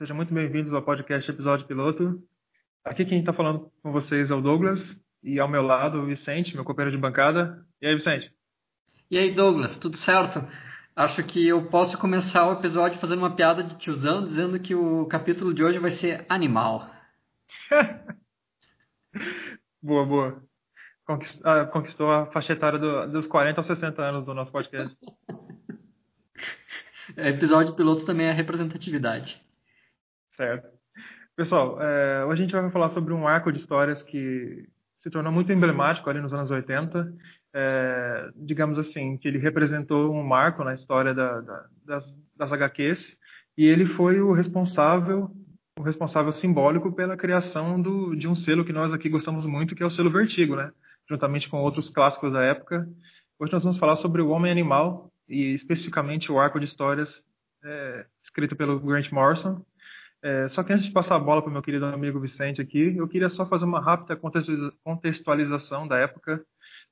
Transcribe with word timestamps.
Sejam 0.00 0.16
muito 0.16 0.32
bem-vindos 0.32 0.72
ao 0.72 0.80
podcast 0.80 1.30
Episódio 1.30 1.66
Piloto. 1.66 2.22
Aqui 2.82 3.04
quem 3.04 3.20
está 3.20 3.34
falando 3.34 3.70
com 3.82 3.92
vocês 3.92 4.30
é 4.30 4.34
o 4.34 4.40
Douglas 4.40 4.80
e 5.22 5.38
ao 5.38 5.46
meu 5.46 5.60
lado 5.60 5.98
o 5.98 6.06
Vicente, 6.06 6.54
meu 6.54 6.64
companheiro 6.64 6.96
de 6.96 7.02
bancada. 7.02 7.62
E 7.82 7.86
aí, 7.86 7.94
Vicente? 7.94 8.32
E 9.10 9.18
aí, 9.18 9.34
Douglas, 9.34 9.76
tudo 9.76 9.98
certo? 9.98 10.42
Acho 10.96 11.22
que 11.24 11.46
eu 11.46 11.68
posso 11.68 11.98
começar 11.98 12.48
o 12.48 12.54
episódio 12.54 12.98
fazendo 12.98 13.18
uma 13.18 13.36
piada 13.36 13.62
de 13.62 13.76
tiozão, 13.76 14.26
dizendo 14.26 14.58
que 14.58 14.74
o 14.74 15.04
capítulo 15.04 15.52
de 15.52 15.62
hoje 15.62 15.78
vai 15.78 15.90
ser 15.90 16.24
animal. 16.30 16.90
boa, 19.82 20.06
boa. 20.06 20.42
Ah, 21.44 21.66
conquistou 21.66 22.10
a 22.10 22.24
faixa 22.32 22.54
etária 22.54 22.78
do, 22.78 23.12
dos 23.12 23.26
40 23.26 23.60
aos 23.60 23.66
60 23.66 24.00
anos 24.00 24.24
do 24.24 24.32
nosso 24.32 24.50
podcast. 24.50 24.96
episódio 27.18 27.76
piloto 27.76 28.06
também 28.06 28.28
é 28.28 28.32
representatividade. 28.32 29.49
Certo. 30.40 30.68
Pessoal, 31.36 31.82
é, 31.82 32.24
hoje 32.24 32.40
a 32.40 32.44
gente 32.46 32.52
vai 32.52 32.70
falar 32.70 32.88
sobre 32.88 33.12
um 33.12 33.28
arco 33.28 33.52
de 33.52 33.58
histórias 33.58 34.02
que 34.02 34.66
se 34.98 35.10
tornou 35.10 35.30
muito 35.30 35.52
emblemático 35.52 36.08
ali 36.08 36.18
nos 36.18 36.32
anos 36.32 36.50
80. 36.50 37.12
É, 37.54 38.30
digamos 38.36 38.78
assim, 38.78 39.18
que 39.18 39.28
ele 39.28 39.36
representou 39.36 40.10
um 40.10 40.22
marco 40.22 40.64
na 40.64 40.72
história 40.72 41.12
da, 41.12 41.42
da, 41.42 41.66
das, 41.84 42.04
das 42.34 42.52
HQs 42.52 42.98
e 43.58 43.66
ele 43.66 43.84
foi 43.84 44.18
o 44.22 44.32
responsável 44.32 45.30
o 45.78 45.82
responsável 45.82 46.32
simbólico 46.32 46.90
pela 46.90 47.18
criação 47.18 47.80
do, 47.80 48.16
de 48.16 48.26
um 48.26 48.34
selo 48.34 48.64
que 48.64 48.72
nós 48.72 48.94
aqui 48.94 49.10
gostamos 49.10 49.44
muito, 49.44 49.74
que 49.74 49.82
é 49.82 49.86
o 49.86 49.90
selo 49.90 50.10
Vertigo, 50.10 50.56
né? 50.56 50.70
Juntamente 51.06 51.50
com 51.50 51.58
outros 51.58 51.90
clássicos 51.90 52.32
da 52.32 52.42
época. 52.42 52.88
Hoje 53.38 53.52
nós 53.52 53.62
vamos 53.62 53.78
falar 53.78 53.96
sobre 53.96 54.22
o 54.22 54.30
Homem 54.30 54.50
Animal 54.50 55.12
e 55.28 55.52
especificamente 55.52 56.32
o 56.32 56.40
arco 56.40 56.58
de 56.58 56.64
histórias 56.64 57.10
é, 57.62 58.06
escrito 58.24 58.56
pelo 58.56 58.80
Grant 58.80 59.10
Morrison, 59.10 59.62
é, 60.22 60.48
só 60.48 60.62
que 60.62 60.72
antes 60.72 60.86
de 60.86 60.92
passar 60.92 61.16
a 61.16 61.20
bola 61.20 61.40
para 61.40 61.48
o 61.48 61.52
meu 61.52 61.62
querido 61.62 61.86
amigo 61.86 62.20
Vicente 62.20 62.60
aqui, 62.60 62.96
eu 62.96 63.08
queria 63.08 63.30
só 63.30 63.46
fazer 63.46 63.64
uma 63.64 63.80
rápida 63.80 64.20
contextualização 64.84 65.88
da 65.88 65.96
época. 65.96 66.44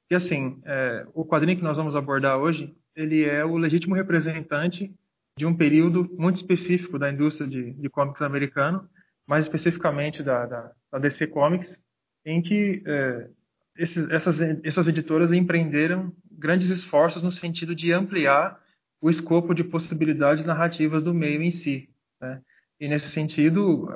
Que 0.08 0.14
assim, 0.14 0.60
é, 0.64 1.06
o 1.14 1.26
quadrinho 1.26 1.58
que 1.58 1.64
nós 1.64 1.76
vamos 1.76 1.94
abordar 1.94 2.38
hoje, 2.38 2.74
ele 2.96 3.24
é 3.24 3.44
o 3.44 3.58
legítimo 3.58 3.94
representante 3.94 4.90
de 5.36 5.44
um 5.44 5.54
período 5.54 6.08
muito 6.18 6.36
específico 6.36 6.98
da 6.98 7.12
indústria 7.12 7.46
de, 7.46 7.72
de 7.74 7.88
comics 7.90 8.22
americano, 8.22 8.88
mais 9.26 9.44
especificamente 9.44 10.22
da, 10.22 10.46
da, 10.46 10.72
da 10.90 10.98
DC 10.98 11.26
Comics, 11.26 11.78
em 12.24 12.40
que 12.40 12.82
é, 12.86 13.28
esses, 13.76 14.10
essas, 14.10 14.40
essas 14.64 14.88
editoras 14.88 15.30
empreenderam 15.30 16.12
grandes 16.32 16.68
esforços 16.70 17.22
no 17.22 17.30
sentido 17.30 17.74
de 17.74 17.92
ampliar 17.92 18.58
o 19.00 19.10
escopo 19.10 19.54
de 19.54 19.62
possibilidades 19.62 20.44
narrativas 20.44 21.02
do 21.02 21.12
meio 21.12 21.42
em 21.42 21.50
si. 21.50 21.88
Né? 22.20 22.40
E 22.80 22.88
nesse 22.88 23.10
sentido, 23.10 23.88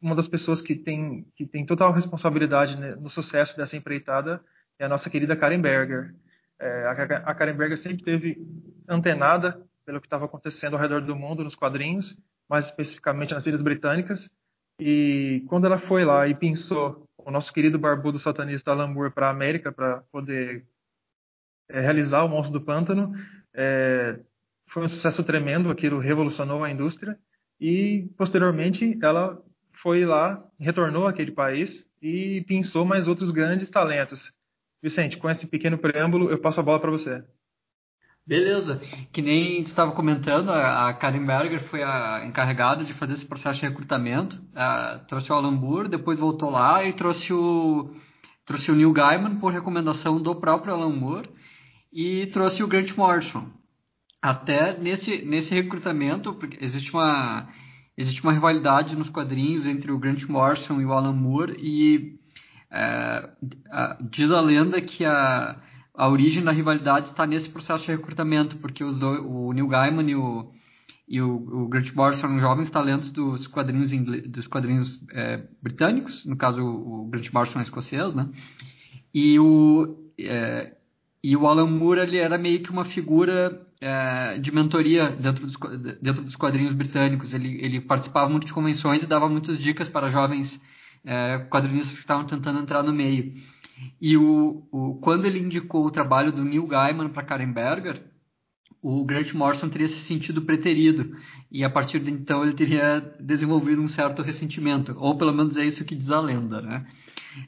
uma 0.00 0.14
das 0.14 0.28
pessoas 0.28 0.60
que 0.60 0.74
tem, 0.74 1.26
que 1.34 1.46
tem 1.46 1.64
total 1.64 1.92
responsabilidade 1.92 2.76
no 3.00 3.08
sucesso 3.08 3.56
dessa 3.56 3.76
empreitada 3.76 4.40
é 4.78 4.84
a 4.84 4.88
nossa 4.88 5.08
querida 5.08 5.36
Karen 5.36 5.60
Berger. 5.60 6.14
É, 6.60 6.86
a 7.24 7.34
Karen 7.34 7.54
Berger 7.54 7.78
sempre 7.78 8.04
teve 8.04 8.36
antenada 8.86 9.62
pelo 9.86 10.00
que 10.00 10.06
estava 10.06 10.26
acontecendo 10.26 10.74
ao 10.74 10.80
redor 10.80 11.00
do 11.00 11.16
mundo 11.16 11.42
nos 11.42 11.54
quadrinhos, 11.54 12.16
mais 12.48 12.66
especificamente 12.66 13.32
nas 13.32 13.46
ilhas 13.46 13.62
britânicas. 13.62 14.28
E 14.78 15.42
quando 15.48 15.64
ela 15.64 15.78
foi 15.78 16.04
lá 16.04 16.28
e 16.28 16.34
pensou 16.34 17.06
o 17.16 17.30
nosso 17.30 17.52
querido 17.52 17.78
barbudo 17.78 18.18
satanista 18.18 18.70
Alan 18.70 18.88
Moore 18.88 19.12
para 19.12 19.28
a 19.28 19.30
América 19.30 19.72
para 19.72 20.02
poder 20.12 20.66
é, 21.70 21.80
realizar 21.80 22.22
o 22.24 22.28
Monstro 22.28 22.58
do 22.58 22.64
Pântano, 22.64 23.14
é, 23.54 24.20
foi 24.68 24.84
um 24.84 24.88
sucesso 24.88 25.24
tremendo, 25.24 25.70
aquilo 25.70 25.98
revolucionou 25.98 26.62
a 26.62 26.70
indústria 26.70 27.18
e 27.60 28.08
posteriormente 28.16 28.98
ela 29.02 29.40
foi 29.82 30.04
lá, 30.04 30.42
retornou 30.58 31.06
àquele 31.06 31.32
país 31.32 31.84
e 32.02 32.44
pensou 32.46 32.84
mais 32.84 33.08
outros 33.08 33.30
grandes 33.30 33.68
talentos. 33.70 34.32
Vicente, 34.82 35.16
com 35.16 35.28
esse 35.28 35.46
pequeno 35.46 35.78
preâmbulo, 35.78 36.30
eu 36.30 36.38
passo 36.38 36.60
a 36.60 36.62
bola 36.62 36.80
para 36.80 36.90
você. 36.90 37.22
Beleza. 38.24 38.80
Que 39.12 39.22
nem 39.22 39.60
estava 39.60 39.92
comentando, 39.92 40.50
a 40.50 40.92
Karen 40.92 41.24
Berger 41.24 41.64
foi 41.64 41.82
a 41.82 42.24
encarregada 42.26 42.84
de 42.84 42.94
fazer 42.94 43.14
esse 43.14 43.26
processo 43.26 43.60
de 43.60 43.66
recrutamento. 43.66 44.36
Uh, 44.36 45.04
trouxe 45.06 45.32
o 45.32 45.34
Alan 45.34 45.50
Moore, 45.50 45.88
depois 45.88 46.18
voltou 46.18 46.50
lá 46.50 46.84
e 46.84 46.92
trouxe 46.92 47.32
o, 47.32 47.90
trouxe 48.44 48.70
o 48.70 48.74
Neil 48.74 48.92
Gaiman 48.92 49.36
por 49.36 49.52
recomendação 49.52 50.20
do 50.20 50.36
próprio 50.36 50.74
Alan 50.74 50.94
Moore 50.94 51.30
e 51.92 52.26
trouxe 52.26 52.62
o 52.62 52.68
Grant 52.68 52.94
Morrison 52.96 53.57
até 54.20 54.76
nesse, 54.78 55.24
nesse 55.24 55.54
recrutamento, 55.54 56.34
porque 56.34 56.62
existe 56.64 56.92
uma, 56.92 57.48
existe 57.96 58.22
uma 58.22 58.32
rivalidade 58.32 58.96
nos 58.96 59.08
quadrinhos 59.08 59.66
entre 59.66 59.92
o 59.92 59.98
Grant 59.98 60.24
Morrison 60.24 60.80
e 60.80 60.84
o 60.84 60.92
Alan 60.92 61.12
Moore, 61.12 61.56
e 61.58 62.18
é, 62.70 63.30
a, 63.70 63.98
diz 64.10 64.30
a 64.30 64.40
lenda 64.40 64.80
que 64.80 65.04
a, 65.04 65.60
a 65.94 66.08
origem 66.08 66.42
da 66.42 66.52
rivalidade 66.52 67.10
está 67.10 67.26
nesse 67.26 67.48
processo 67.48 67.84
de 67.84 67.92
recrutamento, 67.92 68.56
porque 68.56 68.82
os 68.82 68.98
dois, 68.98 69.20
o 69.24 69.52
Neil 69.52 69.68
Gaiman 69.68 70.10
e 70.10 70.16
o, 70.16 70.50
e 71.08 71.20
o, 71.20 71.36
o 71.36 71.68
Grant 71.68 71.92
Morrison 71.94 72.20
são 72.28 72.40
jovens 72.40 72.70
talentos 72.70 73.10
dos 73.10 73.46
quadrinhos, 73.46 73.90
dos 74.28 74.46
quadrinhos 74.48 75.00
é, 75.12 75.44
britânicos, 75.62 76.24
no 76.26 76.36
caso 76.36 76.60
o 76.62 77.08
Grant 77.08 77.32
Morrison 77.32 77.60
é 77.60 77.62
escocês, 77.62 78.14
né? 78.14 78.28
E 79.14 79.38
o, 79.38 79.96
é, 80.18 80.76
e 81.22 81.36
o 81.36 81.46
Alan 81.46 81.66
Moore 81.66 82.00
ele 82.00 82.18
era 82.18 82.36
meio 82.36 82.62
que 82.62 82.70
uma 82.70 82.84
figura 82.84 83.66
é, 83.80 84.38
de 84.38 84.52
mentoria 84.52 85.10
dentro 85.10 85.46
dos, 85.46 85.56
dentro 86.00 86.22
dos 86.22 86.36
quadrinhos 86.36 86.74
britânicos. 86.74 87.32
Ele, 87.32 87.58
ele 87.62 87.80
participava 87.80 88.28
muito 88.28 88.46
de 88.46 88.52
convenções 88.52 89.02
e 89.02 89.06
dava 89.06 89.28
muitas 89.28 89.58
dicas 89.58 89.88
para 89.88 90.10
jovens 90.10 90.60
é, 91.04 91.38
quadrinistas 91.50 91.94
que 91.94 92.00
estavam 92.00 92.26
tentando 92.26 92.60
entrar 92.60 92.82
no 92.82 92.92
meio. 92.92 93.32
E 94.00 94.16
o, 94.16 94.66
o, 94.72 94.94
quando 95.00 95.26
ele 95.26 95.38
indicou 95.38 95.86
o 95.86 95.90
trabalho 95.90 96.32
do 96.32 96.44
Neil 96.44 96.66
Gaiman 96.66 97.08
para 97.08 97.22
Karen 97.22 97.52
Berger, 97.52 98.02
o 98.82 99.04
Grant 99.04 99.32
Morrison 99.32 99.68
teria 99.68 99.88
se 99.88 100.00
sentido 100.00 100.42
preterido 100.42 101.16
e 101.50 101.64
a 101.64 101.70
partir 101.70 101.98
de 102.00 102.10
então 102.10 102.44
ele 102.44 102.54
teria 102.54 103.00
desenvolvido 103.18 103.82
um 103.82 103.88
certo 103.88 104.22
ressentimento, 104.22 104.94
ou 104.98 105.16
pelo 105.16 105.32
menos 105.32 105.56
é 105.56 105.64
isso 105.64 105.84
que 105.84 105.96
diz 105.96 106.10
a 106.10 106.20
lenda, 106.20 106.60
né? 106.60 106.86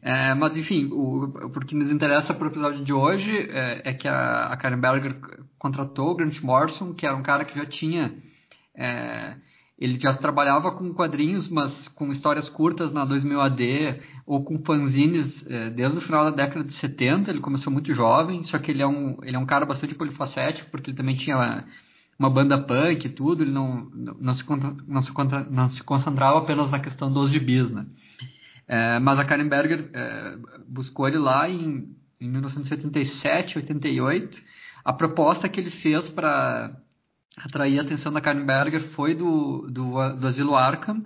É, 0.02 0.34
mas 0.34 0.56
enfim, 0.56 0.86
o, 0.92 1.24
o 1.24 1.60
que 1.60 1.74
nos 1.74 1.91
interessa 1.91 2.34
para 2.34 2.46
o 2.46 2.50
episódio 2.50 2.84
de 2.84 2.92
hoje 2.92 3.30
é, 3.50 3.91
é 3.91 3.94
que 3.94 4.06
a, 4.06 4.46
a, 4.46 4.56
Karen 4.56 4.80
Berger 4.80 5.16
contratou 5.58 6.10
o 6.10 6.16
Grant 6.16 6.41
Morrison, 6.41 6.94
que 6.94 7.06
era 7.06 7.16
um 7.16 7.22
cara 7.22 7.44
que 7.44 7.58
já 7.58 7.66
tinha 7.66 8.14
é, 8.76 9.36
ele 9.80 9.98
já 9.98 10.12
trabalhava 10.12 10.72
com 10.72 10.92
quadrinhos, 10.92 11.48
mas 11.48 11.88
com 11.88 12.12
histórias 12.12 12.50
curtas 12.50 12.92
na 12.92 13.06
2000 13.06 13.41
AD 13.41 14.00
ou 14.26 14.44
com 14.44 14.58
fanzines 14.58 15.42
é, 15.46 15.70
desde 15.70 15.97
o 15.97 16.02
final 16.02 16.24
da 16.24 16.30
década 16.30 16.62
de 16.62 16.74
70. 16.74 17.30
Ele 17.30 17.41
começou 17.41 17.72
muito 17.72 17.94
jovem, 17.94 18.44
só 18.44 18.58
que 18.58 18.70
ele 18.70 18.82
é 18.82 18.86
um, 18.86 19.16
ele 19.22 19.36
é 19.36 19.38
um 19.38 19.47
cara 19.47 19.64
bastante 19.64 19.94
polifacético, 19.94 20.70
porque 20.70 20.91
ele 20.91 20.97
também 20.98 21.16
tinha 21.16 21.64
uma 22.18 22.28
banda 22.28 22.58
punk 22.58 23.06
e 23.06 23.08
tudo. 23.08 23.42
Ele 23.42 23.52
não, 23.52 23.88
não, 24.20 24.34
se, 24.34 24.44
não, 24.86 25.00
se, 25.00 25.12
não 25.50 25.70
se 25.70 25.82
concentrava 25.82 26.38
apenas 26.38 26.70
na 26.70 26.78
questão 26.78 27.10
dos 27.10 27.30
gibis, 27.30 27.70
né? 27.70 27.86
É, 28.72 29.00
mas 29.00 29.19
a 29.19 29.25
Karen 29.25 29.48
Berger 29.48 29.91
é, 29.92 30.36
buscou 30.69 31.08
ele 31.08 31.19
lá 31.19 31.48
em, 31.50 31.92
em 32.20 32.28
1977, 32.28 33.58
88. 33.58 34.41
A 34.84 34.92
proposta 34.92 35.48
que 35.48 35.58
ele 35.58 35.72
fez 35.72 36.08
para 36.10 36.76
atrair 37.36 37.80
a 37.80 37.82
atenção 37.82 38.12
da 38.12 38.20
Karen 38.20 38.47
Berger 38.47 38.82
foi 38.91 39.12
do, 39.12 39.66
do, 39.69 40.14
do 40.14 40.26
Asilo 40.28 40.54
Arkham, 40.54 41.04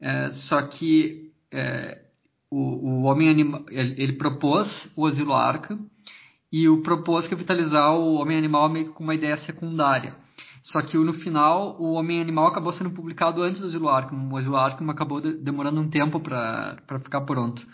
é, 0.00 0.30
só 0.30 0.62
que 0.62 1.32
é, 1.50 2.00
o, 2.48 2.58
o 2.58 3.02
Homem 3.02 3.28
Animal, 3.28 3.66
ele, 3.70 4.00
ele, 4.00 4.12
propôs 4.12 4.88
o 4.94 5.04
Asilo 5.04 5.34
Arkham 5.34 5.84
e 6.52 6.68
o 6.68 6.80
propôs 6.80 7.26
capitalizar 7.26 7.92
o 7.92 8.14
Homem 8.14 8.38
Animal 8.38 8.68
meio 8.68 8.92
com 8.92 9.02
uma 9.02 9.16
ideia 9.16 9.36
secundária. 9.38 10.14
Só 10.72 10.80
que 10.82 10.96
no 10.96 11.12
final, 11.14 11.76
o 11.80 11.92
Homem 11.92 12.20
Animal 12.20 12.46
acabou 12.46 12.72
sendo 12.72 12.90
publicado 12.90 13.42
antes 13.42 13.60
do 13.60 13.66
Asilo 13.66 13.88
Arkham. 13.88 14.30
O 14.30 14.36
Asilo 14.36 14.56
Arkham 14.56 14.88
acabou 14.88 15.20
de, 15.20 15.32
demorando 15.32 15.80
um 15.80 15.88
tempo 15.88 16.20
para 16.20 17.00
ficar 17.02 17.22
pronto. 17.22 17.66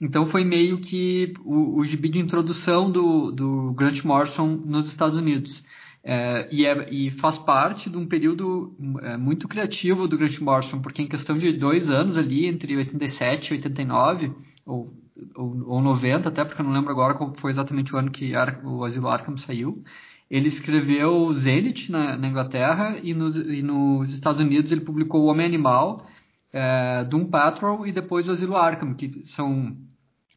Então 0.00 0.26
foi 0.26 0.44
meio 0.44 0.80
que 0.80 1.34
o, 1.44 1.78
o 1.78 1.84
gibi 1.84 2.08
de 2.08 2.18
introdução 2.18 2.90
do, 2.90 3.32
do 3.32 3.72
Grant 3.74 4.02
Morrison 4.02 4.46
nos 4.46 4.86
Estados 4.86 5.16
Unidos. 5.16 5.62
É, 6.02 6.48
e, 6.50 6.64
é, 6.64 6.88
e, 6.90 7.10
faz 7.18 7.36
parte 7.38 7.90
de 7.90 7.98
um 7.98 8.06
período 8.06 8.74
é, 9.02 9.16
muito 9.18 9.46
criativo 9.46 10.08
do 10.08 10.16
Grant 10.16 10.38
Morrison, 10.38 10.80
porque 10.80 11.02
em 11.02 11.08
questão 11.08 11.36
de 11.36 11.52
dois 11.52 11.90
anos 11.90 12.16
ali, 12.16 12.46
entre 12.46 12.76
87 12.76 13.48
e 13.48 13.56
89, 13.56 14.32
ou, 14.64 14.94
ou, 15.34 15.68
ou 15.68 15.82
90 15.82 16.28
até, 16.28 16.44
porque 16.44 16.62
eu 16.62 16.64
não 16.64 16.72
lembro 16.72 16.90
agora 16.90 17.14
qual 17.14 17.34
foi 17.34 17.50
exatamente 17.50 17.94
o 17.94 17.98
ano 17.98 18.10
que 18.10 18.32
o 18.64 18.84
Asilo 18.84 19.08
Arkham 19.08 19.36
saiu, 19.36 19.82
ele 20.30 20.48
escreveu 20.48 21.32
Zenith 21.32 21.88
na, 21.88 22.16
na 22.16 22.28
Inglaterra 22.28 22.98
e 23.02 23.14
nos, 23.14 23.34
e 23.34 23.62
nos, 23.62 24.12
Estados 24.14 24.40
Unidos 24.40 24.70
ele 24.70 24.82
publicou 24.82 25.22
O 25.22 25.26
Homem 25.26 25.46
Animal, 25.46 26.06
é, 26.52 27.04
Doom 27.04 27.26
Patrol 27.26 27.86
e 27.86 27.92
depois 27.92 28.28
o 28.28 28.32
Asilo 28.32 28.56
Arkham, 28.56 28.94
que 28.94 29.26
são, 29.26 29.76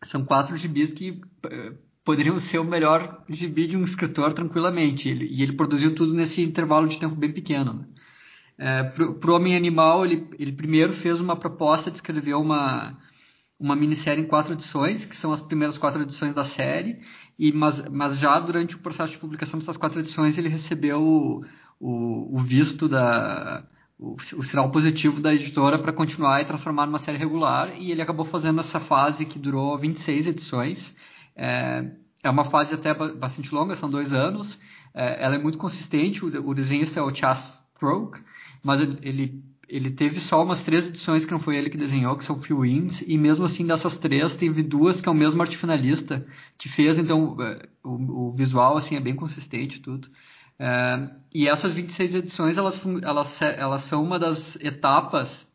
são 0.06 0.24
quatro 0.24 0.56
gibis 0.58 0.92
que 0.94 1.20
é, 1.46 1.74
poderiam 2.06 2.40
ser 2.40 2.60
o 2.60 2.64
melhor 2.64 3.24
gibi 3.30 3.68
de 3.68 3.76
um 3.76 3.84
escritor 3.84 4.34
tranquilamente. 4.34 5.10
Ele, 5.10 5.26
e 5.26 5.44
ele 5.44 5.54
produziu 5.54 5.94
tudo 5.94 6.14
nesse 6.14 6.42
intervalo 6.42 6.88
de 6.88 7.00
tempo 7.00 7.16
bem 7.16 7.32
pequeno. 7.32 7.74
Né? 7.74 7.86
É, 8.58 8.84
para 8.84 9.32
o 9.32 9.36
Homem 9.36 9.56
Animal, 9.56 10.06
ele, 10.06 10.28
ele 10.40 10.54
primeiro 10.54 10.94
fez 10.94 11.20
uma 11.20 11.36
proposta 11.36 11.92
de 11.92 11.98
escrever 11.98 12.36
uma, 12.36 12.98
uma 13.60 13.76
minissérie 13.76 14.24
em 14.24 14.28
quatro 14.28 14.54
edições, 14.54 15.04
que 15.04 15.18
são 15.18 15.34
as 15.34 15.42
primeiras 15.42 15.78
quatro 15.78 16.02
edições 16.02 16.34
da 16.34 16.46
série, 16.46 16.98
e, 17.42 17.52
mas, 17.52 17.90
mas 17.90 18.20
já 18.20 18.40
durante 18.40 18.76
o 18.76 18.80
processo 18.80 19.14
de 19.14 19.18
publicação 19.18 19.60
dessas 19.60 19.76
quatro 19.76 20.00
edições 20.00 20.38
ele 20.38 20.48
recebeu 20.48 21.02
o, 21.02 21.44
o, 21.80 22.38
o 22.38 22.40
visto 22.44 22.88
da, 22.88 23.66
o, 23.98 24.16
o 24.36 24.44
sinal 24.44 24.70
positivo 24.70 25.20
da 25.20 25.34
editora 25.34 25.80
para 25.80 25.92
continuar 25.92 26.40
e 26.40 26.46
transformar 26.46 26.86
numa 26.86 27.00
série 27.00 27.18
regular, 27.18 27.74
e 27.82 27.92
ele 27.92 28.02
acabou 28.02 28.26
fazendo 28.26 28.62
essa 28.62 28.80
fase 28.82 29.26
que 29.26 29.40
durou 29.40 29.76
26 29.76 30.28
edições. 30.28 30.96
É, 31.36 31.92
é 32.24 32.30
uma 32.30 32.46
fase 32.46 32.76
até 32.76 32.94
bastante 32.94 33.52
longa, 33.52 33.76
são 33.76 33.90
dois 33.90 34.14
anos. 34.14 34.60
É, 34.94 35.24
ela 35.24 35.34
é 35.34 35.40
muito 35.40 35.58
consistente, 35.58 36.24
o, 36.24 36.28
o 36.28 36.54
é 36.54 37.02
o 37.02 37.16
Chas 37.16 37.60
Croak, 37.74 38.20
mas 38.64 38.82
ele, 38.82 39.00
ele 39.02 39.44
teve 39.92 40.20
só 40.20 40.44
umas 40.44 40.62
três 40.64 40.88
edições 40.88 41.26
que 41.26 41.32
não 41.32 41.40
foi 41.40 41.56
ele 41.56 41.70
que 41.70 41.78
desenhou, 41.78 42.18
que 42.18 42.26
são 42.26 42.40
Few 42.40 42.60
Wins, 42.60 43.02
e 43.08 43.18
mesmo 43.18 43.46
assim 43.46 43.66
dessas 43.66 43.98
três 43.98 44.36
teve 44.36 44.62
duas 44.64 45.00
que 45.00 45.08
é 45.08 45.12
o 45.12 45.16
mesmo 45.16 45.42
arte 45.42 45.58
que 46.58 46.70
fez, 46.70 46.98
então 46.98 47.38
é, 47.42 47.70
o, 47.84 48.30
o 48.30 48.36
visual 48.36 48.78
assim 48.78 48.96
é 48.96 49.00
bem 49.00 49.16
consistente 49.16 49.80
tudo. 49.80 50.10
É, 50.60 51.10
e 51.34 51.48
essas 51.48 51.74
26 51.74 52.16
edições, 52.16 52.58
elas, 52.58 52.80
elas, 53.02 53.42
elas 53.42 53.84
são 53.86 54.04
uma 54.04 54.20
das 54.20 54.58
etapas 54.58 55.48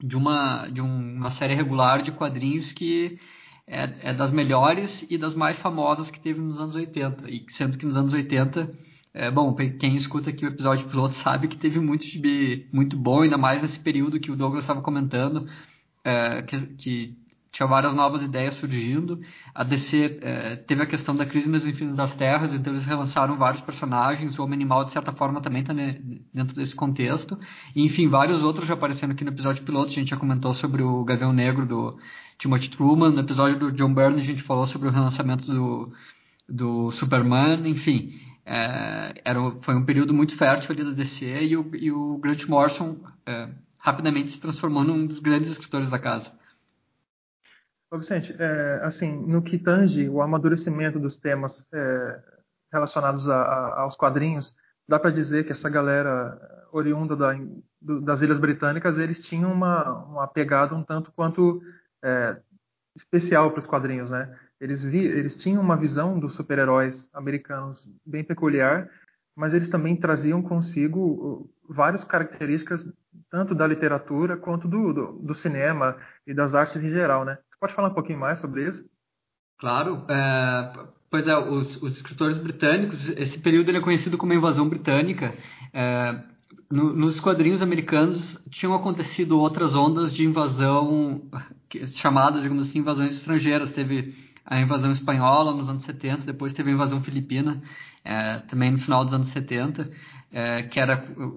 de 0.00 0.16
uma, 0.16 0.68
de 0.68 0.80
uma 0.80 1.32
série 1.32 1.54
regular 1.54 2.02
de 2.02 2.12
quadrinhos 2.12 2.72
que 2.72 3.18
é, 3.66 4.10
é, 4.10 4.14
das 4.14 4.32
melhores 4.32 5.04
e 5.10 5.18
das 5.18 5.34
mais 5.34 5.58
famosas 5.58 6.10
que 6.10 6.20
teve 6.20 6.40
nos 6.40 6.60
anos 6.60 6.74
80. 6.74 7.28
E 7.28 7.44
sendo 7.50 7.76
que 7.76 7.84
nos 7.84 7.96
anos 7.96 8.12
80, 8.12 8.72
é, 9.18 9.32
bom, 9.32 9.52
quem 9.52 9.96
escuta 9.96 10.30
aqui 10.30 10.46
o 10.46 10.48
episódio 10.48 10.88
piloto 10.88 11.16
sabe 11.24 11.48
que 11.48 11.56
teve 11.56 11.80
muito 11.80 12.04
gibi 12.04 12.68
muito 12.72 12.96
bom, 12.96 13.22
ainda 13.22 13.36
mais 13.36 13.60
nesse 13.60 13.80
período 13.80 14.20
que 14.20 14.30
o 14.30 14.36
Douglas 14.36 14.62
estava 14.62 14.80
comentando, 14.80 15.48
é, 16.04 16.42
que, 16.42 16.60
que 16.76 17.18
tinha 17.50 17.66
várias 17.66 17.92
novas 17.94 18.22
ideias 18.22 18.54
surgindo. 18.54 19.20
A 19.52 19.64
DC 19.64 20.20
é, 20.22 20.56
teve 20.56 20.82
a 20.82 20.86
questão 20.86 21.16
da 21.16 21.26
crise 21.26 21.48
nas 21.48 21.64
Infinitas 21.64 21.96
das 21.96 22.14
Terras, 22.14 22.54
então 22.54 22.72
eles 22.72 22.86
relançaram 22.86 23.36
vários 23.36 23.60
personagens. 23.62 24.38
O 24.38 24.44
Homem 24.44 24.54
Animal, 24.54 24.84
de 24.84 24.92
certa 24.92 25.12
forma, 25.12 25.40
também 25.40 25.62
está 25.62 25.74
dentro 25.74 26.54
desse 26.54 26.76
contexto. 26.76 27.36
E, 27.74 27.84
enfim, 27.84 28.06
vários 28.08 28.40
outros 28.44 28.68
já 28.68 28.74
aparecendo 28.74 29.10
aqui 29.10 29.24
no 29.24 29.32
episódio 29.32 29.64
piloto. 29.64 29.90
A 29.90 29.94
gente 29.94 30.10
já 30.10 30.16
comentou 30.16 30.54
sobre 30.54 30.84
o 30.84 31.02
Gavião 31.02 31.32
Negro 31.32 31.66
do 31.66 31.98
Timothy 32.38 32.70
Truman. 32.70 33.10
No 33.10 33.20
episódio 33.20 33.58
do 33.58 33.72
John 33.72 33.92
Byrne, 33.92 34.20
a 34.20 34.24
gente 34.24 34.44
falou 34.44 34.68
sobre 34.68 34.86
o 34.86 34.92
relançamento 34.92 35.44
do, 35.44 35.92
do 36.48 36.92
Superman. 36.92 37.68
Enfim, 37.68 38.12
é, 38.48 39.12
era, 39.24 39.38
foi 39.60 39.74
um 39.74 39.84
período 39.84 40.14
muito 40.14 40.36
fértil 40.38 40.72
ali 40.72 40.82
da 40.82 40.92
DC 40.92 41.24
e 41.44 41.56
o, 41.56 41.70
e 41.76 41.92
o 41.92 42.16
Grant 42.16 42.46
Morrison 42.46 42.96
é, 43.26 43.48
rapidamente 43.78 44.32
se 44.32 44.40
transformou 44.40 44.82
num 44.82 45.06
dos 45.06 45.18
grandes 45.18 45.50
escritores 45.50 45.90
da 45.90 45.98
casa. 45.98 46.32
Ô 47.90 47.98
Vicente, 47.98 48.34
é, 48.38 48.80
assim, 48.82 49.12
no 49.26 49.42
que 49.42 49.58
tange 49.58 50.08
o 50.08 50.22
amadurecimento 50.22 50.98
dos 50.98 51.16
temas 51.16 51.66
é, 51.72 52.22
relacionados 52.72 53.28
a, 53.28 53.36
a, 53.36 53.80
aos 53.82 53.96
quadrinhos, 53.96 54.56
dá 54.88 54.98
para 54.98 55.10
dizer 55.10 55.44
que 55.44 55.52
essa 55.52 55.68
galera 55.68 56.66
oriunda 56.72 57.14
da, 57.14 57.34
do, 57.80 58.00
das 58.00 58.22
Ilhas 58.22 58.38
Britânicas, 58.38 58.98
eles 58.98 59.26
tinham 59.26 59.52
uma, 59.52 60.04
uma 60.04 60.26
pegada 60.26 60.74
um 60.74 60.82
tanto 60.82 61.12
quanto 61.12 61.60
é, 62.02 62.36
especial 62.96 63.50
para 63.50 63.60
os 63.60 63.66
quadrinhos, 63.66 64.10
né? 64.10 64.34
Eles, 64.60 64.82
vi, 64.82 64.98
eles 64.98 65.36
tinham 65.36 65.62
uma 65.62 65.76
visão 65.76 66.18
dos 66.18 66.34
super-heróis 66.34 67.08
americanos 67.14 67.78
bem 68.04 68.24
peculiar, 68.24 68.88
mas 69.36 69.54
eles 69.54 69.68
também 69.68 69.96
traziam 69.96 70.42
consigo 70.42 71.48
várias 71.68 72.02
características 72.02 72.84
tanto 73.30 73.54
da 73.54 73.66
literatura 73.66 74.36
quanto 74.36 74.66
do, 74.66 74.92
do, 74.92 75.12
do 75.22 75.34
cinema 75.34 75.96
e 76.26 76.34
das 76.34 76.54
artes 76.54 76.82
em 76.82 76.90
geral, 76.90 77.24
né? 77.24 77.38
Pode 77.60 77.74
falar 77.74 77.88
um 77.88 77.94
pouquinho 77.94 78.18
mais 78.18 78.38
sobre 78.38 78.66
isso? 78.66 78.84
Claro. 79.58 80.04
É, 80.08 80.72
pois 81.10 81.26
é, 81.26 81.36
os, 81.36 81.82
os, 81.82 81.96
escritores 81.96 82.38
britânicos, 82.38 83.10
esse 83.10 83.38
período 83.38 83.68
ele 83.68 83.78
é 83.78 83.82
conhecido 83.82 84.16
como 84.16 84.32
a 84.32 84.36
invasão 84.36 84.68
britânica. 84.68 85.36
É, 85.72 86.22
no, 86.70 86.94
nos 86.94 87.18
quadrinhos 87.18 87.62
americanos 87.62 88.38
tinham 88.50 88.74
acontecido 88.74 89.38
outras 89.38 89.74
ondas 89.74 90.12
de 90.12 90.24
invasão, 90.24 91.22
chamadas, 91.94 92.42
digamos 92.42 92.68
assim, 92.68 92.78
invasões 92.78 93.12
estrangeiras. 93.12 93.72
Teve 93.72 94.14
a 94.48 94.60
invasão 94.60 94.90
espanhola 94.90 95.54
nos 95.54 95.68
anos 95.68 95.84
70, 95.84 96.24
depois 96.24 96.52
teve 96.52 96.70
a 96.70 96.74
invasão 96.74 97.02
filipina, 97.02 97.62
é, 98.04 98.38
também 98.48 98.72
no 98.72 98.78
final 98.78 99.04
dos 99.04 99.14
anos 99.14 99.28
70, 99.28 99.90
é, 100.32 100.62
que 100.64 100.80
era 100.80 100.96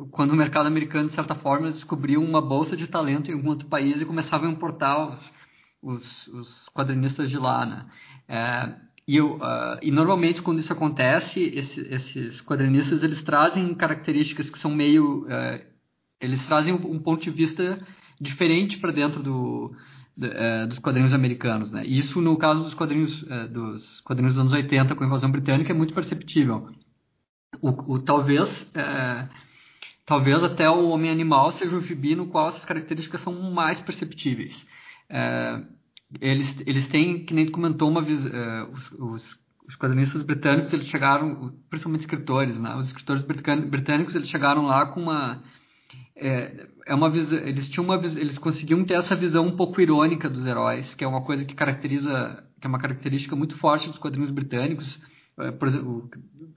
quando 0.09 0.31
o 0.31 0.35
mercado 0.35 0.67
americano, 0.67 1.09
de 1.09 1.15
certa 1.15 1.35
forma, 1.35 1.71
descobriu 1.71 2.23
uma 2.23 2.41
bolsa 2.41 2.75
de 2.75 2.87
talento 2.87 3.29
em 3.29 3.33
algum 3.33 3.49
outro 3.49 3.67
país 3.67 4.01
e 4.01 4.05
começava 4.05 4.47
a 4.47 4.49
importar 4.49 5.09
os 5.09 5.41
os, 5.81 6.27
os 6.27 6.69
quadrinistas 6.69 7.29
de 7.29 7.37
lá, 7.37 7.65
né? 7.65 7.85
É, 8.27 8.75
e, 9.07 9.19
uh, 9.19 9.39
e 9.81 9.91
normalmente 9.91 10.41
quando 10.41 10.59
isso 10.59 10.71
acontece, 10.71 11.39
esse, 11.39 11.81
esses 11.81 12.41
quadrinistas 12.41 13.03
eles 13.03 13.21
trazem 13.23 13.73
características 13.73 14.49
que 14.49 14.59
são 14.59 14.71
meio, 14.73 15.23
uh, 15.23 15.61
eles 16.19 16.45
trazem 16.45 16.73
um, 16.73 16.91
um, 16.91 16.99
ponto 16.99 17.23
de 17.23 17.31
vista 17.31 17.79
diferente 18.19 18.77
para 18.77 18.91
dentro 18.91 19.23
do, 19.23 19.75
uh, 20.17 20.67
dos 20.67 20.79
quadrinhos 20.79 21.13
americanos, 21.13 21.71
né? 21.71 21.85
Isso 21.85 22.21
no 22.21 22.37
caso 22.37 22.63
dos 22.63 22.73
quadrinhos 22.73 23.23
dos 23.51 24.01
quadrinhos 24.01 24.33
dos 24.33 24.41
anos 24.41 24.53
80 24.53 24.95
com 24.95 25.03
a 25.03 25.07
invasão 25.07 25.31
britânica 25.31 25.71
é 25.71 25.75
muito 25.75 25.93
perceptível. 25.93 26.69
O, 27.61 27.95
o 27.95 27.99
talvez 27.99 28.49
talvez 30.05 30.43
até 30.43 30.69
o 30.69 30.89
Homem 30.89 31.09
Animal 31.11 31.51
seja 31.53 31.75
o 31.75 31.81
gibi 31.81 32.15
no 32.15 32.27
qual 32.27 32.49
essas 32.49 32.65
características 32.65 33.21
são 33.21 33.51
mais 33.51 33.79
perceptíveis. 33.79 34.65
É, 35.09 35.61
eles, 36.19 36.55
eles 36.65 36.87
têm, 36.87 37.23
que 37.25 37.33
nem 37.33 37.49
comentou, 37.49 37.89
uma 37.89 38.01
uh, 38.01 38.71
os, 38.73 38.91
os, 38.91 39.39
os, 39.67 39.75
quadrinistas 39.77 40.23
britânicos, 40.23 40.73
eles 40.73 40.87
chegaram, 40.87 41.53
principalmente 41.69 42.01
escritores, 42.01 42.59
né? 42.59 42.75
Os 42.75 42.87
escritores 42.87 43.23
britânicos, 43.23 44.15
eles 44.15 44.27
chegaram 44.27 44.65
lá 44.65 44.87
com 44.87 45.01
uma 45.01 45.41
é, 46.21 46.67
é 46.85 46.93
uma 46.93 47.07
eles 47.07 47.67
tinham 47.67 47.83
uma 47.83 47.95
eles 47.95 48.37
conseguiam 48.37 48.85
ter 48.85 48.93
essa 48.93 49.15
visão 49.15 49.47
um 49.47 49.55
pouco 49.55 49.81
irônica 49.81 50.29
dos 50.29 50.45
heróis, 50.45 50.93
que 50.93 51.03
é 51.03 51.07
uma 51.07 51.21
coisa 51.23 51.43
que 51.43 51.55
caracteriza, 51.55 52.43
que 52.59 52.67
é 52.67 52.69
uma 52.69 52.79
característica 52.79 53.35
muito 53.35 53.57
forte 53.57 53.87
dos 53.87 53.97
quadrinhos 53.97 54.29
britânicos, 54.29 55.01
é, 55.39 55.67
exemplo, 55.67 56.09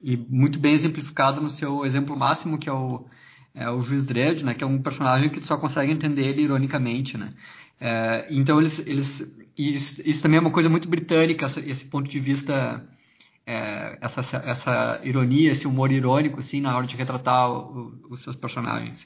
e 0.02 0.16
muito 0.16 0.58
bem 0.58 0.74
exemplificado 0.74 1.40
no 1.40 1.50
seu 1.50 1.86
exemplo 1.86 2.16
máximo, 2.16 2.58
que 2.58 2.68
é 2.68 2.72
o 2.72 3.06
é 3.54 3.70
o 3.70 3.80
Juiz 3.82 4.04
Dredd, 4.04 4.42
né, 4.42 4.52
que 4.52 4.64
é 4.64 4.66
um 4.66 4.82
personagem 4.82 5.30
que 5.30 5.40
só 5.42 5.56
consegue 5.56 5.92
entender 5.92 6.26
ele 6.26 6.42
ironicamente, 6.42 7.16
né? 7.16 7.32
É, 7.80 8.26
então 8.30 8.60
eles, 8.60 8.78
eles 8.80 9.26
isso, 9.56 10.02
isso, 10.04 10.22
também 10.22 10.38
é 10.38 10.40
uma 10.40 10.50
coisa 10.50 10.68
muito 10.68 10.88
britânica 10.88 11.46
esse 11.64 11.84
ponto 11.84 12.10
de 12.10 12.20
vista 12.20 12.84
é, 13.46 13.98
essa, 14.00 14.20
essa 14.20 15.00
ironia 15.04 15.52
esse 15.52 15.66
humor 15.66 15.90
irônico 15.90 16.40
assim 16.40 16.60
na 16.60 16.76
hora 16.76 16.86
de 16.86 16.96
retratar 16.96 17.50
o, 17.50 17.92
os 18.10 18.22
seus 18.22 18.36
personagens 18.36 19.04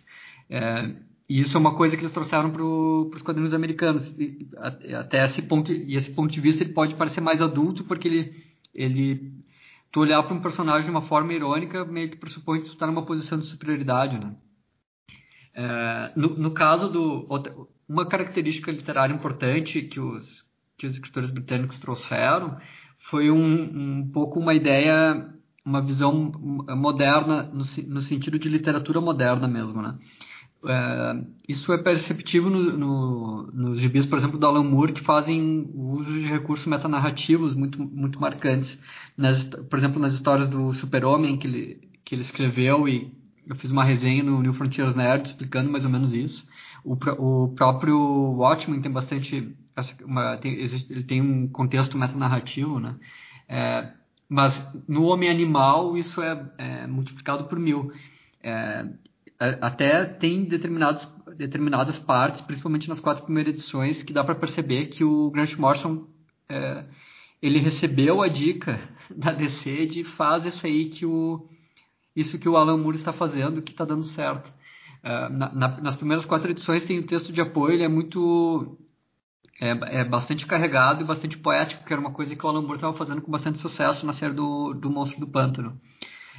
é, 0.50 0.94
e 1.28 1.40
isso 1.40 1.56
é 1.56 1.60
uma 1.60 1.74
coisa 1.74 1.96
que 1.96 2.02
eles 2.02 2.12
trouxeram 2.12 2.50
para 2.50 2.62
os 2.62 3.22
quadrinhos 3.22 3.52
americanos 3.52 4.04
e, 4.18 4.48
até 4.94 5.24
esse 5.24 5.42
ponto 5.42 5.72
e 5.72 5.96
esse 5.96 6.10
ponto 6.10 6.32
de 6.32 6.40
vista 6.40 6.62
ele 6.62 6.72
pode 6.72 6.94
parecer 6.94 7.20
mais 7.20 7.40
adulto 7.40 7.84
porque 7.84 8.08
ele 8.08 8.34
ele 8.74 9.32
tu 9.90 10.00
olhar 10.00 10.22
para 10.22 10.34
um 10.34 10.40
personagem 10.40 10.84
de 10.84 10.90
uma 10.90 11.02
forma 11.02 11.32
irônica 11.32 11.84
meio 11.84 12.10
que 12.10 12.16
pressupõe 12.16 12.60
que 12.60 12.68
tu 12.68 12.72
está 12.72 12.86
numa 12.86 13.04
posição 13.04 13.38
de 13.38 13.46
superioridade 13.46 14.18
né 14.18 14.34
é, 15.54 16.12
no, 16.16 16.36
no 16.36 16.50
caso 16.52 16.88
do 16.90 17.26
uma 17.88 18.06
característica 18.06 18.70
literária 18.70 19.14
importante 19.14 19.82
que 19.82 19.98
os, 19.98 20.44
que 20.76 20.86
os 20.86 20.92
escritores 20.94 21.30
britânicos 21.30 21.78
trouxeram 21.78 22.58
foi 23.10 23.30
um, 23.30 24.00
um 24.00 24.10
pouco 24.12 24.38
uma 24.38 24.54
ideia, 24.54 25.26
uma 25.64 25.80
visão 25.80 26.32
moderna, 26.76 27.44
no, 27.44 27.64
no 27.86 28.02
sentido 28.02 28.38
de 28.38 28.48
literatura 28.48 29.00
moderna 29.00 29.48
mesmo, 29.48 29.80
né? 29.80 29.96
É, 30.66 31.24
isso 31.48 31.72
é 31.72 31.78
perceptível 31.78 32.50
no, 32.50 32.76
no, 32.76 33.42
nos 33.52 33.80
gibis, 33.80 34.04
por 34.04 34.18
exemplo, 34.18 34.38
do 34.38 34.46
Alan 34.46 34.64
Moore, 34.64 34.92
que 34.92 35.04
fazem 35.04 35.70
uso 35.74 36.12
de 36.12 36.26
recursos 36.26 36.66
metanarrativos 36.66 37.54
muito, 37.54 37.80
muito 37.80 38.20
marcantes. 38.20 38.76
Nas, 39.16 39.44
por 39.44 39.78
exemplo, 39.78 40.00
nas 40.00 40.12
histórias 40.12 40.48
do 40.48 40.72
Super-Homem 40.74 41.36
que 41.36 41.46
ele, 41.46 41.88
que 42.04 42.14
ele 42.14 42.22
escreveu, 42.22 42.88
e 42.88 43.12
eu 43.46 43.54
fiz 43.56 43.70
uma 43.70 43.84
resenha 43.84 44.22
no 44.22 44.42
New 44.42 44.52
Frontiers 44.52 44.94
Nerd 44.96 45.28
explicando 45.28 45.70
mais 45.70 45.84
ou 45.84 45.90
menos 45.90 46.12
isso. 46.12 46.44
O, 46.84 46.94
o 46.94 47.48
próprio 47.54 47.96
Watchmen 48.36 48.80
tem 48.80 48.90
bastante. 48.90 49.54
Uma, 50.04 50.36
tem, 50.38 50.54
ele 50.54 51.04
tem 51.04 51.22
um 51.22 51.46
contexto 51.48 51.96
metanarrativo, 51.96 52.80
né? 52.80 52.96
É, 53.48 53.92
mas 54.28 54.60
no 54.88 55.04
Homem 55.04 55.30
Animal 55.30 55.96
isso 55.96 56.20
é, 56.20 56.50
é 56.58 56.86
multiplicado 56.86 57.44
por 57.44 57.58
mil. 57.58 57.92
É, 58.42 58.86
até 59.38 60.04
tem 60.04 60.44
determinados, 60.44 61.06
determinadas 61.36 61.98
partes, 62.00 62.40
principalmente 62.40 62.88
nas 62.88 63.00
quatro 63.00 63.24
primeiras 63.24 63.54
edições, 63.54 64.02
que 64.02 64.12
dá 64.12 64.24
para 64.24 64.34
perceber 64.34 64.86
que 64.86 65.04
o 65.04 65.30
Grant 65.30 65.54
Morrison 65.56 66.06
é, 66.48 66.84
ele 67.40 67.58
recebeu 67.58 68.20
a 68.20 68.28
dica 68.28 68.80
da 69.14 69.32
DC 69.32 69.86
de 69.86 70.04
faz 70.04 70.44
isso 70.44 70.66
aí 70.66 70.90
que 70.90 71.06
o 71.06 71.48
isso 72.16 72.36
que 72.36 72.48
o 72.48 72.56
Alan 72.56 72.76
Moore 72.76 72.98
está 72.98 73.12
fazendo, 73.12 73.62
que 73.62 73.70
está 73.70 73.84
dando 73.84 74.02
certo. 74.02 74.52
Uh, 75.04 75.32
na, 75.32 75.54
na, 75.54 75.80
nas 75.80 75.94
primeiras 75.94 76.24
quatro 76.24 76.50
edições 76.50 76.84
tem 76.84 76.98
o 76.98 77.06
texto 77.06 77.32
de 77.32 77.40
apoio, 77.40 77.74
ele 77.74 77.84
é 77.84 77.88
muito 77.88 78.76
é, 79.60 80.00
é, 80.00 80.04
bastante 80.04 80.44
carregado 80.44 81.00
e 81.02 81.06
bastante 81.06 81.38
poético, 81.38 81.84
que 81.84 81.92
era 81.92 82.00
uma 82.00 82.12
coisa 82.12 82.34
que 82.34 82.44
o 82.44 82.48
Alan 82.48 82.62
Moore 82.62 82.78
estava 82.78 82.96
fazendo 82.96 83.22
com 83.22 83.30
bastante 83.30 83.60
sucesso 83.60 84.04
na 84.04 84.14
série 84.14 84.34
do, 84.34 84.74
do 84.74 84.90
Monstro 84.90 85.20
do 85.20 85.28
Pântano. 85.28 85.78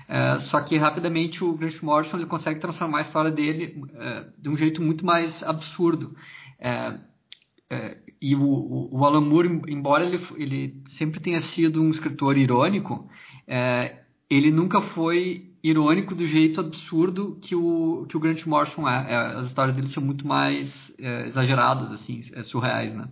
É, 0.09 0.39
só 0.39 0.59
que 0.59 0.75
rapidamente 0.75 1.43
o 1.43 1.53
Grant 1.53 1.79
Morrison 1.83 2.17
ele 2.17 2.25
consegue 2.25 2.59
transformar 2.59 2.97
a 2.97 3.01
história 3.01 3.29
dele 3.29 3.79
é, 3.93 4.25
de 4.39 4.49
um 4.49 4.57
jeito 4.57 4.81
muito 4.81 5.05
mais 5.05 5.43
absurdo. 5.43 6.15
É, 6.59 6.97
e 8.19 8.35
o, 8.35 8.89
o, 8.91 9.05
Alan 9.05 9.21
Moore, 9.21 9.61
embora 9.67 10.03
ele, 10.03 10.19
ele 10.35 10.83
sempre 10.97 11.19
tenha 11.19 11.39
sido 11.41 11.83
um 11.83 11.91
escritor 11.91 12.35
irônico, 12.35 13.07
ele 14.27 14.49
nunca 14.49 14.81
foi 14.81 15.51
irônico 15.63 16.15
do 16.15 16.25
jeito 16.25 16.59
absurdo 16.59 17.37
que 17.39 17.55
o, 17.55 18.07
que 18.09 18.17
o 18.17 18.19
Grant 18.19 18.43
Morrison 18.47 18.89
é. 18.89 19.15
As 19.35 19.45
histórias 19.45 19.75
dele 19.75 19.89
são 19.89 20.03
muito 20.03 20.25
mais 20.25 20.91
exageradas, 21.27 21.91
assim, 21.91 22.23
surreais, 22.41 22.95
né? 22.95 23.07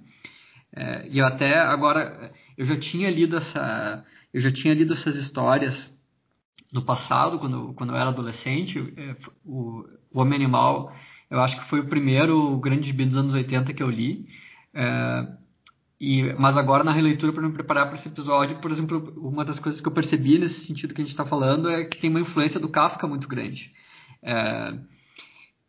e 1.12 1.20
eu 1.20 1.26
até 1.28 1.60
agora 1.60 2.32
eu 2.58 2.66
já 2.66 2.78
tinha 2.78 3.10
lido 3.12 3.38
essa 3.38 4.04
eu 4.34 4.42
já 4.42 4.52
tinha 4.52 4.74
lido 4.74 4.94
essas 4.94 5.16
histórias 5.16 5.92
no 6.78 6.86
passado, 6.86 7.40
quando, 7.40 7.74
quando 7.74 7.92
eu 7.92 7.98
era 7.98 8.10
adolescente, 8.10 8.94
é, 8.96 9.16
o, 9.46 9.84
o 10.12 10.22
Homem 10.22 10.36
Animal, 10.36 10.94
eu 11.30 11.42
acho 11.42 11.60
que 11.60 11.70
foi 11.70 11.82
o 11.82 11.88
primeiro 11.88 12.58
grande 12.58 12.88
gibi 12.88 13.06
dos 13.06 13.18
anos 13.18 13.34
80 13.34 13.74
que 13.74 13.84
eu 13.84 13.90
li. 13.90 14.26
É, 14.74 15.28
e, 16.00 16.34
mas 16.38 16.56
agora, 16.56 16.84
na 16.84 16.92
releitura, 16.92 17.34
para 17.34 17.42
me 17.42 17.54
preparar 17.54 17.88
para 17.88 17.98
esse 17.98 18.08
episódio, 18.08 18.60
por 18.60 18.72
exemplo, 18.72 19.14
uma 19.18 19.44
das 19.44 19.60
coisas 19.60 19.82
que 19.82 19.88
eu 19.88 19.92
percebi 19.92 20.38
nesse 20.38 20.66
sentido 20.66 20.94
que 20.94 21.02
a 21.02 21.04
gente 21.04 21.14
está 21.14 21.26
falando 21.26 21.70
é 21.70 21.86
que 21.86 21.98
tem 21.98 22.10
uma 22.10 22.22
influência 22.22 22.60
do 22.60 22.70
Kafka 22.70 23.08
muito 23.08 23.28
grande. 23.28 23.72
É, 24.22 24.74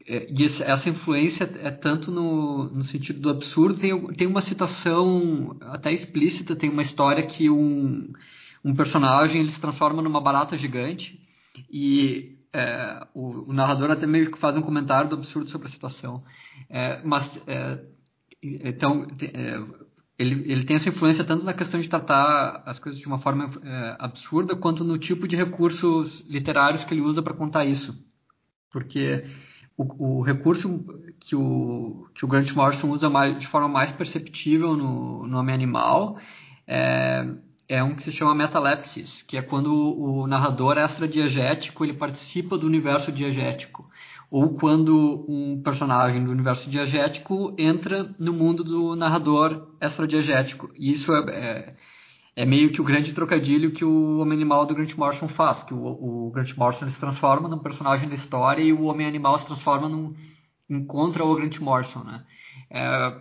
é 0.07 0.29
e 0.31 0.45
essa 0.45 0.89
influência 0.91 1.45
é 1.63 1.71
tanto 1.71 2.11
no, 2.11 2.65
no 2.71 2.85
sentido 2.85 3.21
do 3.21 3.31
absurdo, 3.31 3.81
tem, 3.81 4.07
tem 4.15 4.27
uma 4.27 4.43
citação 4.43 5.57
até 5.63 5.93
explícita, 5.93 6.55
tem 6.55 6.69
uma 6.69 6.83
história 6.83 7.27
que 7.27 7.49
um 7.49 8.13
um 8.65 8.75
personagem 8.75 9.41
ele 9.41 9.53
se 9.53 9.61
transforma 9.61 10.03
numa 10.03 10.21
barata 10.21 10.57
gigante 10.57 11.21
e 11.71 12.39
é, 12.53 13.07
o, 13.15 13.51
o, 13.51 13.53
narrador 13.53 13.91
até 13.91 14.07
meio 14.07 14.31
que 14.31 14.39
faz 14.39 14.57
um 14.57 14.63
comentário 14.63 15.11
do 15.11 15.17
absurdo 15.17 15.51
sobre 15.51 15.69
a 15.69 15.71
situação. 15.71 16.23
É, 16.69 17.01
mas, 17.05 17.31
é, 17.47 17.79
então, 18.43 19.07
é, 19.21 19.63
ele, 20.19 20.51
ele 20.51 20.65
tem 20.65 20.77
essa 20.77 20.89
influência 20.89 21.25
tanto 21.25 21.45
na 21.45 21.53
questão 21.53 21.81
de 21.81 21.89
tratar 21.89 22.63
as 22.67 22.79
coisas 22.79 23.01
de 23.01 23.07
uma 23.07 23.19
forma 23.19 23.51
é, 23.63 23.97
absurda, 23.99 24.57
quanto 24.57 24.83
no 24.83 24.99
tipo 24.99 25.29
de 25.29 25.37
recursos 25.37 26.27
literários 26.29 26.85
que 26.85 26.95
ele 26.95 27.03
usa 27.03 27.23
para 27.23 27.35
contar 27.35 27.65
isso. 27.65 27.95
Porque 28.73 29.25
o, 29.77 30.19
o, 30.19 30.23
recurso 30.23 30.85
que 31.21 31.37
o, 31.37 32.09
que 32.15 32.25
o 32.25 32.29
Grant 32.29 32.51
Morrison 32.53 32.91
usa 32.91 33.09
mais, 33.09 33.39
de 33.39 33.47
forma 33.47 33.69
mais 33.69 33.93
perceptível 33.93 34.77
no, 34.77 35.27
no 35.27 35.39
Homem 35.39 35.55
Animal 35.55 36.19
é, 36.67 37.27
é 37.69 37.83
um 37.85 37.95
que 37.95 38.03
se 38.03 38.13
chama 38.13 38.35
metalepsis, 38.35 39.23
que 39.23 39.37
é 39.37 39.43
quando 39.43 39.73
o 39.73 40.27
narrador 40.27 40.79
extradiegético 40.79 41.85
ele 41.85 41.93
participa 41.93 42.57
do 42.57 42.67
universo 42.67 43.13
diegético, 43.13 43.85
ou 44.31 44.55
quando 44.55 45.27
um 45.29 45.61
personagem 45.63 46.25
do 46.25 46.31
universo 46.31 46.69
diegético 46.71 47.55
entra 47.59 48.15
no 48.19 48.33
mundo 48.33 48.65
do 48.65 48.97
narrador 48.97 49.69
extradiegético. 49.81 50.71
E 50.75 50.93
isso 50.93 51.13
é, 51.13 51.31
é, 51.31 51.77
é, 52.37 52.47
meio 52.47 52.73
que 52.73 52.81
o 52.81 52.85
grande 52.85 53.13
trocadilho 53.13 53.73
que 53.73 53.85
o 53.85 54.19
Homem-Animal 54.19 54.65
do 54.65 54.75
Grant 54.75 54.95
Morrison 54.95 55.29
faz, 55.29 55.63
que 55.65 55.75
o, 55.75 55.85
o 55.87 56.31
Grant 56.31 56.57
Morrison 56.57 56.89
se 56.89 56.99
transforma 56.99 57.49
num 57.49 57.59
personagem 57.59 58.09
da 58.09 58.15
história 58.15 58.63
e 58.63 58.73
o 58.73 58.85
Homem-Animal 58.85 59.41
se 59.41 59.47
transforma 59.47 59.89
num 59.89 60.15
encontra 60.71 61.25
o 61.25 61.35
Grant 61.35 61.59
Morrison, 61.59 62.05
né? 62.05 62.25
É, 62.71 63.15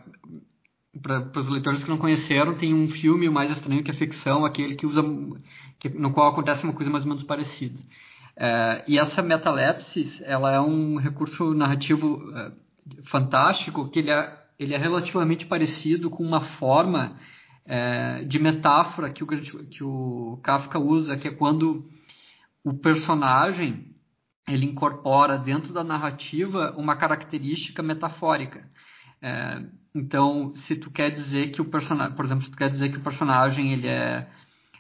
para 1.02 1.40
os 1.40 1.50
leitores 1.50 1.84
que 1.84 1.90
não 1.90 1.98
conheceram, 1.98 2.56
tem 2.56 2.74
um 2.74 2.90
filme 2.90 3.30
mais 3.30 3.52
estranho 3.52 3.84
que 3.84 3.92
é 3.92 3.94
ficção, 3.94 4.46
aquele 4.46 4.76
que 4.76 4.86
usa 4.86 5.04
que, 5.80 5.90
no 5.90 6.12
qual 6.12 6.32
acontece 6.32 6.64
uma 6.64 6.74
coisa 6.74 6.92
mais 6.92 7.04
ou 7.04 7.10
menos 7.10 7.24
parecida. 7.24 7.80
É, 8.36 8.84
e 8.88 9.00
essa 9.00 9.22
metalepsis, 9.22 10.22
ela 10.22 10.52
é 10.52 10.60
um 10.60 10.98
recurso 10.98 11.54
narrativo 11.54 12.22
é, 12.36 12.52
fantástico 13.06 13.90
que 13.90 14.00
ele 14.00 14.12
é, 14.12 14.38
ele 14.60 14.74
é 14.74 14.78
relativamente 14.78 15.46
parecido 15.46 16.10
com 16.10 16.24
uma 16.24 16.42
forma 16.42 17.18
é, 17.66 18.24
de 18.24 18.40
metáfora 18.40 19.10
que 19.10 19.24
o, 19.24 19.28
que 19.28 19.84
o 19.84 20.40
Kafka 20.44 20.80
usa, 20.80 21.18
que 21.18 21.28
é 21.28 21.32
quando 21.32 21.86
o 22.64 22.74
personagem 22.74 23.96
ele 24.48 24.66
incorpora 24.66 25.38
dentro 25.38 25.74
da 25.74 25.84
narrativa 25.84 26.74
uma 26.78 26.96
característica 26.96 27.84
metafórica. 27.84 28.66
É, 29.22 29.64
então, 29.94 30.54
se 30.56 30.76
tu 30.76 30.92
quer 30.92 31.12
dizer 31.12 31.52
que 31.52 31.62
o 31.62 31.66
personagem, 31.66 32.16
por 32.16 32.26
exemplo, 32.26 32.44
se 32.44 32.52
tu 32.52 32.58
quer 32.58 32.70
dizer 32.70 32.90
que 32.90 32.98
o 32.98 33.04
personagem 33.04 33.74
ele 33.74 33.88
é 33.88 34.28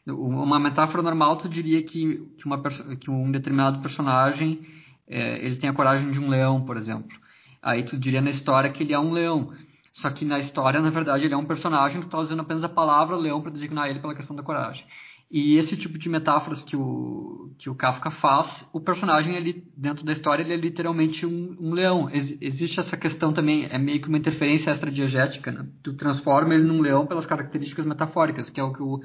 uma 0.08 0.60
metáfora 0.60 1.03
normal, 1.03 1.38
tu 1.38 1.50
diria 1.50 1.84
que, 1.84 2.17
que, 2.38 2.46
uma, 2.46 2.62
que 2.98 3.12
um 3.12 3.29
determinado 3.32 3.82
personagem 3.82 4.62
é, 5.08 5.44
ele 5.46 5.58
tem 5.58 5.70
a 5.70 5.74
coragem 5.74 6.12
de 6.12 6.20
um 6.20 6.29
leão, 6.29 6.62
por 6.62 6.77
exemplo. 6.77 7.17
Aí 7.62 7.84
tu 7.84 7.98
diria 7.98 8.22
na 8.22 8.29
história 8.29 8.72
que 8.72 8.84
ele 8.84 8.94
é 8.94 9.00
um 9.00 9.12
leão. 9.12 9.51
Só 9.91 10.10
que 10.12 10.24
na 10.24 10.38
história, 10.38 10.79
na 10.79 10.91
verdade, 10.91 11.25
ele 11.25 11.34
é 11.34 11.38
um 11.38 11.46
personagem 11.46 12.00
que 12.00 12.06
está 12.06 12.20
usando 12.20 12.41
apenas 12.41 12.63
a 12.63 12.70
palavra 12.70 13.15
leão 13.15 13.41
para 13.41 13.51
designar 13.51 13.89
ele 13.89 14.00
pela 14.00 14.13
questão 14.13 14.36
da 14.36 14.44
coragem. 14.44 14.86
E 15.29 15.57
esse 15.57 15.75
tipo 15.75 15.98
de 15.98 16.07
metáforas 16.07 16.63
que 16.63 16.77
o, 16.77 17.53
que 17.60 17.69
o 17.69 17.75
Kafka 17.75 18.10
faz, 18.12 18.65
o 18.72 18.79
personagem 18.79 19.36
ali 19.36 19.62
dentro 19.75 20.05
da 20.05 20.13
história 20.13 20.41
ele 20.41 20.53
é 20.53 20.57
literalmente 20.57 21.25
um, 21.25 21.57
um 21.60 21.74
leão. 21.74 22.10
Ex 22.10 22.38
existe 22.39 22.79
essa 22.79 22.96
questão 22.96 23.34
também, 23.34 23.65
é 23.65 23.77
meio 23.77 24.01
que 24.01 24.07
uma 24.07 24.17
interferência 24.17 24.72
extradiegética, 24.72 25.51
né? 25.51 25.67
Tu 25.84 25.98
transforma 25.98 26.55
ele 26.55 26.63
num 26.63 26.79
leão 26.79 27.05
pelas 27.05 27.25
características 27.25 27.86
metafóricas, 27.86 28.50
que 28.50 28.60
é 28.60 28.63
o 28.63 28.72
que 28.72 28.81
o, 28.81 29.01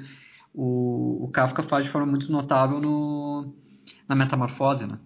o, 0.53 1.25
o 1.25 1.31
Kafka 1.31 1.63
faz 1.63 1.85
de 1.85 1.91
forma 1.91 2.07
muito 2.07 2.31
notável 2.31 2.79
no, 2.79 3.53
na 4.07 4.15
metamorfose, 4.15 4.87
né? 4.87 4.97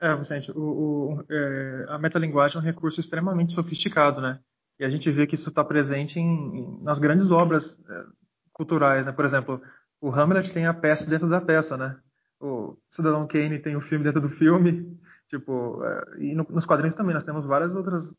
É, 0.00 0.14
Vicente, 0.14 0.52
o, 0.52 0.60
o 0.60 1.24
é, 1.28 1.86
a 1.88 1.98
metalinguagem 1.98 2.56
é 2.56 2.60
um 2.60 2.64
recurso 2.64 3.00
extremamente 3.00 3.52
sofisticado, 3.52 4.20
né? 4.20 4.38
E 4.78 4.84
a 4.84 4.90
gente 4.90 5.10
vê 5.10 5.26
que 5.26 5.34
isso 5.34 5.48
está 5.48 5.64
presente 5.64 6.20
em, 6.20 6.22
em, 6.22 6.84
nas 6.84 7.00
grandes 7.00 7.32
obras 7.32 7.64
é, 7.64 8.04
culturais, 8.52 9.06
né? 9.06 9.12
Por 9.12 9.24
exemplo, 9.24 9.60
o 10.00 10.10
Hamlet 10.10 10.52
tem 10.52 10.66
a 10.66 10.74
peça 10.74 11.06
dentro 11.06 11.28
da 11.28 11.40
peça, 11.40 11.76
né? 11.76 11.96
O 12.40 12.76
Cidadão 12.88 13.26
Kane 13.26 13.58
tem 13.58 13.76
o 13.76 13.80
filme 13.80 14.04
dentro 14.04 14.20
do 14.20 14.28
filme, 14.28 14.98
tipo, 15.28 15.82
é, 15.84 16.02
e 16.18 16.34
no, 16.34 16.46
nos 16.50 16.66
quadrinhos 16.66 16.94
também 16.94 17.14
nós 17.14 17.24
temos 17.24 17.44
vários 17.46 17.74
outros 17.74 18.14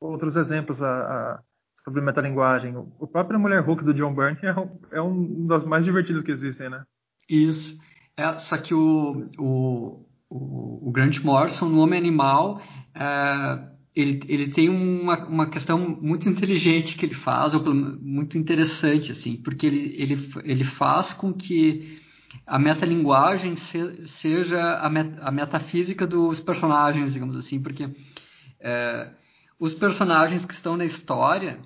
outros 0.00 0.34
exemplos 0.36 0.82
a, 0.82 0.88
a, 0.88 1.40
sobre 1.84 2.00
metalinguagem. 2.00 2.76
O, 2.76 2.92
o 2.98 3.06
próprio 3.06 3.38
Mulher 3.38 3.60
Hulk 3.60 3.84
do 3.84 3.94
John 3.94 4.14
Byrne 4.14 4.38
é 4.42 4.52
um, 4.52 4.80
é 4.90 5.02
um 5.02 5.46
dos 5.46 5.64
mais 5.64 5.84
divertidos 5.84 6.22
que 6.22 6.32
existem, 6.32 6.68
né? 6.68 6.84
Isso. 7.28 7.78
É, 8.16 8.32
só 8.34 8.58
que 8.58 8.74
o, 8.74 9.28
o, 9.38 10.06
o, 10.28 10.88
o 10.88 10.92
Grant 10.92 11.22
Morrison, 11.22 11.68
no 11.68 11.80
Homem 11.80 11.98
Animal, 11.98 12.60
é, 12.94 13.71
ele, 13.94 14.22
ele 14.26 14.48
tem 14.48 14.68
uma, 14.68 15.26
uma 15.26 15.46
questão 15.50 15.78
muito 16.00 16.28
inteligente 16.28 16.96
que 16.96 17.04
ele 17.04 17.14
faz, 17.14 17.54
ou 17.54 17.74
muito 17.74 18.38
interessante, 18.38 19.12
assim, 19.12 19.36
porque 19.36 19.66
ele, 19.66 19.94
ele, 19.98 20.30
ele 20.44 20.64
faz 20.64 21.12
com 21.12 21.32
que 21.32 22.00
a 22.46 22.58
metalinguagem 22.58 23.56
se, 23.56 24.06
seja 24.20 24.78
a, 24.78 24.88
met, 24.88 25.14
a 25.20 25.30
metafísica 25.30 26.06
dos 26.06 26.40
personagens, 26.40 27.12
digamos 27.12 27.36
assim, 27.36 27.60
porque 27.60 27.90
é, 28.60 29.10
os 29.60 29.74
personagens 29.74 30.44
que 30.46 30.54
estão 30.54 30.76
na 30.76 30.86
história 30.86 31.60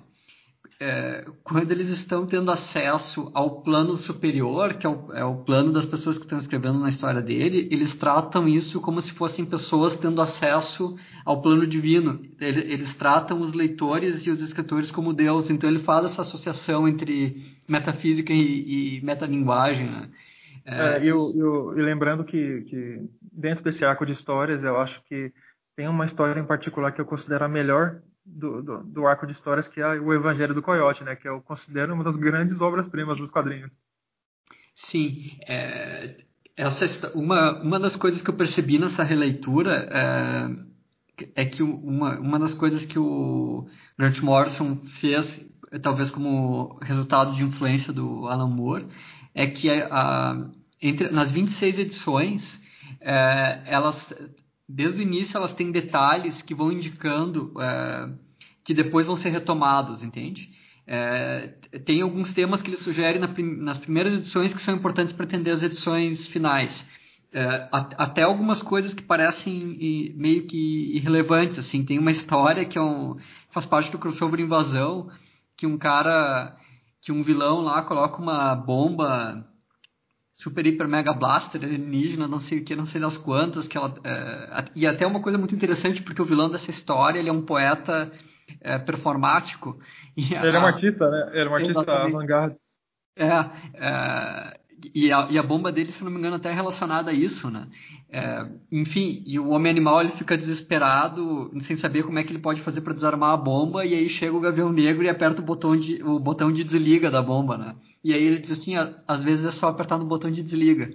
é, 0.79 1.25
quando 1.43 1.71
eles 1.71 1.89
estão 1.89 2.27
tendo 2.27 2.51
acesso 2.51 3.31
ao 3.33 3.61
plano 3.61 3.95
superior, 3.95 4.75
que 4.75 4.85
é 4.85 4.89
o, 4.89 5.11
é 5.13 5.23
o, 5.23 5.37
plano 5.37 5.71
das 5.71 5.85
pessoas 5.85 6.17
que 6.17 6.23
estão 6.23 6.37
escrevendo 6.37 6.79
na 6.79 6.89
história 6.89 7.21
dele, 7.21 7.67
eles 7.71 7.95
tratam 7.95 8.47
isso 8.47 8.79
como 8.79 9.01
se 9.01 9.11
fossem 9.13 9.43
pessoas 9.43 9.97
tendo 9.97 10.21
acesso 10.21 10.95
ao 11.25 11.41
plano 11.41 11.65
divino. 11.65 12.21
Eles, 12.39 12.65
eles 12.65 12.95
tratam 12.95 13.41
os 13.41 13.53
leitores 13.53 14.25
e 14.25 14.29
os 14.29 14.39
escritores 14.39 14.91
como 14.91 15.13
Deus. 15.13 15.49
Então 15.49 15.67
ele 15.67 15.79
faz 15.79 16.05
essa 16.05 16.21
associação 16.21 16.87
entre 16.87 17.37
metafísica 17.67 18.31
e, 18.31 18.97
e 18.97 19.01
metalinguagem. 19.01 19.89
Né? 19.89 20.09
É, 20.63 21.03
e, 21.03 21.07
e 21.09 21.81
lembrando 21.81 22.23
que, 22.23 22.61
que 22.61 23.01
dentro 23.31 23.63
desse 23.63 23.83
arco 23.83 24.05
de 24.05 24.11
histórias, 24.11 24.63
eu 24.63 24.77
acho 24.79 25.01
que 25.05 25.31
tem 25.75 25.87
uma 25.87 26.05
história 26.05 26.39
em 26.39 26.45
particular 26.45 26.91
que 26.91 27.01
eu 27.01 27.05
considero 27.05 27.45
a 27.45 27.49
melhor 27.49 28.01
do, 28.27 28.61
do, 28.61 28.83
do, 28.83 29.07
arco 29.07 29.25
de 29.25 29.31
histórias 29.31 29.67
que 29.67 29.79
é 29.79 29.87
o 29.87 30.13
Evangelho 30.13 30.53
do 30.53 30.61
Coyote, 30.61 31.03
né? 31.03 31.15
Que 31.15 31.27
eu 31.27 31.41
considero 31.41 31.93
uma 31.93 32.03
das 32.03 32.17
grandes 32.17 32.59
obras-primas 32.61 33.17
dos 33.17 33.31
quadrinhos. 33.31 33.71
Sim, 34.75 35.37
é, 35.47 36.23
essa 36.55 37.11
uma 37.15 37.61
uma 37.61 37.79
das 37.79 37.95
coisas 37.95 38.21
que 38.21 38.29
eu 38.29 38.35
percebi 38.35 38.77
nessa 38.77 39.03
releitura 39.03 39.87
é, 39.91 41.43
é 41.43 41.45
que 41.45 41.63
uma 41.63 42.19
uma 42.19 42.37
das 42.37 42.53
coisas 42.53 42.85
que 42.85 42.99
o 42.99 43.67
Grant 43.97 44.19
Morrison 44.19 44.81
fez, 44.99 45.45
talvez 45.81 46.11
como 46.11 46.77
resultado 46.81 47.35
de 47.35 47.43
influência 47.43 47.93
do 47.93 48.27
Alan 48.27 48.49
Moore, 48.49 48.87
é 49.33 49.47
que 49.47 49.69
a 49.69 50.49
entre 50.81 51.09
nas 51.09 51.31
26 51.31 51.79
edições 51.79 52.61
é, 53.01 53.63
elas 53.65 53.97
desde 54.67 54.99
o 54.99 55.03
início 55.03 55.37
elas 55.37 55.53
têm 55.53 55.71
detalhes 55.71 56.41
que 56.41 56.53
vão 56.53 56.71
indicando 56.71 57.53
é, 57.59 58.09
que 58.63 58.73
depois 58.73 59.07
vão 59.07 59.15
ser 59.15 59.29
retomados, 59.29 60.03
entende? 60.03 60.49
É, 60.85 61.53
tem 61.85 62.01
alguns 62.01 62.33
temas 62.33 62.61
que 62.61 62.69
ele 62.69 62.77
sugere 62.77 63.19
na, 63.19 63.27
nas 63.63 63.77
primeiras 63.77 64.13
edições 64.13 64.53
que 64.53 64.61
são 64.61 64.75
importantes 64.75 65.13
para 65.13 65.25
entender 65.25 65.51
as 65.51 65.63
edições 65.63 66.27
finais. 66.27 66.85
É, 67.33 67.69
até 67.71 68.23
algumas 68.23 68.61
coisas 68.61 68.93
que 68.93 69.03
parecem 69.03 70.13
meio 70.15 70.47
que 70.47 70.95
irrelevantes, 70.95 71.59
assim. 71.59 71.83
Tem 71.83 71.99
uma 71.99 72.11
história 72.11 72.65
que 72.65 72.77
é 72.77 72.81
um, 72.81 73.17
faz 73.51 73.65
parte 73.65 73.91
do 73.91 73.99
crossover 73.99 74.39
Invasão, 74.39 75.09
que 75.57 75.67
um 75.67 75.77
cara, 75.77 76.55
que 77.01 77.11
um 77.11 77.23
vilão 77.23 77.61
lá 77.61 77.81
coloca 77.81 78.21
uma 78.21 78.55
bomba 78.55 79.45
super 80.37 80.65
hiper 80.65 80.87
mega 80.87 81.13
blaster 81.13 81.63
alienígena, 81.63 82.27
não 82.27 82.39
sei 82.39 82.59
o 82.59 82.63
que, 82.63 82.75
não 82.75 82.85
sei 82.85 83.01
das 83.01 83.17
quantas, 83.17 83.67
que 83.67 83.77
ela 83.77 83.93
é, 84.03 84.65
e 84.75 84.85
até 84.85 85.05
uma 85.05 85.21
coisa 85.21 85.37
muito 85.37 85.55
interessante 85.55 86.01
porque 86.01 86.21
o 86.21 86.25
vilão 86.25 86.49
dessa 86.49 86.69
história 86.69 87.19
ele 87.19 87.29
é 87.29 87.33
um 87.33 87.41
poeta 87.41 88.11
é, 88.61 88.77
performático. 88.77 89.79
ele 90.15 90.35
a, 90.35 90.45
é 90.45 90.59
um 90.59 90.65
artista, 90.65 91.09
né? 91.09 91.29
Ele 91.33 91.47
é 91.47 91.49
um 91.49 91.55
artista 91.55 91.91
avant-garde. 91.91 92.55
É, 93.17 93.27
é, 93.73 94.59
e, 94.93 95.11
a, 95.11 95.27
e 95.31 95.37
a 95.37 95.43
bomba 95.43 95.71
dele, 95.71 95.91
se 95.91 96.03
não 96.03 96.11
me 96.11 96.19
engano, 96.19 96.35
até 96.35 96.49
é 96.49 96.53
relacionada 96.53 97.11
a 97.11 97.13
isso, 97.13 97.49
né? 97.49 97.67
É, 98.09 98.47
enfim, 98.71 99.23
e 99.25 99.39
o 99.39 99.49
homem 99.49 99.71
animal 99.71 100.01
ele 100.01 100.11
fica 100.11 100.37
desesperado, 100.37 101.51
sem 101.61 101.75
saber 101.77 102.03
como 102.03 102.19
é 102.19 102.23
que 102.23 102.31
ele 102.31 102.39
pode 102.39 102.61
fazer 102.61 102.81
para 102.81 102.93
desarmar 102.93 103.31
a 103.31 103.37
bomba, 103.37 103.85
e 103.85 103.93
aí 103.93 104.07
chega 104.07 104.35
o 104.35 104.39
Gavião 104.39 104.71
Negro 104.71 105.03
e 105.03 105.09
aperta 105.09 105.41
o 105.41 105.45
botão 105.45 105.75
de, 105.75 106.01
o 106.03 106.19
botão 106.19 106.51
de 106.51 106.63
desliga 106.63 107.09
da 107.09 107.21
bomba, 107.21 107.57
né? 107.57 107.75
E 108.03 108.13
aí 108.13 108.23
ele 108.23 108.39
diz 108.39 108.51
assim, 108.51 108.73
às 109.07 109.23
vezes 109.23 109.45
é 109.45 109.51
só 109.51 109.67
apertar 109.67 109.97
no 109.97 110.05
botão 110.05 110.31
de 110.31 110.43
desliga. 110.43 110.93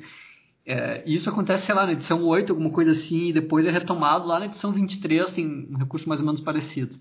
É, 0.65 1.03
isso 1.05 1.29
acontece, 1.29 1.67
sei 1.67 1.75
lá, 1.75 1.85
na 1.85 1.93
edição 1.93 2.23
8, 2.23 2.53
alguma 2.53 2.71
coisa 2.71 2.93
assim, 2.93 3.29
e 3.29 3.33
depois 3.33 3.67
é 3.67 3.71
retomado 3.71 4.27
lá 4.27 4.39
na 4.39 4.47
edição 4.47 4.73
23, 4.73 5.33
tem 5.33 5.67
um 5.71 5.77
recurso 5.77 6.09
mais 6.09 6.21
ou 6.21 6.27
menos 6.27 6.41
parecido. 6.41 6.95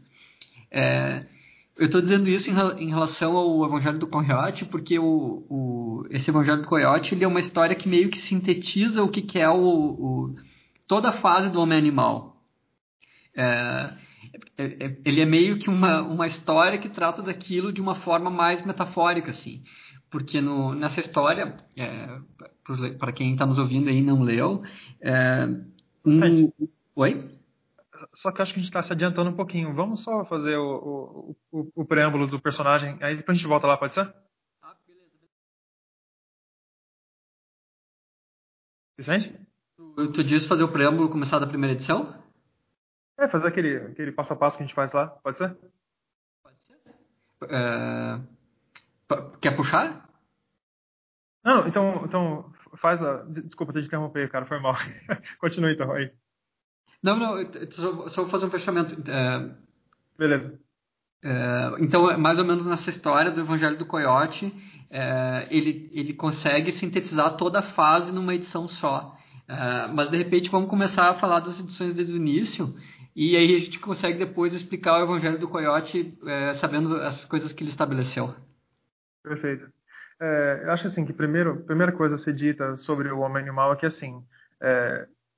É, 0.72 1.26
eu 1.78 1.86
estou 1.86 2.02
dizendo 2.02 2.30
isso 2.30 2.50
em, 2.50 2.84
em, 2.84 2.90
relação 2.90 3.36
ao 3.36 3.66
Evangelho 3.66 3.98
do 3.98 4.08
Coyote, 4.08 4.66
porque 4.66 5.00
o, 5.00 5.46
o, 5.50 6.06
esse 6.10 6.30
Evangelho 6.30 6.62
do 6.62 6.68
Coyote 6.68 7.16
ele 7.16 7.24
é 7.24 7.28
uma 7.28 7.40
história 7.40 7.76
que 7.76 7.90
meio 7.90 8.10
que 8.10 8.20
sintetiza 8.20 9.04
o 9.04 9.10
que, 9.10 9.22
que 9.22 9.40
é 9.40 9.50
o, 9.50 9.56
o, 9.56 10.36
toda 10.88 11.10
a 11.10 11.14
fase 11.14 11.50
do 11.50 11.60
homem 11.60 11.78
animal. 11.78 12.38
É, 13.36 13.94
é, 14.58 14.86
é, 14.86 14.98
ele 15.06 15.22
é 15.22 15.26
meio 15.26 15.58
que 15.58 15.70
uma, 15.70 16.02
uma 16.02 16.28
história 16.28 16.78
que 16.78 16.90
trata 16.90 17.22
daquilo 17.22 17.72
de 17.74 17.82
uma 17.82 17.96
forma 17.96 18.30
mais 18.30 18.66
metafórica, 18.66 19.32
assim. 19.32 19.64
Porque 20.10 20.42
no, 20.42 20.76
nessa 20.76 21.00
história, 21.00 21.56
é, 21.76 22.20
para 23.00 23.14
quem 23.14 23.32
está 23.32 23.46
nos 23.46 23.58
ouvindo 23.58 23.90
aí 23.90 23.98
e 24.00 24.04
não 24.04 24.22
leu, 24.22 24.62
é, 25.02 25.48
um... 26.06 26.52
Oi? 26.96 27.41
Só 28.16 28.32
que 28.32 28.42
acho 28.42 28.54
que 28.54 28.60
a 28.60 28.64
gente 28.64 28.70
está 28.70 28.84
se 28.84 28.92
adiantando 28.92 29.30
um 29.30 29.36
pouquinho. 29.36 29.74
Vamos 29.74 30.04
só 30.04 30.26
fazer 30.26 30.58
o, 30.58 31.36
o, 31.52 31.60
o, 31.60 31.72
o, 31.82 31.86
preâmbulo 31.86 32.28
do 32.28 32.42
personagem, 32.42 32.98
aí 33.02 33.16
depois 33.16 33.38
a 33.38 33.40
gente 33.40 33.48
volta 33.48 33.68
lá, 33.68 33.78
pode 33.78 33.94
ser? 33.94 34.14
Ah, 34.62 34.76
beleza. 34.86 35.30
Vicente? 38.98 39.48
Tu, 39.78 40.12
tu 40.12 40.24
disse 40.24 40.48
fazer 40.48 40.64
o 40.64 40.72
preâmbulo 40.72 41.10
começar 41.10 41.40
da 41.40 41.48
primeira 41.48 41.76
edição? 41.76 42.22
É, 43.18 43.28
fazer 43.28 43.48
aquele, 43.48 43.78
aquele 43.78 44.12
passo 44.12 44.34
a 44.34 44.36
passo 44.36 44.58
que 44.58 44.64
a 44.64 44.66
gente 44.66 44.76
faz 44.76 44.92
lá, 44.92 45.08
pode 45.08 45.38
ser? 45.38 45.56
Pode 46.44 46.58
ser. 46.66 46.80
É... 47.50 48.20
Quer 49.42 49.56
puxar? 49.56 50.10
Não, 51.44 51.68
então, 51.68 52.06
então 52.06 52.54
faz 52.78 53.02
a. 53.02 53.24
Desculpa 53.24 53.74
te 53.74 53.80
interromper, 53.80 54.30
cara, 54.30 54.46
foi 54.46 54.60
mal. 54.60 54.76
Continue 55.40 55.74
então 55.74 55.92
aí. 55.92 56.12
Não, 57.04 57.18
não, 57.18 57.38
só, 57.72 58.10
só 58.10 58.22
vou 58.22 58.30
fazer 58.30 58.46
um 58.46 58.52
fechamento. 58.52 58.96
É, 59.10 59.50
Beleza. 60.18 60.60
É, 61.24 61.76
então, 61.80 62.10
é 62.10 62.18
mais 62.18 62.40
ou 62.40 62.46
menos 62.46 62.66
nessa 62.66 62.90
história 62.90 63.32
do 63.32 63.42
Evangelho 63.42 63.78
do 63.78 63.86
Coyote, 63.86 64.54
é, 64.90 65.48
ele, 65.52 65.90
ele 65.94 66.14
consegue 66.14 66.72
sintetizar 66.74 67.38
toda 67.38 67.60
a 67.60 67.64
fase 67.74 68.12
numa 68.12 68.34
edição 68.34 68.68
só. 68.68 69.16
É, 69.48 69.88
mas, 69.88 70.10
de 70.10 70.18
repente, 70.18 70.50
vamos 70.50 70.70
começar 70.70 71.10
a 71.10 71.20
falar 71.20 71.40
das 71.42 71.60
edições 71.60 71.94
desde 71.94 72.14
o 72.14 72.18
início, 72.18 72.76
e 73.16 73.36
aí 73.36 73.56
a 73.56 73.60
gente 73.60 73.80
consegue 73.80 74.18
depois 74.18 74.54
explicar 74.54 75.00
o 75.00 75.04
Evangelho 75.04 75.38
do 75.38 75.48
Coyote 75.48 76.18
é, 76.26 76.54
sabendo 76.56 76.96
as 76.96 77.26
coisas 77.26 77.54
que 77.54 77.64
ele 77.64 77.72
estabeleceu. 77.72 78.34
Perfeito. 79.24 79.70
Eu 80.64 80.72
acho 80.72 80.86
assim 80.86 81.04
que 81.04 81.14
primeiro, 81.14 81.54
a 81.54 81.66
primeira 81.66 81.92
coisa 81.92 82.14
a 82.14 82.18
ser 82.20 82.34
dita 82.34 82.78
sobre 82.78 83.10
o 83.12 83.22
homem 83.22 83.42
animal 83.42 83.74
é 83.74 83.76
que 83.76 83.88
assim, 83.88 84.24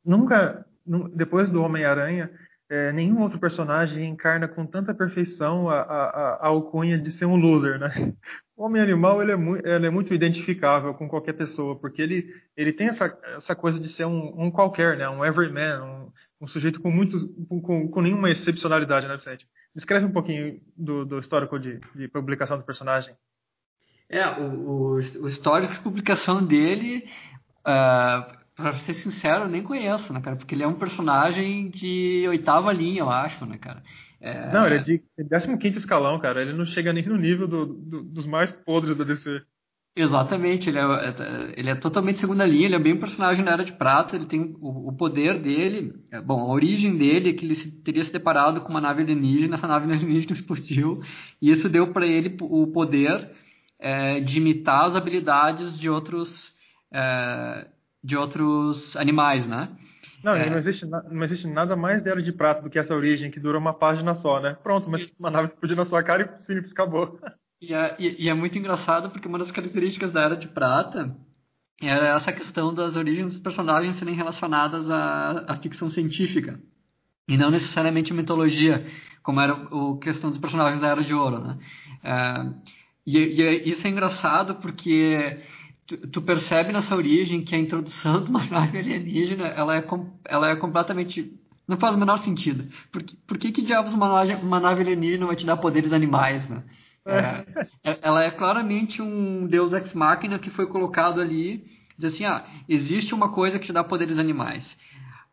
nunca 0.05 0.65
depois 0.85 1.49
do 1.49 1.63
Homem-Aranha, 1.63 2.29
é, 2.69 2.91
nenhum 2.91 3.21
outro 3.21 3.39
personagem 3.39 4.09
encarna 4.09 4.47
com 4.47 4.65
tanta 4.65 4.93
perfeição 4.93 5.69
a, 5.69 5.81
a, 5.81 6.05
a, 6.41 6.47
alcunha 6.47 6.97
de 6.97 7.11
ser 7.11 7.25
um 7.25 7.35
loser, 7.35 7.77
né? 7.79 8.13
O 8.55 8.65
Homem-Animal 8.65 9.21
ele 9.21 9.31
é, 9.31 9.75
ele 9.75 9.87
é 9.87 9.89
muito 9.89 10.13
identificável 10.13 10.93
com 10.93 11.09
qualquer 11.09 11.33
pessoa, 11.33 11.75
porque 11.75 12.01
ele, 12.01 12.31
ele 12.55 12.71
tem 12.71 12.87
essa, 12.87 13.17
essa 13.35 13.55
coisa 13.55 13.79
de 13.79 13.89
ser 13.89 14.05
um, 14.05 14.45
um 14.45 14.51
qualquer, 14.51 14.95
né? 14.95 15.09
Um 15.09 15.25
everyman, 15.25 15.81
um, 15.81 16.11
um 16.41 16.47
sujeito 16.47 16.79
com, 16.79 16.91
com, 17.61 17.87
com 17.89 18.01
nenhuma 18.01 18.29
excepcionalidade, 18.29 19.07
né, 19.07 19.17
Vicente? 19.17 19.47
Descreve 19.75 20.05
um 20.05 20.11
pouquinho 20.11 20.61
do, 20.77 21.03
do 21.03 21.19
histórico 21.19 21.59
de, 21.59 21.79
de 21.95 22.07
publicação 22.07 22.57
do 22.57 22.63
personagem. 22.63 23.15
É, 24.07 24.27
o, 24.39 24.43
o, 24.43 24.93
o 24.95 25.27
histórico 25.27 25.73
de 25.73 25.79
publicação 25.79 26.45
dele... 26.45 27.05
Uh 27.65 28.42
Pra 28.55 28.77
ser 28.79 28.93
sincero, 28.93 29.45
eu 29.45 29.49
nem 29.49 29.63
conheço, 29.63 30.13
né, 30.13 30.21
cara? 30.21 30.35
Porque 30.35 30.53
ele 30.53 30.63
é 30.63 30.67
um 30.67 30.77
personagem 30.77 31.69
de 31.69 32.25
oitava 32.27 32.71
linha, 32.71 32.99
eu 32.99 33.09
acho, 33.09 33.45
né, 33.45 33.57
cara? 33.57 33.81
É... 34.21 34.53
Não, 34.53 34.65
ele 34.65 34.75
é 34.75 34.79
de 34.79 35.57
15 35.57 35.79
escalão, 35.79 36.19
cara. 36.19 36.41
Ele 36.41 36.53
não 36.53 36.65
chega 36.65 36.93
nem 36.93 37.05
no 37.05 37.17
nível 37.17 37.47
do, 37.47 37.65
do, 37.65 38.03
dos 38.03 38.25
mais 38.25 38.51
podres 38.51 38.95
da 38.95 39.03
DC. 39.03 39.41
Exatamente, 39.95 40.69
ele 40.69 40.79
é, 40.79 41.53
ele 41.55 41.69
é 41.69 41.75
totalmente 41.75 42.19
segunda 42.19 42.43
linha, 42.47 42.65
ele 42.65 42.75
é 42.75 42.79
bem 42.79 42.93
um 42.93 42.99
personagem 42.99 43.45
na 43.45 43.51
Era 43.51 43.63
de 43.63 43.73
Prata, 43.73 44.15
ele 44.15 44.25
tem 44.25 44.55
o, 44.59 44.89
o 44.89 44.97
poder 44.97 45.39
dele, 45.39 45.93
é, 46.11 46.19
bom, 46.19 46.39
a 46.41 46.51
origem 46.51 46.97
dele 46.97 47.29
é 47.29 47.33
que 47.33 47.45
ele 47.45 47.53
se, 47.53 47.71
teria 47.83 48.03
se 48.03 48.11
deparado 48.11 48.61
com 48.61 48.69
uma 48.69 48.81
nave 48.81 49.03
alienígena, 49.03 49.55
essa 49.55 49.67
nave 49.67 49.85
alienígena 49.85 50.33
explodiu, 50.33 50.99
e 51.39 51.51
isso 51.51 51.69
deu 51.69 51.93
para 51.93 52.07
ele 52.07 52.35
o 52.41 52.65
poder 52.71 53.29
é, 53.79 54.19
de 54.19 54.39
imitar 54.39 54.85
as 54.85 54.95
habilidades 54.95 55.77
de 55.77 55.87
outros 55.87 56.51
é, 56.91 57.67
de 58.03 58.17
outros 58.17 58.95
animais, 58.97 59.47
né? 59.47 59.69
Não, 60.23 60.33
é... 60.33 60.49
não, 60.49 60.57
existe, 60.57 60.85
não 60.85 61.23
existe 61.23 61.47
nada 61.47 61.75
mais 61.75 62.01
dela 62.01 62.21
de 62.21 62.31
prata 62.31 62.61
do 62.61 62.69
que 62.69 62.79
essa 62.79 62.93
origem 62.93 63.29
que 63.29 63.39
dura 63.39 63.57
uma 63.57 63.73
página 63.73 64.15
só, 64.15 64.39
né? 64.39 64.57
Pronto, 64.63 64.89
mas 64.89 65.09
uma 65.19 65.29
nave 65.29 65.47
explodir 65.47 65.75
na 65.75 65.85
sua 65.85 66.01
cara 66.01 66.23
e 66.23 66.45
simples, 66.45 66.71
acabou. 66.71 67.19
E 67.61 67.73
é, 67.73 67.95
e, 67.99 68.29
é 68.29 68.33
muito 68.33 68.57
engraçado 68.57 69.09
porque 69.09 69.27
uma 69.27 69.39
das 69.39 69.51
características 69.51 70.11
da 70.11 70.21
Era 70.21 70.35
de 70.35 70.47
Prata 70.47 71.15
era 71.81 72.15
essa 72.17 72.31
questão 72.31 72.73
das 72.73 72.95
origens 72.95 73.33
dos 73.33 73.41
personagens 73.41 73.97
serem 73.97 74.15
relacionadas 74.15 74.89
à, 74.89 75.45
à 75.47 75.55
ficção 75.57 75.89
científica 75.89 76.59
e 77.27 77.37
não 77.37 77.49
necessariamente 77.49 78.11
à 78.11 78.15
mitologia, 78.15 78.85
como 79.21 79.39
era 79.39 79.53
a 79.53 79.97
questão 80.01 80.29
dos 80.29 80.39
personagens 80.39 80.81
da 80.81 80.87
Era 80.87 81.03
de 81.03 81.13
Ouro, 81.13 81.39
né? 81.39 81.57
É, 82.03 82.73
e, 83.05 83.17
e, 83.17 83.41
é, 83.41 83.69
isso 83.69 83.85
é 83.85 83.89
engraçado 83.89 84.55
porque 84.55 85.39
tu, 85.87 86.07
tu, 86.07 86.21
percebe 86.21 86.71
nessa 86.71 86.95
origem 86.95 87.43
que 87.43 87.55
a 87.55 87.59
introdução 87.59 88.23
de 88.23 88.29
uma 88.29 88.45
nave 88.45 88.77
alienígena 88.77 89.47
ela 89.47 89.77
é, 89.77 89.85
ela 90.25 90.49
é 90.49 90.55
completamente 90.55 91.39
não 91.67 91.77
faz 91.77 91.95
o 91.95 91.99
menor 91.99 92.17
sentido. 92.19 92.67
Por, 92.91 93.03
por 93.25 93.37
que, 93.37 93.51
que 93.51 93.61
diabos 93.61 93.93
uma 93.93 94.09
nave, 94.09 94.35
uma 94.35 94.59
nave 94.59 94.81
alienígena 94.81 95.25
vai 95.25 95.35
te 95.35 95.45
dar 95.45 95.57
poderes 95.57 95.93
animais, 95.93 96.47
né? 96.49 96.63
É, 97.05 97.45
é, 97.83 97.99
ela 98.01 98.23
é 98.23 98.31
claramente 98.31 99.01
um 99.01 99.45
deus 99.45 99.73
ex 99.73 99.93
machina 99.93 100.39
que 100.39 100.49
foi 100.49 100.67
colocado 100.67 101.19
ali, 101.19 101.65
diz 101.97 102.13
assim, 102.13 102.25
ah, 102.25 102.45
existe 102.67 103.13
uma 103.13 103.29
coisa 103.29 103.59
que 103.59 103.65
te 103.65 103.73
dá 103.73 103.83
poderes 103.83 104.17
animais. 104.17 104.65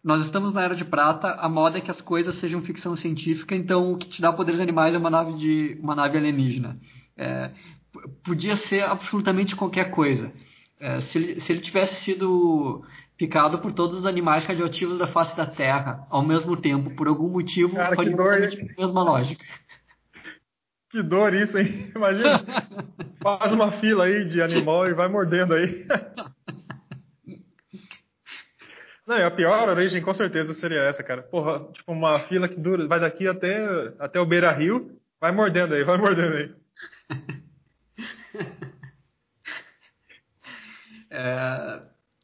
Nós 0.02 0.24
estamos 0.24 0.52
na 0.52 0.62
era 0.62 0.74
de 0.74 0.84
prata, 0.84 1.28
a 1.34 1.48
moda 1.48 1.78
é 1.78 1.80
que 1.80 1.90
as 1.90 2.00
coisas 2.00 2.36
sejam 2.36 2.62
ficção 2.62 2.96
científica, 2.96 3.54
então 3.54 3.92
o 3.92 3.98
que 3.98 4.08
te 4.08 4.20
dá 4.20 4.32
poderes 4.32 4.60
animais 4.60 4.94
é 4.94 4.98
uma 4.98 5.10
nave 5.10 5.34
de 5.34 5.78
uma 5.80 5.94
nave 5.94 6.18
alienígena. 6.18 6.76
É, 7.16 7.50
podia 8.24 8.56
ser 8.56 8.82
absolutamente 8.82 9.56
qualquer 9.56 9.90
coisa. 9.90 10.32
É, 10.78 11.00
se, 11.00 11.18
ele, 11.18 11.40
se 11.40 11.52
ele 11.52 11.60
tivesse 11.60 12.02
sido 12.02 12.82
picado 13.16 13.58
por 13.58 13.72
todos 13.72 13.98
os 13.98 14.06
animais 14.06 14.46
radioativos 14.46 14.96
da 14.96 15.06
face 15.06 15.36
da 15.36 15.44
Terra 15.44 16.06
ao 16.08 16.22
mesmo 16.22 16.56
tempo, 16.56 16.90
por 16.96 17.06
algum 17.06 17.28
motivo, 17.28 17.76
Cara, 17.76 17.94
faria 17.94 18.12
exatamente 18.12 18.74
a 18.78 18.80
mesma 18.80 19.02
lógica. 19.02 19.44
Que 20.90 21.04
dor 21.04 21.32
isso, 21.34 21.56
hein? 21.56 21.92
Imagina, 21.94 22.44
faz 23.22 23.52
uma 23.52 23.70
fila 23.78 24.06
aí 24.06 24.24
de 24.24 24.42
animal 24.42 24.88
e 24.88 24.92
vai 24.92 25.06
mordendo 25.06 25.54
aí. 25.54 25.86
Não, 29.06 29.24
a 29.24 29.30
pior 29.30 29.68
origem 29.68 30.02
com 30.02 30.12
certeza 30.12 30.52
seria 30.54 30.80
essa, 30.82 31.04
cara. 31.04 31.22
Porra, 31.22 31.64
tipo 31.72 31.92
uma 31.92 32.18
fila 32.20 32.48
que 32.48 32.58
dura, 32.58 32.88
vai 32.88 32.98
daqui 32.98 33.28
até, 33.28 33.92
até 34.00 34.18
o 34.18 34.26
Beira 34.26 34.50
Rio, 34.50 34.98
vai 35.20 35.30
mordendo 35.30 35.74
aí, 35.74 35.84
vai 35.84 35.96
mordendo 35.96 36.34
aí. 36.36 36.52
É, 41.12 41.82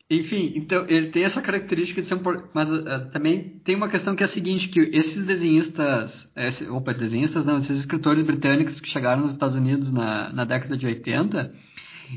enfim, 0.08 0.52
então 0.54 0.86
ele 0.88 1.08
tem 1.08 1.24
essa 1.24 1.42
característica 1.42 2.00
de 2.00 2.06
ser 2.06 2.14
um. 2.14 2.20
Mas 2.54 2.70
uh, 2.70 3.10
também 3.10 3.60
tem 3.64 3.74
uma 3.74 3.88
questão 3.88 4.14
que 4.14 4.22
é 4.22 4.26
a 4.26 4.28
seguinte: 4.28 4.68
que 4.68 4.78
esses 4.78 5.26
desenhistas. 5.26 6.28
Esse, 6.36 6.68
opa, 6.68 6.94
desenhistas 6.94 7.44
não, 7.44 7.58
esses 7.58 7.80
escritores 7.80 8.24
britânicos 8.24 8.80
que 8.80 8.88
chegaram 8.88 9.22
nos 9.22 9.32
Estados 9.32 9.56
Unidos 9.56 9.90
na, 9.90 10.32
na 10.32 10.44
década 10.44 10.76
de 10.76 10.86
80, 10.86 11.52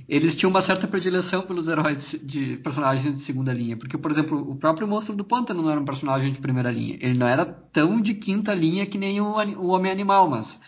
eles 0.08 0.36
tinham 0.36 0.52
uma 0.52 0.62
certa 0.62 0.88
predileção 0.88 1.42
pelos 1.42 1.68
heróis 1.68 2.16
de 2.24 2.58
personagens 2.58 3.18
de 3.18 3.24
segunda 3.24 3.52
linha. 3.52 3.76
Porque, 3.76 3.98
por 3.98 4.12
exemplo, 4.12 4.38
o 4.38 4.56
próprio 4.56 4.88
Monstro 4.88 5.16
do 5.16 5.24
Pântano 5.24 5.64
não 5.64 5.72
era 5.72 5.82
um 5.82 5.86
personagem 5.86 6.32
de 6.32 6.40
primeira 6.40 6.72
linha. 6.72 6.96
Ele 7.02 7.18
não 7.18 7.28
era 7.28 7.44
tão 7.44 8.00
de 8.00 8.14
quinta 8.14 8.54
linha 8.54 8.86
que 8.86 9.00
nem 9.00 9.20
o, 9.20 9.26
o 9.58 9.68
Homem-Animal, 9.70 10.30
mas 10.30 10.60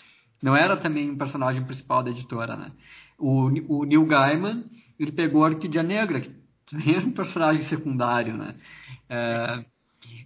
não 0.41 0.55
era 0.55 0.75
também 0.77 1.09
um 1.09 1.17
personagem 1.17 1.63
principal 1.63 2.03
da 2.03 2.09
editora, 2.09 2.55
né? 2.55 2.71
O, 3.17 3.51
o 3.67 3.85
Neil 3.85 4.05
Gaiman, 4.05 4.63
ele 4.99 5.11
pegou 5.11 5.43
a 5.43 5.49
Orquídea 5.49 5.83
Negra, 5.83 6.21
que 6.21 6.31
também 6.69 6.95
era 6.95 7.05
um 7.05 7.11
personagem 7.11 7.63
secundário, 7.65 8.35
né? 8.35 8.55
É, 9.07 9.65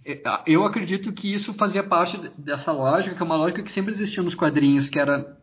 é, 0.04 0.22
eu 0.46 0.64
acredito 0.64 1.12
que 1.12 1.32
isso 1.32 1.52
fazia 1.54 1.82
parte 1.82 2.16
dessa 2.38 2.72
lógica, 2.72 3.14
que 3.14 3.22
é 3.22 3.24
uma 3.24 3.36
lógica 3.36 3.62
que 3.62 3.72
sempre 3.72 3.92
existiu 3.92 4.22
nos 4.22 4.34
quadrinhos, 4.34 4.88
que 4.88 4.98
era 4.98 5.36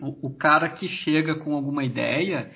o, 0.00 0.28
o 0.28 0.34
cara 0.34 0.68
que 0.68 0.88
chega 0.88 1.34
com 1.34 1.54
alguma 1.54 1.84
ideia, 1.84 2.50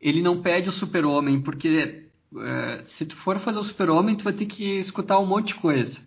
ele 0.00 0.20
não 0.20 0.42
pede 0.42 0.68
o 0.68 0.72
super-homem, 0.72 1.40
porque 1.40 2.06
é, 2.38 2.84
se 2.88 3.06
tu 3.06 3.16
for 3.16 3.38
fazer 3.40 3.58
o 3.58 3.64
super-homem, 3.64 4.16
tu 4.16 4.24
vai 4.24 4.32
ter 4.32 4.46
que 4.46 4.80
escutar 4.80 5.18
um 5.18 5.26
monte 5.26 5.48
de 5.48 5.54
coisa. 5.54 5.98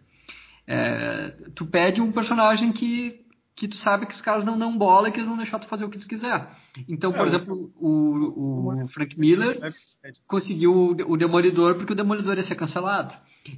É, 0.67 1.29
tu 1.55 1.65
pede 1.65 1.99
um 2.01 2.11
personagem 2.11 2.71
que 2.71 3.25
que 3.59 3.67
tu 3.67 3.75
sabe 3.75 4.05
que 4.05 4.13
os 4.13 4.21
caras 4.21 4.45
não 4.45 4.57
dão 4.57 4.77
bola 4.77 5.09
e 5.09 5.11
que 5.11 5.17
eles 5.19 5.27
vão 5.27 5.35
deixar 5.35 5.59
tu 5.59 5.67
fazer 5.67 5.83
o 5.83 5.89
que 5.89 5.99
tu 5.99 6.07
quiser. 6.07 6.49
Então, 6.87 7.11
por 7.11 7.25
é, 7.25 7.27
exemplo, 7.27 7.69
o, 7.75 8.83
o 8.83 8.87
Frank 8.87 9.19
Miller 9.19 9.59
é 9.61 10.11
conseguiu 10.25 10.95
o 11.05 11.17
Demolidor 11.17 11.75
porque 11.75 11.91
o 11.91 11.95
Demolidor 11.95 12.37
ia 12.37 12.43
ser 12.43 12.55
cancelado. 12.55 13.13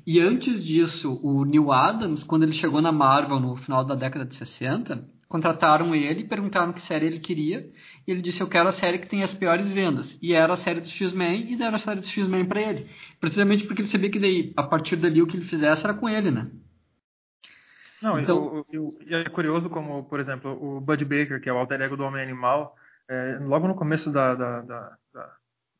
E 0.06 0.20
antes 0.20 0.64
disso, 0.64 1.20
o 1.22 1.46
Neil 1.46 1.72
Adams, 1.72 2.24
quando 2.24 2.44
ele 2.44 2.54
chegou 2.54 2.82
na 2.82 2.92
Marvel 2.92 3.40
no 3.40 3.56
final 3.58 3.86
da 3.86 3.94
década 3.94 4.26
de 4.26 4.36
60, 4.36 5.08
contrataram 5.28 5.94
ele, 5.94 6.24
perguntaram 6.24 6.74
que 6.74 6.82
série 6.82 7.06
ele 7.06 7.20
queria, 7.20 7.70
e 8.08 8.12
ele 8.12 8.22
disse: 8.22 8.42
Eu 8.42 8.48
quero 8.48 8.70
a 8.70 8.72
série 8.72 8.98
que 8.98 9.08
tem 9.08 9.22
as 9.22 9.34
piores 9.36 9.72
vendas. 9.72 10.18
E 10.20 10.34
era 10.34 10.54
a 10.54 10.58
série 10.58 10.82
do 10.82 10.88
X-Men, 10.88 11.52
e 11.52 11.56
deram 11.56 11.76
a 11.76 11.80
série 11.80 12.00
do 12.00 12.08
X-Men 12.08 12.46
para 12.46 12.60
ele. 12.60 12.88
Precisamente 13.20 13.66
porque 13.66 13.84
ele 13.84 13.90
sabia 13.90 14.10
que 14.10 14.20
daí, 14.20 14.52
a 14.58 14.64
partir 14.64 14.96
dali, 14.96 15.22
o 15.22 15.28
que 15.28 15.38
ele 15.38 15.46
fizesse 15.46 15.84
era 15.84 15.94
com 15.94 16.10
ele, 16.10 16.32
né? 16.32 16.50
Não, 18.02 18.20
então... 18.20 18.66
e 19.06 19.16
é 19.16 19.30
curioso 19.30 19.70
como, 19.70 20.04
por 20.06 20.20
exemplo, 20.20 20.52
o 20.52 20.82
Bud 20.82 21.06
Baker, 21.06 21.40
que 21.40 21.50
é 21.50 21.54
o 21.54 21.58
alter 21.58 21.82
ego 21.82 21.96
do 21.96 22.04
Homem-Animal, 22.04 22.76
é, 23.10 23.38
logo 23.42 23.68
no 23.68 23.76
começo 23.76 24.12
da, 24.12 24.34
da, 24.34 24.62
da, 24.62 24.98
da, 25.14 25.34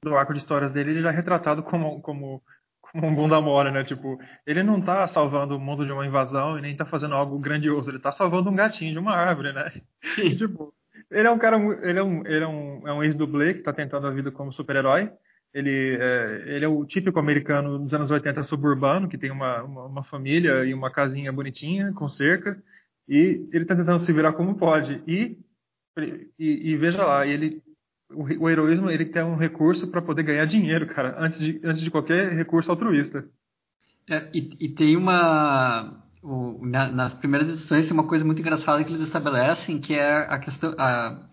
do 0.04 0.16
arco 0.16 0.34
de 0.34 0.40
histórias 0.40 0.72
dele, 0.72 0.92
ele 0.92 1.02
já 1.02 1.10
é 1.10 1.16
retratado 1.16 1.64
como, 1.64 2.02
como, 2.02 2.44
como 2.82 3.08
um 3.08 3.16
bunda 3.16 3.40
mole, 3.40 3.72
né? 3.72 3.84
Tipo, 3.84 4.20
ele 4.46 4.62
não 4.62 4.82
tá 4.82 5.08
salvando 5.08 5.56
o 5.56 5.60
mundo 5.60 5.86
de 5.86 5.92
uma 5.92 6.06
invasão 6.06 6.60
e 6.60 6.62
nem 6.62 6.76
tá 6.76 6.86
fazendo 6.86 7.16
algo 7.16 7.40
grandioso, 7.40 7.90
ele 7.90 8.00
tá 8.00 8.12
salvando 8.12 8.50
um 8.50 8.56
gatinho 8.56 8.92
de 8.92 9.00
uma 9.00 9.16
árvore, 9.16 9.54
né? 9.54 9.72
E, 10.18 10.36
tipo, 10.38 10.74
ele 11.10 11.28
é 11.28 11.32
um 11.32 11.38
cara, 11.38 11.58
ele 11.84 12.00
é 12.00 12.04
um, 12.04 12.26
ele 12.26 12.44
é 12.44 12.48
um, 12.48 12.88
é 12.88 12.94
um 12.94 13.04
ex-dublê 13.04 13.56
que 13.56 13.64
tá 13.64 13.74
tentando 13.74 14.08
a 14.08 14.12
vida 14.12 14.32
como 14.32 14.52
super-herói, 14.52 15.12
ele 15.54 15.98
é, 16.00 16.44
ele 16.56 16.66
é 16.66 16.68
o 16.68 16.86
típico 16.86 17.20
americano 17.20 17.78
dos 17.78 17.94
anos 17.94 18.10
80 18.10 18.44
suburbano, 18.44 19.08
que 19.10 19.18
tem 19.18 19.32
uma, 19.32 19.64
uma, 19.64 19.86
uma 19.86 20.04
família 20.04 20.64
e 20.64 20.74
uma 20.74 20.90
casinha 20.90 21.32
bonitinha, 21.32 21.92
com 21.94 22.08
cerca, 22.08 22.62
e 23.08 23.48
ele 23.52 23.64
está 23.64 23.76
tentando 23.76 24.00
se 24.00 24.14
virar 24.14 24.34
como 24.34 24.58
pode. 24.58 25.02
E, 25.06 25.38
e, 26.40 26.72
e 26.72 26.78
veja 26.78 27.06
lá, 27.06 27.28
ele, 27.28 27.62
o, 28.10 28.24
o, 28.46 28.50
heroísmo 28.50 28.90
ele 28.90 29.06
tem 29.06 29.24
um 29.24 29.36
recurso 29.36 29.90
para 29.92 30.02
poder 30.02 30.24
ganhar 30.24 30.46
dinheiro, 30.46 30.88
cara, 30.88 31.16
antes 31.20 31.40
de, 31.40 31.60
antes 31.64 31.82
de 31.82 31.92
qualquer 31.92 32.32
recurso 32.32 32.72
altruísta. 32.72 33.26
É, 34.10 34.30
e, 34.34 34.56
e, 34.60 34.70
tem 34.70 34.96
uma. 34.96 36.02
O, 36.24 36.66
na, 36.66 36.92
nas 36.92 37.14
primeiras 37.16 37.50
edições 37.50 37.86
tem 37.86 37.94
uma 37.94 38.08
coisa 38.08 38.24
muito 38.24 38.40
engraçada 38.40 38.84
que 38.84 38.92
eles 38.92 39.02
estabelecem, 39.02 39.82
que 39.82 39.94
é 39.94 40.18
a 40.30 40.40
questão. 40.40 40.74
A, 40.78 41.30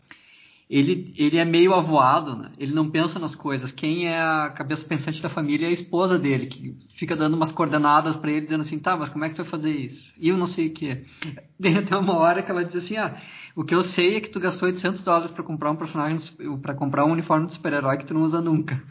ele, 0.68 1.14
ele 1.16 1.38
é 1.38 1.44
meio 1.46 1.72
avoado, 1.72 2.36
né? 2.36 2.52
ele 2.58 2.74
não 2.74 2.90
pensa 2.90 3.18
nas 3.18 3.34
coisas. 3.34 3.72
Quem 3.72 4.06
é 4.06 4.20
a 4.20 4.50
cabeça 4.50 4.84
pensante 4.84 5.22
da 5.22 5.30
família 5.30 5.66
é 5.66 5.70
a 5.70 5.72
esposa 5.72 6.18
dele, 6.18 6.46
que 6.46 6.76
fica 6.98 7.16
dando 7.16 7.34
umas 7.34 7.50
coordenadas 7.50 8.16
para 8.16 8.30
ele, 8.30 8.42
dizendo 8.42 8.62
assim: 8.62 8.78
tá, 8.78 8.94
mas 8.94 9.08
como 9.08 9.24
é 9.24 9.30
que 9.30 9.34
tu 9.34 9.42
vai 9.42 9.50
fazer 9.50 9.70
isso? 9.70 10.12
E 10.18 10.28
eu 10.28 10.36
não 10.36 10.46
sei 10.46 10.68
o 10.68 10.74
que. 10.74 11.04
Tem 11.60 11.78
até 11.78 11.96
uma 11.96 12.16
hora 12.18 12.42
que 12.42 12.50
ela 12.50 12.64
diz 12.64 12.76
assim: 12.76 12.98
ah, 12.98 13.16
o 13.56 13.64
que 13.64 13.74
eu 13.74 13.82
sei 13.82 14.16
é 14.16 14.20
que 14.20 14.28
tu 14.28 14.38
gastou 14.38 14.68
800 14.68 15.02
dólares 15.02 15.30
para 15.30 15.42
comprar 15.42 15.70
um 15.70 15.76
personagem, 15.76 16.20
para 16.60 16.74
comprar 16.74 17.06
um 17.06 17.12
uniforme 17.12 17.46
de 17.46 17.54
super-herói 17.54 17.96
que 17.96 18.04
tu 18.06 18.12
não 18.12 18.22
usa 18.22 18.42
nunca. 18.42 18.82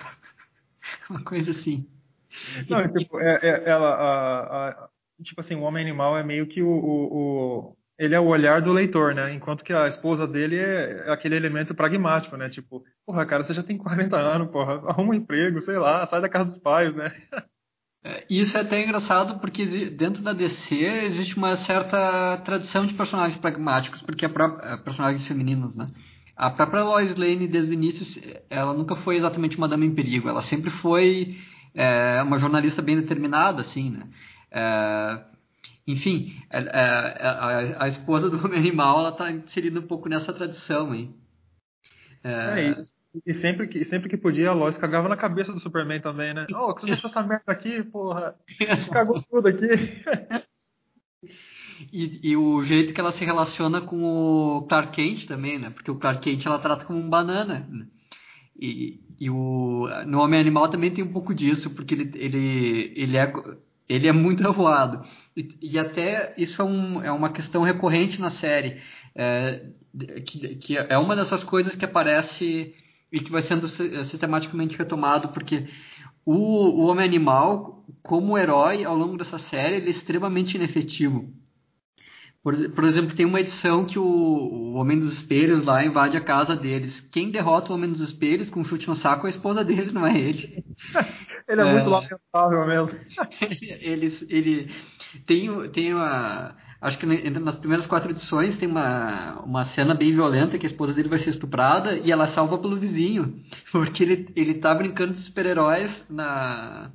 uma 1.09 1.23
coisa 1.23 1.51
assim. 1.51 1.85
Não, 2.67 2.87
tipo, 2.91 3.19
é, 3.19 3.39
é, 3.43 3.69
ela, 3.69 3.89
a, 3.89 4.69
a, 4.69 4.89
tipo 5.23 5.41
assim, 5.41 5.55
o 5.55 5.61
homem 5.61 5.83
animal 5.83 6.17
é 6.17 6.23
meio 6.23 6.47
que 6.47 6.61
o, 6.61 6.69
o, 6.69 7.69
o 7.69 7.77
ele 7.97 8.13
é 8.13 8.19
o 8.19 8.27
olhar 8.27 8.61
do 8.61 8.71
leitor, 8.71 9.15
né? 9.15 9.33
Enquanto 9.33 9.63
que 9.63 9.73
a 9.73 9.87
esposa 9.87 10.27
dele 10.27 10.57
é 10.57 11.11
aquele 11.11 11.35
elemento 11.35 11.73
pragmático, 11.73 12.37
né? 12.37 12.49
Tipo, 12.49 12.83
porra, 13.05 13.25
cara, 13.25 13.43
você 13.43 13.53
já 13.53 13.63
tem 13.63 13.77
40 13.77 14.15
anos, 14.15 14.51
porra, 14.51 14.73
arruma 14.87 15.11
um 15.11 15.15
emprego, 15.15 15.61
sei 15.61 15.77
lá, 15.77 16.05
sai 16.07 16.21
da 16.21 16.29
casa 16.29 16.51
dos 16.51 16.59
pais, 16.59 16.95
né? 16.95 17.11
É, 18.03 18.23
isso 18.29 18.55
é 18.55 18.61
até 18.61 18.83
engraçado 18.83 19.39
porque 19.39 19.65
dentro 19.89 20.21
da 20.21 20.31
DC 20.31 20.75
existe 20.75 21.35
uma 21.35 21.55
certa 21.55 22.37
tradição 22.45 22.85
de 22.85 22.93
personagens 22.93 23.39
pragmáticos, 23.39 24.01
porque 24.03 24.25
a 24.25 24.29
própria, 24.29 24.77
personagens 24.77 25.27
femininos, 25.27 25.75
né? 25.75 25.87
A 26.35 26.51
própria 26.51 26.83
Lois 26.83 27.15
Lane, 27.15 27.47
desde 27.47 27.71
o 27.71 27.73
início, 27.73 28.23
ela 28.49 28.73
nunca 28.73 28.95
foi 28.97 29.15
exatamente 29.15 29.57
uma 29.57 29.67
dama 29.67 29.83
em 29.83 29.95
perigo, 29.95 30.29
ela 30.29 30.43
sempre 30.43 30.69
foi 30.69 31.35
é, 31.73 32.21
uma 32.21 32.37
jornalista 32.37 32.81
bem 32.81 32.95
determinada, 32.95 33.61
assim, 33.61 33.89
né? 33.89 34.07
É, 34.51 35.19
enfim, 35.87 36.35
a, 36.51 36.59
a, 36.59 37.83
a, 37.85 37.87
esposa 37.87 38.29
do 38.29 38.37
homem 38.45 38.59
animal 38.59 38.99
ela 38.99 39.09
está 39.09 39.31
inserida 39.31 39.79
um 39.79 39.87
pouco 39.87 40.09
nessa 40.09 40.33
tradição, 40.33 40.93
hein? 40.93 41.15
É... 42.23 42.71
É, 42.71 42.85
e 43.25 43.33
sempre 43.35 43.67
que, 43.67 43.85
sempre 43.85 44.09
que 44.09 44.17
podia, 44.17 44.49
a 44.49 44.53
Lois 44.53 44.77
cagava 44.77 45.07
na 45.07 45.15
cabeça 45.15 45.53
do 45.53 45.59
Superman 45.59 46.01
também, 46.01 46.33
né? 46.33 46.45
Oh, 46.53 46.73
você 46.73 46.85
deixou 46.85 47.09
essa 47.09 47.23
merda 47.23 47.51
aqui, 47.51 47.81
porra! 47.83 48.35
Cagou 48.91 49.21
tudo 49.23 49.47
aqui! 49.47 49.65
E, 51.91 52.31
e, 52.31 52.35
o 52.35 52.63
jeito 52.63 52.93
que 52.93 52.99
ela 52.99 53.11
se 53.11 53.23
relaciona 53.23 53.81
com 53.81 54.03
o 54.03 54.67
Clark 54.67 54.93
Kent 54.93 55.25
também, 55.25 55.57
né? 55.57 55.69
Porque 55.69 55.89
o 55.89 55.97
Clark 55.97 56.21
Kent 56.21 56.45
ela 56.45 56.59
trata 56.59 56.85
como 56.85 56.99
um 56.99 57.09
banana. 57.09 57.67
Né? 57.69 57.87
E, 58.59 58.99
e 59.19 59.29
o, 59.29 59.87
no 60.05 60.19
Homem 60.19 60.39
Animal 60.39 60.69
também 60.69 60.91
tem 60.91 61.03
um 61.03 61.13
pouco 61.13 61.33
disso, 61.33 61.73
porque 61.75 61.93
ele, 61.93 62.11
ele, 62.15 62.93
ele 62.95 63.17
é 63.17 63.31
ele 63.87 64.07
é 64.07 64.11
muito 64.11 64.45
avoado. 64.47 65.03
E, 65.35 65.57
e 65.61 65.79
até 65.79 66.33
isso 66.37 66.61
é, 66.61 66.65
um, 66.65 67.03
é, 67.03 67.11
uma 67.11 67.31
questão 67.31 67.63
recorrente 67.63 68.19
na 68.19 68.31
série, 68.31 68.81
é, 69.15 69.65
que, 70.25 70.55
que, 70.55 70.77
é 70.77 70.97
uma 70.97 71.15
dessas 71.15 71.43
coisas 71.43 71.75
que 71.75 71.85
aparece 71.85 72.73
e 73.11 73.19
que 73.19 73.31
vai 73.31 73.41
sendo 73.41 73.67
sistematicamente 73.69 74.77
retomado, 74.77 75.29
porque 75.29 75.67
o, 76.25 76.81
o 76.81 76.87
Homem-Animal, 76.87 77.85
como 78.03 78.37
herói, 78.37 78.83
ao 78.83 78.95
longo 78.95 79.17
dessa 79.17 79.39
série, 79.39 79.77
ele 79.77 79.87
é 79.87 79.91
extremamente 79.91 80.55
inefetivo. 80.55 81.33
Por, 82.47 82.69
por, 82.69 82.85
exemplo, 82.85 83.13
tem 83.13 83.25
uma 83.25 83.41
edição 83.41 83.83
que 83.83 83.99
o, 83.99 84.05
o, 84.05 84.73
Homem 84.75 84.97
dos 84.97 85.15
Espelhos 85.15 85.65
lá 85.65 85.83
invade 85.83 86.15
a 86.15 86.23
casa 86.23 86.55
deles. 86.55 86.97
Quem 87.11 87.29
derrota 87.29 87.73
o 87.73 87.75
Homem 87.75 87.89
dos 87.89 87.99
Espelhos 87.99 88.49
com 88.49 88.61
um 88.61 88.63
chute 88.63 88.87
no 88.87 88.95
saco 88.95 89.27
é 89.27 89.29
a 89.29 89.31
esposa 89.31 89.65
deles, 89.65 89.91
não 89.91 90.07
é 90.07 90.17
ele. 90.17 90.63
ele 91.45 91.61
é, 91.61 91.67
é, 91.67 91.73
muito 91.73 91.89
lamentável 91.89 92.65
mesmo. 92.65 92.97
ele, 93.81 94.17
ele 94.29 94.71
tem, 95.25 95.69
tem 95.71 95.93
uma. 95.93 96.55
Acho 96.79 96.97
que 96.97 97.05
nas 97.05 97.55
primeiras 97.55 97.85
quatro 97.85 98.11
edições 98.11 98.55
tem 98.55 98.69
uma, 98.69 99.41
uma 99.41 99.65
cena 99.65 99.93
bem 99.93 100.13
violenta 100.13 100.57
que 100.57 100.65
a 100.65 100.69
esposa 100.69 100.93
dele 100.93 101.09
vai 101.09 101.19
ser 101.19 101.31
estuprada 101.31 101.97
e 101.97 102.13
ela 102.13 102.27
salva 102.27 102.57
pelo 102.59 102.77
vizinho. 102.77 103.41
Porque 103.73 104.01
ele, 104.01 104.29
ele 104.37 104.53
tá 104.53 104.73
brincando 104.73 105.15
de 105.15 105.19
super-heróis 105.19 106.05
na. 106.09 106.91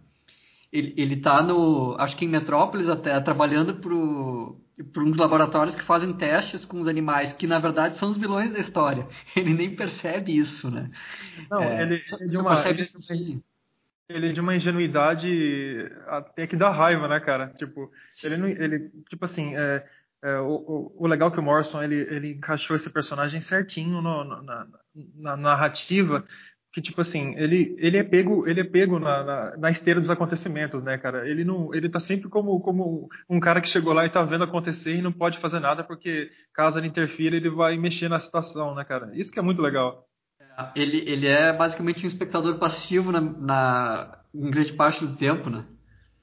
Ele, 0.73 0.95
ele 0.97 1.17
tá 1.17 1.43
no. 1.43 1.95
Acho 1.99 2.17
que 2.17 2.25
em 2.25 2.29
Metrópolis 2.29 2.89
até, 2.89 3.21
trabalhando 3.21 3.75
pro 3.75 4.62
por 4.93 5.03
uns 5.03 5.17
laboratórios 5.17 5.77
que 5.77 5.85
fazem 5.85 6.13
testes 6.15 6.65
com 6.65 6.81
os 6.81 6.89
animais, 6.89 7.33
que 7.35 7.47
na 7.47 7.59
verdade 7.59 7.99
são 7.99 8.11
os 8.11 8.19
vilões 8.19 8.53
da 8.53 8.61
história. 8.61 9.07
Ele 9.37 9.55
nem 9.55 9.77
percebe 9.77 10.37
isso, 10.37 10.71
né? 10.71 10.91
Não, 11.51 11.63
é, 11.63 11.83
ele, 11.83 12.03
ele, 12.21 12.29
de 12.29 12.37
uma, 12.39 12.69
ele, 12.69 12.83
ele, 13.11 13.43
ele 14.09 14.33
de 14.33 14.41
uma 14.41 14.57
ingenuidade 14.57 15.91
até 16.07 16.47
que 16.47 16.57
dá 16.57 16.71
raiva, 16.71 17.07
né, 17.09 17.21
cara? 17.21 17.49
Tipo, 17.59 17.91
ele 18.23 18.37
não, 18.37 18.49
ele, 18.49 18.91
tipo 19.09 19.25
assim, 19.25 19.55
é, 19.57 19.85
é, 20.23 20.39
o, 20.39 20.55
o, 20.55 21.05
o, 21.05 21.07
legal 21.07 21.29
é 21.29 21.33
que 21.33 21.41
o 21.41 21.43
Morrison 21.43 21.83
ele, 21.83 21.97
ele 21.97 22.33
encaixou 22.33 22.77
esse 22.77 22.89
personagem 22.89 23.41
certinho 23.43 24.01
no, 24.01 24.25
no, 24.25 24.43
na, 24.43 24.67
na 25.17 25.37
narrativa 25.37 26.25
que 26.73 26.81
tipo 26.81 27.01
assim 27.01 27.35
ele 27.37 27.75
ele 27.79 27.99
é 27.99 28.03
pego 28.03 28.47
ele 28.49 28.61
é 28.61 28.65
pego 28.65 28.99
na, 28.99 29.23
na, 29.23 29.57
na, 29.57 29.71
esteira 29.71 30.01
dos 30.01 30.11
acontecimentos 30.11 30.83
né 30.83 30.97
cara 30.99 31.29
ele 31.29 31.45
não 31.45 31.75
ele 31.75 31.89
tá 31.89 32.01
sempre 32.01 32.29
como 32.29 32.61
como 32.61 33.09
um 33.29 33.39
cara 33.39 33.61
que 33.61 33.69
chegou 33.69 33.93
lá 33.93 34.07
e 34.07 34.11
tá 34.11 34.23
vendo 34.23 34.45
acontecer 34.45 34.95
e 34.95 35.03
não 35.03 35.13
pode 35.13 35.39
fazer 35.39 35.61
nada 35.61 35.85
porque 35.85 36.31
caso 36.55 36.79
ele 36.79 36.89
interfira 36.89 37.37
ele 37.37 37.51
vai 37.51 37.77
mexer 37.77 38.09
na 38.09 38.21
situação 38.21 38.75
né 38.75 38.85
cara 38.85 39.11
isso 39.15 39.31
que 39.31 39.39
é 39.39 39.43
muito 39.43 39.61
legal 39.61 40.07
ele 40.75 40.99
ele 41.09 41.27
é 41.27 41.53
basicamente 41.53 42.05
um 42.05 42.09
espectador 42.09 42.59
passivo 42.59 43.13
na, 43.13 43.21
na 43.21 44.23
em 44.35 44.51
grande 44.51 44.73
parte 44.73 45.05
do 45.05 45.17
tempo, 45.17 45.51
né? 45.51 45.65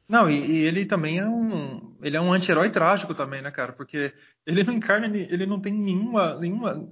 Não, 0.07 0.29
e, 0.29 0.51
e 0.51 0.57
ele 0.65 0.85
também 0.85 1.19
é 1.19 1.25
um. 1.25 1.95
Ele 2.01 2.17
é 2.17 2.21
um 2.21 2.33
anti-herói 2.33 2.71
trágico 2.71 3.13
também, 3.13 3.41
né, 3.41 3.51
cara? 3.51 3.73
Porque 3.73 4.11
ele 4.45 4.63
não 4.63 4.73
encarna, 4.73 5.05
ele 5.05 5.45
não 5.45 5.61
tem 5.61 5.73
nenhuma. 5.73 6.39
nenhuma 6.39 6.89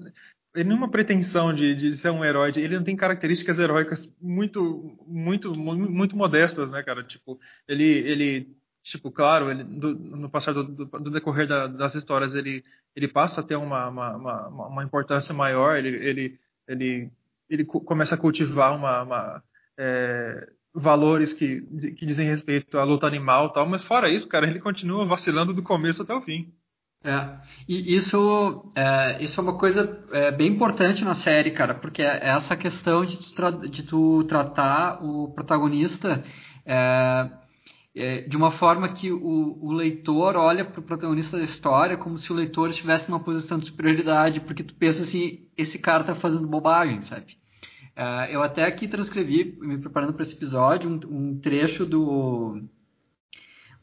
nenhuma 0.63 0.89
pretensão 0.89 1.53
de, 1.53 1.75
de 1.75 1.97
ser 1.97 2.09
um 2.09 2.23
herói, 2.23 2.51
ele 2.55 2.75
não 2.75 2.83
tem 2.83 2.95
características 2.95 3.59
heróicas 3.59 4.11
muito, 4.21 4.97
muito, 5.05 5.53
muito 5.57 6.15
modestas, 6.15 6.71
né, 6.71 6.83
cara? 6.83 7.03
Tipo, 7.03 7.39
ele, 7.67 7.83
ele 7.83 8.57
tipo, 8.83 9.11
claro, 9.11 9.51
ele, 9.51 9.63
do, 9.63 9.93
no 9.93 10.29
passado 10.29 10.63
do, 10.63 10.85
do 10.85 11.11
decorrer 11.11 11.47
da, 11.47 11.67
das 11.67 11.95
histórias, 11.95 12.33
ele, 12.35 12.63
ele 12.95 13.07
passa 13.07 13.41
a 13.41 13.43
ter 13.43 13.55
uma, 13.55 13.87
uma, 13.89 14.15
uma, 14.15 14.67
uma 14.67 14.83
importância 14.83 15.33
maior, 15.33 15.77
ele, 15.77 15.89
ele, 15.89 16.39
ele, 16.67 17.11
ele 17.49 17.65
começa 17.65 18.15
a 18.15 18.17
cultivar 18.17 18.75
uma, 18.75 19.03
uma 19.03 19.43
é, 19.77 20.49
valores 20.73 21.33
que, 21.33 21.61
que 21.97 22.05
dizem 22.05 22.29
respeito 22.29 22.77
à 22.77 22.83
luta 22.83 23.07
animal 23.07 23.47
e 23.47 23.53
tal, 23.53 23.67
mas 23.67 23.83
fora 23.83 24.09
isso, 24.09 24.27
cara, 24.27 24.47
ele 24.47 24.59
continua 24.59 25.05
vacilando 25.05 25.53
do 25.53 25.63
começo 25.63 26.01
até 26.01 26.13
o 26.13 26.21
fim. 26.21 26.53
É, 27.07 27.37
e 27.69 27.95
isso 27.95 28.69
é, 28.75 29.23
isso 29.23 29.39
é 29.39 29.43
uma 29.43 29.57
coisa 29.57 29.97
é, 30.11 30.29
bem 30.29 30.49
importante 30.51 31.05
na 31.05 31.15
série, 31.15 31.51
cara, 31.51 31.75
porque 31.75 32.01
é 32.01 32.19
essa 32.21 32.53
questão 32.57 33.05
de 33.05 33.15
tu, 33.15 33.51
de 33.69 33.83
tu 33.83 34.25
tratar 34.25 35.01
o 35.01 35.31
protagonista 35.33 36.21
é, 36.65 37.29
é, 37.95 38.21
de 38.23 38.35
uma 38.35 38.51
forma 38.51 38.89
que 38.89 39.09
o, 39.09 39.57
o 39.61 39.71
leitor 39.71 40.35
olha 40.35 40.65
para 40.65 40.81
o 40.81 40.83
protagonista 40.83 41.37
da 41.37 41.43
história 41.43 41.95
como 41.95 42.17
se 42.17 42.29
o 42.29 42.35
leitor 42.35 42.71
estivesse 42.71 43.09
numa 43.09 43.23
posição 43.23 43.57
de 43.57 43.67
superioridade, 43.67 44.41
porque 44.41 44.61
tu 44.61 44.75
pensa 44.75 45.03
assim, 45.03 45.47
esse 45.57 45.79
cara 45.79 46.03
tá 46.03 46.15
fazendo 46.15 46.45
bobagem, 46.45 47.03
sabe? 47.03 47.37
É, 47.95 48.35
eu 48.35 48.43
até 48.43 48.65
aqui 48.65 48.85
transcrevi, 48.85 49.57
me 49.61 49.77
preparando 49.77 50.11
para 50.11 50.23
esse 50.23 50.35
episódio, 50.35 50.89
um, 50.89 50.99
um 51.09 51.39
trecho 51.39 51.85
do 51.85 52.67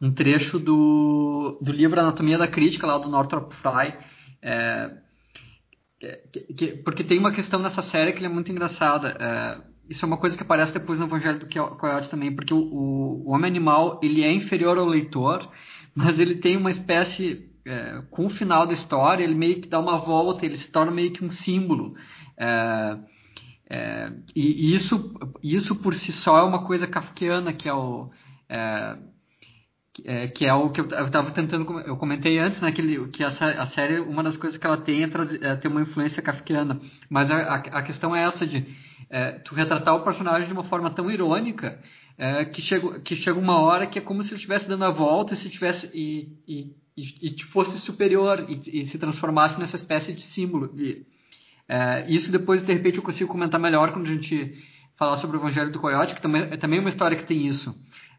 um 0.01 0.13
trecho 0.13 0.59
do, 0.59 1.59
do 1.61 1.73
livro 1.73 1.99
Anatomia 1.99 2.39
da 2.39 2.49
Crítica, 2.49 2.87
lá 2.87 2.99
do 2.99 3.09
Northrop 3.09 3.53
Frye, 3.55 3.95
é, 4.43 4.91
que, 6.33 6.41
que, 6.55 6.67
porque 6.79 7.05
tem 7.05 7.19
uma 7.19 7.33
questão 7.33 7.61
nessa 7.61 7.83
série 7.83 8.13
que 8.13 8.25
é 8.25 8.29
muito 8.29 8.51
engraçada. 8.51 9.17
É, 9.19 9.75
isso 9.89 10.05
é 10.05 10.09
uma 10.09 10.17
coisa 10.17 10.37
que 10.37 10.43
aparece 10.43 10.73
depois 10.73 10.99
no 10.99 11.07
Evangelho 11.07 11.39
do 11.39 11.47
Coyote 11.47 12.11
também, 12.11 12.35
porque 12.35 12.55
o, 12.55 12.59
o, 12.59 13.31
homem 13.31 13.51
animal 13.51 14.01
ele 14.03 14.23
é 14.23 14.33
inferior 14.33 14.79
ao 14.79 14.87
leitor, 14.87 15.49
mas 15.95 16.19
ele 16.19 16.37
tem 16.37 16.57
uma 16.57 16.71
espécie 16.71 17.51
é, 17.67 18.03
com 18.11 18.27
o 18.27 18.31
final 18.31 18.67
da 18.67 18.73
história, 18.73 19.25
ele 19.25 19.35
meio 19.35 19.61
que 19.61 19.69
dá 19.69 19.79
uma 19.79 19.99
volta, 19.99 20.45
ele 20.45 20.57
se 20.57 20.71
torna 20.71 20.91
meio 20.91 21.13
que 21.13 21.25
um 21.25 21.31
símbolo. 21.31 21.95
É, 22.37 22.99
é, 23.71 24.13
e, 24.35 24.75
isso, 24.75 25.15
isso 25.43 25.75
por 25.77 25.95
si 25.95 26.13
só 26.13 26.39
é 26.39 26.43
uma 26.43 26.67
coisa 26.67 26.87
kafkiana, 26.87 27.53
que 27.53 27.69
é 27.69 27.75
o, 27.75 28.11
é, 30.05 30.29
que 30.29 30.47
é 30.47 30.53
o 30.53 30.71
que 30.71 30.81
eu 30.81 30.87
estava 30.87 31.31
tentando, 31.31 31.81
eu 31.81 31.97
comentei 31.97 32.39
antes, 32.39 32.61
né, 32.61 32.73
que, 32.73 33.09
que 33.09 33.23
a, 33.23 33.31
série, 33.67 34.01
uma 34.01 34.23
das 34.23 34.37
coisas 34.37 34.59
que 34.59 34.67
ela 34.67 34.77
tem 34.77 35.03
é, 35.05 35.09
é 35.43 35.57
ter 35.57 35.69
uma 35.69 35.83
influência 35.83 36.23
kafkiana, 36.23 36.81
mas 37.09 37.31
a, 37.31 37.37
a, 37.37 37.55
a 37.57 37.83
questão 37.83 38.15
é 38.15 38.25
essa 38.25 38.47
de 38.47 38.67
é, 39.11 39.33
tu 39.33 39.55
retratar 39.55 39.95
o 39.95 40.03
personagem 40.03 40.49
de 40.49 40.53
uma 40.53 40.65
forma 40.65 40.91
tão 40.91 41.11
irônica 41.11 41.79
é, 42.19 42.45
que, 42.45 42.63
chega, 42.63 43.01
que 43.01 43.17
chega 43.17 43.39
uma 43.39 43.61
hora 43.61 43.87
que 43.87 43.99
é 43.99 44.03
como 44.03 44.23
se 44.23 44.31
ele 44.31 44.37
estivesse 44.37 44.69
dando 44.69 44.85
a 44.85 44.91
volta 44.91 45.35
e 45.35 45.37
se 45.37 45.51
tivesse 45.51 45.89
e, 45.93 46.29
e, 46.47 46.75
e, 46.97 47.37
e 47.37 47.43
fosse 47.45 47.79
superior 47.79 48.47
e, 48.49 48.81
e, 48.81 48.85
se 48.87 48.99
transformasse 48.99 49.59
nessa 49.59 49.77
espécie 49.77 50.13
de 50.13 50.23
símbolo. 50.23 50.73
E, 50.77 51.05
é, 51.69 52.07
isso 52.09 52.31
depois, 52.31 52.65
de 52.65 52.73
repente, 52.73 52.99
eu 52.99 53.03
consigo 53.03 53.31
comentar 53.31 53.59
melhor 53.59 53.93
quando 53.93 54.07
a 54.07 54.13
gente 54.13 54.55
falar 54.97 55.17
sobre 55.17 55.37
o 55.37 55.41
Evangelho 55.41 55.73
do 55.73 55.81
Coyote, 55.81 56.15
que 56.15 56.23
também, 56.23 56.43
é 56.43 56.57
também 56.57 56.79
uma 56.79 56.91
história 56.91 57.17
que 57.17 57.27
tem 57.27 57.47
isso. 57.47 57.75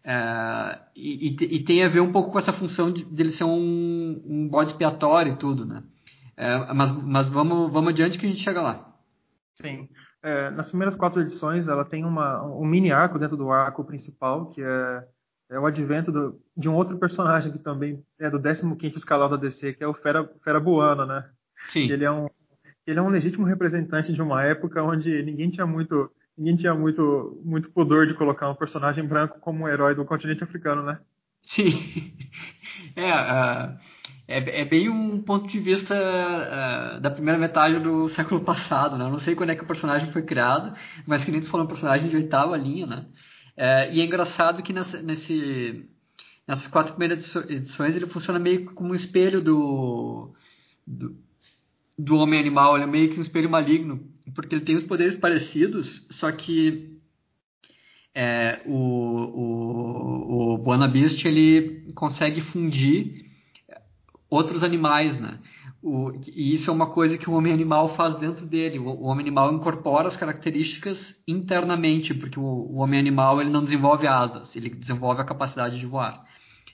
É, 0.07 0.79
e, 0.95 1.35
e, 1.57 1.63
tem 1.63 1.83
a 1.83 1.89
ver 1.89 1.99
um 1.99 2.11
pouco 2.11 2.31
com 2.31 2.37
essa 2.37 2.53
função 2.53 2.93
de, 2.93 3.03
dele 3.05 3.31
ser 3.31 3.43
um, 3.43 4.21
um 4.23 4.47
bode 4.47 4.69
expiatório 4.69 5.33
e 5.33 5.37
tudo, 5.37 5.65
né? 5.65 5.81
É, 6.37 6.73
mas 6.73 6.91
mas 7.03 7.27
vamos, 7.29 7.71
vamos 7.73 7.89
adiante 7.89 8.19
que 8.19 8.25
a 8.27 8.29
gente 8.29 8.43
chega 8.43 8.61
lá. 8.61 8.93
Sim. 9.59 9.89
É, 10.21 10.51
nas 10.51 10.69
primeiras 10.69 10.95
quatro 10.95 11.21
edições, 11.21 11.67
ela 11.67 11.83
tem 11.83 12.05
uma, 12.05 12.43
um 12.45 12.65
mini 12.65 12.91
arco 12.91 13.17
dentro 13.17 13.35
do 13.35 13.51
arco 13.51 13.83
principal, 13.83 14.47
que 14.47 14.61
é, 14.61 15.07
é 15.49 15.59
o 15.59 15.65
advento 15.65 16.11
do, 16.11 16.39
de 16.55 16.69
um 16.69 16.75
outro 16.75 16.99
personagem 16.99 17.51
que 17.51 17.59
também 17.59 18.03
é 18.19 18.29
do 18.29 18.39
15º 18.39 18.97
escalão 18.97 19.29
da 19.29 19.37
DC, 19.37 19.73
que 19.73 19.83
é 19.83 19.87
o 19.87 19.93
Fera, 19.93 20.29
Fera 20.43 20.59
Buana, 20.59 21.05
né? 21.05 21.29
Sim. 21.71 21.91
Ele 21.91 22.05
é, 22.05 22.11
um, 22.11 22.27
ele 22.85 22.99
é 22.99 23.01
um 23.01 23.09
legítimo 23.09 23.45
representante 23.45 24.13
de 24.13 24.21
uma 24.21 24.43
época 24.43 24.83
onde 24.83 25.23
ninguém 25.23 25.49
tinha 25.49 25.65
muito 25.65 26.11
ninguém 26.37 26.55
tinha 26.55 26.73
muito, 26.73 27.41
muito 27.43 27.69
pudor 27.71 28.07
de 28.07 28.13
colocar 28.13 28.49
um 28.49 28.55
personagem 28.55 29.05
branco 29.05 29.39
como 29.39 29.63
um 29.63 29.67
herói 29.67 29.95
do 29.95 30.05
continente 30.05 30.43
africano, 30.43 30.83
né? 30.83 30.99
Sim. 31.43 32.13
É, 32.95 33.11
uh, 33.11 33.77
é, 34.27 34.61
é, 34.61 34.65
bem 34.65 34.89
um 34.89 35.21
ponto 35.21 35.47
de 35.47 35.59
vista 35.59 35.93
uh, 35.93 36.99
da 36.99 37.11
primeira 37.11 37.37
metade 37.37 37.79
do 37.79 38.09
século 38.15 38.41
passado, 38.41 38.97
né? 38.97 39.05
Eu 39.05 39.11
não 39.11 39.19
sei 39.19 39.35
quando 39.35 39.51
é 39.51 39.55
que 39.55 39.63
o 39.63 39.67
personagem 39.67 40.11
foi 40.11 40.23
criado, 40.23 40.75
mas 41.05 41.23
que 41.23 41.31
nem 41.31 41.41
tu 41.41 41.49
falou, 41.49 41.65
um 41.65 41.69
personagem 41.69 42.09
de 42.09 42.15
oitava 42.15 42.57
linha, 42.57 42.85
né? 42.85 43.05
Uh, 43.57 43.93
e 43.93 44.01
é 44.01 44.05
engraçado 44.05 44.63
que 44.63 44.73
nessa, 44.73 45.01
nesse, 45.01 45.89
nessas 46.47 46.67
quatro 46.67 46.93
primeiras 46.93 47.35
edições 47.49 47.95
ele 47.95 48.07
funciona 48.07 48.39
meio 48.39 48.65
como 48.73 48.91
um 48.91 48.95
espelho 48.95 49.41
do, 49.41 50.33
do, 50.85 51.15
do 51.97 52.15
homem 52.17 52.39
animal, 52.39 52.75
ele 52.75 52.83
é 52.83 52.87
meio 52.87 53.09
que 53.11 53.19
um 53.19 53.23
espelho 53.23 53.49
maligno, 53.49 54.05
porque 54.33 54.55
ele 54.55 54.65
tem 54.65 54.75
os 54.75 54.83
poderes 54.83 55.15
parecidos, 55.17 56.05
só 56.09 56.31
que 56.31 56.95
é, 58.13 58.61
o, 58.65 58.73
o, 58.73 60.53
o 60.53 60.57
Buona 60.57 60.87
Beast 60.87 61.23
ele 61.25 61.91
consegue 61.93 62.41
fundir 62.41 63.25
outros 64.29 64.63
animais, 64.63 65.19
né? 65.19 65.39
O, 65.83 66.11
e 66.35 66.55
isso 66.55 66.69
é 66.69 66.73
uma 66.73 66.87
coisa 66.87 67.17
que 67.17 67.29
o 67.29 67.33
homem 67.33 67.53
animal 67.53 67.95
faz 67.95 68.17
dentro 68.17 68.45
dele. 68.45 68.79
O, 68.79 68.87
o 68.87 69.03
homem 69.03 69.25
animal 69.25 69.53
incorpora 69.53 70.07
as 70.07 70.17
características 70.17 71.15
internamente, 71.27 72.13
porque 72.13 72.39
o, 72.39 72.43
o, 72.43 72.77
homem 72.77 72.99
animal 72.99 73.39
ele 73.39 73.51
não 73.51 73.63
desenvolve 73.63 74.07
asas, 74.07 74.55
ele 74.55 74.69
desenvolve 74.69 75.21
a 75.21 75.25
capacidade 75.25 75.79
de 75.79 75.85
voar. 75.85 76.25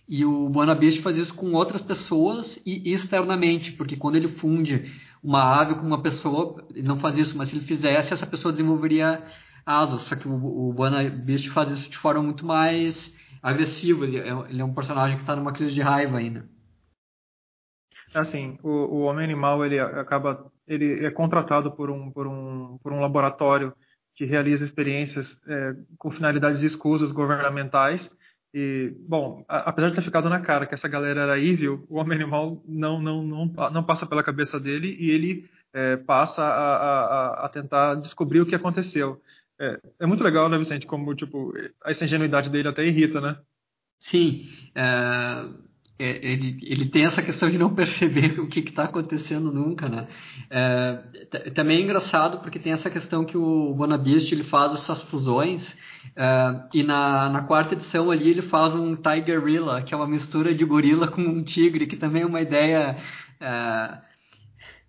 E 0.07 0.23
o 0.23 0.47
Buona 0.47 0.75
Beast 0.75 1.01
faz 1.01 1.17
isso 1.17 1.33
com 1.33 1.53
outras 1.53 1.81
pessoas 1.81 2.57
e 2.65 2.93
externamente, 2.93 3.73
porque 3.73 3.97
quando 3.97 4.15
ele 4.15 4.27
funde 4.27 4.89
uma 5.23 5.59
ave 5.59 5.75
com 5.75 5.85
uma 5.85 6.01
pessoa, 6.01 6.65
ele 6.71 6.87
não 6.87 6.99
faz 6.99 7.17
isso, 7.17 7.37
mas 7.37 7.49
se 7.49 7.55
ele 7.55 7.65
fizesse, 7.65 8.13
essa 8.13 8.25
pessoa 8.25 8.51
desenvolveria 8.51 9.23
asas. 9.65 10.03
Só 10.03 10.15
que 10.15 10.27
o, 10.27 10.33
o 10.33 10.73
Buena 10.73 11.07
Beast 11.09 11.49
faz 11.49 11.71
isso 11.71 11.89
de 11.89 11.97
forma 11.97 12.23
muito 12.23 12.45
mais 12.45 13.13
agressiva. 13.41 14.05
Ele 14.05 14.19
é, 14.19 14.29
ele 14.49 14.61
é 14.61 14.65
um 14.65 14.73
personagem 14.73 15.17
que 15.17 15.23
está 15.23 15.35
numa 15.35 15.53
crise 15.53 15.73
de 15.73 15.81
raiva 15.81 16.17
ainda. 16.17 16.49
Assim, 18.13 18.57
o, 18.61 18.69
o 18.69 19.01
homem 19.01 19.23
animal 19.23 19.65
ele 19.65 19.79
acaba, 19.79 20.51
ele 20.67 21.05
é 21.05 21.11
contratado 21.11 21.71
por 21.71 21.89
um 21.89 22.11
por 22.11 22.27
um 22.27 22.77
por 22.83 22.91
um 22.91 22.99
laboratório 22.99 23.73
que 24.15 24.25
realiza 24.25 24.65
experiências 24.65 25.25
é, 25.47 25.73
com 25.97 26.11
finalidades 26.11 26.61
escusas 26.61 27.11
governamentais 27.13 28.09
e, 28.53 28.93
bom, 29.07 29.45
a, 29.47 29.69
apesar 29.69 29.89
de 29.89 29.95
ter 29.95 30.01
ficado 30.01 30.29
na 30.29 30.39
cara 30.41 30.65
que 30.65 30.73
essa 30.73 30.87
galera 30.87 31.21
era 31.21 31.39
evil, 31.39 31.85
o 31.89 31.97
homem 31.97 32.17
animal 32.17 32.61
não, 32.67 33.01
não, 33.01 33.23
não, 33.23 33.45
não 33.45 33.83
passa 33.83 34.05
pela 34.05 34.23
cabeça 34.23 34.59
dele 34.59 34.95
e 34.99 35.09
ele 35.09 35.49
é, 35.73 35.97
passa 35.97 36.41
a, 36.41 36.75
a, 36.75 37.45
a, 37.45 37.49
tentar 37.49 37.95
descobrir 37.95 38.41
o 38.41 38.45
que 38.45 38.55
aconteceu. 38.55 39.21
É, 39.59 39.79
é, 40.01 40.05
muito 40.05 40.23
legal, 40.23 40.49
né, 40.49 40.57
Vicente? 40.57 40.85
Como, 40.85 41.15
tipo, 41.15 41.53
essa 41.85 42.03
ingenuidade 42.03 42.49
dele 42.49 42.67
até 42.67 42.85
irrita, 42.85 43.21
né? 43.21 43.37
Sim. 43.99 44.45
É 44.75 45.70
ele, 46.03 46.57
ele 46.63 46.85
tem 46.85 47.05
essa 47.05 47.21
questão 47.21 47.49
de 47.49 47.57
não 47.57 47.73
perceber 47.73 48.37
o 48.41 48.47
que 48.47 48.59
está 48.59 48.85
acontecendo 48.85 49.51
nunca, 49.51 49.87
né? 49.87 50.07
É, 50.49 51.51
também 51.55 51.77
é 51.77 51.81
engraçado 51.81 52.39
porque 52.39 52.59
tem 52.59 52.73
essa 52.73 52.89
questão 52.89 53.25
que 53.25 53.37
o 53.37 53.73
Bonabist 53.73 54.31
ele 54.31 54.43
faz 54.43 54.73
essas 54.73 55.01
fusões 55.03 55.63
Uh, 56.11 56.67
e 56.73 56.83
na, 56.83 57.29
na 57.29 57.43
quarta 57.43 57.75
edição 57.75 58.09
ali 58.11 58.29
ele 58.29 58.41
faz 58.41 58.73
um 58.73 58.95
Tigerilla, 58.95 59.81
que 59.81 59.93
é 59.93 59.97
uma 59.97 60.07
mistura 60.07 60.53
de 60.53 60.65
gorila 60.65 61.07
com 61.07 61.21
um 61.21 61.43
tigre, 61.43 61.85
que 61.85 61.95
também 61.95 62.23
é 62.23 62.25
uma 62.25 62.41
ideia 62.41 62.97
uh, 63.39 64.01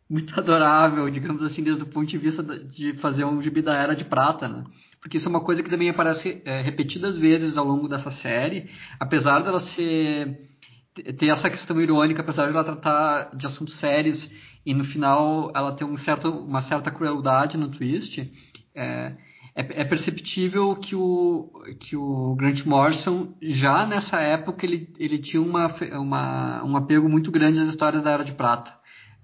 muito 0.09 0.35
adorável, 0.40 1.09
digamos 1.11 1.42
assim, 1.42 1.62
desde 1.62 1.83
o 1.83 1.87
ponto 1.87 2.07
de 2.07 2.18
vista 2.18 2.42
de 2.42 2.94
fazer 2.94 3.25
um 3.25 3.40
gibi 3.42 3.62
da 3.62 3.75
Era 3.75 3.94
de 3.94 4.05
Prata, 4.05 4.48
né? 4.48 4.64
Porque 5.01 5.16
isso 5.16 5.29
é 5.29 5.31
uma 5.31 5.44
coisa 5.44 5.62
que 5.62 5.70
também 5.70 5.90
aparece 5.90 6.40
é, 6.44 6.61
repetidas 6.62 7.18
vezes 7.18 7.57
ao 7.57 7.66
longo 7.66 7.88
dessa 7.88 8.11
série, 8.12 8.70
apesar 9.01 9.40
dela 9.40 9.61
ser 9.61 10.51
ter 10.94 11.28
essa 11.28 11.48
questão 11.48 11.81
irônica, 11.81 12.20
apesar 12.20 12.46
de 12.46 12.52
ela 12.52 12.64
tratar 12.64 13.37
de 13.37 13.46
assuntos 13.46 13.74
sérios 13.76 14.31
e 14.64 14.74
no 14.74 14.85
final 14.85 15.50
ela 15.55 15.72
ter 15.72 15.85
um 15.85 15.96
certo, 15.96 16.28
uma 16.28 16.62
certa 16.62 16.90
crueldade 16.90 17.57
no 17.57 17.70
twist, 17.70 18.31
é, 18.74 19.16
é, 19.55 19.83
é, 19.83 19.85
perceptível 19.85 20.76
que 20.76 20.94
o, 20.94 21.50
que 21.81 21.96
o 21.96 22.35
Grant 22.37 22.64
Morrison, 22.64 23.35
já 23.42 23.87
nessa 23.87 24.18
época, 24.18 24.64
ele, 24.64 24.88
ele 24.98 25.18
tinha 25.18 25.42
uma, 25.42 25.74
uma, 25.98 26.64
um 26.64 26.76
apego 26.76 27.09
muito 27.09 27.31
grande 27.31 27.61
às 27.61 27.68
histórias 27.68 28.02
da 28.02 28.12
Era 28.12 28.24
de 28.24 28.33
Prata. 28.33 28.72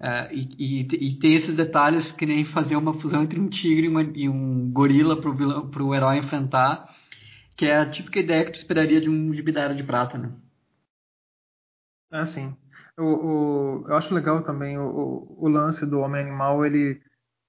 É, 0.01 0.33
e, 0.33 0.47
e, 0.57 1.07
e, 1.09 1.19
tem 1.19 1.33
esses 1.33 1.55
detalhes 1.55 2.09
que 2.13 2.25
nem 2.25 2.45
fazer 2.45 2.77
uma 2.77 2.93
fusão 2.93 3.23
entre 3.23 3.39
um 3.39 3.49
tigre 3.49 3.85
e, 3.85 3.89
uma, 3.89 4.01
e 4.01 4.29
um 4.29 4.71
gorila 4.71 5.17
para 5.19 5.83
o 5.83 5.93
herói 5.93 6.19
enfrentar, 6.19 6.87
que 7.57 7.65
é 7.65 7.77
a 7.77 7.89
típica 7.89 8.19
ideia 8.19 8.45
que 8.45 8.53
tu 8.53 8.59
esperaria 8.59 9.01
de 9.01 9.09
um 9.09 9.33
gibi 9.33 9.51
da 9.51 9.61
Era 9.61 9.75
de 9.75 9.83
Prata, 9.83 10.17
né? 10.17 10.31
É, 12.11 12.25
sim. 12.25 12.55
O, 12.97 13.03
o, 13.03 13.85
eu 13.87 13.95
acho 13.95 14.13
legal 14.13 14.43
também 14.43 14.77
o, 14.77 15.35
o, 15.37 15.47
lance 15.47 15.85
do 15.85 15.99
homem 15.99 16.21
animal, 16.21 16.65
ele, 16.65 17.01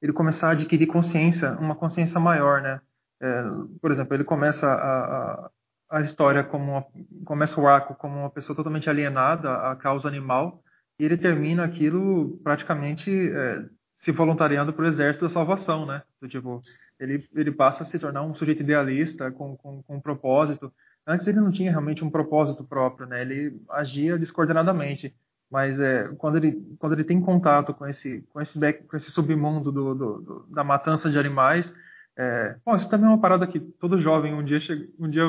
ele 0.03 0.13
começar 0.13 0.49
a 0.49 0.53
adquirir 0.53 0.87
consciência, 0.87 1.53
uma 1.53 1.75
consciência 1.75 2.21
maior, 2.21 2.61
né? 2.61 2.81
É, 3.23 3.43
por 3.81 3.91
exemplo, 3.91 4.15
ele 4.15 4.25
começa 4.25 4.67
a, 4.67 5.49
a, 5.49 5.51
a 5.91 6.01
história 6.01 6.45
como 6.45 6.73
uma, 6.73 6.87
começa 7.25 7.61
o 7.61 7.67
arco 7.67 7.95
como 7.95 8.19
uma 8.19 8.31
pessoa 8.31 8.55
totalmente 8.55 8.89
alienada 8.89 9.71
à 9.71 9.77
causa 9.77 10.09
animal 10.09 10.63
e 10.99 11.05
ele 11.05 11.17
termina 11.17 11.65
aquilo 11.65 12.39
praticamente 12.45 13.11
é, 13.11 13.65
se 13.99 14.13
voluntariando 14.13 14.73
para 14.73 14.85
o 14.85 14.89
exército 14.89 15.27
da 15.27 15.33
salvação, 15.33 15.87
né? 15.87 16.03
Do, 16.21 16.29
tipo, 16.29 16.63
ele, 16.99 17.27
ele 17.35 17.51
passa 17.51 17.83
a 17.83 17.87
se 17.87 17.99
tornar 17.99 18.23
um 18.23 18.35
sujeito 18.35 18.63
idealista 18.63 19.31
com, 19.31 19.57
com, 19.57 19.83
com 19.83 19.97
um 19.97 20.01
propósito. 20.01 20.73
Antes 21.11 21.27
ele 21.27 21.41
não 21.41 21.51
tinha 21.51 21.71
realmente 21.71 22.05
um 22.05 22.11
propósito 22.11 22.63
próprio, 22.63 23.07
né? 23.07 23.21
Ele 23.23 23.61
agia 23.69 24.17
descoordenadamente. 24.17 25.15
Mas 25.51 25.81
é, 25.81 26.09
quando, 26.17 26.37
ele, 26.37 26.77
quando 26.79 26.93
ele 26.93 27.03
tem 27.03 27.21
contato 27.21 27.75
com 27.75 27.85
esse, 27.85 28.25
com 28.33 28.41
esse, 28.41 28.57
back, 28.57 28.85
com 28.85 28.97
esse 28.97 29.11
submundo 29.11 29.73
do, 29.73 29.95
do, 29.95 30.21
do, 30.21 30.47
da 30.49 30.63
matança 30.63 31.11
de 31.11 31.19
animais, 31.19 31.75
é, 32.17 32.57
bom, 32.65 32.77
isso 32.77 32.89
também 32.89 33.07
é 33.07 33.09
uma 33.11 33.21
parada 33.21 33.47
que 33.47 33.59
todo 33.59 34.01
jovem 34.01 34.33
um 34.33 34.45
dia, 34.45 34.61
chega, 34.61 34.89
um 34.99 35.11
dia 35.11 35.29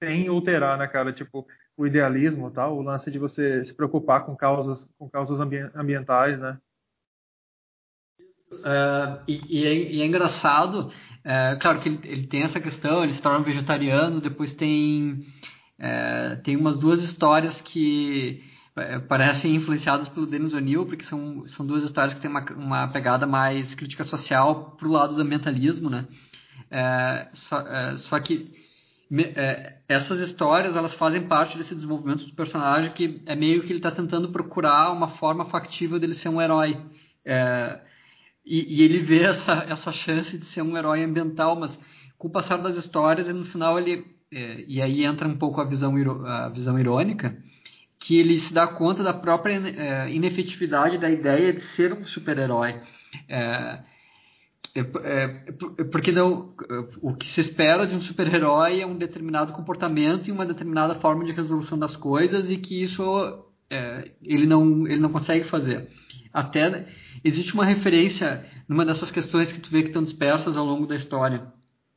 tem 0.00 0.28
ou 0.28 0.42
terá, 0.42 0.76
né, 0.76 0.88
cara? 0.88 1.12
Tipo, 1.12 1.46
o 1.76 1.86
idealismo, 1.86 2.50
tal, 2.50 2.76
o 2.76 2.82
lance 2.82 3.10
de 3.10 3.18
você 3.18 3.64
se 3.64 3.72
preocupar 3.72 4.24
com 4.24 4.34
causas, 4.34 4.88
com 4.98 5.08
causas 5.08 5.38
ambientais, 5.40 6.40
né? 6.40 6.58
Uh, 8.50 9.22
e, 9.26 9.40
e, 9.48 9.66
é, 9.66 9.74
e, 9.74 10.02
é, 10.02 10.06
engraçado, 10.06 10.90
uh, 11.24 11.58
claro 11.60 11.80
que 11.80 11.88
ele, 11.88 12.00
ele, 12.04 12.26
tem 12.26 12.42
essa 12.42 12.60
questão, 12.60 13.02
ele 13.02 13.12
se 13.12 13.22
torna 13.22 13.44
vegetariano, 13.44 14.20
depois 14.20 14.54
tem, 14.54 15.24
uh, 15.78 16.42
tem 16.42 16.56
umas 16.56 16.78
duas 16.78 17.02
histórias 17.02 17.60
que 17.62 18.42
parecem 19.08 19.54
influenciadas 19.54 20.08
pelo 20.08 20.26
Denis 20.26 20.52
O'Neill, 20.52 20.84
porque 20.84 21.04
são, 21.04 21.46
são 21.46 21.64
duas 21.64 21.84
histórias 21.84 22.12
que 22.12 22.20
têm 22.20 22.28
uma, 22.28 22.44
uma 22.56 22.88
pegada 22.88 23.24
mais 23.24 23.72
crítica 23.76 24.02
social 24.02 24.74
pro 24.76 24.90
lado 24.90 25.14
do 25.14 25.22
ambientalismo, 25.22 25.88
né? 25.88 26.08
Só, 27.34 27.64
só, 27.98 28.18
que 28.18 28.52
essas 29.88 30.18
histórias 30.18 30.74
elas 30.74 30.92
fazem 30.94 31.28
parte 31.28 31.56
desse 31.56 31.72
desenvolvimento 31.72 32.24
do 32.24 32.34
personagem 32.34 32.90
que 32.90 33.22
é 33.26 33.36
meio 33.36 33.62
que 33.62 33.68
ele 33.68 33.78
está 33.78 33.92
tentando 33.92 34.32
procurar 34.32 34.90
uma 34.90 35.10
forma 35.10 35.44
factível 35.44 36.00
dele 36.00 36.16
ser 36.16 36.28
um 36.28 36.42
herói. 36.42 36.76
É, 37.24 37.80
e, 38.44 38.76
e, 38.76 38.82
ele 38.82 38.98
vê 38.98 39.22
essa, 39.22 39.52
essa 39.68 39.92
chance 39.92 40.36
de 40.36 40.44
ser 40.46 40.62
um 40.62 40.76
herói 40.76 41.02
ambiental, 41.02 41.56
mas 41.56 41.78
com 42.18 42.28
o 42.28 42.30
passar 42.30 42.58
das 42.58 42.76
histórias, 42.76 43.28
no 43.28 43.44
final 43.46 43.78
ele. 43.78 44.04
É, 44.32 44.64
e 44.66 44.82
aí 44.82 45.04
entra 45.04 45.28
um 45.28 45.36
pouco 45.36 45.60
a 45.60 45.64
visão, 45.64 45.94
a 46.26 46.48
visão 46.48 46.78
irônica, 46.78 47.36
que 47.98 48.18
ele 48.18 48.38
se 48.40 48.52
dá 48.52 48.66
conta 48.66 49.02
da 49.02 49.14
própria 49.14 49.54
é, 49.54 50.12
inefetividade 50.12 50.98
da 50.98 51.08
ideia 51.08 51.52
de 51.52 51.62
ser 51.68 51.92
um 51.92 52.04
super-herói. 52.04 52.80
É, 53.28 53.78
é, 54.74 54.80
é, 54.80 55.44
é 55.78 55.84
porque 55.84 56.10
não, 56.10 56.52
o 57.00 57.14
que 57.14 57.28
se 57.28 57.40
espera 57.40 57.86
de 57.86 57.94
um 57.94 58.00
super-herói 58.00 58.80
é 58.80 58.86
um 58.86 58.96
determinado 58.96 59.52
comportamento 59.52 60.28
e 60.28 60.32
uma 60.32 60.44
determinada 60.44 60.96
forma 60.96 61.24
de 61.24 61.32
resolução 61.32 61.78
das 61.78 61.94
coisas 61.94 62.50
e 62.50 62.56
que 62.58 62.82
isso 62.82 63.02
ele, 64.22 64.46
não, 64.46 64.86
ele 64.86 65.00
não 65.00 65.10
consegue 65.10 65.44
fazer. 65.48 65.88
Até 66.34 66.88
existe 67.22 67.54
uma 67.54 67.64
referência 67.64 68.44
numa 68.68 68.84
dessas 68.84 69.08
questões 69.08 69.52
que 69.52 69.60
tu 69.60 69.70
vê 69.70 69.82
que 69.82 69.88
estão 69.88 70.02
dispersas 70.02 70.56
ao 70.56 70.66
longo 70.66 70.84
da 70.84 70.96
história 70.96 71.46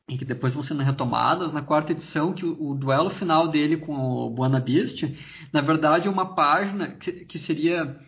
e 0.08 0.16
que 0.16 0.24
depois 0.24 0.54
vão 0.54 0.62
sendo 0.62 0.84
retomadas 0.84 1.52
na 1.52 1.60
quarta 1.60 1.90
edição 1.90 2.32
que 2.32 2.46
o, 2.46 2.70
o 2.70 2.74
duelo 2.74 3.10
final 3.10 3.48
dele 3.48 3.76
com 3.76 3.94
o 3.94 4.30
Buana 4.30 4.60
Beast 4.60 5.04
na 5.52 5.60
verdade 5.60 6.06
é 6.06 6.10
uma 6.10 6.36
página 6.36 6.92
que, 6.92 7.12
que 7.24 7.38
seria 7.40 7.98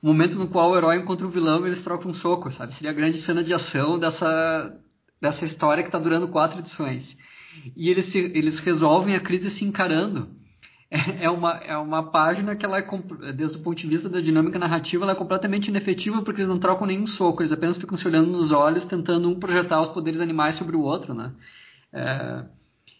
o 0.00 0.06
momento 0.06 0.36
no 0.36 0.48
qual 0.48 0.70
o 0.70 0.76
herói 0.76 0.98
encontra 0.98 1.26
o 1.26 1.30
vilão 1.30 1.66
e 1.66 1.70
eles 1.70 1.82
trocam 1.82 2.10
um 2.10 2.14
soco, 2.14 2.50
sabe? 2.50 2.74
Seria 2.74 2.90
a 2.90 2.94
grande 2.94 3.20
cena 3.20 3.42
de 3.42 3.52
ação 3.52 3.98
dessa, 3.98 4.80
dessa 5.20 5.44
história 5.44 5.82
que 5.82 5.88
está 5.88 5.98
durando 5.98 6.28
quatro 6.28 6.58
edições. 6.58 7.16
E 7.76 7.88
eles, 7.88 8.06
se, 8.06 8.18
eles 8.18 8.58
resolvem 8.58 9.14
a 9.14 9.20
crise 9.20 9.50
se 9.50 9.64
encarando 9.64 10.28
é 11.20 11.30
uma, 11.30 11.56
é 11.58 11.76
uma 11.76 12.10
página 12.10 12.54
que 12.54 12.66
ela 12.66 12.78
é, 12.78 13.32
desde 13.32 13.56
o 13.56 13.62
ponto 13.62 13.78
de 13.78 13.88
vista 13.88 14.08
da 14.08 14.20
dinâmica 14.20 14.58
narrativa, 14.58 15.04
ela 15.04 15.12
é 15.12 15.16
completamente 15.16 15.68
inefetiva 15.68 16.22
porque 16.22 16.42
eles 16.42 16.48
não 16.48 16.60
trocam 16.60 16.86
nenhum 16.86 17.06
soco, 17.06 17.42
eles 17.42 17.52
apenas 17.52 17.78
ficam 17.78 17.96
se 17.96 18.06
olhando 18.06 18.30
nos 18.30 18.52
olhos, 18.52 18.84
tentando 18.84 19.28
um 19.28 19.40
projetar 19.40 19.80
os 19.80 19.88
poderes 19.88 20.20
animais 20.20 20.56
sobre 20.56 20.76
o 20.76 20.82
outro, 20.82 21.14
né? 21.14 21.32
É, 21.92 22.44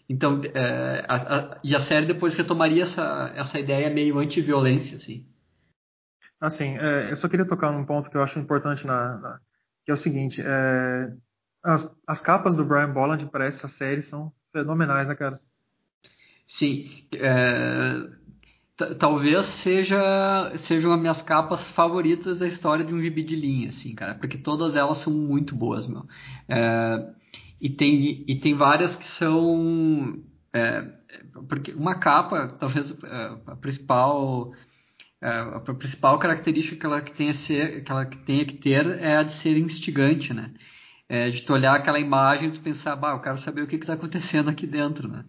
então, 0.09 0.41
é, 0.43 1.05
a, 1.07 1.15
a, 1.15 1.59
e 1.63 1.75
a 1.75 1.79
série 1.81 2.07
depois 2.07 2.33
retomaria 2.35 2.83
essa, 2.83 3.31
essa 3.35 3.59
ideia 3.59 3.89
meio 3.89 4.17
anti-violência, 4.17 4.97
assim. 4.97 5.25
Assim, 6.41 6.77
é, 6.77 7.11
eu 7.11 7.15
só 7.17 7.29
queria 7.29 7.47
tocar 7.47 7.71
num 7.71 7.85
ponto 7.85 8.09
que 8.09 8.17
eu 8.17 8.23
acho 8.23 8.39
importante, 8.39 8.85
na, 8.85 9.17
na 9.17 9.39
que 9.85 9.91
é 9.91 9.93
o 9.93 9.97
seguinte, 9.97 10.41
é, 10.43 11.13
as, 11.63 11.95
as 12.07 12.21
capas 12.21 12.55
do 12.55 12.65
Brian 12.65 12.91
Bolland 12.91 13.25
para 13.27 13.45
essa 13.45 13.67
série 13.67 14.01
são 14.03 14.31
fenomenais, 14.51 15.07
né, 15.07 15.15
cara? 15.15 15.35
Sim, 16.53 16.87
é, 17.13 18.09
talvez 18.99 19.45
seja 19.63 20.53
sejam 20.59 20.93
as 20.93 20.99
minhas 20.99 21.21
capas 21.23 21.65
favoritas 21.71 22.37
da 22.37 22.47
história 22.47 22.85
de 22.85 22.93
um 22.93 23.01
gibi 23.01 23.23
de 23.23 23.35
linha, 23.35 23.69
assim, 23.69 23.95
cara, 23.95 24.15
porque 24.15 24.37
todas 24.37 24.75
elas 24.75 24.99
são 24.99 25.11
muito 25.11 25.55
boas, 25.55 25.87
meu. 25.87 26.05
É, 26.47 27.13
e 27.59 27.69
tem 27.69 28.23
e 28.27 28.39
tem 28.39 28.53
várias 28.55 28.95
que 28.95 29.07
são 29.17 30.23
é, 30.53 30.81
porque 31.49 31.71
uma 31.73 31.99
capa, 31.99 32.49
talvez 32.59 32.91
é, 33.03 33.37
a 33.47 33.55
principal 33.55 34.53
é, 35.21 35.29
a 35.29 35.59
principal 35.59 36.19
característica 36.19 36.75
que 36.77 36.85
ela 36.85 37.01
que 37.01 37.13
tenha 37.13 37.33
ser 37.35 37.83
que 37.83 37.91
ela 37.91 38.05
tenha 38.05 38.45
que 38.45 38.57
ter 38.57 38.85
é 38.99 39.17
a 39.17 39.23
de 39.23 39.35
ser 39.37 39.57
instigante, 39.57 40.33
né? 40.33 40.53
É, 41.09 41.29
de 41.29 41.41
tu 41.43 41.53
olhar 41.53 41.75
aquela 41.75 41.99
imagem 41.99 42.49
e 42.49 42.51
tu 42.53 42.61
pensar, 42.61 42.95
bah, 42.95 43.11
eu 43.13 43.21
quero 43.21 43.39
saber 43.39 43.61
o 43.63 43.67
que 43.67 43.75
está 43.75 43.93
acontecendo 43.93 44.49
aqui 44.49 44.67
dentro, 44.67 45.07
né? 45.07 45.25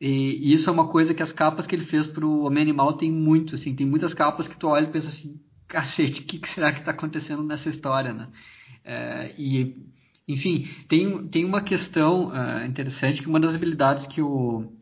E, 0.00 0.52
isso 0.52 0.68
é 0.68 0.72
uma 0.72 0.88
coisa 0.88 1.14
que 1.14 1.22
as 1.22 1.32
capas 1.32 1.66
que 1.66 1.74
ele 1.74 1.86
fez 1.86 2.06
pro 2.06 2.42
Homem 2.42 2.62
Animal 2.62 2.94
tem 2.94 3.10
muito, 3.10 3.54
assim, 3.54 3.74
tem 3.74 3.86
muitas 3.86 4.14
capas 4.14 4.46
que 4.46 4.56
tu 4.56 4.68
olha 4.68 4.84
e 4.84 4.92
pensa 4.92 5.08
assim, 5.08 5.40
cacete, 5.68 6.22
o 6.22 6.24
que, 6.24 6.38
que 6.38 6.48
será 6.54 6.72
que 6.72 6.80
está 6.80 6.90
acontecendo 6.90 7.42
nessa 7.42 7.68
história, 7.68 8.12
né? 8.12 8.28
É, 8.84 9.34
e, 9.38 9.74
enfim, 10.28 10.68
tem, 10.88 11.28
tem 11.28 11.44
uma 11.44 11.62
questão 11.62 12.28
uh, 12.28 12.66
interessante 12.66 13.22
que 13.22 13.28
uma 13.28 13.40
das 13.40 13.54
habilidades 13.54 14.06
que 14.06 14.20
o, 14.20 14.72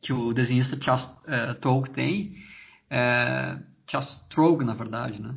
que 0.00 0.12
o 0.12 0.32
desenhista 0.32 0.80
Charles 0.80 1.04
uh, 1.04 1.54
Trog 1.60 1.90
tem, 1.90 2.34
uh, 2.90 3.62
Charles 3.90 4.14
Trog, 4.30 4.64
na 4.64 4.74
verdade, 4.74 5.20
né? 5.20 5.34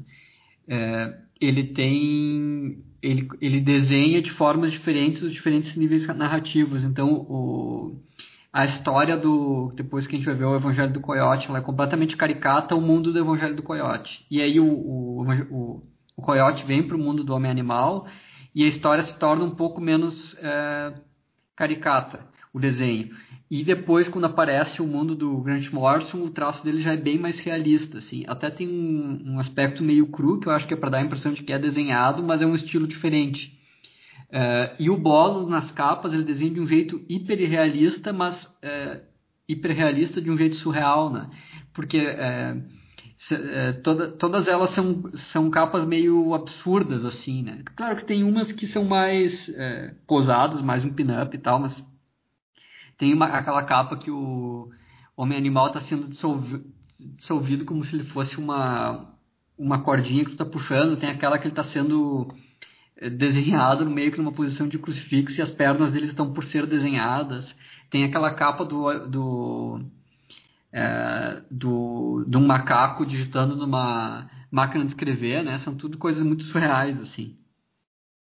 É, 0.69 1.17
ele 1.39 1.63
tem 1.67 2.83
ele, 3.01 3.27
ele 3.39 3.61
desenha 3.61 4.21
de 4.21 4.31
formas 4.31 4.71
diferentes 4.71 5.21
os 5.21 5.31
diferentes 5.31 5.73
níveis 5.77 6.05
narrativos 6.07 6.83
então 6.83 7.09
o 7.09 8.03
a 8.57 8.65
história 8.65 9.15
do. 9.15 9.71
Depois 9.75 10.07
que 10.07 10.15
a 10.15 10.17
gente 10.17 10.25
vai 10.25 10.33
ver 10.33 10.45
o 10.45 10.55
Evangelho 10.55 10.91
do 10.91 10.99
Coyote, 10.99 11.47
ela 11.47 11.59
é 11.59 11.61
completamente 11.61 12.17
caricata 12.17 12.73
o 12.73 12.81
mundo 12.81 13.13
do 13.13 13.19
Evangelho 13.19 13.55
do 13.55 13.61
Coyote. 13.61 14.25
E 14.31 14.41
aí 14.41 14.59
o, 14.59 14.65
o, 14.65 15.21
o, 15.51 15.83
o 16.17 16.21
Coyote 16.23 16.65
vem 16.65 16.81
para 16.81 16.97
o 16.97 16.99
mundo 16.99 17.23
do 17.23 17.35
Homem-Animal 17.35 18.07
e 18.55 18.63
a 18.63 18.67
história 18.67 19.05
se 19.05 19.15
torna 19.19 19.45
um 19.45 19.51
pouco 19.51 19.79
menos 19.79 20.35
é, 20.39 20.91
caricata, 21.55 22.25
o 22.51 22.59
desenho. 22.59 23.11
E 23.49 23.63
depois, 23.63 24.07
quando 24.07 24.25
aparece 24.25 24.81
o 24.81 24.87
mundo 24.87 25.13
do 25.13 25.39
Grant 25.39 25.71
Morrison, 25.71 26.23
o 26.23 26.31
traço 26.31 26.63
dele 26.63 26.81
já 26.81 26.93
é 26.93 26.97
bem 26.97 27.19
mais 27.19 27.37
realista, 27.39 27.99
assim. 27.99 28.23
Até 28.27 28.49
tem 28.49 28.67
um, 28.67 29.33
um 29.33 29.39
aspecto 29.39 29.83
meio 29.83 30.07
cru, 30.07 30.39
que 30.39 30.47
eu 30.47 30.51
acho 30.51 30.67
que 30.67 30.73
é 30.73 30.77
para 30.77 30.89
dar 30.89 30.97
a 30.97 31.03
impressão 31.03 31.31
de 31.31 31.43
que 31.43 31.53
é 31.53 31.59
desenhado, 31.59 32.23
mas 32.23 32.41
é 32.41 32.45
um 32.47 32.55
estilo 32.55 32.87
diferente. 32.87 33.55
Uh, 34.29 34.75
e 34.77 34.89
o 34.89 34.97
Bolo, 34.97 35.49
nas 35.49 35.71
capas, 35.71 36.13
ele 36.13 36.23
desenha 36.23 36.51
de 36.51 36.59
um 36.59 36.67
jeito 36.67 37.01
hiperrealista, 37.07 38.11
mas 38.11 38.43
uh, 38.43 39.01
hiperrealista 39.47 40.21
de 40.21 40.29
um 40.29 40.37
jeito 40.37 40.57
surreal, 40.57 41.09
né? 41.09 41.29
Porque 41.73 41.99
uh, 41.99 42.61
se, 43.15 43.73
toda, 43.83 44.11
todas 44.11 44.47
elas 44.47 44.71
são, 44.71 45.11
são 45.15 45.49
capas 45.49 45.87
meio 45.87 46.33
absurdas, 46.33 47.05
assim, 47.05 47.41
né? 47.41 47.63
Claro 47.75 47.95
que 47.95 48.05
tem 48.05 48.23
umas 48.23 48.51
que 48.51 48.67
são 48.67 48.83
mais 48.83 49.49
posadas, 50.05 50.61
mais 50.61 50.83
um 50.83 50.93
pin-up 50.93 51.35
e 51.35 51.39
tal, 51.39 51.59
mas 51.59 51.83
tem 52.97 53.13
uma, 53.13 53.27
aquela 53.27 53.63
capa 53.63 53.97
que 53.97 54.11
o 54.11 54.69
Homem-Animal 55.15 55.67
está 55.67 55.81
sendo 55.81 56.07
dissolvido, 56.07 56.65
dissolvido 56.99 57.65
como 57.65 57.83
se 57.83 57.95
ele 57.95 58.03
fosse 58.05 58.37
uma, 58.37 59.15
uma 59.57 59.81
cordinha 59.81 60.23
que 60.23 60.31
tu 60.31 60.33
está 60.33 60.45
puxando, 60.45 60.97
tem 60.97 61.09
aquela 61.09 61.39
que 61.39 61.45
ele 61.45 61.53
está 61.53 61.63
sendo 61.63 62.27
desenhado 63.01 63.89
meio 63.89 64.11
que 64.11 64.17
numa 64.17 64.31
posição 64.31 64.67
de 64.67 64.79
crucifixo 64.79 65.39
e 65.39 65.41
as 65.41 65.51
pernas 65.51 65.91
dele 65.91 66.07
estão 66.07 66.33
por 66.33 66.43
ser 66.45 66.65
desenhadas. 66.65 67.55
Tem 67.89 68.03
aquela 68.03 68.33
capa 68.33 68.65
do, 68.65 69.07
do, 69.07 69.79
é, 70.71 71.43
do, 71.51 72.25
um 72.35 72.45
macaco 72.45 73.05
digitando 73.05 73.55
numa 73.55 74.29
máquina 74.51 74.83
de 74.83 74.91
escrever, 74.91 75.43
né? 75.43 75.59
São 75.59 75.75
tudo 75.75 75.97
coisas 75.97 76.23
muito 76.23 76.43
surreais, 76.43 76.99
assim. 77.01 77.37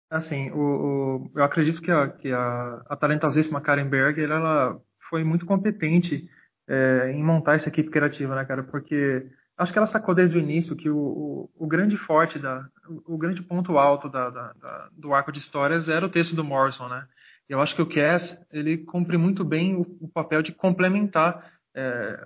Assim, 0.09 0.51
o, 0.51 0.59
o 0.59 1.31
eu 1.35 1.43
acredito 1.43 1.81
que 1.81 1.89
a, 1.89 2.07
que 2.09 2.31
a, 2.31 2.83
a 2.89 2.95
talentosíssima 2.95 3.61
Karen 3.61 3.87
Berger, 3.87 4.29
ela 4.29 4.79
foi 5.09 5.23
muito 5.23 5.45
competente 5.45 6.29
é, 6.67 7.11
em 7.13 7.23
montar 7.23 7.55
essa 7.55 7.69
equipe 7.69 7.89
criativa, 7.89 8.35
né, 8.35 8.45
cara? 8.45 8.63
Porque 8.63 9.25
acho 9.61 9.71
que 9.71 9.77
ela 9.77 9.87
sacou 9.87 10.15
desde 10.15 10.37
o 10.37 10.39
início 10.39 10.75
que 10.75 10.89
o, 10.89 10.97
o, 10.97 11.49
o 11.59 11.67
grande 11.67 11.95
forte, 11.95 12.39
da, 12.39 12.65
o, 12.87 13.15
o, 13.15 13.17
grande 13.17 13.41
ponto 13.41 13.77
alto 13.77 14.09
da, 14.09 14.29
da, 14.29 14.53
da, 14.53 14.89
do 14.97 15.13
arco 15.13 15.31
de 15.31 15.39
histórias 15.39 15.87
era 15.87 16.05
o 16.05 16.09
texto 16.09 16.35
do 16.35 16.43
Morrison, 16.43 16.87
né? 16.87 17.05
Eu 17.47 17.59
acho 17.61 17.75
que 17.75 17.81
o 17.81 17.89
Cass, 17.89 18.37
ele 18.51 18.77
cumpre 18.77 19.17
muito 19.17 19.43
bem 19.43 19.75
o, 19.75 19.81
o 19.99 20.07
papel 20.07 20.41
de 20.41 20.51
complementar 20.51 21.51
é, 21.75 22.17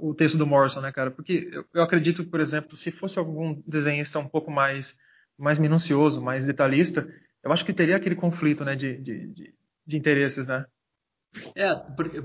o 0.00 0.14
texto 0.14 0.36
do 0.36 0.46
Morrison, 0.46 0.80
né, 0.80 0.90
cara? 0.90 1.10
Porque 1.10 1.48
eu, 1.52 1.64
eu, 1.74 1.82
acredito, 1.82 2.24
por 2.24 2.40
exemplo, 2.40 2.76
se 2.76 2.90
fosse 2.90 3.18
algum 3.18 3.62
desenhista 3.66 4.18
um 4.18 4.28
pouco 4.28 4.50
mais, 4.50 4.94
mais 5.38 5.58
minucioso, 5.58 6.20
mais 6.20 6.44
detalhista, 6.44 7.06
eu 7.42 7.52
acho 7.52 7.64
que 7.64 7.72
teria 7.72 7.96
aquele 7.96 8.16
conflito, 8.16 8.64
né, 8.64 8.74
de, 8.74 8.96
de, 8.98 9.26
de, 9.28 9.54
de 9.86 9.96
interesses, 9.96 10.46
né? 10.46 10.64
É, 11.54 11.74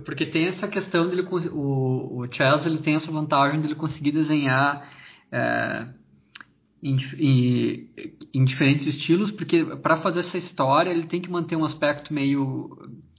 porque, 0.03 0.25
tem 0.25 0.47
essa 0.47 0.67
questão 0.67 1.07
dele, 1.07 1.21
o, 1.51 2.21
o 2.21 2.31
Chelsea 2.31 2.67
ele 2.67 2.79
tem 2.79 2.95
essa 2.95 3.11
vantagem 3.11 3.61
dele 3.61 3.75
conseguir 3.75 4.11
desenhar 4.11 4.89
é, 5.31 5.87
em, 6.81 6.97
em, 7.17 7.89
em, 8.33 8.45
diferentes 8.45 8.87
estilos, 8.87 9.31
porque 9.31 9.63
para 9.63 9.97
fazer 9.97 10.19
essa 10.21 10.37
história 10.37 10.89
ele 10.89 11.07
tem 11.07 11.21
que 11.21 11.29
manter 11.29 11.55
um 11.55 11.65
aspecto 11.65 12.13
meio 12.13 12.69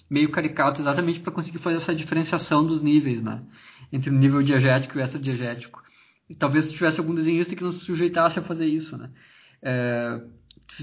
meio 0.09 0.31
caricato 0.31 0.81
exatamente 0.81 1.19
para 1.19 1.33
conseguir 1.33 1.59
fazer 1.59 1.79
essa 1.79 1.95
diferenciação 1.95 2.65
dos 2.65 2.81
níveis, 2.81 3.21
né? 3.21 3.43
Entre 3.93 4.09
o 4.09 4.13
nível 4.13 4.41
diegético 4.41 4.97
e 4.97 5.03
o 5.03 5.05
extradiegético. 5.05 5.83
E 6.31 6.35
talvez 6.35 6.71
tivesse 6.71 7.01
algum 7.01 7.15
desenhista 7.15 7.57
que 7.57 7.63
não 7.63 7.73
se 7.73 7.81
sujeitasse 7.81 8.39
a 8.39 8.43
fazer 8.43 8.67
isso, 8.67 8.97
né? 8.97 9.11
É, 9.61 10.23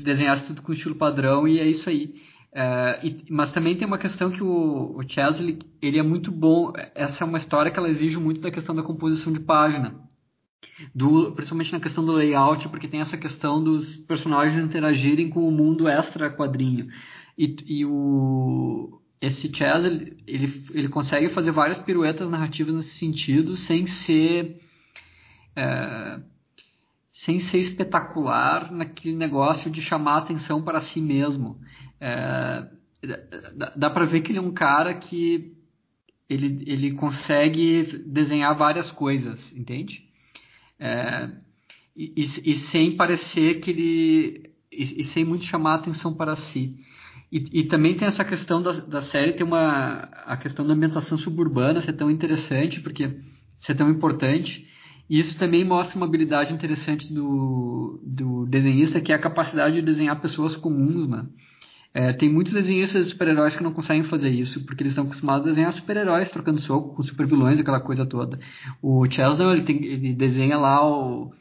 desenhasse 0.02 0.46
tudo 0.46 0.62
com 0.62 0.74
estilo 0.74 0.96
padrão 0.96 1.48
e 1.48 1.60
é 1.60 1.68
isso 1.68 1.90
aí. 1.90 2.16
É, 2.56 3.00
e, 3.04 3.26
mas 3.30 3.52
também 3.52 3.76
tem 3.76 3.88
uma 3.88 3.98
questão 3.98 4.30
que 4.30 4.44
o, 4.44 4.98
o 4.98 5.02
ele 5.82 6.00
é 6.00 6.04
muito 6.04 6.32
bom. 6.32 6.72
Essa 6.94 7.24
é 7.24 7.28
uma 7.28 7.38
história 7.38 7.72
que 7.72 7.80
ela 7.80 7.90
exige 7.90 8.18
muito 8.18 8.42
da 8.42 8.52
questão 8.52 8.76
da 8.76 8.84
composição 8.84 9.34
de 9.34 9.40
página. 9.40 9.96
Do, 10.94 11.34
principalmente 11.34 11.72
na 11.72 11.80
questão 11.80 12.06
do 12.06 12.14
layout, 12.14 12.70
porque 12.70 12.88
tem 12.88 13.02
essa 13.02 13.18
questão 13.18 13.64
dos 13.64 13.96
personagens 13.96 14.64
interagirem 14.64 15.30
com 15.30 15.48
o 15.48 15.52
mundo 15.52 15.88
extra 15.88 16.30
quadrinho. 16.30 16.88
E, 17.38 17.56
e 17.66 17.86
o, 17.86 19.02
esse 19.20 19.52
Chaz 19.54 19.86
ele, 19.86 20.18
ele, 20.74 20.90
consegue 20.90 21.30
fazer 21.30 21.52
várias 21.52 21.80
piruetas 21.80 22.30
narrativas 22.30 22.76
nesse 22.76 22.98
sentido 22.98 23.56
sem 23.56 23.88
ser 23.88 24.60
é, 25.56 26.20
sem 27.26 27.40
ser 27.40 27.60
espetacular 27.60 28.72
naquele 28.72 29.16
negócio 29.16 29.72
de 29.72 29.82
chamar 29.82 30.18
atenção 30.18 30.62
para 30.62 30.82
si 30.82 31.02
mesmo. 31.02 31.58
É, 32.00 32.68
dá, 33.76 33.90
para 33.90 34.06
ver 34.06 34.22
que 34.22 34.32
ele 34.32 34.40
é 34.40 34.42
um 34.42 34.54
cara 34.54 34.94
que 34.94 35.54
ele, 36.30 36.64
ele 36.66 36.92
consegue 36.94 38.04
desenhar 38.06 38.58
várias 38.58 38.92
coisas 38.92 39.52
entende? 39.54 40.04
É, 40.80 41.30
e, 41.96 42.24
e, 42.44 42.56
sem 42.72 42.98
parecer 42.98 43.62
que 43.62 43.70
ele 43.70 44.52
e, 44.72 45.02
e 45.02 45.04
sem 45.06 45.24
muito 45.24 45.46
chamar 45.46 45.76
atenção 45.76 46.14
para 46.14 46.36
si. 46.36 46.76
E, 47.32 47.62
e, 47.62 47.64
também 47.66 47.96
tem 47.96 48.08
essa 48.08 48.26
questão 48.26 48.62
da, 48.62 48.72
da 48.82 49.02
série, 49.02 49.34
tem 49.34 49.46
uma 49.46 50.10
a 50.26 50.36
questão 50.38 50.66
da 50.66 50.74
ambientação 50.74 51.18
suburbana 51.18 51.82
ser 51.82 51.94
tão 51.94 52.12
interessante, 52.12 52.82
porque 52.82 53.18
ser 53.62 53.76
tão 53.76 53.90
importante. 53.90 54.68
E 55.10 55.20
isso 55.20 55.38
também 55.38 55.66
mostra 55.66 55.98
uma 55.98 56.06
habilidade 56.06 56.54
interessante 56.54 57.14
do, 57.14 58.00
do 58.04 58.46
desenhista, 58.46 59.02
que 59.02 59.12
é 59.12 59.16
a 59.16 59.20
capacidade 59.20 59.76
de 59.76 59.82
desenhar 59.82 60.20
pessoas 60.22 60.56
comuns, 60.56 61.08
né? 61.08 61.26
É, 61.94 62.12
tem 62.12 62.28
muitos 62.28 62.54
desenhistas 62.54 63.06
de 63.06 63.12
super-heróis 63.12 63.56
que 63.56 63.62
não 63.62 63.72
conseguem 63.72 64.04
fazer 64.06 64.30
isso, 64.30 64.66
porque 64.66 64.82
eles 64.82 64.94
estão 64.94 65.06
acostumados 65.06 65.46
a 65.46 65.50
desenhar 65.50 65.74
super-heróis 65.74 66.30
trocando 66.32 66.60
soco 66.60 66.96
com 66.96 67.04
super-vilões, 67.04 67.60
aquela 67.60 67.80
coisa 67.80 68.04
toda. 68.04 68.40
O 68.82 69.06
Chelsea, 69.10 69.46
ele, 69.46 69.62
tem, 69.62 69.84
ele 69.86 70.14
desenha 70.16 70.58
lá 70.58 70.84
o, 70.84 71.32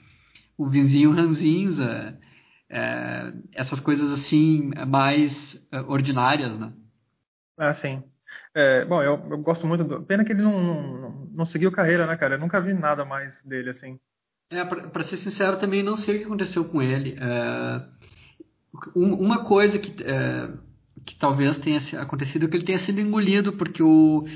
o 0.58 0.68
Vinzinho 0.68 1.12
Ranzinza, 1.12 2.18
é, 2.68 3.32
essas 3.54 3.80
coisas 3.80 4.10
assim 4.12 4.70
mais 4.86 5.66
é, 5.72 5.80
ordinárias, 5.80 6.58
né? 6.58 6.72
Ah, 7.56 7.72
sim. 7.72 8.02
É, 8.54 8.84
bom, 8.84 9.02
eu, 9.02 9.18
eu, 9.30 9.38
gosto 9.38 9.66
muito 9.66 9.82
do. 9.82 10.02
Pena 10.02 10.24
que 10.24 10.32
ele 10.32 10.42
não, 10.42 10.62
não, 10.62 11.28
não, 11.32 11.46
seguiu 11.46 11.72
carreira, 11.72 12.06
né, 12.06 12.16
cara? 12.16 12.34
Eu 12.34 12.40
nunca 12.40 12.60
vi 12.60 12.74
nada 12.74 13.04
mais 13.04 13.42
dele 13.42 13.70
assim. 13.70 13.98
É, 14.50 14.64
pra, 14.64 15.04
ser 15.04 15.16
sincero, 15.18 15.58
também 15.58 15.82
não 15.82 15.96
sei 15.96 16.16
o 16.16 16.18
que 16.18 16.24
aconteceu 16.26 16.64
com 16.66 16.82
ele. 16.82 17.16
É, 17.18 17.82
uma 18.94 19.44
coisa 19.44 19.78
que, 19.78 20.02
é, 20.02 20.50
que 21.06 21.14
talvez 21.16 21.56
tenha 21.58 21.80
acontecido 22.00 22.44
é 22.44 22.48
que 22.48 22.56
ele 22.56 22.64
tenha 22.64 22.80
sido 22.80 23.00
engolido, 23.00 23.54
porque 23.54 23.82
o, 23.82 24.26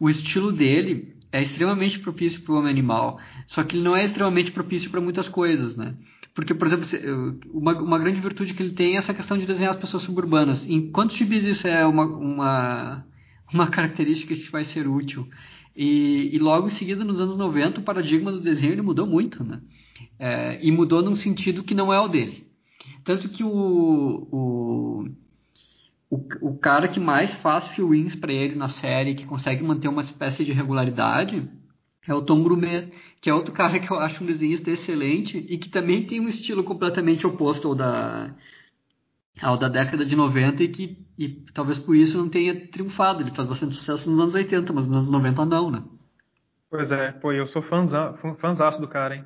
o 0.00 0.10
estilo 0.10 0.50
dele 0.50 1.14
é 1.30 1.42
extremamente 1.42 2.00
propício 2.00 2.42
para 2.42 2.52
o 2.52 2.58
homem 2.58 2.70
animal, 2.70 3.20
só 3.46 3.62
que 3.62 3.76
ele 3.76 3.84
não 3.84 3.96
é 3.96 4.04
extremamente 4.04 4.50
propício 4.50 4.90
para 4.90 5.00
muitas 5.00 5.28
coisas, 5.28 5.76
né? 5.76 5.94
Porque, 6.34 6.54
por 6.54 6.66
exemplo, 6.66 6.86
uma, 7.52 7.80
uma 7.80 7.98
grande 7.98 8.20
virtude 8.20 8.54
que 8.54 8.62
ele 8.62 8.74
tem 8.74 8.94
é 8.94 8.98
essa 8.98 9.14
questão 9.14 9.36
de 9.36 9.46
desenhar 9.46 9.72
as 9.72 9.80
pessoas 9.80 10.04
suburbanas. 10.04 10.64
Em 10.66 10.90
quantos 10.90 11.16
gibis 11.16 11.44
isso 11.44 11.66
é 11.66 11.84
uma, 11.84 12.04
uma, 12.04 13.04
uma 13.52 13.68
característica 13.68 14.34
que 14.34 14.50
vai 14.50 14.64
ser 14.64 14.86
útil? 14.88 15.28
E, 15.76 16.34
e, 16.34 16.38
logo 16.38 16.68
em 16.68 16.72
seguida, 16.72 17.04
nos 17.04 17.20
anos 17.20 17.36
90, 17.36 17.80
o 17.80 17.84
paradigma 17.84 18.32
do 18.32 18.40
desenho 18.40 18.72
ele 18.72 18.82
mudou 18.82 19.06
muito, 19.06 19.42
né? 19.44 19.60
É, 20.18 20.58
e 20.62 20.70
mudou 20.70 21.02
num 21.02 21.14
sentido 21.14 21.62
que 21.62 21.74
não 21.74 21.92
é 21.92 22.00
o 22.00 22.08
dele. 22.08 22.46
Tanto 23.04 23.28
que 23.28 23.44
o, 23.44 23.48
o, 24.30 25.04
o, 26.10 26.16
o 26.42 26.58
cara 26.58 26.88
que 26.88 27.00
mais 27.00 27.32
faz 27.36 27.68
fill-ins 27.68 28.14
para 28.14 28.32
ele 28.32 28.54
na 28.54 28.68
série, 28.68 29.14
que 29.14 29.26
consegue 29.26 29.62
manter 29.62 29.88
uma 29.88 30.02
espécie 30.02 30.44
de 30.44 30.52
regularidade, 30.52 31.48
é 32.06 32.14
o 32.14 32.22
Tom 32.22 32.42
Grumet, 32.42 32.92
que 33.20 33.30
é 33.30 33.34
outro 33.34 33.52
cara 33.52 33.78
que 33.78 33.90
eu 33.90 33.98
acho 33.98 34.22
um 34.22 34.26
desenhista 34.26 34.70
excelente 34.70 35.46
e 35.48 35.58
que 35.58 35.68
também 35.68 36.06
tem 36.06 36.20
um 36.20 36.28
estilo 36.28 36.64
completamente 36.64 37.26
oposto 37.26 37.68
ao 37.68 37.74
da, 37.74 38.34
ao 39.40 39.56
da 39.56 39.68
década 39.68 40.04
de 40.04 40.16
90 40.16 40.62
e 40.62 40.68
que 40.68 41.10
e 41.18 41.44
talvez 41.52 41.78
por 41.78 41.94
isso 41.94 42.16
não 42.16 42.30
tenha 42.30 42.68
triunfado. 42.68 43.22
Ele 43.22 43.34
faz 43.34 43.46
bastante 43.46 43.76
sucesso 43.76 44.08
nos 44.08 44.18
anos 44.18 44.34
80, 44.34 44.72
mas 44.72 44.86
nos 44.86 44.96
anos 44.96 45.10
90 45.10 45.44
não, 45.44 45.70
né? 45.70 45.82
Pois 46.70 46.90
é, 46.90 47.12
pô, 47.12 47.30
eu 47.30 47.46
sou 47.46 47.60
fãzão, 47.62 48.16
fãzaço 48.38 48.80
do 48.80 48.88
cara, 48.88 49.16
hein? 49.16 49.24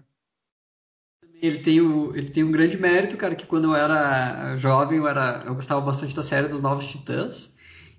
Ele 1.40 1.58
tem, 1.58 1.80
o, 1.80 2.16
ele 2.16 2.30
tem 2.30 2.42
um 2.42 2.50
grande 2.50 2.76
mérito, 2.76 3.16
cara, 3.16 3.34
que 3.36 3.46
quando 3.46 3.66
eu 3.66 3.76
era 3.76 4.56
jovem 4.56 4.98
eu, 4.98 5.06
era, 5.06 5.44
eu 5.46 5.54
gostava 5.54 5.80
bastante 5.82 6.16
da 6.16 6.22
série 6.24 6.48
dos 6.48 6.62
Novos 6.62 6.86
Titãs. 6.86 7.52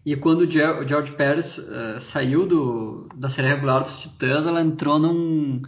E 0.06 0.16
quando 0.16 0.42
o 0.42 0.52
George 0.52 1.14
Pérez 1.14 1.58
uh, 1.58 2.02
saiu 2.12 2.46
do, 2.46 3.08
da 3.16 3.30
série 3.30 3.48
regular 3.48 3.84
dos 3.84 4.00
Titãs, 4.02 4.46
ela 4.46 4.62
entrou 4.62 5.00
num, 5.00 5.62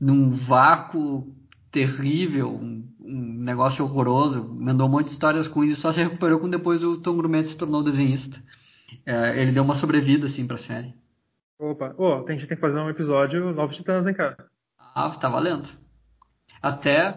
num 0.00 0.30
vácuo 0.30 1.34
terrível, 1.70 2.48
um, 2.48 2.88
um 3.04 3.42
negócio 3.44 3.84
horroroso, 3.84 4.56
mandou 4.58 4.88
um 4.88 4.90
monte 4.90 5.06
de 5.06 5.12
histórias 5.12 5.46
ruins 5.46 5.78
e 5.78 5.80
só 5.80 5.92
se 5.92 6.02
recuperou 6.02 6.40
quando 6.40 6.56
depois 6.56 6.82
o 6.82 7.00
Tom 7.00 7.16
Grumet 7.16 7.48
se 7.48 7.56
tornou 7.56 7.82
desenhista. 7.82 8.38
Uh, 9.06 9.36
ele 9.36 9.52
deu 9.52 9.62
uma 9.62 9.74
sobrevida, 9.74 10.26
assim, 10.26 10.46
pra 10.46 10.56
série. 10.56 10.94
Opa, 11.58 11.94
oh, 11.98 12.24
a 12.26 12.32
gente 12.32 12.46
tem 12.46 12.56
que 12.56 12.60
fazer 12.60 12.78
um 12.78 12.88
episódio 12.88 13.52
Novos 13.52 13.76
Titãs, 13.76 14.06
hein, 14.06 14.14
cara? 14.14 14.36
Ah, 14.78 15.10
tá 15.10 15.28
valendo. 15.28 15.68
Até 16.62 17.14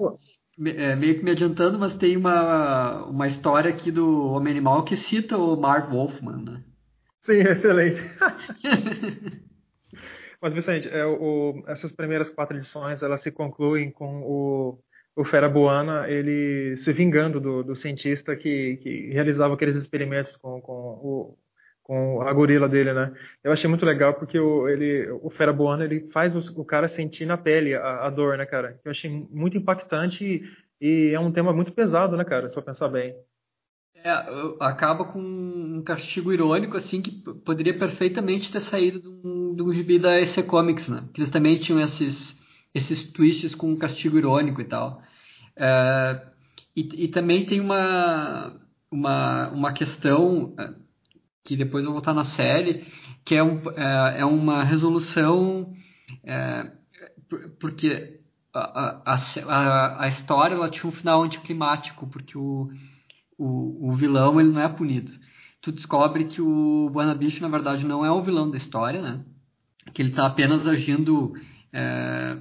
é, 0.65 0.95
meio 0.95 1.17
que 1.17 1.23
me 1.23 1.31
adiantando, 1.31 1.79
mas 1.79 1.95
tem 1.97 2.17
uma, 2.17 3.05
uma 3.05 3.27
história 3.27 3.69
aqui 3.69 3.91
do 3.91 4.27
Homem 4.31 4.51
Animal 4.51 4.83
que 4.83 4.97
cita 4.97 5.37
o 5.37 5.55
Marv 5.55 5.91
Wolfman, 5.91 6.37
né? 6.37 6.63
Sim, 7.23 7.39
excelente. 7.47 8.01
mas, 10.41 10.53
Vicente, 10.53 10.89
é, 10.89 11.05
o, 11.05 11.63
essas 11.67 11.91
primeiras 11.91 12.29
quatro 12.29 12.57
edições, 12.57 13.01
elas 13.01 13.21
se 13.21 13.31
concluem 13.31 13.91
com 13.91 14.21
o, 14.23 14.79
o 15.17 15.25
Fera 15.25 15.49
Buana, 15.49 16.07
ele 16.07 16.77
se 16.77 16.93
vingando 16.93 17.39
do, 17.39 17.63
do 17.63 17.75
cientista 17.75 18.35
que, 18.35 18.77
que 18.77 19.09
realizava 19.11 19.55
aqueles 19.55 19.75
experimentos 19.75 20.37
com, 20.37 20.61
com 20.61 20.73
o 20.73 21.37
com 21.87 22.21
a 22.21 22.33
gorila 22.33 22.67
dele, 22.67 22.91
né? 22.91 23.13
Eu 23.41 23.53
achei 23.53 23.69
muito 23.69 23.85
legal 23.85 24.13
porque 24.15 24.37
o, 24.37 24.67
ele, 24.67 25.09
o 25.23 25.29
Fera 25.29 25.53
Buana, 25.53 25.85
ele 25.85 26.09
faz 26.11 26.35
o, 26.35 26.61
o 26.61 26.65
cara 26.65 26.89
sentir 26.89 27.25
na 27.25 27.37
pele 27.37 27.73
a, 27.75 28.05
a, 28.05 28.09
dor, 28.09 28.37
né, 28.37 28.45
cara? 28.45 28.77
Eu 28.83 28.91
achei 28.91 29.09
muito 29.31 29.57
impactante 29.57 30.21
e, 30.21 30.43
e, 30.85 31.13
é 31.13 31.19
um 31.19 31.31
tema 31.31 31.53
muito 31.53 31.71
pesado, 31.71 32.17
né, 32.17 32.25
cara? 32.25 32.49
Se 32.49 32.57
eu 32.57 32.61
pensar 32.61 32.89
bem. 32.89 33.15
É, 33.95 34.11
acaba 34.59 35.05
com 35.05 35.19
um 35.21 35.81
castigo 35.81 36.33
irônico, 36.33 36.75
assim, 36.75 37.01
que 37.01 37.23
poderia 37.45 37.79
perfeitamente 37.79 38.51
ter 38.51 38.59
saído 38.59 38.99
de 38.99 39.07
um, 39.07 39.55
de 39.55 39.63
um 39.63 39.71
gibi 39.71 39.97
da 39.97 40.19
EC 40.19 40.45
Comics, 40.45 40.89
né? 40.89 41.07
Que 41.13 41.21
eles 41.21 41.31
também 41.31 41.57
tinham 41.57 41.79
esses, 41.79 42.36
esses 42.77 43.11
twists 43.11 43.55
com 43.55 43.75
castigo 43.77 44.17
irônico 44.17 44.61
e 44.61 44.65
tal. 44.65 45.01
É, 45.55 46.27
e, 46.75 47.05
e 47.05 47.07
também 47.07 47.45
tem 47.45 47.59
uma, 47.59 48.53
uma, 48.91 49.49
uma 49.49 49.73
questão 49.73 50.53
que 51.43 51.55
depois 51.55 51.83
eu 51.83 51.91
vou 51.91 52.01
voltar 52.01 52.13
na 52.13 52.25
série, 52.25 52.85
que 53.23 53.33
é, 53.33 53.41
um, 53.41 53.61
é, 53.71 54.19
é 54.19 54.25
uma 54.25 54.63
resolução, 54.63 55.73
é, 56.25 56.71
porque 57.59 58.19
a, 58.53 59.01
a, 59.05 60.03
a, 60.03 60.07
história 60.09 60.55
ela 60.55 60.69
tinha 60.69 60.89
um 60.89 60.91
final 60.91 61.23
anticlimático, 61.23 62.05
porque 62.07 62.37
o, 62.37 62.69
o, 63.37 63.89
o 63.89 63.95
vilão 63.95 64.39
ele 64.41 64.51
não 64.51 64.61
é 64.61 64.67
punido. 64.67 65.11
tu 65.61 65.71
descobre 65.71 66.25
que 66.25 66.41
o 66.41 66.89
Buanabish, 66.91 67.39
na 67.39 67.47
verdade, 67.47 67.85
não 67.85 68.05
é 68.05 68.11
o 68.11 68.21
vilão 68.21 68.51
da 68.51 68.57
história, 68.57 69.01
né? 69.01 69.21
Que 69.93 70.01
ele 70.01 70.09
está 70.09 70.25
apenas 70.25 70.67
agindo 70.67 71.33
é, 71.71 72.37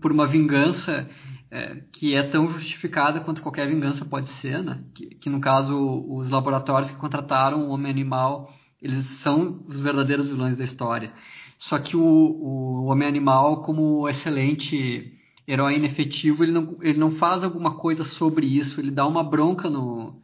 por 0.00 0.12
uma 0.12 0.26
vingança 0.26 1.08
é, 1.50 1.82
que 1.92 2.14
é 2.14 2.22
tão 2.22 2.48
justificada 2.48 3.20
quanto 3.20 3.42
qualquer 3.42 3.68
vingança 3.68 4.04
pode 4.04 4.28
ser, 4.34 4.62
né? 4.62 4.82
Que, 4.94 5.14
que 5.16 5.30
no 5.30 5.40
caso 5.40 5.74
os 6.08 6.30
laboratórios 6.30 6.90
que 6.90 6.96
contrataram 6.96 7.68
o 7.68 7.70
Homem-Animal, 7.70 8.52
eles 8.80 9.06
são 9.20 9.62
os 9.66 9.80
verdadeiros 9.80 10.28
vilões 10.28 10.56
da 10.56 10.64
história. 10.64 11.12
Só 11.58 11.78
que 11.78 11.96
o, 11.96 12.02
o 12.02 12.84
Homem-Animal, 12.86 13.62
como 13.62 14.08
excelente 14.08 15.12
herói 15.46 15.76
inefetivo, 15.76 16.44
ele 16.44 16.52
não, 16.52 16.76
ele 16.80 16.98
não 16.98 17.12
faz 17.12 17.42
alguma 17.42 17.76
coisa 17.76 18.04
sobre 18.04 18.46
isso, 18.46 18.80
ele 18.80 18.90
dá 18.90 19.06
uma 19.06 19.22
bronca 19.22 19.68
no, 19.68 20.20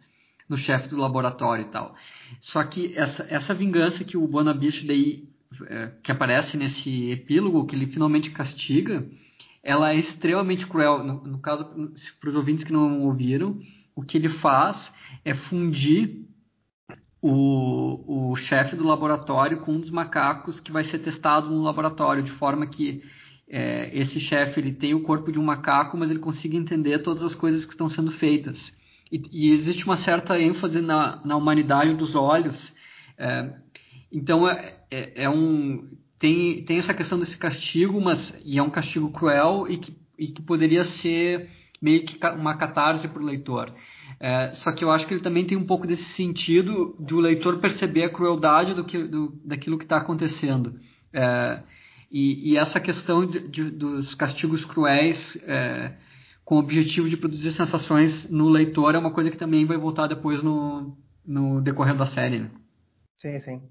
no 0.49 0.57
chefe 0.57 0.89
do 0.89 0.97
laboratório 0.97 1.67
e 1.67 1.69
tal. 1.69 1.95
Só 2.41 2.63
que 2.65 2.97
essa, 2.97 3.27
essa 3.29 3.53
vingança 3.53 4.05
que 4.05 4.17
o 4.17 4.27
Bonabish 4.27 4.87
daí, 4.87 5.29
que 6.03 6.13
aparece 6.13 6.57
nesse 6.57 7.11
epílogo, 7.11 7.67
que 7.67 7.75
ele 7.75 7.87
finalmente 7.87 8.31
castiga, 8.31 9.07
ela 9.63 9.93
é 9.93 9.97
extremamente 9.97 10.67
cruel. 10.67 11.03
No, 11.03 11.23
no 11.25 11.39
caso, 11.39 11.65
para 12.21 12.29
os 12.29 12.37
ouvintes 12.37 12.65
que 12.65 12.73
não 12.73 13.01
ouviram, 13.03 13.59
o 13.95 14.03
que 14.03 14.17
ele 14.17 14.29
faz 14.29 14.93
é 15.25 15.35
fundir 15.35 16.27
o, 17.21 18.31
o 18.31 18.37
chefe 18.37 18.77
do 18.77 18.85
laboratório 18.85 19.59
com 19.59 19.73
um 19.73 19.81
dos 19.81 19.91
macacos 19.91 20.61
que 20.61 20.71
vai 20.71 20.85
ser 20.85 20.99
testado 20.99 21.51
no 21.51 21.63
laboratório, 21.63 22.23
de 22.23 22.31
forma 22.33 22.67
que 22.67 23.03
é, 23.49 23.97
esse 23.97 24.21
chefe 24.21 24.61
ele 24.61 24.73
tem 24.73 24.95
o 24.95 25.03
corpo 25.03 25.33
de 25.33 25.39
um 25.39 25.45
macaco, 25.45 25.97
mas 25.97 26.11
ele 26.11 26.21
consiga 26.21 26.57
entender 26.57 27.01
todas 27.01 27.23
as 27.23 27.35
coisas 27.35 27.65
que 27.65 27.73
estão 27.73 27.89
sendo 27.89 28.13
feitas. 28.13 28.73
E, 29.11 29.23
e 29.33 29.51
existe 29.53 29.85
uma 29.85 29.97
certa 29.97 30.39
ênfase 30.41 30.81
na, 30.81 31.21
na 31.25 31.37
humanidade 31.37 31.95
dos 31.95 32.15
olhos. 32.15 32.73
É, 33.19 33.53
então 34.13 34.49
é, 34.49 34.76
é, 34.91 35.25
é, 35.25 35.31
um 35.31 35.89
tem, 36.19 36.65
tem 36.65 36.79
essa 36.79 36.95
questão 36.95 37.19
desse 37.19 37.37
castigo, 37.37 38.01
mas 38.01 38.33
e 38.45 38.59
é 38.59 38.63
um 38.63 38.71
castigo 38.71 39.11
cruel 39.11 39.67
e 39.69 39.79
que, 39.79 39.97
e 40.19 40.29
que 40.29 40.43
poderia 40.43 40.85
ser 40.85 41.49
meio 41.81 42.05
que 42.05 42.19
uma 42.29 42.57
catarse 42.57 43.07
para 43.07 43.23
o 43.23 43.25
leitor. 43.25 43.73
É, 44.19 44.53
só 44.55 44.73
que 44.73 44.83
eu 44.83 44.91
acho 44.91 45.07
que 45.07 45.13
ele 45.15 45.23
também 45.23 45.45
tem 45.45 45.59
um 45.59 45.67
pouco 45.67 45.87
desse 45.87 46.05
sentido 46.15 46.97
de 46.99 47.15
o 47.15 47.21
leitor 47.21 47.59
perceber 47.59 48.05
a 48.05 48.11
crueldade 48.11 48.75
do 48.75 48.85
que, 48.85 49.05
do, 49.05 49.39
daquilo 49.45 49.77
que 49.77 49.85
está 49.85 49.99
acontecendo. 49.99 50.79
É, 51.13 51.63
e, 52.11 52.53
e, 52.53 52.57
essa 52.57 52.81
questão 52.81 53.27
de, 53.27 53.47
de, 53.49 53.71
dos 53.71 54.15
castigos 54.15 54.65
cruéis 54.65 55.37
é, 55.43 55.93
com 56.45 56.55
o 56.55 56.61
objetivo 56.61 57.11
de 57.11 57.17
produzir 57.17 57.53
sensações 57.53 58.29
no 58.31 58.49
leitor 58.49 58.95
é 58.95 58.99
uma 58.99 59.13
coisa 59.13 59.31
que 59.31 59.37
também 59.37 59.67
vai 59.67 59.77
voltar 59.77 60.07
depois 60.07 60.43
no, 60.43 60.97
no 61.27 61.61
decorrer 61.61 61.97
da 61.97 62.07
série. 62.07 62.39
Né? 62.39 62.51
Sim, 63.17 63.39
sim. 63.41 63.63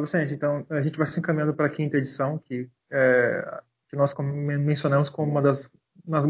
Vicente, 0.00 0.32
então 0.32 0.64
a 0.70 0.80
gente 0.80 0.96
vai 0.96 1.06
se 1.06 1.18
encaminhando 1.18 1.54
para 1.54 1.66
a 1.66 1.70
quinta 1.70 1.98
edição, 1.98 2.38
que, 2.38 2.68
é, 2.90 3.60
que 3.88 3.96
nós 3.96 4.14
mencionamos 4.18 5.10
como 5.10 5.30
uma 5.30 5.42
das, 5.42 5.70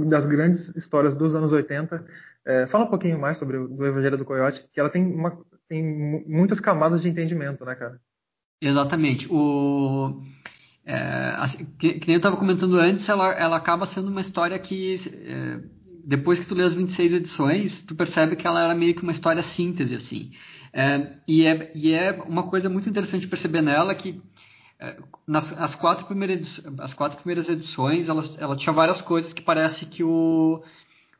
das 0.08 0.26
grandes 0.26 0.74
histórias 0.76 1.14
dos 1.14 1.36
anos 1.36 1.52
80. 1.52 2.04
É, 2.44 2.66
fala 2.66 2.84
um 2.84 2.90
pouquinho 2.90 3.18
mais 3.20 3.38
sobre 3.38 3.56
o 3.56 3.86
Evangelho 3.86 4.18
do 4.18 4.24
Coyote, 4.24 4.64
que 4.72 4.80
ela 4.80 4.90
tem, 4.90 5.04
uma, 5.04 5.38
tem 5.68 5.82
muitas 6.26 6.58
camadas 6.58 7.02
de 7.02 7.08
entendimento, 7.08 7.64
né, 7.64 7.74
cara? 7.74 8.00
Exatamente. 8.60 9.28
O, 9.30 10.20
é, 10.84 11.36
que, 11.78 11.94
que, 12.00 12.06
nem 12.06 12.14
eu 12.14 12.18
estava 12.18 12.36
comentando 12.36 12.76
antes, 12.78 13.08
ela, 13.08 13.32
ela 13.32 13.56
acaba 13.56 13.86
sendo 13.86 14.08
uma 14.08 14.20
história 14.20 14.58
que, 14.58 14.96
é, 15.24 15.60
depois 16.04 16.40
que 16.40 16.46
tu 16.46 16.54
lê 16.54 16.64
as 16.64 16.74
26 16.74 17.12
edições, 17.12 17.82
tu 17.82 17.94
percebe 17.94 18.36
que 18.36 18.46
ela 18.46 18.62
era 18.64 18.74
meio 18.74 18.94
que 18.94 19.02
uma 19.02 19.12
história 19.12 19.42
síntese, 19.42 19.94
assim. 19.94 20.30
É, 20.72 21.16
e, 21.28 21.44
é, 21.44 21.70
e 21.74 21.92
é 21.92 22.12
uma 22.22 22.48
coisa 22.48 22.68
muito 22.68 22.88
interessante 22.88 23.28
perceber 23.28 23.60
nela 23.60 23.94
que 23.94 24.22
é, 24.80 24.96
nas 25.26 25.52
as 25.60 25.74
quatro 25.74 26.06
primeiras 26.06 26.62
as 26.78 26.94
quatro 26.94 27.18
primeiras 27.18 27.46
edições 27.48 28.08
ela, 28.08 28.22
ela 28.38 28.56
tinha 28.56 28.72
várias 28.72 29.02
coisas 29.02 29.34
que 29.34 29.42
parece 29.42 29.84
que 29.84 30.02
o 30.02 30.62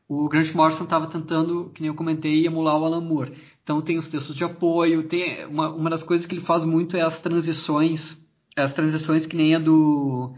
o 0.07 0.27
Grant 0.27 0.53
Morrison 0.53 0.83
estava 0.83 1.07
tentando, 1.07 1.71
que 1.73 1.81
nem 1.81 1.87
eu 1.87 1.95
comentei, 1.95 2.45
emular 2.45 2.77
o 2.77 2.85
Alan 2.85 3.01
Moore. 3.01 3.33
Então 3.63 3.81
tem 3.81 3.97
os 3.97 4.09
textos 4.09 4.35
de 4.35 4.43
apoio, 4.43 5.07
tem 5.07 5.45
uma, 5.45 5.69
uma 5.69 5.89
das 5.89 6.03
coisas 6.03 6.25
que 6.25 6.35
ele 6.35 6.45
faz 6.45 6.63
muito 6.65 6.97
é 6.97 7.01
as 7.01 7.19
transições, 7.19 8.17
as 8.55 8.73
transições 8.73 9.25
que 9.25 9.35
nem 9.35 9.55
a 9.55 9.59
do 9.59 10.33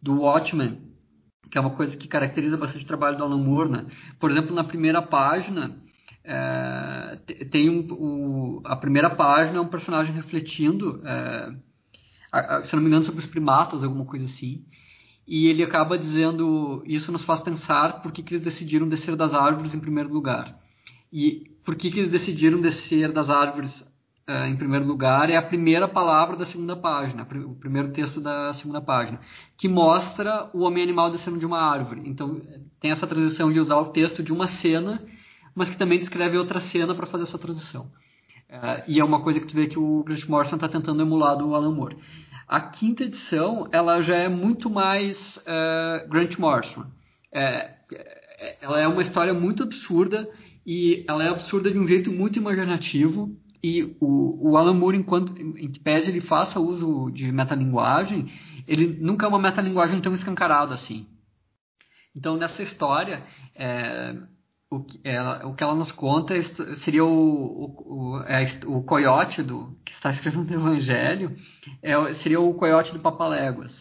do 0.00 0.20
Watchmen, 0.20 0.80
que 1.50 1.58
é 1.58 1.60
uma 1.60 1.74
coisa 1.74 1.96
que 1.96 2.06
caracteriza 2.06 2.56
bastante 2.56 2.84
o 2.84 2.88
trabalho 2.88 3.16
do 3.18 3.24
Alan 3.24 3.38
Moore, 3.38 3.70
né? 3.70 3.86
Por 4.20 4.30
exemplo, 4.30 4.54
na 4.54 4.62
primeira 4.62 5.02
página, 5.02 5.76
é, 6.30 7.44
tem 7.50 7.70
um, 7.70 7.88
o, 7.90 8.62
a 8.62 8.76
primeira 8.76 9.08
página 9.08 9.56
é 9.56 9.60
um 9.62 9.68
personagem 9.68 10.14
refletindo, 10.14 11.00
é, 11.02 11.54
a, 12.30 12.56
a, 12.56 12.64
se 12.64 12.76
não 12.76 12.82
me 12.82 12.88
engano, 12.88 13.04
sobre 13.04 13.20
os 13.20 13.26
primatas, 13.26 13.82
alguma 13.82 14.04
coisa 14.04 14.26
assim. 14.26 14.62
E 15.26 15.46
ele 15.46 15.62
acaba 15.62 15.96
dizendo: 15.96 16.82
Isso 16.86 17.10
nos 17.10 17.24
faz 17.24 17.40
pensar 17.40 18.02
por 18.02 18.12
que, 18.12 18.22
que 18.22 18.34
eles 18.34 18.44
decidiram 18.44 18.86
descer 18.86 19.16
das 19.16 19.32
árvores 19.32 19.72
em 19.72 19.80
primeiro 19.80 20.12
lugar. 20.12 20.54
E 21.10 21.50
por 21.64 21.74
que, 21.76 21.90
que 21.90 21.98
eles 21.98 22.10
decidiram 22.10 22.60
descer 22.60 23.10
das 23.10 23.30
árvores 23.30 23.82
é, 24.26 24.48
em 24.48 24.56
primeiro 24.56 24.84
lugar 24.84 25.30
é 25.30 25.36
a 25.36 25.42
primeira 25.42 25.88
palavra 25.88 26.36
da 26.36 26.44
segunda 26.44 26.76
página, 26.76 27.26
o 27.46 27.54
primeiro 27.54 27.90
texto 27.92 28.20
da 28.20 28.52
segunda 28.52 28.82
página, 28.82 29.18
que 29.56 29.66
mostra 29.66 30.50
o 30.52 30.60
homem 30.60 30.82
animal 30.82 31.10
descendo 31.10 31.38
de 31.38 31.46
uma 31.46 31.58
árvore. 31.58 32.02
Então 32.04 32.38
tem 32.78 32.90
essa 32.90 33.06
transição 33.06 33.50
de 33.50 33.58
usar 33.58 33.78
o 33.78 33.86
texto 33.86 34.22
de 34.22 34.30
uma 34.30 34.46
cena 34.46 35.02
mas 35.54 35.68
que 35.70 35.76
também 35.76 35.98
descreve 35.98 36.36
outra 36.36 36.60
cena 36.60 36.94
para 36.94 37.06
fazer 37.06 37.24
essa 37.24 37.38
transição. 37.38 37.90
É, 38.48 38.84
e 38.88 38.98
é 39.00 39.04
uma 39.04 39.22
coisa 39.22 39.40
que 39.40 39.46
tu 39.46 39.54
vê 39.54 39.66
que 39.66 39.78
o 39.78 40.02
Grant 40.04 40.26
Morrison 40.26 40.56
está 40.56 40.68
tentando 40.68 41.02
emular 41.02 41.36
do 41.36 41.54
Alan 41.54 41.74
Moore. 41.74 41.96
A 42.46 42.60
quinta 42.60 43.04
edição, 43.04 43.68
ela 43.70 44.00
já 44.00 44.16
é 44.16 44.28
muito 44.28 44.70
mais 44.70 45.36
uh, 45.38 46.08
Grant 46.08 46.38
Morrison. 46.38 46.86
É, 47.30 47.74
ela 48.60 48.80
é 48.80 48.88
uma 48.88 49.02
história 49.02 49.34
muito 49.34 49.64
absurda 49.64 50.26
e 50.66 51.04
ela 51.06 51.24
é 51.24 51.28
absurda 51.28 51.70
de 51.70 51.78
um 51.78 51.86
jeito 51.86 52.10
muito 52.10 52.38
imaginativo 52.38 53.36
e 53.62 53.96
o, 54.00 54.50
o 54.50 54.56
Alan 54.56 54.74
Moore, 54.74 54.96
enquanto 54.96 55.36
em 55.36 55.72
pese 55.72 56.08
ele 56.08 56.20
faça 56.20 56.60
uso 56.60 57.10
de 57.10 57.30
metalinguagem, 57.32 58.26
ele 58.66 58.98
nunca 59.00 59.26
é 59.26 59.28
uma 59.28 59.38
metalinguagem 59.38 60.00
tão 60.00 60.14
escancarada 60.14 60.74
assim. 60.74 61.06
Então, 62.14 62.36
nessa 62.36 62.62
história, 62.62 63.22
é, 63.54 64.16
o 64.70 64.80
que 64.80 65.00
ela, 65.02 65.46
o 65.46 65.54
que 65.54 65.62
ela 65.64 65.74
nos 65.74 65.90
conta 65.92 66.34
seria 66.82 67.04
o, 67.04 67.08
o, 67.08 68.16
o, 68.16 68.22
é, 68.22 68.60
o 68.66 68.82
coiote 68.82 69.42
do, 69.42 69.74
que 69.84 69.92
está 69.92 70.10
escrevendo 70.12 70.50
o 70.50 70.54
Evangelho, 70.54 71.34
é, 71.82 72.14
seria 72.14 72.40
o 72.40 72.54
coiote 72.54 72.92
do 72.92 73.00
Papaléguas. 73.00 73.72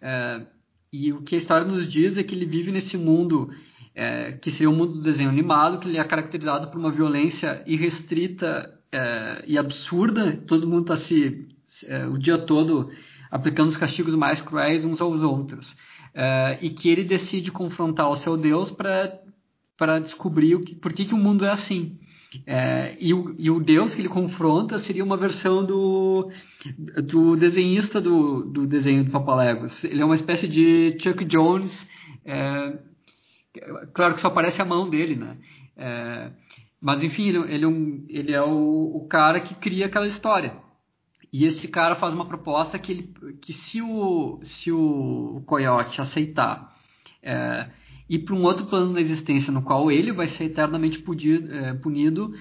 É, 0.00 0.46
e 0.92 1.12
o 1.12 1.22
que 1.22 1.36
a 1.36 1.38
história 1.38 1.66
nos 1.66 1.90
diz 1.90 2.18
é 2.18 2.22
que 2.22 2.34
ele 2.34 2.44
vive 2.44 2.72
nesse 2.72 2.96
mundo 2.96 3.50
é, 3.94 4.32
que 4.32 4.50
seria 4.50 4.70
o 4.70 4.74
mundo 4.74 4.94
do 4.94 5.02
desenho 5.02 5.28
animado, 5.28 5.78
que 5.78 5.88
ele 5.88 5.98
é 5.98 6.04
caracterizado 6.04 6.68
por 6.68 6.78
uma 6.78 6.90
violência 6.90 7.62
irrestrita 7.66 8.72
é, 8.90 9.44
e 9.46 9.56
absurda. 9.56 10.36
Todo 10.46 10.66
mundo 10.66 10.92
está 10.92 10.96
se 10.96 11.46
é, 11.84 12.06
o 12.06 12.18
dia 12.18 12.38
todo 12.38 12.90
aplicando 13.30 13.68
os 13.68 13.76
castigos 13.76 14.14
mais 14.14 14.40
cruéis 14.40 14.84
uns 14.84 15.00
aos 15.00 15.22
outros. 15.22 15.74
e 16.60 16.68
que 16.68 16.90
ele 16.90 17.04
decide 17.04 17.50
confrontar 17.50 18.10
o 18.10 18.16
seu 18.16 18.36
Deus 18.36 18.70
para 18.70 19.21
para 19.76 19.98
descobrir 19.98 20.54
o 20.54 20.60
que, 20.60 20.74
por 20.74 20.92
que, 20.92 21.04
que 21.04 21.14
o 21.14 21.18
mundo 21.18 21.44
é 21.44 21.50
assim. 21.50 21.98
É, 22.46 22.96
e, 22.98 23.12
o, 23.12 23.34
e, 23.38 23.50
o, 23.50 23.60
Deus 23.60 23.94
que 23.94 24.00
ele 24.00 24.08
confronta 24.08 24.78
seria 24.78 25.04
uma 25.04 25.18
versão 25.18 25.64
do, 25.64 26.30
do 27.04 27.36
desenhista 27.36 28.00
do, 28.00 28.42
do 28.44 28.66
desenho 28.66 29.04
do 29.04 29.10
Papaléguas. 29.10 29.84
Ele 29.84 30.00
é 30.00 30.04
uma 30.04 30.14
espécie 30.14 30.48
de 30.48 30.96
Chuck 30.98 31.24
Jones, 31.26 31.86
é, 32.24 32.78
claro 33.92 34.14
que 34.14 34.20
só 34.20 34.28
aparece 34.28 34.62
a 34.62 34.64
mão 34.64 34.88
dele, 34.88 35.16
né? 35.16 35.36
É, 35.76 36.30
mas 36.80 37.02
enfim, 37.02 37.28
ele, 37.28 37.38
ele, 37.54 37.64
é, 37.64 37.68
um, 37.68 38.06
ele 38.08 38.32
é 38.32 38.42
o, 38.42 38.96
o, 38.96 39.06
cara 39.08 39.40
que 39.40 39.54
cria 39.54 39.86
aquela 39.86 40.06
história. 40.06 40.56
E 41.32 41.44
esse 41.44 41.68
cara 41.68 41.96
faz 41.96 42.12
uma 42.12 42.26
proposta 42.26 42.78
que, 42.78 42.92
ele, 42.92 43.14
que 43.40 43.52
se, 43.52 43.80
o, 43.80 44.40
se 44.42 44.70
o 44.72 45.42
Coyote 45.46 46.00
aceitar 46.00 46.76
é, 47.22 47.70
e 48.12 48.18
para 48.18 48.34
um 48.34 48.42
outro 48.42 48.66
plano 48.66 48.92
da 48.92 49.00
existência 49.00 49.50
no 49.50 49.62
qual 49.62 49.90
ele 49.90 50.12
vai 50.12 50.28
ser 50.28 50.44
eternamente 50.44 50.98
punido, 50.98 51.50
é, 51.50 51.72
punido 51.72 52.34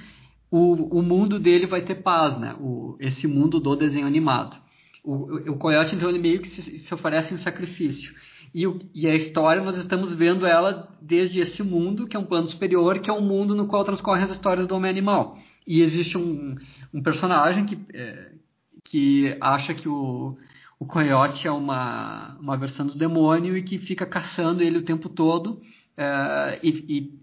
o, 0.51 0.99
o 0.99 1.01
mundo 1.01 1.39
dele 1.39 1.65
vai 1.65 1.81
ter 1.81 1.95
paz, 1.95 2.37
né? 2.37 2.53
O, 2.59 2.97
esse 2.99 3.25
mundo 3.25 3.57
do 3.57 3.73
desenho 3.73 4.05
animado. 4.05 4.57
O, 5.01 5.51
o 5.51 5.57
coiote, 5.57 5.95
então, 5.95 6.09
ele 6.09 6.19
meio 6.19 6.41
que 6.41 6.49
se, 6.49 6.77
se 6.77 6.93
oferece 6.93 7.33
em 7.33 7.37
sacrifício. 7.37 8.13
E, 8.53 8.67
o, 8.67 8.81
e 8.93 9.07
a 9.07 9.15
história, 9.15 9.63
nós 9.63 9.77
estamos 9.77 10.13
vendo 10.13 10.45
ela 10.45 10.93
desde 11.01 11.39
esse 11.39 11.63
mundo, 11.63 12.05
que 12.05 12.17
é 12.17 12.19
um 12.19 12.25
plano 12.25 12.49
superior, 12.49 12.99
que 12.99 13.09
é 13.09 13.13
um 13.13 13.21
mundo 13.21 13.55
no 13.55 13.65
qual 13.65 13.85
transcorrem 13.85 14.25
as 14.25 14.31
histórias 14.31 14.67
do 14.67 14.75
homem-animal. 14.75 15.37
E 15.65 15.81
existe 15.81 16.17
um, 16.17 16.53
um 16.93 17.01
personagem 17.01 17.65
que, 17.65 17.79
é, 17.93 18.31
que 18.83 19.37
acha 19.39 19.73
que 19.73 19.87
o, 19.87 20.35
o 20.81 20.85
coiote 20.87 21.47
é 21.47 21.51
uma, 21.51 22.35
uma 22.41 22.57
versão 22.57 22.87
do 22.87 22.97
demônio 22.97 23.55
e 23.55 23.61
que 23.61 23.77
fica 23.77 24.03
caçando 24.03 24.63
ele 24.63 24.79
o 24.79 24.83
tempo 24.83 25.09
todo 25.09 25.61
é, 25.95 26.59
e, 26.63 26.69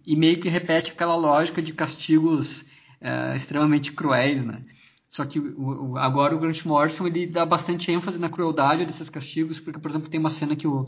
e, 0.07 0.13
e, 0.13 0.17
meio 0.17 0.41
que 0.41 0.49
repete 0.49 0.93
aquela 0.93 1.17
lógica 1.17 1.61
de 1.61 1.73
castigos 1.73 2.65
é, 3.01 3.37
extremamente 3.37 3.91
cruéis, 3.91 4.45
né? 4.45 4.63
Só 5.09 5.25
que 5.25 5.41
o, 5.41 5.91
o, 5.91 5.99
agora 5.99 6.37
o 6.37 6.39
Grant 6.39 6.65
Morrison 6.65 7.05
ele 7.09 7.27
dá 7.27 7.45
bastante 7.45 7.91
ênfase 7.91 8.17
na 8.17 8.29
crueldade 8.29 8.87
desses 8.87 9.11
castigos, 9.11 9.59
porque, 9.59 9.81
por 9.81 9.91
exemplo, 9.91 10.09
tem 10.09 10.21
uma 10.21 10.31
cena 10.31 10.55
que 10.55 10.69
o 10.69 10.87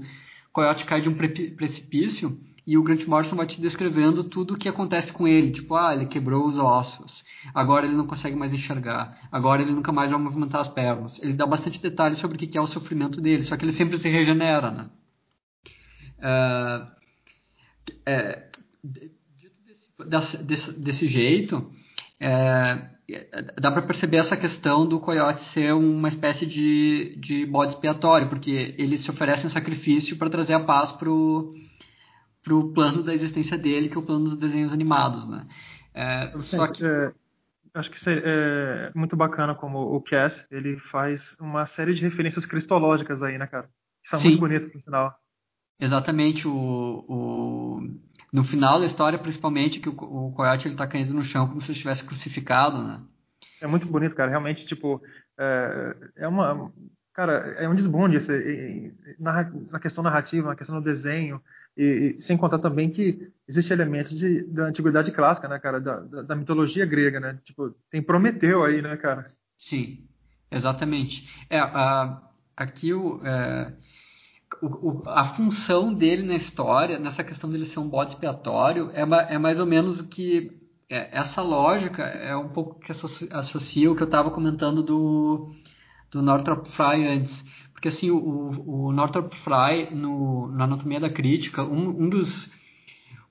coiote 0.53 0.85
cai 0.85 1.01
de 1.01 1.09
um 1.09 1.17
precipício 1.57 2.39
e 2.71 2.79
o 2.79 2.85
Grant 2.85 3.05
Morrison 3.05 3.35
vai 3.35 3.49
te 3.49 3.61
descrevendo 3.61 4.23
tudo 4.23 4.55
o 4.55 4.57
que 4.57 4.69
acontece 4.69 5.13
com 5.13 5.27
ele. 5.27 5.51
Tipo, 5.51 5.75
ah, 5.75 5.93
ele 5.93 6.07
quebrou 6.07 6.47
os 6.47 6.57
ossos, 6.57 7.25
agora 7.53 7.85
ele 7.85 7.97
não 7.97 8.07
consegue 8.07 8.37
mais 8.37 8.53
enxergar, 8.53 9.29
agora 9.33 9.61
ele 9.61 9.73
nunca 9.73 9.91
mais 9.91 10.09
vai 10.09 10.21
movimentar 10.21 10.61
as 10.61 10.69
pernas. 10.69 11.19
Ele 11.21 11.33
dá 11.33 11.45
bastante 11.45 11.83
detalhes 11.83 12.21
sobre 12.21 12.37
o 12.37 12.39
que 12.39 12.57
é 12.57 12.61
o 12.61 12.69
sofrimento 12.69 13.21
dele, 13.21 13.43
só 13.43 13.57
que 13.57 13.65
ele 13.65 13.73
sempre 13.73 13.99
se 13.99 14.09
regenera, 14.09 14.71
né? 14.71 14.91
Uh, 16.21 16.87
é, 18.07 18.51
desse, 20.07 20.37
desse, 20.37 20.73
desse 20.75 21.09
jeito, 21.09 21.69
é, 22.21 22.89
dá 23.61 23.73
para 23.73 23.83
perceber 23.83 24.19
essa 24.19 24.37
questão 24.37 24.87
do 24.87 25.01
coiote 25.01 25.43
ser 25.47 25.75
uma 25.75 26.07
espécie 26.07 26.47
de, 26.47 27.17
de 27.19 27.47
bode 27.47 27.73
expiatório, 27.73 28.29
porque 28.29 28.77
ele 28.79 28.97
se 28.97 29.11
oferece 29.11 29.45
um 29.45 29.51
sacrifício 29.51 30.17
para 30.17 30.31
trazer 30.31 30.55
a 30.55 30.61
paz 30.61 30.93
pro 30.93 31.53
pro 32.43 32.73
plano 32.73 33.03
da 33.03 33.15
existência 33.15 33.57
dele, 33.59 33.89
que 33.89 33.97
é 33.97 33.99
o 33.99 34.05
plano 34.05 34.25
dos 34.25 34.37
desenhos 34.37 34.73
animados, 34.73 35.29
né? 35.29 35.47
É, 35.93 36.33
só 36.41 36.67
que 36.67 36.85
é, 36.85 37.13
acho 37.75 37.91
que 37.91 37.99
é 38.07 38.91
muito 38.95 39.17
bacana 39.17 39.55
como 39.55 39.79
o 39.95 40.01
Cass 40.01 40.47
ele 40.51 40.79
faz 40.79 41.37
uma 41.41 41.67
série 41.67 41.95
de 41.95 42.03
referências 42.03 42.47
cristológicas 42.47 43.23
aí, 43.23 43.37
né, 43.39 43.47
cara? 43.47 43.69
Que 44.03 44.09
são 44.09 44.19
Sim. 44.19 44.29
muito 44.29 44.41
bonitas 44.41 44.73
no 44.73 44.81
final. 44.81 45.15
Exatamente 45.79 46.47
o, 46.47 47.05
o 47.09 47.81
no 48.33 48.45
final 48.45 48.79
da 48.79 48.87
história, 48.87 49.19
principalmente, 49.19 49.81
que 49.81 49.89
o, 49.89 49.93
o 49.93 50.33
Coyote 50.33 50.69
ele 50.69 50.77
tá 50.77 50.87
caindo 50.87 51.13
no 51.13 51.25
chão 51.25 51.49
como 51.49 51.61
se 51.61 51.69
ele 51.69 51.73
estivesse 51.73 52.05
crucificado, 52.05 52.83
né? 52.83 53.01
É 53.61 53.67
muito 53.67 53.87
bonito, 53.87 54.15
cara. 54.15 54.31
Realmente, 54.31 54.65
tipo, 54.67 55.03
é, 55.39 55.97
é 56.17 56.29
uma... 56.29 56.73
Cara, 57.13 57.55
é 57.59 57.69
um 57.69 57.75
desbonde 57.75 58.19
esse, 58.19 58.95
na, 59.19 59.51
na 59.71 59.81
questão 59.81 60.03
narrativa, 60.03 60.49
na 60.49 60.57
questão 60.57 60.81
do 60.81 60.85
desenho, 60.85 61.43
e, 61.77 62.17
e, 62.19 62.23
sem 62.23 62.37
contar 62.37 62.61
também 62.61 62.89
que 62.89 63.33
existe 63.49 63.73
elementos 63.73 64.17
de, 64.17 64.43
da 64.45 64.67
antiguidade 64.67 65.11
clássica, 65.11 65.49
né, 65.49 65.59
cara, 65.59 65.81
da, 65.81 66.01
da, 66.01 66.23
da, 66.23 66.37
mitologia 66.37 66.87
grega, 66.87 67.19
né? 67.19 67.39
Tipo, 67.45 67.75
tem 67.91 68.03
Prometeu 68.03 68.65
aí, 68.65 68.81
né, 68.81 68.97
cara? 68.97 69.25
Sim, 69.59 70.07
exatamente. 70.51 71.29
É, 71.51 71.59
a, 71.59 72.23
aqui 72.57 72.95
o, 72.95 73.21
é, 73.27 73.73
o, 74.63 75.03
a 75.07 75.35
função 75.35 75.93
dele 75.93 76.23
na 76.23 76.37
história, 76.37 76.99
nessa 76.99 77.25
questão 77.25 77.51
dele 77.51 77.67
ser 77.67 77.81
um 77.81 77.89
bode 77.89 78.13
expiatório, 78.13 78.91
é, 78.95 79.35
é 79.35 79.39
mais 79.39 79.59
ou 79.59 79.67
menos 79.67 79.99
o 79.99 80.07
que. 80.07 80.59
É, 80.89 81.19
essa 81.19 81.41
lógica 81.41 82.03
é 82.03 82.37
um 82.37 82.49
pouco 82.49 82.81
que 82.81 82.91
associa 82.91 83.91
o 83.91 83.95
que 83.95 84.03
eu 84.03 84.07
estava 84.07 84.31
comentando 84.31 84.83
do, 84.83 85.55
do 86.11 86.23
Northrop 86.23 86.67
Frye 86.71 87.07
antes. 87.07 87.45
Porque 87.73 87.89
assim, 87.89 88.11
o, 88.11 88.89
o 88.89 88.93
Northrop 88.93 89.33
Frye, 89.37 89.89
no, 89.95 90.49
na 90.53 90.65
Anatomia 90.65 91.01
da 91.01 91.09
Crítica, 91.09 91.63
um, 91.63 92.05
um 92.05 92.09
dos, 92.09 92.51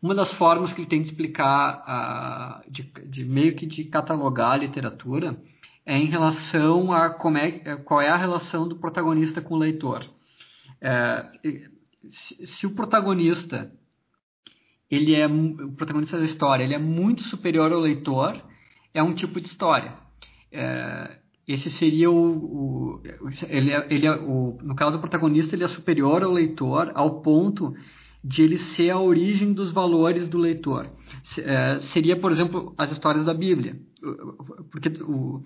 uma 0.02 0.16
das 0.16 0.34
formas 0.34 0.74
que 0.74 0.82
ele 0.82 0.90
tem 0.90 1.02
de 1.02 1.10
explicar, 1.10 1.84
a, 1.86 2.62
de, 2.68 2.84
de 3.06 3.26
meio 3.26 3.56
que 3.56 3.66
de 3.66 3.84
catalogar 3.84 4.54
a 4.54 4.58
literatura, 4.58 5.38
é 5.86 5.98
em 5.98 6.06
relação 6.06 6.92
a 6.92 7.10
como 7.10 7.38
é, 7.38 7.52
qual 7.78 8.02
é 8.02 8.10
a 8.10 8.18
relação 8.18 8.68
do 8.68 8.76
protagonista 8.76 9.42
com 9.42 9.56
o 9.56 9.58
leitor. 9.58 10.06
É, 10.82 11.26
se, 12.10 12.48
se, 12.48 12.66
o 12.66 12.72
protagonista 12.72 13.72
ele 14.90 15.14
é 15.14 15.28
o 15.28 15.72
protagonista 15.74 16.18
da 16.18 16.26
história 16.26 16.64
ele 16.64 16.74
é 16.74 16.80
muito 16.80 17.22
superior 17.24 17.72
ao 17.74 17.80
leitor 17.80 18.42
é 18.94 19.04
um 19.04 19.14
tipo 19.14 19.42
de 19.42 19.48
história 19.48 19.94
é, 20.52 21.20
esse 21.52 21.70
seria 21.72 22.12
o, 22.12 22.16
o 22.16 23.02
ele, 23.50 23.72
é, 23.72 23.88
ele 23.90 24.06
é, 24.06 24.16
o, 24.16 24.58
no 24.62 24.76
caso 24.76 24.98
o 24.98 25.02
protagonista 25.02 25.56
ele 25.56 25.64
é 25.64 25.68
superior 25.68 26.22
ao 26.24 26.32
leitor 26.32 26.92
ao 26.94 27.22
ponto 27.22 27.74
de 28.24 28.44
ele 28.44 28.60
ser 28.60 28.92
a 28.92 29.00
origem 29.00 29.52
dos 29.52 29.72
valores 29.72 30.30
do 30.30 30.38
leitor. 30.38 30.88
É, 31.40 31.80
seria 31.80 32.16
por 32.16 32.32
exemplo 32.32 32.74
as 32.78 32.92
histórias 32.92 33.26
da 33.26 33.34
Bíblia. 33.34 33.80
Porque 34.72 34.90
o, 35.04 35.42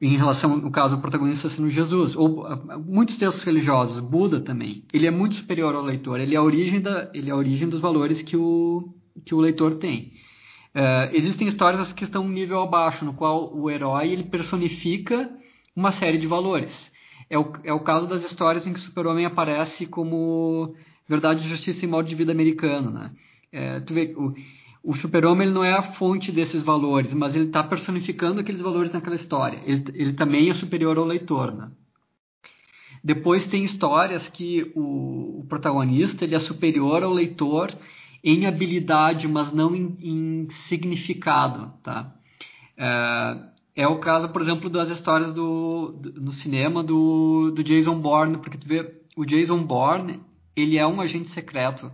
em 0.00 0.16
relação, 0.16 0.56
no 0.56 0.70
caso, 0.70 0.94
ao 0.94 1.00
protagonista 1.00 1.48
sendo 1.50 1.68
Jesus, 1.68 2.16
ou 2.16 2.44
ah, 2.46 2.78
muitos 2.78 3.16
textos 3.16 3.44
religiosos, 3.44 4.00
Buda 4.00 4.40
também, 4.40 4.84
ele 4.92 5.06
é 5.06 5.10
muito 5.10 5.36
superior 5.36 5.74
ao 5.74 5.82
leitor, 5.82 6.18
ele 6.18 6.34
é 6.34 6.38
a 6.38 6.42
origem, 6.42 6.80
da, 6.80 7.10
ele 7.14 7.30
é 7.30 7.32
a 7.32 7.36
origem 7.36 7.68
dos 7.68 7.80
valores 7.80 8.22
que 8.22 8.36
o, 8.36 8.92
que 9.24 9.34
o 9.34 9.40
leitor 9.40 9.74
tem. 9.74 10.12
Uh, 10.74 11.12
existem 11.12 11.46
histórias 11.48 11.92
que 11.92 12.04
estão 12.04 12.24
um 12.24 12.28
nível 12.28 12.62
abaixo, 12.62 13.04
no 13.04 13.12
qual 13.12 13.54
o 13.54 13.70
herói 13.70 14.08
ele 14.08 14.24
personifica 14.24 15.30
uma 15.76 15.92
série 15.92 16.18
de 16.18 16.26
valores. 16.26 16.90
É 17.28 17.38
o, 17.38 17.52
é 17.64 17.72
o 17.72 17.80
caso 17.80 18.06
das 18.06 18.24
histórias 18.24 18.66
em 18.66 18.72
que 18.72 18.78
o 18.78 18.82
super-homem 18.82 19.24
aparece 19.24 19.86
como 19.86 20.74
verdade, 21.08 21.48
justiça 21.48 21.84
e 21.84 21.88
modo 21.88 22.08
de 22.08 22.14
vida 22.14 22.32
americano. 22.32 22.90
Né? 22.90 23.10
É, 23.52 23.80
tu 23.80 23.92
vê, 23.92 24.14
o, 24.16 24.34
o 24.82 24.96
super-homem 24.96 25.48
não 25.48 25.62
é 25.62 25.72
a 25.72 25.92
fonte 25.94 26.32
desses 26.32 26.62
valores, 26.62 27.14
mas 27.14 27.34
ele 27.34 27.46
está 27.46 27.62
personificando 27.62 28.40
aqueles 28.40 28.60
valores 28.60 28.92
naquela 28.92 29.16
história. 29.16 29.62
Ele, 29.64 29.84
ele, 29.94 30.12
também 30.14 30.50
é 30.50 30.54
superior 30.54 30.98
ao 30.98 31.04
leitor, 31.04 31.52
né? 31.54 31.70
Depois 33.04 33.46
tem 33.46 33.64
histórias 33.64 34.28
que 34.28 34.70
o, 34.76 35.40
o, 35.40 35.46
protagonista 35.48 36.24
ele 36.24 36.36
é 36.36 36.38
superior 36.38 37.02
ao 37.02 37.12
leitor 37.12 37.76
em 38.22 38.46
habilidade, 38.46 39.26
mas 39.26 39.52
não 39.52 39.74
em, 39.74 39.96
em 40.00 40.50
significado, 40.68 41.72
tá? 41.82 42.14
É, 42.76 43.82
é, 43.82 43.88
o 43.88 43.98
caso, 43.98 44.28
por 44.28 44.42
exemplo, 44.42 44.70
das 44.70 44.90
histórias 44.90 45.32
do, 45.34 45.92
do, 45.92 46.20
no 46.20 46.32
cinema 46.32 46.82
do, 46.82 47.50
do 47.50 47.64
Jason 47.64 47.98
Bourne, 47.98 48.38
porque 48.38 48.58
tu 48.58 48.68
vê, 48.68 49.02
o 49.16 49.24
Jason 49.24 49.62
Bourne, 49.64 50.20
ele 50.54 50.78
é 50.78 50.86
um 50.86 51.00
agente 51.00 51.30
secreto 51.30 51.90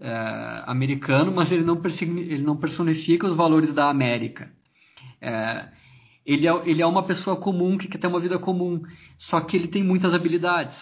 é, 0.00 0.62
americano, 0.66 1.30
mas 1.30 1.52
ele 1.52 1.64
não, 1.64 1.80
ele 2.00 2.42
não 2.42 2.56
personifica 2.56 3.26
os 3.26 3.36
valores 3.36 3.72
da 3.74 3.88
América. 3.88 4.50
É, 5.20 5.68
ele, 6.24 6.48
é, 6.48 6.62
ele 6.64 6.82
é 6.82 6.86
uma 6.86 7.02
pessoa 7.02 7.36
comum 7.36 7.76
que 7.76 7.86
quer 7.86 7.98
ter 7.98 8.06
uma 8.06 8.20
vida 8.20 8.38
comum, 8.38 8.82
só 9.18 9.40
que 9.40 9.56
ele 9.56 9.68
tem 9.68 9.84
muitas 9.84 10.14
habilidades. 10.14 10.76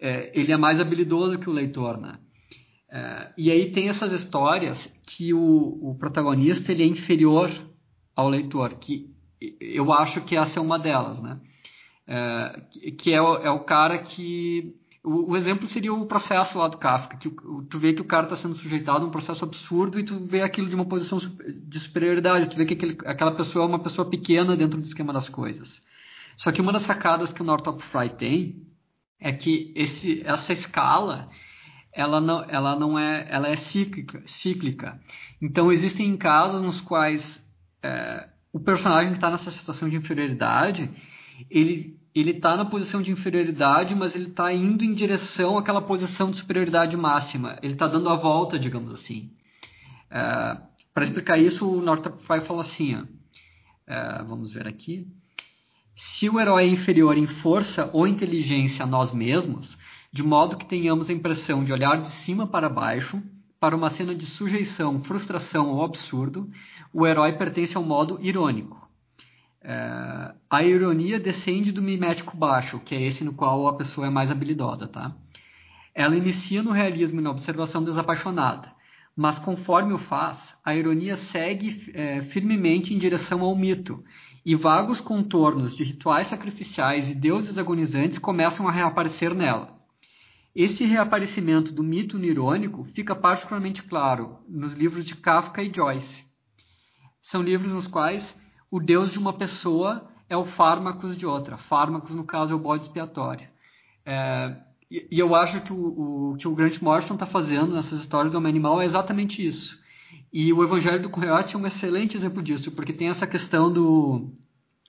É, 0.00 0.30
ele 0.38 0.52
é 0.52 0.56
mais 0.56 0.80
habilidoso 0.80 1.38
que 1.38 1.48
o 1.48 1.52
leitor, 1.52 1.98
né? 1.98 2.18
É, 2.90 3.32
e 3.36 3.50
aí 3.50 3.72
tem 3.72 3.88
essas 3.88 4.12
histórias 4.12 4.86
que 5.06 5.34
o, 5.34 5.90
o 5.90 5.96
protagonista 5.98 6.70
ele 6.70 6.82
é 6.82 6.86
inferior 6.86 7.50
ao 8.14 8.28
leitor, 8.28 8.74
que 8.74 9.10
eu 9.60 9.92
acho 9.92 10.22
que 10.22 10.36
essa 10.36 10.58
é 10.58 10.62
uma 10.62 10.78
delas, 10.78 11.20
né? 11.20 11.40
É, 12.08 12.62
que 12.98 13.12
é 13.12 13.20
o, 13.20 13.36
é 13.36 13.50
o 13.50 13.64
cara 13.64 13.98
que 13.98 14.74
o, 15.06 15.36
exemplo 15.36 15.68
seria 15.68 15.92
o 15.94 16.06
processo 16.06 16.58
lá 16.58 16.66
do 16.68 16.78
Kafka, 16.78 17.16
que 17.16 17.30
tu 17.30 17.78
vê 17.78 17.92
que 17.92 18.00
o 18.00 18.06
cara 18.06 18.24
está 18.24 18.36
sendo 18.36 18.56
sujeitado 18.56 19.04
a 19.04 19.08
um 19.08 19.10
processo 19.10 19.44
absurdo 19.44 20.00
e 20.00 20.04
tu 20.04 20.18
vê 20.26 20.42
aquilo 20.42 20.68
de 20.68 20.74
uma 20.74 20.84
posição 20.84 21.18
de 21.18 21.78
superioridade, 21.78 22.50
tu 22.50 22.56
vê 22.56 22.64
que 22.64 22.74
aquele, 22.74 22.98
aquela 23.04 23.32
pessoa 23.32 23.64
é 23.64 23.68
uma 23.68 23.78
pessoa 23.78 24.08
pequena 24.08 24.56
dentro 24.56 24.80
do 24.80 24.84
esquema 24.84 25.12
das 25.12 25.28
coisas. 25.28 25.80
Só 26.36 26.50
que 26.50 26.60
uma 26.60 26.72
das 26.72 26.82
sacadas 26.82 27.32
que 27.32 27.40
o 27.40 27.44
Northrop 27.44 27.80
Frye 27.84 28.10
tem 28.10 28.66
é 29.20 29.32
que 29.32 29.72
esse, 29.76 30.22
essa 30.24 30.52
escala 30.52 31.28
ela 31.96 32.20
não, 32.20 32.44
ela 32.44 32.76
não 32.76 32.98
é, 32.98 33.26
ela 33.30 33.48
é 33.48 33.56
cíclica, 33.56 34.22
cíclica. 34.26 35.00
Então 35.40 35.72
existem 35.72 36.16
casos 36.16 36.62
nos 36.62 36.80
quais 36.80 37.42
é, 37.82 38.28
o 38.52 38.60
personagem 38.60 39.10
que 39.10 39.16
está 39.16 39.30
nessa 39.30 39.50
situação 39.50 39.88
de 39.88 39.96
inferioridade, 39.96 40.90
ele 41.50 41.96
ele 42.14 42.30
está 42.30 42.56
na 42.56 42.64
posição 42.64 43.02
de 43.02 43.12
inferioridade, 43.12 43.94
mas 43.94 44.14
ele 44.14 44.28
está 44.28 44.50
indo 44.50 44.82
em 44.82 44.94
direção 44.94 45.58
àquela 45.58 45.82
posição 45.82 46.30
de 46.30 46.38
superioridade 46.38 46.96
máxima. 46.96 47.58
Ele 47.62 47.74
está 47.74 47.86
dando 47.86 48.08
a 48.08 48.16
volta, 48.16 48.58
digamos 48.58 48.90
assim. 48.90 49.30
É, 50.10 50.56
Para 50.94 51.04
explicar 51.04 51.36
isso, 51.38 51.70
o 51.70 51.82
Northrop 51.82 52.18
Frye 52.22 52.40
fala 52.46 52.62
assim: 52.62 53.06
é, 53.86 54.22
vamos 54.22 54.50
ver 54.50 54.66
aqui. 54.66 55.06
Se 55.94 56.30
o 56.30 56.40
herói 56.40 56.64
é 56.64 56.68
inferior 56.68 57.18
em 57.18 57.26
força 57.26 57.90
ou 57.92 58.06
inteligência 58.06 58.84
a 58.84 58.86
nós 58.86 59.12
mesmos, 59.12 59.76
de 60.16 60.22
modo 60.22 60.56
que 60.56 60.64
tenhamos 60.64 61.10
a 61.10 61.12
impressão 61.12 61.62
de 61.62 61.70
olhar 61.74 62.00
de 62.00 62.08
cima 62.08 62.46
para 62.46 62.70
baixo, 62.70 63.22
para 63.60 63.76
uma 63.76 63.90
cena 63.90 64.14
de 64.14 64.24
sujeição, 64.24 65.04
frustração 65.04 65.68
ou 65.68 65.84
absurdo, 65.84 66.46
o 66.90 67.06
herói 67.06 67.34
pertence 67.34 67.76
ao 67.76 67.82
modo 67.82 68.18
irônico. 68.22 68.88
É, 69.62 70.32
a 70.48 70.62
ironia 70.62 71.20
descende 71.20 71.70
do 71.70 71.82
mimético 71.82 72.34
baixo, 72.34 72.80
que 72.80 72.94
é 72.94 73.02
esse 73.02 73.22
no 73.24 73.34
qual 73.34 73.68
a 73.68 73.76
pessoa 73.76 74.06
é 74.06 74.10
mais 74.10 74.30
habilidosa, 74.30 74.88
tá? 74.88 75.14
Ela 75.94 76.16
inicia 76.16 76.62
no 76.62 76.70
realismo 76.70 77.20
e 77.20 77.22
na 77.22 77.30
observação 77.30 77.84
desapaixonada, 77.84 78.72
mas 79.14 79.38
conforme 79.40 79.92
o 79.92 79.98
faz, 79.98 80.38
a 80.64 80.74
ironia 80.74 81.18
segue 81.18 81.92
é, 81.92 82.22
firmemente 82.22 82.94
em 82.94 82.98
direção 82.98 83.42
ao 83.42 83.54
mito, 83.54 84.02
e 84.46 84.54
vagos 84.54 84.98
contornos 84.98 85.76
de 85.76 85.84
rituais 85.84 86.28
sacrificiais 86.28 87.06
e 87.06 87.14
deuses 87.14 87.58
agonizantes 87.58 88.18
começam 88.18 88.66
a 88.66 88.72
reaparecer 88.72 89.34
nela. 89.34 89.75
Esse 90.56 90.86
reaparecimento 90.86 91.70
do 91.70 91.84
mito 91.84 92.18
nirônico 92.18 92.82
fica 92.94 93.14
particularmente 93.14 93.82
claro 93.82 94.38
nos 94.48 94.72
livros 94.72 95.04
de 95.04 95.14
Kafka 95.14 95.62
e 95.62 95.70
Joyce. 95.70 96.24
São 97.20 97.42
livros 97.42 97.70
nos 97.70 97.86
quais 97.86 98.34
o 98.70 98.80
Deus 98.80 99.12
de 99.12 99.18
uma 99.18 99.34
pessoa 99.34 100.10
é 100.30 100.36
o 100.36 100.46
fármacos 100.46 101.14
de 101.14 101.26
outra. 101.26 101.58
Fármacos, 101.58 102.14
no 102.14 102.24
caso, 102.24 102.54
é 102.54 102.56
o 102.56 102.58
bode 102.58 102.84
expiatório. 102.84 103.46
É, 104.06 104.56
e, 104.90 105.06
e, 105.10 105.18
eu 105.18 105.34
acho 105.34 105.60
que 105.60 105.74
o, 105.74 106.30
o, 106.32 106.36
que 106.38 106.48
o 106.48 106.54
Grant 106.54 106.80
Morrison 106.80 107.12
está 107.12 107.26
fazendo 107.26 107.74
nessas 107.74 108.00
histórias 108.00 108.32
do 108.32 108.38
homem 108.38 108.48
animal 108.48 108.80
é 108.80 108.86
exatamente 108.86 109.46
isso. 109.46 109.78
E 110.32 110.54
o 110.54 110.64
Evangelho 110.64 111.02
do 111.02 111.10
Coyote 111.10 111.54
é 111.54 111.58
um 111.58 111.66
excelente 111.66 112.16
exemplo 112.16 112.42
disso, 112.42 112.72
porque 112.72 112.94
tem 112.94 113.08
essa 113.08 113.26
questão 113.26 113.70
do, 113.70 114.30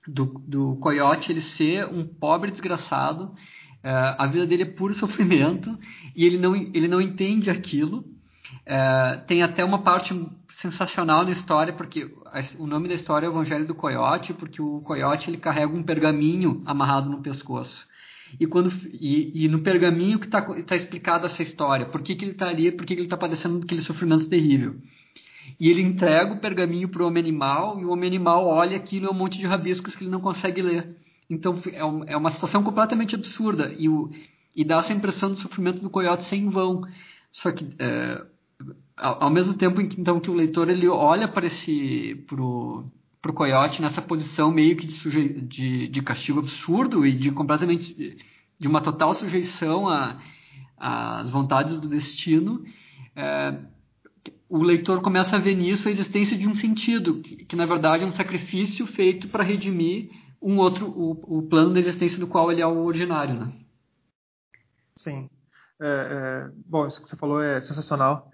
do, 0.06 0.24
do 0.46 0.76
coiote 0.76 1.30
ele 1.30 1.42
ser 1.42 1.86
um 1.86 2.06
pobre 2.06 2.50
desgraçado, 2.50 3.34
é, 3.88 4.16
a 4.18 4.26
vida 4.26 4.46
dele 4.46 4.64
é 4.64 4.66
puro 4.66 4.92
sofrimento 5.02 5.78
e 6.14 6.26
ele 6.26 6.36
não, 6.36 6.54
ele 6.54 6.86
não 6.86 7.00
entende 7.00 7.48
aquilo. 7.48 8.04
É, 8.66 9.22
tem 9.26 9.42
até 9.42 9.64
uma 9.64 9.78
parte 9.78 10.14
sensacional 10.60 11.24
na 11.24 11.30
história, 11.30 11.72
porque 11.72 12.12
o 12.58 12.66
nome 12.66 12.88
da 12.88 12.94
história 12.94 13.24
é 13.24 13.28
o 13.30 13.32
Evangelho 13.32 13.66
do 13.66 13.74
Coiote, 13.74 14.34
porque 14.34 14.60
o 14.60 14.80
coiote 14.80 15.30
ele 15.30 15.38
carrega 15.38 15.72
um 15.72 15.82
pergaminho 15.82 16.62
amarrado 16.66 17.08
no 17.08 17.22
pescoço. 17.22 17.86
E, 18.38 18.46
quando, 18.46 18.70
e, 18.92 19.44
e 19.44 19.48
no 19.48 19.60
pergaminho 19.60 20.18
que 20.18 20.26
está 20.26 20.42
tá 20.42 20.76
explicada 20.76 21.26
essa 21.26 21.42
história, 21.42 21.86
por 21.86 22.02
que, 22.02 22.14
que 22.14 22.24
ele 22.26 22.32
está 22.32 22.48
ali, 22.48 22.70
por 22.70 22.84
que, 22.84 22.94
que 22.94 23.00
ele 23.00 23.06
está 23.06 23.16
padecendo 23.16 23.62
aquele 23.64 23.80
sofrimento 23.80 24.28
terrível. 24.28 24.76
E 25.58 25.70
ele 25.70 25.80
entrega 25.80 26.34
o 26.34 26.40
pergaminho 26.40 26.90
para 26.90 27.02
o 27.02 27.06
homem 27.06 27.22
animal, 27.22 27.80
e 27.80 27.86
o 27.86 27.90
homem 27.90 28.08
animal 28.08 28.46
olha 28.46 28.76
aquilo 28.76 29.06
é 29.06 29.10
um 29.10 29.14
monte 29.14 29.38
de 29.38 29.46
rabiscos 29.46 29.96
que 29.96 30.04
ele 30.04 30.10
não 30.10 30.20
consegue 30.20 30.60
ler. 30.60 30.94
Então 31.28 31.60
é, 31.72 31.84
um, 31.84 32.04
é 32.04 32.16
uma 32.16 32.30
situação 32.30 32.62
completamente 32.62 33.14
absurda, 33.14 33.74
e, 33.76 33.88
o, 33.88 34.10
e 34.56 34.64
dá 34.64 34.78
essa 34.78 34.92
impressão 34.92 35.30
do 35.30 35.36
sofrimento 35.36 35.80
do 35.80 35.90
coiote 35.90 36.24
sem 36.24 36.48
vão. 36.48 36.82
Só 37.30 37.52
que 37.52 37.68
é, 37.78 38.24
ao, 38.96 39.24
ao, 39.24 39.30
mesmo 39.30 39.54
tempo 39.54 39.80
então, 39.80 40.18
que 40.20 40.30
o 40.30 40.34
leitor 40.34 40.68
ele 40.68 40.88
olha 40.88 41.28
para 41.28 41.46
esse 41.46 42.24
pro 42.26 42.84
coiote 43.34 43.82
nessa 43.82 44.00
posição 44.00 44.50
meio 44.50 44.76
que 44.76 44.86
de, 44.86 44.92
suje, 44.94 45.28
de, 45.28 45.88
de 45.88 46.02
castigo 46.02 46.38
absurdo 46.38 47.06
e 47.06 47.12
de 47.12 47.30
completamente 47.30 48.16
de 48.58 48.66
uma 48.66 48.80
total 48.80 49.14
sujeição 49.14 49.86
às 50.76 51.30
vontades 51.30 51.78
do 51.78 51.88
destino, 51.88 52.64
é, 53.14 53.54
o 54.48 54.62
leitor 54.62 55.00
começa 55.00 55.36
a 55.36 55.38
ver 55.38 55.54
nisso 55.54 55.88
a 55.88 55.90
existência 55.90 56.36
de 56.36 56.48
um 56.48 56.54
sentido, 56.54 57.20
que, 57.20 57.44
que 57.44 57.56
na 57.56 57.66
verdade 57.66 58.02
é 58.02 58.06
um 58.06 58.10
sacrifício 58.10 58.86
feito 58.86 59.28
para 59.28 59.44
redimir 59.44 60.10
um 60.40 60.58
outro, 60.58 60.88
o, 60.88 61.38
o, 61.38 61.42
plano 61.42 61.72
da 61.72 61.80
existência 61.80 62.18
do 62.18 62.26
qual 62.26 62.50
ele 62.50 62.60
é 62.60 62.66
o 62.66 62.84
ordinário, 62.84 63.34
né? 63.34 63.52
Sim. 64.96 65.28
É, 65.80 65.86
é, 65.86 66.50
bom, 66.66 66.86
isso 66.86 67.02
que 67.02 67.08
você 67.08 67.16
falou 67.16 67.42
é 67.42 67.60
sensacional. 67.60 68.30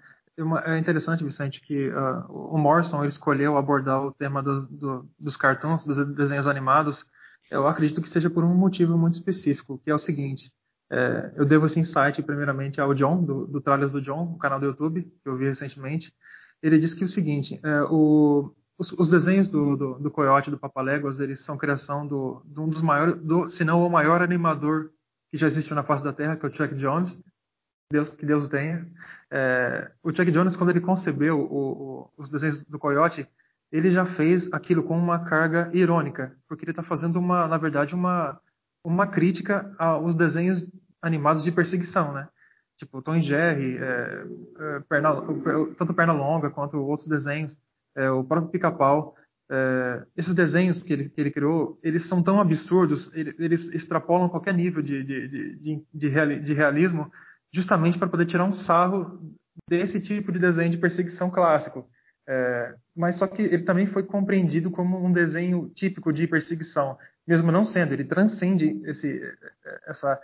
É 0.65 0.77
interessante, 0.77 1.23
Vicente, 1.23 1.61
que 1.61 1.89
uh, 1.89 2.25
o 2.29 2.57
Morrison 2.57 3.05
escolheu 3.05 3.57
abordar 3.57 4.03
o 4.03 4.11
tema 4.11 4.43
do, 4.43 4.65
do, 4.67 5.09
dos 5.17 5.37
cartoons, 5.37 5.85
dos 5.85 6.05
desenhos 6.13 6.45
animados. 6.45 7.05
Eu 7.49 7.67
acredito 7.67 8.01
que 8.01 8.09
seja 8.09 8.29
por 8.29 8.43
um 8.43 8.53
motivo 8.53 8.97
muito 8.97 9.13
específico, 9.13 9.79
que 9.81 9.89
é 9.89 9.95
o 9.95 9.99
seguinte: 9.99 10.51
é, 10.91 11.31
eu 11.35 11.45
devo 11.45 11.65
esse 11.67 11.79
insight 11.79 12.21
primeiramente 12.21 12.81
ao 12.81 12.93
John, 12.93 13.23
do, 13.23 13.47
do 13.47 13.61
Tralhas 13.61 13.93
do 13.93 14.01
John, 14.01 14.33
o 14.33 14.37
canal 14.37 14.59
do 14.59 14.65
YouTube, 14.65 15.03
que 15.03 15.29
eu 15.29 15.37
vi 15.37 15.45
recentemente. 15.45 16.13
Ele 16.61 16.79
disse 16.79 16.95
que 16.95 17.03
é 17.03 17.05
o 17.05 17.09
seguinte: 17.09 17.59
é, 17.63 17.83
o, 17.83 18.53
os, 18.77 18.91
os, 18.93 19.09
desenhos 19.09 19.47
do, 19.47 19.75
do, 19.75 19.93
do 19.99 20.11
Coyote 20.11 20.51
do 20.51 20.57
Papaléguas, 20.57 21.19
eles 21.19 21.41
são 21.41 21.57
criação 21.57 22.05
do, 22.05 22.41
de 22.45 22.59
um 22.59 22.67
dos 22.67 22.81
maiores, 22.81 23.15
do, 23.21 23.49
se 23.49 23.63
não 23.63 23.85
o 23.85 23.89
maior 23.89 24.21
animador 24.21 24.91
que 25.31 25.37
já 25.37 25.47
existiu 25.47 25.75
na 25.75 25.83
face 25.83 26.03
da 26.03 26.13
Terra, 26.13 26.35
que 26.35 26.45
é 26.45 26.49
o 26.49 26.53
Chuck 26.53 26.75
Jones. 26.75 27.17
Deus 27.91 28.09
que 28.09 28.25
Deus 28.25 28.47
tenha. 28.49 28.87
É, 29.29 29.91
o 30.01 30.11
Chuck 30.11 30.31
Jones, 30.31 30.55
quando 30.55 30.71
ele 30.71 30.81
concebeu 30.81 31.39
o, 31.39 31.43
o, 31.43 32.11
os 32.17 32.29
desenhos 32.29 32.63
do 32.65 32.79
Coyote, 32.79 33.27
ele 33.71 33.91
já 33.91 34.05
fez 34.05 34.51
aquilo 34.51 34.83
com 34.83 34.97
uma 34.97 35.23
carga 35.25 35.69
irônica, 35.73 36.35
porque 36.47 36.63
ele 36.63 36.71
está 36.71 36.81
fazendo 36.81 37.17
uma, 37.17 37.47
na 37.47 37.57
verdade, 37.57 37.93
uma 37.93 38.39
uma 38.85 39.07
crítica 39.07 39.73
aos 39.79 40.13
desenhos 40.13 40.63
animados 41.01 41.43
de 41.43 41.51
perseguição, 41.51 42.13
né? 42.13 42.29
Tipo 42.77 43.01
Tom 43.01 43.15
e 43.15 43.21
Jerry, 43.21 43.77
é, 43.77 44.25
é, 44.59 44.79
perna, 44.87 45.09
tanto 45.77 45.93
Perna 45.93 46.13
Longa 46.13 46.51
quanto 46.51 46.77
outros 46.77 47.07
desenhos, 47.07 47.57
é, 47.95 48.09
o 48.09 48.23
próprio 48.23 48.51
Pica-Pau. 48.51 49.15
É, 49.49 50.03
esses 50.17 50.33
desenhos 50.33 50.81
que 50.81 50.91
ele, 50.91 51.09
que 51.09 51.21
ele 51.21 51.31
criou, 51.31 51.79
eles 51.83 52.07
são 52.07 52.23
tão 52.23 52.41
absurdos, 52.41 53.11
eles 53.13 53.69
extrapolam 53.73 54.29
qualquer 54.29 54.53
nível 54.53 54.81
de, 54.81 55.03
de, 55.03 55.27
de, 55.27 55.85
de, 55.93 56.39
de 56.39 56.53
realismo, 56.53 57.11
justamente 57.53 57.97
para 57.97 58.07
poder 58.07 58.25
tirar 58.25 58.45
um 58.45 58.51
sarro 58.51 59.19
desse 59.69 60.01
tipo 60.01 60.31
de 60.31 60.39
desenho 60.39 60.71
de 60.71 60.77
perseguição 60.77 61.29
clássico. 61.29 61.87
É, 62.27 62.75
mas 62.95 63.17
só 63.17 63.27
que 63.27 63.41
ele 63.41 63.63
também 63.63 63.85
foi 63.85 64.01
compreendido 64.01 64.71
como 64.71 65.03
um 65.03 65.13
desenho 65.13 65.69
típico 65.75 66.11
de 66.11 66.27
perseguição 66.27 66.97
mesmo 67.27 67.51
não 67.51 67.63
sendo, 67.63 67.93
ele 67.93 68.03
transcende 68.03 68.81
esse, 68.85 69.21
essa, 69.87 70.21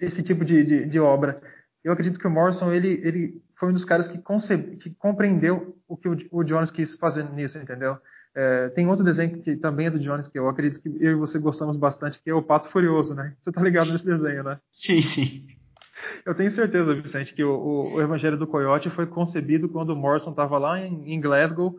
esse 0.00 0.22
tipo 0.22 0.44
de, 0.44 0.64
de, 0.64 0.86
de 0.86 1.00
obra. 1.00 1.40
Eu 1.82 1.92
acredito 1.92 2.18
que 2.18 2.26
o 2.26 2.30
Morrison 2.30 2.72
ele, 2.72 3.00
ele 3.04 3.42
foi 3.56 3.70
um 3.70 3.72
dos 3.72 3.84
caras 3.84 4.08
que, 4.08 4.18
concebe, 4.18 4.76
que 4.76 4.90
compreendeu 4.90 5.76
o 5.88 5.96
que 5.96 6.08
o, 6.08 6.16
o 6.30 6.44
Jones 6.44 6.70
quis 6.70 6.94
fazer 6.94 7.24
nisso, 7.30 7.58
entendeu? 7.58 7.98
É, 8.34 8.68
tem 8.70 8.88
outro 8.88 9.04
desenho 9.04 9.40
que 9.40 9.56
também 9.56 9.86
é 9.86 9.90
do 9.90 10.00
Jones, 10.00 10.26
que 10.26 10.38
eu 10.38 10.48
acredito 10.48 10.80
que 10.80 10.88
eu 10.88 11.12
e 11.12 11.14
você 11.14 11.38
gostamos 11.38 11.76
bastante, 11.76 12.20
que 12.20 12.28
é 12.28 12.34
o 12.34 12.42
Pato 12.42 12.68
Furioso, 12.68 13.14
né? 13.14 13.34
Você 13.40 13.52
tá 13.52 13.62
ligado 13.62 13.92
nesse 13.92 14.04
desenho, 14.04 14.42
né? 14.42 14.58
Sim, 14.72 15.02
sim. 15.02 15.46
Eu 16.26 16.34
tenho 16.34 16.50
certeza, 16.50 16.94
Vicente, 16.94 17.32
que 17.32 17.44
o, 17.44 17.94
o, 17.94 18.02
Evangelho 18.02 18.36
do 18.36 18.46
Coyote 18.46 18.90
foi 18.90 19.06
concebido 19.06 19.68
quando 19.68 19.90
o 19.90 19.96
Morrison 19.96 20.30
estava 20.30 20.58
lá 20.58 20.80
em, 20.80 21.12
em 21.14 21.20
Glasgow 21.20 21.78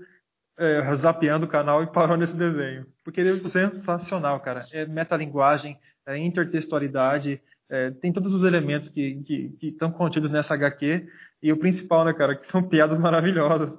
é, 0.57 0.95
zapeando 0.95 1.45
o 1.45 1.49
canal 1.49 1.84
e 1.84 1.88
parou 1.88 2.15
nesse 2.15 2.34
desenho. 2.34 2.86
Porque 3.03 3.19
ele 3.19 3.38
é 3.38 3.49
sensacional, 3.49 4.39
cara. 4.39 4.63
É 4.73 4.86
metalinguagem, 4.86 5.78
é 6.07 6.17
intertextualidade, 6.17 7.41
é, 7.69 7.91
tem 7.91 8.13
todos 8.13 8.34
os 8.34 8.43
elementos 8.43 8.89
que 8.89 9.21
estão 9.61 9.91
contidos 9.91 10.32
nessa 10.32 10.53
HQ. 10.53 11.07
E 11.42 11.52
o 11.52 11.58
principal, 11.58 12.06
né, 12.06 12.14
cara, 12.14 12.36
que 12.36 12.48
são 12.48 12.64
piadas 12.68 13.00
maravilhosas. 13.00 13.72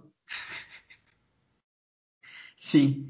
Sim. 2.71 3.09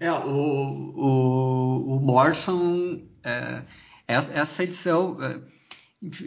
É, 0.00 0.10
o, 0.12 0.92
o, 0.96 1.96
o 1.96 2.00
Morrison, 2.00 3.02
é, 3.24 3.62
essa 4.06 4.62
edição, 4.62 5.16
é, 5.22 5.40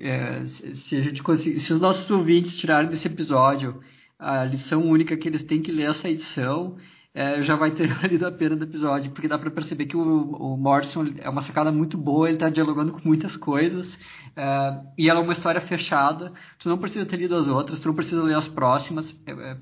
é, 0.02 0.46
se, 0.46 0.96
a 0.96 1.02
gente 1.02 1.24
conseguir, 1.24 1.60
se 1.60 1.74
os 1.74 1.82
nossos 1.82 2.10
ouvintes 2.10 2.58
tirarem 2.58 2.90
desse 2.90 3.08
episódio 3.08 3.82
a 4.20 4.46
lição 4.46 4.84
única 4.84 5.18
que 5.18 5.28
eles 5.28 5.44
têm 5.44 5.62
que 5.62 5.72
ler 5.72 5.90
essa 5.90 6.08
edição, 6.08 6.78
é, 7.14 7.44
já 7.44 7.56
vai 7.56 7.72
ter 7.72 7.88
valido 8.00 8.26
a 8.26 8.32
pena 8.32 8.56
do 8.56 8.64
episódio, 8.64 9.12
porque 9.12 9.28
dá 9.28 9.38
para 9.38 9.52
perceber 9.52 9.86
que 9.86 9.98
o, 9.98 10.02
o 10.02 10.58
Morrison 10.58 11.06
é 11.20 11.30
uma 11.30 11.42
sacada 11.42 11.72
muito 11.72 11.98
boa, 11.98 12.28
ele 12.28 12.38
está 12.38 12.50
dialogando 12.50 12.94
com 12.94 13.02
muitas 13.04 13.36
coisas, 13.38 13.98
é, 14.36 14.82
e 14.98 15.10
ela 15.10 15.20
é 15.20 15.24
uma 15.24 15.34
história 15.34 15.62
fechada, 15.62 16.32
tu 16.60 16.70
não 16.70 16.78
precisa 16.78 17.06
ter 17.06 17.18
lido 17.18 17.36
as 17.36 17.48
outras, 17.48 17.80
tu 17.80 17.88
não 17.88 17.96
precisa 17.96 18.22
ler 18.24 18.36
as 18.36 18.48
próximas, 18.48 19.14
é, 19.26 19.32
é 19.32 19.56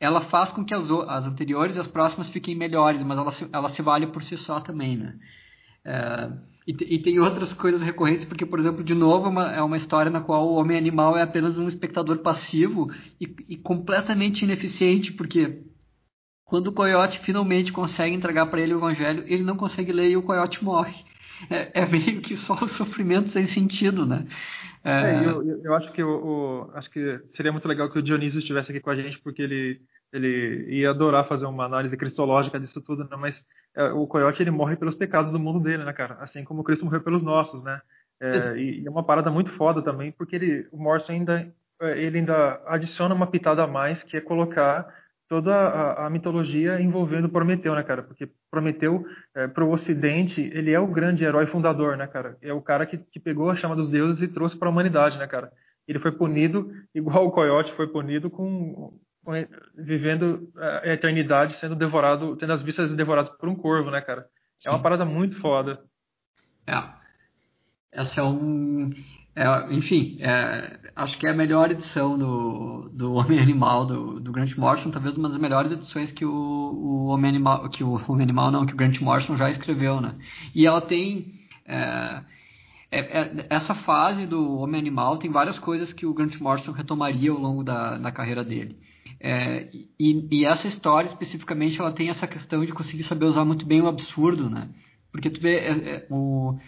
ela 0.00 0.22
faz 0.22 0.50
com 0.50 0.64
que 0.64 0.74
as, 0.74 0.90
as 0.90 1.26
anteriores 1.26 1.76
e 1.76 1.78
as 1.78 1.86
próximas 1.86 2.28
fiquem 2.28 2.56
melhores, 2.56 3.00
mas 3.04 3.16
ela 3.16 3.30
se, 3.30 3.48
ela 3.52 3.68
se 3.68 3.80
vale 3.82 4.08
por 4.08 4.24
si 4.24 4.36
só 4.36 4.58
também, 4.58 4.96
né? 4.96 5.14
É, 5.84 6.28
e, 6.66 6.96
e, 6.96 6.98
tem 6.98 7.20
outras 7.20 7.52
coisas 7.52 7.80
recorrentes, 7.82 8.24
porque, 8.24 8.44
por 8.44 8.58
exemplo, 8.58 8.82
de 8.82 8.94
novo, 8.94 9.26
é 9.26 9.28
uma, 9.28 9.52
é 9.52 9.62
uma 9.62 9.76
história 9.76 10.10
na 10.10 10.20
qual 10.20 10.48
o 10.48 10.54
homem 10.54 10.76
animal 10.76 11.16
é 11.16 11.22
apenas 11.22 11.56
um 11.56 11.68
espectador 11.68 12.18
passivo 12.18 12.90
e, 13.20 13.32
e 13.48 13.56
completamente 13.56 14.44
ineficiente, 14.44 15.12
porque 15.12 15.62
quando 16.52 16.66
o 16.66 16.72
coiote 16.72 17.18
finalmente 17.20 17.72
consegue 17.72 18.14
entregar 18.14 18.44
para 18.44 18.60
ele 18.60 18.74
o 18.74 18.76
evangelho, 18.76 19.24
ele 19.26 19.42
não 19.42 19.56
consegue 19.56 19.90
ler 19.90 20.10
e 20.10 20.18
o 20.18 20.22
coiote 20.22 20.62
morre. 20.62 20.94
É, 21.48 21.80
é 21.80 21.86
meio 21.86 22.20
que 22.20 22.36
só 22.36 22.52
o 22.52 22.68
sofrimento 22.68 23.30
sem 23.30 23.46
sentido, 23.46 24.04
né? 24.04 24.26
É... 24.84 25.14
É, 25.14 25.24
eu, 25.24 25.62
eu, 25.64 25.74
acho 25.74 25.90
que 25.92 26.02
o, 26.02 26.10
o, 26.10 26.70
acho 26.74 26.90
que 26.90 27.20
seria 27.34 27.50
muito 27.50 27.66
legal 27.66 27.90
que 27.90 27.98
o 27.98 28.02
Dionísio 28.02 28.38
estivesse 28.38 28.70
aqui 28.70 28.80
com 28.80 28.90
a 28.90 28.94
gente, 28.94 29.18
porque 29.20 29.40
ele 29.40 29.80
ele 30.12 30.66
ia 30.68 30.90
adorar 30.90 31.26
fazer 31.26 31.46
uma 31.46 31.64
análise 31.64 31.96
cristológica 31.96 32.60
disso 32.60 32.82
tudo, 32.82 33.02
né? 33.04 33.16
mas 33.18 33.42
é, 33.74 33.84
o 33.84 34.06
coiote 34.06 34.42
ele 34.42 34.50
morre 34.50 34.76
pelos 34.76 34.94
pecados 34.94 35.32
do 35.32 35.38
mundo 35.38 35.58
dele, 35.58 35.84
né, 35.84 35.92
cara? 35.94 36.18
Assim 36.20 36.44
como 36.44 36.62
Cristo 36.62 36.84
morreu 36.84 37.00
pelos 37.00 37.22
nossos, 37.22 37.64
né? 37.64 37.80
É, 38.20 38.58
e, 38.58 38.86
é 38.86 38.90
uma 38.90 39.02
parada 39.02 39.30
muito 39.30 39.50
foda 39.52 39.80
também, 39.80 40.12
porque 40.12 40.36
ele, 40.36 40.68
o 40.70 40.76
Morrison 40.76 41.12
ainda, 41.12 41.50
é, 41.80 41.98
ele 41.98 42.18
ainda 42.18 42.60
adiciona 42.66 43.14
uma 43.14 43.26
pitada 43.26 43.64
a 43.64 43.66
mais, 43.66 44.04
que 44.04 44.18
é 44.18 44.20
colocar 44.20 45.01
toda 45.32 45.50
a, 45.50 46.06
a 46.08 46.10
mitologia 46.10 46.78
envolvendo 46.78 47.26
Prometeu, 47.26 47.74
né, 47.74 47.82
cara? 47.82 48.02
Porque 48.02 48.28
Prometeu, 48.50 49.02
é, 49.34 49.48
para 49.48 49.64
o 49.64 49.72
Ocidente, 49.72 50.42
ele 50.42 50.70
é 50.70 50.78
o 50.78 50.86
grande 50.86 51.24
herói 51.24 51.46
fundador, 51.46 51.96
né, 51.96 52.06
cara? 52.06 52.36
É 52.42 52.52
o 52.52 52.60
cara 52.60 52.84
que, 52.84 52.98
que 52.98 53.18
pegou 53.18 53.48
a 53.48 53.56
chama 53.56 53.74
dos 53.74 53.88
deuses 53.88 54.20
e 54.20 54.28
trouxe 54.28 54.58
para 54.58 54.68
a 54.68 54.70
humanidade, 54.70 55.16
né, 55.16 55.26
cara? 55.26 55.50
Ele 55.88 55.98
foi 55.98 56.12
punido 56.12 56.70
igual 56.94 57.26
o 57.26 57.30
coiote 57.30 57.74
foi 57.76 57.86
punido 57.86 58.28
com 58.28 58.92
vivendo 59.74 60.52
a 60.54 60.92
eternidade 60.92 61.58
sendo 61.60 61.76
devorado, 61.76 62.36
tendo 62.36 62.52
as 62.52 62.60
vistas 62.60 62.92
devoradas 62.94 63.34
por 63.38 63.48
um 63.48 63.54
corvo, 63.54 63.90
né, 63.90 64.02
cara? 64.02 64.26
É 64.66 64.68
uma 64.68 64.82
parada 64.82 65.06
muito 65.06 65.40
foda. 65.40 65.82
É. 66.66 66.74
Essa 67.90 68.20
é 68.20 68.22
um. 68.22 68.90
É, 69.34 69.74
enfim, 69.74 70.18
é, 70.20 70.78
acho 70.94 71.16
que 71.16 71.26
é 71.26 71.30
a 71.30 71.34
melhor 71.34 71.70
edição 71.70 72.18
do, 72.18 72.90
do 72.92 73.14
Homem 73.14 73.38
Animal 73.40 73.86
do, 73.86 74.20
do 74.20 74.32
Grant 74.32 74.56
Morrison, 74.56 74.90
talvez 74.90 75.16
uma 75.16 75.28
das 75.28 75.38
melhores 75.38 75.72
edições 75.72 76.12
que 76.12 76.24
o, 76.24 76.30
o 76.30 77.06
Homem 77.06 77.30
Animal, 77.30 77.68
que 77.70 77.82
o 77.82 78.00
Homem 78.08 78.24
Animal 78.24 78.50
não, 78.50 78.66
que 78.66 78.74
o 78.74 78.76
Grant 78.76 79.00
Morrison 79.00 79.36
já 79.36 79.50
escreveu, 79.50 80.00
né? 80.00 80.14
E 80.54 80.66
ela 80.66 80.80
tem 80.80 81.32
é, 81.66 82.22
é, 82.90 83.00
é, 83.00 83.46
essa 83.48 83.74
fase 83.74 84.26
do 84.26 84.58
Homem 84.58 84.78
Animal 84.78 85.16
tem 85.16 85.30
várias 85.30 85.58
coisas 85.58 85.94
que 85.94 86.04
o 86.04 86.12
Grant 86.12 86.38
Morrison 86.38 86.72
retomaria 86.72 87.30
ao 87.30 87.38
longo 87.38 87.64
da, 87.64 87.96
da 87.96 88.12
carreira 88.12 88.44
dele. 88.44 88.76
É, 89.18 89.68
e, 89.98 90.28
e, 90.30 90.44
essa 90.44 90.66
história 90.66 91.08
especificamente 91.08 91.80
ela 91.80 91.92
tem 91.92 92.10
essa 92.10 92.26
questão 92.26 92.64
de 92.64 92.72
conseguir 92.72 93.04
saber 93.04 93.24
usar 93.24 93.44
muito 93.44 93.64
bem 93.64 93.80
o 93.80 93.86
absurdo, 93.86 94.50
né? 94.50 94.68
Porque 95.10 95.30
tu 95.30 95.40
vê 95.40 95.58
é, 95.58 95.70
é, 95.70 96.06
o 96.10 96.58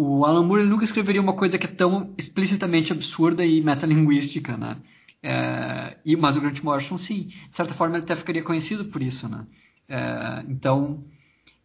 o 0.00 0.24
Alan 0.24 0.44
Moore 0.44 0.62
nunca 0.62 0.84
escreveria 0.84 1.20
uma 1.20 1.32
coisa 1.32 1.58
que 1.58 1.66
é 1.66 1.70
tão 1.70 2.14
explicitamente 2.16 2.92
absurda 2.92 3.44
e 3.44 3.60
metalinguística, 3.60 4.56
né? 4.56 4.76
É, 5.20 5.96
e, 6.04 6.14
mas 6.14 6.36
o 6.36 6.40
Grant 6.40 6.62
Morrison, 6.62 6.96
sim. 6.98 7.24
De 7.50 7.56
certa 7.56 7.74
forma, 7.74 7.96
ele 7.96 8.04
até 8.04 8.14
ficaria 8.14 8.44
conhecido 8.44 8.84
por 8.84 9.02
isso, 9.02 9.28
né? 9.28 9.44
É, 9.88 10.44
então, 10.48 11.04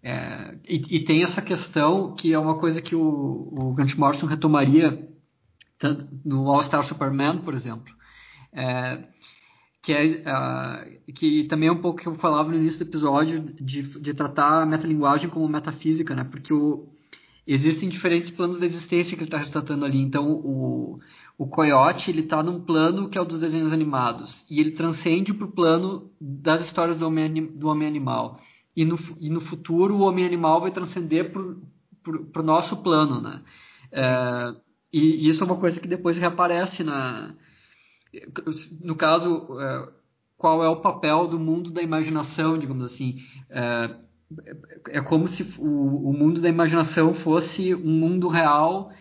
é, 0.01 0.55
e, 0.67 0.97
e, 0.97 1.05
tem 1.05 1.21
essa 1.21 1.43
questão 1.43 2.15
que 2.15 2.34
é 2.34 2.39
uma 2.39 2.57
coisa 2.57 2.81
que 2.81 2.95
o, 2.95 3.49
o 3.51 3.73
Grant 3.75 3.95
Morrison 3.95 4.25
retomaria 4.25 5.07
no 6.25 6.49
All 6.49 6.63
Star 6.63 6.84
Superman, 6.88 7.38
por 7.38 7.53
exemplo, 7.53 7.93
é, 8.51 9.03
que, 9.84 9.93
é, 9.93 10.99
que 11.13 11.43
também 11.43 11.69
é 11.69 11.71
um 11.71 11.81
pouco 11.81 12.01
que 12.01 12.07
eu 12.07 12.15
falava 12.15 12.49
no 12.49 12.55
início 12.55 12.79
do 12.79 12.89
episódio 12.89 13.41
de, 13.41 13.99
de 13.99 14.13
tratar 14.15 14.63
a 14.63 14.65
metalinguagem 14.65 15.29
como 15.29 15.47
metafísica, 15.47 16.15
né? 16.15 16.23
Porque 16.23 16.51
o, 16.51 16.92
existem 17.45 17.89
diferentes 17.89 18.29
planos 18.29 18.59
de 18.59 18.65
existência 18.65 19.15
que 19.15 19.23
ele 19.23 19.27
está 19.27 19.37
retratando 19.37 19.85
ali. 19.85 19.99
Então, 19.99 20.31
o, 20.31 20.99
o 21.37 21.47
Coyote 21.47 22.09
ele 22.09 22.21
está 22.21 22.41
num 22.41 22.61
plano 22.61 23.09
que 23.09 23.17
é 23.17 23.21
o 23.21 23.25
dos 23.25 23.39
desenhos 23.39 23.73
animados 23.73 24.45
e 24.49 24.59
ele 24.59 24.71
transcende 24.71 25.33
para 25.33 25.45
o 25.45 25.51
plano 25.51 26.11
das 26.19 26.65
histórias 26.65 26.97
do 26.97 27.05
homem, 27.05 27.45
do 27.45 27.67
homem 27.67 27.87
animal. 27.87 28.39
E 28.75 28.85
no, 28.85 28.97
e 29.19 29.29
no 29.29 29.41
futuro 29.41 29.95
o 29.95 30.01
homem 30.01 30.25
animal 30.25 30.61
vai 30.61 30.71
transcender 30.71 31.31
para 31.31 32.41
o 32.41 32.45
nosso 32.45 32.77
plano, 32.77 33.21
né? 33.21 33.41
É, 33.91 34.55
e, 34.91 35.27
e, 35.27 35.29
isso 35.29 35.43
é 35.43 35.45
uma 35.45 35.57
coisa 35.57 35.79
que 35.79 35.87
depois 35.87 36.17
reaparece 36.17 36.83
na 36.83 37.35
no 38.81 38.95
caso 38.95 39.59
é, 39.59 39.89
qual 40.37 40.63
é 40.63 40.69
o 40.69 40.81
papel 40.81 41.27
do 41.27 41.39
mundo 41.39 41.71
da 41.71 41.81
imaginação, 41.81 42.57
digamos 42.57 42.83
assim. 42.83 43.17
É, 43.49 43.95
é 44.89 45.01
como 45.01 45.27
se 45.27 45.43
o, 45.57 46.09
o, 46.09 46.13
mundo 46.13 46.41
da 46.41 46.49
imaginação 46.49 47.13
fosse 47.15 47.73
um 47.73 47.91
mundo 47.91 48.27
real 48.27 48.91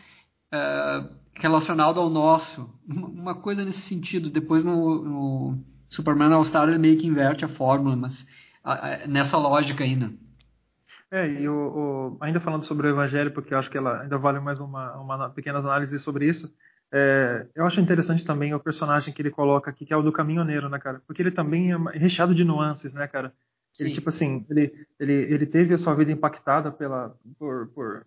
é, 0.52 1.04
relacionado 1.34 2.00
ao 2.00 2.10
nosso. 2.10 2.72
Uma 2.88 3.34
coisa 3.34 3.64
nesse 3.64 3.80
sentido. 3.80 4.30
Depois 4.30 4.64
no, 4.64 5.02
no 5.02 5.58
Superman 5.88 6.32
All-Star 6.32 6.68
ele 6.68 6.78
meio 6.78 6.98
que 6.98 7.06
inverte 7.06 7.44
a 7.44 7.48
fórmula, 7.48 7.96
mas 7.96 8.26
nessa 9.08 9.36
lógica 9.36 9.84
ainda. 9.84 10.12
É, 11.10 11.28
e 11.28 11.46
o, 11.46 11.54
o, 11.54 12.16
ainda 12.20 12.40
falando 12.40 12.64
sobre 12.64 12.86
o 12.86 12.90
Evangelho, 12.90 13.32
porque 13.32 13.52
eu 13.52 13.58
acho 13.58 13.70
que 13.70 13.76
ela 13.76 14.00
ainda 14.00 14.16
vale 14.16 14.40
mais 14.40 14.60
uma, 14.60 14.96
uma 14.96 15.28
pequena 15.28 15.58
análise 15.58 15.98
sobre 15.98 16.26
isso. 16.26 16.50
É, 16.90 17.46
eu 17.54 17.66
acho 17.66 17.80
interessante 17.80 18.24
também 18.24 18.52
o 18.54 18.60
personagem 18.60 19.12
que 19.12 19.20
ele 19.22 19.30
coloca 19.30 19.70
aqui, 19.70 19.84
que 19.84 19.92
é 19.92 19.96
o 19.96 20.02
do 20.02 20.12
caminhoneiro, 20.12 20.68
né, 20.68 20.78
cara? 20.78 21.02
Porque 21.06 21.20
ele 21.20 21.30
também 21.30 21.72
é 21.72 21.76
recheado 21.98 22.34
de 22.34 22.44
nuances, 22.44 22.92
né, 22.92 23.06
cara? 23.06 23.32
Ele, 23.78 23.92
tipo 23.92 24.10
assim, 24.10 24.44
ele, 24.50 24.86
ele, 25.00 25.12
ele 25.12 25.46
teve 25.46 25.74
a 25.74 25.78
sua 25.78 25.94
vida 25.94 26.12
impactada 26.12 26.70
pela, 26.70 27.16
por, 27.38 27.68
por, 27.68 28.06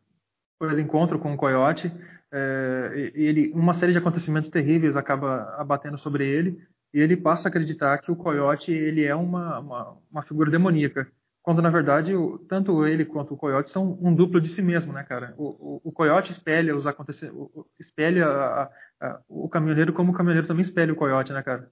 ele 0.61 0.81
encontro 0.81 1.19
com 1.19 1.33
o 1.33 1.37
coiote. 1.37 1.91
É, 2.31 3.11
ele, 3.15 3.51
uma 3.53 3.73
série 3.73 3.91
de 3.91 3.97
acontecimentos 3.97 4.49
terríveis 4.49 4.95
acaba 4.95 5.55
abatendo 5.57 5.97
sobre 5.97 6.27
ele. 6.27 6.61
E 6.93 6.99
ele 6.99 7.17
passa 7.17 7.47
a 7.47 7.49
acreditar 7.49 7.97
que 7.97 8.11
o 8.11 8.15
coiote 8.15 8.71
ele 8.71 9.03
é 9.03 9.15
uma, 9.15 9.59
uma, 9.59 9.97
uma 10.11 10.23
figura 10.23 10.49
demoníaca. 10.49 11.11
Quando, 11.45 11.61
na 11.61 11.69
verdade, 11.69 12.15
o, 12.15 12.39
tanto 12.39 12.87
ele 12.87 13.05
quanto 13.05 13.33
o 13.33 13.37
coiote 13.37 13.69
são 13.69 13.99
um 14.01 14.15
duplo 14.15 14.41
de 14.41 14.49
si 14.49 14.61
mesmo, 14.61 14.93
né, 14.93 15.03
cara? 15.03 15.35
O, 15.37 15.43
o, 15.43 15.81
o 15.89 15.91
coiote 15.91 16.31
espelha 16.31 16.75
os 16.75 16.87
acontecimentos, 16.87 17.49
espelha 17.79 18.25
a, 18.25 18.71
a, 18.99 19.21
o 19.27 19.47
caminhoneiro 19.49 19.93
como 19.93 20.11
o 20.11 20.15
caminhoneiro 20.15 20.47
também 20.47 20.63
espelha 20.63 20.93
o 20.93 20.95
coiote, 20.95 21.33
né, 21.33 21.43
cara? 21.43 21.69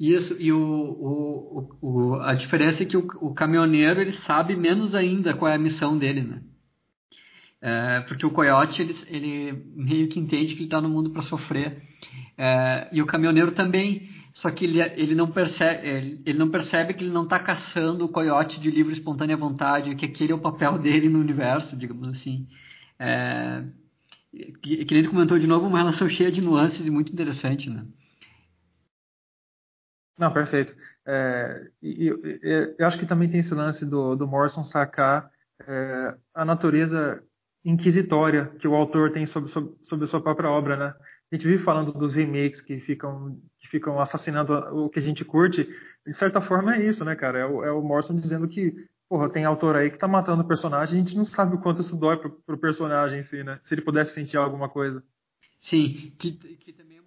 Isso, 0.00 0.34
e 0.40 0.50
o, 0.50 0.58
o, 0.58 1.78
o, 1.82 2.14
a 2.22 2.32
diferença 2.32 2.82
é 2.82 2.86
que 2.86 2.96
o, 2.96 3.06
o, 3.20 3.34
caminhoneiro 3.34 4.00
ele 4.00 4.14
sabe 4.14 4.56
menos 4.56 4.94
ainda 4.94 5.34
qual 5.34 5.50
é 5.50 5.56
a 5.56 5.58
missão 5.58 5.98
dele, 5.98 6.22
né? 6.22 6.40
É, 7.60 8.00
porque 8.08 8.24
o 8.24 8.30
coiote 8.30 8.80
ele, 8.80 8.96
ele 9.08 9.62
meio 9.76 10.08
que 10.08 10.18
entende 10.18 10.54
que 10.54 10.60
ele 10.60 10.64
está 10.64 10.80
no 10.80 10.88
mundo 10.88 11.10
para 11.10 11.20
sofrer. 11.20 11.82
É, 12.38 12.88
e 12.90 13.02
o 13.02 13.06
caminhoneiro 13.06 13.52
também, 13.52 14.08
só 14.32 14.50
que 14.50 14.64
ele, 14.64 14.80
ele, 14.80 15.14
não 15.14 15.30
percebe, 15.30 15.86
ele, 15.86 16.22
ele 16.24 16.38
não 16.38 16.48
percebe 16.48 16.94
que 16.94 17.04
ele 17.04 17.12
não 17.12 17.24
está 17.24 17.38
caçando 17.38 18.06
o 18.06 18.08
coiote 18.08 18.58
de 18.58 18.70
livre 18.70 18.94
espontânea 18.94 19.36
vontade, 19.36 19.94
que 19.96 20.06
aquele 20.06 20.32
é 20.32 20.34
o 20.34 20.40
papel 20.40 20.78
dele 20.78 21.10
no 21.10 21.20
universo, 21.20 21.76
digamos 21.76 22.08
assim. 22.08 22.48
É, 22.98 23.66
que, 24.62 24.82
que 24.86 25.08
comentou 25.08 25.38
de 25.38 25.46
novo, 25.46 25.66
uma 25.66 25.76
relação 25.76 26.08
cheia 26.08 26.32
de 26.32 26.40
nuances 26.40 26.86
e 26.86 26.90
muito 26.90 27.12
interessante, 27.12 27.68
né? 27.68 27.84
Não, 30.20 30.30
perfeito. 30.30 30.76
É, 31.06 31.66
e, 31.82 32.08
e, 32.10 32.74
eu 32.78 32.86
acho 32.86 32.98
que 32.98 33.06
também 33.06 33.30
tem 33.30 33.40
esse 33.40 33.54
lance 33.54 33.86
do, 33.86 34.14
do 34.14 34.28
Morrison 34.28 34.62
sacar 34.62 35.30
é, 35.66 36.14
a 36.34 36.44
natureza 36.44 37.22
inquisitória 37.64 38.52
que 38.60 38.68
o 38.68 38.74
autor 38.74 39.12
tem 39.12 39.24
sobre, 39.24 39.50
sobre, 39.50 39.74
sobre, 39.80 40.04
a 40.04 40.06
sua 40.06 40.22
própria 40.22 40.50
obra, 40.50 40.76
né? 40.76 40.94
A 41.32 41.34
gente 41.34 41.46
vive 41.46 41.64
falando 41.64 41.90
dos 41.92 42.14
remakes 42.14 42.60
que 42.60 42.80
ficam, 42.80 43.40
que 43.58 43.68
ficam 43.68 43.98
assassinando 43.98 44.52
o 44.76 44.90
que 44.90 44.98
a 44.98 45.02
gente 45.02 45.24
curte. 45.24 45.66
De 46.06 46.14
certa 46.14 46.42
forma 46.42 46.76
é 46.76 46.84
isso, 46.84 47.02
né, 47.02 47.16
cara? 47.16 47.38
É 47.38 47.46
o, 47.46 47.64
é 47.64 47.72
o 47.72 47.80
Morrison 47.80 48.14
dizendo 48.14 48.46
que, 48.46 48.74
porra, 49.08 49.30
tem 49.30 49.46
autor 49.46 49.74
aí 49.74 49.90
que 49.90 49.98
tá 49.98 50.06
matando 50.06 50.42
o 50.42 50.48
personagem 50.48 51.00
a 51.00 51.02
gente 51.02 51.16
não 51.16 51.24
sabe 51.24 51.56
o 51.56 51.60
quanto 51.60 51.80
isso 51.80 51.98
dói 51.98 52.18
pro, 52.18 52.30
pro 52.30 52.58
personagem 52.58 53.20
em 53.20 53.22
si, 53.22 53.42
né? 53.42 53.58
Se 53.64 53.72
ele 53.72 53.82
pudesse 53.82 54.12
sentir 54.12 54.36
alguma 54.36 54.68
coisa. 54.68 55.02
Sim, 55.60 56.14
que, 56.18 56.32
que 56.56 56.72
também 56.74 56.99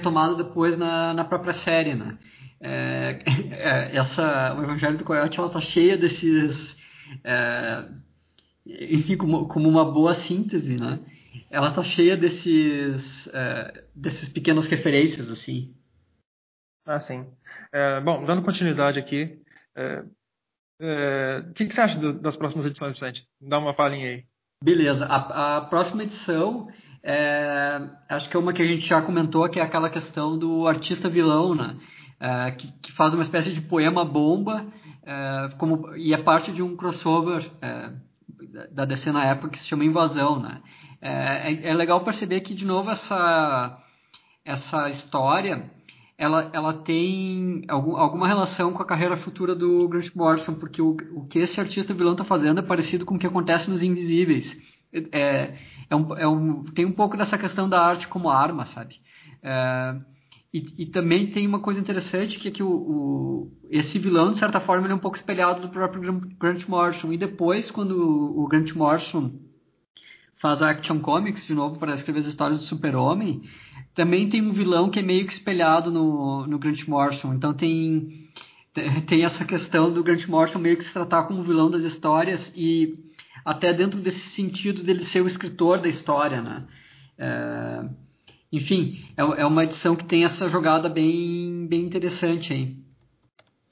é 0.00 0.02
retomada 0.02 0.34
depois 0.34 0.76
na, 0.76 1.14
na 1.14 1.24
própria 1.24 1.54
série, 1.54 1.94
né? 1.94 2.18
É, 2.60 3.22
é, 3.52 3.96
essa, 3.96 4.54
o 4.54 4.62
Evangelho 4.62 4.98
do 4.98 5.04
Coyote 5.04 5.38
ela 5.38 5.50
tá 5.50 5.60
cheia 5.60 5.96
desses, 5.96 6.76
é, 7.24 7.88
enfim, 8.66 9.16
como, 9.16 9.46
como 9.48 9.68
uma 9.68 9.84
boa 9.84 10.14
síntese, 10.14 10.76
né? 10.76 11.00
Ela 11.50 11.72
tá 11.72 11.82
cheia 11.82 12.16
desses, 12.16 13.28
é, 13.32 13.84
desses 13.94 14.28
pequenas 14.28 14.66
referências, 14.66 15.28
assim. 15.30 15.74
Ah, 16.86 16.98
sim. 16.98 17.26
É, 17.72 18.00
bom, 18.00 18.24
dando 18.24 18.42
continuidade 18.42 18.98
aqui, 18.98 19.38
é, 19.76 20.02
o 21.48 21.52
que, 21.54 21.66
que, 21.66 21.74
você 21.74 21.80
acha 21.80 21.98
do, 21.98 22.14
das 22.20 22.36
próximas 22.36 22.66
edições, 22.66 22.94
Vicente? 22.94 23.26
Dá 23.40 23.58
uma 23.58 23.74
palhinha 23.74 24.08
aí. 24.08 24.24
Beleza. 24.62 25.04
A, 25.06 25.56
a 25.58 25.60
próxima 25.62 26.02
edição, 26.02 26.68
acho 28.08 28.28
que 28.28 28.36
é 28.36 28.40
uma 28.40 28.52
que 28.52 28.62
a 28.62 28.66
gente 28.66 28.86
já 28.86 29.00
comentou, 29.02 29.48
que 29.48 29.58
é 29.58 29.62
aquela 29.62 29.88
questão 29.88 30.38
do 30.38 30.66
artista 30.66 31.08
vilão, 31.08 31.54
né? 31.54 31.76
É, 32.20 32.50
que, 32.50 32.70
que, 32.82 32.92
faz 32.92 33.14
uma 33.14 33.22
espécie 33.22 33.50
de 33.50 33.62
poema 33.62 34.04
bomba 34.04 34.66
é, 35.02 35.48
como, 35.56 35.96
e 35.96 36.12
é 36.12 36.18
parte 36.18 36.52
de 36.52 36.62
um 36.62 36.76
crossover 36.76 37.50
é, 37.62 37.92
da 38.72 38.84
DC 38.84 39.10
na 39.10 39.24
época 39.24 39.50
que 39.50 39.58
se 39.62 39.68
chama 39.68 39.86
Invasão, 39.86 40.38
né? 40.38 40.60
É, 41.00 41.70
é, 41.70 41.74
legal 41.74 42.04
perceber 42.04 42.42
que, 42.42 42.54
de 42.54 42.66
novo, 42.66 42.90
essa, 42.90 43.82
essa 44.44 44.90
história 44.90 45.70
ela, 46.18 46.50
ela 46.52 46.74
tem 46.74 47.62
algum, 47.66 47.96
alguma 47.96 48.28
relação 48.28 48.74
com 48.74 48.82
a 48.82 48.86
carreira 48.86 49.16
futura 49.16 49.54
do 49.54 49.88
Grant 49.88 50.14
Morrison, 50.14 50.52
porque 50.52 50.82
o, 50.82 50.94
o 51.14 51.26
que 51.26 51.38
esse 51.38 51.58
artista 51.58 51.94
vilão 51.94 52.12
está 52.12 52.24
fazendo 52.24 52.60
é 52.60 52.62
parecido 52.62 53.06
com 53.06 53.14
o 53.14 53.18
que 53.18 53.26
acontece 53.26 53.70
nos 53.70 53.82
Invisíveis. 53.82 54.54
É, 54.92 55.54
é 55.88 55.96
um, 55.96 56.16
é 56.16 56.26
um, 56.26 56.64
tem 56.64 56.84
um 56.84 56.92
pouco 56.92 57.16
dessa 57.16 57.38
questão 57.38 57.68
da 57.68 57.80
arte 57.80 58.08
como 58.08 58.28
arma, 58.28 58.66
sabe? 58.66 58.96
É, 59.42 59.96
e, 60.52 60.82
e, 60.82 60.86
também 60.86 61.28
tem 61.28 61.46
uma 61.46 61.60
coisa 61.60 61.78
interessante 61.78 62.38
que 62.38 62.48
é 62.48 62.50
que 62.50 62.62
o, 62.62 62.68
o, 62.68 63.52
esse 63.70 63.98
vilão, 64.00 64.32
de 64.32 64.40
certa 64.40 64.60
forma, 64.60 64.84
ele 64.84 64.92
é 64.92 64.96
um 64.96 65.00
pouco 65.00 65.16
espelhado 65.16 65.62
do 65.62 65.68
próprio 65.68 66.20
Grant 66.38 66.66
Morrison. 66.66 67.12
E 67.12 67.18
depois, 67.18 67.70
quando 67.70 67.92
o, 67.92 68.48
Grant 68.48 68.72
Morrison 68.74 69.30
faz 70.40 70.60
a 70.60 70.70
Action 70.70 70.98
Comics 70.98 71.46
de 71.46 71.54
novo 71.54 71.78
para 71.78 71.94
escrever 71.94 72.20
as 72.20 72.26
histórias 72.26 72.60
do 72.60 72.66
Super-Homem, 72.66 73.42
também 73.94 74.28
tem 74.28 74.42
um 74.42 74.52
vilão 74.52 74.90
que 74.90 74.98
é 74.98 75.02
meio 75.02 75.24
que 75.24 75.32
espelhado 75.32 75.92
no, 75.92 76.46
no 76.48 76.58
Grant 76.58 76.84
Morrison. 76.88 77.32
Então 77.32 77.54
tem, 77.54 78.08
tem 79.06 79.24
essa 79.24 79.44
questão 79.44 79.92
do 79.92 80.02
Grant 80.02 80.26
Morrison 80.26 80.58
meio 80.58 80.76
que 80.76 80.84
se 80.84 80.92
tratar 80.92 81.24
como 81.24 81.44
vilão 81.44 81.70
das 81.70 81.84
histórias 81.84 82.50
e 82.56 82.98
até 83.44 83.72
dentro 83.72 83.98
desse 84.00 84.28
sentido 84.30 84.82
dele 84.82 85.04
ser 85.04 85.20
o 85.20 85.26
escritor 85.26 85.80
da 85.80 85.88
história, 85.88 86.40
né? 86.42 86.66
É, 87.18 87.88
enfim, 88.52 88.98
é, 89.16 89.42
é 89.42 89.46
uma 89.46 89.64
edição 89.64 89.94
que 89.94 90.04
tem 90.04 90.24
essa 90.24 90.48
jogada 90.48 90.88
bem, 90.88 91.66
bem 91.68 91.82
interessante 91.82 92.52
aí. 92.52 92.76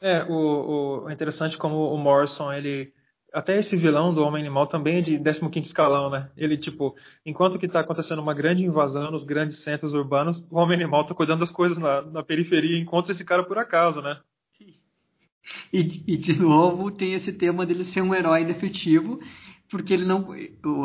É, 0.01 0.25
o, 0.25 1.03
o, 1.05 1.11
é 1.11 1.12
interessante 1.12 1.57
como 1.57 1.93
o 1.93 1.99
Morrison, 1.99 2.53
ele, 2.53 2.93
até 3.33 3.59
esse 3.59 3.77
vilão 3.77 4.14
do 4.14 4.23
Homem 4.23 4.41
Animal 4.41 4.66
também 4.66 4.99
é 4.99 5.01
de 5.01 5.19
15 5.19 5.59
escalão, 5.59 6.09
né? 6.09 6.31
Ele, 6.37 6.57
tipo, 6.57 6.95
enquanto 7.27 7.59
que 7.59 7.66
está 7.66 7.81
acontecendo 7.81 8.23
uma 8.23 8.35
grande 8.35 8.64
invasão 8.64 9.11
nos 9.11 9.25
grandes 9.25 9.59
centros 9.64 9.93
urbanos, 9.95 10.49
o 10.51 10.57
Homem 10.59 10.77
Animal 10.77 11.03
está 11.03 11.14
cuidando 11.14 11.41
das 11.41 11.51
coisas 11.51 11.77
na, 11.79 12.03
na 12.03 12.23
periferia 12.23 12.77
e 12.77 12.81
encontra 12.81 13.12
esse 13.12 13.25
cara 13.25 13.43
por 13.43 13.59
acaso, 13.59 14.01
né? 14.01 14.19
E, 15.73 16.03
e, 16.07 16.16
de 16.16 16.39
novo 16.39 16.91
tem 16.91 17.14
esse 17.14 17.33
tema 17.33 17.64
dele 17.64 17.85
ser 17.85 18.03
um 18.03 18.14
herói 18.14 18.43
inefetivo, 18.43 19.19
porque 19.71 19.93
ele 19.93 20.05
não. 20.05 20.29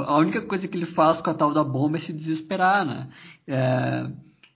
A 0.06 0.18
única 0.18 0.42
coisa 0.42 0.68
que 0.68 0.78
ele 0.78 0.86
faz 0.88 1.22
com 1.22 1.30
a 1.30 1.34
tal 1.34 1.54
da 1.54 1.64
bomba 1.64 1.98
é 1.98 2.02
se 2.02 2.14
desesperar, 2.14 2.86
né? 2.86 3.10
É, 3.48 4.10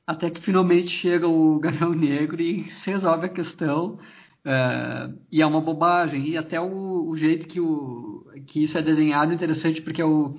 até 0.05 0.30
que 0.30 0.41
finalmente 0.41 0.89
chega 0.89 1.28
o 1.28 1.59
Gavião 1.61 1.93
Negro 1.93 2.41
e 2.41 2.69
se 2.84 2.89
resolve 2.89 3.25
a 3.25 3.30
questão. 3.30 3.99
É, 4.45 5.09
e 5.32 5.41
é 5.41 5.45
uma 5.45 5.61
bobagem. 5.61 6.30
E 6.30 6.38
até 6.38 6.59
o, 6.59 7.09
o, 7.09 7.17
jeito 7.17 7.47
que, 7.47 7.59
o, 7.59 8.25
que 8.47 8.63
isso 8.63 8.78
é 8.78 8.82
desenhado 8.82 9.32
é 9.32 9.36
interessante, 9.36 9.82
porque 9.82 10.01
é 10.01 10.05
o, 10.05 10.38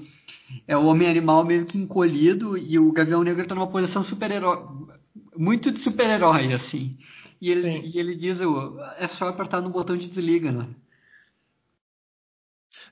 é 0.66 0.76
o 0.76 0.86
homem-animal 0.86 1.44
meio 1.44 1.66
que 1.66 1.76
encolhido 1.76 2.56
e 2.56 2.78
o 2.78 2.92
Gavião 2.92 3.22
Negro 3.22 3.42
está 3.42 3.54
numa 3.54 3.66
posição 3.66 4.02
super-herói. 4.02 4.64
Muito 5.36 5.70
de 5.70 5.80
super-herói, 5.80 6.52
assim. 6.52 6.96
E 7.40 7.50
ele, 7.50 7.86
e 7.86 7.98
ele 7.98 8.16
diz: 8.16 8.38
é 8.98 9.06
só 9.08 9.28
apertar 9.28 9.60
no 9.60 9.70
botão 9.70 9.96
de 9.96 10.08
desliga, 10.08 10.50
né? 10.50 10.68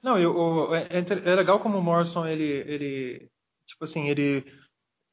Não, 0.03 0.19
eu, 0.19 0.75
é, 0.75 0.89
é, 0.91 1.31
é 1.31 1.35
legal 1.35 1.59
como 1.61 1.79
o 1.79 1.83
Morrison, 1.83 2.27
ele, 2.27 2.45
ele 2.45 3.31
tipo 3.67 3.85
assim, 3.85 4.09
ele 4.09 4.45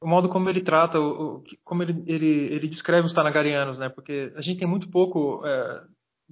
o 0.04 0.06
modo 0.06 0.28
como 0.28 0.50
ele 0.50 0.60
trata, 0.60 1.00
o, 1.00 1.42
como 1.64 1.82
ele, 1.82 2.02
ele, 2.06 2.26
ele 2.26 2.68
descreve 2.68 3.06
os 3.06 3.12
Tanagarianos, 3.12 3.78
né? 3.78 3.88
Porque 3.88 4.32
a 4.36 4.42
gente 4.42 4.58
tem 4.58 4.68
muito 4.68 4.90
pouco. 4.90 5.44
É, 5.46 5.84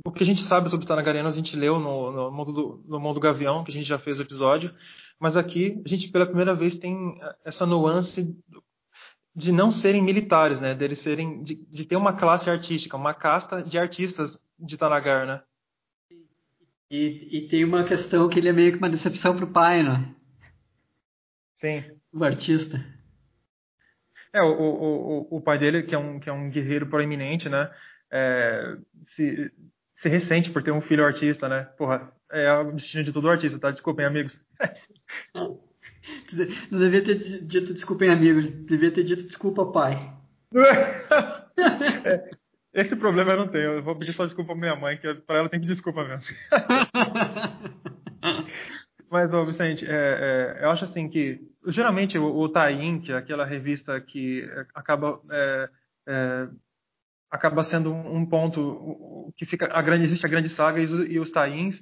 o 0.05 0.12
que 0.12 0.22
a 0.22 0.26
gente 0.26 0.42
sabe 0.42 0.68
sobre 0.68 0.82
os 0.84 0.88
Tanagarianos 0.88 1.34
a 1.34 1.36
gente 1.36 1.57
leu 1.57 1.78
no, 1.78 2.12
no, 2.12 2.30
mundo 2.30 2.53
do, 2.53 2.84
no 2.86 3.00
Mundo 3.00 3.18
Gavião, 3.18 3.64
que 3.64 3.70
a 3.70 3.74
gente 3.74 3.86
já 3.86 3.98
fez 3.98 4.18
o 4.18 4.22
episódio, 4.22 4.74
mas 5.18 5.36
aqui 5.38 5.80
a 5.84 5.88
gente 5.88 6.09
pela 6.09 6.26
primeira 6.26 6.55
vez 6.55 6.76
tem 6.76 7.18
essa 7.44 7.64
nuance 7.64 8.36
de 9.34 9.50
não 9.50 9.70
serem 9.70 10.03
militares, 10.03 10.61
né? 10.61 10.74
Deles 10.74 11.00
serem 11.00 11.42
de, 11.42 11.55
de 11.55 11.86
ter 11.86 11.96
uma 11.96 12.12
classe 12.12 12.50
artística, 12.50 12.96
uma 12.96 13.14
casta 13.14 13.62
de 13.62 13.78
artistas 13.78 14.38
de 14.59 14.76
Tanagar, 14.76 15.26
né? 15.26 15.42
E, 16.93 17.38
e 17.38 17.49
tem 17.49 17.64
uma 17.64 17.84
questão 17.84 18.28
que 18.28 18.38
ele 18.38 18.51
é 18.51 18.53
meio 18.53 18.70
que 18.70 18.76
uma 18.76 18.90
decepção 18.90 19.34
pro 19.34 19.51
pai, 19.51 19.82
né? 19.82 20.14
Sim. 21.57 21.82
O 22.12 22.22
artista. 22.22 22.78
É, 24.30 24.43
o, 24.43 24.53
o, 24.53 25.36
o, 25.38 25.40
pai 25.40 25.59
dele, 25.59 25.84
que 25.84 25.95
é 25.95 25.99
um, 25.99 26.20
que 26.20 26.28
é 26.28 26.32
um 26.32 26.51
guerreiro 26.51 26.86
proeminente, 26.86 27.49
né? 27.49 27.70
É, 28.12 28.76
se, 29.14 29.51
se 29.97 30.09
ressente 30.11 30.51
por 30.51 30.62
ter 30.62 30.70
um 30.70 30.82
filho 30.82 31.03
artista, 31.03 31.49
né? 31.49 31.64
Porra, 31.78 32.12
é 32.30 32.53
o 32.59 32.72
destino 32.72 33.05
de 33.05 33.12
todo 33.12 33.30
artista, 33.30 33.59
tá? 33.59 33.70
Desculpem, 33.70 34.05
amigos. 34.05 34.38
Não 36.70 36.78
devia 36.78 37.03
ter 37.03 37.43
dito 37.43 37.72
desculpem, 37.72 38.11
amigos. 38.11 38.51
Devia 38.66 38.93
ter 38.93 39.05
dito 39.05 39.22
desculpa, 39.22 39.72
pai. 39.72 40.12
é, 40.55 42.30
esse 42.74 42.96
problema 42.96 43.32
eu 43.32 43.38
não 43.38 43.48
tenho. 43.48 43.72
Eu 43.72 43.82
vou 43.82 43.96
pedir 43.96 44.12
só 44.12 44.24
desculpa 44.24 44.52
pra 44.52 44.60
minha 44.60 44.76
mãe, 44.76 44.96
que 44.96 45.14
para 45.14 45.38
ela 45.38 45.48
tem 45.48 45.60
que 45.60 45.66
desculpa 45.66 46.04
mesmo. 46.04 46.24
Mas, 49.10 49.32
ô, 49.32 49.44
Vicente, 49.44 49.84
é, 49.86 50.58
é, 50.60 50.64
eu 50.64 50.70
acho 50.70 50.84
assim 50.84 51.08
que, 51.08 51.40
geralmente, 51.68 52.16
o, 52.16 52.24
o 52.24 52.48
Taim, 52.48 53.00
que 53.00 53.12
é 53.12 53.16
aquela 53.16 53.44
revista 53.44 54.00
que 54.00 54.48
acaba, 54.74 55.20
é, 55.30 55.68
é 56.08 56.48
acaba 57.30 57.64
sendo 57.64 57.92
um 57.92 58.26
ponto 58.26 59.32
que 59.36 59.46
fica, 59.46 59.70
a 59.72 59.82
grande, 59.82 60.04
existe 60.04 60.26
a 60.26 60.30
grande 60.30 60.50
saga 60.50 60.80
e 60.80 60.84
os, 60.84 61.10
e 61.10 61.18
os 61.18 61.30
Tains, 61.30 61.78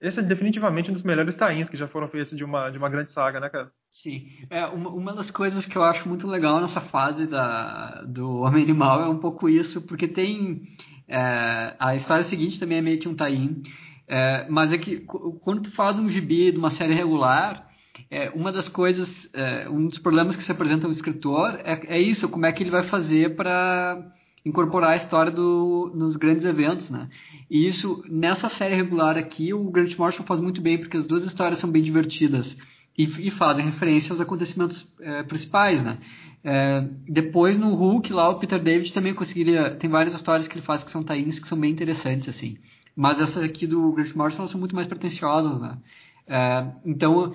esse 0.00 0.20
é 0.20 0.22
definitivamente 0.22 0.90
um 0.90 0.94
dos 0.94 1.02
melhores 1.02 1.34
tains 1.36 1.68
que 1.68 1.78
já 1.78 1.88
foram 1.88 2.08
feitos 2.08 2.36
de 2.36 2.44
uma, 2.44 2.68
de 2.68 2.76
uma 2.76 2.90
grande 2.90 3.12
saga, 3.12 3.40
né, 3.40 3.48
cara? 3.48 3.70
Sim. 4.02 4.26
É, 4.50 4.66
uma, 4.66 4.90
uma 4.90 5.12
das 5.14 5.30
coisas 5.30 5.64
que 5.66 5.76
eu 5.76 5.84
acho 5.84 6.08
muito 6.08 6.26
legal 6.26 6.60
nessa 6.60 6.80
fase 6.80 7.26
da, 7.26 8.02
do 8.02 8.40
Homem 8.40 8.64
Animal 8.64 9.02
é 9.02 9.08
um 9.08 9.18
pouco 9.18 9.48
isso, 9.48 9.82
porque 9.82 10.08
tem. 10.08 10.62
É, 11.06 11.76
a 11.78 11.94
história 11.94 12.24
seguinte 12.24 12.58
também 12.58 12.78
é 12.78 12.82
meio 12.82 12.98
que 12.98 13.08
um 13.08 13.14
tain. 13.14 13.62
É, 14.08 14.46
mas 14.50 14.72
é 14.72 14.78
que 14.78 14.98
quando 15.42 15.62
tu 15.62 15.70
fala 15.72 15.94
de 15.94 16.00
um 16.00 16.08
gibi, 16.08 16.50
de 16.50 16.58
uma 16.58 16.72
série 16.72 16.92
regular, 16.92 17.68
é, 18.10 18.30
uma 18.30 18.50
das 18.50 18.68
coisas, 18.68 19.08
é, 19.32 19.68
um 19.68 19.86
dos 19.86 19.98
problemas 19.98 20.34
que 20.34 20.42
se 20.42 20.50
apresenta 20.50 20.86
ao 20.86 20.92
escritor 20.92 21.60
é, 21.64 21.96
é 21.96 22.00
isso, 22.00 22.28
como 22.28 22.46
é 22.46 22.52
que 22.52 22.64
ele 22.64 22.70
vai 22.70 22.82
fazer 22.84 23.36
para 23.36 24.12
incorporar 24.44 24.90
a 24.90 24.96
história 24.96 25.30
do, 25.30 25.92
nos 25.94 26.16
grandes 26.16 26.44
eventos, 26.44 26.90
né? 26.90 27.08
E 27.48 27.66
isso, 27.66 28.04
nessa 28.10 28.48
série 28.48 28.74
regular 28.74 29.16
aqui, 29.16 29.54
o 29.54 29.70
Grant 29.70 29.96
Morrison 29.96 30.24
faz 30.24 30.40
muito 30.40 30.60
bem, 30.60 30.78
porque 30.78 30.96
as 30.96 31.06
duas 31.06 31.24
histórias 31.24 31.58
são 31.60 31.70
bem 31.70 31.82
divertidas 31.82 32.56
e, 32.96 33.04
e 33.04 33.30
fazem 33.32 33.64
referência 33.64 34.12
aos 34.12 34.20
acontecimentos 34.20 34.86
é, 35.00 35.22
principais, 35.24 35.82
né? 35.82 35.98
É, 36.42 36.86
depois, 37.08 37.58
no 37.58 37.74
Hulk, 37.74 38.12
lá, 38.12 38.28
o 38.28 38.38
Peter 38.38 38.62
David 38.62 38.92
também 38.92 39.14
conseguiria... 39.14 39.74
Tem 39.76 39.88
várias 39.88 40.14
histórias 40.14 40.46
que 40.46 40.54
ele 40.54 40.66
faz 40.66 40.84
que 40.84 40.90
são 40.90 41.02
tains 41.02 41.38
que 41.38 41.48
são 41.48 41.58
bem 41.58 41.70
interessantes, 41.70 42.28
assim. 42.28 42.58
Mas 42.94 43.18
essas 43.20 43.42
aqui 43.42 43.66
do 43.66 43.92
Grant 43.92 44.14
Morrison 44.14 44.46
são 44.46 44.60
muito 44.60 44.74
mais 44.74 44.86
pretensiosas, 44.86 45.60
né? 45.60 45.78
É, 46.26 46.66
então, 46.84 47.34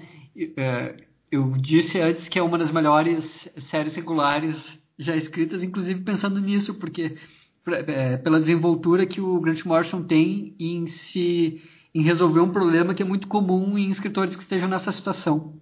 é, 0.56 0.96
eu 1.32 1.52
disse 1.58 2.00
antes 2.00 2.28
que 2.30 2.40
é 2.40 2.44
uma 2.44 2.58
das 2.58 2.72
melhores 2.72 3.50
séries 3.58 3.96
regulares 3.96 4.56
já 4.98 5.16
escritas, 5.16 5.64
inclusive 5.64 6.02
pensando 6.02 6.40
nisso, 6.40 6.76
porque 6.76 7.16
é, 7.68 8.18
pela 8.18 8.40
desenvoltura 8.40 9.06
que 9.06 9.22
o 9.22 9.40
Grant 9.40 9.64
Morrison 9.66 10.04
tem 10.04 10.56
em 10.60 10.88
se 10.88 11.62
em 11.94 12.02
resolver 12.02 12.40
um 12.40 12.52
problema 12.52 12.94
que 12.94 13.02
é 13.02 13.06
muito 13.06 13.28
comum 13.28 13.78
em 13.78 13.90
escritores 13.90 14.36
que 14.36 14.44
estejam 14.44 14.70
nessa 14.70 14.92
situação. 14.92 15.60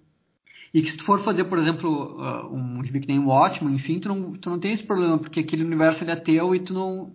E 0.73 0.81
que 0.81 0.91
se 0.91 0.97
tu 0.97 1.05
for 1.05 1.23
fazer, 1.23 1.45
por 1.45 1.57
exemplo, 1.57 2.17
uh, 2.19 2.53
um 2.53 2.83
gibi 2.83 2.99
que 2.99 3.07
nem 3.07 3.19
o 3.19 3.47
enfim, 3.69 3.99
tu 3.99 4.09
não, 4.09 4.33
tu 4.33 4.49
não 4.49 4.59
tem 4.59 4.73
esse 4.73 4.83
problema, 4.83 5.17
porque 5.17 5.39
aquele 5.39 5.63
universo 5.63 6.03
ele 6.03 6.11
é 6.11 6.15
teu 6.15 6.53
e 6.53 6.59
tu 6.59 6.73
não, 6.73 7.13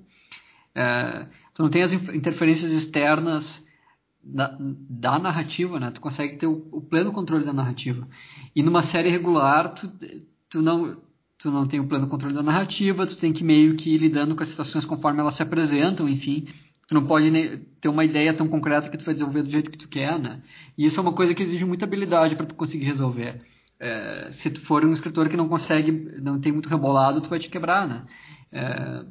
é, 0.74 1.26
tu 1.54 1.62
não 1.62 1.70
tem 1.70 1.82
as 1.82 1.92
interferências 1.92 2.72
externas 2.72 3.62
da, 4.24 4.56
da, 4.58 5.18
narrativa, 5.18 5.78
né? 5.78 5.90
Tu 5.90 6.00
consegue 6.00 6.36
ter 6.36 6.46
o, 6.46 6.66
o, 6.72 6.80
pleno 6.80 7.12
controle 7.12 7.44
da 7.44 7.52
narrativa. 7.52 8.08
E 8.56 8.62
numa 8.62 8.82
série 8.82 9.10
regular, 9.10 9.74
tu, 9.74 9.92
tu 10.48 10.62
não 10.62 10.96
tu 11.38 11.50
não 11.50 11.66
tem 11.66 11.80
o 11.80 11.88
pleno 11.88 12.06
controle 12.06 12.34
da 12.34 12.42
narrativa, 12.42 13.04
tu 13.04 13.16
tem 13.16 13.32
que 13.32 13.42
meio 13.42 13.74
que 13.74 13.92
ir 13.92 13.98
lidando 13.98 14.36
com 14.36 14.44
as 14.44 14.48
situações 14.48 14.84
conforme 14.84 15.18
elas 15.18 15.34
se 15.34 15.42
apresentam, 15.42 16.08
enfim. 16.08 16.46
Tu 16.92 16.94
não 16.94 17.06
pode 17.06 17.30
ter 17.80 17.88
uma 17.88 18.04
ideia 18.04 18.34
tão 18.34 18.46
concreta 18.46 18.90
que 18.90 18.98
tu 18.98 19.04
vai 19.06 19.14
desenvolver 19.14 19.44
do 19.44 19.50
jeito 19.50 19.70
que 19.70 19.78
tu 19.78 19.88
quer, 19.88 20.18
né? 20.18 20.42
E 20.76 20.84
isso 20.84 21.00
é 21.00 21.02
uma 21.02 21.14
coisa 21.14 21.34
que 21.34 21.42
exige 21.42 21.64
muita 21.64 21.86
habilidade 21.86 22.36
para 22.36 22.44
tu 22.44 22.54
conseguir 22.54 22.84
resolver. 22.84 23.40
É, 23.80 24.28
se 24.32 24.50
tu 24.50 24.60
for 24.66 24.84
um 24.84 24.92
escritor 24.92 25.26
que 25.30 25.36
não 25.36 25.48
consegue, 25.48 25.90
não 26.20 26.38
tem 26.38 26.52
muito 26.52 26.68
rebolado, 26.68 27.22
tu 27.22 27.30
vai 27.30 27.38
te 27.38 27.48
quebrar, 27.48 27.88
né? 27.88 28.02
É, 28.52 29.06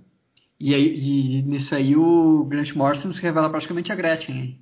e, 0.60 0.76
aí, 0.76 0.96
e 0.96 1.42
nisso 1.42 1.74
aí 1.74 1.96
o 1.96 2.46
Grant 2.46 2.72
Morrison 2.76 3.12
se 3.14 3.20
revela 3.20 3.50
praticamente 3.50 3.92
a 3.92 3.96
Gretchen. 3.96 4.60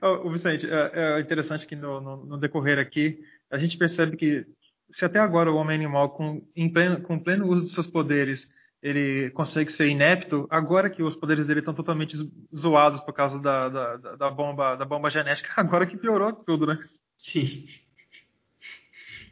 o 0.00 0.30
Vicente, 0.32 0.66
é, 0.66 0.92
é, 0.94 1.20
interessante 1.20 1.66
que 1.66 1.76
no, 1.76 2.00
no, 2.00 2.24
no, 2.24 2.38
decorrer 2.38 2.78
aqui 2.78 3.18
a 3.52 3.58
gente 3.58 3.76
percebe 3.76 4.16
que 4.16 4.46
se 4.90 5.04
até 5.04 5.18
agora 5.18 5.52
o 5.52 5.56
homem 5.56 5.76
animal, 5.76 6.08
com, 6.08 6.40
pleno, 6.72 7.02
com 7.02 7.18
pleno 7.18 7.48
uso 7.48 7.66
de 7.66 7.70
seus 7.72 7.86
poderes, 7.86 8.48
ele 8.82 9.30
consegue 9.30 9.70
ser 9.72 9.88
inepto, 9.88 10.46
agora 10.50 10.88
que 10.88 11.02
os 11.02 11.14
poderes 11.14 11.46
dele 11.46 11.60
estão 11.60 11.74
totalmente 11.74 12.16
zoados 12.56 13.00
por 13.00 13.12
causa 13.12 13.38
da, 13.38 13.68
da, 13.68 13.96
da, 14.16 14.30
bomba, 14.30 14.76
da 14.76 14.84
bomba 14.84 15.10
genética, 15.10 15.52
agora 15.56 15.86
que 15.86 15.98
piorou 15.98 16.32
tudo, 16.32 16.66
né? 16.66 16.78
Sim. 17.18 17.66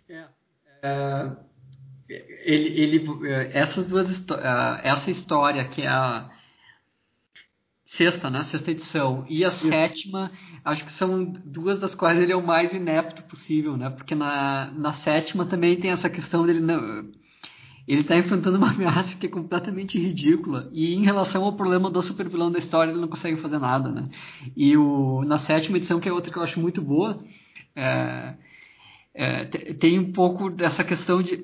É, 0.08 0.24
é, 0.82 1.32
ele, 2.44 2.80
ele, 2.80 3.28
essas 3.52 3.86
duas, 3.86 4.08
essa 4.82 5.10
história 5.10 5.64
que 5.68 5.82
é 5.82 5.88
a 5.88 6.30
sexta, 7.86 8.28
né? 8.30 8.44
Sexta 8.44 8.70
edição. 8.70 9.26
E 9.28 9.44
a 9.44 9.48
Isso. 9.48 9.68
sétima, 9.68 10.30
acho 10.64 10.84
que 10.84 10.92
são 10.92 11.24
duas 11.24 11.80
das 11.80 11.94
quais 11.94 12.18
ele 12.18 12.32
é 12.32 12.36
o 12.36 12.46
mais 12.46 12.72
inepto 12.72 13.22
possível, 13.24 13.76
né? 13.76 13.90
Porque 13.90 14.14
na, 14.14 14.70
na 14.72 14.94
sétima 14.94 15.46
também 15.46 15.80
tem 15.80 15.90
essa 15.90 16.10
questão 16.10 16.46
dele 16.46 16.60
não, 16.60 17.10
ele 17.88 18.02
está 18.02 18.16
enfrentando 18.16 18.58
uma 18.58 18.70
ameaça 18.70 19.16
que 19.16 19.26
é 19.26 19.30
completamente 19.30 19.98
ridícula. 19.98 20.68
E 20.72 20.94
em 20.94 21.02
relação 21.04 21.42
ao 21.42 21.54
problema 21.54 21.90
do 21.90 22.02
supervilão 22.02 22.52
da 22.52 22.58
história, 22.58 22.90
ele 22.90 23.00
não 23.00 23.08
consegue 23.08 23.40
fazer 23.40 23.58
nada, 23.58 23.90
né? 23.90 24.10
E 24.54 24.76
o, 24.76 25.24
na 25.24 25.38
sétima 25.38 25.78
edição, 25.78 25.98
que 25.98 26.08
é 26.08 26.12
outra 26.12 26.30
que 26.30 26.38
eu 26.38 26.42
acho 26.42 26.60
muito 26.60 26.82
boa, 26.82 27.24
é, 27.74 28.34
é, 29.14 29.44
tem 29.74 29.98
um 29.98 30.12
pouco 30.12 30.50
dessa 30.50 30.84
questão 30.84 31.22
de... 31.22 31.42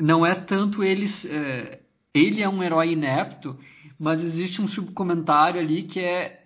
Não 0.00 0.24
é 0.24 0.34
tanto 0.34 0.82
eles... 0.82 1.24
É, 1.26 1.80
ele 2.14 2.40
é 2.42 2.48
um 2.48 2.62
herói 2.62 2.92
inepto, 2.92 3.58
mas 3.98 4.22
existe 4.22 4.62
um 4.62 4.68
subcomentário 4.68 5.60
ali 5.60 5.82
que 5.82 5.98
é 5.98 6.44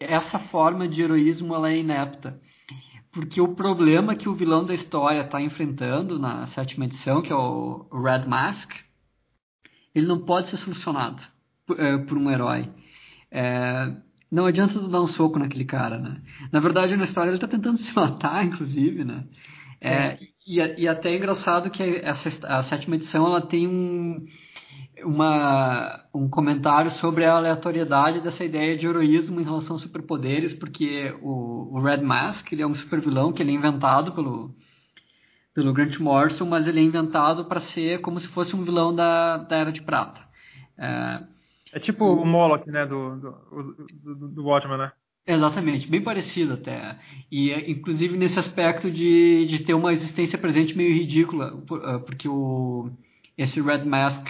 essa 0.00 0.38
forma 0.38 0.88
de 0.88 1.00
heroísmo 1.00 1.54
ela 1.54 1.70
é 1.70 1.78
inepta. 1.78 2.40
Porque 3.18 3.40
o 3.40 3.48
problema 3.48 4.14
que 4.14 4.28
o 4.28 4.34
vilão 4.36 4.64
da 4.64 4.72
história 4.72 5.22
está 5.22 5.42
enfrentando 5.42 6.20
na 6.20 6.46
sétima 6.48 6.84
edição, 6.84 7.20
que 7.20 7.32
é 7.32 7.34
o 7.34 7.84
Red 7.92 8.28
Mask, 8.28 8.70
ele 9.92 10.06
não 10.06 10.20
pode 10.20 10.50
ser 10.50 10.56
solucionado 10.58 11.20
por, 11.66 11.80
é, 11.80 11.98
por 11.98 12.16
um 12.16 12.30
herói. 12.30 12.70
É, 13.28 13.92
não 14.30 14.46
adianta 14.46 14.74
tu 14.74 14.88
dar 14.88 15.02
um 15.02 15.08
soco 15.08 15.36
naquele 15.36 15.64
cara, 15.64 15.98
né? 15.98 16.22
Na 16.52 16.60
verdade, 16.60 16.96
na 16.96 17.06
história 17.06 17.30
ele 17.30 17.40
tá 17.40 17.48
tentando 17.48 17.76
se 17.82 17.92
matar, 17.92 18.46
inclusive, 18.46 19.02
né? 19.02 19.24
É, 19.80 20.16
e, 20.46 20.60
e 20.82 20.86
até 20.86 21.10
é 21.10 21.16
engraçado 21.16 21.70
que 21.70 21.82
essa, 21.82 22.46
a 22.46 22.62
sétima 22.62 22.94
edição 22.94 23.26
ela 23.26 23.40
tem 23.40 23.66
um, 23.66 24.24
uma, 25.04 26.04
um 26.14 26.28
comentário 26.28 26.90
sobre 26.92 27.24
a 27.24 27.36
aleatoriedade 27.36 28.20
dessa 28.20 28.44
ideia 28.44 28.76
de 28.76 28.86
heroísmo 28.86 29.40
em 29.40 29.44
relação 29.44 29.76
a 29.76 29.78
superpoderes, 29.78 30.52
porque 30.52 31.14
o, 31.22 31.76
o 31.76 31.80
Red 31.80 32.02
Mask 32.02 32.50
ele 32.52 32.62
é 32.62 32.66
um 32.66 32.74
supervilão 32.74 33.32
que 33.32 33.42
ele 33.42 33.50
é 33.50 33.54
inventado 33.54 34.12
pelo, 34.12 34.54
pelo 35.54 35.72
Grant 35.72 35.98
Morrison, 35.98 36.46
mas 36.46 36.66
ele 36.66 36.80
é 36.80 36.82
inventado 36.82 37.44
para 37.46 37.60
ser 37.60 38.00
como 38.00 38.20
se 38.20 38.28
fosse 38.28 38.54
um 38.54 38.64
vilão 38.64 38.94
da, 38.94 39.38
da 39.38 39.56
Era 39.56 39.72
de 39.72 39.82
Prata. 39.82 40.20
É, 40.78 41.24
é 41.74 41.80
tipo 41.80 42.04
o, 42.04 42.22
o 42.22 42.26
Moloch, 42.26 42.68
né, 42.70 42.86
do, 42.86 43.16
do, 43.16 44.14
do, 44.14 44.28
do 44.28 44.44
Watchmen, 44.44 44.78
né? 44.78 44.92
Exatamente, 45.26 45.86
bem 45.86 46.00
parecido 46.00 46.54
até. 46.54 46.98
E 47.30 47.52
inclusive 47.70 48.16
nesse 48.16 48.38
aspecto 48.38 48.90
de, 48.90 49.46
de 49.46 49.58
ter 49.62 49.74
uma 49.74 49.92
existência 49.92 50.38
presente 50.38 50.74
meio 50.74 50.94
ridícula, 50.94 51.52
ah, 51.84 51.98
porque 51.98 52.26
o, 52.26 52.90
esse 53.38 53.60
Red 53.60 53.84
Mask, 53.84 54.28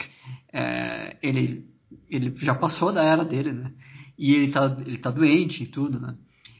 é, 0.52 1.16
ele, 1.22 1.66
ele 2.09 2.34
já 2.36 2.54
passou 2.54 2.92
da 2.92 3.02
era 3.02 3.24
dele, 3.24 3.52
né? 3.52 3.72
E 4.18 4.34
ele 4.34 4.52
tá, 4.52 4.76
ele 4.86 4.98
tá 4.98 5.11
doente 5.11 5.64
e 5.64 5.66
tudo, 5.66 5.98
né? 5.98 6.14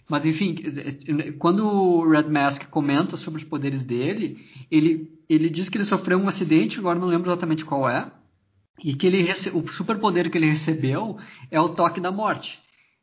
Mas 0.09 0.24
enfim, 0.24 0.57
quando 1.38 1.66
o 1.66 2.11
Red 2.11 2.30
Mask 2.30 2.64
comenta 2.70 3.16
sobre 3.18 3.42
os 3.42 3.46
poderes 3.46 3.82
dele, 3.82 4.38
ele, 4.70 5.11
ele 5.28 5.51
diz 5.51 5.68
que 5.68 5.76
ele 5.76 5.84
sofreu 5.84 6.18
um 6.18 6.28
acidente, 6.28 6.78
agora 6.78 6.99
não 6.99 7.09
lembro 7.09 7.30
exatamente 7.30 7.64
qual 7.64 7.88
é, 7.88 8.11
e 8.82 8.94
que 8.94 9.07
ele 9.07 9.30
o 9.53 9.68
superpoder 9.68 10.30
que 10.30 10.38
ele 10.38 10.51
recebeu 10.51 11.18
é 11.51 11.61
o 11.61 11.68
toque 11.68 12.01
da 12.01 12.11
morte 12.11 12.59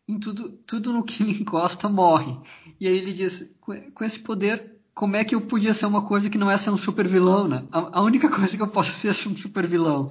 em 0.08 0.20
tudo, 0.20 0.52
tudo 0.68 0.94
no 0.94 1.04
que 1.04 1.22
ele 1.22 1.34
encosta 1.42 1.90
morre. 1.90 2.38
E 2.80 2.88
aí 2.88 2.98
ele 2.98 3.14
diz, 3.14 3.52
com 3.60 4.04
esse 4.04 4.20
poder, 4.20 4.75
como 4.96 5.18
é 5.18 5.26
que 5.26 5.36
eu 5.36 5.42
podia 5.42 5.74
ser 5.74 5.86
uma 5.86 6.08
coisa 6.08 6.30
que 6.30 6.38
não 6.38 6.50
é 6.50 6.58
ser 6.58 6.70
um 6.70 6.78
super 6.78 7.06
vilão, 7.06 7.48
né? 7.50 7.66
A, 7.70 8.00
a 8.00 8.02
única 8.02 8.30
coisa 8.34 8.56
que 8.56 8.64
eu 8.64 8.70
posso 8.70 8.92
ser 9.00 9.10
é 9.10 9.30
um 9.30 9.36
super 9.36 9.68
vilão. 9.68 10.10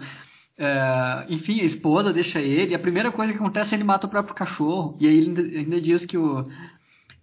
É, 0.57 1.27
enfim, 1.31 1.61
a 1.63 1.65
esposa 1.65 2.13
deixa 2.13 2.41
ele, 2.41 2.75
a 2.75 2.79
primeira 2.79 3.11
coisa 3.11 3.33
que 3.33 3.39
acontece 3.39 3.75
é 3.75 3.77
ele 3.77 3.83
mata 3.83 4.07
o 4.07 4.11
próprio 4.11 4.35
cachorro. 4.35 4.97
E 5.01 5.09
aí 5.09 5.17
ele 5.17 5.29
ainda, 5.29 5.59
ainda 5.59 5.81
diz 5.81 6.05
que 6.05 6.19
o, 6.19 6.47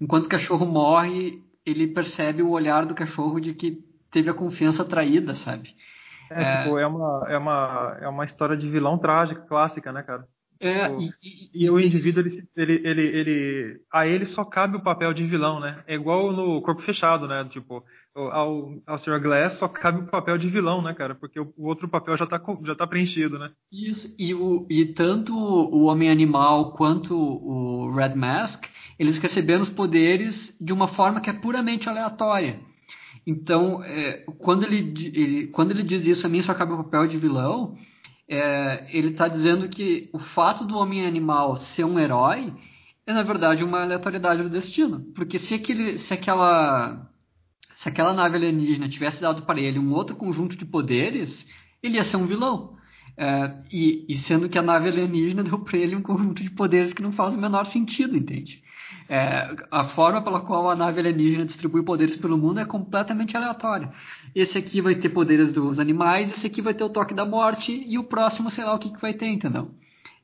enquanto 0.01 0.25
o 0.25 0.29
cachorro 0.29 0.65
morre, 0.65 1.39
ele 1.63 1.87
percebe 1.87 2.41
o 2.41 2.49
olhar 2.49 2.85
do 2.85 2.95
cachorro 2.95 3.39
de 3.39 3.53
que 3.53 3.79
teve 4.11 4.29
a 4.29 4.33
confiança 4.33 4.83
traída, 4.83 5.35
sabe? 5.35 5.73
É, 6.31 6.43
é, 6.43 6.63
tipo, 6.63 6.79
é 6.79 6.87
uma, 6.87 7.25
é, 7.27 7.37
uma, 7.37 7.97
é 8.01 8.07
uma 8.07 8.25
história 8.25 8.57
de 8.57 8.67
vilão 8.67 8.97
trágica, 8.97 9.41
clássica, 9.41 9.91
né, 9.91 10.01
cara? 10.01 10.25
É, 10.61 10.87
tipo, 10.89 11.01
e, 11.01 11.09
e, 11.23 11.65
e, 11.65 11.69
o 11.71 11.79
indivíduo, 11.79 12.23
ele, 12.23 12.47
ele, 12.55 12.73
ele, 12.87 13.01
ele, 13.01 13.81
a 13.91 14.05
ele 14.05 14.25
só 14.25 14.45
cabe 14.45 14.77
o 14.77 14.83
papel 14.83 15.11
de 15.11 15.25
vilão, 15.25 15.59
né? 15.59 15.83
É 15.87 15.95
igual 15.95 16.31
no 16.31 16.61
Corpo 16.61 16.83
Fechado, 16.83 17.27
né? 17.27 17.43
Tipo, 17.49 17.83
ao, 18.13 18.75
ao 18.85 18.99
Sr. 18.99 19.19
Glass 19.19 19.53
só 19.53 19.67
cabe 19.67 20.01
o 20.01 20.07
papel 20.07 20.37
de 20.37 20.49
vilão, 20.49 20.79
né, 20.81 20.93
cara? 20.93 21.15
Porque 21.15 21.39
o, 21.39 21.51
o 21.57 21.67
outro 21.67 21.89
papel 21.89 22.15
já 22.15 22.27
tá, 22.27 22.39
já 22.63 22.75
tá 22.75 22.85
preenchido, 22.85 23.39
né? 23.39 23.49
Isso, 23.71 24.13
e, 24.19 24.35
o, 24.35 24.67
e 24.69 24.85
tanto 24.85 25.35
o 25.35 25.85
Homem-Animal 25.85 26.73
quanto 26.73 27.17
o 27.17 27.91
Red 27.95 28.13
Mask, 28.13 28.63
eles 28.99 29.17
receberam 29.17 29.63
os 29.63 29.69
poderes 29.69 30.55
de 30.61 30.71
uma 30.71 30.89
forma 30.89 31.21
que 31.21 31.29
é 31.31 31.33
puramente 31.33 31.89
aleatória. 31.89 32.59
Então, 33.25 33.83
é, 33.83 34.25
quando, 34.37 34.63
ele, 34.63 34.93
ele, 35.15 35.47
quando 35.47 35.71
ele 35.71 35.83
diz 35.83 36.05
isso, 36.05 36.25
a 36.25 36.29
mim 36.29 36.41
só 36.43 36.53
cabe 36.53 36.73
o 36.73 36.83
papel 36.83 37.07
de 37.07 37.17
vilão 37.17 37.75
é, 38.31 38.87
ele 38.93 39.09
está 39.09 39.27
dizendo 39.27 39.67
que 39.67 40.09
o 40.13 40.19
fato 40.19 40.63
do 40.63 40.77
homem 40.77 41.05
animal 41.05 41.57
ser 41.57 41.83
um 41.83 41.99
herói 41.99 42.53
é 43.05 43.11
na 43.11 43.23
verdade 43.23 43.61
uma 43.61 43.81
aleatoriedade 43.81 44.41
do 44.41 44.49
destino, 44.49 45.01
porque 45.13 45.37
se 45.37 45.53
aquele, 45.53 45.97
se 45.97 46.13
aquela, 46.13 47.11
se 47.77 47.89
aquela 47.89 48.13
nave 48.13 48.37
alienígena 48.37 48.87
tivesse 48.87 49.19
dado 49.19 49.41
para 49.41 49.59
ele 49.59 49.77
um 49.77 49.91
outro 49.91 50.15
conjunto 50.15 50.55
de 50.55 50.63
poderes, 50.63 51.45
ele 51.83 51.97
ia 51.97 52.05
ser 52.05 52.15
um 52.15 52.25
vilão. 52.25 52.77
É, 53.17 53.53
e, 53.69 54.05
e, 54.07 54.17
sendo 54.19 54.47
que 54.47 54.57
a 54.57 54.61
nave 54.61 54.87
alienígena 54.87 55.43
deu 55.43 55.59
para 55.59 55.77
ele 55.77 55.97
um 55.97 56.01
conjunto 56.01 56.41
de 56.41 56.51
poderes 56.51 56.93
que 56.93 57.03
não 57.03 57.11
faz 57.11 57.35
o 57.35 57.37
menor 57.37 57.65
sentido, 57.65 58.15
entende? 58.15 58.63
É, 59.09 59.53
a 59.69 59.85
forma 59.89 60.21
pela 60.21 60.39
qual 60.41 60.69
a 60.69 60.75
nave 60.75 60.99
alienígena 60.99 61.45
distribui 61.45 61.83
poderes 61.83 62.15
pelo 62.15 62.37
mundo 62.37 62.59
é 62.59 62.65
completamente 62.65 63.35
aleatória. 63.35 63.91
Esse 64.33 64.57
aqui 64.57 64.79
vai 64.79 64.95
ter 64.95 65.09
poderes 65.09 65.51
dos 65.51 65.79
animais, 65.79 66.31
esse 66.31 66.47
aqui 66.47 66.61
vai 66.61 66.73
ter 66.73 66.83
o 66.83 66.89
toque 66.89 67.13
da 67.13 67.25
morte, 67.25 67.71
e 67.71 67.97
o 67.97 68.03
próximo, 68.05 68.49
sei 68.49 68.63
lá 68.63 68.73
o 68.73 68.79
que, 68.79 68.91
que 68.91 69.01
vai 69.01 69.13
ter, 69.13 69.27
entendeu? 69.27 69.71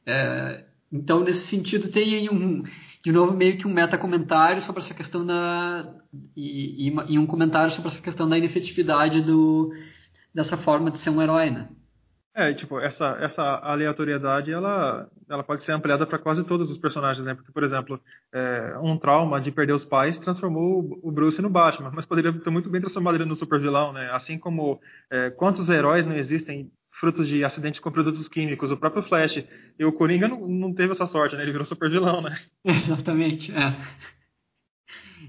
É, 0.05 0.63
então, 0.91 1.21
nesse 1.21 1.47
sentido, 1.47 1.91
tem 1.91 2.13
aí 2.13 2.29
um, 2.29 2.63
de 3.03 3.11
novo, 3.11 3.33
meio 3.33 3.57
que 3.57 3.67
um 3.67 3.73
meta-comentário 3.73 4.61
sobre 4.61 4.81
essa 4.81 4.93
questão 4.93 5.25
da. 5.25 5.93
E, 6.35 6.87
e, 6.87 6.95
e, 7.09 7.19
um 7.19 7.25
comentário 7.25 7.71
sobre 7.73 7.89
essa 7.89 8.01
questão 8.01 8.27
da 8.27 8.37
inefetividade 8.37 9.21
do, 9.21 9.71
dessa 10.33 10.57
forma 10.57 10.91
de 10.91 10.99
ser 10.99 11.09
um 11.09 11.21
herói, 11.21 11.49
né? 11.49 11.67
É, 12.39 12.53
tipo, 12.53 12.79
essa, 12.79 13.17
essa 13.19 13.41
aleatoriedade, 13.41 14.51
ela, 14.51 15.09
ela 15.27 15.43
pode 15.43 15.63
ser 15.63 15.71
ampliada 15.71 16.05
para 16.05 16.19
quase 16.19 16.43
todos 16.43 16.69
os 16.69 16.77
personagens, 16.77 17.25
né? 17.25 17.33
Porque, 17.33 17.51
por 17.51 17.63
exemplo, 17.63 17.99
é, 18.31 18.77
um 18.79 18.95
trauma 18.95 19.41
de 19.41 19.51
perder 19.51 19.73
os 19.73 19.83
pais 19.83 20.15
transformou 20.19 20.99
o 21.01 21.11
Bruce 21.11 21.41
no 21.41 21.49
Batman, 21.49 21.89
mas 21.91 22.05
poderia 22.05 22.31
ter 22.31 22.51
muito 22.51 22.69
bem 22.69 22.79
transformado 22.79 23.15
ele 23.15 23.25
no 23.25 23.35
supervilão, 23.35 23.91
né? 23.91 24.11
Assim 24.11 24.37
como 24.37 24.79
é, 25.11 25.31
quantos 25.31 25.67
heróis 25.67 26.05
não 26.05 26.15
existem 26.15 26.69
frutos 26.99 27.27
de 27.27 27.43
acidentes 27.43 27.79
com 27.79 27.91
produtos 27.91 28.29
químicos, 28.29 28.69
o 28.69 28.77
próprio 28.77 29.01
Flash. 29.01 29.43
E 29.79 29.83
o 29.83 29.91
Coringa 29.91 30.27
não, 30.27 30.47
não 30.47 30.71
teve 30.75 30.91
essa 30.91 31.07
sorte, 31.07 31.35
né? 31.35 31.41
Ele 31.41 31.53
virou 31.53 31.65
supervilão, 31.65 32.21
né? 32.21 32.37
Exatamente, 32.63 33.51
é. 33.51 33.75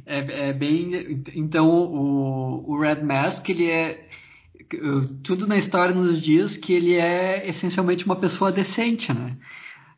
É, 0.04 0.48
é 0.50 0.52
bem... 0.52 1.24
Então, 1.34 1.70
o, 1.70 2.70
o 2.70 2.78
Red 2.78 3.02
Mask, 3.02 3.48
ele 3.48 3.70
é 3.70 4.06
tudo 5.22 5.46
na 5.46 5.56
história 5.56 5.94
nos 5.94 6.20
diz 6.20 6.56
que 6.56 6.72
ele 6.72 6.94
é 6.94 7.48
essencialmente 7.48 8.04
uma 8.04 8.16
pessoa 8.16 8.52
decente, 8.52 9.12
né? 9.12 9.36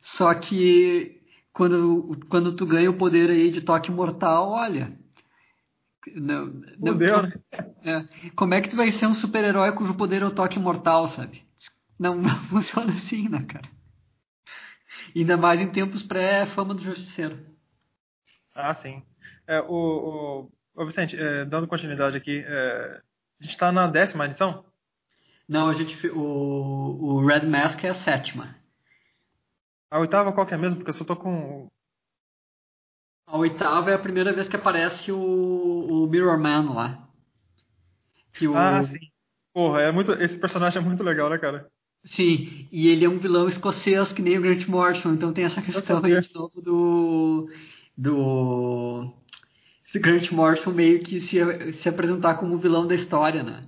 Só 0.01 0.33
que 0.35 1.21
quando, 1.53 2.19
quando 2.29 2.55
tu 2.55 2.67
ganha 2.67 2.91
o 2.91 2.97
poder 2.97 3.31
aí 3.31 3.51
de 3.51 3.61
toque 3.61 3.91
mortal, 3.91 4.51
olha. 4.51 4.93
Não, 6.15 6.47
não, 6.47 6.93
Fudeu, 6.93 7.23
né? 7.23 7.33
É, 7.85 8.31
como 8.35 8.55
é 8.55 8.61
que 8.61 8.71
tu 8.71 8.77
vai 8.77 8.91
ser 8.93 9.07
um 9.07 9.15
super-herói 9.15 9.73
cujo 9.73 9.95
poder 9.95 10.23
é 10.23 10.27
o 10.27 10.31
toque 10.31 10.59
mortal, 10.59 11.09
sabe? 11.09 11.43
Não, 11.99 12.17
não 12.17 12.31
funciona 12.49 12.93
assim, 12.93 13.29
né, 13.29 13.45
cara? 13.45 13.69
Ainda 15.15 15.37
mais 15.37 15.61
em 15.61 15.69
tempos 15.69 16.03
pré-fama 16.03 16.75
do 16.75 16.83
Justiceiro. 16.83 17.39
Ah, 18.55 18.75
sim. 18.75 19.03
É, 19.47 19.61
o, 19.61 20.49
o, 20.75 20.83
o 20.83 20.87
Vicente, 20.87 21.17
é, 21.17 21.45
dando 21.45 21.67
continuidade 21.67 22.17
aqui, 22.17 22.43
é, 22.47 23.01
a 23.41 23.45
gente 23.45 23.59
tá 23.59 23.73
na 23.73 23.87
décima 23.87 24.27
edição? 24.27 24.65
Não, 25.49 25.69
a 25.69 25.75
gente. 25.75 26.07
O, 26.09 26.19
o 26.21 27.27
Red 27.27 27.47
Mask 27.47 27.83
é 27.83 27.91
a 27.91 27.95
sétima. 27.97 28.55
A 29.91 29.99
oitava 29.99 30.33
qual 30.33 30.47
que 30.47 30.55
é 30.55 30.57
mesmo? 30.57 30.77
Porque 30.77 30.91
eu 30.91 30.95
só 30.95 31.05
tô 31.05 31.17
com. 31.17 31.69
A 33.27 33.37
oitava 33.37 33.91
é 33.91 33.95
a 33.95 33.99
primeira 33.99 34.33
vez 34.33 34.49
que 34.49 34.57
aparece 34.57 35.11
o, 35.11 35.19
o 35.19 36.07
Mirror 36.07 36.39
Man 36.39 36.73
lá. 36.73 37.09
Que 38.33 38.47
o... 38.47 38.57
Ah, 38.57 38.83
sim. 38.85 38.99
Porra, 39.53 39.83
é 39.83 39.93
muito, 39.93 40.13
esse 40.13 40.39
personagem 40.39 40.81
é 40.81 40.85
muito 40.85 41.03
legal, 41.03 41.29
né, 41.29 41.39
cara? 41.39 41.69
Sim, 42.05 42.69
e 42.73 42.89
ele 42.89 43.05
é 43.05 43.09
um 43.09 43.19
vilão 43.19 43.49
escocês 43.49 44.13
que 44.13 44.23
nem 44.23 44.39
o 44.39 44.41
Grant 44.41 44.67
Morrison, 44.67 45.13
então 45.13 45.33
tem 45.33 45.45
essa 45.45 45.61
questão 45.61 46.03
aí 46.03 46.21
de 46.21 46.35
novo 46.35 46.63
do. 46.63 47.51
do 47.97 49.13
Grant 49.99 50.31
Morrison 50.31 50.71
meio 50.71 51.01
que 51.01 51.21
se, 51.21 51.39
se 51.75 51.89
apresentar 51.89 52.35
como 52.35 52.59
vilão 52.59 52.87
da 52.87 52.95
história, 52.95 53.43
né? 53.43 53.63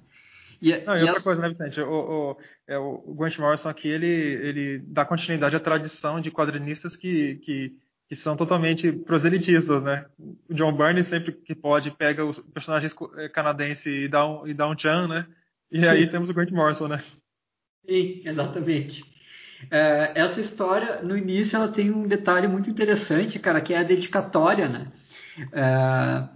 E, 0.61 0.77
Não, 0.85 0.97
e, 0.97 1.01
outra 1.01 1.19
as... 1.19 1.25
coisa, 1.25 1.43
né, 1.43 1.49
Vicente? 1.49 1.81
O, 1.81 1.91
o, 1.91 2.37
é, 2.69 2.79
o 2.79 3.15
Grant 3.15 3.37
Morrison 3.39 3.69
aqui, 3.69 3.89
ele, 3.89 4.07
ele 4.07 4.79
dá 4.87 5.05
continuidade 5.05 5.57
à 5.57 5.61
tradição 5.61 6.21
de 6.21 6.31
quadrinistas 6.31 6.95
que, 6.95 7.37
que, 7.37 7.73
que 8.09 8.17
são 8.17 8.37
totalmente 8.37 8.93
proselitistas, 8.93 9.83
né? 9.83 10.07
O 10.49 10.55
John 10.55 10.73
Byrne 10.73 11.03
sempre 11.05 11.33
que 11.33 11.55
pode 11.55 11.91
pega 11.91 12.25
os 12.25 12.39
personagens 12.55 12.95
é, 13.17 13.29
canadenses 13.29 13.85
e 13.85 14.07
dá 14.07 14.25
um, 14.25 14.47
e 14.47 14.55
dá 14.55 14.69
um 14.69 14.77
tchan, 14.77 15.09
né? 15.09 15.27
E 15.71 15.81
Sim. 15.81 15.87
aí 15.87 16.07
temos 16.09 16.31
o 16.31 16.35
Grant 16.35 16.51
Morrison, 16.51 16.87
né? 16.87 17.03
Sim, 17.85 18.23
exatamente. 18.25 19.03
É, 19.71 20.13
essa 20.15 20.41
história, 20.41 21.03
no 21.03 21.17
início, 21.17 21.57
ela 21.57 21.69
tem 21.69 21.91
um 21.91 22.07
detalhe 22.07 22.47
muito 22.47 22.71
interessante, 22.71 23.39
cara, 23.39 23.61
que 23.61 23.75
é 23.75 23.79
a 23.79 23.83
dedicatória, 23.83 24.69
né? 24.69 24.87
É, 25.53 26.29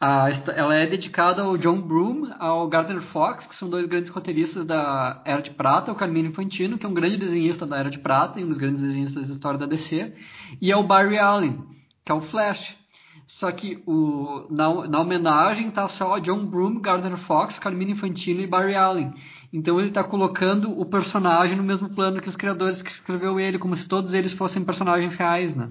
a, 0.00 0.30
ela 0.56 0.74
é 0.74 0.86
dedicada 0.86 1.42
ao 1.42 1.58
John 1.58 1.80
Broome, 1.80 2.32
ao 2.38 2.66
Gardner 2.68 3.02
Fox, 3.02 3.46
que 3.46 3.54
são 3.54 3.68
dois 3.68 3.86
grandes 3.86 4.10
roteiristas 4.10 4.64
da 4.64 5.20
Era 5.26 5.42
de 5.42 5.50
Prata, 5.50 5.92
o 5.92 5.94
Carmine 5.94 6.28
Infantino, 6.28 6.78
que 6.78 6.86
é 6.86 6.88
um 6.88 6.94
grande 6.94 7.18
desenhista 7.18 7.66
da 7.66 7.76
Era 7.76 7.90
de 7.90 7.98
Prata 7.98 8.40
e 8.40 8.44
um 8.44 8.48
dos 8.48 8.56
grandes 8.56 8.80
desenhistas 8.80 9.28
da 9.28 9.34
história 9.34 9.58
da 9.58 9.66
DC, 9.66 10.14
e 10.60 10.72
ao 10.72 10.82
Barry 10.82 11.18
Allen, 11.18 11.62
que 12.04 12.10
é 12.10 12.14
o 12.14 12.22
Flash. 12.22 12.78
Só 13.26 13.52
que 13.52 13.82
o, 13.86 14.46
na, 14.50 14.88
na 14.88 15.00
homenagem 15.00 15.68
está 15.68 15.86
só 15.86 16.18
John 16.18 16.46
Broome, 16.46 16.80
Gardner 16.80 17.16
Fox, 17.18 17.58
Carmine 17.58 17.92
Infantino 17.92 18.40
e 18.40 18.46
Barry 18.46 18.74
Allen. 18.74 19.12
Então 19.52 19.78
ele 19.78 19.90
está 19.90 20.02
colocando 20.02 20.78
o 20.80 20.86
personagem 20.86 21.56
no 21.56 21.62
mesmo 21.62 21.90
plano 21.90 22.20
que 22.20 22.28
os 22.28 22.36
criadores 22.36 22.82
que 22.82 22.90
escreveu 22.90 23.38
ele, 23.38 23.58
como 23.58 23.76
se 23.76 23.86
todos 23.86 24.14
eles 24.14 24.32
fossem 24.32 24.64
personagens 24.64 25.14
reais, 25.14 25.54
né? 25.54 25.70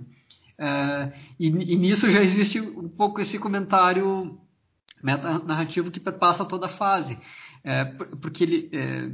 É, 0.59 1.13
e, 1.39 1.47
e, 1.47 1.77
nisso 1.77 2.11
já 2.11 2.21
existe 2.21 2.59
um 2.59 2.89
pouco 2.89 3.21
esse 3.21 3.39
comentário 3.39 4.37
narrativo 5.01 5.89
que 5.89 6.01
perpassa 6.01 6.43
toda 6.43 6.65
a 6.65 6.77
fase. 6.77 7.17
É, 7.63 7.85
porque 8.21 8.43
ele, 8.43 8.69
é, 8.73 9.09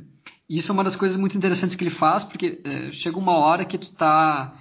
isso 0.49 0.71
é 0.71 0.73
uma 0.73 0.83
das 0.83 0.95
coisas 0.95 1.17
muito 1.17 1.37
interessantes 1.37 1.75
que 1.75 1.83
ele 1.83 1.91
faz, 1.91 2.23
porque 2.23 2.61
é, 2.63 2.91
chega 2.91 3.17
uma 3.17 3.33
hora 3.33 3.63
que 3.63 3.77
tu 3.77 3.93
tá, 3.93 4.59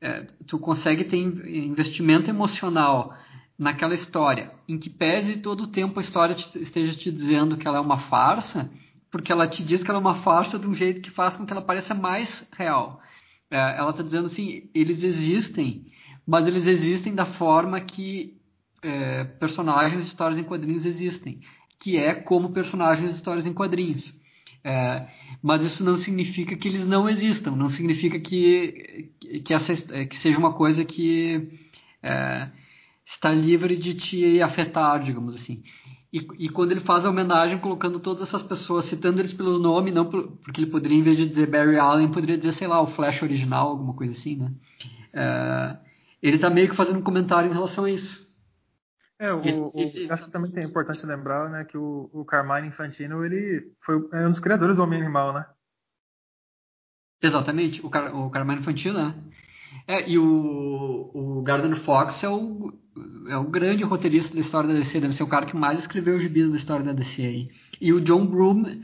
é, 0.00 0.26
tu 0.46 0.58
consegue 0.58 1.04
ter 1.04 1.16
investimento 1.16 2.28
emocional 2.28 3.16
naquela 3.58 3.94
história, 3.94 4.52
em 4.66 4.78
que 4.78 4.88
pese 4.88 5.36
todo 5.36 5.64
o 5.64 5.66
tempo 5.66 5.98
a 5.98 6.02
história 6.02 6.34
te, 6.34 6.58
esteja 6.58 6.94
te 6.94 7.10
dizendo 7.10 7.56
que 7.58 7.68
ela 7.68 7.78
é 7.78 7.80
uma 7.80 7.98
farsa, 7.98 8.70
porque 9.10 9.32
ela 9.32 9.46
te 9.46 9.62
diz 9.62 9.82
que 9.82 9.90
ela 9.90 9.98
é 9.98 10.00
uma 10.00 10.22
farsa 10.22 10.58
de 10.58 10.66
um 10.66 10.74
jeito 10.74 11.00
que 11.00 11.10
faz 11.10 11.36
com 11.36 11.44
que 11.44 11.52
ela 11.52 11.62
pareça 11.62 11.94
mais 11.94 12.46
real. 12.56 13.00
É, 13.50 13.76
ela 13.76 13.90
está 13.90 14.02
dizendo 14.02 14.26
assim, 14.26 14.70
eles 14.74 15.02
existem, 15.02 15.84
mas 16.30 16.46
eles 16.46 16.64
existem 16.64 17.12
da 17.12 17.26
forma 17.26 17.80
que 17.80 18.38
é, 18.84 19.24
personagens 19.24 20.00
de 20.00 20.06
histórias 20.06 20.38
em 20.38 20.44
quadrinhos 20.44 20.86
existem, 20.86 21.40
que 21.80 21.96
é 21.96 22.14
como 22.14 22.52
personagens 22.52 23.10
de 23.10 23.16
histórias 23.16 23.48
em 23.48 23.52
quadrinhos. 23.52 24.16
É, 24.62 25.08
mas 25.42 25.64
isso 25.64 25.82
não 25.82 25.96
significa 25.96 26.54
que 26.54 26.68
eles 26.68 26.86
não 26.86 27.08
existam, 27.08 27.56
não 27.56 27.68
significa 27.68 28.20
que, 28.20 29.10
que, 29.44 29.52
essa, 29.52 29.74
que 30.06 30.16
seja 30.18 30.38
uma 30.38 30.52
coisa 30.52 30.84
que 30.84 31.50
é, 32.00 32.48
está 33.04 33.32
livre 33.32 33.76
de 33.76 33.94
te 33.94 34.40
afetar, 34.40 35.02
digamos 35.02 35.34
assim. 35.34 35.64
E, 36.12 36.18
e, 36.38 36.48
quando 36.48 36.70
ele 36.70 36.80
faz 36.80 37.04
a 37.04 37.10
homenagem 37.10 37.58
colocando 37.58 37.98
todas 37.98 38.28
essas 38.28 38.44
pessoas, 38.44 38.84
citando 38.84 39.20
eles 39.20 39.32
pelo 39.32 39.58
nome, 39.58 39.90
não 39.90 40.08
por, 40.08 40.28
porque 40.44 40.60
ele 40.60 40.70
poderia, 40.70 40.96
em 40.96 41.02
vez 41.02 41.16
de 41.16 41.26
dizer 41.26 41.50
Barry 41.50 41.76
Allen, 41.76 42.12
poderia 42.12 42.38
dizer, 42.38 42.52
sei 42.52 42.68
lá, 42.68 42.80
o 42.80 42.86
Flash 42.86 43.20
original, 43.20 43.70
alguma 43.70 43.94
coisa 43.94 44.12
assim, 44.12 44.36
né? 44.36 44.52
É, 45.12 45.89
ele 46.22 46.36
está 46.36 46.50
meio 46.50 46.68
que 46.68 46.76
fazendo 46.76 46.98
um 46.98 47.02
comentário 47.02 47.50
em 47.50 47.54
relação 47.54 47.84
a 47.84 47.90
isso. 47.90 48.28
É, 49.18 49.32
o, 49.32 49.38
o, 49.38 50.12
acho 50.12 50.24
que 50.24 50.30
também 50.30 50.50
é 50.56 50.64
importante 50.64 51.04
lembrar, 51.04 51.50
né, 51.50 51.64
que 51.64 51.76
o, 51.76 52.08
o 52.10 52.24
Carmine 52.24 52.68
Infantino, 52.68 53.22
ele 53.22 53.70
foi 53.82 53.96
é 54.14 54.26
um 54.26 54.30
dos 54.30 54.40
criadores 54.40 54.78
do 54.78 54.82
Homem 54.82 55.00
Animal, 55.00 55.34
né? 55.34 55.44
Exatamente, 57.22 57.84
o, 57.84 57.90
Car, 57.90 58.16
o 58.16 58.30
Carmine 58.30 58.60
Infantino, 58.60 58.98
né? 58.98 59.14
É, 59.86 60.08
e 60.08 60.18
o, 60.18 61.10
o 61.12 61.42
Gardner 61.42 61.80
Fox 61.84 62.24
é 62.24 62.28
o, 62.30 62.72
é 63.28 63.36
o 63.36 63.44
grande 63.44 63.84
roteirista 63.84 64.34
da 64.34 64.40
história 64.40 64.68
da 64.68 64.74
DC, 64.74 65.00
deve 65.00 65.14
ser 65.14 65.22
o 65.22 65.28
cara 65.28 65.44
que 65.44 65.54
mais 65.54 65.78
escreveu 65.80 66.16
os 66.16 66.22
gibis 66.22 66.50
da 66.50 66.56
história 66.56 66.84
da 66.84 66.92
DC 66.92 67.22
aí. 67.22 67.48
E 67.78 67.92
o 67.92 68.00
John 68.00 68.26
Broom, 68.26 68.80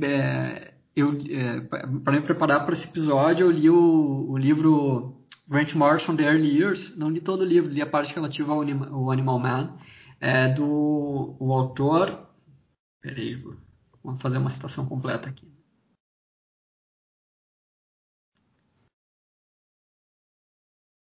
é, 0.00 0.72
eu, 0.96 1.18
é, 1.28 1.60
para 2.02 2.12
me 2.14 2.22
preparar 2.22 2.64
para 2.64 2.74
esse 2.74 2.88
episódio, 2.88 3.44
eu 3.44 3.50
li 3.50 3.68
o, 3.68 4.30
o 4.30 4.38
livro 4.38 5.15
Grant 5.48 5.74
Morrison, 5.74 6.16
The 6.16 6.24
Early 6.24 6.58
Years, 6.58 6.96
não 6.96 7.08
li 7.08 7.20
todo 7.20 7.42
o 7.42 7.44
livro, 7.44 7.70
li 7.70 7.80
a 7.80 7.86
parte 7.88 8.12
relativa 8.12 8.52
ao 8.52 8.62
Animal, 8.62 8.92
ao 8.92 9.10
Animal 9.12 9.38
Man, 9.38 9.78
é, 10.20 10.52
do 10.52 11.36
o 11.38 11.52
autor, 11.52 12.28
peraí, 13.00 13.36
vamos 14.02 14.20
fazer 14.20 14.38
uma 14.38 14.50
citação 14.50 14.86
completa 14.86 15.28
aqui. 15.28 15.46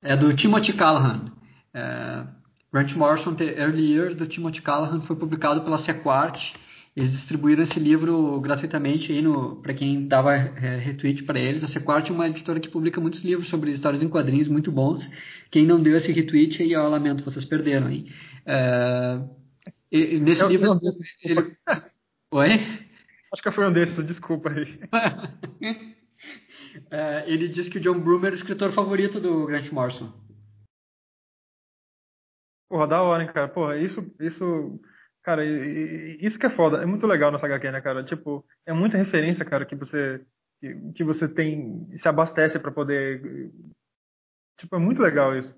É 0.01 0.17
do 0.17 0.35
Timothy 0.35 0.73
Callahan. 0.73 1.31
É, 1.73 2.27
Grant 2.71 2.93
Morrison, 2.95 3.35
The 3.35 3.45
Early 3.45 3.93
Years, 3.93 4.17
do 4.17 4.27
Timothy 4.27 4.61
Callahan, 4.61 5.01
foi 5.03 5.15
publicado 5.15 5.63
pela 5.63 5.83
Sequart. 5.83 6.39
Eles 6.95 7.11
distribuíram 7.13 7.63
esse 7.63 7.79
livro 7.79 8.39
gratuitamente 8.39 9.11
aí 9.11 9.23
para 9.63 9.73
quem 9.73 10.07
dava 10.07 10.35
é, 10.35 10.77
retweet 10.77 11.23
para 11.23 11.39
eles. 11.39 11.63
A 11.63 11.67
Sequart 11.67 12.07
é 12.07 12.13
uma 12.13 12.27
editora 12.27 12.59
que 12.59 12.69
publica 12.69 13.01
muitos 13.01 13.23
livros 13.23 13.49
sobre 13.49 13.71
histórias 13.71 14.03
em 14.03 14.09
quadrinhos 14.09 14.47
muito 14.47 14.71
bons. 14.71 15.09
Quem 15.49 15.65
não 15.65 15.81
deu 15.81 15.97
esse 15.97 16.11
retweet 16.11 16.61
aí, 16.61 16.73
eu 16.73 16.87
lamento, 16.87 17.23
vocês 17.23 17.45
perderam. 17.45 17.89
É, 18.45 19.21
e, 19.91 20.19
nesse 20.19 20.41
eu, 20.41 20.49
livro. 20.49 20.79
ele... 21.23 21.57
Oi? 22.31 22.49
Acho 23.31 23.41
que 23.41 23.51
foi 23.51 23.67
um 23.67 23.73
desses, 23.73 24.05
desculpa 24.05 24.49
aí. 24.49 24.79
É, 26.89 27.29
ele 27.31 27.49
diz 27.49 27.69
que 27.69 27.77
o 27.77 27.81
John 27.81 27.99
Broome 27.99 28.25
era 28.25 28.35
o 28.35 28.37
escritor 28.37 28.71
favorito 28.71 29.19
do 29.19 29.45
Grant 29.45 29.71
Morrison. 29.71 30.11
Porra, 32.67 32.87
da 32.87 33.01
hora, 33.03 33.23
hein, 33.23 33.31
cara. 33.31 33.47
Porra, 33.47 33.77
isso, 33.77 34.03
isso, 34.19 34.79
cara, 35.23 35.43
isso 35.45 36.37
que 36.37 36.45
é 36.45 36.49
foda. 36.49 36.77
É 36.77 36.85
muito 36.85 37.07
legal 37.07 37.31
nessa 37.31 37.45
HQ, 37.45 37.71
né, 37.71 37.81
cara? 37.81 38.03
Tipo, 38.03 38.45
é 38.65 38.73
muita 38.73 38.97
referência, 38.97 39.45
cara, 39.45 39.65
que 39.65 39.75
você, 39.75 40.21
que, 40.95 41.03
você 41.03 41.27
tem, 41.27 41.87
se 41.97 42.07
abastece 42.07 42.59
para 42.59 42.71
poder. 42.71 43.51
Tipo, 44.59 44.75
é 44.75 44.79
muito 44.79 45.01
legal 45.01 45.35
isso. 45.37 45.53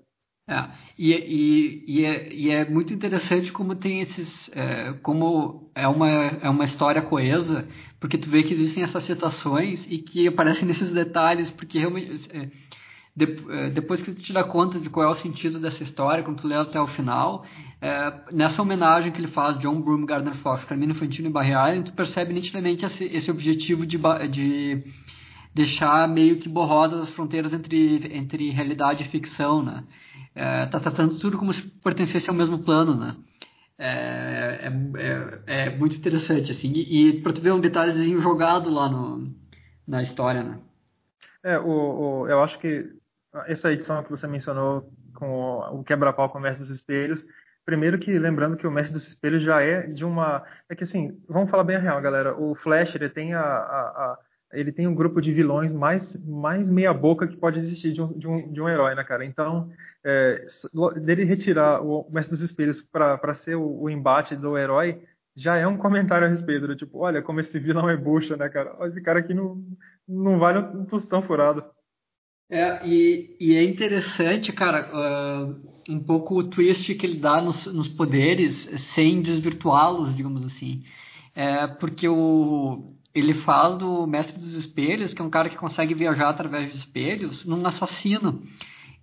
É, 0.48 0.70
e, 0.96 1.12
e, 1.12 1.84
e, 1.88 2.04
é, 2.04 2.32
e 2.32 2.50
é 2.50 2.64
muito 2.64 2.94
interessante 2.94 3.52
como 3.52 3.74
tem 3.74 4.00
esses. 4.00 4.48
É, 4.54 4.92
como 5.02 5.70
é 5.74 5.88
uma, 5.88 6.08
é 6.08 6.48
uma 6.48 6.64
história 6.64 7.02
coesa, 7.02 7.68
porque 7.98 8.16
tu 8.16 8.30
vê 8.30 8.44
que 8.44 8.54
existem 8.54 8.84
essas 8.84 9.04
citações 9.04 9.84
e 9.88 9.98
que 9.98 10.28
aparecem 10.28 10.66
nesses 10.66 10.92
detalhes, 10.92 11.50
porque 11.50 11.78
realmente. 11.78 12.28
É, 12.32 12.48
depois 13.72 14.02
que 14.02 14.12
tu 14.12 14.22
te 14.22 14.32
dá 14.32 14.44
conta 14.44 14.78
de 14.78 14.90
qual 14.90 15.06
é 15.06 15.10
o 15.10 15.14
sentido 15.14 15.58
dessa 15.58 15.82
história, 15.82 16.22
quando 16.22 16.42
tu 16.42 16.46
lê 16.46 16.54
até 16.54 16.78
o 16.78 16.86
final, 16.86 17.46
é, 17.80 18.12
nessa 18.32 18.60
homenagem 18.60 19.12
que 19.12 19.20
ele 19.20 19.28
faz, 19.28 19.58
John 19.58 19.80
Broome, 19.80 20.06
Gardner 20.06 20.34
Fox, 20.36 20.64
Carmine 20.64 20.92
Infantino 20.92 21.28
e 21.28 21.32
Barry 21.32 21.54
Allen, 21.54 21.82
tu 21.82 21.92
percebe 21.92 22.34
nitidamente 22.34 22.84
esse, 22.84 23.04
esse 23.04 23.30
objetivo 23.30 23.86
de, 23.86 23.98
de 24.30 24.84
deixar 25.54 26.08
meio 26.08 26.38
que 26.38 26.48
borrosas 26.48 27.00
as 27.00 27.10
fronteiras 27.10 27.52
entre, 27.52 28.16
entre 28.16 28.50
realidade 28.50 29.02
e 29.02 29.08
ficção, 29.08 29.62
né? 29.62 29.84
É, 30.34 30.66
tá 30.66 30.78
tratando 30.78 31.18
tudo 31.18 31.38
como 31.38 31.52
se 31.52 31.62
pertencesse 31.82 32.28
ao 32.28 32.36
mesmo 32.36 32.58
plano, 32.58 32.94
né? 32.94 33.16
É, 33.78 34.72
é, 34.96 35.42
é, 35.46 35.76
muito 35.76 35.96
interessante, 35.96 36.50
assim, 36.50 36.72
e, 36.74 37.08
e 37.08 37.22
para 37.22 37.32
tu 37.32 37.42
ver 37.42 37.52
um 37.52 37.60
detalhezinho 37.60 38.20
jogado 38.20 38.70
lá 38.70 38.88
no, 38.88 39.34
na 39.86 40.02
história, 40.02 40.42
né? 40.42 40.58
É, 41.44 41.58
o, 41.58 41.68
o, 41.68 42.28
eu 42.28 42.42
acho 42.42 42.58
que 42.58 42.95
essa 43.46 43.72
edição 43.72 44.02
que 44.02 44.10
você 44.10 44.26
mencionou 44.26 44.90
com 45.14 45.58
o, 45.72 45.84
quebra-pau 45.84 46.28
com 46.30 46.38
o 46.38 46.40
Mestre 46.40 46.64
dos 46.64 46.74
Espelhos, 46.74 47.24
primeiro 47.64 47.98
que 47.98 48.18
lembrando 48.18 48.56
que 48.56 48.66
o 48.66 48.70
Mestre 48.70 48.92
dos 48.92 49.08
Espelhos 49.08 49.42
já 49.42 49.62
é 49.62 49.82
de 49.82 50.04
uma, 50.04 50.44
é 50.68 50.74
que 50.74 50.84
assim, 50.84 51.20
vamos 51.28 51.50
falar 51.50 51.64
bem 51.64 51.76
a 51.76 51.80
real, 51.80 52.00
galera, 52.00 52.36
o 52.36 52.54
Flash 52.54 52.94
ele 52.94 53.08
tem 53.08 53.34
a, 53.34 53.40
a, 53.40 53.42
a 53.42 54.18
ele 54.52 54.72
tem 54.72 54.86
um 54.86 54.94
grupo 54.94 55.20
de 55.20 55.32
vilões 55.32 55.72
mais, 55.72 56.16
mais 56.24 56.70
meia 56.70 56.94
boca 56.94 57.26
que 57.26 57.36
pode 57.36 57.58
existir 57.58 57.92
de 57.92 58.00
um, 58.00 58.06
de 58.06 58.28
um, 58.28 58.52
de 58.52 58.60
um 58.60 58.68
herói, 58.68 58.94
né, 58.94 59.02
cara? 59.02 59.24
Então, 59.24 59.68
é, 60.04 60.46
dele 61.02 61.24
retirar 61.24 61.82
o 61.82 62.08
Mestre 62.10 62.36
dos 62.36 62.44
Espelhos 62.44 62.80
para 62.80 63.34
ser 63.34 63.56
o, 63.56 63.82
o, 63.82 63.90
embate 63.90 64.36
do 64.36 64.56
herói 64.56 65.02
já 65.36 65.56
é 65.56 65.66
um 65.66 65.76
comentário 65.76 66.26
a 66.26 66.30
respeito, 66.30 66.74
tipo, 66.76 66.98
olha 66.98 67.20
como 67.20 67.40
esse 67.40 67.58
vilão 67.58 67.90
é 67.90 67.96
bucha, 67.96 68.36
né, 68.36 68.48
cara? 68.48 68.74
Esse 68.86 69.02
cara 69.02 69.18
aqui 69.18 69.34
não, 69.34 69.62
não 70.08 70.38
vale 70.38 70.58
um 70.58 70.84
tostão 70.86 71.20
furado. 71.20 71.62
É, 72.48 72.86
e, 72.86 73.36
e 73.40 73.54
é 73.54 73.64
interessante, 73.64 74.52
cara, 74.52 74.88
uh, 74.92 75.92
um 75.92 75.98
pouco 75.98 76.38
o 76.38 76.44
twist 76.44 76.94
que 76.94 77.06
ele 77.06 77.18
dá 77.18 77.40
nos, 77.40 77.66
nos 77.66 77.88
poderes 77.88 78.54
sem 78.94 79.20
desvirtuá-los, 79.20 80.14
digamos 80.16 80.44
assim. 80.44 80.84
É, 81.34 81.66
porque 81.66 82.08
o, 82.08 82.94
ele 83.14 83.34
fala 83.34 83.76
do 83.76 84.06
mestre 84.06 84.38
dos 84.38 84.54
espelhos, 84.54 85.12
que 85.12 85.20
é 85.20 85.24
um 85.24 85.30
cara 85.30 85.48
que 85.48 85.56
consegue 85.56 85.94
viajar 85.94 86.28
através 86.28 86.70
de 86.70 86.76
espelhos, 86.76 87.44
num 87.44 87.66
assassino. 87.66 88.42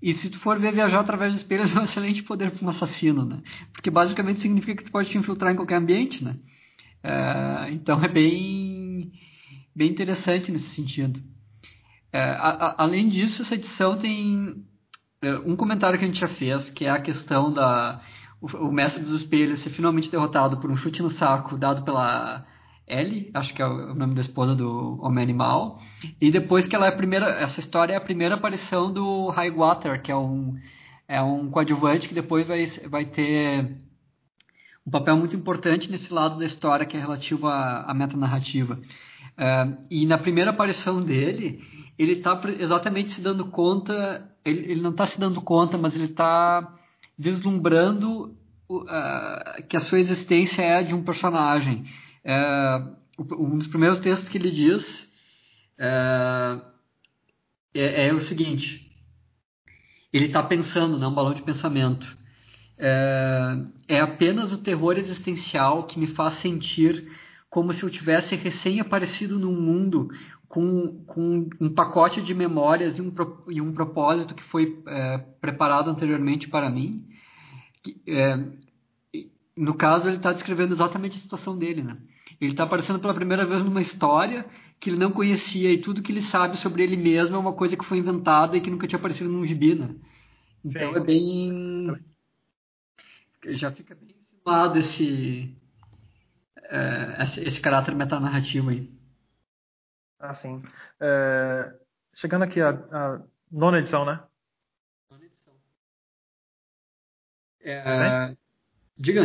E 0.02 0.14
se 0.14 0.30
tu 0.30 0.40
for 0.40 0.60
ver 0.60 0.74
viajar 0.74 1.00
através 1.00 1.34
de 1.34 1.40
espelhos, 1.40 1.72
é 1.76 1.80
um 1.80 1.84
excelente 1.84 2.24
poder 2.24 2.52
para 2.52 2.66
um 2.66 2.70
assassino, 2.70 3.26
né? 3.26 3.42
Porque 3.74 3.90
basicamente 3.90 4.42
significa 4.42 4.78
que 4.78 4.84
tu 4.84 4.92
pode 4.92 5.10
te 5.10 5.18
infiltrar 5.18 5.52
em 5.52 5.56
qualquer 5.56 5.78
ambiente, 5.78 6.24
né? 6.24 6.38
É, 7.04 7.72
então 7.72 8.02
é 8.04 8.08
bem, 8.08 9.12
bem 9.76 9.90
interessante 9.90 10.52
nesse 10.52 10.70
sentido. 10.76 11.20
É, 12.14 12.22
a, 12.22 12.50
a, 12.50 12.84
além 12.84 13.10
disso, 13.10 13.42
essa 13.42 13.56
edição 13.56 13.98
tem 13.98 14.64
é, 15.22 15.36
um 15.40 15.56
comentário 15.56 15.98
que 15.98 16.06
a 16.06 16.08
gente 16.08 16.20
já 16.20 16.28
fez, 16.28 16.70
que 16.70 16.86
é 16.86 16.90
a 16.92 17.02
questão 17.02 17.52
da 17.52 18.02
o, 18.40 18.48
o 18.68 18.72
mestre 18.72 19.02
dos 19.02 19.14
espelhos 19.22 19.62
ser 19.62 19.72
finalmente 19.72 20.12
derrotado 20.12 20.58
por 20.60 20.70
um 20.70 20.76
chute 20.76 21.02
no 21.02 21.10
saco 21.10 21.58
dado 21.58 21.84
pela 21.84 22.46
Ellie, 22.88 23.32
acho 23.34 23.54
que 23.54 23.62
é 23.62 23.66
o 23.66 23.96
nome 23.96 24.14
da 24.14 24.22
esposa 24.22 24.54
do 24.54 25.00
Homem 25.02 25.24
Animal. 25.24 25.82
E 26.22 26.30
depois 26.30 26.68
que 26.68 26.76
ela 26.76 26.86
é 26.86 26.90
a 26.90 26.96
primeira, 26.96 27.26
essa 27.26 27.60
história 27.60 27.94
é 27.94 27.96
a 27.96 28.02
primeira 28.02 28.36
aparição 28.36 28.92
do 28.94 29.30
Highwater, 29.30 30.02
que 30.02 30.12
é 30.12 30.16
um 30.16 30.56
é 31.08 31.22
um 31.22 31.50
coadjuvante 31.50 32.08
que 32.08 32.14
depois 32.14 32.48
vai, 32.48 32.66
vai 32.90 33.06
ter 33.06 33.78
um 34.86 34.92
papel 34.92 35.18
muito 35.18 35.36
importante 35.36 35.90
nesse 35.90 36.14
lado 36.14 36.38
da 36.38 36.46
história 36.46 36.86
que 36.86 36.98
é 36.98 37.00
relativo 37.00 37.48
à, 37.48 37.82
à 37.82 37.94
metanarrativa. 37.94 38.76
Uh, 38.76 39.78
e 39.90 40.06
na 40.06 40.18
primeira 40.18 40.52
aparição 40.52 41.02
dele, 41.02 41.62
ele 41.98 42.14
está 42.14 42.42
exatamente 42.60 43.14
se 43.14 43.22
dando 43.22 43.46
conta, 43.46 44.30
ele, 44.44 44.72
ele 44.72 44.82
não 44.82 44.92
está 44.92 45.06
se 45.06 45.20
dando 45.20 45.42
conta, 45.42 45.78
mas 45.78 45.96
ele 45.96 46.06
está 46.06 46.76
vislumbrando 47.18 48.36
uh, 48.70 49.68
que 49.70 49.78
a 49.78 49.80
sua 49.80 50.00
existência 50.00 50.62
é 50.62 50.84
de 50.84 50.96
um 50.96 51.04
personagem 51.04 51.86
é, 52.24 52.82
um 53.20 53.58
dos 53.58 53.68
primeiros 53.68 54.00
textos 54.00 54.30
que 54.30 54.38
ele 54.38 54.50
diz 54.50 55.10
é, 55.78 56.62
é, 57.74 58.08
é 58.08 58.14
o 58.14 58.20
seguinte: 58.20 58.90
ele 60.12 60.28
está 60.28 60.42
pensando, 60.42 60.98
não 60.98 61.08
é 61.08 61.12
um 61.12 61.14
balão 61.14 61.34
de 61.34 61.44
pensamento. 61.44 62.18
É, 62.78 63.58
é 63.88 64.00
apenas 64.00 64.52
o 64.52 64.58
terror 64.58 64.98
existencial 64.98 65.86
que 65.86 66.00
me 66.00 66.08
faz 66.08 66.36
sentir 66.36 67.06
como 67.50 67.72
se 67.72 67.84
eu 67.84 67.90
tivesse 67.90 68.36
recém 68.36 68.80
aparecido 68.80 69.38
num 69.38 69.54
mundo 69.54 70.10
com, 70.54 71.04
com 71.08 71.50
um 71.60 71.74
pacote 71.74 72.22
de 72.22 72.32
memórias 72.32 73.00
e 73.00 73.02
um, 73.02 73.12
e 73.50 73.60
um 73.60 73.74
propósito 73.74 74.36
que 74.36 74.44
foi 74.44 74.84
é, 74.88 75.18
preparado 75.42 75.90
anteriormente 75.90 76.48
para 76.48 76.70
mim. 76.70 77.04
É, 78.08 78.38
no 79.58 79.74
caso, 79.74 80.08
ele 80.08 80.18
está 80.18 80.32
descrevendo 80.32 80.76
exatamente 80.76 81.18
a 81.18 81.22
situação 81.22 81.58
dele, 81.58 81.82
né? 81.82 81.98
Ele 82.40 82.52
está 82.52 82.66
aparecendo 82.66 83.00
pela 83.00 83.16
primeira 83.16 83.48
vez 83.48 83.64
numa 83.64 83.82
história 83.82 84.46
que 84.80 84.92
ele 84.92 85.00
não 85.00 85.12
conhecia 85.12 85.72
e 85.72 85.82
tudo 85.82 86.04
que 86.04 86.12
ele 86.12 86.22
sabe 86.22 86.56
sobre 86.60 86.84
ele 86.84 86.98
mesmo 86.98 87.36
é 87.36 87.40
uma 87.40 87.54
coisa 87.54 87.76
que 87.76 87.86
foi 87.86 87.98
inventada 87.98 88.56
e 88.56 88.62
que 88.62 88.70
nunca 88.70 88.86
tinha 88.86 89.00
aparecido 89.00 89.32
num 89.32 89.48
gibi, 89.48 89.74
né? 89.74 89.96
Então 90.64 90.94
Sim. 90.94 91.00
é 91.00 91.04
bem... 91.04 91.98
Já 93.56 93.72
fica 93.72 93.96
bem 93.96 94.16
simulado 94.30 94.78
esse, 94.78 95.52
é, 96.70 97.24
esse, 97.24 97.40
esse 97.40 97.60
caráter 97.60 97.96
metanarrativo 97.96 98.70
aí. 98.70 98.88
Ah, 100.24 100.34
sim. 100.36 100.64
É, 101.02 101.74
chegando 102.14 102.44
aqui 102.44 102.62
a, 102.62 102.70
a, 102.70 103.22
nona 103.52 103.80
edição, 103.80 104.06
né? 104.06 104.24
Nona 105.12 105.26
edição. 105.26 105.54
É, 107.60 108.34
diga. 108.98 109.24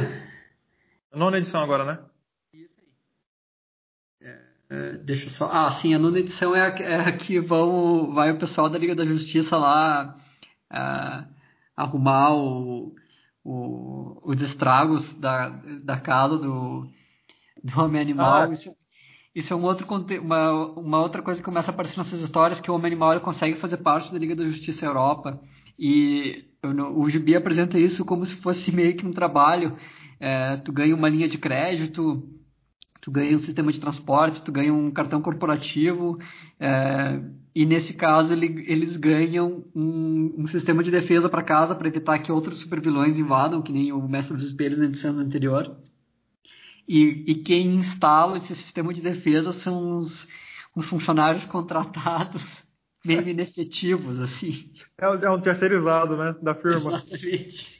Nona 1.14 1.38
edição 1.38 1.62
agora, 1.62 1.84
né? 1.84 2.04
Isso 2.52 2.80
aí. 2.80 4.28
É, 4.28 4.42
é, 4.70 4.92
deixa 4.94 5.26
eu 5.26 5.30
só. 5.30 5.48
Ah, 5.48 5.70
sim, 5.74 5.94
a 5.94 6.00
nona 6.00 6.18
edição 6.18 6.52
é 6.56 6.62
a, 6.62 6.76
é 6.80 6.96
a 6.96 7.16
que 7.16 7.38
vão, 7.38 8.12
vai 8.12 8.32
o 8.32 8.38
pessoal 8.40 8.68
da 8.68 8.76
Liga 8.76 8.96
da 8.96 9.06
Justiça 9.06 9.56
lá 9.56 10.18
é, 10.68 11.24
arrumar 11.76 12.34
o, 12.34 12.92
o, 13.44 14.20
os 14.24 14.42
estragos 14.42 15.14
da, 15.20 15.50
da 15.84 16.00
casa 16.00 16.38
do, 16.38 16.90
do 17.62 17.80
homem 17.80 18.02
animal. 18.02 18.50
Ah, 18.50 18.87
isso, 19.38 19.52
é 19.52 19.56
um 19.56 19.62
outro, 19.62 19.86
uma, 20.20 20.52
uma 20.72 21.00
outra 21.00 21.22
coisa 21.22 21.40
que 21.40 21.44
começa 21.44 21.70
a 21.70 21.74
aparecer 21.74 21.96
nessas 21.96 22.20
histórias, 22.20 22.60
que 22.60 22.70
o 22.70 22.74
homem 22.74 22.88
animal 22.88 23.12
ele 23.12 23.20
consegue 23.20 23.58
fazer 23.58 23.76
parte 23.76 24.12
da 24.12 24.18
Liga 24.18 24.34
da 24.34 24.48
Justiça 24.48 24.84
Europa. 24.84 25.40
E 25.78 26.44
o 26.94 27.08
Gibi 27.08 27.36
apresenta 27.36 27.78
isso 27.78 28.04
como 28.04 28.26
se 28.26 28.34
fosse 28.36 28.74
meio 28.74 28.96
que 28.96 29.06
um 29.06 29.12
trabalho. 29.12 29.76
É, 30.18 30.56
tu 30.56 30.72
ganha 30.72 30.94
uma 30.94 31.08
linha 31.08 31.28
de 31.28 31.38
crédito, 31.38 32.28
tu 33.00 33.12
ganha 33.12 33.36
um 33.36 33.40
sistema 33.40 33.72
de 33.72 33.78
transporte, 33.78 34.42
tu 34.42 34.50
ganha 34.50 34.74
um 34.74 34.90
cartão 34.90 35.22
corporativo, 35.22 36.18
é, 36.58 37.20
e 37.54 37.64
nesse 37.64 37.92
caso 37.92 38.32
ele, 38.32 38.64
eles 38.66 38.96
ganham 38.96 39.64
um, 39.74 40.34
um, 40.38 40.46
sistema 40.48 40.82
de 40.82 40.90
defesa 40.90 41.28
para 41.28 41.44
casa 41.44 41.74
para 41.74 41.86
evitar 41.86 42.18
que 42.18 42.32
outros 42.32 42.58
supervilões 42.58 43.16
invadam, 43.16 43.62
que 43.62 43.72
nem 43.72 43.92
o 43.92 44.08
Mestre 44.08 44.34
dos 44.34 44.44
Espelhos 44.44 44.78
na 44.78 44.86
edição 44.86 45.16
anterior. 45.16 45.76
E, 46.88 47.24
e 47.30 47.34
quem 47.42 47.74
instala 47.74 48.38
esse 48.38 48.56
sistema 48.56 48.94
de 48.94 49.02
defesa 49.02 49.52
são 49.52 49.98
os, 49.98 50.26
os 50.74 50.86
funcionários 50.86 51.44
contratados 51.46 52.42
meio 53.04 53.28
inefetivos, 53.28 54.18
assim. 54.20 54.72
É, 54.98 55.04
é 55.04 55.30
um 55.30 55.40
terceirizado, 55.40 56.16
né, 56.16 56.34
da 56.42 56.54
firma. 56.54 56.96
Exatamente. 56.96 57.78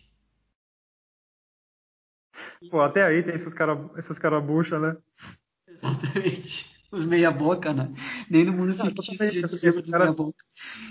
Pô, 2.70 2.80
até 2.80 3.02
aí 3.04 3.22
tem 3.22 3.34
esses 3.34 3.54
caras 3.54 3.78
esses 3.98 4.18
cara 4.18 4.40
bucha, 4.40 4.78
né? 4.78 4.96
Exatamente. 5.66 6.78
Os 6.90 7.04
meia 7.04 7.30
boca, 7.30 7.72
né? 7.72 7.92
Nem 8.30 8.44
no 8.44 8.52
mundo 8.52 8.74
fictício 8.74 9.22
a 9.22 9.30
gente 9.30 9.58
chama 9.58 9.82
de 9.82 9.90
meia 9.90 10.12
boca. 10.12 10.44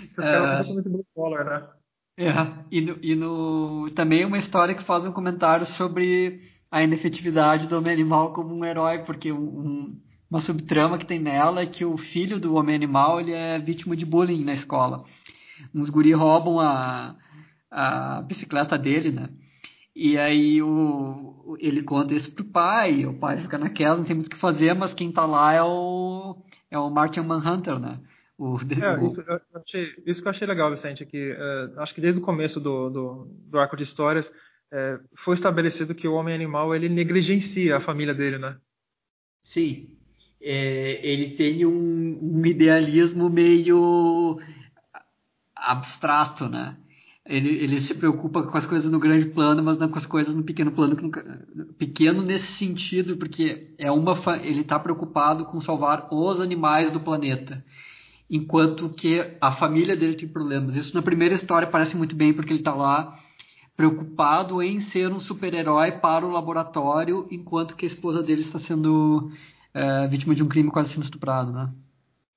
Esses 0.04 0.16
caras 0.16 0.66
são 0.66 0.74
muito 0.74 0.90
blue 0.90 1.06
collar, 1.14 1.44
né? 1.44 1.68
É, 2.16 2.32
e, 2.70 2.80
no, 2.80 2.98
e 3.00 3.14
no, 3.14 3.90
também 3.94 4.24
uma 4.24 4.38
história 4.38 4.74
que 4.74 4.82
faz 4.82 5.04
um 5.04 5.12
comentário 5.12 5.64
sobre 5.66 6.40
a 6.70 6.82
inefetividade 6.82 7.66
do 7.66 7.76
homem 7.76 7.92
animal 7.92 8.32
como 8.32 8.54
um 8.54 8.64
herói, 8.64 9.00
porque 9.00 9.32
um, 9.32 9.96
uma 10.30 10.40
subtrama 10.40 10.98
que 10.98 11.06
tem 11.06 11.18
nela 11.18 11.62
é 11.62 11.66
que 11.66 11.84
o 11.84 11.96
filho 11.96 12.38
do 12.38 12.54
homem 12.54 12.74
animal 12.74 13.20
ele 13.20 13.32
é 13.32 13.58
vítima 13.58 13.96
de 13.96 14.04
bullying 14.04 14.44
na 14.44 14.52
escola. 14.52 15.04
Uns 15.74 15.88
guri 15.90 16.12
roubam 16.12 16.60
a, 16.60 17.16
a 17.70 18.22
bicicleta 18.22 18.76
dele, 18.78 19.10
né? 19.10 19.28
E 19.96 20.16
aí 20.16 20.62
o, 20.62 21.56
ele 21.58 21.82
conta 21.82 22.14
isso 22.14 22.30
pro 22.32 22.44
pai, 22.44 23.04
o 23.04 23.18
pai 23.18 23.38
fica 23.38 23.58
naquela, 23.58 23.96
não 23.96 24.04
tem 24.04 24.14
muito 24.14 24.28
o 24.28 24.30
que 24.30 24.38
fazer, 24.38 24.74
mas 24.74 24.94
quem 24.94 25.10
tá 25.10 25.26
lá 25.26 25.52
é 25.52 25.62
o, 25.62 26.36
é 26.70 26.78
o 26.78 26.90
Martin 26.90 27.20
Manhunter, 27.20 27.78
né? 27.78 27.98
O, 28.38 28.56
é, 28.56 29.06
isso, 29.06 29.24
achei, 29.52 29.92
isso, 30.06 30.22
que 30.22 30.28
eu 30.28 30.30
achei 30.30 30.46
legal, 30.46 30.70
Vicente, 30.70 31.04
que 31.04 31.32
uh, 31.32 31.80
acho 31.80 31.92
que 31.92 32.00
desde 32.00 32.20
o 32.20 32.24
começo 32.24 32.60
do, 32.60 32.88
do, 32.88 33.28
do 33.50 33.58
arco 33.58 33.76
de 33.76 33.82
histórias, 33.82 34.30
é, 34.72 34.98
foi 35.24 35.34
estabelecido 35.34 35.94
que 35.94 36.06
o 36.06 36.14
homem 36.14 36.34
animal 36.34 36.74
ele 36.74 36.88
negligencia 36.88 37.76
a 37.76 37.80
família 37.80 38.14
dele, 38.14 38.38
né? 38.38 38.56
Sim. 39.44 39.88
É, 40.40 41.00
ele 41.02 41.36
tem 41.36 41.66
um, 41.66 42.18
um, 42.22 42.46
idealismo 42.46 43.28
meio 43.28 44.38
abstrato, 45.56 46.48
né? 46.48 46.76
Ele, 47.26 47.50
ele 47.50 47.80
se 47.82 47.94
preocupa 47.94 48.42
com 48.42 48.56
as 48.56 48.64
coisas 48.64 48.90
no 48.90 49.00
grande 49.00 49.26
plano, 49.26 49.62
mas 49.62 49.78
não 49.78 49.88
com 49.88 49.98
as 49.98 50.06
coisas 50.06 50.34
no 50.34 50.44
pequeno 50.44 50.72
plano. 50.72 50.96
Pequeno 51.76 52.22
nesse 52.22 52.52
sentido, 52.52 53.16
porque 53.16 53.74
é 53.78 53.90
uma 53.90 54.16
ele 54.42 54.60
está 54.60 54.78
preocupado 54.78 55.44
com 55.46 55.60
salvar 55.60 56.08
os 56.10 56.40
animais 56.40 56.92
do 56.92 57.00
planeta, 57.00 57.62
enquanto 58.30 58.88
que 58.90 59.36
a 59.40 59.52
família 59.52 59.96
dele 59.96 60.14
tem 60.14 60.28
problemas. 60.28 60.76
Isso 60.76 60.94
na 60.94 61.02
primeira 61.02 61.34
história 61.34 61.68
parece 61.68 61.96
muito 61.96 62.14
bem, 62.14 62.32
porque 62.32 62.52
ele 62.52 62.60
está 62.60 62.74
lá 62.74 63.18
preocupado 63.78 64.60
em 64.60 64.80
ser 64.80 65.06
um 65.12 65.20
super-herói 65.20 65.92
para 65.92 66.26
o 66.26 66.30
laboratório, 66.32 67.28
enquanto 67.30 67.76
que 67.76 67.86
a 67.86 67.88
esposa 67.88 68.24
dele 68.24 68.40
está 68.40 68.58
sendo 68.58 69.30
é, 69.72 70.08
vítima 70.08 70.34
de 70.34 70.42
um 70.42 70.48
crime 70.48 70.68
quase 70.68 70.92
sendo 70.92 71.04
estuprado, 71.04 71.52
né? 71.52 71.72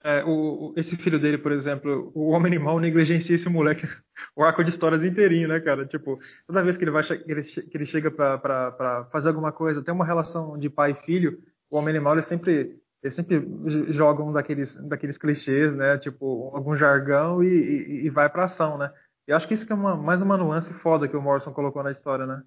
É, 0.04 0.24
o, 0.24 0.72
esse 0.78 0.96
filho 0.98 1.20
dele, 1.20 1.40
por 1.40 1.52
exemplo, 1.52 2.12
o 2.14 2.30
homem 2.30 2.54
animal 2.54 2.80
negligencia 2.80 3.36
esse 3.36 3.50
moleque 3.50 3.88
o 4.38 4.44
arco 4.44 4.64
de 4.64 4.70
histórias 4.70 5.04
inteirinho, 5.04 5.48
né, 5.48 5.60
cara? 5.60 5.84
Tipo, 5.88 6.20
toda 6.46 6.62
vez 6.62 6.78
que 6.78 6.84
ele 6.84 6.92
vai 6.92 7.04
que 7.04 7.32
ele, 7.32 7.42
que 7.42 7.76
ele 7.76 7.88
chega 7.88 8.12
para 8.12 9.08
fazer 9.12 9.30
alguma 9.30 9.52
coisa, 9.52 9.84
tem 9.84 9.94
uma 9.94 10.06
relação 10.06 10.60
de 10.60 10.70
pai 10.70 10.92
e 10.92 11.06
filho, 11.06 11.40
o 11.72 11.78
homem 11.78 11.90
animal 11.96 12.14
ele 12.14 12.22
sempre 12.22 12.80
ele 13.02 13.14
sempre 13.16 13.44
joga 13.90 14.22
um 14.22 14.32
daqueles 14.32 14.76
daqueles 14.88 15.18
clichês, 15.18 15.76
né? 15.76 15.98
Tipo, 15.98 16.52
algum 16.54 16.76
jargão 16.76 17.44
e, 17.44 17.48
e, 17.48 18.06
e 18.06 18.10
vai 18.12 18.30
para 18.30 18.46
ação, 18.46 18.78
né? 18.78 18.92
Eu 19.32 19.38
acho 19.38 19.48
que 19.48 19.54
isso 19.54 19.66
que 19.66 19.72
é 19.72 19.76
uma, 19.76 19.96
mais 19.96 20.22
uma 20.22 20.36
nuance 20.36 20.74
foda 20.82 21.08
que 21.08 21.16
o 21.16 21.22
Morrison 21.22 21.54
colocou 21.54 21.82
na 21.82 21.92
história, 21.94 22.26
né? 22.26 22.44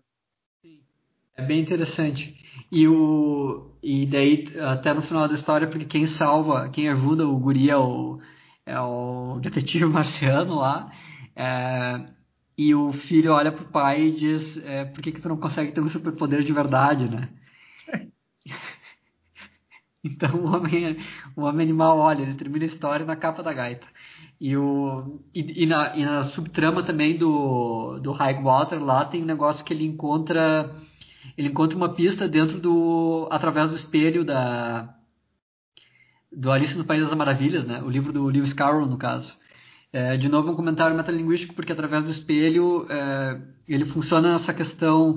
Sim. 0.61 0.81
É 1.35 1.43
bem 1.43 1.59
interessante. 1.59 2.36
E 2.70 2.86
o 2.86 3.70
e 3.82 4.05
daí 4.05 4.52
até 4.61 4.93
no 4.93 5.01
final 5.01 5.27
da 5.27 5.35
história, 5.35 5.66
porque 5.66 5.86
quem 5.86 6.06
salva, 6.09 6.69
quem 6.69 6.90
ajuda 6.90 7.27
o 7.27 7.39
guri 7.39 7.70
é 7.70 7.77
o, 7.78 8.20
é 8.66 8.78
o 8.78 9.40
detetive 9.43 9.86
marciano 9.86 10.56
lá. 10.56 10.93
É, 11.35 12.06
e 12.59 12.74
o 12.74 12.93
filho 12.93 13.32
olha 13.32 13.51
pro 13.51 13.65
pai 13.70 14.02
e 14.02 14.16
diz: 14.19 14.59
é, 14.59 14.85
Por 14.85 15.02
que, 15.02 15.12
que 15.12 15.23
tu 15.23 15.28
não 15.31 15.39
consegue 15.39 15.73
ter 15.73 15.81
um 15.81 15.89
superpoder 15.89 16.43
de 16.43 16.52
verdade, 16.52 17.09
né? 17.09 17.31
então 20.05 20.35
o 20.35 20.55
homem, 20.55 20.98
o 21.35 21.44
homem 21.44 21.65
animal 21.65 21.97
olha, 21.98 22.20
ele 22.24 22.35
termina 22.35 22.66
a 22.66 22.69
história 22.69 23.06
na 23.06 23.16
capa 23.16 23.43
da 23.43 23.55
gaita. 23.55 23.86
E, 24.40 24.56
o, 24.56 25.20
e, 25.35 25.62
e, 25.62 25.66
na, 25.66 25.97
e 25.97 26.05
na 26.05 26.24
subtrama 26.24 26.82
também 26.82 27.16
do, 27.16 27.98
do 28.01 28.12
Highwater 28.12 28.82
lá 28.82 29.05
tem 29.05 29.23
um 29.23 29.27
negócio 29.27 29.65
que 29.65 29.73
ele 29.73 29.85
encontra 29.85 30.74
ele 31.36 31.48
encontra 31.48 31.77
uma 31.77 31.94
pista 31.94 32.28
dentro 32.28 32.61
do 32.61 33.27
através 33.31 33.70
do 33.70 33.77
espelho 33.77 34.24
da 34.24 34.94
do 36.31 36.51
Alice 36.51 36.77
no 36.77 36.85
País 36.85 37.02
das 37.02 37.16
Maravilhas, 37.16 37.65
né? 37.65 37.81
O 37.82 37.89
livro 37.89 38.12
do 38.12 38.27
Lewis 38.27 38.52
Carroll, 38.52 38.86
no 38.86 38.98
caso. 38.98 39.32
É, 39.93 40.16
de 40.16 40.28
novo 40.28 40.51
um 40.51 40.56
comentário 40.56 40.97
metalinguístico 40.97 41.55
porque 41.55 41.73
através 41.73 42.02
do 42.02 42.11
espelho 42.11 42.85
é, 42.90 43.40
ele 43.69 43.85
funciona 43.86 44.32
nessa 44.32 44.52
questão 44.52 45.16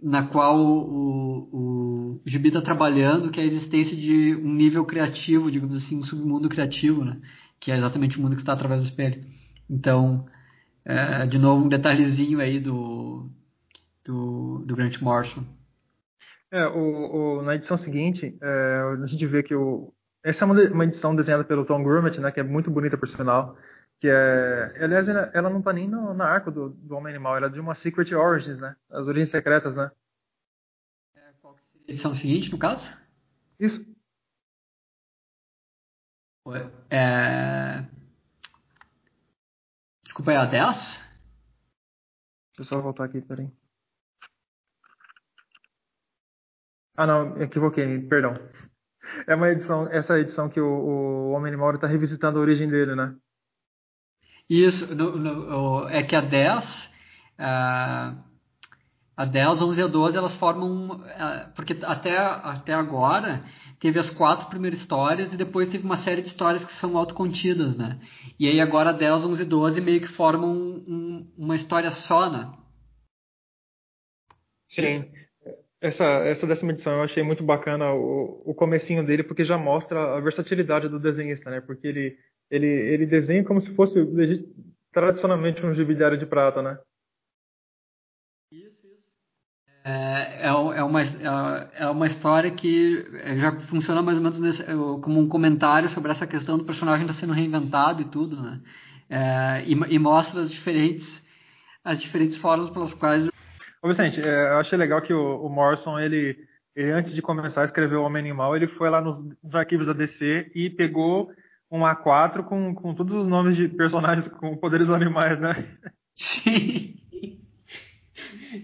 na 0.00 0.22
qual 0.22 0.58
o, 0.58 1.48
o, 1.52 2.20
o 2.20 2.20
Gibi 2.24 2.48
está 2.48 2.60
trabalhando, 2.60 3.30
que 3.30 3.40
é 3.40 3.42
a 3.42 3.46
existência 3.46 3.96
de 3.96 4.36
um 4.36 4.52
nível 4.52 4.84
criativo, 4.84 5.50
digamos 5.50 5.76
assim, 5.76 5.96
um 5.96 6.02
submundo 6.04 6.48
criativo, 6.48 7.04
né? 7.04 7.18
Que 7.64 7.72
é 7.72 7.78
exatamente 7.78 8.18
o 8.18 8.20
mundo 8.20 8.36
que 8.36 8.42
está 8.42 8.52
através 8.52 8.82
do 8.82 8.88
espelho. 8.88 9.24
Então, 9.70 10.28
é, 10.84 11.26
de 11.26 11.38
novo, 11.38 11.64
um 11.64 11.68
detalhezinho 11.68 12.38
aí 12.38 12.60
do, 12.60 13.30
do, 14.04 14.62
do 14.66 14.76
Grant 14.76 15.00
Morrison. 15.00 15.46
É, 16.50 16.66
o, 16.66 17.38
o, 17.38 17.42
na 17.42 17.54
edição 17.54 17.78
seguinte, 17.78 18.36
é, 18.38 18.98
a 19.02 19.06
gente 19.06 19.26
vê 19.26 19.42
que 19.42 19.54
o, 19.54 19.94
essa 20.22 20.44
é 20.44 20.46
uma, 20.46 20.62
uma 20.62 20.84
edição 20.84 21.16
desenhada 21.16 21.42
pelo 21.42 21.64
Tom 21.64 21.82
Grummett, 21.82 22.20
né, 22.20 22.30
que 22.30 22.38
é 22.38 22.42
muito 22.42 22.70
bonita 22.70 22.98
por 22.98 23.08
sinal, 23.08 23.56
que 23.98 24.08
é, 24.08 24.84
aliás, 24.84 25.08
ela, 25.08 25.30
ela 25.32 25.48
não 25.48 25.60
está 25.60 25.72
nem 25.72 25.88
no, 25.88 26.12
na 26.12 26.26
arco 26.26 26.50
do, 26.50 26.68
do 26.68 26.94
Homem 26.94 27.14
Animal, 27.14 27.38
ela 27.38 27.46
é 27.46 27.50
de 27.50 27.60
uma 27.60 27.74
Secret 27.74 28.14
Origins, 28.14 28.60
né, 28.60 28.76
as 28.90 29.08
origens 29.08 29.30
secretas, 29.30 29.74
né. 29.74 29.90
É, 31.16 31.20
qual 31.40 31.56
seria 31.56 31.86
a 31.88 31.92
edição 31.92 32.14
seguinte, 32.14 32.52
no 32.52 32.58
caso? 32.58 32.94
Isso. 33.58 33.93
É... 36.90 37.86
Desculpa, 40.04 40.32
é 40.32 40.36
a 40.36 40.44
10? 40.44 40.76
Deixa 40.76 41.02
eu 42.58 42.64
só 42.64 42.80
voltar 42.80 43.04
aqui, 43.04 43.20
peraí. 43.22 43.50
Ah, 46.96 47.06
não, 47.06 47.42
equivoquei, 47.42 47.98
perdão. 48.06 48.34
É 49.26 49.34
uma 49.34 49.50
edição, 49.50 49.88
essa 49.90 50.18
edição 50.18 50.48
que 50.48 50.60
o, 50.60 50.66
o 50.66 51.30
Homem 51.30 51.48
Animal 51.48 51.74
está 51.74 51.86
revisitando 51.86 52.38
a 52.38 52.42
origem 52.42 52.68
dele, 52.68 52.94
né? 52.94 53.16
Isso, 54.48 54.94
no, 54.94 55.16
no, 55.16 55.88
é 55.88 56.02
que 56.02 56.14
a 56.14 56.20
10, 56.20 56.64
uh, 57.38 58.33
a 59.16 59.24
10, 59.24 59.62
11 59.62 59.80
e 59.80 59.84
a 59.84 59.86
12, 59.86 60.16
elas 60.16 60.34
formam. 60.34 60.96
Uh, 60.96 61.52
porque 61.54 61.76
até, 61.82 62.16
até 62.16 62.72
agora 62.74 63.44
teve 63.80 63.98
as 63.98 64.10
quatro 64.10 64.48
primeiras 64.48 64.80
histórias 64.80 65.32
e 65.32 65.36
depois 65.36 65.68
teve 65.68 65.84
uma 65.84 65.98
série 65.98 66.22
de 66.22 66.28
histórias 66.28 66.64
que 66.64 66.72
são 66.74 66.96
autocontidas, 66.96 67.76
né? 67.76 67.98
E 68.38 68.48
aí 68.48 68.60
agora 68.60 68.90
a 68.90 68.92
10, 68.92 69.24
11 69.24 69.42
e 69.42 69.46
12 69.46 69.80
meio 69.80 70.00
que 70.00 70.08
formam 70.08 70.52
um, 70.52 71.32
uma 71.36 71.56
história 71.56 71.90
só, 71.92 72.30
né? 72.30 72.52
Sim 74.68 75.04
essa, 75.84 76.04
essa 76.04 76.46
décima 76.46 76.72
edição 76.72 76.94
eu 76.94 77.02
achei 77.02 77.22
muito 77.22 77.44
bacana 77.44 77.92
o, 77.92 78.42
o 78.46 78.54
comecinho 78.54 79.04
dele, 79.04 79.22
porque 79.22 79.44
já 79.44 79.58
mostra 79.58 80.16
a 80.16 80.20
versatilidade 80.20 80.88
do 80.88 80.98
desenhista, 80.98 81.50
né? 81.50 81.60
Porque 81.60 81.86
ele, 81.86 82.16
ele, 82.50 82.66
ele 82.66 83.04
desenha 83.04 83.44
como 83.44 83.60
se 83.60 83.74
fosse 83.76 84.02
tradicionalmente 84.90 85.64
um 85.64 85.74
gibi 85.74 85.94
de 85.94 86.24
prata, 86.24 86.62
né? 86.62 86.78
É, 89.84 90.46
é, 90.46 90.48
é, 90.48 90.82
uma, 90.82 91.02
é 91.02 91.86
uma 91.88 92.06
história 92.06 92.50
que 92.50 93.04
já 93.36 93.52
funciona 93.68 94.00
mais 94.00 94.16
ou 94.16 94.24
menos 94.24 94.40
nesse, 94.40 94.64
como 95.02 95.20
um 95.20 95.28
comentário 95.28 95.90
sobre 95.90 96.10
essa 96.10 96.26
questão 96.26 96.56
do 96.56 96.64
personagem 96.64 97.06
estar 97.06 97.20
sendo 97.20 97.34
reinventado 97.34 98.00
e 98.00 98.06
tudo, 98.06 98.40
né? 98.40 98.60
É, 99.10 99.64
e, 99.66 99.72
e 99.72 99.98
mostra 99.98 100.40
as 100.40 100.50
diferentes, 100.50 101.06
as 101.84 102.00
diferentes 102.00 102.38
formas 102.38 102.70
pelas 102.70 102.94
quais 102.94 103.28
Ô 103.84 103.88
Vicente, 103.88 104.18
é, 104.18 104.52
eu 104.52 104.60
achei 104.60 104.78
legal 104.78 105.02
que 105.02 105.12
o, 105.12 105.44
o 105.44 105.50
Morrison, 105.50 105.98
ele, 105.98 106.38
ele, 106.74 106.90
antes 106.90 107.14
de 107.14 107.20
começar 107.20 107.60
a 107.60 107.64
escrever 107.66 107.96
o 107.96 108.02
Homem 108.02 108.20
Animal, 108.20 108.56
ele 108.56 108.66
foi 108.66 108.88
lá 108.88 108.98
nos, 108.98 109.22
nos 109.42 109.54
arquivos 109.54 109.86
da 109.86 109.92
DC 109.92 110.50
e 110.54 110.70
pegou 110.70 111.30
um 111.70 111.80
A4 111.80 112.44
com, 112.44 112.74
com 112.74 112.94
todos 112.94 113.12
os 113.12 113.28
nomes 113.28 113.54
de 113.54 113.68
personagens 113.68 114.26
com 114.26 114.56
poderes 114.56 114.88
animais, 114.88 115.38
né? 115.38 115.66
Sim. 116.16 116.96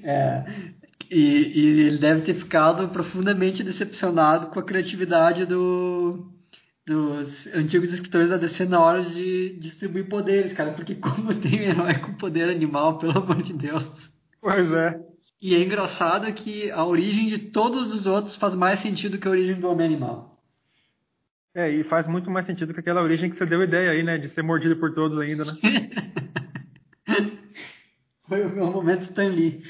é, 0.03 0.45
e, 1.11 1.61
e, 1.61 1.67
ele 1.87 1.99
deve 1.99 2.23
ter 2.23 2.35
ficado 2.35 2.89
profundamente 2.91 3.65
decepcionado 3.65 4.47
com 4.47 4.61
a 4.61 4.65
criatividade 4.65 5.45
do, 5.45 6.31
dos 6.87 7.47
antigos 7.49 7.93
escritores 7.93 8.31
da 8.31 8.37
DC 8.37 8.65
na 8.67 8.81
hora 8.81 9.03
de 9.03 9.59
distribuir 9.59 10.09
poderes, 10.09 10.53
cara. 10.53 10.73
Porque 10.73 10.95
como 10.95 11.35
tem 11.41 11.65
herói 11.65 11.95
com 11.99 12.15
poder 12.15 12.49
animal, 12.49 12.99
pelo 12.99 13.19
amor 13.19 13.43
de 13.43 13.53
Deus. 13.53 14.11
Pois 14.41 14.73
é. 14.73 15.01
E 15.43 15.55
é 15.55 15.63
engraçado 15.63 16.33
que 16.33 16.71
a 16.71 16.85
origem 16.85 17.27
de 17.29 17.39
todos 17.51 17.93
os 17.95 18.07
outros 18.07 18.37
faz 18.37 18.55
mais 18.55 18.79
sentido 18.81 19.19
que 19.19 19.27
a 19.27 19.31
origem 19.31 19.59
do 19.59 19.69
homem 19.69 19.87
animal. 19.87 20.39
É, 21.55 21.69
e 21.69 21.83
faz 21.85 22.07
muito 22.07 22.31
mais 22.31 22.47
sentido 22.47 22.73
que 22.73 22.81
aquela 22.81 23.03
origem 23.03 23.29
que 23.29 23.37
você 23.37 23.45
deu 23.45 23.63
ideia 23.63 23.91
aí, 23.91 24.03
né? 24.05 24.19
De 24.19 24.29
ser 24.29 24.43
mordido 24.43 24.77
por 24.77 24.95
todos 24.95 25.19
ainda, 25.19 25.45
né? 25.45 25.53
Foi 28.29 28.47
o 28.47 28.51
meu 28.51 28.71
momento 28.71 29.03
Stan 29.03 29.29
Lee. 29.29 29.63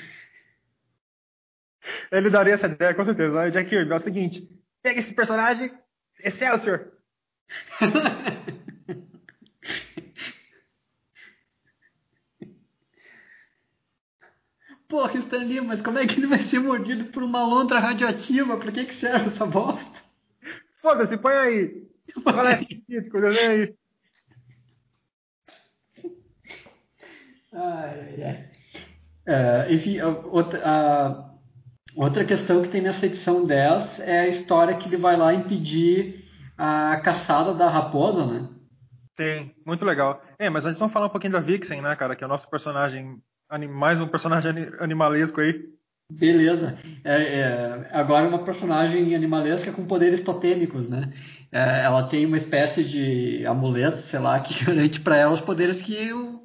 Ele 2.10 2.30
daria 2.30 2.54
essa 2.54 2.66
ideia, 2.66 2.94
com 2.94 3.04
certeza. 3.04 3.40
O 3.40 3.50
Jack 3.50 3.68
Kirby, 3.68 3.92
é 3.92 3.96
o 3.96 4.00
seguinte: 4.00 4.48
pega 4.82 5.00
esse 5.00 5.14
personagem, 5.14 5.72
Excelsior! 6.22 6.92
Porra, 14.88 15.18
Stanley, 15.20 15.60
mas 15.60 15.80
como 15.82 15.98
é 15.98 16.06
que 16.06 16.14
ele 16.14 16.26
vai 16.26 16.42
ser 16.44 16.58
mordido 16.58 17.12
por 17.12 17.22
uma 17.22 17.44
lontra 17.44 17.78
radioativa? 17.78 18.56
Pra 18.56 18.72
que, 18.72 18.86
que 18.86 18.96
serve 18.96 19.28
essa 19.28 19.46
bosta? 19.46 20.00
Foda-se, 20.82 21.16
põe 21.16 21.32
aí. 21.32 21.88
Fala 22.24 22.56
físico, 22.56 23.20
vem 23.20 23.38
aí. 23.38 23.74
Ai, 27.52 28.22
ai. 28.24 28.50
É, 29.26 29.72
enfim, 29.72 30.00
outra, 30.00 30.60
a, 30.64 31.29
outra 31.96 32.24
questão 32.24 32.62
que 32.62 32.68
tem 32.68 32.82
nessa 32.82 33.06
edição 33.06 33.46
10 33.46 34.00
é 34.00 34.20
a 34.20 34.28
história 34.28 34.76
que 34.76 34.88
ele 34.88 34.96
vai 34.96 35.16
lá 35.16 35.34
impedir 35.34 36.24
a 36.56 37.00
caçada 37.00 37.54
da 37.54 37.68
raposa, 37.68 38.26
né? 38.26 38.48
Sim, 39.18 39.50
muito 39.66 39.84
legal. 39.84 40.22
É, 40.38 40.48
mas 40.48 40.64
a 40.64 40.70
gente 40.70 40.78
vamos 40.78 40.92
falar 40.92 41.06
um 41.06 41.10
pouquinho 41.10 41.32
da 41.32 41.40
Vixen, 41.40 41.82
né, 41.82 41.94
cara? 41.96 42.16
Que 42.16 42.24
é 42.24 42.26
o 42.26 42.30
nosso 42.30 42.48
personagem 42.48 43.18
mais 43.68 44.00
um 44.00 44.06
personagem 44.06 44.50
animalesco 44.78 45.40
aí. 45.40 45.54
Beleza. 46.10 46.76
É, 47.04 47.22
é, 47.40 47.88
agora 47.92 48.28
uma 48.28 48.44
personagem 48.44 49.14
animalesca 49.14 49.72
com 49.72 49.86
poderes 49.86 50.22
totêmicos, 50.22 50.88
né? 50.88 51.12
É, 51.52 51.84
ela 51.84 52.08
tem 52.08 52.26
uma 52.26 52.36
espécie 52.36 52.84
de 52.84 53.46
amuleto, 53.46 54.02
sei 54.02 54.18
lá, 54.18 54.40
que 54.40 54.52
garante 54.64 55.00
para 55.00 55.16
ela 55.16 55.34
os 55.34 55.40
poderes 55.40 55.80
que 55.82 56.12
o, 56.12 56.40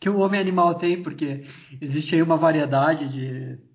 que 0.00 0.08
o 0.08 0.18
homem 0.18 0.40
animal 0.40 0.74
tem, 0.76 1.02
porque 1.02 1.44
existe 1.80 2.14
aí 2.14 2.22
uma 2.22 2.36
variedade 2.36 3.08
de. 3.08 3.69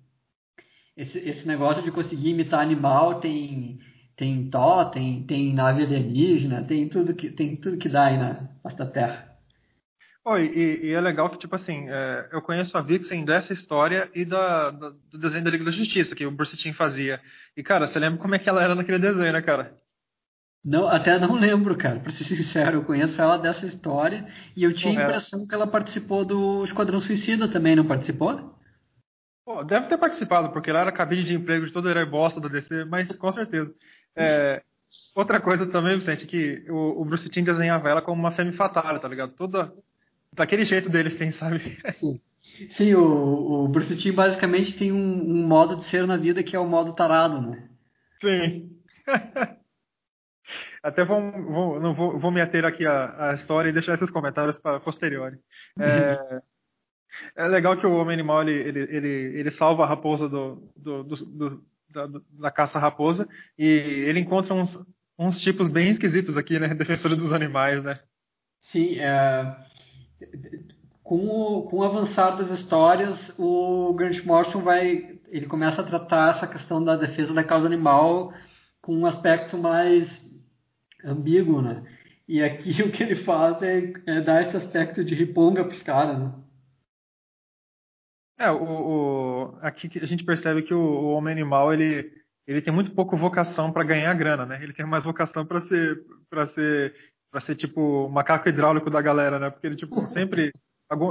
Esse, 0.96 1.18
esse 1.18 1.46
negócio 1.46 1.82
de 1.82 1.92
conseguir 1.92 2.30
imitar 2.30 2.60
animal 2.60 3.20
tem 3.20 3.78
tem 4.16 4.48
totem, 4.48 5.24
tem 5.24 5.52
nave 5.52 5.82
alienígena, 5.82 6.64
tem 6.64 6.88
tudo 6.88 7.14
que 7.14 7.30
tem 7.30 7.54
tudo 7.56 7.76
que 7.76 7.88
dá 7.88 8.06
aí 8.06 8.16
na 8.16 8.48
face 8.62 8.76
da 8.76 8.86
Terra. 8.86 9.36
Oh, 10.28 10.36
e, 10.36 10.86
e, 10.86 10.92
é 10.92 11.00
legal 11.00 11.30
que, 11.30 11.38
tipo 11.38 11.54
assim, 11.54 11.88
é, 11.88 12.28
eu 12.32 12.42
conheço 12.42 12.76
a 12.76 12.80
Vixen 12.80 13.24
dessa 13.24 13.52
história 13.52 14.10
e 14.12 14.24
da, 14.24 14.70
da, 14.70 14.90
do 14.90 15.18
desenho 15.20 15.44
da 15.44 15.50
Liga 15.50 15.64
da 15.64 15.70
Justiça, 15.70 16.16
que 16.16 16.26
o 16.26 16.32
Bruce 16.32 16.56
Timm 16.56 16.72
fazia. 16.72 17.20
E, 17.56 17.62
cara, 17.62 17.86
você 17.86 17.96
lembra 17.96 18.18
como 18.18 18.34
é 18.34 18.38
que 18.40 18.48
ela 18.48 18.60
era 18.60 18.74
naquele 18.74 18.98
desenho, 18.98 19.32
né, 19.32 19.40
cara? 19.40 19.76
Não, 20.64 20.88
até 20.88 21.16
não 21.20 21.34
lembro, 21.34 21.76
cara, 21.76 22.00
pra 22.00 22.10
ser 22.10 22.24
sincero. 22.34 22.78
Eu 22.78 22.84
conheço 22.84 23.22
ela 23.22 23.36
dessa 23.36 23.66
história 23.66 24.26
e 24.56 24.64
eu 24.64 24.74
tinha 24.74 24.98
a 24.98 25.04
impressão 25.04 25.46
que 25.46 25.54
ela 25.54 25.68
participou 25.68 26.24
do 26.24 26.64
Esquadrão 26.64 26.98
Suicida 26.98 27.46
também, 27.46 27.76
não 27.76 27.86
participou? 27.86 28.55
Pô, 29.46 29.62
deve 29.62 29.86
ter 29.86 29.96
participado, 29.96 30.50
porque 30.50 30.70
ela 30.70 30.80
era 30.80 30.90
cabide 30.90 31.22
de 31.22 31.34
emprego 31.34 31.64
de 31.64 31.72
todo 31.72 31.88
herói 31.88 32.04
bosta 32.04 32.40
do 32.40 32.48
DC, 32.48 32.84
mas 32.86 33.14
com 33.14 33.30
certeza. 33.30 33.72
É, 34.16 34.60
outra 35.14 35.40
coisa 35.40 35.64
também, 35.66 35.94
Vicente, 35.94 36.26
que 36.26 36.68
o, 36.68 37.00
o 37.00 37.04
Bruce 37.04 37.30
Timm 37.30 37.44
desenhava 37.44 37.88
ela 37.88 38.02
como 38.02 38.20
uma 38.20 38.32
femme 38.32 38.52
fatale, 38.54 38.98
tá 38.98 39.06
ligado? 39.06 39.36
Toda 39.36 39.72
daquele 40.32 40.64
jeito 40.64 40.90
deles 40.90 41.14
tem, 41.14 41.30
sabe? 41.30 41.78
Sim, 41.94 42.20
Sim 42.70 42.94
o, 42.94 43.64
o 43.64 43.68
Bruce 43.68 43.96
Timm 43.96 44.16
basicamente 44.16 44.76
tem 44.76 44.90
um, 44.90 44.96
um, 44.96 45.46
modo 45.46 45.76
de 45.76 45.84
ser 45.84 46.08
na 46.08 46.16
vida 46.16 46.42
que 46.42 46.56
é 46.56 46.58
o 46.58 46.66
modo 46.66 46.92
tarado, 46.92 47.40
né? 47.40 47.68
Sim. 48.20 48.80
Até 50.82 51.04
vou, 51.04 51.20
vou, 51.30 51.80
não 51.80 51.94
vou, 51.94 52.18
vou 52.18 52.32
me 52.32 52.40
ater 52.40 52.64
aqui 52.64 52.84
à, 52.84 53.30
à 53.30 53.34
história 53.34 53.68
e 53.68 53.72
deixar 53.72 53.94
esses 53.94 54.10
comentários 54.10 54.56
para 54.56 54.80
posteriori. 54.80 55.38
É, 55.78 56.42
é, 57.36 57.46
legal 57.46 57.76
que 57.76 57.86
o 57.86 57.94
Homem 57.96 58.14
Animal 58.14 58.42
ele, 58.42 58.52
ele, 58.52 58.80
ele, 58.96 59.08
ele 59.38 59.50
salva 59.52 59.84
a 59.84 59.86
raposa 59.86 60.28
do, 60.28 60.70
do, 60.76 61.04
do, 61.04 61.16
do 61.16 61.62
da, 61.92 62.08
da, 62.38 62.50
caça 62.50 62.78
raposa 62.78 63.28
e 63.58 63.64
ele 63.64 64.20
encontra 64.20 64.52
uns, 64.54 64.78
uns 65.18 65.40
tipos 65.40 65.68
bem 65.68 65.90
esquisitos 65.90 66.36
aqui, 66.36 66.58
né? 66.58 66.72
Defensores 66.74 67.16
dos 67.16 67.32
animais, 67.32 67.82
né? 67.82 67.98
Sim, 68.72 68.98
é, 68.98 69.56
com 71.02 71.24
o, 71.26 71.62
com 71.62 71.78
o 71.78 71.84
avançar 71.84 72.36
das 72.36 72.50
histórias, 72.50 73.32
o 73.38 73.94
Grant 73.94 74.24
Morrison 74.24 74.60
vai, 74.60 75.18
ele 75.28 75.46
começa 75.46 75.80
a 75.80 75.84
tratar 75.84 76.36
essa 76.36 76.46
questão 76.46 76.82
da 76.82 76.96
defesa 76.96 77.32
da 77.32 77.44
causa 77.44 77.66
animal 77.66 78.32
com 78.80 78.92
um 78.92 79.06
aspecto 79.06 79.56
mais 79.56 80.08
ambíguo, 81.04 81.62
né? 81.62 81.84
E 82.28 82.42
aqui 82.42 82.70
o 82.82 82.90
que 82.90 83.02
ele 83.02 83.16
faz 83.24 83.62
é, 83.62 83.92
é 84.06 84.20
dar 84.20 84.42
esse 84.42 84.56
aspecto 84.56 85.04
de 85.04 85.14
riponga 85.14 85.64
para 85.64 85.76
os 85.76 85.82
caras, 85.82 86.18
né? 86.18 86.32
É, 88.38 88.50
o, 88.50 88.62
o, 88.62 89.58
aqui 89.62 89.90
a 90.00 90.06
gente 90.06 90.24
percebe 90.24 90.62
que 90.62 90.74
o, 90.74 90.78
o 90.78 91.12
homem 91.12 91.32
animal 91.32 91.72
ele, 91.72 92.12
ele 92.46 92.60
tem 92.60 92.72
muito 92.72 92.90
pouco 92.92 93.16
vocação 93.16 93.72
para 93.72 93.84
ganhar 93.84 94.12
grana, 94.14 94.44
né? 94.44 94.62
Ele 94.62 94.72
tem 94.72 94.84
mais 94.84 95.04
vocação 95.04 95.46
para 95.46 95.60
ser 95.62 96.00
para 96.28 96.46
ser 96.48 96.94
para 97.30 97.40
ser 97.40 97.54
tipo 97.54 98.06
o 98.06 98.08
macaco 98.10 98.48
hidráulico 98.48 98.90
da 98.90 99.00
galera, 99.00 99.38
né? 99.38 99.50
Porque 99.50 99.66
ele 99.66 99.76
tipo 99.76 100.06
sempre 100.08 100.52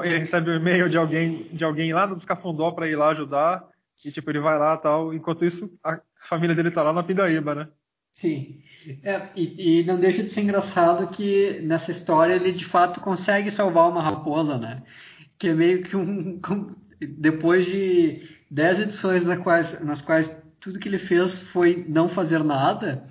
ele 0.03 0.19
recebe 0.19 0.51
um 0.51 0.55
e-mail 0.55 0.87
de 0.87 0.97
alguém 0.97 1.43
de 1.51 1.63
alguém 1.63 1.93
lá 1.93 2.05
dos 2.05 2.25
Cafundó 2.25 2.71
para 2.71 2.87
ir 2.87 2.95
lá 2.95 3.09
ajudar 3.09 3.67
e 4.03 4.11
tipo 4.11 4.29
ele 4.29 4.39
vai 4.39 4.59
lá 4.59 4.77
tal. 4.77 5.13
Enquanto 5.13 5.45
isso 5.45 5.71
a 5.83 5.99
família 6.29 6.55
dele 6.55 6.71
tá 6.71 6.83
lá 6.83 6.93
na 6.93 7.03
Pindaíba, 7.03 7.55
né? 7.55 7.67
Sim. 8.15 8.61
É, 9.03 9.29
e, 9.35 9.79
e, 9.79 9.83
não 9.83 9.99
deixa 9.99 10.23
de 10.23 10.29
ser 10.29 10.41
engraçado 10.41 11.07
que 11.09 11.59
nessa 11.61 11.91
história 11.91 12.33
ele 12.33 12.51
de 12.51 12.65
fato 12.65 13.01
consegue 13.01 13.51
salvar 13.51 13.89
uma 13.89 14.01
raposa, 14.01 14.57
né? 14.57 14.83
Que 15.39 15.49
é 15.49 15.53
meio 15.53 15.83
que 15.83 15.97
um. 15.97 16.39
Depois 16.99 17.65
de 17.65 18.21
dez 18.49 18.79
edições 18.79 19.23
nas 19.23 19.39
quais, 19.39 19.81
nas 19.83 20.01
quais 20.01 20.29
tudo 20.59 20.79
que 20.79 20.87
ele 20.87 20.99
fez 20.99 21.41
foi 21.51 21.85
não 21.87 22.09
fazer 22.09 22.43
nada, 22.43 23.07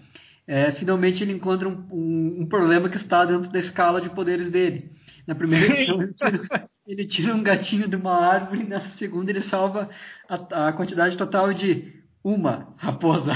é, 0.46 0.72
finalmente 0.72 1.22
ele 1.22 1.32
encontra 1.32 1.68
um, 1.68 1.86
um, 1.90 2.42
um, 2.42 2.46
problema 2.46 2.88
que 2.88 2.96
está 2.96 3.24
dentro 3.24 3.50
da 3.50 3.58
escala 3.58 4.00
de 4.00 4.10
poderes 4.10 4.50
dele. 4.50 4.90
Na 5.26 5.34
primeira 5.34 5.66
edição, 5.80 5.98
ele 6.86 7.06
tira 7.06 7.34
um 7.34 7.42
gatinho 7.42 7.88
de 7.88 7.96
uma 7.96 8.14
árvore 8.14 8.64
nessa 8.64 8.90
segunda 8.96 9.30
ele 9.30 9.42
salva 9.42 9.88
a, 10.28 10.68
a 10.68 10.72
quantidade 10.72 11.16
total 11.16 11.52
de 11.54 12.02
uma 12.22 12.74
raposa. 12.76 13.32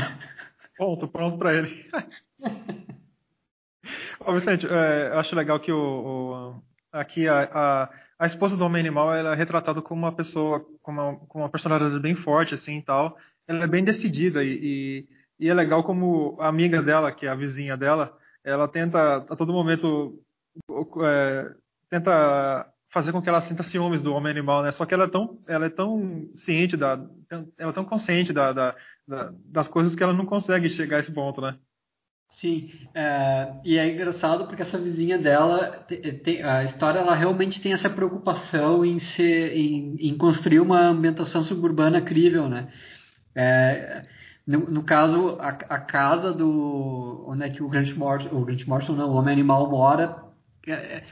Ponto, 0.76 1.08
pronto 1.08 1.38
para 1.38 1.54
ele. 1.54 1.86
Ô, 4.20 4.34
Vicente, 4.34 4.66
é, 4.66 5.08
eu 5.12 5.18
acho 5.18 5.34
legal 5.34 5.58
que 5.60 5.72
o, 5.72 5.78
o 5.78 6.62
aqui 6.92 7.26
a, 7.26 7.42
a, 7.44 7.90
a, 8.18 8.26
esposa 8.26 8.56
do 8.56 8.64
homem 8.64 8.80
animal 8.80 9.14
ela 9.14 9.32
é 9.32 9.36
retratada 9.36 9.82
como 9.82 10.02
uma 10.02 10.14
pessoa, 10.14 10.64
como 10.82 11.00
uma, 11.00 11.16
como 11.26 11.44
uma 11.44 11.50
personalidade 11.50 12.00
bem 12.00 12.14
forte, 12.16 12.54
assim, 12.54 12.78
e 12.78 12.82
tal. 12.82 13.16
Ela 13.46 13.64
é 13.64 13.66
bem 13.66 13.84
decidida 13.84 14.42
e, 14.44 15.06
e, 15.40 15.46
e, 15.46 15.48
é 15.48 15.54
legal 15.54 15.84
como 15.84 16.36
a 16.40 16.48
amiga 16.48 16.82
dela, 16.82 17.12
que 17.12 17.26
é 17.26 17.30
a 17.30 17.34
vizinha 17.34 17.76
dela, 17.76 18.16
ela 18.44 18.68
tenta 18.68 19.16
a 19.16 19.36
todo 19.36 19.52
momento 19.52 20.22
é, 21.04 21.54
tenta 21.90 22.66
fazer 22.90 23.12
com 23.12 23.20
que 23.22 23.28
ela 23.28 23.42
sinta 23.42 23.62
ciúmes 23.62 24.02
do 24.02 24.14
homem 24.14 24.30
animal, 24.30 24.62
né? 24.62 24.72
Só 24.72 24.86
que 24.86 24.94
ela 24.94 25.04
é 25.04 25.08
tão, 25.08 25.38
ela 25.46 25.66
é 25.66 25.70
tão 25.70 26.28
ciente 26.36 26.76
da, 26.76 26.98
ela 27.58 27.70
é 27.70 27.74
tão 27.74 27.84
consciente 27.84 28.32
da, 28.32 28.52
da, 28.52 28.76
da 29.06 29.32
das 29.44 29.68
coisas 29.68 29.94
que 29.94 30.02
ela 30.02 30.12
não 30.12 30.26
consegue 30.26 30.70
chegar 30.70 30.98
a 30.98 31.00
esse 31.00 31.12
ponto, 31.12 31.40
né? 31.40 31.58
Sim, 32.40 32.70
é, 32.94 33.52
e 33.64 33.76
é 33.76 33.92
engraçado 33.92 34.46
porque 34.46 34.62
essa 34.62 34.78
vizinha 34.78 35.18
dela, 35.18 35.84
tem, 36.22 36.40
a 36.40 36.62
história 36.64 37.00
ela 37.00 37.12
realmente 37.12 37.60
tem 37.60 37.72
essa 37.72 37.90
preocupação 37.90 38.84
em, 38.84 39.00
ser, 39.00 39.56
em, 39.56 39.96
em 39.98 40.16
construir 40.16 40.60
uma 40.60 40.78
ambientação 40.78 41.42
suburbana 41.42 42.00
crível, 42.00 42.48
né? 42.48 42.68
É, 43.34 44.04
no, 44.46 44.70
no, 44.70 44.84
caso, 44.84 45.36
a, 45.40 45.48
a, 45.48 45.80
casa 45.80 46.32
do 46.32 47.24
onde 47.26 47.42
é 47.42 47.50
que 47.50 47.60
o 47.60 47.68
Grant 47.68 47.92
Morrison, 47.96 48.30
o 48.32 48.44
Grant 48.44 48.64
Morrison 48.66 48.92
não, 48.92 49.10
o 49.10 49.14
Homem 49.14 49.32
Animal 49.32 49.68
mora, 49.68 50.22
é, 50.64 51.02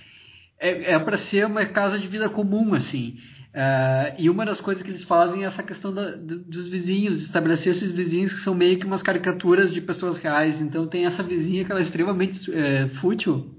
é, 0.61 0.93
é 0.93 0.98
para 1.01 1.19
ser 1.19 1.44
uma 1.47 1.66
casa 1.66 1.98
de 1.98 2.07
vida 2.07 2.28
comum, 2.28 2.73
assim. 2.73 3.16
Uh, 3.56 4.12
e 4.18 4.28
uma 4.28 4.44
das 4.44 4.60
coisas 4.60 4.82
que 4.82 4.90
eles 4.90 5.04
fazem 5.04 5.42
é 5.42 5.46
essa 5.46 5.62
questão 5.62 5.90
da, 5.90 6.10
dos 6.10 6.68
vizinhos, 6.68 7.22
estabelecer 7.22 7.72
esses 7.72 7.90
vizinhos 7.90 8.34
que 8.34 8.40
são 8.40 8.54
meio 8.54 8.78
que 8.78 8.84
umas 8.84 9.02
caricaturas 9.02 9.72
de 9.72 9.80
pessoas 9.80 10.18
reais. 10.18 10.60
Então 10.60 10.86
tem 10.86 11.06
essa 11.06 11.22
vizinha 11.22 11.64
que 11.64 11.72
ela 11.72 11.80
é 11.80 11.84
extremamente 11.84 12.54
é, 12.54 12.88
fútil 13.00 13.56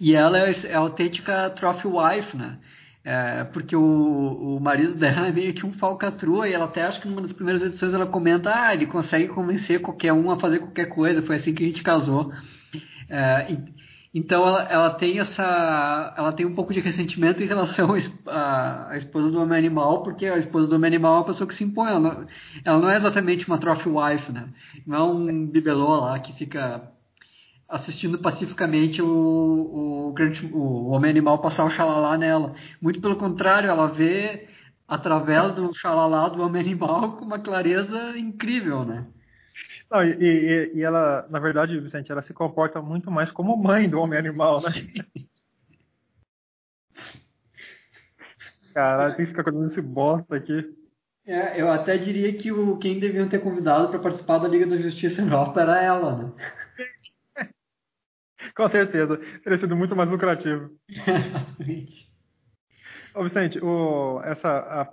e 0.00 0.16
ela 0.16 0.36
é, 0.38 0.52
é 0.64 0.74
a 0.74 0.78
autêntica 0.78 1.48
trophy 1.50 1.86
wife, 1.86 2.36
né? 2.36 2.58
É, 3.04 3.44
porque 3.44 3.76
o, 3.76 4.56
o 4.56 4.60
marido 4.60 4.94
dela 4.94 5.28
é 5.28 5.32
meio 5.32 5.54
que 5.54 5.64
um 5.64 5.72
falcatrua 5.74 6.48
e 6.48 6.52
ela 6.52 6.64
até 6.64 6.82
acho 6.82 7.00
que 7.00 7.06
numa 7.06 7.22
das 7.22 7.32
primeiras 7.32 7.62
edições 7.62 7.94
ela 7.94 8.06
comenta 8.06 8.52
ah, 8.52 8.74
ele 8.74 8.86
consegue 8.86 9.28
convencer 9.28 9.80
qualquer 9.80 10.12
um 10.12 10.28
a 10.28 10.40
fazer 10.40 10.58
qualquer 10.58 10.86
coisa, 10.86 11.22
foi 11.22 11.36
assim 11.36 11.54
que 11.54 11.62
a 11.62 11.66
gente 11.68 11.84
casou. 11.84 12.32
É, 13.08 13.56
então 14.18 14.44
ela, 14.44 14.62
ela 14.64 14.90
tem 14.94 15.20
essa, 15.20 16.14
ela 16.16 16.32
tem 16.32 16.44
um 16.44 16.54
pouco 16.54 16.74
de 16.74 16.80
ressentimento 16.80 17.40
em 17.40 17.46
relação 17.46 17.94
à, 18.26 18.96
esposa 18.96 19.30
do 19.30 19.40
homem 19.40 19.56
animal, 19.56 20.02
porque 20.02 20.26
a 20.26 20.38
esposa 20.38 20.66
do 20.68 20.74
homem 20.74 20.88
animal 20.88 21.14
é 21.14 21.18
uma 21.18 21.26
pessoa 21.26 21.46
que 21.46 21.54
se 21.54 21.62
impõe. 21.62 21.88
Ela 21.88 22.00
não, 22.00 22.26
ela 22.64 22.78
não 22.80 22.90
é 22.90 22.96
exatamente 22.96 23.46
uma 23.46 23.58
trophy 23.58 23.88
wife, 23.88 24.32
né? 24.32 24.48
Não 24.84 24.96
é 24.96 25.02
um 25.04 25.46
bibelô 25.46 26.00
lá 26.00 26.18
que 26.18 26.32
fica 26.32 26.90
assistindo 27.68 28.18
pacificamente 28.18 29.00
o, 29.00 29.06
o, 29.06 30.14
o 30.52 30.88
homem 30.88 31.10
animal 31.12 31.38
passar 31.38 31.64
o 31.64 31.70
xalalá 31.70 32.18
nela. 32.18 32.54
Muito 32.82 33.00
pelo 33.00 33.16
contrário, 33.16 33.70
ela 33.70 33.86
vê 33.86 34.48
através 34.88 35.54
do 35.54 35.72
xalalá 35.74 36.28
do 36.28 36.42
homem 36.42 36.60
animal 36.60 37.12
com 37.12 37.24
uma 37.24 37.38
clareza 37.38 38.18
incrível, 38.18 38.84
né? 38.84 39.06
Não, 39.90 40.04
e, 40.04 40.12
e, 40.20 40.72
e, 40.74 40.82
ela, 40.82 41.26
na 41.30 41.38
verdade, 41.38 41.80
Vicente, 41.80 42.12
ela 42.12 42.20
se 42.22 42.34
comporta 42.34 42.82
muito 42.82 43.10
mais 43.10 43.30
como 43.30 43.56
mãe 43.56 43.88
do 43.88 43.98
homem 43.98 44.18
animal, 44.18 44.60
né? 44.60 44.68
Caralho, 48.74 49.16
tem 49.16 49.24
que 49.24 49.32
ficar 49.32 49.50
com 49.50 49.66
esse 49.66 49.80
bosta 49.80 50.36
aqui. 50.36 50.76
É, 51.26 51.60
eu 51.60 51.70
até 51.70 51.98
diria 51.98 52.32
que 52.34 52.52
o, 52.52 52.78
quem 52.78 53.00
deviam 53.00 53.28
ter 53.28 53.40
convidado 53.40 53.88
para 53.88 53.98
participar 53.98 54.38
da 54.38 54.48
Liga 54.48 54.66
da 54.66 54.76
Justiça 54.76 55.20
Europa 55.20 55.60
era 55.60 55.82
ela, 55.82 56.16
né? 56.16 56.32
com 58.56 58.68
certeza. 58.68 59.16
Teria 59.42 59.58
sido 59.58 59.76
muito 59.76 59.96
mais 59.96 60.08
lucrativo. 60.08 60.70
Ô, 63.14 63.24
Vicente, 63.24 63.58
o, 63.58 64.20
essa, 64.22 64.48
a, 64.48 64.90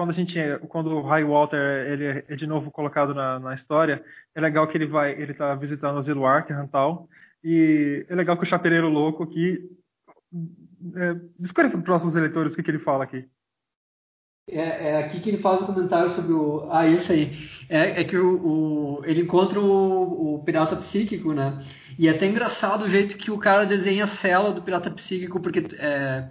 quando 0.00 0.10
a 0.10 0.14
gente 0.14 0.38
quando 0.70 0.92
o 0.92 1.02
High 1.02 1.24
Walter 1.24 1.58
ele 1.58 2.24
é 2.26 2.34
de 2.34 2.46
novo 2.46 2.70
colocado 2.70 3.12
na, 3.12 3.38
na 3.38 3.52
história 3.52 4.02
é 4.34 4.40
legal 4.40 4.66
que 4.66 4.78
ele 4.78 4.86
vai 4.86 5.12
ele 5.12 5.32
está 5.32 5.54
visitando 5.54 5.98
o 5.98 6.02
Zilo 6.02 6.24
Arkham 6.24 6.66
tal 6.68 7.06
e 7.44 8.06
é 8.08 8.14
legal 8.14 8.38
que 8.38 8.44
o 8.44 8.46
Chapereiro 8.46 8.88
Louco 8.88 9.22
aqui 9.22 9.58
é, 10.96 11.16
descreve 11.38 11.72
para 11.72 11.80
os 11.80 11.88
nossos 11.88 12.16
eleitores 12.16 12.54
o 12.54 12.56
que, 12.56 12.62
que 12.62 12.70
ele 12.70 12.78
fala 12.78 13.04
aqui? 13.04 13.28
É, 14.48 14.88
é, 14.88 15.04
aqui 15.04 15.20
que 15.20 15.28
ele 15.28 15.42
faz 15.42 15.60
o 15.60 15.66
comentário 15.66 16.10
sobre 16.12 16.32
o 16.32 16.66
ah 16.72 16.86
isso 16.86 17.12
aí. 17.12 17.32
É, 17.68 18.00
é 18.00 18.04
que 18.04 18.16
o, 18.16 19.00
o, 19.00 19.04
ele 19.04 19.20
encontra 19.20 19.60
o, 19.60 20.36
o 20.36 20.44
pirata 20.44 20.76
psíquico 20.76 21.34
né? 21.34 21.62
E 21.98 22.08
é 22.08 22.12
até 22.12 22.24
engraçado 22.24 22.84
o 22.84 22.90
jeito 22.90 23.18
que 23.18 23.30
o 23.30 23.38
cara 23.38 23.66
desenha 23.66 24.04
a 24.04 24.08
cela 24.08 24.50
do 24.50 24.62
pirata 24.62 24.90
psíquico 24.90 25.40
porque 25.40 25.62
é, 25.78 26.30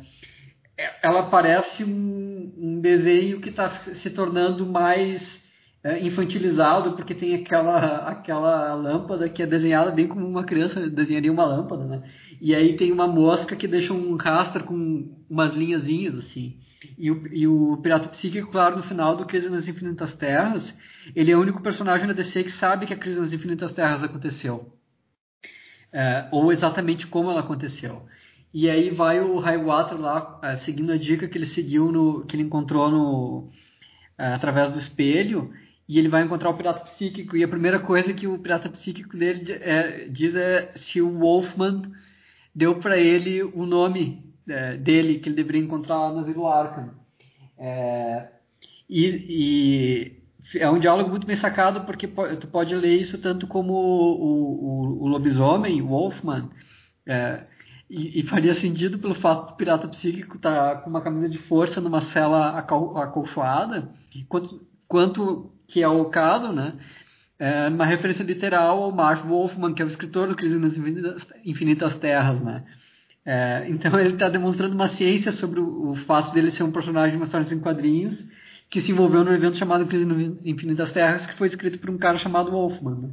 ela 1.01 1.23
parece 1.23 1.84
um, 1.84 2.53
um 2.57 2.81
desenho 2.81 3.39
que 3.41 3.49
está 3.49 3.69
se 3.69 4.10
tornando 4.10 4.65
mais 4.65 5.22
é, 5.84 6.06
infantilizado 6.06 6.93
porque 6.93 7.15
tem 7.15 7.35
aquela 7.35 8.10
aquela 8.10 8.73
lâmpada 8.76 9.30
que 9.30 9.41
é 9.41 9.47
desenhada 9.47 9.91
bem 9.91 10.07
como 10.07 10.27
uma 10.27 10.43
criança 10.43 10.89
desenharia 10.89 11.31
uma 11.31 11.45
lâmpada, 11.45 11.85
né? 11.85 12.03
E 12.41 12.53
aí 12.53 12.76
tem 12.76 12.91
uma 12.91 13.07
mosca 13.07 13.56
que 13.56 13.68
deixa 13.68 13.93
um 13.93 14.15
rastro 14.15 14.64
com 14.64 15.15
umas 15.30 15.53
linhazinhas 15.53 16.18
assim. 16.18 16.57
E 16.97 17.11
o, 17.11 17.27
e 17.34 17.47
o 17.47 17.77
Pirata 17.81 18.07
Psíquico, 18.10 18.51
claro, 18.51 18.77
no 18.77 18.84
final 18.84 19.15
do 19.15 19.26
Crise 19.26 19.49
nas 19.49 19.68
Infinitas 19.68 20.15
Terras, 20.15 20.73
ele 21.14 21.31
é 21.31 21.35
o 21.35 21.41
único 21.41 21.61
personagem 21.61 22.07
da 22.07 22.14
DC 22.14 22.43
que 22.43 22.51
sabe 22.51 22.85
que 22.85 22.93
a 22.93 22.97
Crise 22.97 23.19
nas 23.19 23.34
Infinitas 23.34 23.73
Terras 23.73 24.03
aconteceu. 24.03 24.73
É, 25.91 26.27
ou 26.31 26.53
exatamente 26.53 27.07
como 27.07 27.31
ela 27.31 27.41
aconteceu. 27.41 28.06
E 28.53 28.69
aí 28.69 28.89
vai 28.89 29.19
o 29.19 29.38
Highwater 29.39 29.99
lá, 29.99 30.39
uh, 30.43 30.57
seguindo 30.65 30.91
a 30.91 30.97
dica 30.97 31.27
que 31.27 31.38
ele 31.38 31.45
seguiu, 31.45 31.91
no, 31.91 32.26
que 32.26 32.35
ele 32.35 32.43
encontrou 32.43 32.89
no, 32.89 33.39
uh, 34.19 34.34
através 34.34 34.73
do 34.73 34.80
espelho, 34.80 35.53
e 35.88 35.97
ele 35.99 36.09
vai 36.09 36.23
encontrar 36.23 36.49
o 36.49 36.57
pirata 36.57 36.81
psíquico. 36.81 37.38
E 37.38 37.43
a 37.43 37.47
primeira 37.47 37.80
coisa 37.80 38.13
que 38.13 38.27
o 38.27 38.39
pirata 38.39 38.69
psíquico 38.69 39.17
dele 39.17 39.51
é, 39.53 40.07
diz 40.07 40.35
é 40.35 40.71
se 40.76 41.01
o 41.01 41.19
Wolfman 41.19 41.81
deu 42.53 42.80
para 42.80 42.97
ele 42.97 43.43
o 43.43 43.65
nome 43.65 44.23
é, 44.47 44.77
dele 44.77 45.19
que 45.19 45.30
ele 45.30 45.35
deveria 45.35 45.61
encontrar 45.61 46.11
no 46.11 46.19
Asilo 46.19 46.47
Arkham. 46.47 46.91
É, 47.57 48.27
e, 48.89 50.15
e, 50.53 50.59
é 50.59 50.69
um 50.69 50.80
diálogo 50.80 51.09
muito 51.09 51.27
bem 51.27 51.35
sacado 51.35 51.85
porque 51.85 52.07
tu 52.07 52.47
pode 52.47 52.73
ler 52.76 52.95
isso 52.95 53.19
tanto 53.19 53.45
como 53.47 53.73
o, 53.73 54.15
o, 54.21 55.03
o 55.03 55.07
lobisomem, 55.07 55.81
o 55.81 55.88
Wolfman, 55.88 56.49
é, 57.07 57.45
e, 57.90 58.20
e, 58.20 58.24
faria 58.24 58.53
sentido 58.53 58.99
pelo 58.99 59.16
fato 59.16 59.48
do 59.48 59.57
pirata 59.57 59.88
psíquico 59.88 60.38
estar 60.38 60.76
tá 60.76 60.82
com 60.82 60.90
uma 60.90 61.02
camisa 61.02 61.28
de 61.28 61.40
força 61.40 61.82
numa 61.82 62.02
cela 62.11 62.60
acolchoada, 62.60 63.90
quanto, 64.28 64.68
quanto 64.88 65.52
que 65.68 65.82
é 65.82 65.88
o 65.88 66.06
caso, 66.06 66.52
né? 66.52 66.74
É 67.40 67.70
uma 67.70 67.86
referência 67.86 68.24
literal 68.24 68.84
ao 68.84 68.91
Marv 68.91 69.26
Wolfman, 69.26 69.74
que 69.74 69.82
é 69.82 69.86
o 69.86 69.88
escritor 69.88 70.28
do 70.28 70.36
Crise 70.36 70.57
nas 70.60 70.78
Infinitas, 70.78 71.28
Infinitas 71.45 71.98
Terras, 71.98 72.41
né? 72.41 72.66
É, 73.26 73.68
então 73.70 73.99
ele 73.99 74.14
está 74.14 74.30
demonstrando 74.30 74.76
uma 74.76 74.90
ciência 74.90 75.32
sobre 75.32 75.60
o, 75.60 75.91
o, 75.91 75.95
fato 76.06 76.34
dele 76.34 76.52
ser 76.52 76.64
um 76.64 76.72
personagem 76.72 77.11
de 77.11 77.18
uma 77.18 77.26
história 77.26 77.53
em 77.53 77.60
quadrinhos 77.60 78.28
que 78.70 78.82
se 78.82 78.91
envolveu 78.91 79.24
num 79.24 79.34
evento 79.34 79.57
chamado 79.57 79.86
Crise 79.88 80.06
nas 80.06 80.45
Infinitas 80.45 80.91
Terras, 80.91 81.26
que 81.26 81.36
foi 81.36 81.48
escrito 81.48 81.80
por 81.80 81.90
um 81.90 81.98
cara 81.98 82.18
chamado 82.18 82.52
Wolfman. 82.52 82.95
Né? 82.95 83.10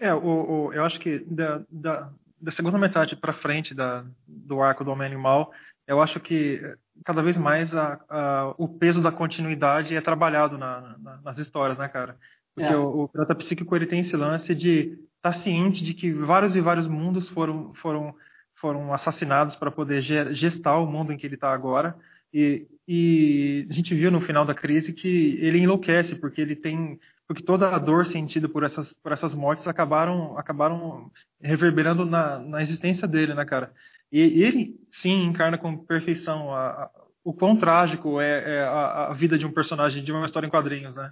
É, 0.00 0.14
o, 0.14 0.18
o, 0.18 0.72
eu 0.72 0.84
acho 0.84 0.98
que 1.00 1.18
da, 1.20 1.62
da, 1.70 2.10
da 2.44 2.52
segunda 2.52 2.78
metade 2.78 3.16
para 3.16 3.32
frente 3.32 3.74
da, 3.74 4.04
do 4.28 4.60
arco 4.60 4.84
do 4.84 4.90
Homem 4.90 5.06
Animal, 5.06 5.50
eu 5.86 6.00
acho 6.00 6.20
que 6.20 6.60
cada 7.04 7.22
vez 7.22 7.36
mais 7.36 7.74
a, 7.74 7.98
a, 8.08 8.54
o 8.58 8.68
peso 8.68 9.02
da 9.02 9.10
continuidade 9.10 9.96
é 9.96 10.00
trabalhado 10.00 10.56
na, 10.56 10.96
na, 10.98 11.20
nas 11.22 11.38
histórias, 11.38 11.78
né, 11.78 11.88
cara? 11.88 12.16
Porque 12.54 12.72
é. 12.72 12.76
o, 12.76 13.04
o 13.04 13.08
Pirata 13.08 13.34
Psíquico 13.34 13.74
ele 13.74 13.86
tem 13.86 14.00
esse 14.00 14.16
lance 14.16 14.54
de 14.54 14.98
estar 15.16 15.32
tá 15.32 15.40
ciente 15.40 15.82
de 15.82 15.94
que 15.94 16.12
vários 16.12 16.54
e 16.54 16.60
vários 16.60 16.86
mundos 16.86 17.28
foram, 17.30 17.74
foram, 17.74 18.14
foram 18.56 18.94
assassinados 18.94 19.56
para 19.56 19.70
poder 19.70 20.02
gestar 20.34 20.78
o 20.78 20.86
mundo 20.86 21.12
em 21.12 21.16
que 21.16 21.26
ele 21.26 21.34
está 21.34 21.52
agora. 21.52 21.96
E, 22.32 22.66
e 22.86 23.66
a 23.70 23.72
gente 23.72 23.94
viu 23.94 24.10
no 24.10 24.20
final 24.20 24.44
da 24.44 24.54
crise 24.54 24.92
que 24.92 25.38
ele 25.40 25.58
enlouquece, 25.58 26.16
porque 26.16 26.40
ele 26.40 26.54
tem 26.54 26.98
porque 27.26 27.42
toda 27.42 27.74
a 27.74 27.78
dor 27.78 28.06
sentida 28.06 28.48
por 28.48 28.64
essas, 28.64 28.92
por 29.02 29.12
essas 29.12 29.34
mortes 29.34 29.66
acabaram, 29.66 30.36
acabaram 30.38 31.10
reverberando 31.40 32.04
na, 32.04 32.38
na 32.38 32.62
existência 32.62 33.08
dele, 33.08 33.34
né, 33.34 33.44
cara? 33.44 33.72
E 34.12 34.20
ele, 34.20 34.76
sim, 35.02 35.24
encarna 35.24 35.58
com 35.58 35.76
perfeição 35.76 36.52
a, 36.52 36.68
a, 36.68 36.90
o 37.24 37.32
quão 37.32 37.56
trágico 37.56 38.20
é, 38.20 38.56
é 38.56 38.62
a, 38.62 39.08
a, 39.08 39.14
vida 39.14 39.38
de 39.38 39.46
um 39.46 39.52
personagem 39.52 40.04
de 40.04 40.12
uma 40.12 40.26
história 40.26 40.46
em 40.46 40.50
quadrinhos, 40.50 40.94
né? 40.94 41.10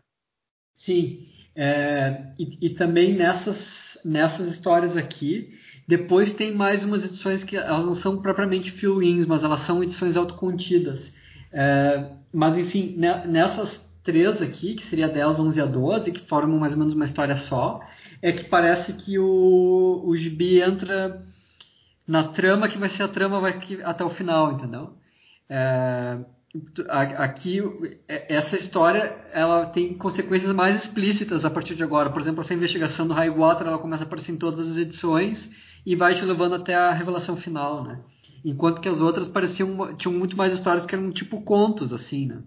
Sim, 0.78 1.28
é, 1.56 2.32
e, 2.38 2.66
e, 2.66 2.70
também 2.70 3.14
nessas, 3.14 3.58
nessas 4.04 4.48
histórias 4.48 4.96
aqui, 4.96 5.58
Depois 5.86 6.32
tem 6.34 6.54
mais 6.54 6.84
umas 6.84 7.04
edições 7.04 7.42
que 7.44 7.56
elas 7.56 7.84
não 7.84 7.96
são 7.96 8.22
propriamente 8.22 8.70
fill-ins, 8.72 9.26
mas 9.26 9.42
elas 9.42 9.66
são 9.66 9.82
edições 9.82 10.16
autocontidas. 10.16 11.00
É, 11.52 12.10
mas 12.32 12.56
enfim, 12.56 12.96
nessas 12.96 13.76
três 14.04 14.40
aqui, 14.42 14.74
que 14.74 14.88
seria 14.88 15.08
10, 15.08 15.38
11 15.38 15.60
a 15.60 15.66
12, 15.66 16.12
que 16.12 16.28
formam 16.28 16.58
mais 16.58 16.72
ou 16.72 16.78
menos 16.78 16.94
uma 16.94 17.04
história 17.04 17.38
só, 17.38 17.80
é 18.20 18.32
que 18.32 18.44
parece 18.44 18.92
que 18.92 19.18
o, 19.18 20.02
o 20.04 20.16
gibi 20.16 20.60
entra 20.60 21.24
na 22.06 22.24
trama 22.24 22.68
que 22.68 22.78
vai 22.78 22.88
ser 22.90 23.02
a 23.02 23.08
trama 23.08 23.40
vai 23.40 23.60
até 23.84 24.04
o 24.04 24.10
final, 24.10 24.52
entendeu? 24.52 24.94
É, 25.48 26.18
aqui 27.18 27.60
é, 28.08 28.34
essa 28.34 28.56
história 28.56 29.00
ela 29.32 29.66
tem 29.66 29.94
consequências 29.94 30.54
mais 30.54 30.82
explícitas 30.82 31.44
a 31.44 31.50
partir 31.50 31.74
de 31.74 31.82
agora. 31.82 32.10
Por 32.10 32.20
exemplo, 32.20 32.42
essa 32.42 32.54
investigação 32.54 33.06
do 33.06 33.14
Highwater 33.14 33.66
ela 33.66 33.78
começa 33.78 34.04
a 34.04 34.06
aparecer 34.06 34.32
em 34.32 34.36
todas 34.36 34.68
as 34.68 34.76
edições 34.76 35.48
e 35.84 35.96
vai 35.96 36.14
te 36.14 36.24
levando 36.24 36.54
até 36.54 36.74
a 36.74 36.92
revelação 36.92 37.36
final, 37.36 37.84
né? 37.84 38.00
Enquanto 38.44 38.80
que 38.80 38.88
as 38.88 39.00
outras 39.00 39.28
pareciam 39.28 39.96
tinham 39.96 40.12
muito 40.12 40.36
mais 40.36 40.52
histórias 40.52 40.84
que 40.84 40.94
eram 40.94 41.10
tipo 41.10 41.40
contos 41.42 41.92
assim, 41.92 42.26
né? 42.26 42.42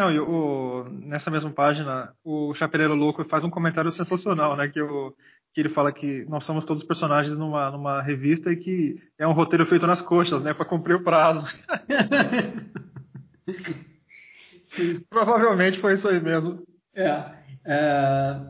Não, 0.00 0.10
e 0.10 0.18
o, 0.18 0.86
nessa 0.88 1.30
mesma 1.30 1.50
página, 1.50 2.14
o 2.24 2.54
Chapeleiro 2.54 2.94
Louco 2.94 3.22
faz 3.26 3.44
um 3.44 3.50
comentário 3.50 3.92
sensacional, 3.92 4.56
né? 4.56 4.66
Que, 4.66 4.80
o, 4.80 5.14
que 5.52 5.60
ele 5.60 5.68
fala 5.68 5.92
que 5.92 6.24
nós 6.26 6.42
somos 6.46 6.64
todos 6.64 6.82
personagens 6.82 7.36
numa, 7.36 7.70
numa 7.70 8.00
revista 8.00 8.50
e 8.50 8.56
que 8.56 8.98
é 9.18 9.28
um 9.28 9.34
roteiro 9.34 9.66
feito 9.66 9.86
nas 9.86 10.00
coxas, 10.00 10.42
né? 10.42 10.54
Para 10.54 10.64
cumprir 10.64 10.96
o 10.96 11.04
prazo. 11.04 11.46
Provavelmente 15.10 15.78
foi 15.80 15.92
isso 15.92 16.08
aí 16.08 16.18
mesmo. 16.18 16.66
É. 16.96 17.22
é 17.66 18.40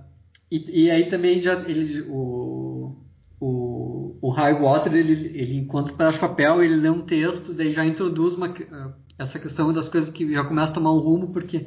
e, 0.52 0.84
e, 0.84 0.90
aí 0.92 1.08
também 1.08 1.40
já 1.40 1.54
ele, 1.68 2.02
o, 2.02 2.96
o, 3.40 4.16
o 4.22 4.30
High 4.30 4.54
Water, 4.54 4.94
ele, 4.94 5.36
ele 5.36 5.58
enquanto 5.58 5.96
pedaço 5.96 6.12
de 6.12 6.20
papel, 6.20 6.62
ele 6.62 6.76
lê 6.76 6.90
um 6.90 7.04
texto, 7.04 7.52
daí 7.52 7.72
já 7.72 7.84
introduz 7.84 8.34
uma 8.34 8.54
essa 9.20 9.38
questão 9.38 9.72
das 9.72 9.88
coisas 9.88 10.10
que 10.10 10.32
já 10.32 10.42
começa 10.44 10.70
a 10.70 10.74
tomar 10.74 10.92
um 10.92 10.98
rumo, 10.98 11.32
porque 11.32 11.66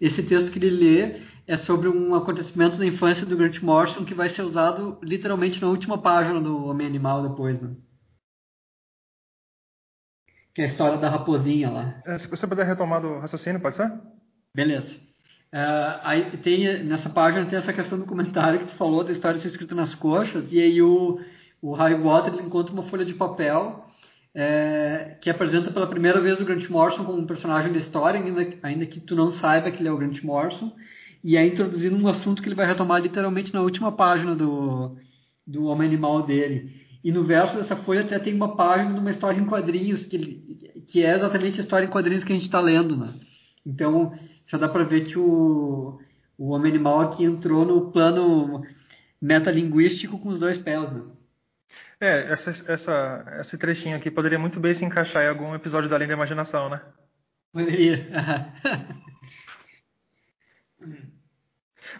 esse 0.00 0.22
texto 0.22 0.52
que 0.52 0.58
ele 0.58 0.70
lê 0.70 1.22
é 1.46 1.56
sobre 1.56 1.88
um 1.88 2.14
acontecimento 2.14 2.76
da 2.76 2.86
infância 2.86 3.24
do 3.24 3.36
Grant 3.36 3.60
Morrison 3.60 4.04
que 4.04 4.14
vai 4.14 4.28
ser 4.30 4.42
usado 4.42 4.98
literalmente 5.02 5.60
na 5.60 5.68
última 5.68 5.98
página 5.98 6.40
do 6.40 6.66
Homem 6.66 6.86
Animal 6.86 7.28
depois, 7.28 7.60
né? 7.60 7.74
Que 10.54 10.62
é 10.62 10.64
a 10.66 10.68
história 10.68 10.98
da 10.98 11.08
raposinha 11.08 11.70
lá. 11.70 12.00
É, 12.04 12.18
se 12.18 12.28
você 12.28 12.46
puder 12.46 12.66
retomar 12.66 13.00
do 13.00 13.18
raciocínio, 13.18 13.60
pode 13.60 13.76
ser? 13.76 13.90
Beleza. 14.54 14.94
Uh, 15.52 15.98
aí 16.02 16.36
tem, 16.38 16.84
nessa 16.84 17.08
página 17.08 17.46
tem 17.46 17.58
essa 17.58 17.72
questão 17.72 17.98
do 17.98 18.06
comentário 18.06 18.60
que 18.60 18.66
tu 18.66 18.76
falou 18.76 19.02
da 19.02 19.12
história 19.12 19.40
ser 19.40 19.48
escrita 19.48 19.74
nas 19.74 19.94
coxas, 19.94 20.52
e 20.52 20.60
aí 20.60 20.82
o, 20.82 21.18
o 21.62 21.74
Harry 21.74 22.00
Potter 22.00 22.34
encontra 22.34 22.72
uma 22.72 22.84
folha 22.84 23.04
de 23.04 23.14
papel 23.14 23.89
é, 24.34 25.16
que 25.20 25.28
apresenta 25.28 25.70
pela 25.70 25.86
primeira 25.86 26.20
vez 26.20 26.40
o 26.40 26.44
Grant 26.44 26.68
Morrison 26.68 27.04
como 27.04 27.18
um 27.18 27.26
personagem 27.26 27.72
da 27.72 27.78
história, 27.78 28.20
ainda, 28.20 28.54
ainda 28.62 28.86
que 28.86 29.00
tu 29.00 29.16
não 29.16 29.30
saiba 29.30 29.70
que 29.70 29.80
ele 29.80 29.88
é 29.88 29.92
o 29.92 29.98
Grant 29.98 30.22
Morrison, 30.22 30.72
e 31.22 31.36
é 31.36 31.46
introduzindo 31.46 31.96
um 31.96 32.08
assunto 32.08 32.40
que 32.42 32.48
ele 32.48 32.54
vai 32.54 32.66
retomar 32.66 33.02
literalmente 33.02 33.52
na 33.52 33.60
última 33.60 33.92
página 33.92 34.34
do, 34.34 34.96
do 35.46 35.64
Homem 35.66 35.88
Animal 35.88 36.22
dele. 36.22 36.80
E 37.02 37.10
no 37.10 37.24
verso 37.24 37.56
dessa 37.56 37.76
folha 37.76 38.02
até 38.02 38.18
tem 38.18 38.34
uma 38.34 38.56
página 38.56 38.94
de 38.94 39.00
uma 39.00 39.10
história 39.10 39.38
em 39.38 39.46
quadrinhos, 39.46 40.04
que, 40.04 40.72
que 40.86 41.02
é 41.02 41.14
exatamente 41.14 41.58
a 41.58 41.60
história 41.60 41.86
em 41.86 41.90
quadrinhos 41.90 42.24
que 42.24 42.32
a 42.32 42.34
gente 42.34 42.44
está 42.44 42.60
lendo. 42.60 42.96
Né? 42.96 43.14
Então 43.66 44.12
já 44.46 44.58
dá 44.58 44.68
para 44.68 44.84
ver 44.84 45.04
que 45.04 45.18
o, 45.18 45.98
o 46.38 46.50
Homem 46.50 46.72
Animal 46.72 47.00
aqui 47.00 47.24
entrou 47.24 47.64
no 47.64 47.90
plano 47.90 48.62
metalinguístico 49.20 50.18
com 50.18 50.28
os 50.28 50.38
dois 50.38 50.58
pés. 50.58 50.92
Né? 50.92 51.02
É, 52.00 52.32
essa, 52.32 52.50
essa, 52.72 53.36
esse 53.40 53.58
trechinho 53.58 53.96
aqui 53.96 54.10
poderia 54.10 54.38
muito 54.38 54.58
bem 54.58 54.72
se 54.72 54.82
encaixar 54.84 55.22
em 55.22 55.28
algum 55.28 55.54
episódio 55.54 55.88
da 55.88 55.96
Além 55.96 56.08
da 56.08 56.14
Imaginação, 56.14 56.70
né? 56.70 56.80
Poderia. 57.52 58.08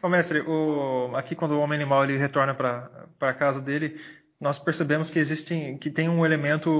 Ô, 0.02 0.08
mestre, 0.08 0.40
o, 0.40 1.14
aqui 1.16 1.34
quando 1.34 1.52
o 1.52 1.60
homem 1.60 1.76
animal 1.76 2.04
ele 2.04 2.16
retorna 2.16 2.54
para 2.54 3.08
a 3.20 3.34
casa 3.34 3.60
dele, 3.60 4.00
nós 4.40 4.58
percebemos 4.58 5.10
que 5.10 5.18
existe, 5.18 5.76
que 5.78 5.90
tem 5.90 6.08
um 6.08 6.24
elemento 6.24 6.70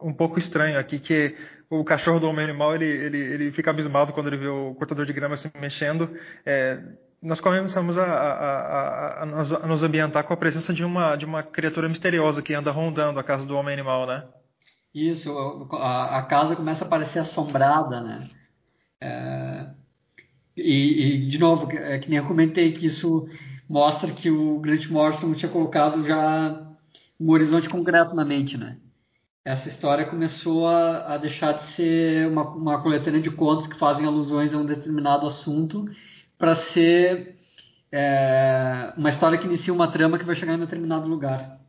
um 0.00 0.12
pouco 0.12 0.38
estranho 0.38 0.78
aqui, 0.78 0.98
que 0.98 1.36
o 1.70 1.84
cachorro 1.84 2.18
do 2.18 2.28
homem 2.28 2.44
animal 2.44 2.74
ele, 2.74 2.86
ele, 2.86 3.18
ele 3.18 3.52
fica 3.52 3.70
abismado 3.70 4.12
quando 4.12 4.26
ele 4.26 4.38
vê 4.38 4.48
o 4.48 4.74
cortador 4.74 5.06
de 5.06 5.12
grama 5.12 5.36
se 5.36 5.48
mexendo. 5.60 6.10
É, 6.44 6.82
nós 7.22 7.40
começamos 7.40 7.96
a, 7.96 8.04
a, 8.04 8.32
a, 8.32 9.22
a, 9.22 9.66
nos 9.66 9.82
ambientar 9.82 10.24
com 10.24 10.34
a 10.34 10.36
presença 10.36 10.74
de 10.74 10.84
uma, 10.84 11.14
de 11.14 11.24
uma 11.24 11.42
criatura 11.42 11.88
misteriosa 11.88 12.42
que 12.42 12.52
anda 12.52 12.72
rondando 12.72 13.20
a 13.20 13.24
casa 13.24 13.46
do 13.46 13.56
homem 13.56 13.72
animal, 13.72 14.06
né? 14.06 14.24
Isso, 14.92 15.30
a, 15.72 16.22
casa 16.22 16.56
começa 16.56 16.84
a 16.84 16.88
parecer 16.88 17.20
assombrada, 17.20 18.00
né? 18.00 18.28
É, 19.00 19.66
e, 20.56 21.26
e, 21.26 21.30
de 21.30 21.38
novo, 21.38 21.70
é 21.72 21.98
que 21.98 22.10
nem 22.10 22.18
eu 22.18 22.26
comentei 22.26 22.72
que 22.72 22.86
isso 22.86 23.26
mostra 23.68 24.12
que 24.12 24.28
o 24.28 24.58
Grant 24.58 24.86
Morrison 24.90 25.32
tinha 25.34 25.50
colocado 25.50 26.04
já 26.04 26.68
um 27.18 27.30
horizonte 27.30 27.68
concreto 27.68 28.14
na 28.14 28.24
mente, 28.24 28.58
né? 28.58 28.78
Essa 29.44 29.68
história 29.68 30.06
começou 30.06 30.68
a, 30.68 31.16
deixar 31.18 31.52
de 31.52 31.72
ser 31.72 32.28
uma, 32.28 32.48
uma 32.48 32.82
coletânea 32.82 33.20
de 33.20 33.30
contos 33.30 33.66
que 33.66 33.78
fazem 33.78 34.06
alusões 34.06 34.52
a 34.52 34.58
um 34.58 34.66
determinado 34.66 35.26
assunto 35.26 35.88
para 36.42 36.56
ser 36.56 37.36
é, 37.92 38.92
uma 38.96 39.10
história 39.10 39.38
que 39.38 39.46
inicia 39.46 39.72
uma 39.72 39.92
trama 39.92 40.18
que 40.18 40.24
vai 40.24 40.34
chegar 40.34 40.54
em 40.54 40.58
determinado 40.58 41.06
lugar. 41.06 41.60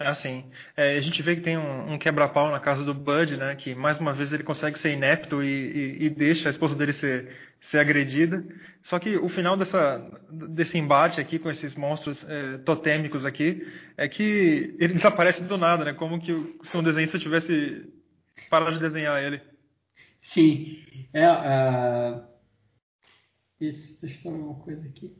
É 0.00 0.08
assim. 0.08 0.50
É, 0.74 0.96
a 0.96 1.00
gente 1.02 1.20
vê 1.20 1.36
que 1.36 1.42
tem 1.42 1.58
um, 1.58 1.92
um 1.92 1.98
quebra-pau 1.98 2.50
na 2.50 2.60
casa 2.60 2.82
do 2.82 2.94
Bud, 2.94 3.36
né? 3.36 3.54
Que 3.54 3.74
mais 3.74 4.00
uma 4.00 4.14
vez 4.14 4.32
ele 4.32 4.42
consegue 4.42 4.78
ser 4.78 4.94
inepto 4.94 5.44
e, 5.44 5.48
e, 5.48 6.06
e, 6.06 6.08
deixa 6.08 6.48
a 6.48 6.50
esposa 6.50 6.74
dele 6.74 6.94
ser, 6.94 7.30
ser 7.60 7.78
agredida. 7.78 8.42
Só 8.84 8.98
que 8.98 9.18
o 9.18 9.28
final 9.28 9.54
dessa, 9.54 9.98
desse 10.30 10.78
embate 10.78 11.20
aqui 11.20 11.38
com 11.38 11.50
esses 11.50 11.76
monstros 11.76 12.24
é, 12.26 12.56
totêmicos 12.64 13.26
aqui 13.26 13.70
é 13.98 14.08
que 14.08 14.74
ele 14.78 14.94
desaparece 14.96 15.44
do 15.44 15.58
nada, 15.58 15.84
né? 15.84 15.92
Como 15.92 16.18
que 16.18 16.56
se 16.62 16.74
um 16.74 16.82
desenhista 16.82 17.18
tivesse 17.18 17.84
parado 18.48 18.72
de 18.72 18.80
desenhar 18.80 19.22
ele. 19.22 19.42
Sim. 20.32 20.82
É, 21.12 21.30
uh 21.30 22.35
isso, 23.60 23.98
deixa 24.00 24.28
eu 24.28 24.32
só 24.32 24.38
uma 24.38 24.54
coisa 24.62 24.86
aqui. 24.86 25.14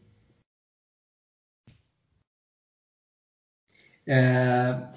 É, 4.07 4.89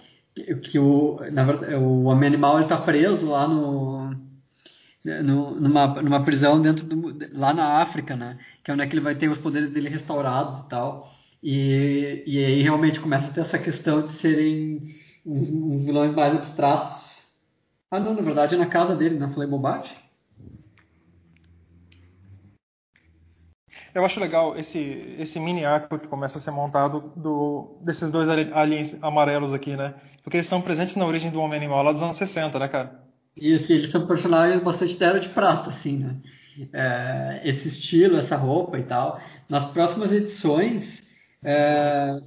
que 0.64 0.78
o, 0.80 1.20
na 1.32 1.44
verdade, 1.44 1.76
o 1.76 2.04
homem 2.04 2.28
animal 2.28 2.62
está 2.62 2.78
preso 2.82 3.26
lá 3.28 3.48
no, 3.48 4.12
no, 5.04 5.60
numa, 5.60 5.88
numa 6.02 6.24
prisão 6.26 6.62
dentro 6.62 6.86
do, 6.86 7.16
lá 7.38 7.54
na 7.54 7.82
África, 7.82 8.16
né? 8.16 8.38
Que 8.64 8.72
é 8.72 8.74
onde 8.74 8.84
é 8.84 8.88
que 8.88 8.94
ele 8.94 9.02
vai 9.04 9.16
ter 9.16 9.30
os 9.30 9.38
poderes 9.40 9.72
dele 9.72 9.90
restaurados 9.90 10.66
e 10.66 10.70
tal. 10.70 11.12
E, 11.42 12.24
e 12.28 12.46
aí 12.46 12.62
realmente 12.62 13.00
começa 13.00 13.28
a 13.28 13.34
ter 13.34 13.42
essa 13.42 13.60
questão 13.60 14.04
de 14.04 14.14
serem 14.20 14.96
uns, 15.26 15.50
uns 15.50 15.84
vilões 15.84 16.14
mais 16.14 16.36
abstratos. 16.36 17.10
Ah, 17.92 18.00
não, 18.00 18.14
na 18.14 18.22
verdade 18.22 18.56
é 18.56 18.58
na 18.58 18.68
casa 18.68 18.96
dele, 18.96 19.18
não 19.20 19.34
falei 19.34 19.50
bobagem? 19.50 20.09
Eu 23.94 24.06
acho 24.06 24.20
legal 24.20 24.58
esse, 24.58 25.16
esse 25.18 25.40
mini 25.40 25.66
arco 25.66 25.98
que 25.98 26.08
começa 26.08 26.38
a 26.38 26.42
ser 26.42 26.52
montado 26.52 27.12
do, 27.16 27.80
desses 27.84 28.12
dois 28.12 28.30
aliens 28.30 28.98
amarelos 29.02 29.54
aqui, 29.54 29.76
né? 29.76 29.96
Porque 30.24 30.38
eles 30.38 30.46
estão 30.46 30.62
presentes 30.62 30.96
na 30.96 31.06
origem 31.06 31.32
do 31.32 31.42
Homem 31.42 31.58
Animal 31.58 31.84
lá 31.84 31.92
dos 31.92 32.04
anos 32.04 32.18
60, 32.18 32.60
né, 32.60 32.68
cara? 32.68 33.00
Isso, 33.36 33.72
eles 33.72 33.92
são 33.92 34.06
personagens 34.06 34.62
bastante 34.64 34.98
da 34.98 35.18
de 35.18 35.30
prata, 35.30 35.70
assim, 35.70 35.98
né? 35.98 36.18
É, 36.74 37.42
esse 37.46 37.70
estilo, 37.70 38.18
essa 38.18 38.36
roupa 38.36 38.78
e 38.78 38.84
tal. 38.84 39.20
Nas 39.48 39.72
próximas 39.72 40.12
edições, 40.12 41.02
é, 41.44 42.20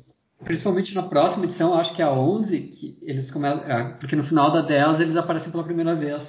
principalmente 0.43 0.95
na 0.95 1.03
próxima 1.03 1.45
edição, 1.45 1.75
acho 1.75 1.95
que 1.95 2.03
é 2.03 2.05
a 2.05 2.13
11, 2.13 2.59
que 2.59 2.99
eles 3.03 3.31
começam, 3.31 3.65
é, 3.65 3.93
porque 3.95 4.17
no 4.17 4.25
final 4.25 4.51
da 4.51 4.63
10 4.63 5.01
eles 5.01 5.17
aparecem 5.17 5.51
pela 5.51 5.65
primeira 5.65 5.95
vez. 5.95 6.23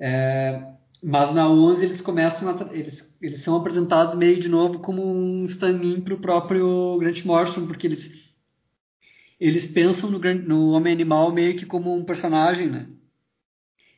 É, 0.00 0.73
mas 1.04 1.34
na 1.34 1.46
11 1.46 1.84
eles 1.84 2.00
começam 2.00 2.48
a, 2.48 2.74
eles, 2.74 3.14
eles 3.20 3.44
são 3.44 3.56
apresentados 3.56 4.14
meio 4.14 4.40
de 4.40 4.48
novo 4.48 4.78
como 4.78 5.04
um 5.04 5.44
stand-in 5.46 6.00
para 6.00 6.14
o 6.14 6.20
próprio 6.20 6.96
Grant 6.98 7.22
Morrison, 7.24 7.66
porque 7.66 7.86
eles 7.86 8.24
eles 9.38 9.70
pensam 9.72 10.10
no, 10.10 10.18
no 10.18 10.70
Homem 10.70 10.94
Animal 10.94 11.30
meio 11.30 11.56
que 11.56 11.66
como 11.66 11.94
um 11.94 12.04
personagem, 12.04 12.70
né? 12.70 12.88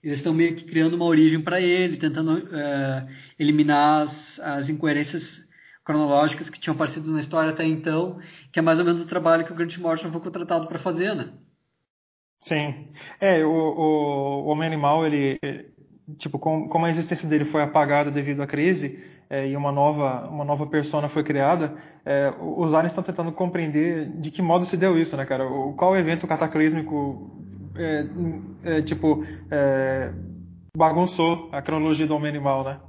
Eles 0.03 0.19
estão 0.19 0.35
meio 0.35 0.57
que 0.57 0.65
criando 0.65 0.95
uma 0.95 1.05
origem 1.05 1.41
para 1.41 1.61
ele, 1.61 1.97
tentando 1.97 2.49
é, 2.53 3.09
eliminar 3.39 4.09
as, 4.09 4.41
as 4.41 4.69
incoerências 4.69 5.41
cronológicas 5.85 6.51
que 6.51 6.59
tinham 6.59 6.75
aparecido 6.75 7.13
na 7.13 7.21
história 7.21 7.51
até 7.51 7.65
então, 7.65 8.19
que 8.53 8.59
é 8.59 8.63
mais 8.63 8.81
ou 8.81 8.85
menos 8.85 9.03
o 9.03 9.07
trabalho 9.07 9.45
que 9.45 9.53
o 9.53 9.55
Grant 9.55 9.77
Morrison 9.79 10.11
foi 10.11 10.21
contratado 10.21 10.67
para 10.67 10.81
fazer, 10.81 11.15
né? 11.15 11.33
Sim. 12.43 12.89
É, 13.21 13.45
o, 13.45 13.51
o, 13.51 14.45
o 14.45 14.47
Homem 14.47 14.67
Animal, 14.67 15.07
ele, 15.07 15.39
tipo, 16.19 16.39
como, 16.39 16.69
como 16.69 16.87
a 16.87 16.91
existência 16.91 17.29
dele 17.29 17.47
foi 17.47 17.63
apagada 17.63 18.11
devido 18.11 18.43
à 18.43 18.47
crise 18.47 19.03
é, 19.29 19.49
e 19.49 19.57
uma 19.57 19.73
nova, 19.73 20.29
uma 20.29 20.45
nova 20.45 20.67
persona 20.67 21.09
foi 21.09 21.25
criada, 21.25 21.75
é, 22.05 22.33
os 22.41 22.73
aliens 22.73 22.93
estão 22.93 23.03
tentando 23.03 23.33
compreender 23.33 24.09
de 24.21 24.31
que 24.31 24.41
modo 24.41 24.65
se 24.65 24.77
deu 24.77 24.97
isso, 24.97 25.17
né, 25.17 25.25
cara? 25.25 25.47
O, 25.47 25.75
qual 25.75 25.97
evento 25.97 26.27
cataclísmico, 26.27 27.31
é, 27.75 28.07
é 28.79 28.83
tipo, 28.83 29.25
é, 29.51 30.13
bagunçou 30.77 31.49
a 31.53 31.61
cronologia 31.61 32.07
do 32.07 32.15
homem 32.15 32.31
animal, 32.31 32.65
né? 32.65 32.81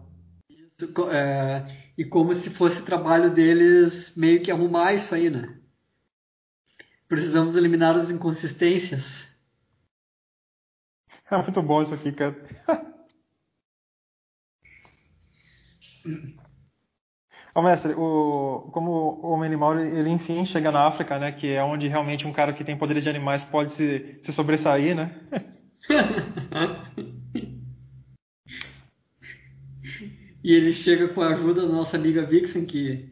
É, 1.11 1.65
e 1.97 2.05
como 2.05 2.35
se 2.35 2.51
fosse 2.51 2.83
trabalho 2.83 3.33
deles 3.33 4.13
meio 4.15 4.41
que 4.43 4.51
arrumar 4.51 4.93
isso 4.93 5.13
aí, 5.15 5.29
né? 5.29 5.57
Precisamos 7.07 7.55
eliminar 7.55 7.95
as 7.95 8.09
inconsistências. 8.09 9.03
É 11.29 11.35
muito 11.35 11.61
bom 11.61 11.81
isso 11.81 11.93
aqui, 11.93 12.13
cara. 12.13 12.37
Ô, 17.57 17.61
mestre, 17.63 17.93
o, 17.93 18.69
como 18.71 18.91
o 18.91 19.31
homem 19.31 19.47
animal, 19.47 19.79
ele 19.79 20.09
enfim 20.09 20.45
chega 20.45 20.71
na 20.71 20.85
África, 20.85 21.17
né? 21.17 21.31
Que 21.31 21.53
é 21.53 21.63
onde 21.63 21.87
realmente 21.87 22.27
um 22.27 22.31
cara 22.31 22.53
que 22.53 22.63
tem 22.63 22.77
poderes 22.77 23.03
de 23.03 23.09
animais 23.09 23.43
pode 23.45 23.73
se, 23.73 24.19
se 24.23 24.31
sobressair, 24.31 24.95
né? 24.95 25.19
e 30.43 30.53
ele 30.53 30.73
chega 30.73 31.07
com 31.09 31.21
a 31.21 31.29
ajuda 31.29 31.65
da 31.65 31.73
nossa 31.73 31.97
amiga 31.97 32.27
Vixen, 32.27 32.65
que 32.65 33.09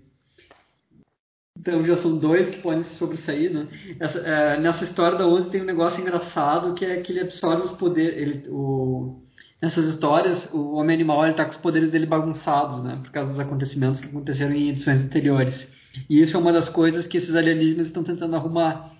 então 1.57 1.83
já 1.83 1.97
são 1.97 2.15
dois 2.15 2.47
que 2.51 2.61
podem 2.61 2.83
se 2.83 2.93
sobressair, 2.95 3.51
né? 3.51 3.67
Essa, 3.99 4.19
é, 4.19 4.59
nessa 4.59 4.83
história 4.83 5.17
da 5.17 5.25
Onze 5.27 5.49
tem 5.49 5.63
um 5.63 5.65
negócio 5.65 5.99
engraçado 5.99 6.75
que 6.75 6.85
é 6.85 7.01
que 7.01 7.11
ele 7.11 7.21
absorve 7.21 7.63
os 7.63 7.71
poderes, 7.71 8.15
ele, 8.15 8.47
o, 8.49 9.24
nessas 9.65 9.89
histórias, 9.89 10.47
o 10.53 10.75
homem 10.75 10.95
animal 10.95 11.27
está 11.27 11.43
com 11.43 11.51
os 11.51 11.57
poderes 11.57 11.91
dele 11.91 12.05
bagunçados, 12.05 12.83
né? 12.83 12.99
Por 13.01 13.11
causa 13.11 13.31
dos 13.31 13.39
acontecimentos 13.39 13.99
que 13.99 14.07
aconteceram 14.07 14.53
em 14.53 14.69
edições 14.69 15.01
anteriores. 15.01 15.67
E 16.07 16.21
isso 16.21 16.37
é 16.37 16.39
uma 16.39 16.53
das 16.53 16.69
coisas 16.69 17.07
que 17.07 17.17
esses 17.17 17.35
alienígenas 17.35 17.87
estão 17.87 18.03
tentando 18.03 18.35
arrumar, 18.35 18.91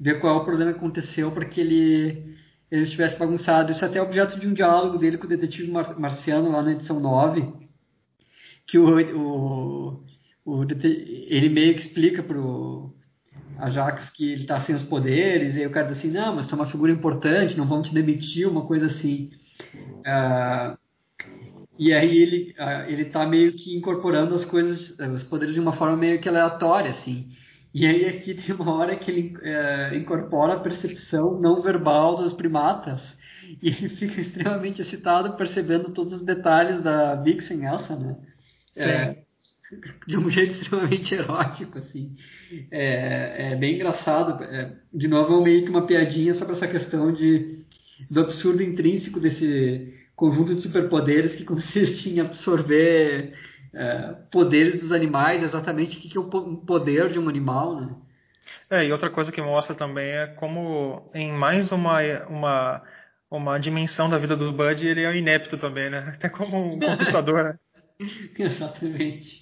ver 0.00 0.20
qual 0.20 0.38
é 0.38 0.40
o 0.40 0.44
problema 0.44 0.72
que 0.72 0.78
aconteceu 0.78 1.32
para 1.32 1.44
que 1.44 1.60
ele 1.60 2.32
ele 2.70 2.84
estivesse 2.84 3.18
bagunçado. 3.18 3.70
Isso 3.70 3.84
é 3.84 3.88
até 3.88 4.00
objeto 4.00 4.40
de 4.40 4.46
um 4.46 4.54
diálogo 4.54 4.96
dele 4.96 5.18
com 5.18 5.26
o 5.26 5.28
detetive 5.28 5.70
mar 5.70 5.98
marciano 5.98 6.50
lá 6.50 6.62
na 6.62 6.72
edição 6.72 6.98
9, 6.98 7.52
que 8.66 8.78
o, 8.78 8.88
o, 9.18 10.04
o 10.46 10.62
ele 10.64 11.50
meio 11.50 11.74
que 11.74 11.82
explica 11.82 12.22
pro 12.22 12.94
Ajax 13.58 14.08
que 14.10 14.32
ele 14.32 14.42
está 14.42 14.60
sem 14.62 14.74
os 14.74 14.82
poderes, 14.84 15.54
e 15.54 15.58
aí 15.58 15.66
o 15.66 15.70
cara 15.70 15.88
diz 15.88 15.98
assim, 15.98 16.10
não, 16.10 16.34
mas 16.34 16.46
tu 16.46 16.54
é 16.54 16.58
uma 16.58 16.70
figura 16.70 16.90
importante, 16.90 17.58
não 17.58 17.66
vamos 17.66 17.88
te 17.88 17.94
demitir, 17.94 18.48
uma 18.48 18.64
coisa 18.64 18.86
assim. 18.86 19.30
Uh, 20.02 20.78
e 21.78 21.92
aí 21.92 22.18
ele 22.18 22.54
uh, 22.58 22.88
ele 22.88 23.02
está 23.02 23.26
meio 23.26 23.54
que 23.54 23.76
incorporando 23.76 24.34
as 24.34 24.44
coisas, 24.44 24.96
os 24.98 25.24
poderes 25.24 25.54
de 25.54 25.60
uma 25.60 25.72
forma 25.72 25.96
meio 25.96 26.20
que 26.20 26.28
aleatória, 26.28 26.90
assim. 26.90 27.28
E 27.74 27.86
aí 27.86 28.06
aqui 28.06 28.34
tem 28.40 28.54
uma 28.54 28.74
hora 28.74 28.96
que 28.96 29.10
ele 29.10 29.36
uh, 29.36 29.94
incorpora 29.96 30.54
a 30.54 30.60
percepção 30.60 31.40
não 31.40 31.62
verbal 31.62 32.16
dos 32.16 32.32
primatas 32.32 33.02
e 33.60 33.68
ele 33.68 33.88
fica 33.90 34.20
extremamente 34.20 34.82
excitado 34.82 35.36
percebendo 35.36 35.90
todos 35.90 36.12
os 36.12 36.22
detalhes 36.22 36.82
da 36.82 37.16
Vixen 37.16 37.64
Elsa, 37.64 37.96
né? 37.96 38.16
É, 38.76 39.16
de 40.06 40.16
um 40.16 40.30
jeito 40.30 40.52
extremamente 40.60 41.14
erótico, 41.14 41.78
assim. 41.78 42.14
É, 42.70 43.52
é 43.52 43.56
bem 43.56 43.74
engraçado. 43.76 44.42
É, 44.44 44.72
de 44.92 45.08
novo, 45.08 45.40
é 45.40 45.44
meio 45.44 45.64
que 45.64 45.70
uma 45.70 45.86
piadinha 45.86 46.34
sobre 46.34 46.54
essa 46.54 46.68
questão 46.68 47.12
de 47.12 47.61
do 48.10 48.20
absurdo 48.20 48.62
intrínseco 48.62 49.20
desse 49.20 49.94
conjunto 50.14 50.54
de 50.54 50.62
superpoderes 50.62 51.34
que 51.34 51.44
consiste 51.44 52.10
em 52.10 52.20
absorver 52.20 53.34
é, 53.74 54.14
poderes 54.30 54.80
dos 54.80 54.92
animais, 54.92 55.42
exatamente 55.42 55.96
o 55.96 56.00
que 56.00 56.16
é 56.16 56.20
o 56.20 56.56
poder 56.58 57.08
de 57.08 57.18
um 57.18 57.28
animal, 57.28 57.80
né? 57.80 57.94
É, 58.68 58.86
e 58.86 58.92
outra 58.92 59.10
coisa 59.10 59.30
que 59.30 59.40
mostra 59.40 59.74
também 59.74 60.10
é 60.10 60.26
como 60.26 61.10
em 61.14 61.32
mais 61.32 61.72
uma, 61.72 62.00
uma, 62.26 62.82
uma 63.30 63.58
dimensão 63.58 64.08
da 64.08 64.18
vida 64.18 64.36
do 64.36 64.52
Bud, 64.52 64.86
ele 64.86 65.04
é 65.04 65.16
inepto 65.16 65.56
também, 65.58 65.90
né? 65.90 66.12
Até 66.16 66.28
como 66.28 66.74
um 66.74 66.78
conquistador, 66.80 67.44
né? 67.44 67.58
Exatamente. 68.38 69.41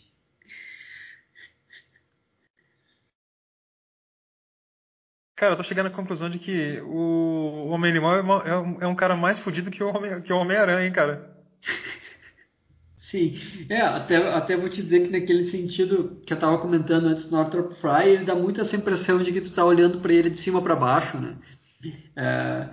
Cara, 5.40 5.54
eu 5.54 5.56
tô 5.56 5.62
chegando 5.62 5.86
à 5.86 5.90
conclusão 5.90 6.28
de 6.28 6.38
que 6.38 6.82
o, 6.82 7.68
Homem-Animal 7.70 8.14
é, 8.44 8.50
é, 8.50 8.58
um, 8.58 8.82
é 8.82 8.86
um 8.86 8.94
cara 8.94 9.16
mais 9.16 9.38
fodido 9.38 9.70
que 9.70 9.82
o 9.82 9.88
Homem-Aranha, 9.88 10.76
Homem 10.76 10.86
hein, 10.86 10.92
cara? 10.92 11.34
Sim, 13.10 13.40
é, 13.70 13.80
até, 13.80 14.16
até 14.16 14.54
vou 14.54 14.68
te 14.68 14.82
dizer 14.82 15.00
que 15.00 15.18
naquele 15.18 15.50
sentido 15.50 16.20
que 16.26 16.34
eu 16.34 16.38
tava 16.38 16.58
comentando 16.58 17.06
antes 17.06 17.24
do 17.24 17.30
Northrop 17.34 17.72
Fry, 17.80 18.10
ele 18.10 18.26
dá 18.26 18.34
muito 18.34 18.60
essa 18.60 18.76
impressão 18.76 19.22
de 19.22 19.32
que 19.32 19.40
tu 19.40 19.54
tá 19.54 19.64
olhando 19.64 20.00
para 20.00 20.12
ele 20.12 20.28
de 20.28 20.42
cima 20.42 20.60
para 20.60 20.76
baixo, 20.76 21.18
né? 21.18 21.38
É, 22.14 22.68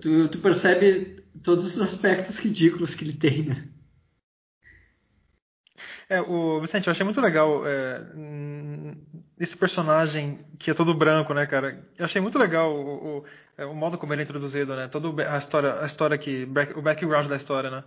tu, 0.00 0.28
tu 0.28 0.38
percebe 0.38 1.24
todos 1.42 1.76
os 1.76 1.82
aspectos 1.82 2.38
ridículos 2.38 2.94
que 2.94 3.02
ele 3.02 3.14
tem, 3.14 3.42
né? 3.42 3.68
É, 6.08 6.22
o 6.22 6.58
Vicente, 6.60 6.86
eu 6.86 6.90
achei 6.90 7.04
muito 7.04 7.20
legal 7.20 7.66
é, 7.66 8.02
esse 9.38 9.54
personagem 9.56 10.38
que 10.58 10.70
é 10.70 10.74
todo 10.74 10.94
branco, 10.94 11.34
né, 11.34 11.46
cara? 11.46 11.84
Eu 11.98 12.04
achei 12.06 12.20
muito 12.20 12.38
legal 12.38 12.74
o, 12.74 13.18
o, 13.18 13.24
é, 13.58 13.66
o 13.66 13.74
modo 13.74 13.98
como 13.98 14.14
ele 14.14 14.22
é 14.22 14.24
introduzido, 14.24 14.74
né? 14.74 14.88
Toda 14.88 15.30
a 15.30 15.36
história, 15.36 15.80
a 15.80 15.86
história 15.86 16.16
que, 16.16 16.48
o 16.74 16.82
background 16.82 17.26
da 17.28 17.36
história, 17.36 17.70
né? 17.70 17.84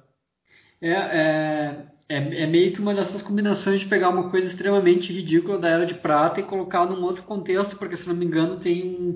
É, 0.80 0.92
é, 0.92 1.86
é, 2.10 2.44
é, 2.44 2.48
meio 2.48 2.74
que 2.74 2.80
uma 2.80 2.94
dessas 2.94 3.22
combinações 3.24 3.80
de 3.80 3.88
pegar 3.88 4.10
uma 4.10 4.30
coisa 4.30 4.48
extremamente 4.48 5.12
ridícula 5.12 5.58
da 5.58 5.70
Era 5.70 5.86
de 5.86 5.96
Prata 5.96 6.40
e 6.40 6.44
colocar 6.44 6.86
num 6.86 7.04
outro 7.04 7.24
contexto, 7.24 7.76
porque 7.78 7.96
se 7.96 8.08
não 8.08 8.16
me 8.16 8.26
engano 8.26 8.60
tem 8.60 8.84
um, 8.84 9.16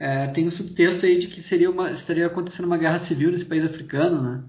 é, 0.00 0.28
tem 0.28 0.46
um 0.46 0.50
subtexto 0.50 1.06
aí 1.06 1.18
de 1.20 1.28
que 1.28 1.42
seria 1.42 1.70
uma, 1.70 1.92
estaria 1.92 2.26
acontecendo 2.26 2.66
uma 2.66 2.78
guerra 2.78 3.04
civil 3.06 3.30
nesse 3.30 3.44
país 3.44 3.64
africano, 3.64 4.20
né? 4.20 4.44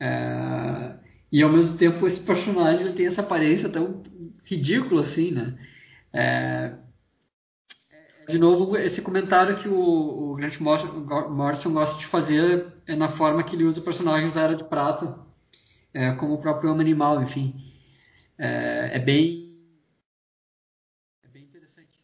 É, 0.00 1.09
e 1.32 1.42
ao 1.42 1.52
mesmo 1.52 1.76
tempo 1.76 2.06
esse 2.08 2.20
personagem 2.20 2.86
ele 2.86 2.96
tem 2.96 3.06
essa 3.06 3.20
aparência 3.20 3.68
tão 3.68 4.02
ridícula 4.44 5.02
assim, 5.02 5.30
né? 5.30 5.58
É... 6.12 6.74
De 8.28 8.38
novo, 8.38 8.76
esse 8.76 9.02
comentário 9.02 9.58
que 9.58 9.68
o, 9.68 9.74
o 10.32 10.34
Grant 10.36 10.58
Morrison 10.60 11.72
gosta 11.72 11.98
de 11.98 12.06
fazer 12.06 12.66
é 12.86 12.94
na 12.94 13.16
forma 13.16 13.42
que 13.42 13.56
ele 13.56 13.64
usa 13.64 13.80
personagens 13.80 14.32
da 14.32 14.40
Era 14.40 14.54
de 14.54 14.64
Prata, 14.64 15.18
é, 15.92 16.12
como 16.12 16.34
o 16.34 16.40
próprio 16.40 16.70
Homem 16.70 16.82
Animal, 16.82 17.22
enfim. 17.22 17.54
É, 18.38 18.90
é 18.94 18.98
bem. 19.00 19.58
É 21.24 21.28
bem 21.28 21.42
interessante. 21.42 21.98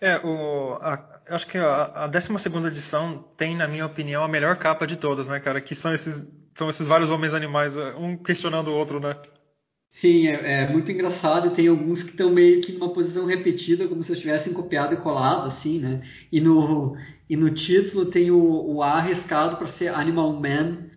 É, 0.00 0.18
o, 0.18 0.78
a, 0.80 1.20
acho 1.28 1.46
que 1.46 1.58
a, 1.58 2.04
a 2.04 2.06
12 2.08 2.32
edição 2.66 3.22
tem, 3.36 3.56
na 3.56 3.68
minha 3.68 3.86
opinião, 3.86 4.24
a 4.24 4.28
melhor 4.28 4.56
capa 4.56 4.84
de 4.86 4.96
todas, 4.96 5.28
né, 5.28 5.38
cara? 5.38 5.60
Que 5.60 5.76
são 5.76 5.94
esses 5.94 6.26
são 6.60 6.68
esses 6.68 6.86
vários 6.86 7.10
homens 7.10 7.32
animais, 7.32 7.74
é, 7.74 7.94
um 7.96 8.18
questionando 8.18 8.68
o 8.68 8.74
outro, 8.74 9.00
né? 9.00 9.16
Sim, 9.98 10.28
é, 10.28 10.64
é 10.64 10.68
muito 10.68 10.92
engraçado 10.92 11.48
e 11.48 11.54
tem 11.54 11.68
alguns 11.68 12.02
que 12.02 12.10
estão 12.10 12.30
meio 12.30 12.60
que 12.60 12.72
numa 12.72 12.92
posição 12.92 13.24
repetida, 13.24 13.88
como 13.88 14.04
se 14.04 14.10
eles 14.10 14.20
tivessem 14.20 14.52
copiado 14.52 14.92
e 14.92 14.98
colado, 14.98 15.48
assim, 15.48 15.78
né? 15.78 16.02
E 16.30 16.38
no, 16.38 16.96
e 17.30 17.34
no 17.34 17.50
título 17.54 18.06
tem 18.06 18.30
o, 18.30 18.74
o 18.74 18.82
A 18.82 18.98
arriscado 18.98 19.56
para 19.56 19.68
ser 19.68 19.88
Animal 19.88 20.34
Man. 20.34 20.90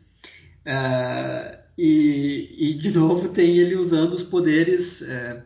É, 0.66 1.60
e, 1.78 2.56
e, 2.60 2.74
de 2.74 2.92
novo, 2.92 3.30
tem 3.30 3.58
ele 3.58 3.76
usando 3.76 4.14
os 4.14 4.24
poderes, 4.24 5.02
é, 5.02 5.44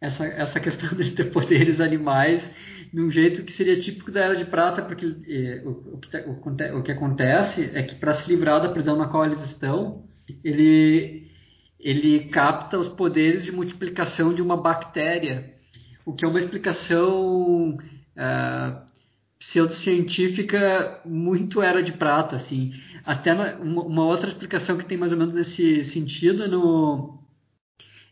essa, 0.00 0.24
essa 0.26 0.60
questão 0.60 0.90
de 0.96 1.10
ter 1.10 1.24
poderes 1.32 1.80
animais 1.80 2.40
de 2.92 3.00
um 3.00 3.10
jeito 3.10 3.44
que 3.44 3.52
seria 3.52 3.80
típico 3.80 4.10
da 4.10 4.20
Era 4.20 4.36
de 4.36 4.44
Prata, 4.46 4.82
porque 4.82 5.06
eh, 5.28 5.62
o, 5.64 5.94
o, 5.94 5.98
que, 5.98 6.10
tá, 6.10 6.18
o, 6.26 6.78
o, 6.78 6.82
que, 6.82 6.92
acontece 6.92 7.70
é 7.72 7.82
que 7.82 7.94
para 7.94 8.14
se 8.14 8.28
livrar 8.28 8.60
da 8.60 8.68
prisão 8.68 8.96
na 8.96 9.08
qual 9.08 9.24
eles 9.24 9.42
estão, 9.50 10.04
ele, 10.42 11.28
ele 11.78 12.28
capta 12.28 12.78
os 12.78 12.88
poderes 12.88 13.44
de 13.44 13.52
multiplicação 13.52 14.34
de 14.34 14.42
uma 14.42 14.56
bactéria, 14.56 15.54
o 16.04 16.12
que 16.12 16.24
é 16.24 16.28
uma 16.28 16.40
explicação 16.40 17.76
uh, 17.76 18.90
pseudocientífica 19.38 21.00
muito 21.04 21.62
Era 21.62 21.82
de 21.82 21.92
Prata. 21.92 22.36
Assim. 22.36 22.72
Até 23.04 23.34
na, 23.34 23.56
uma, 23.56 23.82
uma, 23.82 24.04
outra 24.04 24.28
explicação 24.28 24.76
que 24.76 24.84
tem 24.84 24.98
mais 24.98 25.12
ou 25.12 25.18
menos 25.18 25.34
nesse 25.34 25.84
sentido 25.86 26.44
é, 26.44 26.48
no, 26.48 27.22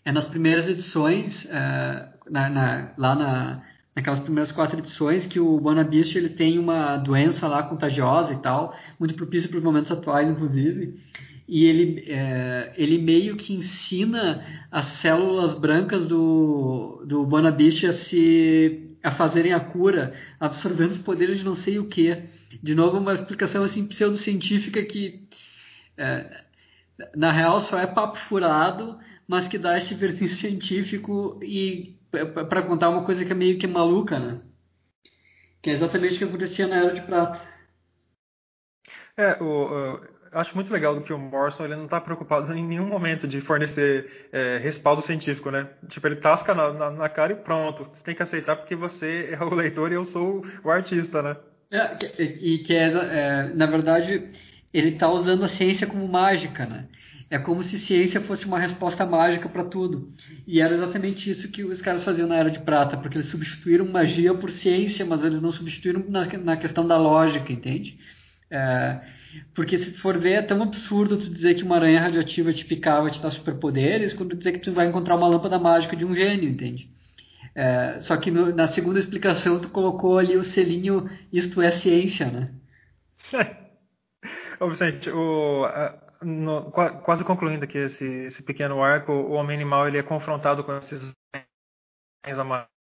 é 0.04 0.12
nas 0.12 0.26
primeiras 0.26 0.68
edições, 0.68 1.44
uh, 1.46 2.30
na, 2.30 2.48
na, 2.48 2.94
lá 2.96 3.14
na 3.16 3.62
naquelas 3.98 4.20
primeiras 4.20 4.52
quatro 4.52 4.78
edições, 4.78 5.26
que 5.26 5.40
o 5.40 5.58
Bonabist 5.58 6.14
ele 6.14 6.28
tem 6.28 6.56
uma 6.56 6.96
doença 6.96 7.48
lá 7.48 7.64
contagiosa 7.64 8.32
e 8.32 8.36
tal, 8.36 8.72
muito 8.98 9.14
propícia 9.14 9.48
para 9.48 9.58
os 9.58 9.64
momentos 9.64 9.90
atuais, 9.90 10.28
inclusive. 10.28 10.94
E 11.48 11.64
ele, 11.64 12.04
é, 12.06 12.74
ele 12.76 12.98
meio 12.98 13.36
que 13.36 13.52
ensina 13.52 14.44
as 14.70 14.86
células 14.98 15.58
brancas 15.58 16.06
do, 16.06 17.04
do 17.06 17.26
Bonabist 17.26 17.84
a, 17.86 17.92
se, 17.92 18.96
a 19.02 19.10
fazerem 19.10 19.52
a 19.52 19.58
cura, 19.58 20.14
absorvendo 20.38 20.92
os 20.92 20.98
poderes 20.98 21.38
de 21.38 21.44
não 21.44 21.56
sei 21.56 21.80
o 21.80 21.88
que. 21.88 22.22
De 22.62 22.76
novo, 22.76 22.98
uma 22.98 23.14
explicação 23.14 23.64
assim 23.64 23.84
pseudocientífica 23.84 24.80
que 24.84 25.26
é, 25.96 26.44
na 27.16 27.32
real 27.32 27.62
só 27.62 27.80
é 27.80 27.86
papo 27.86 28.16
furado, 28.28 28.96
mas 29.26 29.48
que 29.48 29.58
dá 29.58 29.76
esse 29.76 29.92
versinho 29.94 30.30
científico 30.38 31.40
e 31.42 31.97
para 32.10 32.62
contar 32.62 32.90
uma 32.90 33.04
coisa 33.04 33.24
que 33.24 33.32
é 33.32 33.34
meio 33.34 33.58
que 33.58 33.66
maluca, 33.66 34.18
né? 34.18 34.40
Que 35.62 35.70
é 35.70 35.72
exatamente 35.74 36.14
o 36.14 36.18
que 36.18 36.24
acontecia 36.24 36.66
na 36.66 36.76
Era 36.76 36.94
de 36.94 37.02
Prata. 37.02 37.40
É, 39.16 39.42
o, 39.42 40.00
acho 40.32 40.54
muito 40.54 40.72
legal 40.72 40.94
do 40.94 41.02
que 41.02 41.12
o 41.12 41.18
Morrison 41.18 41.64
ele 41.64 41.76
não 41.76 41.84
está 41.84 42.00
preocupado 42.00 42.52
em 42.54 42.66
nenhum 42.66 42.86
momento 42.86 43.26
de 43.26 43.40
fornecer 43.40 44.28
é, 44.32 44.58
respaldo 44.58 45.02
científico, 45.02 45.50
né? 45.50 45.68
Tipo, 45.88 46.06
ele 46.06 46.16
tasca 46.16 46.54
na, 46.54 46.72
na, 46.72 46.90
na, 46.90 47.08
cara 47.08 47.32
e 47.32 47.36
pronto. 47.36 47.84
Você 47.94 48.02
tem 48.04 48.14
que 48.14 48.22
aceitar 48.22 48.56
porque 48.56 48.74
você 48.74 49.30
é 49.38 49.42
o 49.42 49.54
leitor 49.54 49.90
e 49.90 49.94
eu 49.94 50.04
sou 50.04 50.44
o 50.64 50.70
artista, 50.70 51.22
né? 51.22 51.36
É, 51.70 52.22
e 52.22 52.58
que 52.58 52.74
é, 52.74 52.88
é, 52.88 53.42
na 53.54 53.66
verdade, 53.66 54.32
ele 54.72 54.90
está 54.90 55.08
usando 55.10 55.44
a 55.44 55.48
ciência 55.48 55.86
como 55.86 56.08
mágica, 56.08 56.64
né? 56.64 56.88
É 57.30 57.38
como 57.38 57.62
se 57.62 57.78
ciência 57.78 58.22
fosse 58.22 58.46
uma 58.46 58.58
resposta 58.58 59.04
mágica 59.04 59.48
para 59.48 59.64
tudo. 59.64 60.10
E 60.46 60.60
era 60.60 60.74
exatamente 60.74 61.28
isso 61.28 61.50
que 61.50 61.62
os 61.62 61.82
caras 61.82 62.02
faziam 62.02 62.26
na 62.26 62.36
Era 62.36 62.50
de 62.50 62.60
Prata, 62.60 62.96
porque 62.96 63.18
eles 63.18 63.28
substituíram 63.28 63.86
magia 63.86 64.32
por 64.34 64.50
ciência, 64.50 65.04
mas 65.04 65.22
eles 65.22 65.40
não 65.42 65.52
substituíram 65.52 66.04
na, 66.08 66.26
na 66.38 66.56
questão 66.56 66.86
da 66.86 66.96
lógica, 66.96 67.52
entende? 67.52 67.98
É, 68.50 69.00
porque 69.54 69.78
se 69.78 69.92
for 69.98 70.18
ver, 70.18 70.32
é 70.32 70.42
tão 70.42 70.62
absurdo 70.62 71.18
tu 71.18 71.28
dizer 71.28 71.54
que 71.54 71.62
uma 71.62 71.76
aranha 71.76 72.00
radioativa 72.00 72.50
te 72.52 72.64
picava 72.64 73.10
te 73.10 73.20
dá 73.20 73.30
superpoderes, 73.30 74.14
quando 74.14 74.34
dizer 74.34 74.52
que 74.52 74.60
tu 74.60 74.72
vai 74.72 74.86
encontrar 74.86 75.16
uma 75.16 75.28
lâmpada 75.28 75.58
mágica 75.58 75.94
de 75.94 76.06
um 76.06 76.14
gênio, 76.14 76.48
entende? 76.48 76.90
É, 77.54 78.00
só 78.00 78.16
que 78.16 78.30
no, 78.30 78.54
na 78.54 78.68
segunda 78.68 78.98
explicação 78.98 79.60
tu 79.60 79.68
colocou 79.68 80.18
ali 80.18 80.36
o 80.36 80.44
selinho 80.44 81.10
isto 81.30 81.60
é 81.60 81.72
ciência, 81.72 82.30
né? 82.30 82.48
Ô 84.60 84.68
Vicente, 84.70 85.10
o, 85.10 85.66
no, 86.22 86.70
quase 86.70 87.24
concluindo 87.24 87.64
aqui 87.64 87.78
esse, 87.78 88.04
esse 88.04 88.42
pequeno 88.42 88.82
arco, 88.82 89.12
o 89.12 89.32
homem 89.32 89.56
animal 89.56 89.86
ele 89.88 89.98
é 89.98 90.02
confrontado 90.02 90.64
com 90.64 90.76
esses 90.78 91.14
amarelos 92.24 92.78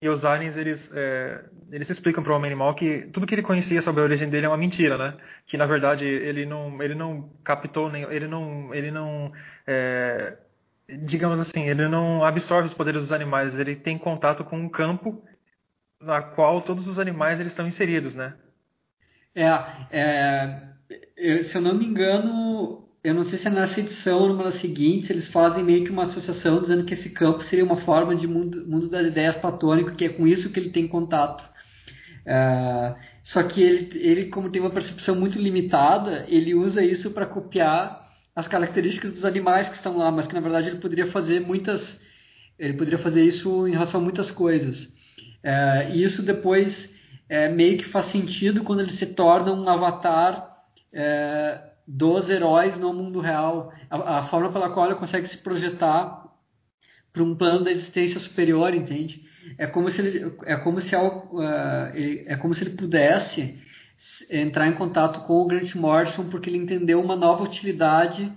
e 0.00 0.08
os 0.08 0.24
aliens, 0.24 0.56
eles, 0.56 0.90
é, 0.94 1.44
eles 1.72 1.90
explicam 1.90 2.22
para 2.22 2.32
o 2.32 2.36
homem 2.36 2.48
animal 2.48 2.72
que 2.74 3.08
tudo 3.12 3.26
que 3.26 3.34
ele 3.34 3.42
conhecia 3.42 3.82
sobre 3.82 4.00
a 4.00 4.04
origem 4.04 4.30
dele 4.30 4.46
é 4.46 4.48
uma 4.48 4.56
mentira, 4.56 4.96
né? 4.96 5.16
Que 5.44 5.56
na 5.56 5.66
verdade 5.66 6.04
ele 6.04 6.46
não, 6.46 6.80
ele 6.80 6.94
não 6.94 7.28
captou 7.42 7.90
nem, 7.90 8.04
ele 8.04 8.28
não, 8.28 8.72
ele 8.72 8.92
não, 8.92 9.32
é, 9.66 10.36
digamos 10.88 11.40
assim, 11.40 11.68
ele 11.68 11.88
não 11.88 12.24
absorve 12.24 12.68
os 12.68 12.74
poderes 12.74 13.02
dos 13.02 13.12
animais. 13.12 13.58
Ele 13.58 13.74
tem 13.74 13.98
contato 13.98 14.44
com 14.44 14.56
um 14.56 14.68
campo 14.68 15.20
na 16.00 16.22
qual 16.22 16.62
todos 16.62 16.86
os 16.86 17.00
animais 17.00 17.40
eles 17.40 17.50
estão 17.50 17.66
inseridos, 17.66 18.14
né? 18.14 18.36
É, 19.34 19.48
é, 19.90 20.62
se 21.16 21.54
eu 21.54 21.60
não 21.60 21.74
me 21.74 21.84
engano, 21.84 22.88
eu 23.02 23.14
não 23.14 23.24
sei 23.24 23.38
se 23.38 23.46
é 23.46 23.50
nessa 23.50 23.78
edição 23.78 24.20
ou 24.20 24.28
numa 24.28 24.52
seguinte, 24.52 25.12
eles 25.12 25.28
fazem 25.28 25.62
meio 25.62 25.84
que 25.84 25.90
uma 25.90 26.04
associação 26.04 26.60
dizendo 26.60 26.84
que 26.84 26.94
esse 26.94 27.10
campo 27.10 27.42
seria 27.44 27.64
uma 27.64 27.76
forma 27.76 28.14
de 28.16 28.26
mundo, 28.26 28.66
mundo 28.66 28.88
das 28.88 29.06
ideias 29.06 29.36
platônico, 29.36 29.94
que 29.94 30.04
é 30.04 30.08
com 30.08 30.26
isso 30.26 30.52
que 30.52 30.58
ele 30.58 30.70
tem 30.70 30.88
contato. 30.88 31.44
Uh, 32.26 32.94
só 33.22 33.42
que 33.42 33.62
ele, 33.62 33.98
ele, 33.98 34.24
como 34.26 34.50
tem 34.50 34.60
uma 34.60 34.70
percepção 34.70 35.14
muito 35.14 35.38
limitada, 35.38 36.26
ele 36.28 36.54
usa 36.54 36.82
isso 36.82 37.10
para 37.12 37.24
copiar 37.24 38.06
as 38.34 38.48
características 38.48 39.12
dos 39.12 39.24
animais 39.24 39.68
que 39.68 39.76
estão 39.76 39.96
lá, 39.96 40.10
mas 40.10 40.26
que 40.26 40.34
na 40.34 40.40
verdade 40.40 40.68
ele 40.68 40.78
poderia 40.78 41.06
fazer 41.08 41.40
muitas, 41.40 41.98
ele 42.58 42.74
poderia 42.74 42.98
fazer 42.98 43.22
isso 43.22 43.66
em 43.66 43.72
relação 43.72 44.00
a 44.00 44.04
muitas 44.04 44.30
coisas. 44.30 44.84
Uh, 44.84 45.92
e 45.92 46.02
isso 46.02 46.22
depois 46.22 46.84
uh, 46.84 47.54
meio 47.54 47.78
que 47.78 47.84
faz 47.84 48.06
sentido 48.06 48.64
quando 48.64 48.80
ele 48.80 48.92
se 48.92 49.06
torna 49.06 49.52
um 49.52 49.68
avatar 49.68 50.47
dos 51.86 52.28
heróis 52.28 52.76
no 52.78 52.92
mundo 52.92 53.20
real, 53.20 53.72
a, 53.88 54.18
a 54.18 54.26
forma 54.28 54.52
pela 54.52 54.70
qual 54.70 54.86
ele 54.86 54.98
consegue 54.98 55.26
se 55.26 55.38
projetar 55.38 56.28
para 57.12 57.22
um 57.22 57.34
plano 57.34 57.64
da 57.64 57.72
existência 57.72 58.20
superior, 58.20 58.74
entende? 58.74 59.22
É 59.56 59.66
como 59.66 59.90
se 59.90 60.00
ele, 60.00 60.36
é 60.44 60.56
como 60.56 60.80
se 60.80 60.94
uh, 60.94 61.40
ele, 61.94 62.24
é 62.26 62.36
como 62.36 62.54
se 62.54 62.62
ele 62.62 62.76
pudesse 62.76 63.58
entrar 64.30 64.68
em 64.68 64.74
contato 64.74 65.26
com 65.26 65.40
o 65.40 65.46
Grant 65.46 65.74
Morrison 65.74 66.28
porque 66.28 66.48
ele 66.48 66.58
entendeu 66.58 67.00
uma 67.00 67.16
nova 67.16 67.42
utilidade 67.42 68.30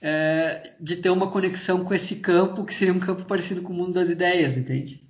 é, 0.00 0.72
de 0.80 0.96
ter 0.96 1.10
uma 1.10 1.30
conexão 1.30 1.84
com 1.84 1.92
esse 1.92 2.16
campo 2.16 2.64
que 2.64 2.74
seria 2.74 2.94
um 2.94 3.00
campo 3.00 3.24
parecido 3.24 3.62
com 3.62 3.72
o 3.72 3.76
mundo 3.76 3.94
das 3.94 4.08
ideias, 4.08 4.56
entende? 4.56 5.00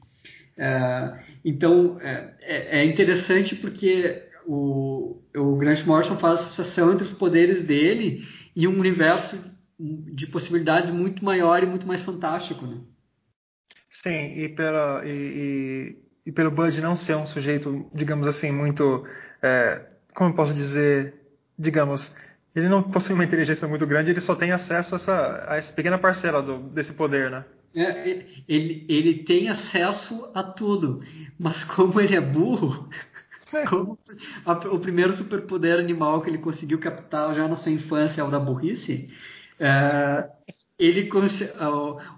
É, 0.57 1.21
então 1.45 1.99
é, 2.01 2.81
é 2.81 2.85
interessante 2.85 3.55
porque 3.57 4.23
o, 4.47 5.23
o 5.37 5.57
Grant 5.57 5.85
Morrison 5.85 6.17
faz 6.19 6.41
associação 6.41 6.93
entre 6.93 7.05
os 7.05 7.13
poderes 7.13 7.65
dele 7.65 8.23
e 8.55 8.67
um 8.67 8.79
universo 8.79 9.39
de 9.79 10.27
possibilidades 10.27 10.91
muito 10.91 11.25
maior 11.25 11.63
e 11.63 11.67
muito 11.67 11.87
mais 11.87 12.03
fantástico, 12.03 12.67
né? 12.67 12.81
Sim, 13.91 14.39
e, 14.39 14.49
pela, 14.51 15.03
e, 15.05 15.09
e, 15.11 15.97
e 16.27 16.33
pelo 16.33 16.51
Bud 16.51 16.81
não 16.81 16.95
ser 16.95 17.17
um 17.17 17.27
sujeito, 17.27 17.91
digamos 17.95 18.27
assim, 18.27 18.53
muito, 18.53 19.05
é, 19.43 19.87
como 20.15 20.31
eu 20.31 20.35
posso 20.35 20.55
dizer, 20.55 21.15
digamos, 21.59 22.13
ele 22.55 22.69
não 22.69 22.83
possui 22.83 23.15
uma 23.15 23.25
inteligência 23.25 23.67
muito 23.67 23.87
grande, 23.87 24.11
ele 24.11 24.21
só 24.21 24.35
tem 24.35 24.53
acesso 24.53 24.95
a 24.95 24.99
essa, 24.99 25.45
a 25.49 25.57
essa 25.57 25.73
pequena 25.73 25.99
parcela 25.99 26.43
do, 26.43 26.59
desse 26.71 26.93
poder, 26.93 27.31
né? 27.31 27.45
É, 27.75 28.25
ele, 28.49 28.85
ele 28.89 29.23
tem 29.23 29.49
acesso 29.49 30.29
a 30.35 30.43
tudo, 30.43 31.03
mas 31.39 31.63
como 31.65 32.01
ele 32.01 32.17
é 32.17 32.21
burro, 32.21 32.89
Como 33.69 33.99
o 34.73 34.79
primeiro 34.79 35.17
superpoder 35.17 35.79
animal 35.79 36.23
que 36.23 36.31
ele 36.31 36.39
conseguiu 36.39 36.79
captar 36.79 37.35
já 37.35 37.47
na 37.49 37.57
sua 37.57 37.73
infância 37.73 38.21
é 38.21 38.25
o 38.25 38.31
da 38.31 38.39
burrice. 38.39 39.09
É, 39.59 40.29
ele 40.79 41.09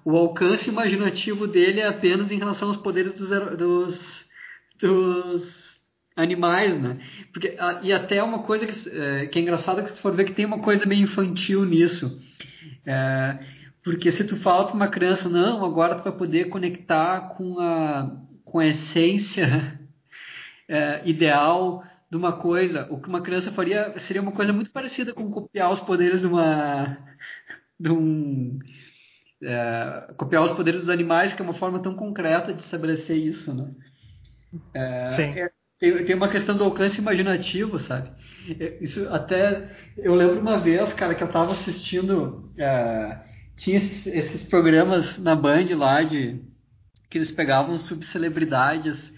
o, 0.04 0.16
alcance 0.16 0.68
imaginativo 0.68 1.46
dele 1.46 1.80
é 1.80 1.88
apenas 1.88 2.30
em 2.30 2.38
relação 2.38 2.68
aos 2.68 2.76
poderes 2.76 3.14
dos, 3.14 3.28
dos, 3.56 4.26
dos 4.80 5.80
animais, 6.14 6.80
né? 6.80 6.98
Porque, 7.32 7.56
e 7.82 7.92
até 7.92 8.22
uma 8.22 8.44
coisa 8.44 8.66
que 8.66 8.88
é, 8.90 9.26
que 9.26 9.38
é 9.38 9.42
engraçada 9.42 9.82
que 9.82 9.90
se 9.90 10.00
for 10.00 10.14
ver 10.14 10.24
que 10.24 10.34
tem 10.34 10.44
uma 10.44 10.60
coisa 10.60 10.86
meio 10.86 11.02
infantil 11.02 11.64
nisso. 11.64 12.20
É, 12.86 13.38
porque 13.82 14.12
se 14.12 14.22
tu 14.22 14.36
fala 14.36 14.66
para 14.66 14.76
uma 14.76 14.88
criança, 14.88 15.28
não, 15.28 15.64
agora 15.64 15.96
tu 15.96 16.04
vai 16.04 16.12
poder 16.12 16.44
conectar 16.44 17.34
com 17.36 17.58
a, 17.58 18.16
com 18.44 18.60
a 18.60 18.66
essência 18.66 19.81
é, 20.68 21.02
ideal 21.04 21.82
de 22.10 22.16
uma 22.16 22.34
coisa, 22.34 22.86
o 22.90 23.00
que 23.00 23.08
uma 23.08 23.22
criança 23.22 23.50
faria 23.52 23.98
seria 24.00 24.20
uma 24.20 24.32
coisa 24.32 24.52
muito 24.52 24.70
parecida 24.70 25.14
com 25.14 25.30
copiar 25.30 25.72
os 25.72 25.80
poderes 25.80 26.20
de 26.20 26.26
uma. 26.26 26.98
de 27.80 27.90
um. 27.90 28.58
É, 29.42 30.12
copiar 30.16 30.44
os 30.44 30.52
poderes 30.52 30.80
dos 30.80 30.90
animais, 30.90 31.34
que 31.34 31.40
é 31.40 31.44
uma 31.44 31.54
forma 31.54 31.82
tão 31.82 31.94
concreta 31.94 32.52
de 32.52 32.62
estabelecer 32.62 33.16
isso, 33.16 33.52
né? 33.54 33.70
É, 34.74 35.10
Sim. 35.16 35.40
É, 35.40 35.50
tem, 35.80 36.04
tem 36.04 36.14
uma 36.14 36.28
questão 36.28 36.56
do 36.56 36.62
alcance 36.62 37.00
imaginativo, 37.00 37.78
sabe? 37.80 38.10
É, 38.60 38.78
isso 38.84 39.08
até. 39.08 39.68
Eu 39.96 40.14
lembro 40.14 40.38
uma 40.38 40.58
vez, 40.58 40.92
cara, 40.92 41.14
que 41.14 41.22
eu 41.22 41.26
estava 41.26 41.54
assistindo. 41.54 42.52
É, 42.58 43.18
tinha 43.56 43.78
esses, 43.78 44.06
esses, 44.06 44.44
programas 44.44 45.18
na 45.18 45.34
Band 45.34 45.74
lá 45.76 46.02
de. 46.02 46.40
que 47.10 47.18
eles 47.18 47.30
pegavam 47.30 47.78
subcelebridades 47.78 49.12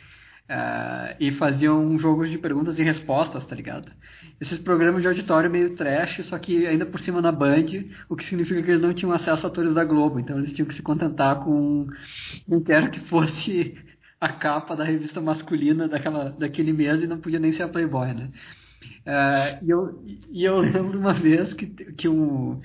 Uh, 0.45 1.17
e 1.19 1.33
faziam 1.33 1.99
jogos 1.99 2.31
de 2.31 2.37
perguntas 2.37 2.79
e 2.79 2.83
respostas, 2.83 3.47
tá 3.47 3.57
ligado? 3.57 3.91
Esses 4.39 4.59
programas 4.59 5.01
de 5.01 5.09
auditório 5.09 5.51
meio 5.51 5.75
trash, 5.75 6.23
só 6.27 6.39
que 6.39 6.67
ainda 6.67 6.85
por 6.85 7.01
cima 7.01 7.23
na 7.23 7.33
Band, 7.33 7.65
o 8.11 8.15
que 8.15 8.27
significa 8.27 8.63
que 8.63 8.71
eles 8.71 8.83
não 8.83 8.93
tinham 8.93 9.13
acesso 9.13 9.47
a 9.47 9.49
atores 9.49 9.73
da 9.73 9.85
Globo, 9.85 10.21
então 10.21 10.37
eles 10.37 10.53
tinham 10.53 10.69
que 10.69 10.75
se 10.75 10.83
contentar 10.83 11.41
com 11.41 11.87
não 12.47 12.63
quero 12.63 12.91
que 12.91 13.01
fosse 13.09 13.75
a 14.21 14.29
capa 14.29 14.77
da 14.77 14.85
revista 14.85 15.19
masculina 15.19 15.89
daquela, 15.89 16.29
daquele 16.31 16.75
mês 16.75 17.03
e 17.03 17.07
não 17.07 17.19
podia 17.21 17.39
nem 17.39 17.55
ser 17.55 17.63
a 17.63 17.69
Playboy, 17.69 18.13
né? 18.13 18.29
Uh, 19.07 19.65
e, 19.65 19.71
eu, 19.71 20.05
e 20.31 20.45
eu 20.45 20.59
lembro 20.61 20.99
uma 20.99 21.15
vez 21.15 21.55
que, 21.55 21.67
que 21.67 22.07
um, 22.07 22.61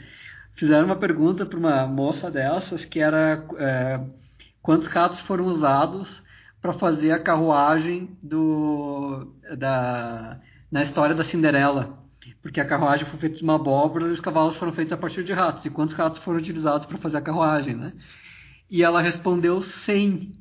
fizeram 0.55 0.85
uma 0.85 0.97
pergunta 0.97 1.45
para 1.45 1.57
uma 1.57 1.87
moça 1.87 2.29
dessas 2.29 2.83
que 2.83 2.99
era 2.99 3.41
uh, 3.51 4.13
quantos 4.61 4.89
ratos 4.89 5.21
foram 5.21 5.45
usados 5.45 6.27
para 6.61 6.73
fazer 6.73 7.11
a 7.11 7.23
carruagem 7.23 8.17
do 8.21 9.33
da 9.57 10.39
na 10.71 10.83
história 10.83 11.15
da 11.15 11.23
Cinderela, 11.23 11.97
porque 12.41 12.59
a 12.59 12.67
carruagem 12.67 13.07
foi 13.07 13.19
feita 13.19 13.37
de 13.37 13.43
uma 13.43 13.55
abóbora 13.55 14.07
e 14.07 14.11
os 14.11 14.19
cavalos 14.19 14.57
foram 14.57 14.73
feitos 14.73 14.93
a 14.93 14.97
partir 14.97 15.23
de 15.23 15.33
ratos. 15.33 15.65
E 15.65 15.69
quantos 15.69 15.95
ratos 15.95 16.23
foram 16.23 16.39
utilizados 16.39 16.85
para 16.85 16.97
fazer 16.99 17.17
a 17.17 17.21
carruagem, 17.21 17.75
né? 17.75 17.93
E 18.69 18.83
ela 18.83 19.01
respondeu 19.01 19.61
100. 19.61 20.33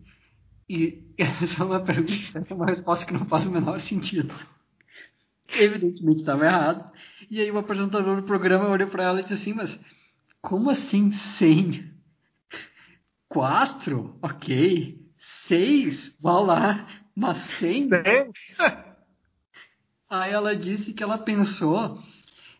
E 0.68 1.02
essa 1.16 1.62
é 1.62 1.64
uma 1.64 1.80
pergunta, 1.80 2.38
essa 2.38 2.52
é 2.52 2.56
uma 2.56 2.66
resposta 2.66 3.06
que 3.06 3.12
não 3.12 3.24
faz 3.26 3.46
o 3.46 3.50
menor 3.50 3.80
sentido. 3.80 4.34
Evidentemente 5.48 6.20
estava 6.20 6.44
errado. 6.44 6.92
E 7.30 7.40
aí 7.40 7.50
o 7.50 7.58
apresentador 7.58 8.16
do 8.16 8.22
programa 8.24 8.68
olhou 8.68 8.88
para 8.88 9.04
ela 9.04 9.20
e 9.20 9.22
disse 9.22 9.34
assim, 9.34 9.54
mas 9.54 9.78
como 10.42 10.70
assim 10.70 11.10
100? 11.12 11.90
Quatro? 13.28 14.18
Ok. 14.22 14.97
Seis? 15.48 16.16
Vá 16.20 16.38
lá. 16.38 16.86
Mas 17.16 17.38
cem? 17.58 17.88
Aí 20.08 20.32
ela 20.32 20.54
disse 20.54 20.92
que 20.92 21.02
ela 21.02 21.18
pensou 21.18 21.98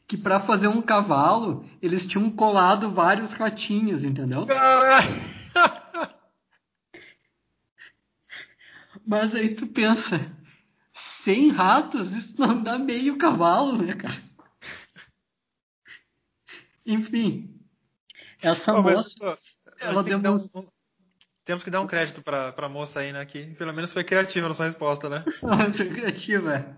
que 0.09 0.17
para 0.17 0.41
fazer 0.41 0.69
um 0.69 0.83
cavalo, 0.83 1.65
eles 1.81 2.07
tinham 2.07 2.31
colado 2.31 2.91
vários 2.91 3.31
ratinhos, 3.35 4.03
entendeu? 4.03 4.47
Mas 9.07 9.35
aí 9.35 9.55
tu 9.55 9.67
pensa, 9.67 10.35
100 11.25 11.51
ratos, 11.51 12.11
isso 12.11 12.35
não 12.39 12.63
dá 12.63 12.79
meio 12.79 13.17
cavalo, 13.19 13.77
né, 13.77 13.95
cara? 13.95 14.23
Enfim, 16.85 17.55
essa 18.41 18.73
moça, 18.81 19.15
mas, 19.23 19.39
ela 19.79 20.03
demonstrou... 20.03 20.65
Um, 20.65 20.78
temos 21.49 21.65
que 21.65 21.71
dar 21.71 21.81
um 21.81 21.87
crédito 21.87 22.21
para 22.21 22.53
a 22.55 22.69
moça 22.69 23.01
aí, 23.01 23.11
né, 23.11 23.25
que 23.25 23.47
pelo 23.55 23.73
menos 23.73 23.91
foi 23.91 24.05
criativa 24.05 24.47
na 24.47 24.53
sua 24.53 24.67
resposta, 24.67 25.09
né? 25.09 25.25
foi 25.75 25.89
criativa. 25.89 26.77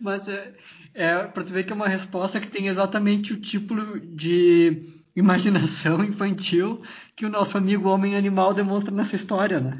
Mas 0.00 0.26
é, 0.28 0.54
é 0.94 1.24
para 1.26 1.42
tu 1.42 1.52
ver 1.52 1.64
que 1.64 1.72
é 1.72 1.74
uma 1.74 1.88
resposta 1.88 2.38
que 2.38 2.46
tem 2.46 2.68
exatamente 2.68 3.32
o 3.32 3.40
tipo 3.40 3.74
de 4.14 4.84
imaginação 5.16 6.04
infantil 6.04 6.80
que 7.16 7.26
o 7.26 7.28
nosso 7.28 7.58
amigo 7.58 7.88
homem 7.88 8.14
animal 8.14 8.54
demonstra 8.54 8.94
nessa 8.94 9.16
história, 9.16 9.58
né? 9.58 9.72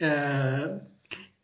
É, 0.00 0.80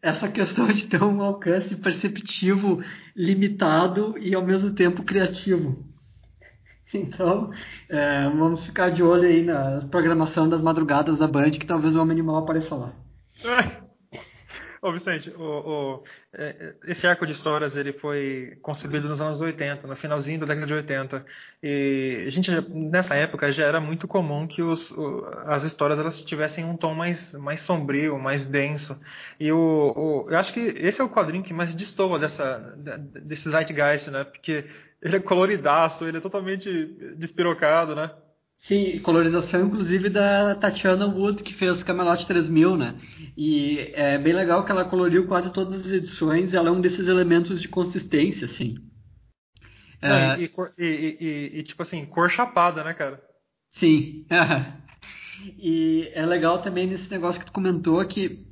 essa 0.01 0.27
questão 0.27 0.69
de 0.69 0.87
ter 0.87 1.03
um 1.03 1.21
alcance 1.21 1.77
perceptivo 1.77 2.83
limitado 3.15 4.17
e 4.19 4.35
ao 4.35 4.43
mesmo 4.45 4.75
tempo 4.75 5.03
criativo. 5.03 5.85
Então, 6.95 7.51
é, 7.89 8.25
vamos 8.31 8.65
ficar 8.67 8.91
de 8.91 9.03
olho 9.03 9.29
aí 9.29 9.45
na 9.45 9.87
programação 9.91 10.49
das 10.49 10.61
madrugadas 10.61 11.19
da 11.19 11.29
Band, 11.29 11.53
que 11.53 11.67
talvez 11.67 11.95
o 11.95 12.01
Homem 12.01 12.19
Animal 12.19 12.37
apareça 12.39 12.75
lá. 12.75 12.93
Ô 14.83 14.93
Vicente, 14.93 15.29
o, 15.37 15.43
o, 15.43 16.05
é, 16.33 16.75
esse 16.87 17.07
arco 17.07 17.27
de 17.27 17.33
histórias 17.33 17.77
ele 17.77 17.93
foi 17.93 18.57
concebido 18.63 19.11
nos 19.11 19.21
anos 19.21 19.39
80, 19.39 19.87
no 19.87 19.95
finalzinho 19.95 20.41
da 20.41 20.47
década 20.47 20.67
de 20.67 20.73
80. 20.73 21.27
E 21.63 22.25
a 22.27 22.31
gente, 22.31 22.51
nessa 22.71 23.15
época 23.15 23.53
já 23.53 23.67
era 23.67 23.79
muito 23.79 24.09
comum 24.09 24.47
que 24.47 24.63
os, 24.63 24.91
as 25.49 25.65
histórias 25.65 25.99
elas 25.99 26.23
tivessem 26.23 26.65
um 26.65 26.79
tom 26.79 26.95
mais, 26.95 27.31
mais 27.35 27.61
sombrio, 27.61 28.19
mais 28.19 28.43
denso. 28.47 28.99
E 29.39 29.53
o, 29.53 30.27
eu 30.31 30.39
acho 30.39 30.51
que 30.55 30.61
esse 30.61 30.99
é 30.99 31.05
o 31.05 31.11
quadrinho 31.11 31.45
que 31.45 31.53
mais 31.53 31.75
destoa 31.75 32.19
dessa, 32.19 32.75
desse 33.23 33.51
zeitgeist, 33.51 34.11
né? 34.11 34.25
Porque 34.25 34.65
ele 35.03 35.17
é 35.17 35.21
coloridaço, 35.21 36.05
ele 36.05 36.19
é 36.19 36.21
totalmente 36.21 36.71
despirocado, 37.17 37.95
né? 37.95 38.11
Sim, 38.59 38.99
colorização 39.01 39.67
inclusive 39.67 40.11
da 40.11 40.55
Tatiana 40.55 41.07
Wood, 41.07 41.43
que 41.43 41.55
fez 41.55 41.83
Camelot 41.83 42.27
3000, 42.27 42.77
né? 42.77 43.01
E 43.37 43.91
é 43.95 44.19
bem 44.19 44.35
legal 44.35 44.65
que 44.65 44.71
ela 44.71 44.85
coloriu 44.85 45.27
quase 45.27 45.51
todas 45.51 45.81
as 45.81 45.87
edições, 45.87 46.53
ela 46.53 46.69
é 46.69 46.73
um 46.73 46.81
desses 46.81 47.09
elementos 47.09 47.61
de 47.61 47.69
consistência, 47.69 48.47
assim. 48.47 48.77
É... 50.03 50.39
E, 50.39 50.51
e, 50.79 50.85
e, 50.85 51.59
e, 51.59 51.63
tipo 51.63 51.83
assim, 51.83 52.05
cor 52.05 52.31
chapada, 52.31 52.85
né, 52.85 52.93
cara? 52.93 53.23
Sim. 53.73 54.27
e 55.59 56.11
é 56.13 56.25
legal 56.27 56.61
também 56.61 56.87
nesse 56.87 57.11
negócio 57.11 57.41
que 57.41 57.47
tu 57.47 57.53
comentou 57.53 58.05
que 58.07 58.47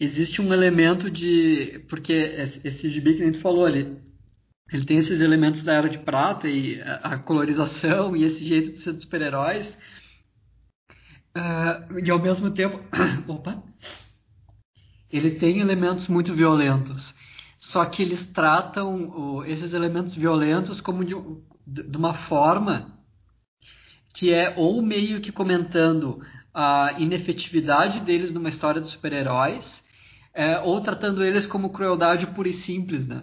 existe 0.00 0.40
um 0.40 0.52
elemento 0.52 1.10
de. 1.10 1.84
Porque 1.90 2.12
esse 2.64 2.88
gibi 2.88 3.16
que 3.16 3.22
a 3.22 3.26
gente 3.26 3.40
falou 3.40 3.66
ali, 3.66 3.98
ele 4.72 4.84
tem 4.84 4.98
esses 4.98 5.20
elementos 5.20 5.62
da 5.62 5.74
Era 5.74 5.88
de 5.88 5.98
Prata 5.98 6.48
e 6.48 6.80
a, 6.82 7.18
colorização 7.18 8.16
e 8.16 8.24
esse 8.24 8.44
jeito 8.44 8.72
de 8.72 8.82
ser 8.82 8.92
dos 8.92 9.02
super-heróis. 9.02 9.76
Uh, 11.36 11.98
e 12.04 12.10
ao 12.10 12.18
mesmo 12.18 12.50
tempo. 12.50 12.80
opa! 13.28 13.62
Ele 15.10 15.32
tem 15.32 15.60
elementos 15.60 16.08
muito 16.08 16.34
violentos. 16.34 17.14
Só 17.58 17.84
que 17.84 18.02
eles 18.02 18.26
tratam 18.28 19.44
esses 19.46 19.72
elementos 19.74 20.14
violentos 20.14 20.80
como 20.80 21.04
de, 21.04 21.14
de 21.66 21.96
uma 21.96 22.14
forma 22.14 22.98
que 24.14 24.32
é 24.32 24.54
ou 24.56 24.80
meio 24.82 25.20
que 25.20 25.32
comentando 25.32 26.20
a 26.52 26.94
inefetividade 26.98 28.00
deles 28.00 28.32
numa 28.32 28.48
história 28.48 28.80
de 28.80 28.88
super-heróis, 28.88 29.82
é, 30.32 30.60
ou 30.60 30.80
tratando 30.80 31.24
eles 31.24 31.46
como 31.46 31.70
crueldade 31.70 32.26
pura 32.28 32.48
e 32.48 32.54
simples, 32.54 33.06
né? 33.06 33.22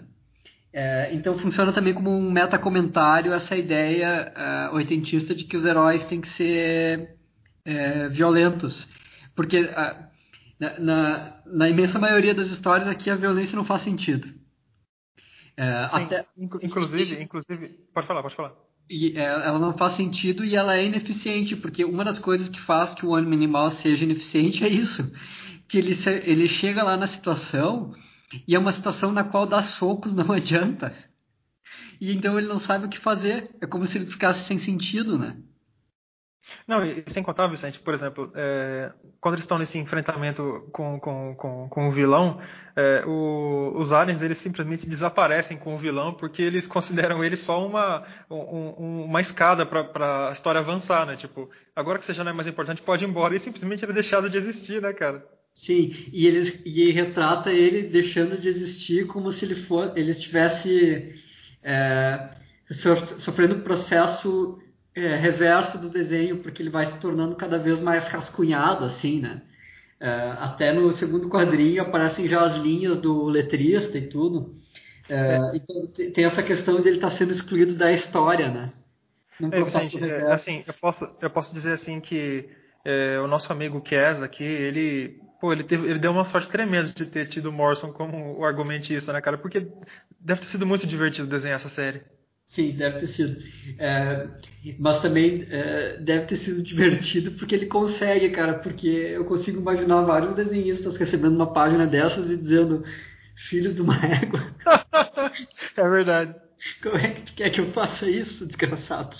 É, 0.74 1.14
então 1.14 1.38
funciona 1.38 1.74
também 1.74 1.94
como 1.94 2.10
um 2.10 2.32
metacomentário 2.32 3.34
essa 3.34 3.58
ideia 3.58 4.34
uh, 4.72 4.76
oitentista 4.76 5.36
de 5.36 5.44
que 5.44 5.58
os 5.58 5.66
heróis 5.66 6.06
têm 6.06 6.22
que 6.22 6.30
ser 6.30 7.18
é, 7.66 8.08
violentos. 8.08 8.88
Porque 9.36 9.64
uh, 9.64 10.12
na, 10.58 10.80
na, 10.80 11.42
na, 11.46 11.70
imensa 11.70 12.00
maioria 12.00 12.34
das 12.34 12.48
histórias 12.50 12.88
aqui 12.88 13.10
a 13.10 13.16
violência 13.16 13.56
não 13.56 13.66
faz 13.66 13.82
sentido. 13.82 14.28
Sim, 14.28 16.04
até, 16.04 16.26
inclusive, 16.62 17.16
e, 17.16 17.22
inclusive, 17.22 17.68
pode 17.94 18.08
falar, 18.08 18.24
pode 18.24 18.36
falar. 18.36 18.54
E 18.90 19.16
ela 19.16 19.60
não 19.60 19.78
faz 19.78 19.94
sentido 19.94 20.44
e 20.44 20.56
ela 20.56 20.76
é 20.76 20.86
ineficiente, 20.86 21.56
porque 21.56 21.86
uma 21.86 22.04
das 22.04 22.18
coisas 22.18 22.50
que 22.50 22.60
faz 22.62 22.94
que 22.94 23.06
o 23.06 23.10
homem 23.10 23.34
animal 23.34 23.72
seja 23.72 24.04
ineficiente 24.04 24.64
é 24.64 24.70
isso. 24.70 25.12
Que 25.68 25.78
ele, 25.78 25.96
ele 26.26 26.48
chega 26.48 26.82
lá 26.82 26.98
na 26.98 27.08
situação 27.08 27.94
e 28.48 28.56
é 28.56 28.60
uma 28.60 28.72
situação 28.72 29.12
na 29.12 29.24
qual 29.24 29.46
dar 29.46 29.64
socos 29.64 30.14
não 30.16 30.32
adianta. 30.32 30.94
E 32.00 32.12
então 32.12 32.38
ele 32.38 32.48
não 32.48 32.60
sabe 32.60 32.86
o 32.86 32.90
que 32.90 33.00
fazer. 33.00 33.50
É 33.62 33.68
como 33.68 33.86
se 33.86 33.98
ele 33.98 34.08
ficasse 34.08 34.46
sem 34.46 34.60
sentido, 34.60 35.18
né? 35.18 35.38
Não, 36.68 36.84
e 36.84 37.04
sem 37.12 37.24
contar, 37.24 37.48
Vicente, 37.48 37.80
por 37.80 37.94
exemplo, 37.94 38.32
é, 38.36 38.92
quando 39.20 39.36
eles 39.36 39.44
estão 39.44 39.58
nesse 39.58 39.78
enfrentamento 39.78 40.68
com, 40.74 41.00
com, 41.00 41.36
com, 41.36 41.70
com 41.70 41.90
o 41.90 41.92
vilão, 41.92 42.42
é, 42.76 43.04
o, 43.06 43.74
os 43.78 43.94
aliens 43.94 44.22
eles 44.22 44.40
simplesmente 44.40 44.88
desaparecem 44.88 45.58
com 45.58 45.76
o 45.76 45.78
vilão 45.78 46.14
porque 46.14 46.42
eles 46.42 46.66
consideram 46.68 47.24
ele 47.24 47.38
só 47.38 47.66
uma, 47.66 48.06
um, 48.30 49.06
uma 49.06 49.22
escada 49.22 49.66
para 49.66 50.30
a 50.30 50.32
história 50.32 50.60
avançar, 50.60 51.06
né? 51.06 51.16
Tipo, 51.16 51.50
agora 51.76 52.00
que 52.00 52.06
você 52.06 52.14
já 52.14 52.24
não 52.24 52.32
é 52.32 52.36
mais 52.36 52.48
importante, 52.48 52.82
pode 52.82 53.06
ir 53.06 53.08
embora. 53.08 53.36
E 53.36 53.40
simplesmente 53.40 53.84
ele 53.86 53.92
é 53.92 53.96
deixado 53.96 54.30
de 54.30 54.38
existir, 54.38 54.82
né, 54.82 54.94
cara? 54.94 55.24
Sim, 55.62 55.94
e 56.12 56.26
ele, 56.26 56.60
e 56.66 56.92
retrata 56.92 57.52
ele 57.52 57.84
deixando 57.84 58.36
de 58.36 58.50
existir 58.50 59.06
como 59.06 59.32
se 59.32 59.46
ele 59.46 59.56
for, 59.56 59.94
ele 59.96 60.10
estivesse 60.10 61.14
é, 61.64 62.30
sofrendo 63.20 63.56
um 63.56 63.62
processo 63.62 64.60
é, 64.96 65.16
reverso 65.18 65.78
do 65.78 65.90
desenho, 65.90 66.38
porque 66.38 66.64
ele 66.64 66.72
vai 66.72 66.92
se 66.92 66.98
tornando 66.98 67.36
cada 67.36 67.60
vez 67.60 67.80
mais 67.80 68.04
rascunhado, 68.08 68.86
assim, 68.86 69.22
né? 69.22 69.44
É, 70.00 70.10
até 70.40 70.74
no 70.74 70.92
segundo 70.94 71.30
quadrinho 71.30 71.84
aparecem 71.84 72.28
já 72.28 72.44
as 72.44 72.56
linhas 72.60 73.00
do 73.00 73.26
letrista 73.26 74.00
e 74.00 74.08
tudo. 74.08 74.56
É, 75.08 75.14
é. 75.14 75.58
então 75.58 76.12
tem 76.12 76.26
essa 76.26 76.42
questão 76.42 76.82
de 76.82 76.88
ele 76.88 76.98
estar 76.98 77.12
tá 77.12 77.16
sendo 77.16 77.32
excluído 77.32 77.76
da 77.76 77.92
história, 77.92 78.50
né? 78.50 78.74
É, 79.40 80.34
assim, 80.34 80.64
eu 80.68 80.74
posso, 80.74 81.08
eu 81.22 81.30
posso 81.30 81.54
dizer 81.54 81.74
assim 81.74 82.00
que 82.00 82.50
o 83.24 83.28
nosso 83.28 83.52
amigo 83.52 83.80
Kes 83.82 84.22
aqui, 84.24 84.44
ele 84.44 85.22
Pô, 85.42 85.52
ele, 85.52 85.64
teve, 85.64 85.90
ele 85.90 85.98
deu 85.98 86.12
uma 86.12 86.24
sorte 86.24 86.50
tremenda 86.50 86.90
de 86.90 87.04
ter 87.08 87.28
tido 87.28 87.48
o 87.48 87.52
Morrison 87.52 87.92
como 87.92 88.38
o 88.38 88.46
argumentista, 88.46 89.12
né, 89.12 89.20
cara? 89.20 89.40
Porque 89.40 89.68
deve 90.20 90.42
ter 90.42 90.46
sido 90.46 90.68
muito 90.68 90.86
divertido 90.86 91.28
desenhar 91.28 91.60
essa 91.60 91.70
série. 91.70 92.04
Sim, 92.50 92.74
deve 92.78 93.00
ter 93.00 93.08
sido. 93.08 93.42
É, 93.80 94.28
mas 94.78 95.02
também 95.02 95.48
é, 95.50 95.98
deve 95.98 96.28
ter 96.28 96.36
sido 96.38 96.62
divertido 96.62 97.32
porque 97.32 97.56
ele 97.56 97.66
consegue, 97.66 98.30
cara. 98.30 98.60
Porque 98.60 98.88
eu 98.88 99.26
consigo 99.26 99.60
imaginar 99.60 100.04
vários 100.04 100.36
desenhistas 100.36 100.96
recebendo 100.96 101.34
uma 101.34 101.52
página 101.52 101.88
dessas 101.88 102.30
e 102.30 102.38
dizendo: 102.38 102.84
Filhos 103.50 103.76
de 103.76 103.82
uma 103.82 103.96
égua. 103.96 104.40
é 105.76 105.90
verdade. 105.90 106.36
Como 106.84 106.98
é 106.98 107.14
que 107.14 107.22
tu 107.24 107.34
quer 107.34 107.50
que 107.50 107.62
eu 107.62 107.72
faça 107.72 108.08
isso, 108.08 108.46
desgraçado? 108.46 109.18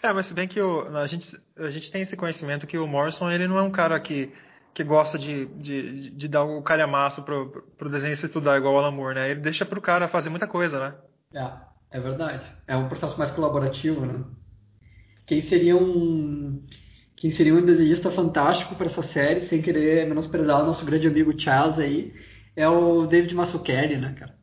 É, 0.00 0.12
mas 0.12 0.26
se 0.26 0.34
bem 0.34 0.46
que 0.46 0.60
a, 0.60 1.06
gente, 1.08 1.36
a 1.56 1.70
gente 1.70 1.90
tem 1.90 2.02
esse 2.02 2.14
conhecimento 2.14 2.68
que 2.68 2.78
o 2.78 2.86
Morrison 2.86 3.30
ele 3.30 3.48
não 3.48 3.58
é 3.58 3.62
um 3.62 3.72
cara 3.72 3.98
que 3.98 4.30
que 4.74 4.82
gosta 4.82 5.18
de, 5.18 5.46
de, 5.46 6.10
de 6.10 6.28
dar 6.28 6.44
o 6.44 6.62
calhamaço 6.62 7.22
pro, 7.24 7.64
pro 7.76 7.90
desenhista 7.90 8.26
estudar 8.26 8.56
igual 8.56 8.74
o 8.74 8.78
Alan 8.78 8.90
Moore, 8.90 9.14
né? 9.14 9.30
Ele 9.30 9.40
deixa 9.40 9.66
pro 9.66 9.80
cara 9.80 10.08
fazer 10.08 10.30
muita 10.30 10.46
coisa, 10.46 10.78
né? 10.78 10.94
É, 11.34 11.98
é 11.98 12.00
verdade. 12.00 12.44
É 12.66 12.76
um 12.76 12.88
processo 12.88 13.18
mais 13.18 13.30
colaborativo, 13.32 14.06
né? 14.06 14.24
Quem 15.26 15.42
seria 15.42 15.76
um 15.76 16.62
quem 17.16 17.30
seria 17.30 17.54
um 17.54 17.64
desenhista 17.64 18.10
fantástico 18.10 18.74
para 18.74 18.86
essa 18.86 19.02
série, 19.04 19.46
sem 19.46 19.62
querer 19.62 20.08
menosprezar 20.08 20.60
o 20.60 20.66
nosso 20.66 20.84
grande 20.84 21.06
amigo 21.06 21.38
Chaz 21.38 21.78
aí, 21.78 22.12
é 22.56 22.68
o 22.68 23.06
David 23.06 23.32
Mazzucchelli, 23.32 23.96
né, 23.96 24.12
cara? 24.18 24.34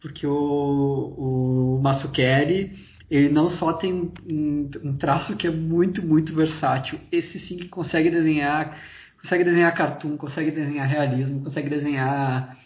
Porque 0.00 0.24
o, 0.24 1.74
o 1.76 1.80
Mazzucchelli, 1.82 2.72
ele 3.10 3.30
não 3.30 3.48
só 3.48 3.72
tem 3.72 3.92
um, 3.92 4.70
um 4.84 4.96
traço 4.96 5.36
que 5.36 5.48
é 5.48 5.50
muito, 5.50 6.06
muito 6.06 6.32
versátil, 6.32 7.00
esse 7.10 7.36
sim 7.40 7.56
que 7.56 7.68
consegue 7.68 8.08
desenhar 8.10 8.78
consegue 9.22 9.44
desenhar 9.44 9.74
cartoon, 9.74 10.16
consegue 10.16 10.50
desenhar 10.50 10.88
realismo, 10.88 11.44
consegue 11.44 11.68
desenhar. 11.68 12.56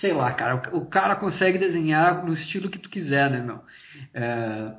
Sei 0.00 0.12
lá, 0.12 0.32
cara. 0.32 0.70
O, 0.74 0.86
cara 0.86 1.14
consegue 1.16 1.58
desenhar 1.58 2.24
no 2.24 2.32
estilo 2.32 2.70
que 2.70 2.78
tu 2.78 2.88
quiser, 2.88 3.30
né, 3.30 3.40
meu? 3.40 3.60
É, 4.14 4.72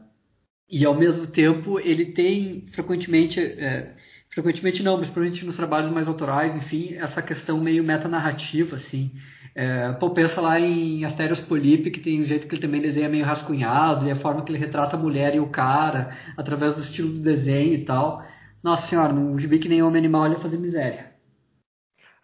e 0.69 0.84
ao 0.86 0.95
mesmo 0.95 1.28
tempo 1.28 1.80
ele 1.80 2.07
tem 2.07 2.65
frequentemente. 2.74 3.40
É, 3.40 3.94
frequentemente 4.34 4.84
não, 4.84 4.98
mas 4.98 5.10
principalmente 5.10 5.45
nos 5.45 5.56
trabalhos 5.56 5.91
mais 5.91 6.07
autorais, 6.07 6.56
enfim, 6.56 6.94
essa 6.95 7.22
questão 7.24 7.60
meio 7.60 7.84
metanarrativa, 7.84 8.76
assim. 8.76 9.11
É, 9.56 9.91
pô, 9.94 10.11
pensa 10.11 10.40
lá 10.40 10.60
em 10.60 11.03
Asterios 11.03 11.40
Polipe, 11.40 11.90
que 11.90 11.99
tem 11.99 12.22
um 12.22 12.26
jeito 12.26 12.48
que 12.48 12.53
ele 12.53 12.61
também 12.61 12.80
desenha 12.80 13.10
meio 13.10 13.26
rascunhado, 13.26 14.06
e 14.06 14.11
a 14.11 14.15
forma 14.18 14.44
que 14.44 14.52
ele 14.52 14.60
retrata 14.60 14.95
a 14.95 14.99
mulher 14.99 15.34
e 15.34 15.40
o 15.40 15.48
cara, 15.48 16.15
através 16.38 16.76
do 16.76 16.82
estilo 16.82 17.10
do 17.10 17.19
desenho 17.19 17.74
e 17.74 17.84
tal. 17.84 18.24
Nossa 18.64 18.88
senhora, 18.88 19.14
num 19.14 19.38
gibi 19.40 19.60
que 19.60 19.70
nem 19.70 19.82
homem 19.82 20.00
animal 20.00 20.26
ele 20.26 20.36
ia 20.36 20.42
fazer 20.42 20.58
miséria. 20.58 21.12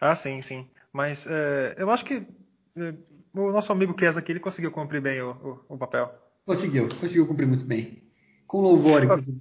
Ah, 0.00 0.16
sim, 0.16 0.42
sim. 0.42 0.68
Mas 0.92 1.26
é, 1.26 1.74
eu 1.78 1.90
acho 1.90 2.04
que 2.04 2.26
é, 2.76 2.94
o 3.34 3.52
nosso 3.52 3.72
amigo 3.72 3.94
Kes 3.94 4.16
aqui, 4.16 4.32
ele 4.32 4.40
conseguiu 4.40 4.70
cumprir 4.70 5.00
bem 5.00 5.20
o, 5.20 5.30
o, 5.68 5.74
o 5.74 5.78
papel. 5.78 6.12
Conseguiu, 6.46 6.88
conseguiu 7.00 7.26
cumprir 7.26 7.46
muito 7.46 7.64
bem. 7.64 8.02
Com 8.46 8.60
louvor, 8.60 9.02
inclusive. 9.02 9.40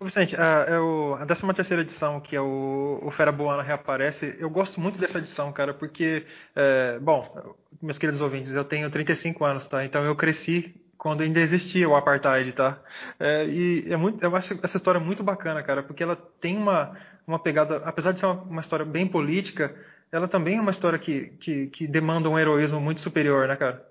Vicente, 0.00 0.34
a, 0.34 0.64
é 0.66 0.80
o, 0.80 1.14
a 1.14 1.26
13 1.26 1.52
terceira 1.54 1.82
edição, 1.82 2.20
que 2.20 2.34
é 2.34 2.40
o, 2.40 3.00
o 3.02 3.10
Fera 3.10 3.30
Boana 3.30 3.62
reaparece, 3.62 4.34
eu 4.38 4.48
gosto 4.48 4.80
muito 4.80 4.98
dessa 4.98 5.18
edição, 5.18 5.52
cara, 5.52 5.74
porque, 5.74 6.24
é, 6.54 6.98
bom, 6.98 7.54
meus 7.82 7.98
queridos 7.98 8.22
ouvintes, 8.22 8.54
eu 8.54 8.64
tenho 8.64 8.90
35 8.90 9.44
anos, 9.44 9.68
tá? 9.68 9.84
Então 9.84 10.02
eu 10.02 10.16
cresci 10.16 10.74
quando 11.06 11.20
ainda 11.20 11.38
existia 11.38 11.88
o 11.88 11.94
apartheid, 11.94 12.50
tá? 12.50 12.80
É, 13.20 13.46
e 13.46 13.92
é 13.92 13.96
muito, 13.96 14.20
eu 14.20 14.34
acho 14.34 14.58
essa 14.60 14.76
história 14.76 14.98
muito 14.98 15.22
bacana, 15.22 15.62
cara, 15.62 15.80
porque 15.80 16.02
ela 16.02 16.16
tem 16.40 16.56
uma, 16.56 16.98
uma 17.24 17.38
pegada, 17.38 17.76
apesar 17.84 18.10
de 18.10 18.18
ser 18.18 18.26
uma, 18.26 18.42
uma 18.42 18.60
história 18.60 18.84
bem 18.84 19.06
política, 19.06 19.72
ela 20.10 20.26
também 20.26 20.56
é 20.56 20.60
uma 20.60 20.72
história 20.72 20.98
que, 20.98 21.26
que, 21.38 21.66
que 21.68 21.86
demanda 21.86 22.28
um 22.28 22.36
heroísmo 22.36 22.80
muito 22.80 23.00
superior, 23.00 23.46
né, 23.46 23.54
cara? 23.54 23.86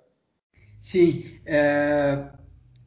Sim, 0.81 1.39
é, 1.45 2.25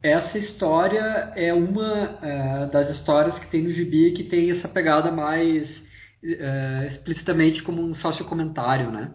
essa 0.03 0.37
história 0.37 1.33
é 1.35 1.51
uma 1.51 2.19
é, 2.21 2.65
das 2.67 2.91
histórias 2.91 3.39
que 3.39 3.47
tem 3.47 3.63
no 3.63 3.71
gibi 3.71 4.11
que 4.11 4.25
tem 4.25 4.51
essa 4.51 4.67
pegada 4.67 5.11
mais 5.11 5.67
é, 6.23 6.87
explicitamente 6.91 7.63
como 7.63 7.81
um 7.81 7.95
sociocomentário, 7.95 8.91
né? 8.91 9.09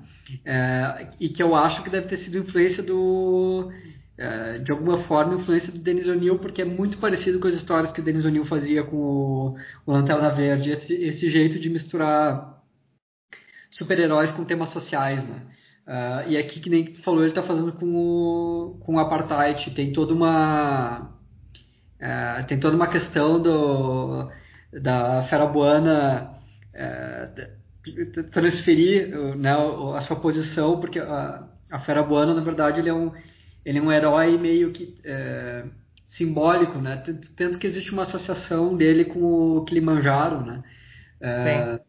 É, 0.44 1.06
e 1.20 1.28
que 1.28 1.40
eu 1.40 1.54
acho 1.54 1.84
que 1.84 1.90
deve 1.90 2.08
ter 2.08 2.16
sido 2.16 2.38
influência 2.38 2.82
do 2.82 3.70
é, 4.16 4.58
de 4.58 4.70
alguma 4.70 4.98
forma 5.04 5.34
influência 5.34 5.72
do 5.72 5.78
Denis 5.78 6.06
O'Neill 6.06 6.38
porque 6.38 6.62
é 6.62 6.64
muito 6.64 6.98
parecido 6.98 7.40
com 7.40 7.48
as 7.48 7.54
histórias 7.54 7.92
que 7.92 8.00
o 8.00 8.04
Denis 8.04 8.24
O'Neill 8.24 8.44
fazia 8.44 8.84
com 8.84 8.96
o, 8.96 9.56
o 9.86 9.92
Lanterna 9.92 10.30
Verde 10.30 10.70
esse, 10.70 10.94
esse 10.94 11.28
jeito 11.28 11.58
de 11.58 11.68
misturar 11.68 12.62
super-heróis 13.70 14.30
com 14.32 14.44
temas 14.44 14.68
sociais, 14.70 15.22
né? 15.26 15.42
Uh, 15.86 16.30
e 16.30 16.38
aqui, 16.38 16.60
que 16.60 16.70
nem 16.70 16.84
tu 16.84 17.02
falou, 17.02 17.20
ele 17.20 17.28
está 17.30 17.42
fazendo 17.42 17.72
com 17.72 17.94
o, 17.94 18.78
com 18.80 18.94
o 18.94 18.98
Apartheid. 18.98 19.70
Tem 19.72 19.92
toda 19.92 20.14
uma. 20.14 21.10
Uh, 22.00 22.46
tem 22.46 22.58
toda 22.58 22.74
uma 22.74 22.86
questão 22.86 23.40
do, 23.40 24.30
da 24.72 25.24
Ferabuana 25.24 26.38
uh, 26.74 28.24
transferir 28.30 29.10
né, 29.36 29.52
a 29.94 30.00
sua 30.02 30.16
posição, 30.16 30.80
porque 30.80 30.98
a, 30.98 31.46
a 31.70 31.78
Ferabuana, 31.80 32.32
na 32.32 32.40
verdade, 32.40 32.80
ele 32.80 32.88
é 32.88 32.94
um, 32.94 33.12
ele 33.64 33.78
é 33.78 33.82
um 33.82 33.92
herói 33.92 34.38
meio 34.38 34.72
que 34.72 35.00
uh, 35.04 35.70
simbólico, 36.08 36.78
né? 36.78 37.02
Tanto 37.36 37.58
que 37.58 37.66
existe 37.66 37.92
uma 37.92 38.02
associação 38.02 38.76
dele 38.76 39.04
com 39.04 39.56
o 39.56 39.64
Kilimanjaro, 39.64 40.44
né? 40.44 40.62
Uh, 41.20 41.84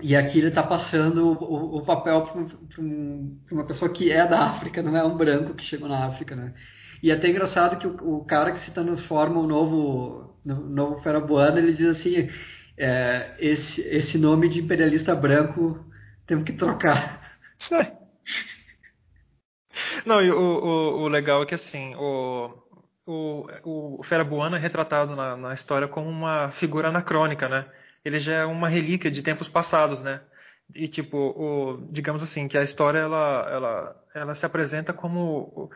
e 0.00 0.14
aqui 0.14 0.38
ele 0.38 0.48
está 0.48 0.62
passando 0.62 1.32
o, 1.32 1.78
o 1.78 1.84
papel 1.84 2.22
para 2.22 2.40
um, 2.80 3.40
uma 3.50 3.64
pessoa 3.64 3.92
que 3.92 4.12
é 4.12 4.26
da 4.26 4.50
África, 4.50 4.82
não 4.82 4.96
é 4.96 5.02
um 5.04 5.16
branco 5.16 5.54
que 5.54 5.64
chegou 5.64 5.88
na 5.88 6.06
África, 6.06 6.36
né? 6.36 6.54
E 7.02 7.10
é 7.10 7.14
até 7.14 7.28
engraçado 7.28 7.78
que 7.78 7.86
o, 7.86 8.18
o 8.18 8.24
cara 8.24 8.52
que 8.52 8.64
se 8.64 8.70
transforma 8.70 9.40
o 9.40 9.46
novo, 9.46 10.36
no, 10.44 10.68
novo 10.68 11.00
Ferabuano, 11.00 11.58
ele 11.58 11.72
diz 11.72 11.98
assim, 11.98 12.28
é, 12.76 13.34
esse, 13.40 13.80
esse 13.82 14.18
nome 14.18 14.48
de 14.48 14.60
imperialista 14.60 15.14
branco 15.14 15.84
temos 16.26 16.44
que 16.44 16.52
trocar. 16.52 17.20
Não, 20.08 20.22
e 20.22 20.30
o, 20.30 20.36
o, 20.36 21.02
o 21.02 21.08
legal 21.08 21.42
é 21.42 21.46
que 21.46 21.54
assim, 21.54 21.94
o, 21.94 22.50
o, 23.06 23.98
o 24.00 24.02
Ferabuano 24.04 24.56
é 24.56 24.58
retratado 24.58 25.14
na, 25.14 25.36
na 25.36 25.54
história 25.54 25.86
como 25.86 26.08
uma 26.08 26.50
figura 26.52 26.88
anacrônica, 26.88 27.48
né? 27.48 27.66
ele 28.04 28.18
já 28.20 28.36
é 28.36 28.44
uma 28.46 28.68
relíquia 28.68 29.10
de 29.10 29.22
tempos 29.22 29.48
passados, 29.48 30.02
né? 30.02 30.20
E 30.74 30.88
tipo, 30.88 31.16
o, 31.16 31.88
digamos 31.92 32.22
assim, 32.22 32.48
que 32.48 32.58
a 32.58 32.62
história 32.62 32.98
ela, 32.98 33.48
ela, 33.50 33.96
ela 34.14 34.34
se 34.34 34.44
apresenta 34.44 34.92
como 34.92 35.70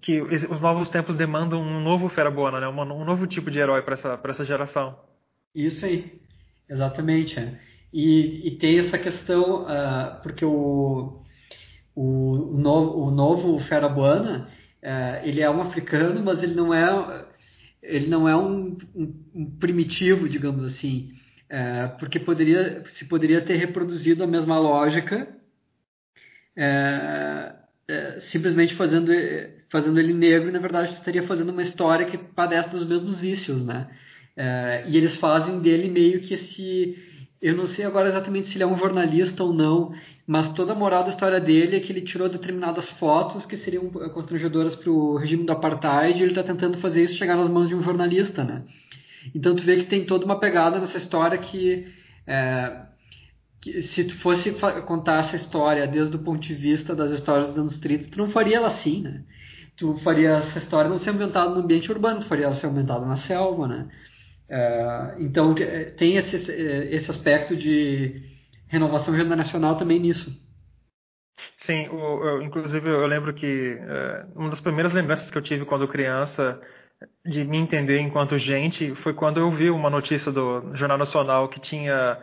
que 0.00 0.20
os 0.20 0.60
novos 0.60 0.88
tempos 0.90 1.14
demandam 1.14 1.60
um 1.60 1.80
novo 1.80 2.08
Ferabuana, 2.08 2.60
né? 2.60 2.68
Um, 2.68 3.04
novo 3.04 3.26
tipo 3.26 3.50
de 3.50 3.58
herói 3.58 3.82
para 3.82 3.94
essa, 3.94 4.20
essa 4.24 4.44
geração. 4.44 4.98
Isso 5.54 5.84
aí, 5.84 6.20
exatamente. 6.68 7.38
É. 7.38 7.58
E, 7.92 8.48
e 8.48 8.58
tem 8.58 8.78
essa 8.78 8.98
questão, 8.98 9.64
uh, 9.64 10.22
porque 10.22 10.44
o, 10.44 11.21
o, 11.94 12.54
o, 12.54 12.58
novo, 12.58 12.98
o 13.06 13.10
novo 13.10 13.58
Ferabuana, 13.60 14.48
uh, 14.82 15.26
ele 15.26 15.40
é 15.40 15.50
um 15.50 15.62
africano, 15.62 16.22
mas 16.22 16.42
ele 16.42 16.54
não 16.54 16.72
é, 16.72 17.26
ele 17.82 18.08
não 18.08 18.28
é 18.28 18.36
um, 18.36 18.76
um, 18.94 19.14
um 19.34 19.50
primitivo, 19.58 20.28
digamos 20.28 20.64
assim. 20.64 21.12
É, 21.54 21.86
porque 21.98 22.18
poderia, 22.18 22.82
se 22.94 23.04
poderia 23.04 23.42
ter 23.42 23.56
reproduzido 23.56 24.24
a 24.24 24.26
mesma 24.26 24.58
lógica, 24.58 25.28
é, 26.56 27.54
é, 27.86 28.20
simplesmente 28.20 28.74
fazendo, 28.74 29.12
fazendo 29.68 30.00
ele 30.00 30.14
negro, 30.14 30.48
e 30.48 30.52
na 30.52 30.58
verdade 30.58 30.94
estaria 30.94 31.22
fazendo 31.24 31.50
uma 31.50 31.60
história 31.60 32.06
que 32.06 32.16
padece 32.16 32.70
dos 32.70 32.86
mesmos 32.86 33.20
vícios, 33.20 33.62
né? 33.66 33.90
É, 34.34 34.84
e 34.86 34.96
eles 34.96 35.16
fazem 35.16 35.60
dele 35.60 35.90
meio 35.90 36.22
que 36.22 36.32
esse. 36.32 36.96
Eu 37.42 37.56
não 37.56 37.66
sei 37.66 37.84
agora 37.84 38.08
exatamente 38.08 38.48
se 38.48 38.56
ele 38.56 38.62
é 38.62 38.66
um 38.66 38.78
jornalista 38.78 39.42
ou 39.42 39.52
não, 39.52 39.92
mas 40.24 40.50
toda 40.50 40.70
a 40.70 40.76
moral 40.76 41.02
da 41.02 41.10
história 41.10 41.40
dele 41.40 41.76
é 41.76 41.80
que 41.80 41.90
ele 41.90 42.02
tirou 42.02 42.28
determinadas 42.28 42.88
fotos 42.90 43.44
que 43.44 43.56
seriam 43.56 43.90
constrangedoras 43.90 44.76
para 44.76 44.88
o 44.88 45.16
regime 45.16 45.44
do 45.44 45.50
apartheid 45.50 46.20
e 46.20 46.22
ele 46.22 46.30
está 46.30 46.44
tentando 46.44 46.78
fazer 46.78 47.02
isso 47.02 47.16
chegar 47.16 47.36
nas 47.36 47.48
mãos 47.48 47.68
de 47.68 47.74
um 47.74 47.82
jornalista, 47.82 48.44
né? 48.44 48.62
Então 49.34 49.56
tu 49.56 49.64
vê 49.64 49.76
que 49.78 49.86
tem 49.86 50.06
toda 50.06 50.24
uma 50.24 50.38
pegada 50.38 50.78
nessa 50.78 50.96
história 50.96 51.36
que, 51.36 51.84
é, 52.28 52.76
que 53.60 53.82
se 53.82 54.04
tu 54.04 54.16
fosse 54.18 54.52
contar 54.86 55.24
essa 55.24 55.34
história 55.34 55.84
desde 55.88 56.14
o 56.14 56.20
ponto 56.20 56.40
de 56.40 56.54
vista 56.54 56.94
das 56.94 57.10
histórias 57.10 57.48
dos 57.48 57.58
anos 57.58 57.76
30, 57.78 58.08
tu 58.08 58.18
não 58.18 58.30
faria 58.30 58.58
ela 58.58 58.68
assim, 58.68 59.02
né? 59.02 59.24
Tu 59.76 59.92
faria 60.04 60.30
essa 60.30 60.60
história 60.60 60.88
não 60.88 60.98
ser 60.98 61.10
ambientada 61.10 61.50
no 61.50 61.62
ambiente 61.62 61.90
urbano, 61.90 62.20
tu 62.20 62.26
faria 62.26 62.46
ela 62.46 62.54
ser 62.54 62.68
ambientada 62.68 63.04
na 63.04 63.16
selva, 63.16 63.66
né? 63.66 63.88
É, 64.54 65.14
então 65.18 65.54
tem 65.96 66.18
esse, 66.18 66.36
esse 66.36 67.10
aspecto 67.10 67.56
de 67.56 68.22
renovação 68.68 69.16
generacional 69.16 69.78
também 69.78 69.98
nisso. 69.98 70.30
Sim, 71.60 71.86
eu, 71.86 72.42
inclusive 72.42 72.86
eu 72.86 73.06
lembro 73.06 73.32
que 73.32 73.78
é, 73.80 74.26
uma 74.36 74.50
das 74.50 74.60
primeiras 74.60 74.92
lembranças 74.92 75.30
que 75.30 75.38
eu 75.38 75.42
tive 75.42 75.64
quando 75.64 75.88
criança 75.88 76.60
de 77.24 77.44
me 77.44 77.56
entender 77.56 77.98
enquanto 78.00 78.38
gente 78.38 78.94
foi 78.96 79.14
quando 79.14 79.40
eu 79.40 79.50
vi 79.50 79.70
uma 79.70 79.88
notícia 79.88 80.30
do 80.30 80.76
Jornal 80.76 80.98
Nacional 80.98 81.48
que 81.48 81.58
tinha 81.58 82.18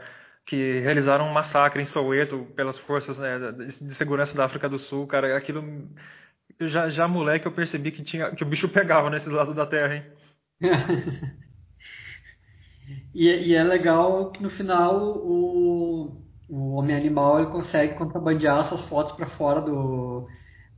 que 0.45 0.79
realizaram 0.81 1.25
um 1.27 1.33
massacre 1.33 1.81
em 1.81 1.87
Soweto 1.87 2.45
pelas 2.55 2.77
forças 2.79 3.17
né, 3.17 3.39
de 3.81 3.95
segurança 3.95 4.35
da 4.35 4.45
África 4.45 4.69
do 4.69 4.77
Sul, 4.77 5.07
cara, 5.07 5.35
aquilo 5.35 5.63
já 6.61 6.89
já 6.89 7.07
moleque 7.07 7.47
eu 7.47 7.51
percebi 7.51 7.91
que 7.91 8.03
tinha 8.03 8.35
que 8.35 8.43
o 8.43 8.47
bicho 8.47 8.69
pegava 8.69 9.09
nesse 9.09 9.29
lado 9.29 9.53
da 9.53 9.65
terra, 9.65 9.95
hein? 9.95 10.03
e, 13.13 13.27
e, 13.27 13.53
é 13.53 13.63
legal 13.63 14.31
que 14.31 14.41
no 14.41 14.49
final 14.49 15.17
o, 15.17 16.23
o 16.49 16.75
homem 16.75 16.95
animal 16.95 17.39
ele 17.39 17.51
consegue 17.51 17.95
contrabandear 17.95 18.65
essas 18.65 18.81
fotos 18.83 19.13
para 19.13 19.27
fora 19.27 19.61
do 19.61 20.27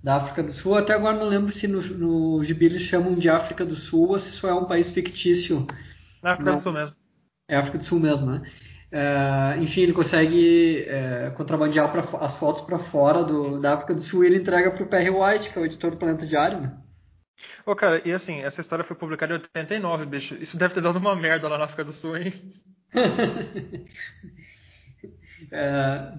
da 0.03 0.15
África 0.15 0.41
do 0.41 0.51
Sul. 0.51 0.75
Até 0.75 0.93
agora 0.93 1.17
não 1.17 1.27
lembro 1.27 1.51
se 1.51 1.67
no, 1.67 1.81
no 1.81 2.43
gibi 2.43 2.65
eles 2.65 2.81
chamam 2.81 3.13
de 3.13 3.29
África 3.29 3.63
do 3.63 3.75
Sul 3.75 4.09
ou 4.09 4.19
se 4.19 4.29
isso 4.29 4.47
é 4.47 4.53
um 4.53 4.65
país 4.65 4.91
fictício. 4.91 5.67
Na 6.23 6.33
África 6.33 6.51
não. 6.51 6.57
do 6.57 6.63
Sul 6.63 6.73
mesmo. 6.73 6.95
É 7.47 7.55
África 7.55 7.77
do 7.77 7.83
Sul 7.83 7.99
mesmo, 7.99 8.25
né? 8.25 8.41
É, 8.91 9.57
enfim, 9.59 9.81
ele 9.81 9.93
consegue 9.93 10.83
é, 10.87 11.31
contrabandear 11.31 11.91
pra, 11.91 12.01
as 12.19 12.35
fotos 12.37 12.61
para 12.63 12.79
fora 12.79 13.23
do, 13.23 13.59
da 13.59 13.75
África 13.75 13.93
do 13.93 14.01
Sul 14.01 14.23
e 14.23 14.27
ele 14.27 14.37
entrega 14.37 14.71
para 14.71 14.83
o 14.83 14.87
Perry 14.87 15.09
White, 15.09 15.49
que 15.49 15.57
é 15.57 15.61
o 15.61 15.65
editor 15.65 15.91
do 15.91 15.97
Planeta 15.97 16.25
Diário, 16.25 16.59
né? 16.59 16.77
Ô, 17.65 17.75
cara, 17.75 18.01
e 18.05 18.11
assim, 18.11 18.41
essa 18.41 18.61
história 18.61 18.85
foi 18.85 18.95
publicada 18.95 19.33
em 19.33 19.37
89, 19.37 20.05
bicho. 20.05 20.35
Isso 20.35 20.57
deve 20.57 20.73
ter 20.73 20.81
dado 20.81 20.97
uma 20.97 21.15
merda 21.15 21.47
lá 21.47 21.57
na 21.57 21.65
África 21.65 21.83
do 21.83 21.93
Sul, 21.93 22.17
hein? 22.17 22.33
é, 25.51 26.13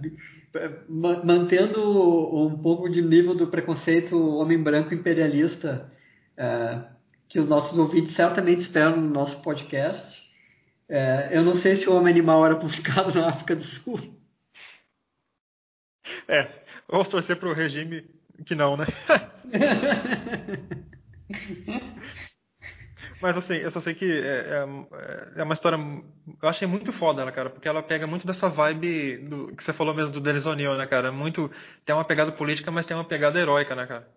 mantendo 0.89 2.37
um 2.37 2.63
pouco 2.63 2.89
de 2.89 3.03
nível 3.03 3.35
do 3.35 3.47
preconceito 3.47 4.17
homem 4.37 4.63
branco 4.63 4.95
imperialista 4.95 5.91
é, 6.37 6.83
que 7.29 7.39
os 7.39 7.49
nossos 7.49 7.79
ouvintes 7.79 8.15
certamente 8.15 8.61
esperam 8.61 8.97
no 8.97 9.11
nosso 9.11 9.41
podcast. 9.43 10.23
É, 10.89 11.31
eu 11.33 11.43
não 11.43 11.57
sei 11.57 11.77
se 11.77 11.89
o 11.89 11.95
Homem 11.95 12.13
Animal 12.13 12.45
era 12.45 12.57
publicado 12.57 13.15
na 13.15 13.29
África 13.29 13.57
do 13.57 13.65
Sul. 13.65 14.01
É, 16.29 16.49
vamos 16.89 17.09
torcer 17.09 17.37
para 17.37 17.49
o 17.49 17.55
regime 17.55 18.05
que 18.45 18.55
não, 18.55 18.77
né? 18.77 18.87
Mas 23.21 23.37
assim, 23.37 23.55
eu 23.55 23.71
só 23.71 23.81
sei 23.81 23.95
que 23.95 24.05
é, 24.05 24.65
é, 24.65 25.41
é, 25.41 25.43
uma 25.45 25.55
história. 25.55 25.79
Eu 26.43 26.49
achei 26.49 26.67
muito 26.67 26.93
foda 26.93 27.23
ela, 27.23 27.33
cara, 27.33 27.51
porque 27.51 27.69
ela 27.69 27.83
pega 27.83 28.07
muito 28.07 28.27
dessa 28.27 28.49
vibe 28.49 29.19
do, 29.29 29.57
que 29.57 29.63
você 29.63 29.73
falou 29.73 29.95
mesmo 29.95 30.13
do 30.13 30.21
Denis 30.21 30.47
O'Neill, 30.47 30.77
né, 30.77 30.87
cara? 30.87 31.13
Muito. 31.13 31.51
Tem 31.85 31.95
uma 31.95 32.05
pegada 32.05 32.33
política, 32.33 32.71
mas 32.71 32.87
tem 32.87 32.97
uma 32.97 33.05
pegada 33.05 33.39
heróica, 33.39 33.75
né, 33.75 33.87
cara? 33.87 34.09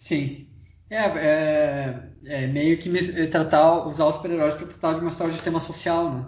Sim. 0.00 0.46
É, 0.90 1.04
é, 1.04 2.10
é 2.26 2.46
meio 2.48 2.76
que 2.78 2.90
tratar, 3.28 3.86
usar 3.86 4.06
os 4.06 4.16
super-heróis 4.16 4.54
para 4.54 4.66
tratar 4.66 4.94
de 4.94 5.00
uma 5.00 5.10
história 5.10 5.34
de 5.34 5.42
tema 5.42 5.60
social, 5.60 6.12
né? 6.12 6.26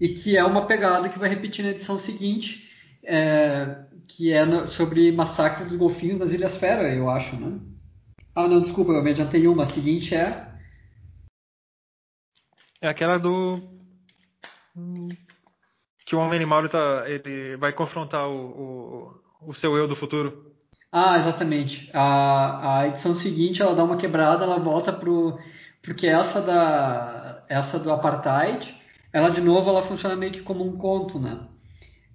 E 0.00 0.08
que 0.08 0.36
é 0.36 0.44
uma 0.44 0.66
pegada 0.66 1.08
que 1.08 1.18
vai 1.18 1.28
repetir 1.28 1.64
na 1.64 1.72
edição 1.72 1.98
seguinte, 2.00 2.68
é, 3.04 3.84
que 4.08 4.32
é 4.32 4.44
no, 4.44 4.66
sobre 4.66 5.12
massacre 5.12 5.66
dos 5.66 5.76
golfinhos 5.76 6.18
nas 6.18 6.32
Ilhas 6.32 6.56
Fera, 6.56 6.92
eu 6.92 7.08
acho, 7.10 7.36
né? 7.36 7.60
Ah, 8.34 8.48
não, 8.48 8.60
desculpa, 8.60 8.92
eu 8.92 9.02
me 9.02 9.10
adiantei 9.10 9.46
uma. 9.46 9.64
A 9.64 9.74
seguinte 9.74 10.14
é 10.14 10.52
é 12.82 12.88
aquela 12.88 13.16
do. 13.16 13.60
Que 16.04 16.16
o 16.16 16.18
homem 16.18 16.36
animal 16.36 16.60
ele, 16.60 16.68
tá, 16.68 17.04
ele 17.06 17.56
vai 17.56 17.72
confrontar 17.72 18.28
o, 18.28 18.34
o, 19.44 19.50
o 19.50 19.54
seu 19.54 19.76
eu 19.76 19.86
do 19.86 19.94
futuro. 19.94 20.50
Ah, 20.90 21.16
exatamente. 21.20 21.88
A, 21.94 22.80
a 22.80 22.88
edição 22.88 23.14
seguinte 23.14 23.62
ela 23.62 23.76
dá 23.76 23.84
uma 23.84 23.96
quebrada, 23.96 24.42
ela 24.42 24.58
volta 24.58 24.92
pro. 24.92 25.38
Porque 25.80 26.08
essa 26.08 26.40
da. 26.40 27.44
Essa 27.48 27.78
do 27.78 27.92
apartheid, 27.92 28.74
ela 29.12 29.28
de 29.30 29.40
novo 29.40 29.70
ela 29.70 29.86
funciona 29.86 30.16
meio 30.16 30.32
que 30.32 30.42
como 30.42 30.64
um 30.66 30.76
conto, 30.76 31.20
né? 31.20 31.46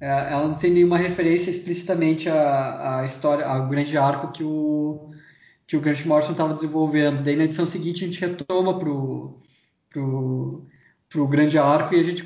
É, 0.01 0.33
ela 0.33 0.47
não 0.47 0.59
tem 0.59 0.71
nenhuma 0.71 0.97
referência 0.97 1.49
explicitamente 1.49 2.27
à, 2.27 2.99
à 2.99 3.05
história, 3.05 3.45
ao 3.45 3.67
grande 3.67 3.97
arco 3.97 4.31
que 4.31 4.43
o, 4.43 5.11
que 5.67 5.75
o 5.75 5.81
Grant 5.81 6.05
Morrison 6.05 6.31
estava 6.31 6.53
desenvolvendo. 6.53 7.23
Daí 7.23 7.35
na 7.35 7.43
edição 7.43 7.65
seguinte 7.65 8.03
a 8.03 8.07
gente 8.07 8.21
retoma 8.21 8.79
pro, 8.79 9.41
pro, 9.89 10.65
pro 11.09 11.27
grande 11.27 11.57
arco 11.57 11.93
e 11.93 11.99
a 11.99 12.03
gente 12.03 12.23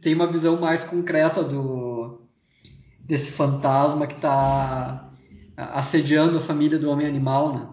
tem 0.00 0.14
uma 0.14 0.30
visão 0.30 0.60
mais 0.60 0.84
concreta 0.84 1.42
do 1.42 2.20
desse 3.00 3.32
fantasma 3.32 4.06
que 4.06 4.14
está 4.14 5.10
assediando 5.56 6.38
a 6.38 6.42
família 6.42 6.78
do 6.78 6.88
homem 6.88 7.06
animal, 7.06 7.52
né? 7.52 7.68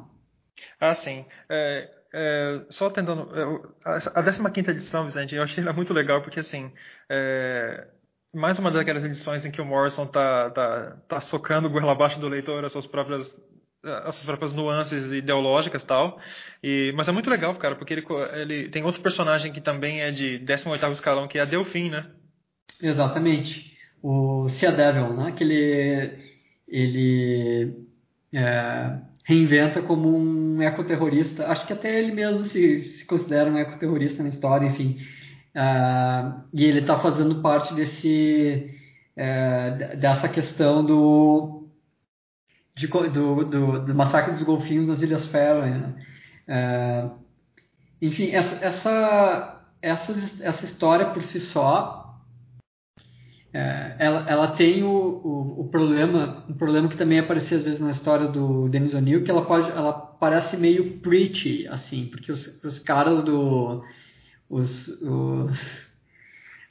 Ah, 0.81 0.95
sim. 0.95 1.23
É, 1.47 1.89
é, 2.13 2.65
só 2.69 2.89
tentando. 2.89 3.29
É, 3.35 3.99
a 4.15 4.49
15 4.49 4.71
edição, 4.71 5.05
Vicente, 5.05 5.35
eu 5.35 5.43
achei 5.43 5.63
ela 5.63 5.71
muito 5.71 5.93
legal 5.93 6.21
porque, 6.21 6.39
assim. 6.39 6.71
É, 7.07 7.87
mais 8.33 8.59
uma 8.59 8.69
daquelas 8.69 9.03
edições 9.03 9.45
em 9.45 9.51
que 9.51 9.61
o 9.61 9.65
Morrison 9.65 10.05
tá, 10.05 10.51
tá, 10.51 10.97
tá 11.07 11.21
socando 11.21 11.69
goela 11.69 11.93
abaixo 11.93 12.19
do 12.19 12.27
leitor 12.27 12.63
as 12.63 12.71
suas 12.71 12.85
próprias 12.85 13.27
as 13.83 14.15
suas 14.15 14.25
próprias 14.25 14.53
nuances 14.53 15.11
ideológicas 15.11 15.83
tal. 15.83 16.19
E, 16.63 16.91
mas 16.95 17.07
é 17.07 17.11
muito 17.11 17.29
legal, 17.29 17.55
cara, 17.55 17.75
porque 17.75 17.93
ele, 17.93 18.05
ele 18.33 18.69
tem 18.69 18.83
outro 18.83 19.01
personagem 19.01 19.51
que 19.51 19.61
também 19.61 20.01
é 20.01 20.11
de 20.11 20.39
18 20.39 20.85
escalão, 20.87 21.27
que 21.27 21.37
é 21.37 21.41
a 21.41 21.45
Delfim, 21.45 21.89
né? 21.89 22.07
Exatamente. 22.81 23.77
O 24.01 24.47
Cia 24.49 24.71
Devil, 24.71 25.13
né? 25.13 25.31
Que 25.31 25.43
ele, 25.43 26.11
ele 26.67 27.73
é, 28.33 28.97
reinventa 29.25 29.81
como 29.81 30.15
um 30.15 30.61
ecoterrorista. 30.61 31.47
Acho 31.47 31.65
que 31.67 31.73
até 31.73 31.99
ele 31.99 32.11
mesmo 32.11 32.43
se, 32.43 32.97
se 32.97 33.05
considera 33.05 33.49
um 33.49 33.57
ecoterrorista 33.57 34.23
na 34.23 34.29
história, 34.29 34.67
enfim. 34.67 34.97
Uh, 35.55 36.41
e 36.53 36.63
ele 36.63 36.79
está 36.79 36.99
fazendo 36.99 37.41
parte 37.41 37.73
desse, 37.73 38.71
uh, 39.17 39.97
dessa 39.97 40.29
questão 40.29 40.85
do 40.85 41.58
de, 42.79 42.87
do, 42.87 43.43
do, 43.43 43.85
do, 43.85 43.95
massacre 43.95 44.33
dos 44.33 44.43
golfinhos 44.43 44.87
nas 44.87 45.01
Ilhas 45.01 45.25
Faroe. 45.25 45.69
Né? 45.69 45.93
É, 46.47 47.09
enfim, 48.01 48.29
essa, 48.31 48.55
essa, 48.63 49.61
essa, 49.81 50.65
história 50.65 51.07
por 51.07 51.21
si 51.23 51.41
só, 51.41 52.17
é, 53.53 53.95
ela, 53.99 54.29
ela 54.29 54.47
tem 54.55 54.83
o, 54.83 54.89
o, 54.89 55.61
o, 55.61 55.67
problema, 55.69 56.45
um 56.47 56.53
problema 56.53 56.87
que 56.87 56.95
também 56.95 57.19
aparecia 57.19 57.57
às 57.57 57.63
vezes 57.63 57.79
na 57.79 57.91
história 57.91 58.27
do 58.27 58.69
Dennis 58.69 58.93
O'Neill, 58.93 59.25
que 59.25 59.31
ela 59.31 59.43
pode, 59.45 59.69
ela 59.71 59.91
parece 59.91 60.55
meio 60.55 60.99
preachy, 60.99 61.67
assim, 61.67 62.05
porque 62.05 62.31
os, 62.31 62.63
os 62.63 62.79
caras 62.79 63.25
do, 63.25 63.83
os, 64.49 64.87
os 65.01 65.88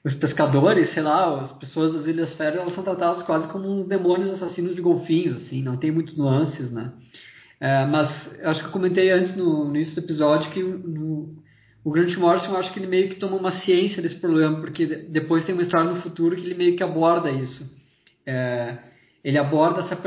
os 0.05 0.15
pescadores, 0.15 0.91
sei 0.91 1.03
lá, 1.03 1.41
as 1.41 1.53
pessoas 1.53 1.93
das 1.93 2.07
Ilhas 2.07 2.33
Férias, 2.35 2.62
elas 2.62 2.75
são 2.75 2.85
tratadas 2.85 3.23
quase 3.23 3.49
como 3.49 3.85
demônios 3.85 4.35
assassinos 4.35 4.75
de 4.75 4.81
golfinhos, 4.83 5.43
assim, 5.43 5.62
não 5.62 5.77
tem 5.77 5.91
muitas 5.91 6.16
nuances, 6.16 6.70
né? 6.70 6.93
É, 7.61 7.85
mas 7.87 8.09
acho 8.45 8.61
que 8.61 8.69
eu 8.69 8.73
comentei 8.73 9.11
antes 9.11 9.35
no, 9.35 9.65
no 9.65 9.75
início 9.75 9.97
do 9.97 10.05
episódio 10.05 10.51
que 10.51 10.62
no, 10.62 11.37
o 11.83 11.91
Grant 11.91 12.16
Morrison, 12.16 12.57
acho 12.57 12.73
que 12.73 12.79
ele 12.79 12.87
meio 12.87 13.09
que 13.09 13.16
toma 13.16 13.37
uma 13.37 13.51
ciência 13.51 14.01
desse 14.01 14.16
problema, 14.16 14.61
porque 14.61 14.87
depois 14.87 15.45
tem 15.45 15.55
uma 15.55 15.62
história 15.62 15.91
no 15.91 16.01
futuro 16.01 16.37
que 16.37 16.45
ele 16.45 16.55
meio 16.55 16.77
que 16.77 16.83
aborda 16.85 17.31
isso. 17.31 17.77
É, 18.25 18.79
ele 19.25 19.39
aborda 19.39 19.81
essa, 19.81 19.99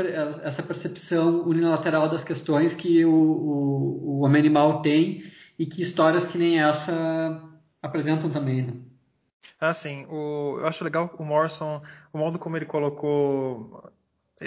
essa 0.44 0.62
percepção 0.62 1.42
unilateral 1.42 2.08
das 2.08 2.24
questões 2.24 2.74
que 2.74 3.04
o, 3.04 3.12
o, 3.12 4.02
o 4.04 4.20
homem 4.20 4.40
animal 4.40 4.80
tem 4.80 5.22
e 5.58 5.66
que 5.66 5.82
histórias 5.82 6.26
que 6.26 6.38
nem 6.38 6.58
essa 6.58 7.42
apresentam 7.82 8.30
também, 8.30 8.62
né? 8.62 8.72
Assim, 9.68 10.04
o, 10.08 10.58
eu 10.58 10.66
acho 10.66 10.82
legal 10.82 11.14
o 11.18 11.24
Morrison, 11.24 11.80
o 12.12 12.18
modo 12.18 12.38
como 12.38 12.56
ele 12.56 12.66
colocou 12.66 13.92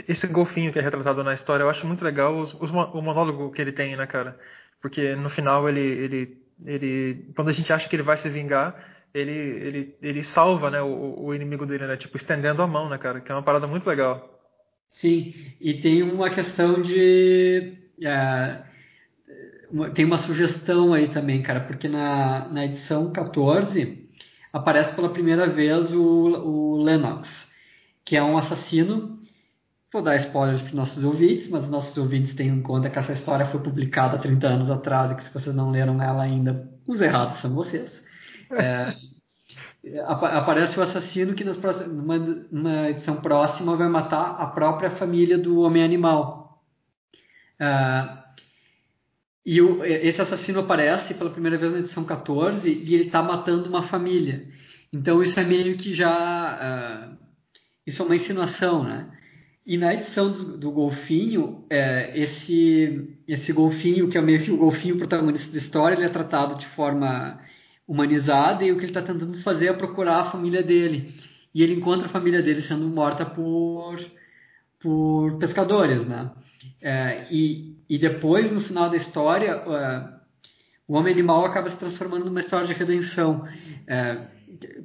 esse 0.07 0.27
golfinho 0.27 0.73
que 0.73 0.79
é 0.79 0.81
retratado 0.81 1.23
na 1.23 1.33
história, 1.33 1.63
eu 1.63 1.69
acho 1.69 1.87
muito 1.87 2.03
legal 2.03 2.37
os, 2.37 2.53
os, 2.55 2.69
o 2.69 3.01
monólogo 3.01 3.51
que 3.51 3.61
ele 3.61 3.71
tem, 3.71 3.95
né, 3.95 4.05
cara? 4.05 4.37
Porque 4.81 5.15
no 5.15 5.29
final 5.29 5.69
ele, 5.69 5.79
ele, 5.79 6.37
ele, 6.65 7.31
quando 7.35 7.47
a 7.47 7.53
gente 7.53 7.71
acha 7.71 7.87
que 7.87 7.95
ele 7.95 8.03
vai 8.03 8.17
se 8.17 8.29
vingar, 8.29 8.75
ele, 9.13 9.31
ele, 9.31 9.95
ele 10.01 10.23
salva, 10.25 10.69
né, 10.69 10.81
o, 10.81 11.23
o 11.23 11.33
inimigo 11.33 11.65
dele, 11.65 11.87
né? 11.87 11.95
Tipo, 11.95 12.17
estendendo 12.17 12.61
a 12.61 12.67
mão, 12.67 12.89
né, 12.89 12.97
cara? 12.97 13.21
Que 13.21 13.31
é 13.31 13.35
uma 13.35 13.43
parada 13.43 13.67
muito 13.67 13.87
legal. 13.87 14.37
Sim, 14.91 15.33
e 15.61 15.75
tem 15.75 16.03
uma 16.03 16.29
questão 16.29 16.81
de. 16.81 17.73
É, 18.01 18.63
tem 19.93 20.03
uma 20.03 20.17
sugestão 20.17 20.93
aí 20.93 21.07
também, 21.07 21.41
cara, 21.41 21.61
porque 21.61 21.87
na, 21.87 22.49
na 22.49 22.65
edição 22.65 23.11
14 23.11 24.04
aparece 24.55 24.95
pela 24.95 25.09
primeira 25.09 25.47
vez 25.49 25.91
o, 25.91 26.01
o 26.01 26.81
Lennox, 26.81 27.45
que 28.05 28.15
é 28.15 28.23
um 28.23 28.37
assassino. 28.37 29.19
Vou 29.91 30.01
dar 30.01 30.15
spoilers 30.15 30.61
para 30.61 30.69
os 30.69 30.73
nossos 30.73 31.03
ouvintes, 31.03 31.49
mas 31.49 31.65
os 31.65 31.69
nossos 31.69 31.97
ouvintes 31.97 32.33
têm 32.35 32.47
em 32.47 32.61
conta 32.61 32.89
que 32.89 32.97
essa 32.97 33.11
história 33.11 33.45
foi 33.47 33.59
publicada 33.59 34.15
há 34.15 34.19
30 34.19 34.47
anos 34.47 34.69
atrás 34.69 35.11
e 35.11 35.15
que 35.15 35.25
se 35.25 35.33
vocês 35.33 35.53
não 35.53 35.71
leram 35.71 36.01
ela 36.01 36.23
ainda, 36.23 36.69
os 36.87 37.01
errados 37.01 37.39
são 37.39 37.53
vocês. 37.53 37.91
É, 39.87 39.99
aparece 40.05 40.79
o 40.79 40.83
assassino 40.83 41.33
que 41.33 41.43
nas 41.43 41.57
próximas, 41.57 41.91
numa, 41.91 42.17
numa, 42.51 42.89
edição 42.89 43.17
próxima 43.17 43.75
vai 43.75 43.87
matar 43.87 44.35
a 44.39 44.47
própria 44.47 44.91
família 44.91 45.37
do 45.37 45.61
Homem-Animal. 45.61 46.61
É, 47.59 48.24
e 49.45 49.61
o, 49.61 49.85
esse 49.85 50.19
assassino 50.19 50.61
aparece 50.61 51.13
pela 51.13 51.29
primeira 51.29 51.57
vez 51.57 51.71
na 51.71 51.79
edição 51.79 52.03
14 52.03 52.67
e 52.67 52.95
ele 52.95 53.05
está 53.05 53.21
matando 53.21 53.69
uma 53.69 53.83
família. 53.83 54.47
Então 54.91 55.21
isso 55.21 55.39
é 55.39 55.43
meio 55.43 55.77
que 55.77 55.93
já. 55.93 57.11
Uh, 57.11 57.25
isso 57.85 58.01
é 58.01 58.05
uma 58.05 58.15
insinuação, 58.15 58.83
né? 58.83 59.11
E 59.65 59.77
na 59.77 59.93
edição 59.93 60.31
do, 60.31 60.57
do 60.57 60.71
Golfinho, 60.71 61.65
é, 61.69 62.19
esse, 62.19 63.17
esse 63.27 63.51
golfinho, 63.51 64.09
que 64.09 64.17
é 64.17 64.21
meio 64.21 64.43
que 64.43 64.51
o 64.51 64.57
golfinho 64.57 64.97
protagonista 64.97 65.51
da 65.51 65.57
história, 65.57 65.95
ele 65.95 66.05
é 66.05 66.09
tratado 66.09 66.59
de 66.59 66.67
forma 66.67 67.39
humanizada 67.87 68.63
e 68.63 68.71
o 68.71 68.77
que 68.77 68.83
ele 68.85 68.91
está 68.91 69.01
tentando 69.01 69.41
fazer 69.41 69.67
é 69.67 69.73
procurar 69.73 70.21
a 70.21 70.31
família 70.31 70.61
dele. 70.61 71.13
E 71.53 71.63
ele 71.63 71.73
encontra 71.75 72.07
a 72.07 72.11
família 72.11 72.43
dele 72.43 72.61
sendo 72.61 72.87
morta 72.87 73.25
por, 73.25 73.99
por 74.79 75.37
pescadores, 75.39 76.05
né? 76.05 76.31
É, 76.81 77.27
e, 77.31 77.74
e 77.89 77.97
depois, 77.97 78.51
no 78.51 78.61
final 78.61 78.89
da 78.89 78.97
história, 78.97 79.57
uh, 79.57 80.15
o 80.87 80.95
homem 80.95 81.13
animal 81.13 81.45
acaba 81.45 81.69
se 81.69 81.77
transformando 81.77 82.25
numa 82.25 82.39
história 82.39 82.67
de 82.67 82.73
redenção. 82.73 83.45
Uh, 83.83 84.35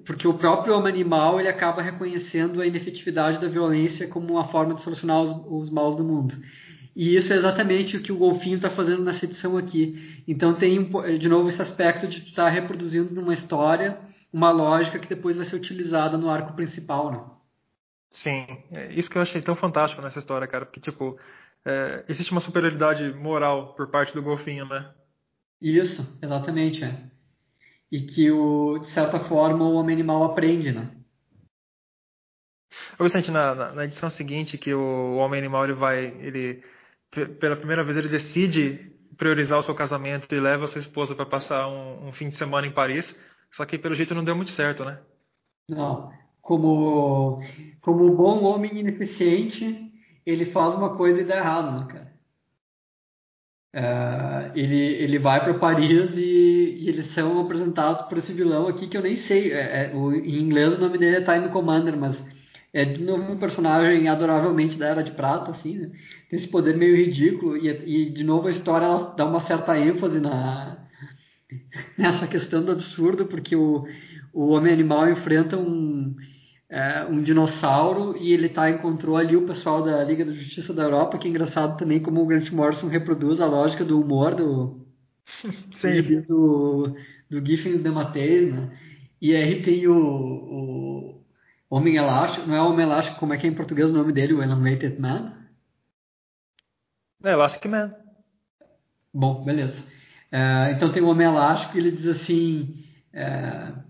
porque 0.05 0.27
o 0.27 0.35
próprio 0.35 0.77
homem 0.77 0.93
animal 0.93 1.39
ele 1.39 1.49
acaba 1.49 1.81
reconhecendo 1.81 2.61
a 2.61 2.67
inefetividade 2.67 3.41
da 3.41 3.49
violência 3.49 4.09
como 4.09 4.33
uma 4.33 4.49
forma 4.49 4.75
de 4.75 4.83
solucionar 4.83 5.23
os, 5.23 5.31
os 5.47 5.71
maus 5.71 5.97
do 5.97 6.05
mundo. 6.05 6.35
E 6.95 7.17
isso 7.17 7.33
é 7.33 7.37
exatamente 7.37 7.97
o 7.97 8.03
que 8.03 8.13
o 8.13 8.17
Golfinho 8.17 8.57
está 8.57 8.69
fazendo 8.71 9.03
nessa 9.03 9.25
edição 9.25 9.57
aqui. 9.57 10.23
Então 10.27 10.55
tem, 10.55 10.91
de 11.19 11.29
novo, 11.29 11.49
esse 11.49 11.63
aspecto 11.63 12.09
de 12.09 12.19
estar 12.19 12.45
tá 12.45 12.49
reproduzindo 12.49 13.15
numa 13.15 13.33
história 13.33 13.99
uma 14.33 14.51
lógica 14.51 14.99
que 14.99 15.09
depois 15.09 15.37
vai 15.37 15.47
ser 15.47 15.57
utilizada 15.57 16.17
no 16.17 16.29
arco 16.29 16.53
principal, 16.55 17.11
né? 17.11 17.21
Sim, 18.13 18.47
é 18.73 18.93
isso 18.93 19.09
que 19.09 19.17
eu 19.17 19.23
achei 19.23 19.41
tão 19.41 19.55
fantástico 19.55 20.03
nessa 20.03 20.19
história, 20.19 20.47
cara, 20.47 20.67
porque, 20.67 20.81
tipo, 20.81 21.17
é, 21.65 22.05
existe 22.09 22.33
uma 22.33 22.41
superioridade 22.41 23.13
moral 23.13 23.75
por 23.75 23.91
parte 23.91 24.15
do 24.15 24.23
golfinho, 24.23 24.67
né? 24.67 24.93
Isso, 25.61 26.19
exatamente. 26.23 26.83
É. 26.83 27.11
E 27.93 28.03
que, 28.03 28.31
o, 28.31 28.79
de 28.79 28.87
certa 28.93 29.21
forma, 29.29 29.65
o 29.65 29.75
homem 29.75 29.95
animal 29.95 30.25
aprende, 30.25 30.73
né? 30.73 30.91
Eu 32.99 33.05
Vicente, 33.05 33.31
na, 33.31 33.55
na, 33.55 33.73
na, 33.73 33.85
edição 33.85 34.11
seguinte, 34.11 34.57
que 34.57 34.73
o 34.73 35.17
homem 35.17 35.41
animal 35.41 35.65
ele 35.65 35.75
vai, 35.75 36.05
ele 36.21 36.63
pela 37.41 37.57
primeira 37.57 37.83
vez 37.83 37.97
ele 37.97 38.09
decide 38.09 38.93
priorizar 39.17 39.59
o 39.59 39.63
seu 39.63 39.75
casamento 39.75 40.33
e 40.33 40.41
leva 40.41 40.65
a 40.65 40.69
sua 40.69 40.79
esposa 40.79 41.15
para 41.15 41.27
passar 41.27 41.67
um, 41.69 42.09
um, 42.09 42.13
fim 42.13 42.29
de 42.29 42.37
semana 42.37 42.67
em 42.67 42.73
Paris. 42.73 43.13
Só 43.53 43.67
que 43.67 43.77
pelo 43.77 43.97
jeito 43.97 44.15
não 44.15 44.25
deu 44.25 44.37
muito 44.37 44.53
certo, 44.53 44.85
né? 44.85 45.01
Não. 45.69 46.13
Como, 46.41 47.39
como 47.81 48.15
bom 48.17 48.45
homem 48.45 48.79
ineficiente, 48.79 49.90
ele 50.25 50.47
faz 50.47 50.75
uma 50.75 50.97
coisa 50.97 51.21
e 51.21 51.25
dá 51.25 51.37
errado, 51.37 51.81
né, 51.81 51.87
cara? 51.93 52.11
Uh, 53.73 54.51
ele, 54.57 54.77
ele 54.77 55.19
vai 55.21 55.45
para 55.45 55.55
Paris 55.55 56.11
e, 56.17 56.79
e, 56.81 56.89
eles 56.89 57.15
são 57.15 57.41
apresentados 57.41 58.03
por 58.09 58.19
esse 58.19 58.33
vilão 58.33 58.67
aqui 58.67 58.89
que 58.89 58.97
eu 58.97 59.03
nem 59.03 59.17
sei. 59.19 59.53
É, 59.53 59.93
é, 59.93 59.95
o, 59.95 60.13
em 60.13 60.41
inglês 60.41 60.75
o 60.75 60.81
nome 60.81 60.99
dele 60.99 61.19
é 61.19 61.21
Time 61.21 61.51
Commander, 61.51 61.97
mas 61.97 62.21
é 62.73 62.85
de 62.85 63.03
novo 63.03 63.33
um 63.33 63.39
personagem 63.39 64.09
adoravelmente 64.09 64.77
da 64.77 64.89
Era 64.89 65.05
de 65.05 65.13
Prata, 65.13 65.53
assim, 65.53 65.79
né? 65.79 65.91
Tem 66.29 66.39
esse 66.39 66.49
poder 66.49 66.77
meio 66.77 66.97
ridículo 66.97 67.57
e, 67.57 67.69
e 67.69 68.11
de 68.11 68.25
novo 68.25 68.49
a 68.49 68.51
história 68.51 69.15
dá 69.17 69.25
uma 69.25 69.43
certa 69.43 69.79
ênfase 69.79 70.19
na 70.19 70.77
nessa 71.97 72.27
questão 72.27 72.65
do 72.65 72.73
absurdo, 72.73 73.27
porque 73.27 73.55
o, 73.55 73.87
o 74.33 74.49
homem 74.49 74.73
animal 74.73 75.09
enfrenta 75.11 75.57
um 75.57 76.17
é, 76.71 77.05
um 77.05 77.21
dinossauro 77.21 78.17
e 78.17 78.33
ele 78.33 78.49
tá 78.49 78.71
encontrou 78.71 79.17
ali 79.17 79.37
o 79.37 79.45
pessoal 79.45 79.83
da 79.83 80.05
Liga 80.05 80.25
da 80.25 80.33
Justiça 80.33 80.73
da 80.73 80.85
Europa, 80.85 81.19
que 81.19 81.27
é 81.27 81.31
engraçado 81.31 81.77
também 81.77 82.01
como 82.01 82.23
o 82.23 82.27
Grant 82.27 82.49
Morrison 82.53 82.87
reproduz 82.87 83.41
a 83.41 83.47
lógica 83.47 83.85
do 83.85 84.01
humor 84.01 84.37
do 84.37 84.87
Sim. 85.81 86.21
do, 86.23 86.95
do 87.29 87.45
Giffen 87.45 87.83
de 87.83 87.91
Mateus, 87.91 88.55
né? 88.55 88.79
E 89.21 89.35
aí 89.35 89.63
tem 89.63 89.87
o, 89.89 89.95
o 89.97 91.25
Homem 91.69 91.97
Elástico, 91.97 92.47
não 92.47 92.55
é 92.55 92.63
Homem 92.63 92.87
Elástico, 92.87 93.19
como 93.19 93.35
é 93.35 93.37
que 93.37 93.47
é 93.47 93.51
em 93.51 93.55
português 93.55 93.91
o 93.91 93.95
nome 93.95 94.13
dele, 94.13 94.35
o 94.35 94.43
Elongated 94.43 94.99
Man? 95.01 95.35
É 97.23 97.33
Elastic 97.33 97.67
Man. 97.67 97.95
Bom, 99.13 99.45
beleza. 99.45 99.77
É, 100.33 100.73
então 100.73 100.93
tem 100.93 101.03
o 101.03 101.09
Homem 101.09 101.27
Elástico 101.27 101.77
e 101.77 101.81
ele 101.81 101.91
diz 101.91 102.07
assim... 102.07 102.85
É, 103.13 103.90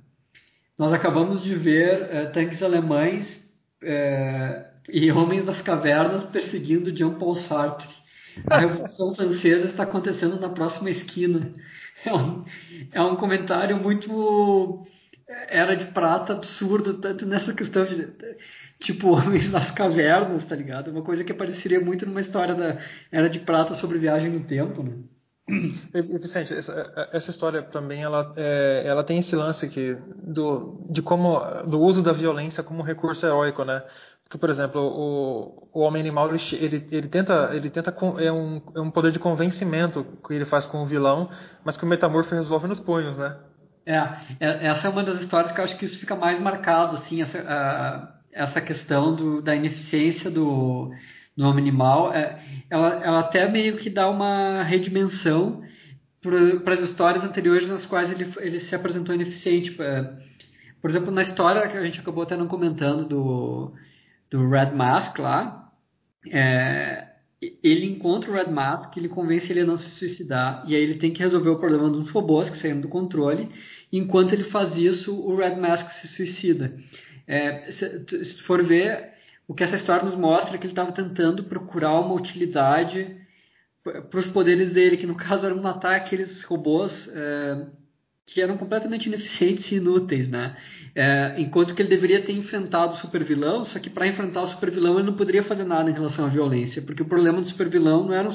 nós 0.80 0.94
acabamos 0.94 1.42
de 1.42 1.54
ver 1.54 2.08
é, 2.10 2.24
tanques 2.30 2.62
alemães 2.62 3.38
é, 3.82 4.64
e 4.88 5.12
homens 5.12 5.44
das 5.44 5.60
cavernas 5.60 6.24
perseguindo 6.24 6.96
Jean 6.96 7.18
Paul 7.18 7.34
Sartre. 7.34 7.86
A 8.48 8.60
Revolução 8.60 9.12
Francesa 9.14 9.66
está 9.66 9.82
acontecendo 9.82 10.40
na 10.40 10.48
próxima 10.48 10.88
esquina. 10.88 11.52
É 12.02 12.14
um, 12.14 12.44
é 12.92 13.02
um 13.02 13.14
comentário 13.16 13.76
muito 13.76 14.86
era 15.48 15.76
de 15.76 15.84
prata 15.92 16.32
absurdo, 16.32 16.94
tanto 16.94 17.26
nessa 17.26 17.52
questão 17.52 17.84
de 17.84 18.08
tipo 18.80 19.08
homens 19.10 19.48
nas 19.52 19.70
cavernas, 19.72 20.44
tá 20.44 20.56
ligado? 20.56 20.90
Uma 20.90 21.02
coisa 21.02 21.22
que 21.22 21.32
apareceria 21.32 21.78
muito 21.78 22.06
numa 22.06 22.22
história 22.22 22.54
da 22.54 22.78
era 23.12 23.28
de 23.28 23.40
prata 23.40 23.74
sobre 23.74 23.98
viagem 23.98 24.30
no 24.30 24.44
tempo, 24.44 24.82
né? 24.82 24.94
Vicente, 25.92 26.54
essa, 26.54 27.08
essa, 27.12 27.30
história 27.30 27.62
também 27.62 28.02
ela, 28.02 28.32
é, 28.36 28.82
ela 28.86 29.04
tem 29.04 29.18
esse 29.18 29.34
lance 29.34 29.66
aqui 29.66 29.96
do, 30.22 30.86
de 30.90 31.02
como 31.02 31.40
do 31.66 31.80
uso 31.80 32.02
da 32.02 32.12
violência 32.12 32.62
como 32.62 32.82
recurso 32.82 33.26
heróico, 33.26 33.64
né? 33.64 33.82
Porque, 34.24 34.38
por 34.38 34.48
exemplo, 34.48 34.80
o, 34.80 35.68
o 35.72 35.80
homem 35.80 36.00
animal 36.00 36.28
ele, 36.28 36.40
ele, 36.52 36.88
ele 36.90 37.08
tenta 37.08 37.50
ele 37.52 37.68
tenta 37.68 37.94
é 38.18 38.30
um, 38.30 38.62
é 38.76 38.80
um 38.80 38.90
poder 38.90 39.10
de 39.10 39.18
convencimento 39.18 40.06
que 40.24 40.34
ele 40.34 40.44
faz 40.44 40.66
com 40.66 40.82
o 40.82 40.86
vilão, 40.86 41.28
mas 41.64 41.76
que 41.76 41.84
o 41.84 41.88
metamorfo 41.88 42.34
resolve 42.34 42.68
nos 42.68 42.78
punhos, 42.78 43.16
né? 43.16 43.36
É, 43.84 43.96
é, 44.38 44.66
essa 44.66 44.86
é 44.86 44.90
uma 44.90 45.02
das 45.02 45.20
histórias 45.20 45.50
que 45.50 45.60
eu 45.60 45.64
acho 45.64 45.76
que 45.76 45.84
isso 45.84 45.98
fica 45.98 46.14
mais 46.14 46.40
marcado, 46.40 46.98
assim, 46.98 47.22
essa, 47.22 47.38
a, 47.40 48.20
essa 48.32 48.60
questão 48.60 49.16
do, 49.16 49.42
da 49.42 49.56
ineficiência 49.56 50.30
do 50.30 50.92
no 51.40 51.48
homem 51.48 51.62
animal, 51.62 52.12
é, 52.12 52.38
ela, 52.68 53.02
ela 53.02 53.20
até 53.20 53.48
meio 53.48 53.78
que 53.78 53.88
dá 53.88 54.10
uma 54.10 54.62
redimensão 54.62 55.62
para 56.62 56.74
as 56.74 56.80
histórias 56.80 57.24
anteriores 57.24 57.66
nas 57.66 57.86
quais 57.86 58.10
ele, 58.10 58.30
ele 58.40 58.60
se 58.60 58.74
apresentou 58.74 59.14
ineficiente. 59.14 59.74
É, 59.80 60.12
por 60.82 60.90
exemplo, 60.90 61.10
na 61.10 61.22
história 61.22 61.66
que 61.66 61.78
a 61.78 61.82
gente 61.82 61.98
acabou 61.98 62.24
até 62.24 62.36
não 62.36 62.46
comentando 62.46 63.08
do, 63.08 63.72
do 64.30 64.50
Red 64.50 64.72
Mask 64.72 65.18
lá, 65.18 65.72
é, 66.30 67.08
ele 67.40 67.86
encontra 67.86 68.30
o 68.30 68.34
Red 68.34 68.50
Mask, 68.50 68.94
ele 68.98 69.08
convence 69.08 69.50
ele 69.50 69.60
a 69.60 69.64
não 69.64 69.78
se 69.78 69.88
suicidar, 69.88 70.62
e 70.66 70.76
aí 70.76 70.82
ele 70.82 70.98
tem 70.98 71.10
que 71.10 71.22
resolver 71.22 71.48
o 71.48 71.58
problema 71.58 71.88
dos 71.88 72.10
robôs 72.10 72.50
que 72.50 72.58
saíram 72.58 72.82
do 72.82 72.88
controle, 72.88 73.48
enquanto 73.90 74.34
ele 74.34 74.44
faz 74.44 74.76
isso, 74.76 75.18
o 75.18 75.34
Red 75.36 75.56
Mask 75.56 75.90
se 75.90 76.06
suicida. 76.06 76.76
É, 77.26 77.72
se, 77.72 78.24
se 78.24 78.42
for 78.42 78.62
ver, 78.62 79.09
o 79.50 79.54
que 79.54 79.64
essa 79.64 79.74
história 79.74 80.04
nos 80.04 80.14
mostra 80.14 80.54
é 80.54 80.58
que 80.58 80.64
ele 80.64 80.72
estava 80.72 80.92
tentando 80.92 81.42
procurar 81.42 81.98
uma 81.98 82.14
utilidade 82.14 83.16
para 83.82 84.20
os 84.20 84.28
poderes 84.28 84.72
dele, 84.72 84.96
que 84.96 85.08
no 85.08 85.16
caso 85.18 85.44
eram 85.44 85.60
matar 85.60 85.96
aqueles 85.96 86.44
robôs 86.44 87.10
é, 87.12 87.66
que 88.26 88.40
eram 88.40 88.56
completamente 88.56 89.06
ineficientes 89.06 89.72
e 89.72 89.74
inúteis, 89.74 90.28
né? 90.28 90.56
É, 90.94 91.34
enquanto 91.38 91.74
que 91.74 91.82
ele 91.82 91.88
deveria 91.88 92.22
ter 92.22 92.30
enfrentado 92.30 92.92
o 92.92 92.96
supervilão, 92.98 93.64
só 93.64 93.80
que 93.80 93.90
para 93.90 94.06
enfrentar 94.06 94.42
o 94.42 94.46
supervilão 94.46 95.00
ele 95.00 95.08
não 95.08 95.16
poderia 95.16 95.42
fazer 95.42 95.64
nada 95.64 95.90
em 95.90 95.94
relação 95.94 96.26
à 96.26 96.28
violência, 96.28 96.80
porque 96.80 97.02
o 97.02 97.06
problema 97.06 97.40
do 97.40 97.46
supervilão 97.48 98.04
não 98.06 98.14
era, 98.14 98.28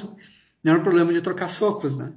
não 0.62 0.74
era 0.74 0.82
o 0.82 0.84
problema 0.84 1.14
de 1.14 1.22
trocar 1.22 1.48
socos, 1.48 1.96
né? 1.96 2.12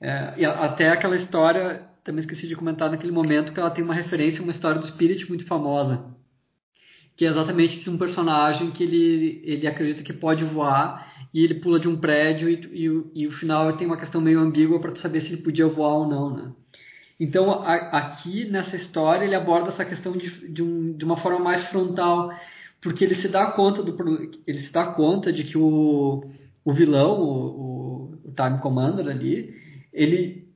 É, 0.00 0.34
e 0.38 0.46
até 0.46 0.88
aquela 0.88 1.16
história, 1.16 1.82
também 2.02 2.20
esqueci 2.20 2.48
de 2.48 2.56
comentar 2.56 2.90
naquele 2.90 3.12
momento, 3.12 3.52
que 3.52 3.60
ela 3.60 3.70
tem 3.70 3.84
uma 3.84 3.92
referência, 3.92 4.42
uma 4.42 4.52
história 4.52 4.80
do 4.80 4.86
Spirit 4.86 5.28
muito 5.28 5.46
famosa, 5.46 6.11
que 7.16 7.24
é 7.24 7.28
exatamente 7.28 7.80
de 7.80 7.90
um 7.90 7.98
personagem 7.98 8.70
que 8.70 8.82
ele, 8.82 9.42
ele 9.44 9.66
acredita 9.66 10.02
que 10.02 10.12
pode 10.12 10.44
voar 10.44 11.12
e 11.32 11.44
ele 11.44 11.54
pula 11.54 11.78
de 11.78 11.88
um 11.88 11.96
prédio 11.96 12.48
e, 12.48 12.86
e, 12.86 13.22
e 13.22 13.26
o 13.26 13.32
final 13.32 13.76
tem 13.76 13.86
uma 13.86 13.96
questão 13.98 14.20
meio 14.20 14.40
ambígua 14.40 14.80
para 14.80 14.94
saber 14.96 15.20
se 15.22 15.28
ele 15.28 15.42
podia 15.42 15.66
voar 15.66 15.94
ou 15.94 16.08
não, 16.08 16.34
né? 16.34 16.52
Então 17.20 17.52
a, 17.52 17.74
aqui 17.98 18.50
nessa 18.50 18.74
história 18.74 19.24
ele 19.24 19.34
aborda 19.34 19.68
essa 19.68 19.84
questão 19.84 20.12
de, 20.12 20.48
de, 20.48 20.62
um, 20.62 20.96
de, 20.96 21.04
uma 21.04 21.16
forma 21.16 21.38
mais 21.38 21.62
frontal, 21.68 22.32
porque 22.80 23.04
ele 23.04 23.14
se 23.14 23.28
dá 23.28 23.46
conta 23.52 23.82
do 23.82 23.94
ele 24.46 24.62
se 24.62 24.72
dá 24.72 24.86
conta 24.86 25.32
de 25.32 25.44
que 25.44 25.56
o, 25.56 26.24
o 26.64 26.72
vilão, 26.72 27.20
o, 27.20 28.18
o, 28.24 28.32
Time 28.34 28.58
Commander 28.60 29.06
ali, 29.06 29.54
ele 29.92 30.48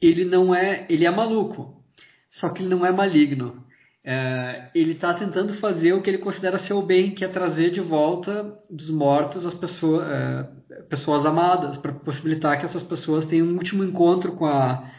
ele 0.00 0.24
não 0.24 0.54
é 0.54 0.86
ele 0.90 1.06
é 1.06 1.10
maluco, 1.10 1.82
só 2.28 2.50
que 2.50 2.62
ele 2.62 2.68
não 2.68 2.84
é 2.84 2.92
maligno. 2.92 3.64
É, 4.02 4.70
ele 4.74 4.92
está 4.92 5.12
tentando 5.12 5.52
fazer 5.54 5.92
o 5.92 6.00
que 6.00 6.08
ele 6.08 6.18
considera 6.18 6.58
ser 6.58 6.72
o 6.72 6.82
bem, 6.82 7.14
que 7.14 7.24
é 7.24 7.28
trazer 7.28 7.70
de 7.70 7.80
volta 7.80 8.58
dos 8.70 8.88
mortos 8.88 9.44
as 9.44 9.54
pessoas, 9.54 10.08
é, 10.08 10.42
pessoas 10.88 11.26
amadas, 11.26 11.76
para 11.76 11.92
possibilitar 11.92 12.58
que 12.58 12.64
essas 12.64 12.82
pessoas 12.82 13.26
tenham 13.26 13.46
um 13.46 13.54
último 13.54 13.84
encontro 13.84 14.32
com 14.32 14.46
a, 14.46 14.90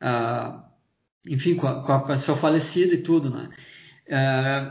a 0.00 0.64
enfim, 1.26 1.54
com 1.54 1.66
a, 1.66 1.82
com 1.82 1.92
a, 1.92 2.00
pessoa 2.00 2.36
falecida 2.36 2.94
e 2.94 3.02
tudo, 3.02 3.30
né? 3.30 3.48
É, 4.06 4.70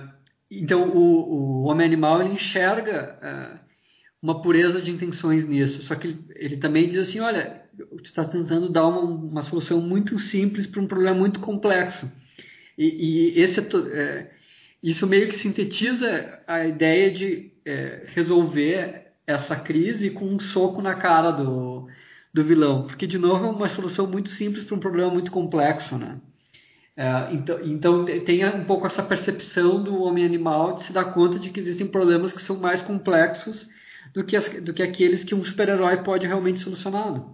então 0.52 0.90
o, 0.90 1.61
o 1.61 1.64
homem 1.64 1.86
animal 1.86 2.22
ele 2.22 2.34
enxerga 2.34 3.18
é, 3.22 3.60
uma 4.22 4.41
pureza 4.41 4.82
de 4.82 4.91
intenções 4.91 5.48
nisso, 5.48 5.82
só 5.82 5.95
que 5.95 6.07
ele, 6.07 6.26
ele 6.36 6.57
também 6.57 6.88
diz 6.90 7.07
assim, 7.07 7.20
olha, 7.20 7.64
você 7.91 8.03
está 8.03 8.24
tentando 8.24 8.70
dar 8.70 8.88
uma, 8.88 9.02
uma 9.02 9.44
solução 9.44 9.82
muito 9.82 10.20
simples 10.20 10.68
para 10.68 10.82
um 10.82 10.88
problema 10.88 11.18
muito 11.18 11.40
complexo. 11.40 12.11
E, 12.80 13.34
e 13.35 13.41
esse, 13.41 13.60
é, 13.60 13.64
é, 13.91 14.31
isso 14.81 15.06
meio 15.06 15.27
que 15.27 15.38
sintetiza 15.38 16.41
a 16.47 16.65
ideia 16.65 17.11
de 17.11 17.51
é, 17.65 18.06
resolver 18.15 19.11
essa 19.27 19.57
crise 19.57 20.11
com 20.11 20.23
um 20.23 20.39
soco 20.39 20.81
na 20.81 20.95
cara 20.95 21.31
do, 21.31 21.89
do 22.34 22.43
vilão, 22.45 22.88
porque 22.88 23.06
de 23.06 23.18
novo 23.18 23.45
é 23.45 23.49
uma 23.49 23.68
solução 23.68 24.07
muito 24.07 24.30
simples 24.30 24.64
para 24.64 24.77
um 24.77 24.80
problema 24.80 25.11
muito 25.11 25.30
complexo, 25.30 25.97
né? 25.97 26.22
É, 26.95 27.34
então, 27.34 27.60
então 27.65 28.06
tem 28.06 28.45
um 28.47 28.64
pouco 28.64 28.88
essa 28.88 29.03
percepção 29.03 29.84
do 29.84 30.01
homem 30.01 30.26
animal 30.26 30.77
de 30.77 30.85
se 30.85 30.93
dar 30.93 31.14
conta 31.14 31.38
de 31.38 31.49
que 31.49 31.60
existem 31.60 31.85
problemas 31.85 32.31
que 32.31 32.41
são 32.41 32.57
mais 32.57 32.81
complexos 32.81 33.68
do 34.14 34.23
que, 34.23 34.38
as, 34.38 34.47
do 34.64 34.73
que 34.73 34.81
aqueles 34.81 35.26
que 35.26 35.35
um 35.35 35.43
super-herói 35.43 35.97
pode 35.97 36.26
realmente 36.26 36.61
solucionar. 36.61 37.11
Né? 37.11 37.26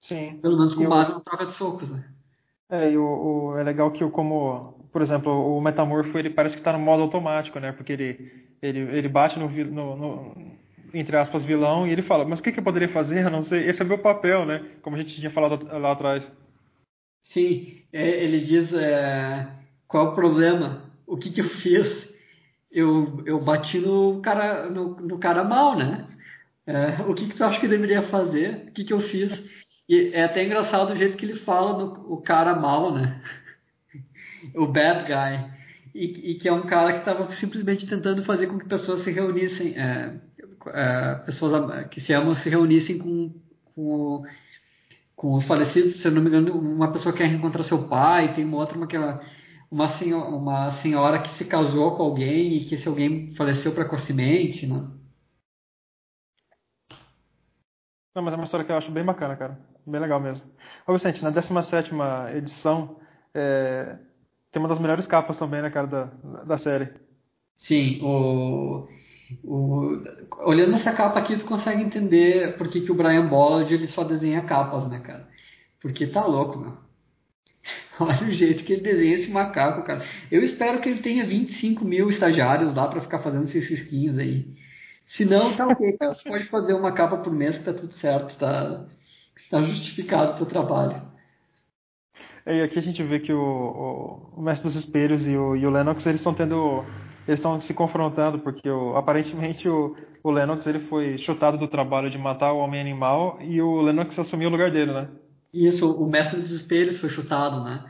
Sim. 0.00 0.38
Pelo 0.42 0.58
menos 0.58 0.74
com 0.74 0.86
base 0.86 1.12
na 1.12 1.20
troca 1.20 1.46
de 1.46 1.52
socos, 1.54 1.90
né? 1.90 2.04
É, 2.68 2.90
e 2.90 2.98
o, 2.98 3.04
o, 3.04 3.58
é 3.58 3.62
legal 3.62 3.90
que, 3.92 4.08
como, 4.10 4.72
por 4.92 5.00
exemplo, 5.00 5.30
o 5.32 5.60
metamorfo 5.60 6.18
ele 6.18 6.30
parece 6.30 6.54
que 6.54 6.60
está 6.60 6.72
no 6.72 6.78
modo 6.78 7.02
automático, 7.02 7.60
né? 7.60 7.72
Porque 7.72 7.92
ele, 7.92 8.32
ele, 8.60 8.80
ele 8.80 9.08
bate 9.08 9.38
no, 9.38 9.48
no, 9.48 9.96
no, 9.96 10.56
entre 10.92 11.16
aspas, 11.16 11.44
vilão 11.44 11.86
e 11.86 11.92
ele 11.92 12.02
fala: 12.02 12.24
Mas 12.24 12.40
o 12.40 12.42
que, 12.42 12.50
que 12.50 12.58
eu 12.58 12.64
poderia 12.64 12.88
fazer? 12.88 13.24
Eu 13.24 13.30
não 13.30 13.42
sei. 13.42 13.68
Esse 13.68 13.82
é 13.82 13.84
meu 13.84 13.98
papel, 13.98 14.44
né? 14.44 14.64
Como 14.82 14.96
a 14.96 14.98
gente 14.98 15.14
tinha 15.14 15.30
falado 15.30 15.64
lá 15.78 15.92
atrás. 15.92 16.26
Sim, 17.24 17.82
é, 17.92 18.24
ele 18.24 18.40
diz: 18.40 18.72
é, 18.72 19.48
Qual 19.86 20.06
é 20.06 20.10
o 20.10 20.14
problema? 20.14 20.90
O 21.06 21.16
que, 21.16 21.30
que 21.30 21.40
eu 21.40 21.48
fiz? 21.48 22.06
Eu, 22.70 23.22
eu 23.24 23.40
bati 23.40 23.78
no 23.78 24.20
cara, 24.20 24.68
no, 24.68 24.96
no 24.96 25.18
cara 25.18 25.44
mal, 25.44 25.76
né? 25.76 26.06
É, 26.66 27.02
o 27.02 27.14
que, 27.14 27.28
que 27.28 27.36
tu 27.36 27.44
acha 27.44 27.60
que 27.60 27.66
eu 27.66 27.70
deveria 27.70 28.02
fazer? 28.04 28.66
O 28.68 28.72
que, 28.72 28.84
que 28.84 28.92
eu 28.92 29.00
fiz? 29.00 29.32
E 29.88 30.10
é 30.12 30.24
até 30.24 30.44
engraçado 30.44 30.92
o 30.92 30.96
jeito 30.96 31.16
que 31.16 31.24
ele 31.24 31.38
fala 31.40 31.74
do 31.74 32.12
o 32.12 32.20
cara 32.20 32.54
mal, 32.54 32.92
né? 32.92 33.20
o 34.54 34.66
bad 34.66 35.04
guy. 35.04 35.56
E, 35.94 36.32
e 36.32 36.34
que 36.34 36.48
é 36.48 36.52
um 36.52 36.66
cara 36.66 36.92
que 36.92 36.98
estava 36.98 37.30
simplesmente 37.32 37.86
tentando 37.86 38.24
fazer 38.24 38.48
com 38.48 38.58
que 38.58 38.68
pessoas 38.68 39.02
se 39.02 39.10
reunissem, 39.10 39.74
é, 39.78 40.14
é, 40.68 41.14
pessoas 41.24 41.88
que 41.88 42.00
se 42.00 42.12
amam 42.12 42.34
se 42.34 42.48
reunissem 42.50 42.98
com, 42.98 43.32
com 43.74 44.24
com 45.16 45.32
os 45.32 45.46
falecidos, 45.46 46.00
se 46.00 46.06
eu 46.06 46.12
não 46.12 46.20
me 46.20 46.28
engano, 46.28 46.52
uma 46.52 46.92
pessoa 46.92 47.14
quer 47.14 47.26
reencontrar 47.26 47.64
seu 47.64 47.88
pai, 47.88 48.34
tem 48.34 48.44
uma 48.44 48.58
outra 48.58 48.76
uma 48.76 48.86
que 48.86 48.96
é 48.96 49.20
uma 49.70 49.98
senhora, 49.98 50.28
uma 50.28 50.72
senhora 50.82 51.22
que 51.22 51.36
se 51.38 51.44
casou 51.46 51.96
com 51.96 52.02
alguém 52.02 52.58
e 52.58 52.64
que 52.66 52.74
esse 52.74 52.86
alguém 52.86 53.34
faleceu 53.34 53.72
precocemente, 53.72 54.66
né? 54.66 54.90
Não, 58.14 58.22
mas 58.22 58.34
é 58.34 58.36
uma 58.36 58.44
história 58.44 58.64
que 58.64 58.72
eu 58.72 58.76
acho 58.76 58.90
bem 58.90 59.04
bacana, 59.04 59.36
cara. 59.36 59.75
Bem 59.86 60.00
legal 60.00 60.18
mesmo. 60.20 60.50
Ô 60.86 60.92
Vicente, 60.92 61.22
na 61.22 61.30
17 61.30 61.92
edição, 62.34 62.96
é, 63.32 63.96
tem 64.50 64.60
uma 64.60 64.68
das 64.68 64.80
melhores 64.80 65.06
capas 65.06 65.36
também, 65.36 65.62
né, 65.62 65.70
cara, 65.70 65.86
da, 65.86 66.04
da 66.44 66.58
série. 66.58 66.90
Sim, 67.56 68.00
o, 68.02 68.88
o, 69.44 70.02
olhando 70.44 70.74
essa 70.74 70.92
capa 70.92 71.18
aqui, 71.20 71.36
tu 71.36 71.44
consegue 71.44 71.82
entender 71.82 72.56
por 72.56 72.68
que, 72.68 72.80
que 72.80 72.90
o 72.90 72.94
Brian 72.94 73.26
Bollard 73.28 73.72
ele 73.72 73.86
só 73.86 74.02
desenha 74.02 74.42
capas, 74.42 74.88
né, 74.88 74.98
cara? 75.00 75.28
Porque 75.80 76.06
tá 76.08 76.24
louco, 76.26 76.58
meu. 76.58 76.76
Olha 78.00 78.26
o 78.26 78.30
jeito 78.30 78.64
que 78.64 78.72
ele 78.72 78.82
desenha 78.82 79.14
esse 79.14 79.30
macaco, 79.30 79.84
cara. 79.84 80.04
Eu 80.30 80.42
espero 80.42 80.80
que 80.80 80.88
ele 80.88 81.00
tenha 81.00 81.24
25 81.24 81.84
mil 81.84 82.10
estagiários 82.10 82.74
lá 82.74 82.88
para 82.88 83.00
ficar 83.00 83.20
fazendo 83.20 83.44
esses 83.44 83.68
risquinhos 83.68 84.18
aí. 84.18 84.52
Se 85.06 85.24
não, 85.24 85.54
tá 85.56 85.66
ok. 85.68 85.96
Você 85.98 86.28
pode 86.28 86.44
fazer 86.48 86.74
uma 86.74 86.92
capa 86.92 87.18
por 87.18 87.32
mês 87.32 87.56
que 87.58 87.64
tá 87.64 87.72
tudo 87.72 87.94
certo, 87.94 88.36
tá, 88.36 88.86
tá 89.50 89.62
justificado 89.62 90.32
o 90.32 90.36
teu 90.36 90.46
trabalho. 90.46 91.02
E 92.46 92.62
aqui 92.62 92.78
a 92.78 92.82
gente 92.82 93.02
vê 93.02 93.18
que 93.18 93.32
o, 93.32 93.40
o, 93.40 94.38
o 94.38 94.42
Mestre 94.42 94.68
dos 94.68 94.76
Espelhos 94.76 95.26
e 95.26 95.36
o, 95.36 95.56
e 95.56 95.66
o 95.66 95.70
Lennox, 95.70 96.04
eles 96.06 96.20
estão 96.20 96.34
tendo... 96.34 96.84
Eles 97.26 97.40
estão 97.40 97.60
se 97.60 97.74
confrontando, 97.74 98.38
porque 98.38 98.70
o, 98.70 98.96
aparentemente 98.96 99.68
o, 99.68 99.96
o 100.22 100.30
Lennox 100.30 100.64
ele 100.64 100.78
foi 100.78 101.18
chutado 101.18 101.58
do 101.58 101.66
trabalho 101.66 102.08
de 102.08 102.16
matar 102.16 102.52
o 102.52 102.58
Homem-Animal 102.58 103.40
e 103.42 103.60
o 103.60 103.80
Lennox 103.80 104.16
assumiu 104.16 104.48
o 104.48 104.52
lugar 104.52 104.70
dele, 104.70 104.92
né? 104.92 105.08
Isso, 105.52 105.90
o 105.90 106.08
Mestre 106.08 106.38
dos 106.38 106.52
Espelhos 106.52 106.98
foi 106.98 107.08
chutado, 107.08 107.64
né? 107.64 107.84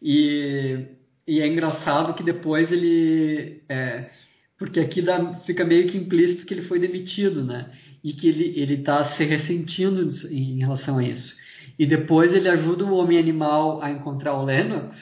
E, 0.00 0.86
e 1.26 1.40
é 1.40 1.46
engraçado 1.46 2.14
que 2.14 2.22
depois 2.22 2.72
ele... 2.72 3.62
É, 3.68 4.08
porque 4.56 4.80
aqui 4.80 5.02
dá, 5.02 5.34
fica 5.40 5.62
meio 5.62 5.86
que 5.86 5.98
implícito 5.98 6.46
que 6.46 6.54
ele 6.54 6.62
foi 6.62 6.78
demitido, 6.78 7.44
né? 7.44 7.70
E 8.02 8.12
que 8.12 8.28
ele 8.28 8.74
está 8.74 9.04
se 9.04 9.24
ressentindo 9.24 10.10
em 10.28 10.58
relação 10.58 10.98
a 10.98 11.04
isso. 11.04 11.36
E 11.78 11.86
depois 11.86 12.32
ele 12.32 12.48
ajuda 12.48 12.84
o 12.84 12.94
homem-animal 12.94 13.82
a 13.82 13.90
encontrar 13.90 14.34
o 14.34 14.44
Lennox 14.44 14.96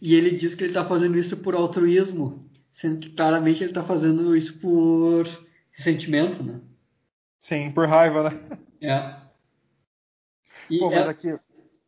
e 0.00 0.14
ele 0.14 0.32
diz 0.36 0.54
que 0.54 0.64
ele 0.64 0.70
está 0.70 0.84
fazendo 0.84 1.16
isso 1.18 1.36
por 1.36 1.54
altruísmo, 1.54 2.48
sendo 2.72 3.00
que 3.00 3.10
claramente 3.10 3.62
ele 3.62 3.70
está 3.70 3.84
fazendo 3.84 4.36
isso 4.36 4.58
por 4.60 5.26
ressentimento, 5.72 6.42
né? 6.42 6.60
Sim, 7.38 7.70
por 7.70 7.88
raiva, 7.88 8.30
né? 8.30 8.58
É. 8.80 9.16
E 10.68 10.80
Pô, 10.80 10.90
mas 10.90 11.06
aqui... 11.06 11.32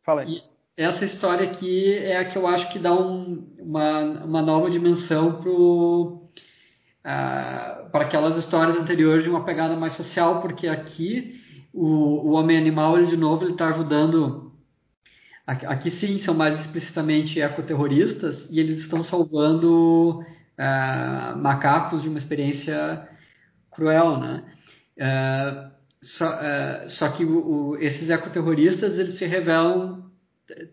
Fala 0.05 0.21
aí. 0.21 0.41
essa 0.77 1.03
história 1.03 1.51
aqui 1.51 1.93
é 1.95 2.15
a 2.15 2.23
que 2.23 2.37
eu 2.37 2.47
acho 2.47 2.71
que 2.71 2.79
dá 2.79 2.93
um, 2.93 3.45
uma, 3.59 4.23
uma 4.23 4.41
nova 4.41 4.71
dimensão 4.71 5.41
pro 5.41 6.29
uh, 7.05 7.78
para 7.91 8.05
aquelas 8.05 8.37
histórias 8.37 8.77
anteriores 8.77 9.23
de 9.23 9.29
uma 9.29 9.43
pegada 9.43 9.75
mais 9.75 9.93
social, 9.93 10.41
porque 10.41 10.67
aqui 10.67 11.39
o, 11.73 12.29
o 12.29 12.31
homem 12.31 12.57
animal, 12.57 12.97
ele, 12.97 13.07
de 13.07 13.17
novo, 13.17 13.43
ele 13.43 13.53
está 13.53 13.67
ajudando. 13.69 14.51
Aqui 15.45 15.89
sim 15.91 16.19
são 16.19 16.35
mais 16.35 16.59
explicitamente 16.59 17.41
ecoterroristas 17.41 18.45
e 18.51 18.59
eles 18.59 18.79
estão 18.79 19.01
salvando 19.01 20.19
uh, 20.19 21.37
macacos 21.37 22.03
de 22.03 22.09
uma 22.09 22.19
experiência 22.19 23.07
cruel, 23.71 24.19
né? 24.19 24.43
Uh, 24.97 25.71
só, 26.01 26.29
uh, 26.29 26.89
só, 26.89 27.09
que 27.09 27.25
o, 27.25 27.71
o, 27.71 27.77
esses 27.77 28.09
ecoterroristas 28.11 28.99
eles 28.99 29.17
se 29.17 29.25
revelam 29.25 30.07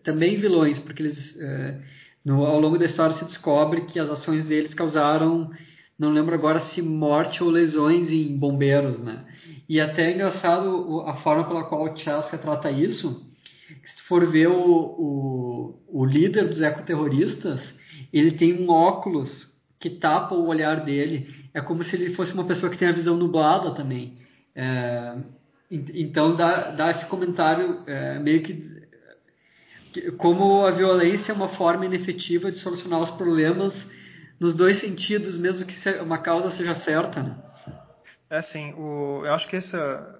também 0.03 0.37
vilões, 0.37 0.77
porque 0.79 1.03
eles, 1.03 1.37
no, 2.25 2.43
ao 2.45 2.59
longo 2.59 2.79
da 2.79 2.85
história 2.85 3.13
se 3.13 3.25
descobre 3.25 3.81
que 3.81 3.99
as 3.99 4.09
ações 4.09 4.43
deles 4.45 4.73
causaram 4.73 5.51
não 5.97 6.11
lembro 6.11 6.35
agora 6.35 6.59
se 6.67 6.81
morte 6.81 7.43
ou 7.43 7.49
lesões 7.49 8.11
em 8.11 8.37
bombeiros, 8.37 8.99
né? 8.99 9.25
E 9.67 9.79
até 9.79 10.09
é 10.09 10.13
engraçado 10.13 11.01
a 11.01 11.15
forma 11.17 11.45
pela 11.45 11.63
qual 11.65 11.85
o 11.85 11.97
Chelsea 11.97 12.37
trata 12.37 12.71
isso. 12.71 13.25
Se 13.85 14.01
for 14.03 14.25
ver 14.25 14.47
o, 14.47 14.61
o, 14.61 15.83
o 15.87 16.05
líder 16.05 16.47
dos 16.47 16.61
ecoterroristas, 16.61 17.59
ele 18.13 18.31
tem 18.31 18.53
um 18.53 18.69
óculos 18.69 19.51
que 19.79 19.89
tapa 19.89 20.35
o 20.35 20.47
olhar 20.47 20.85
dele. 20.85 21.27
É 21.53 21.61
como 21.61 21.83
se 21.83 21.95
ele 21.95 22.13
fosse 22.13 22.33
uma 22.33 22.45
pessoa 22.45 22.71
que 22.71 22.77
tem 22.77 22.87
a 22.87 22.93
visão 22.93 23.17
nublada 23.17 23.71
também. 23.71 24.17
É, 24.55 25.15
então 25.69 26.35
dá, 26.35 26.71
dá 26.71 26.91
esse 26.91 27.05
comentário 27.07 27.81
é, 27.85 28.19
meio 28.19 28.43
que 28.43 28.77
como 30.17 30.65
a 30.65 30.71
violência 30.71 31.31
é 31.31 31.35
uma 31.35 31.49
forma 31.49 31.85
inefetiva 31.85 32.51
de 32.51 32.59
solucionar 32.59 33.01
os 33.01 33.11
problemas 33.11 33.73
nos 34.39 34.53
dois 34.53 34.79
sentidos, 34.79 35.37
mesmo 35.37 35.65
que 35.65 35.89
uma 35.99 36.19
causa 36.19 36.51
seja 36.51 36.75
certa. 36.75 37.23
Né? 37.23 37.35
É 38.29 38.39
assim, 38.39 38.73
o, 38.73 39.25
eu 39.25 39.33
acho 39.33 39.47
que 39.47 39.55
esse, 39.55 39.75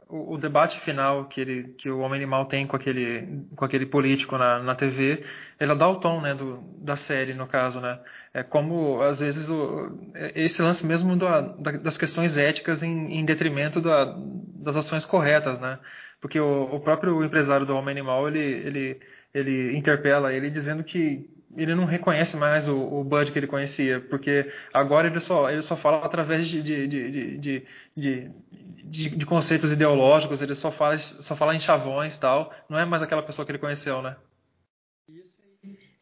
o, 0.08 0.36
o, 0.36 0.38
debate 0.38 0.80
final 0.80 1.26
que, 1.26 1.42
ele, 1.42 1.76
que 1.78 1.90
o 1.90 2.00
Homem 2.00 2.16
Animal 2.16 2.46
tem 2.46 2.66
com 2.66 2.78
aquele, 2.78 3.44
com 3.54 3.66
aquele 3.66 3.86
político 3.86 4.38
na, 4.38 4.60
na 4.64 4.76
TV, 4.76 5.26
ele 5.60 5.76
dá 5.76 5.90
o 5.90 6.00
tom 6.00 6.22
né, 6.22 6.34
do, 6.34 6.64
da 6.82 6.96
série, 6.96 7.34
no 7.34 7.48
caso. 7.48 7.82
Né? 7.82 8.00
É 8.34 8.44
como, 8.44 9.02
às 9.02 9.20
vezes, 9.20 9.50
o, 9.50 10.00
esse 10.36 10.62
lance 10.62 10.86
mesmo 10.86 11.18
da, 11.18 11.42
das 11.84 11.98
questões 11.98 12.38
éticas 12.38 12.82
em, 12.82 13.20
em 13.20 13.26
detrimento 13.26 13.82
da, 13.82 14.16
das 14.64 14.78
ações 14.78 15.04
corretas. 15.04 15.60
Né? 15.60 15.78
Porque 16.22 16.40
o, 16.40 16.76
o 16.76 16.80
próprio 16.80 17.22
empresário 17.26 17.66
do 17.66 17.76
Homem 17.76 17.92
Animal, 17.92 18.30
ele, 18.30 18.40
ele, 18.40 19.02
ele 19.34 19.78
interpela 19.78 20.32
ele 20.32 20.50
dizendo 20.50 20.82
que 20.82 21.30
ele 21.56 21.74
não 21.76 21.86
reconhece 21.86 22.36
mais 22.36 22.68
o, 22.68 22.76
o 22.76 23.04
Bud 23.04 23.32
que 23.32 23.40
ele 23.40 23.48
conhecia, 23.48 24.02
porque 24.10 24.52
agora 24.74 25.08
ele 25.08 25.20
só, 25.20 25.50
ele 25.50 25.62
só 25.62 25.76
fala 25.76 26.06
através 26.06 26.48
de, 26.48 26.62
de, 26.62 26.88
de, 26.88 27.38
de, 27.38 27.68
de, 27.96 29.10
de 29.16 29.26
conceitos 29.26 29.72
ideológicos, 29.72 30.42
ele 30.42 30.56
só 30.56 30.72
fala, 30.72 30.98
só 30.98 31.36
fala 31.36 31.56
em 31.56 31.60
chavões 31.60 32.16
e 32.16 32.20
tal, 32.20 32.54
não 32.70 32.78
é 32.78 32.86
mais 32.86 33.02
aquela 33.02 33.24
pessoa 33.24 33.46
que 33.46 33.52
ele 33.52 33.60
conheceu, 33.60 34.02
né? 34.02 34.16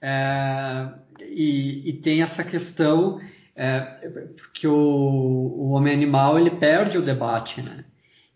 É, 0.02 0.90
e, 1.20 1.90
e, 1.90 1.94
tem 1.94 2.22
essa 2.22 2.44
questão 2.44 3.20
é, 3.56 3.82
que 4.54 4.68
o, 4.68 4.76
o 4.76 5.72
homem 5.72 5.94
animal 5.94 6.38
ele 6.38 6.52
perde 6.52 6.98
o 6.98 7.06
debate, 7.06 7.62
né? 7.62 7.86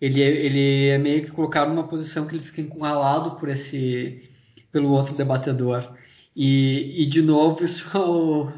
Ele, 0.01 0.21
ele 0.21 0.87
é 0.87 0.97
meio 0.97 1.23
que 1.23 1.31
colocado 1.31 1.69
numa 1.69 1.87
posição 1.87 2.25
que 2.25 2.35
ele 2.35 2.45
fica 2.45 2.61
encurralado 2.61 3.37
por 3.37 3.49
esse 3.49 4.29
pelo 4.71 4.89
outro 4.91 5.15
debatedor. 5.15 5.93
E, 6.35 7.03
e 7.03 7.05
de 7.05 7.21
novo, 7.21 7.63
isso 7.65 7.85
é 7.95 7.99
o, 7.99 8.51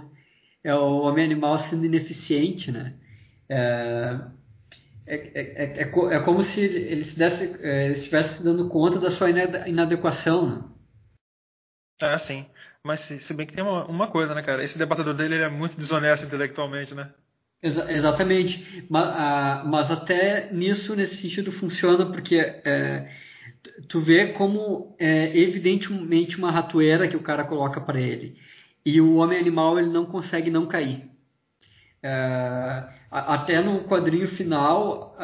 é 0.64 0.76
o 0.76 1.02
homem 1.02 1.26
animal 1.26 1.60
sendo 1.60 1.86
ineficiente, 1.86 2.72
né? 2.72 2.94
É, 3.50 4.20
é, 5.08 5.16
é, 5.16 5.82
é, 5.82 6.16
é 6.16 6.20
como 6.24 6.42
se 6.42 6.60
ele, 6.60 7.04
se 7.04 7.18
desse, 7.18 7.44
ele 7.44 7.96
estivesse 7.96 8.38
se 8.38 8.44
dando 8.44 8.70
conta 8.70 9.00
da 9.00 9.12
sua 9.12 9.30
inadequação, 9.30 10.50
né? 10.50 10.64
É, 12.02 12.18
sim. 12.18 12.46
Mas 12.84 13.02
se, 13.02 13.20
se, 13.20 13.34
bem 13.34 13.46
que 13.46 13.54
tem 13.54 13.64
uma, 13.64 13.86
uma 13.86 14.08
coisa, 14.08 14.34
né, 14.34 14.42
cara? 14.42 14.64
Esse 14.64 14.78
debatedor 14.78 15.14
dele 15.14 15.36
é 15.36 15.50
muito 15.50 15.78
desonesto 15.78 16.26
intelectualmente, 16.26 16.96
né? 16.96 17.12
Exa 17.62 17.92
exatamente. 17.92 18.86
Mas, 18.90 19.08
a, 19.08 19.64
mas 19.66 19.92
até 19.92 20.52
nisso, 20.52 20.96
nesse 20.96 21.18
sentido, 21.18 21.52
funciona 21.52 22.08
porque 22.08 22.38
é, 22.38 23.12
tu 23.88 24.00
vê 24.00 24.28
como 24.34 24.96
é 25.00 25.38
evidentemente 25.38 26.38
uma 26.38 26.52
ratoeira 26.52 27.08
que 27.08 27.16
o 27.16 27.24
cara 27.24 27.44
coloca 27.44 27.80
para 27.80 28.00
ele. 28.00 28.36
E 28.86 29.00
o 29.00 29.16
homem 29.16 29.38
animal 29.38 29.78
ele 29.78 29.90
não 29.90 30.06
consegue 30.06 30.50
não 30.50 30.66
cair. 30.66 31.10
É, 32.04 32.84
até 33.12 33.62
no 33.62 33.84
quadrinho 33.84 34.28
final 34.30 35.16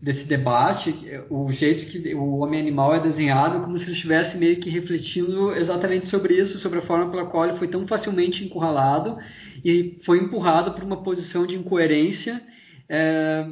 desse 0.00 0.24
debate, 0.24 0.94
o 1.28 1.52
jeito 1.52 1.90
que 1.90 2.14
o 2.14 2.38
homem 2.38 2.60
animal 2.60 2.94
é 2.94 3.00
desenhado 3.00 3.58
é 3.58 3.60
como 3.60 3.78
se 3.78 3.84
ele 3.84 3.92
estivesse 3.92 4.38
meio 4.38 4.58
que 4.58 4.70
refletindo 4.70 5.54
exatamente 5.54 6.08
sobre 6.08 6.34
isso, 6.34 6.58
sobre 6.58 6.78
a 6.78 6.82
forma 6.82 7.10
pela 7.10 7.26
qual 7.26 7.44
ele 7.44 7.58
foi 7.58 7.68
tão 7.68 7.86
facilmente 7.86 8.42
encurralado 8.42 9.18
e 9.62 9.98
foi 10.06 10.18
empurrado 10.18 10.72
por 10.72 10.82
uma 10.82 11.02
posição 11.02 11.46
de 11.46 11.56
incoerência. 11.56 12.40
É, 12.88 13.46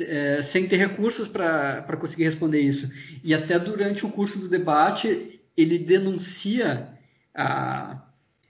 é, 0.00 0.42
sem 0.52 0.66
ter 0.68 0.76
recursos 0.76 1.28
para 1.28 1.96
conseguir 1.98 2.24
responder 2.24 2.60
isso. 2.60 2.90
E 3.22 3.34
até 3.34 3.58
durante 3.58 4.04
o 4.04 4.10
curso 4.10 4.38
do 4.38 4.48
debate, 4.48 5.40
ele 5.56 5.78
denuncia 5.78 6.88
a, 7.34 8.02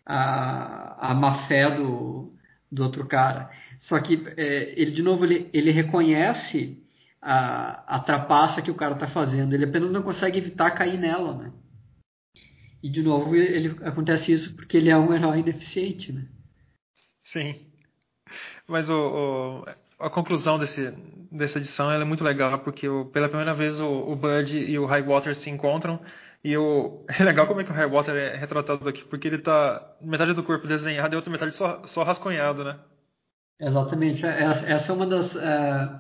a, 0.05 1.11
a 1.11 1.15
má 1.15 1.47
fé 1.47 1.71
do, 1.71 2.33
do 2.71 2.83
outro 2.83 3.07
cara. 3.07 3.51
Só 3.81 4.01
que 4.01 4.25
é, 4.37 4.73
ele, 4.77 4.91
de 4.91 5.03
novo, 5.03 5.25
ele, 5.25 5.49
ele 5.53 5.71
reconhece 5.71 6.83
a, 7.21 7.97
a 7.97 8.01
trapaça 8.01 8.63
que 8.63 8.71
o 8.71 8.75
cara 8.75 8.95
está 8.95 9.09
fazendo. 9.09 9.55
Ele 9.55 9.65
apenas 9.65 9.91
não 9.91 10.03
consegue 10.03 10.39
evitar 10.39 10.71
cair 10.73 10.99
nela, 10.99 11.35
né? 11.35 11.53
E, 12.83 12.89
de 12.89 13.03
novo, 13.03 13.35
ele, 13.35 13.77
acontece 13.85 14.33
isso 14.33 14.55
porque 14.55 14.77
ele 14.77 14.91
é 14.91 14.97
um 14.97 15.13
herói 15.13 15.43
deficiente, 15.43 16.13
né? 16.13 16.27
Sim. 17.25 17.67
Mas 18.69 18.89
o, 18.89 18.95
o, 18.95 19.65
a 19.99 20.11
conclusão 20.11 20.59
desse, 20.59 20.93
dessa 21.31 21.59
edição 21.59 21.91
é 21.91 22.05
muito 22.05 22.23
legal, 22.23 22.59
porque 22.61 22.87
pela 23.13 23.29
primeira 23.29 23.55
vez 23.55 23.81
o, 23.81 23.87
o 23.87 24.17
Bud 24.17 24.57
e 24.57 24.79
o 24.79 24.87
Highwater 24.87 25.35
se 25.35 25.51
encontram. 25.51 26.01
E 26.45 26.55
é 27.09 27.25
legal 27.25 27.47
como 27.47 27.61
é 27.61 27.65
que 27.65 27.71
o 27.71 27.75
Highwater 27.75 28.15
é 28.15 28.37
retratado 28.37 28.89
aqui, 28.89 29.05
porque 29.05 29.29
ele 29.29 29.39
tá 29.39 29.97
metade 30.01 30.33
do 30.33 30.43
corpo 30.43 30.67
desenhado 30.67 31.15
e 31.15 31.17
outra 31.17 31.31
metade 31.31 31.53
só, 31.53 31.83
só 31.87 32.03
rascunhado, 32.03 32.65
né? 32.65 32.79
Exatamente. 33.61 34.25
É, 34.25 34.29
é, 34.29 34.73
essa 34.73 34.93
é 34.93 34.95
uma 34.95 35.07
das 35.07 35.35
uh, 35.35 35.99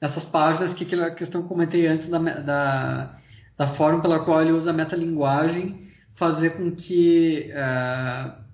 dessas 0.00 0.24
páginas 0.24 0.72
que, 0.74 0.84
que 0.84 0.94
a 0.94 1.14
questão 1.14 1.42
que 1.42 1.48
comentei 1.48 1.86
antes 1.86 2.08
da, 2.08 2.18
da, 2.18 3.18
da 3.56 3.74
forma 3.74 4.02
pela 4.02 4.24
qual 4.24 4.42
ele 4.42 4.52
usa 4.52 4.70
a 4.70 4.74
metalinguagem 4.74 5.88
fazer 6.16 6.56
com 6.56 6.74
que 6.74 7.52
uh, 7.52 8.47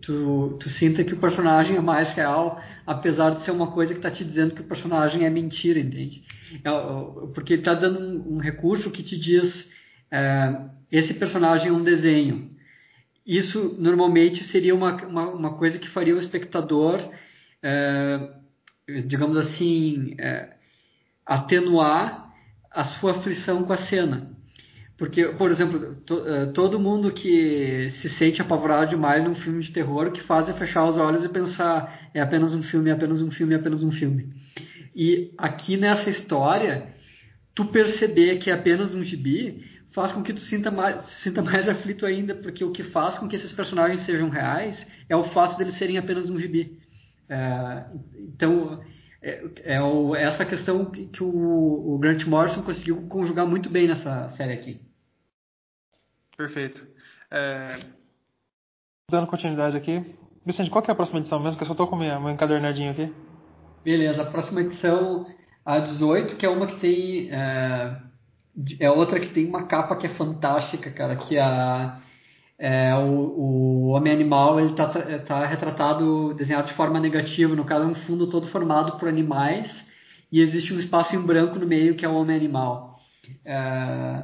tu, 0.00 0.56
tu 0.60 0.68
sinta 0.68 1.04
que 1.04 1.14
o 1.14 1.18
personagem 1.18 1.76
é 1.76 1.80
mais 1.80 2.10
real, 2.10 2.60
apesar 2.86 3.30
de 3.30 3.44
ser 3.44 3.50
uma 3.50 3.70
coisa 3.70 3.92
que 3.92 3.98
está 3.98 4.10
te 4.10 4.24
dizendo 4.24 4.54
que 4.54 4.60
o 4.60 4.66
personagem 4.66 5.24
é 5.24 5.30
mentira, 5.30 5.78
entende? 5.78 6.22
É, 6.64 6.70
porque 7.34 7.54
ele 7.54 7.62
está 7.62 7.74
dando 7.74 8.00
um, 8.00 8.34
um, 8.34 8.38
recurso 8.38 8.90
que 8.90 9.02
te 9.02 9.18
diz 9.18 9.70
é, 10.10 10.66
esse 10.90 11.14
personagem 11.14 11.68
é 11.68 11.72
um 11.72 11.82
desenho. 11.82 12.50
Isso 13.26 13.76
normalmente 13.78 14.44
seria 14.44 14.74
uma, 14.74 14.94
uma, 15.04 15.28
uma 15.28 15.54
coisa 15.54 15.78
que 15.78 15.88
faria 15.88 16.14
o 16.14 16.18
espectador, 16.18 17.00
é, 17.62 18.30
digamos 19.06 19.36
assim, 19.36 20.14
é, 20.18 20.54
atenuar 21.24 22.32
a 22.70 22.84
sua 22.84 23.12
aflição 23.12 23.62
com 23.64 23.72
a 23.72 23.78
cena. 23.78 24.31
Porque, 24.96 25.24
por 25.24 25.50
exemplo, 25.50 25.96
to, 26.06 26.26
eh, 26.26 26.46
todo 26.46 26.78
mundo 26.78 27.10
que 27.10 27.90
se 28.00 28.08
sente 28.10 28.40
apavorado 28.40 28.90
demais 28.90 29.24
num 29.24 29.34
filme 29.34 29.62
de 29.62 29.72
terror, 29.72 30.06
o 30.06 30.12
que 30.12 30.22
faz 30.22 30.48
é 30.48 30.52
fechar 30.52 30.88
os 30.88 30.96
olhos 30.96 31.24
e 31.24 31.28
pensar 31.28 32.10
é 32.14 32.20
apenas 32.20 32.54
um 32.54 32.62
filme, 32.62 32.90
é 32.90 32.92
apenas 32.92 33.20
um 33.20 33.30
filme, 33.30 33.54
é 33.54 33.56
apenas 33.56 33.82
um 33.82 33.90
filme. 33.90 34.32
E 34.94 35.32
aqui 35.38 35.76
nessa 35.76 36.10
história, 36.10 36.92
tu 37.54 37.64
perceber 37.66 38.38
que 38.38 38.50
é 38.50 38.52
apenas 38.52 38.94
um 38.94 39.02
gibi 39.02 39.64
faz 39.92 40.12
com 40.12 40.22
que 40.22 40.32
tu 40.32 40.40
sinta 40.40 40.70
mais, 40.70 41.06
sinta 41.22 41.42
mais 41.42 41.68
aflito 41.68 42.04
ainda, 42.04 42.34
porque 42.34 42.64
o 42.64 42.72
que 42.72 42.82
faz 42.82 43.18
com 43.18 43.28
que 43.28 43.36
esses 43.36 43.52
personagens 43.52 44.00
sejam 44.00 44.28
reais 44.28 44.86
é 45.08 45.16
o 45.16 45.24
fato 45.24 45.56
deles 45.56 45.76
serem 45.76 45.98
apenas 45.98 46.28
um 46.28 46.38
gibi. 46.38 46.78
É, 47.28 47.84
então, 48.18 48.82
é, 49.22 49.74
é 49.76 49.82
o, 49.82 50.16
essa 50.16 50.44
questão 50.44 50.84
que, 50.86 51.06
que 51.06 51.22
o, 51.22 51.94
o 51.94 51.98
Grant 51.98 52.24
Morrison 52.26 52.62
conseguiu 52.62 53.06
conjugar 53.08 53.46
muito 53.46 53.70
bem 53.70 53.86
nessa 53.86 54.30
série 54.32 54.52
aqui. 54.52 54.80
Perfeito. 56.36 56.84
É... 57.30 57.78
Dando 59.10 59.28
continuidade 59.28 59.76
aqui. 59.76 60.04
Vicente, 60.44 60.70
qual 60.70 60.82
que 60.82 60.90
é 60.90 60.92
a 60.92 60.96
próxima 60.96 61.20
edição 61.20 61.38
mesmo? 61.38 61.56
Que 61.56 61.62
eu 61.62 61.66
só 61.68 61.72
estou 61.72 61.86
com 61.86 61.96
meu 61.96 62.30
encadernadinho 62.30 62.90
aqui. 62.90 63.14
Beleza, 63.84 64.22
a 64.22 64.26
próxima 64.26 64.60
edição, 64.60 65.24
a 65.64 65.78
18, 65.78 66.36
que 66.36 66.44
é 66.44 66.48
uma 66.48 66.66
que 66.66 66.80
tem. 66.80 67.30
É, 67.30 67.96
é 68.80 68.90
outra 68.90 69.20
que 69.20 69.32
tem 69.32 69.46
uma 69.46 69.66
capa 69.66 69.96
que 69.96 70.06
é 70.06 70.14
fantástica, 70.14 70.90
cara, 70.90 71.16
que 71.16 71.36
é 71.36 71.40
a. 71.40 72.01
É, 72.64 72.94
o, 72.94 73.08
o 73.08 73.86
homem 73.88 74.12
animal 74.12 74.60
ele 74.60 74.70
está 74.70 74.86
tá 75.26 75.44
retratado, 75.44 76.32
desenhado 76.34 76.68
de 76.68 76.74
forma 76.74 77.00
negativa. 77.00 77.56
No 77.56 77.64
caso, 77.64 77.82
é 77.82 77.88
um 77.88 77.94
fundo 78.06 78.30
todo 78.30 78.46
formado 78.46 79.00
por 79.00 79.08
animais 79.08 79.68
e 80.30 80.40
existe 80.40 80.72
um 80.72 80.78
espaço 80.78 81.16
em 81.16 81.20
branco 81.20 81.58
no 81.58 81.66
meio 81.66 81.96
que 81.96 82.04
é 82.04 82.08
o 82.08 82.14
homem 82.14 82.36
animal. 82.36 83.00
É, 83.44 84.22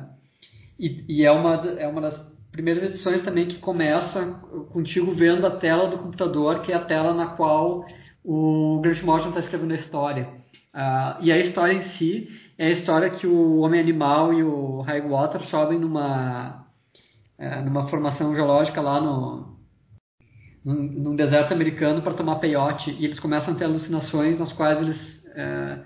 e, 0.78 1.04
e, 1.08 1.24
é, 1.24 1.32
uma, 1.32 1.54
é 1.80 1.88
uma 1.88 2.00
das 2.00 2.24
primeiras 2.52 2.84
edições 2.84 3.24
também 3.24 3.48
que 3.48 3.58
começa 3.58 4.24
contigo 4.72 5.10
vendo 5.10 5.44
a 5.44 5.56
tela 5.56 5.88
do 5.88 5.98
computador, 5.98 6.60
que 6.60 6.70
é 6.70 6.76
a 6.76 6.84
tela 6.84 7.12
na 7.12 7.30
qual 7.30 7.84
o 8.24 8.78
Grant 8.80 9.02
Morrison 9.02 9.30
está 9.30 9.40
escrevendo 9.40 9.72
a 9.72 9.76
história. 9.76 10.28
Uh, 10.72 11.22
e 11.22 11.32
a 11.32 11.38
história 11.38 11.72
em 11.72 11.82
si 11.82 12.28
é 12.56 12.68
a 12.68 12.70
história 12.70 13.10
que 13.10 13.26
o 13.26 13.58
Homem-Animal 13.58 14.32
e 14.32 14.44
o 14.44 14.80
Highwater 14.82 15.42
sobem 15.42 15.76
numa, 15.76 16.57
uh, 17.38 17.64
numa 17.64 17.88
formação 17.88 18.34
geológica 18.34 18.80
lá 18.80 19.00
no, 19.00 19.58
num, 20.64 20.74
num 20.74 21.16
deserto 21.16 21.52
americano 21.52 22.02
para 22.02 22.14
tomar 22.14 22.36
peiote. 22.36 22.90
E 22.98 23.04
eles 23.04 23.20
começam 23.20 23.54
a 23.54 23.56
ter 23.56 23.64
alucinações 23.64 24.38
nas 24.38 24.52
quais 24.52 24.80
eles, 24.80 25.24
uh, 25.26 25.84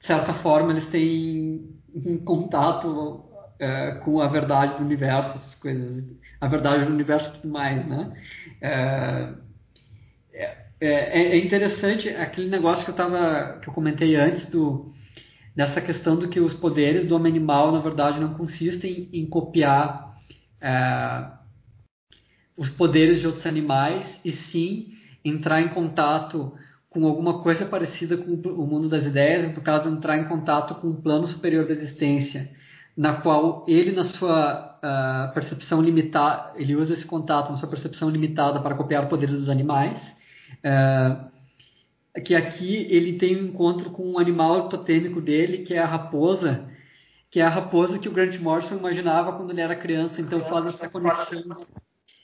de 0.00 0.06
certa 0.06 0.34
forma, 0.34 0.72
eles 0.72 0.88
têm 0.88 1.76
um 1.94 2.18
contato 2.18 3.28
é, 3.58 3.92
com 4.04 4.20
a 4.20 4.28
verdade 4.28 4.76
do 4.76 4.84
universo, 4.84 5.36
essas 5.36 5.54
coisas, 5.56 6.04
a 6.40 6.46
verdade 6.46 6.84
do 6.84 6.92
universo 6.92 7.28
e 7.28 7.40
tudo 7.40 7.52
mais, 7.52 7.84
né? 7.86 8.12
É, 8.60 9.34
é, 10.32 10.56
é, 10.80 11.22
é 11.32 11.44
interessante 11.44 12.08
aquele 12.08 12.48
negócio 12.48 12.84
que 12.84 12.90
eu 12.90 12.94
tava, 12.94 13.58
que 13.60 13.68
eu 13.68 13.72
comentei 13.72 14.14
antes 14.14 14.46
do 14.46 14.92
dessa 15.56 15.80
questão 15.80 16.16
do 16.16 16.28
que 16.28 16.38
os 16.38 16.54
poderes 16.54 17.06
do 17.06 17.16
homem 17.16 17.32
animal 17.32 17.72
na 17.72 17.80
verdade 17.80 18.20
não 18.20 18.34
consistem 18.34 19.08
em 19.12 19.26
copiar 19.26 20.07
é, 20.60 21.26
os 22.56 22.70
poderes 22.70 23.20
de 23.20 23.26
outros 23.26 23.46
animais 23.46 24.20
e 24.24 24.32
sim 24.32 24.88
entrar 25.24 25.60
em 25.60 25.68
contato 25.68 26.52
com 26.88 27.06
alguma 27.06 27.42
coisa 27.42 27.66
parecida 27.66 28.16
com 28.16 28.32
o 28.32 28.66
mundo 28.66 28.88
das 28.88 29.04
ideias, 29.04 29.54
no 29.54 29.60
caso 29.60 29.88
entrar 29.88 30.16
em 30.18 30.28
contato 30.28 30.74
com 30.76 30.88
um 30.88 31.00
plano 31.00 31.26
superior 31.26 31.66
da 31.66 31.72
existência 31.72 32.50
na 32.98 33.14
qual 33.14 33.64
ele, 33.68 33.92
na 33.92 34.02
sua 34.06 34.76
uh, 34.82 35.32
percepção 35.32 35.80
limitada, 35.80 36.54
ele 36.56 36.74
usa 36.74 36.94
esse 36.94 37.06
contato 37.06 37.52
na 37.52 37.56
sua 37.56 37.68
percepção 37.68 38.10
limitada 38.10 38.58
para 38.58 38.74
copiar 38.74 39.08
poderes 39.08 39.36
dos 39.36 39.48
animais. 39.48 40.02
Uh, 40.64 41.28
que 42.24 42.34
aqui 42.34 42.88
ele 42.90 43.12
tem 43.12 43.36
um 43.36 43.46
encontro 43.46 43.90
com 43.90 44.02
um 44.02 44.18
animal 44.18 44.68
totêmico 44.68 45.20
dele, 45.20 45.58
que 45.58 45.74
é 45.74 45.78
a 45.78 45.86
raposa, 45.86 46.67
que 47.30 47.40
é 47.40 47.42
a 47.42 47.48
raposa 47.48 47.98
que 47.98 48.08
o 48.08 48.12
Grant 48.12 48.38
Morrison 48.38 48.76
imaginava 48.76 49.32
quando 49.36 49.50
ele 49.50 49.60
era 49.60 49.76
criança. 49.76 50.20
Então 50.20 50.40
faz 50.48 50.66
essa 50.66 50.88
conexão 50.88 51.42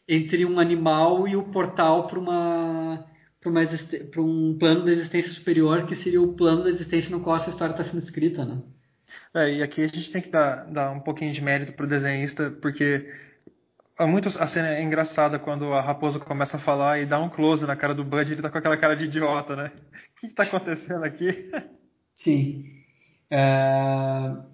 entre 0.09 0.45
um 0.45 0.59
animal 0.59 1.27
e 1.27 1.37
o 1.37 1.45
portal 1.45 2.07
para 2.07 2.19
uma 2.19 3.07
para 3.41 4.23
um 4.23 4.57
plano 4.59 4.87
da 4.87 4.93
existência 4.93 5.31
superior, 5.31 5.87
que 5.87 5.95
seria 5.97 6.23
o 6.23 6.35
plano 6.35 6.65
da 6.65 6.71
existência 6.71 7.11
no 7.11 7.21
qual 7.21 7.37
essa 7.37 7.51
história 7.51 7.73
está 7.73 7.85
sendo 7.85 7.99
escrita, 7.99 8.43
né? 8.43 8.63
É, 9.35 9.57
e 9.57 9.63
aqui 9.63 9.83
a 9.83 9.87
gente 9.87 10.11
tem 10.11 10.23
que 10.23 10.31
dar, 10.31 10.65
dar 10.65 10.91
um 10.91 11.01
pouquinho 11.01 11.31
de 11.31 11.43
mérito 11.43 11.75
pro 11.75 11.87
desenhista, 11.87 12.51
porque 12.63 13.07
é 13.99 14.07
muito, 14.07 14.29
a 14.29 14.47
cena 14.47 14.75
é 14.75 14.83
engraçada 14.83 15.39
quando 15.39 15.73
a 15.75 15.83
raposa 15.83 16.19
começa 16.19 16.57
a 16.57 16.61
falar 16.61 17.01
e 17.01 17.07
dá 17.07 17.21
um 17.21 17.29
close 17.29 17.67
na 17.67 17.77
cara 17.77 17.95
do 17.95 18.03
Bud 18.03 18.29
e 18.29 18.33
ele 18.33 18.43
tá 18.43 18.49
com 18.49 18.59
aquela 18.59 18.79
cara 18.79 18.97
de 18.97 19.05
idiota, 19.05 19.55
né? 19.55 19.71
O 20.17 20.21
que, 20.21 20.29
que 20.29 20.35
tá 20.35 20.45
acontecendo 20.45 21.05
aqui? 21.05 21.51
Sim. 22.17 22.65
É... 23.31 24.54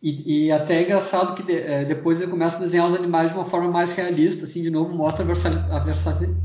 E, 0.00 0.46
e, 0.46 0.52
até 0.52 0.76
é 0.76 0.82
engraçado 0.84 1.34
que 1.34 1.42
de, 1.42 1.56
é, 1.58 1.84
depois 1.84 2.20
ele 2.20 2.30
começa 2.30 2.56
a 2.56 2.60
desenhar 2.60 2.86
os 2.86 2.94
animais 2.94 3.30
de 3.32 3.36
uma 3.36 3.50
forma 3.50 3.70
mais 3.70 3.92
realista, 3.92 4.44
assim, 4.44 4.62
de 4.62 4.70
novo 4.70 4.94
mostra 4.94 5.24
a 5.24 5.78
versatilidade. 5.80 6.36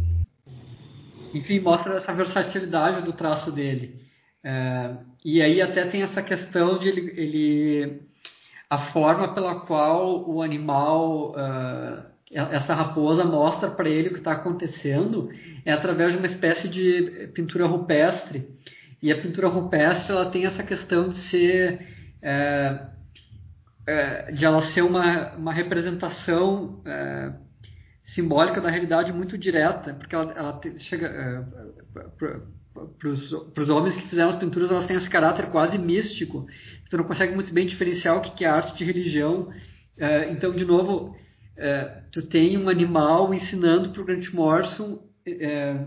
Enfim, 1.34 1.60
mostra 1.60 1.96
essa 1.96 2.14
versatilidade 2.14 3.04
do 3.04 3.14
traço 3.14 3.52
dele. 3.52 4.02
É, 4.44 4.96
e 5.24 5.42
aí 5.42 5.62
até 5.62 5.86
tem 5.86 6.02
essa 6.02 6.22
questão 6.22 6.80
de 6.80 6.90
ele, 6.90 7.14
ele 7.16 8.02
a 8.74 8.92
forma 8.92 9.36
pela 9.36 9.60
qual 9.62 10.28
o 10.28 10.42
animal, 10.42 11.32
uh, 11.32 12.04
essa 12.32 12.74
raposa 12.74 13.24
mostra 13.24 13.70
para 13.70 13.88
ele 13.88 14.08
o 14.08 14.14
que 14.14 14.18
está 14.18 14.32
acontecendo 14.32 15.30
é 15.64 15.72
através 15.72 16.12
de 16.12 16.18
uma 16.18 16.26
espécie 16.26 16.68
de 16.68 17.30
pintura 17.36 17.68
rupestre. 17.68 18.50
E 19.00 19.12
a 19.12 19.22
pintura 19.22 19.48
rupestre 19.48 20.12
ela 20.12 20.32
tem 20.32 20.48
essa 20.48 20.64
questão 20.64 21.10
de 21.10 21.18
ser 21.18 21.88
é, 22.20 22.88
é, 23.86 24.32
de 24.32 24.46
ela 24.46 24.62
ser 24.72 24.82
uma, 24.82 25.34
uma 25.34 25.54
representação 25.54 26.82
é, 26.86 27.34
simbólica 28.06 28.62
da 28.62 28.70
realidade 28.70 29.12
muito 29.12 29.38
direta, 29.38 29.94
porque 29.94 30.16
ela, 30.16 30.32
ela 30.34 30.62
chega 30.78 31.08
é, 31.08 31.44
para 32.74 33.10
os 33.62 33.70
homens 33.70 33.96
que 33.96 34.08
fizeram 34.08 34.30
as 34.30 34.36
pinturas, 34.36 34.72
elas 34.72 34.86
têm 34.86 34.96
esse 34.96 35.10
caráter 35.10 35.48
quase 35.48 35.78
místico. 35.78 36.48
Tu 36.90 36.98
não 36.98 37.04
consegue 37.04 37.34
muito 37.34 37.54
bem 37.54 37.66
diferenciar 37.66 38.18
o 38.18 38.22
que 38.22 38.44
é 38.44 38.48
arte 38.48 38.76
de 38.76 38.84
religião. 38.84 39.50
É, 39.98 40.32
então, 40.32 40.52
de 40.54 40.66
novo, 40.66 41.16
é, 41.56 42.04
tu 42.12 42.24
tem 42.24 42.58
um 42.58 42.70
animal 42.70 43.34
ensinando 43.34 43.92
para 43.92 44.02
o 44.02 44.06
Grant 44.06 44.32
Morrison 44.34 45.04
é, 45.26 45.86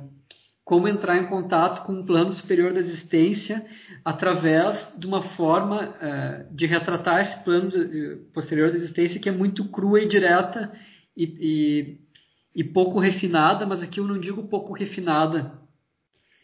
como 0.67 0.89
entrar 0.89 1.17
em 1.17 1.29
contato 1.29 1.87
com 1.87 1.93
um 1.93 2.05
plano 2.05 2.33
superior 2.33 2.75
da 2.75 2.81
existência 2.81 3.65
através 4.05 4.77
de 4.99 5.07
uma 5.07 5.23
forma 5.23 5.97
é, 6.03 6.47
de 6.51 6.67
retratar 6.67 7.21
esse 7.21 7.39
plano 7.45 7.71
de, 7.71 8.17
posterior 8.35 8.71
da 8.71 8.77
existência 8.77 9.21
que 9.21 9.29
é 9.29 9.33
muito 9.33 9.65
crua 9.71 10.01
e 10.01 10.09
direta 10.09 10.73
e, 11.17 11.25
e, 11.41 12.01
e 12.53 12.65
pouco 12.65 12.99
refinada, 12.99 13.65
mas 13.65 13.81
aqui 13.81 14.01
eu 14.01 14.09
não 14.09 14.19
digo 14.19 14.49
pouco 14.49 14.73
refinada 14.73 15.53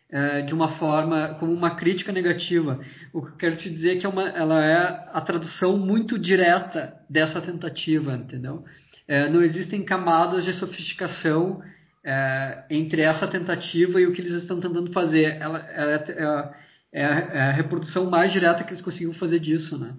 é, 0.08 0.42
de 0.42 0.54
uma 0.54 0.68
forma 0.76 1.34
como 1.40 1.52
uma 1.52 1.74
crítica 1.74 2.12
negativa. 2.12 2.78
O 3.12 3.22
que 3.22 3.32
eu 3.32 3.36
quero 3.36 3.56
te 3.56 3.68
dizer 3.68 3.96
é 3.96 3.98
que 3.98 4.06
é 4.06 4.08
uma, 4.08 4.28
ela 4.28 4.64
é 4.64 5.08
a 5.12 5.20
tradução 5.20 5.76
muito 5.76 6.16
direta 6.16 6.96
dessa 7.10 7.40
tentativa, 7.40 8.14
entendeu? 8.14 8.64
É, 9.08 9.28
não 9.28 9.42
existem 9.42 9.82
camadas 9.84 10.44
de 10.44 10.52
sofisticação 10.52 11.60
é, 12.04 12.64
entre 12.70 13.02
essa 13.02 13.26
tentativa 13.26 14.00
e 14.00 14.06
o 14.06 14.12
que 14.12 14.20
eles 14.20 14.42
estão 14.42 14.60
tentando 14.60 14.92
fazer. 14.92 15.36
Ela, 15.40 15.58
ela 15.58 16.54
é, 16.92 17.00
é, 17.00 17.02
é, 17.02 17.40
a 17.40 17.52
reprodução 17.52 18.10
mais 18.10 18.32
direta 18.32 18.64
que 18.64 18.70
eles 18.70 18.82
conseguiram 18.82 19.14
fazer 19.14 19.38
disso, 19.38 19.78
né? 19.78 19.96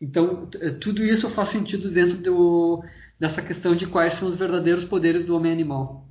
Então, 0.00 0.48
tudo 0.80 1.02
isso 1.04 1.28
faz 1.30 1.50
sentido 1.50 1.90
dentro 1.90 2.18
do, 2.18 2.82
dessa 3.18 3.42
questão 3.42 3.74
de 3.74 3.86
quais 3.86 4.14
são 4.14 4.26
os 4.26 4.36
verdadeiros 4.36 4.84
poderes 4.86 5.26
do 5.26 5.36
homem 5.36 5.52
animal. 5.52 6.06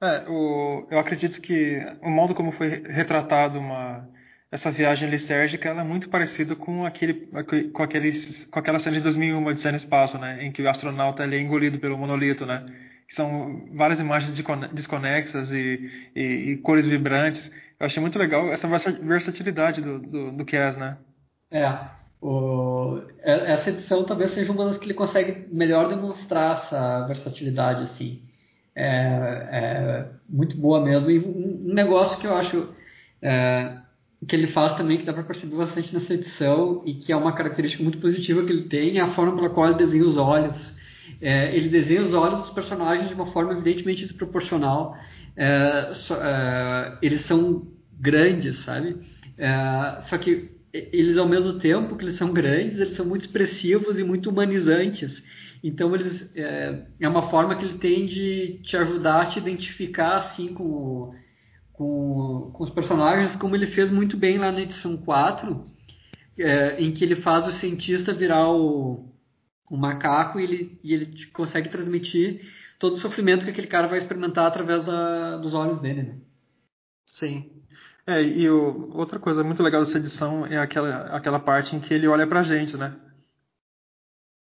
É, 0.00 0.24
o, 0.28 0.86
eu 0.90 0.98
acredito 0.98 1.40
que 1.40 1.80
o 2.02 2.10
modo 2.10 2.34
como 2.34 2.52
foi 2.52 2.82
retratado 2.86 3.58
uma, 3.58 4.08
essa 4.50 4.70
viagem 4.70 5.08
lisérgica 5.08 5.68
ela 5.68 5.80
é 5.80 5.84
muito 5.84 6.08
parecida 6.08 6.54
com 6.54 6.84
aquele 6.84 7.28
com 7.72 7.82
aqueles 7.82 8.46
com 8.46 8.58
aquela 8.58 8.78
cena 8.78 8.96
de 8.96 9.02
2001 9.02 9.54
de 9.54 9.70
no 9.70 9.76
espaço, 9.76 10.18
né, 10.18 10.44
em 10.44 10.52
que 10.52 10.62
o 10.62 10.68
astronauta 10.68 11.24
é 11.24 11.40
engolido 11.40 11.78
pelo 11.78 11.96
monolito, 11.96 12.44
né, 12.44 12.66
são 13.14 13.68
várias 13.74 14.00
imagens 14.00 14.32
desconexas 14.72 15.50
e, 15.50 15.90
e, 16.14 16.22
e 16.22 16.56
cores 16.58 16.86
vibrantes. 16.86 17.50
Eu 17.78 17.86
achei 17.86 18.00
muito 18.00 18.18
legal 18.18 18.52
essa 18.52 18.68
versatilidade 18.68 19.80
do 19.80 19.98
do, 19.98 20.32
do 20.32 20.44
Cass, 20.44 20.76
né? 20.76 20.96
É. 21.50 21.72
O, 22.20 23.02
é, 23.20 23.52
essa 23.52 23.68
edição 23.70 24.04
talvez 24.04 24.32
seja 24.32 24.50
uma 24.50 24.64
das 24.64 24.78
que 24.78 24.86
ele 24.86 24.94
consegue 24.94 25.46
melhor 25.52 25.88
demonstrar 25.88 26.64
essa 26.64 27.06
versatilidade 27.06 27.82
assim. 27.82 28.22
É, 28.74 28.86
é 29.52 30.08
muito 30.28 30.56
boa 30.56 30.82
mesmo 30.82 31.10
e 31.10 31.18
um, 31.18 31.72
negócio 31.72 32.18
que 32.18 32.26
eu 32.26 32.34
acho 32.34 32.74
é, 33.22 33.76
que 34.26 34.34
ele 34.34 34.48
faz 34.48 34.76
também, 34.76 34.98
que 34.98 35.04
dá 35.04 35.12
para 35.12 35.22
perceber 35.22 35.56
bastante 35.56 35.94
nessa 35.94 36.14
edição 36.14 36.82
e 36.84 36.94
que 36.94 37.12
é 37.12 37.16
uma 37.16 37.34
característica 37.34 37.82
muito 37.82 37.98
positiva 37.98 38.42
que 38.42 38.50
ele 38.50 38.68
tem, 38.68 38.98
é 38.98 39.02
a 39.02 39.14
forma 39.14 39.36
pela 39.36 39.50
qual 39.50 39.68
ele 39.68 39.78
desenha 39.78 40.04
os 40.04 40.16
olhos. 40.16 40.74
É, 41.20 41.54
ele 41.56 41.68
desenha 41.68 42.02
os 42.02 42.14
olhos 42.14 42.40
dos 42.40 42.50
personagens 42.50 43.08
de 43.08 43.14
uma 43.14 43.26
forma 43.32 43.52
evidentemente 43.52 44.02
desproporcional. 44.02 44.96
É, 45.36 45.92
é, 46.10 46.98
eles 47.02 47.26
são 47.26 47.66
grandes, 47.98 48.62
sabe? 48.64 48.96
É, 49.36 50.02
só 50.08 50.18
que 50.18 50.50
eles, 50.72 51.16
ao 51.16 51.28
mesmo 51.28 51.58
tempo 51.58 51.96
que 51.96 52.04
eles 52.04 52.16
são 52.16 52.32
grandes, 52.32 52.78
eles 52.78 52.96
são 52.96 53.06
muito 53.06 53.22
expressivos 53.22 53.98
e 53.98 54.04
muito 54.04 54.30
humanizantes. 54.30 55.22
Então, 55.62 55.94
eles, 55.94 56.28
é, 56.34 56.82
é 57.00 57.08
uma 57.08 57.30
forma 57.30 57.54
que 57.56 57.64
ele 57.64 57.78
tem 57.78 58.06
de 58.06 58.60
te 58.62 58.76
ajudar 58.76 59.22
a 59.22 59.26
te 59.26 59.38
identificar 59.38 60.16
assim 60.16 60.48
com 60.48 61.14
com, 61.74 62.50
com 62.52 62.64
os 62.64 62.70
personagens, 62.70 63.36
como 63.36 63.54
ele 63.54 63.66
fez 63.66 63.90
muito 63.90 64.16
bem 64.16 64.38
lá 64.38 64.50
na 64.50 64.62
edição 64.62 64.96
4, 64.96 65.64
é, 66.38 66.80
em 66.80 66.92
que 66.92 67.04
ele 67.04 67.16
faz 67.16 67.46
o 67.46 67.52
cientista 67.52 68.14
virar 68.14 68.48
o, 68.48 69.12
o 69.70 69.76
macaco 69.76 70.38
e 70.38 70.44
ele, 70.44 70.78
e 70.82 70.94
ele 70.94 71.26
consegue 71.26 71.68
transmitir 71.68 72.40
todo 72.78 72.92
o 72.92 72.98
sofrimento 72.98 73.44
que 73.44 73.50
aquele 73.50 73.66
cara 73.66 73.86
vai 73.86 73.98
experimentar 73.98 74.46
através 74.46 74.84
da, 74.84 75.38
dos 75.38 75.54
olhos 75.54 75.80
dele, 75.80 76.02
né? 76.02 76.16
Sim. 77.06 77.50
É, 78.06 78.22
e 78.22 78.48
o, 78.50 78.90
outra 78.94 79.18
coisa 79.18 79.42
muito 79.42 79.62
legal 79.62 79.82
dessa 79.82 79.98
edição 79.98 80.46
é 80.46 80.58
aquela, 80.58 81.16
aquela 81.16 81.40
parte 81.40 81.74
em 81.74 81.80
que 81.80 81.94
ele 81.94 82.06
olha 82.06 82.26
pra 82.26 82.42
gente, 82.42 82.76
né? 82.76 82.94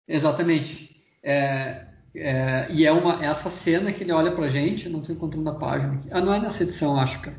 Exatamente. 0.07 0.89
É, 1.21 1.87
é, 2.15 2.71
e 2.71 2.85
é 2.85 2.91
uma 2.91 3.23
essa 3.23 3.51
cena 3.63 3.91
que 3.91 4.03
ele 4.03 4.13
olha 4.13 4.31
pra 4.31 4.47
gente, 4.47 4.87
não 4.87 5.01
estou 5.01 5.15
encontrando 5.15 5.49
a 5.49 5.55
página 5.55 5.95
aqui. 5.95 6.07
Ah, 6.11 6.21
não 6.21 6.33
é 6.33 6.39
nessa 6.39 6.63
edição, 6.63 6.99
acho, 6.99 7.19
cara. 7.21 7.37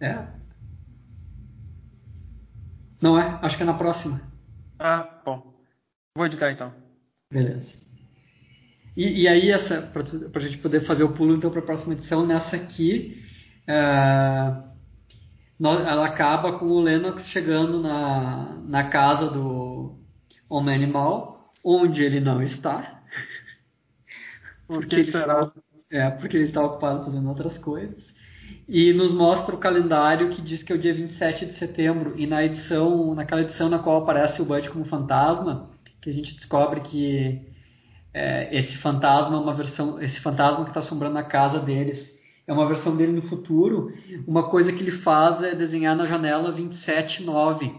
É? 0.00 0.26
Não 3.00 3.18
é? 3.18 3.38
Acho 3.42 3.56
que 3.56 3.62
é 3.62 3.66
na 3.66 3.74
próxima. 3.74 4.31
Ah, 4.84 5.20
bom. 5.24 5.54
Vou 6.16 6.26
editar 6.26 6.50
então. 6.50 6.74
Beleza. 7.30 7.72
E, 8.96 9.22
e 9.22 9.28
aí, 9.28 9.48
essa, 9.48 9.80
pra, 9.80 10.02
pra 10.32 10.42
gente 10.42 10.58
poder 10.58 10.84
fazer 10.84 11.04
o 11.04 11.12
pulo 11.14 11.36
então 11.36 11.52
para 11.52 11.60
a 11.60 11.64
próxima 11.64 11.94
edição, 11.94 12.26
nessa 12.26 12.56
aqui, 12.56 13.22
é, 13.64 13.74
ela 15.60 16.04
acaba 16.04 16.58
com 16.58 16.66
o 16.66 16.80
Lennox 16.80 17.28
chegando 17.28 17.80
na, 17.80 18.56
na 18.64 18.90
casa 18.90 19.30
do 19.30 20.00
Homem 20.50 20.74
Animal 20.74 21.52
onde 21.64 22.02
ele 22.02 22.18
não 22.18 22.42
está. 22.42 23.04
porque 24.66 24.96
ele 24.96 25.12
será? 25.12 25.52
É, 25.90 26.10
porque 26.10 26.36
ele 26.36 26.48
está 26.48 26.60
ocupado 26.60 27.04
fazendo 27.04 27.28
outras 27.28 27.56
coisas. 27.58 28.11
E 28.68 28.92
nos 28.92 29.12
mostra 29.12 29.54
o 29.54 29.58
calendário 29.58 30.30
que 30.30 30.40
diz 30.40 30.62
que 30.62 30.72
é 30.72 30.76
o 30.76 30.78
dia 30.78 30.94
27 30.94 31.46
de 31.46 31.58
setembro. 31.58 32.14
E 32.16 32.26
na 32.26 32.44
edição, 32.44 33.14
naquela 33.14 33.42
edição 33.42 33.68
na 33.68 33.78
qual 33.78 34.02
aparece 34.02 34.40
o 34.40 34.44
Bud 34.44 34.68
como 34.70 34.84
fantasma, 34.84 35.70
que 36.00 36.10
a 36.10 36.12
gente 36.12 36.34
descobre 36.34 36.80
que 36.80 37.42
é, 38.14 38.56
esse 38.56 38.76
fantasma 38.78 39.36
é 39.36 39.40
uma 39.40 39.54
versão, 39.54 40.00
esse 40.00 40.20
fantasma 40.20 40.64
que 40.64 40.70
está 40.70 40.80
assombrando 40.80 41.18
a 41.18 41.22
casa 41.22 41.58
deles 41.58 42.12
é 42.46 42.52
uma 42.52 42.66
versão 42.66 42.96
dele 42.96 43.12
no 43.12 43.22
futuro. 43.22 43.92
Uma 44.26 44.48
coisa 44.48 44.72
que 44.72 44.82
ele 44.82 44.98
faz 44.98 45.42
é 45.42 45.54
desenhar 45.54 45.96
na 45.96 46.06
janela 46.06 46.52
279. 46.52 47.66
Uh, 47.66 47.72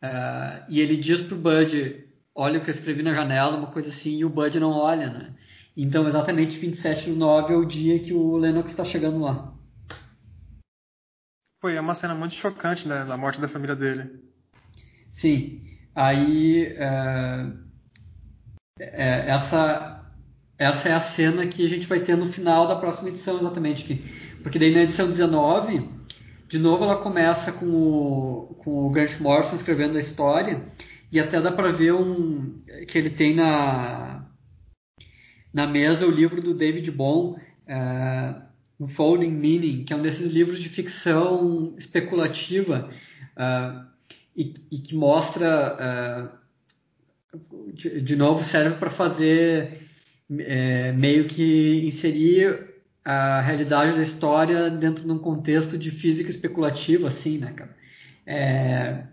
é, 0.00 0.64
e 0.68 0.80
ele 0.80 0.96
diz 0.96 1.20
pro 1.20 1.36
Bud, 1.36 2.04
olha 2.34 2.60
o 2.60 2.64
que 2.64 2.70
eu 2.70 2.74
escrevi 2.74 3.02
na 3.02 3.14
janela, 3.14 3.56
uma 3.56 3.68
coisa 3.68 3.88
assim, 3.88 4.18
e 4.18 4.24
o 4.24 4.30
Bud 4.30 4.60
não 4.60 4.70
olha, 4.70 5.10
né? 5.10 5.34
Então, 5.76 6.08
exatamente 6.08 6.58
27 6.58 7.10
do 7.10 7.16
9 7.16 7.52
é 7.52 7.56
o 7.56 7.64
dia 7.64 7.98
que 8.00 8.12
o 8.12 8.36
Lennox 8.36 8.70
está 8.70 8.84
chegando 8.84 9.20
lá. 9.20 9.57
Foi 11.60 11.78
uma 11.78 11.94
cena 11.94 12.14
muito 12.14 12.34
chocante, 12.34 12.86
né? 12.86 13.04
Da 13.04 13.16
morte 13.16 13.40
da 13.40 13.48
família 13.48 13.74
dele. 13.74 14.10
Sim. 15.14 15.60
Aí, 15.94 16.66
é, 16.76 17.52
é, 18.78 19.30
essa, 19.30 20.12
essa 20.56 20.88
é 20.88 20.92
a 20.92 21.00
cena 21.14 21.46
que 21.46 21.64
a 21.64 21.68
gente 21.68 21.88
vai 21.88 22.00
ter 22.00 22.16
no 22.16 22.32
final 22.32 22.68
da 22.68 22.76
próxima 22.76 23.08
edição, 23.08 23.38
exatamente. 23.38 23.84
Que, 23.84 23.96
porque 24.42 24.58
daí 24.58 24.72
na 24.72 24.82
edição 24.82 25.08
19, 25.08 25.88
de 26.48 26.58
novo 26.58 26.84
ela 26.84 27.02
começa 27.02 27.50
com 27.50 27.66
o, 27.66 28.54
com 28.62 28.86
o 28.86 28.90
Grant 28.90 29.18
Morrison 29.20 29.56
escrevendo 29.56 29.98
a 29.98 30.00
história 30.00 30.64
e 31.10 31.18
até 31.18 31.40
dá 31.40 31.50
para 31.50 31.72
ver 31.72 31.92
um 31.92 32.62
que 32.86 32.96
ele 32.96 33.10
tem 33.10 33.34
na 33.34 34.24
na 35.52 35.66
mesa 35.66 36.06
o 36.06 36.10
livro 36.10 36.40
do 36.40 36.54
David 36.54 36.90
uh, 36.90 37.36
Unfolding 38.80 39.30
Meaning, 39.30 39.84
que 39.84 39.92
é 39.92 39.96
um 39.96 40.02
desses 40.02 40.30
livros 40.32 40.62
de 40.62 40.68
ficção 40.68 41.74
especulativa 41.78 42.90
uh, 43.36 43.84
e, 44.36 44.54
e, 44.70 44.78
que 44.78 44.94
mostra 44.94 46.30
uh, 47.34 47.38
de, 47.72 48.00
de, 48.00 48.16
novo 48.16 48.42
serve 48.44 48.76
para 48.76 48.90
fazer 48.90 49.80
é, 50.38 50.92
meio 50.92 51.26
que 51.26 51.88
inserir 51.88 52.68
a 53.04 53.40
realidade 53.40 53.96
da 53.96 54.02
história 54.02 54.70
dentro 54.70 55.02
de 55.02 55.10
um 55.10 55.18
contexto 55.18 55.76
de 55.76 55.90
física 55.90 56.30
especulativa, 56.30 57.08
assim, 57.08 57.38
né, 57.38 57.52
cara? 57.52 57.76
É, 58.26 59.04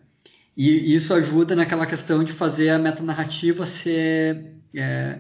e 0.56 0.94
isso 0.94 1.14
ajuda 1.14 1.56
naquela 1.56 1.86
questão 1.86 2.24
de 2.24 2.34
fazer 2.34 2.70
a 2.70 2.80
metanarrativa 2.80 3.66
ser. 3.66 4.54
É, 4.74 5.20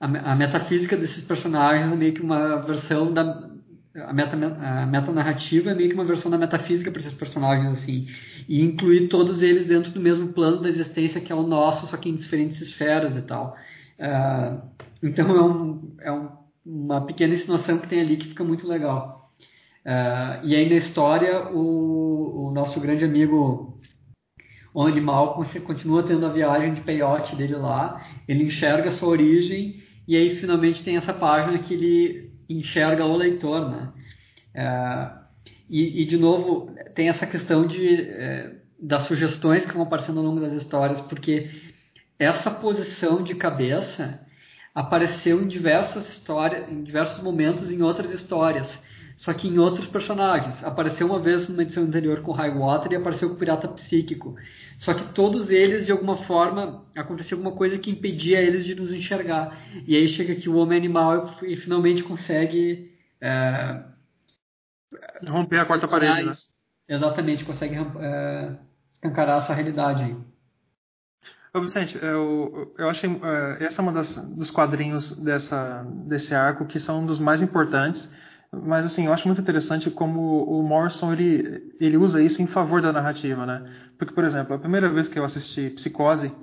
a, 0.00 0.32
a, 0.32 0.36
metafísica 0.36 0.96
desses 0.96 1.22
personagens 1.22 1.96
meio 1.96 2.12
que 2.12 2.20
uma 2.20 2.56
versão 2.62 3.12
da. 3.12 3.51
A, 3.94 4.12
meta, 4.12 4.36
a 4.36 5.70
é 5.70 5.74
meio 5.74 5.88
que 5.88 5.94
uma 5.94 6.04
versão 6.04 6.30
da 6.30 6.38
metafísica 6.38 6.90
para 6.90 7.00
esses 7.00 7.12
personagens, 7.12 7.78
assim. 7.78 8.06
E 8.48 8.62
incluir 8.62 9.08
todos 9.08 9.42
eles 9.42 9.66
dentro 9.66 9.92
do 9.92 10.00
mesmo 10.00 10.32
plano 10.32 10.62
da 10.62 10.68
existência 10.68 11.20
que 11.20 11.30
é 11.30 11.34
o 11.34 11.42
nosso, 11.42 11.86
só 11.86 11.96
que 11.96 12.08
em 12.08 12.16
diferentes 12.16 12.60
esferas 12.60 13.16
e 13.16 13.22
tal. 13.22 13.56
É, 13.98 14.56
então 15.02 15.36
é, 15.36 15.42
um, 15.42 15.96
é 16.00 16.12
um, 16.12 16.28
uma 16.64 17.00
pequena 17.02 17.34
insinuação 17.34 17.78
que 17.78 17.88
tem 17.88 18.00
ali 18.00 18.16
que 18.16 18.28
fica 18.28 18.42
muito 18.42 18.66
legal. 18.66 19.30
É, 19.84 20.40
e 20.42 20.56
aí 20.56 20.68
na 20.70 20.76
história, 20.76 21.50
o, 21.50 22.48
o 22.48 22.50
nosso 22.50 22.80
grande 22.80 23.04
amigo 23.04 23.78
o 24.74 24.86
animal 24.86 25.44
continua 25.64 26.02
tendo 26.02 26.24
a 26.24 26.30
viagem 26.30 26.72
de 26.72 26.80
peiote 26.80 27.36
dele 27.36 27.56
lá, 27.56 28.02
ele 28.26 28.44
enxerga 28.44 28.88
a 28.88 28.92
sua 28.92 29.08
origem 29.08 29.82
e 30.08 30.16
aí 30.16 30.36
finalmente 30.36 30.82
tem 30.82 30.96
essa 30.96 31.12
página 31.12 31.58
que 31.58 31.74
ele 31.74 32.21
enxerga 32.48 33.04
o 33.04 33.16
leitor, 33.16 33.70
né? 33.70 33.92
É, 34.54 35.10
e, 35.68 36.02
e, 36.02 36.06
de 36.06 36.16
novo 36.16 36.74
tem 36.94 37.08
essa 37.08 37.26
questão 37.26 37.66
de 37.66 38.02
é, 38.02 38.54
das 38.78 39.04
sugestões 39.04 39.64
que 39.64 39.72
vão 39.72 39.82
aparecendo 39.82 40.18
ao 40.18 40.26
longo 40.26 40.40
das 40.40 40.52
histórias, 40.54 41.00
porque 41.02 41.48
essa 42.18 42.50
posição 42.50 43.22
de 43.22 43.34
cabeça 43.34 44.20
apareceu 44.74 45.42
em 45.42 45.46
diversas 45.46 46.08
histórias, 46.08 46.70
em 46.70 46.82
diversos 46.82 47.22
momentos 47.22 47.70
em 47.70 47.82
outras 47.82 48.12
histórias 48.12 48.78
só 49.16 49.32
que 49.32 49.48
em 49.48 49.58
outros 49.58 49.86
personagens. 49.86 50.62
Apareceu 50.64 51.06
uma 51.06 51.18
vez 51.18 51.48
numa 51.48 51.62
edição 51.62 51.84
anterior 51.84 52.20
com 52.20 52.32
High 52.32 52.56
Water 52.56 52.92
e 52.92 52.96
apareceu 52.96 53.28
com 53.28 53.34
o 53.34 53.38
Pirata 53.38 53.68
Psíquico. 53.68 54.36
Só 54.78 54.94
que 54.94 55.12
todos 55.12 55.50
eles, 55.50 55.86
de 55.86 55.92
alguma 55.92 56.16
forma, 56.24 56.84
aconteceu 56.96 57.36
alguma 57.38 57.54
coisa 57.54 57.78
que 57.78 57.90
impedia 57.90 58.40
eles 58.40 58.64
de 58.64 58.74
nos 58.74 58.92
enxergar. 58.92 59.56
E 59.86 59.96
aí 59.96 60.08
chega 60.08 60.32
aqui 60.32 60.48
o 60.48 60.56
Homem 60.56 60.78
Animal 60.78 61.36
e 61.42 61.56
finalmente 61.56 62.02
consegue. 62.02 62.92
É, 63.20 63.82
Romper 65.26 65.60
a 65.60 65.64
quarta 65.64 65.86
parede, 65.86 66.24
né? 66.24 66.34
Exatamente, 66.88 67.44
consegue 67.44 67.76
é, 67.76 68.56
escancarar 68.92 69.42
essa 69.42 69.54
realidade 69.54 70.02
aí. 70.02 70.16
Ô 71.54 71.60
Vicente, 71.60 71.98
eu, 72.02 72.74
eu 72.78 72.88
achei 72.88 73.10
uh, 73.10 73.56
essa 73.60 73.80
é 73.80 73.82
uma 73.82 73.92
das, 73.92 74.16
dos 74.34 74.50
quadrinhos 74.50 75.12
dessa, 75.22 75.86
desse 76.06 76.34
arco 76.34 76.64
que 76.64 76.80
são 76.80 77.00
um 77.00 77.06
dos 77.06 77.18
mais 77.18 77.42
importantes, 77.42 78.10
mas 78.54 78.84
assim, 78.84 79.06
eu 79.06 79.12
acho 79.12 79.26
muito 79.26 79.40
interessante 79.40 79.90
como 79.90 80.44
o 80.44 80.62
Morrison 80.62 81.12
ele, 81.12 81.74
ele 81.80 81.96
usa 81.96 82.22
isso 82.22 82.42
em 82.42 82.46
favor 82.46 82.82
da 82.82 82.92
narrativa, 82.92 83.46
né? 83.46 83.62
Porque, 83.98 84.12
por 84.12 84.24
exemplo, 84.24 84.54
a 84.54 84.58
primeira 84.58 84.90
vez 84.90 85.08
que 85.08 85.18
eu 85.18 85.24
assisti 85.24 85.70
Psicose, 85.70 86.34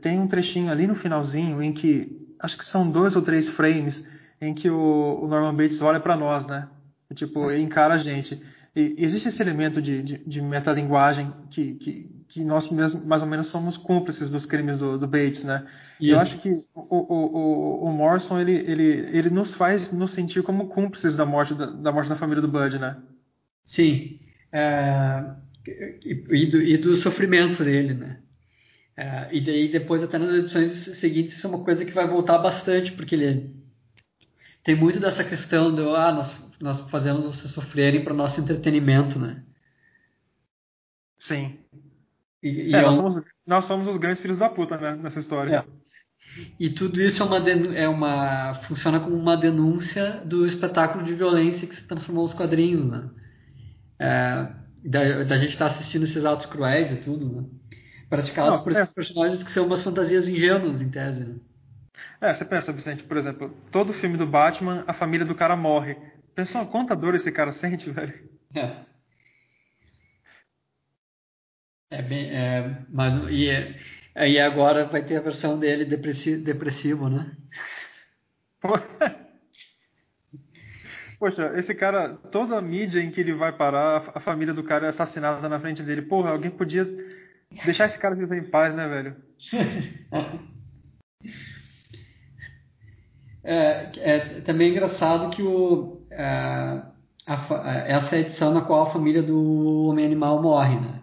tem 0.00 0.18
um 0.18 0.26
trechinho 0.26 0.70
ali 0.72 0.86
no 0.86 0.94
finalzinho 0.94 1.62
em 1.62 1.72
que, 1.72 2.34
acho 2.40 2.58
que 2.58 2.64
são 2.64 2.90
dois 2.90 3.14
ou 3.14 3.22
três 3.22 3.48
frames, 3.50 4.02
em 4.40 4.54
que 4.54 4.68
o, 4.68 5.20
o 5.22 5.28
Norman 5.28 5.54
Bates 5.54 5.80
olha 5.82 6.00
para 6.00 6.16
nós, 6.16 6.46
né? 6.46 6.68
Tipo, 7.14 7.50
encara 7.52 7.94
a 7.94 7.98
gente. 7.98 8.40
E 8.74 8.94
existe 8.98 9.28
esse 9.28 9.42
elemento 9.42 9.82
de, 9.82 10.02
de, 10.02 10.18
de 10.18 10.40
metalinguagem 10.40 11.30
que, 11.50 11.74
que, 11.74 12.10
que, 12.28 12.44
nós 12.44 12.70
mesmo, 12.70 13.04
mais 13.06 13.22
ou 13.22 13.28
menos 13.28 13.48
somos 13.48 13.76
cúmplices 13.76 14.30
dos 14.30 14.46
crimes 14.46 14.78
do, 14.78 14.98
do 14.98 15.06
Bates, 15.06 15.44
né? 15.44 15.66
Isso. 16.00 16.12
Eu 16.12 16.18
acho 16.18 16.38
que 16.38 16.50
o, 16.74 16.96
o, 16.96 17.14
o, 17.14 17.84
o, 17.84 17.92
Morrison, 17.92 18.40
ele, 18.40 18.52
ele, 18.52 18.84
ele 19.16 19.30
nos 19.30 19.54
faz 19.54 19.92
nos 19.92 20.12
sentir 20.12 20.42
como 20.42 20.68
cúmplices 20.68 21.14
da 21.16 21.26
morte 21.26 21.54
da, 21.54 21.66
da 21.66 21.92
morte 21.92 22.08
da 22.08 22.16
família 22.16 22.40
do 22.40 22.48
Bud, 22.48 22.78
né? 22.78 22.96
Sim. 23.66 24.18
É, 24.50 25.22
e, 26.04 26.46
do, 26.46 26.62
e 26.62 26.76
do 26.78 26.96
sofrimento 26.96 27.62
dele, 27.62 27.92
né? 27.92 28.18
É, 28.96 29.28
e 29.32 29.40
daí 29.40 29.70
depois 29.70 30.02
até 30.02 30.18
nas 30.18 30.34
edições 30.34 30.98
seguintes 30.98 31.36
isso 31.36 31.46
é 31.46 31.50
uma 31.50 31.64
coisa 31.64 31.84
que 31.84 31.92
vai 31.92 32.06
voltar 32.06 32.38
bastante, 32.38 32.92
porque 32.92 33.14
ele 33.14 33.54
tem 34.64 34.74
muito 34.74 35.00
dessa 35.00 35.24
questão 35.24 35.74
do 35.74 35.94
ah, 35.94 36.12
nós 36.12 36.51
nós 36.62 36.80
fazemos 36.82 37.26
vocês 37.26 37.50
sofrerem 37.50 38.04
para 38.04 38.12
o 38.12 38.16
nosso 38.16 38.40
entretenimento, 38.40 39.18
né? 39.18 39.42
Sim. 41.18 41.58
E, 42.40 42.70
e 42.70 42.74
é, 42.74 42.78
é 42.78 42.82
nós, 42.82 42.98
um... 42.98 43.02
somos, 43.02 43.24
nós, 43.44 43.64
somos, 43.64 43.88
os 43.88 43.96
grandes 43.96 44.22
filhos 44.22 44.38
da 44.38 44.48
puta, 44.48 44.76
né, 44.76 44.94
nessa 44.94 45.18
história. 45.18 45.56
É. 45.56 45.64
E 46.60 46.70
tudo 46.70 47.02
isso 47.02 47.20
é 47.20 47.26
uma, 47.26 47.50
é 47.76 47.88
uma 47.88 48.54
funciona 48.68 49.00
como 49.00 49.16
uma 49.16 49.36
denúncia 49.36 50.22
do 50.24 50.46
espetáculo 50.46 51.04
de 51.04 51.14
violência 51.14 51.66
que 51.66 51.74
se 51.74 51.82
transformou 51.82 52.22
nos 52.24 52.32
quadrinhos, 52.32 52.86
né? 52.86 53.10
É, 53.98 54.48
da, 54.84 55.24
da, 55.24 55.38
gente 55.38 55.50
estar 55.50 55.68
tá 55.68 55.74
assistindo 55.74 56.04
esses 56.04 56.24
atos 56.24 56.46
cruéis 56.46 56.92
e 56.92 56.96
tudo, 56.96 57.28
né? 57.28 57.44
Praticados 58.08 58.58
Não, 58.58 58.64
por 58.64 58.72
esses 58.72 58.88
é. 58.88 58.94
personagens 58.94 59.42
que 59.42 59.50
são 59.50 59.66
umas 59.66 59.82
fantasias 59.82 60.28
ingênuas, 60.28 60.80
em 60.80 60.88
tese, 60.88 61.24
né? 61.24 61.34
É, 62.20 62.32
você 62.32 62.44
pensa, 62.44 62.72
Vicente, 62.72 63.02
por 63.02 63.16
exemplo, 63.16 63.52
todo 63.72 63.92
filme 63.92 64.16
do 64.16 64.26
Batman, 64.26 64.84
a 64.86 64.92
família 64.92 65.26
do 65.26 65.34
cara 65.34 65.56
morre. 65.56 65.96
Pessoal, 66.34 66.66
quanta 66.68 66.96
dor 66.96 67.14
esse 67.14 67.30
cara 67.30 67.52
sente, 67.52 67.88
velho. 67.92 68.28
É. 68.54 68.84
É 71.90 72.02
bem. 72.02 72.30
É, 72.30 72.84
mas, 72.88 73.30
e, 73.30 73.48
é, 74.14 74.28
e 74.30 74.38
agora 74.40 74.86
vai 74.86 75.04
ter 75.04 75.16
a 75.16 75.20
versão 75.20 75.58
dele 75.58 75.84
depressivo, 75.84 76.42
depressivo 76.42 77.08
né? 77.08 77.36
Poxa, 81.18 81.52
esse 81.58 81.74
cara, 81.74 82.16
toda 82.32 82.56
a 82.58 82.62
mídia 82.62 83.00
em 83.00 83.10
que 83.10 83.20
ele 83.20 83.32
vai 83.32 83.52
parar, 83.52 84.10
a 84.14 84.20
família 84.20 84.52
do 84.54 84.64
cara 84.64 84.86
é 84.86 84.88
assassinada 84.88 85.48
na 85.48 85.60
frente 85.60 85.82
dele. 85.82 86.02
Porra, 86.02 86.30
alguém 86.30 86.50
podia 86.50 86.84
deixar 87.64 87.86
esse 87.86 87.98
cara 87.98 88.14
viver 88.14 88.38
em 88.38 88.50
paz, 88.50 88.74
né, 88.74 88.88
velho? 88.88 89.16
É, 93.44 93.90
é 93.96 94.40
também 94.42 94.70
engraçado 94.70 95.30
que 95.30 95.42
o, 95.42 96.01
é, 96.16 96.82
a, 97.26 97.84
essa 97.86 98.16
é 98.16 98.18
a 98.18 98.20
edição 98.20 98.52
na 98.52 98.62
qual 98.62 98.84
a 98.84 98.92
família 98.92 99.22
do 99.22 99.86
homem 99.86 100.04
animal 100.04 100.42
morre, 100.42 100.76
né? 100.76 101.00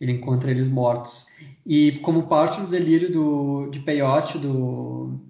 Ele 0.00 0.12
encontra 0.12 0.50
eles 0.50 0.68
mortos. 0.68 1.26
E 1.66 1.92
como 2.02 2.28
parte 2.28 2.60
do 2.60 2.66
delírio 2.66 3.12
do, 3.12 3.68
de 3.70 3.80
peiote 3.80 4.38
do, 4.38 5.20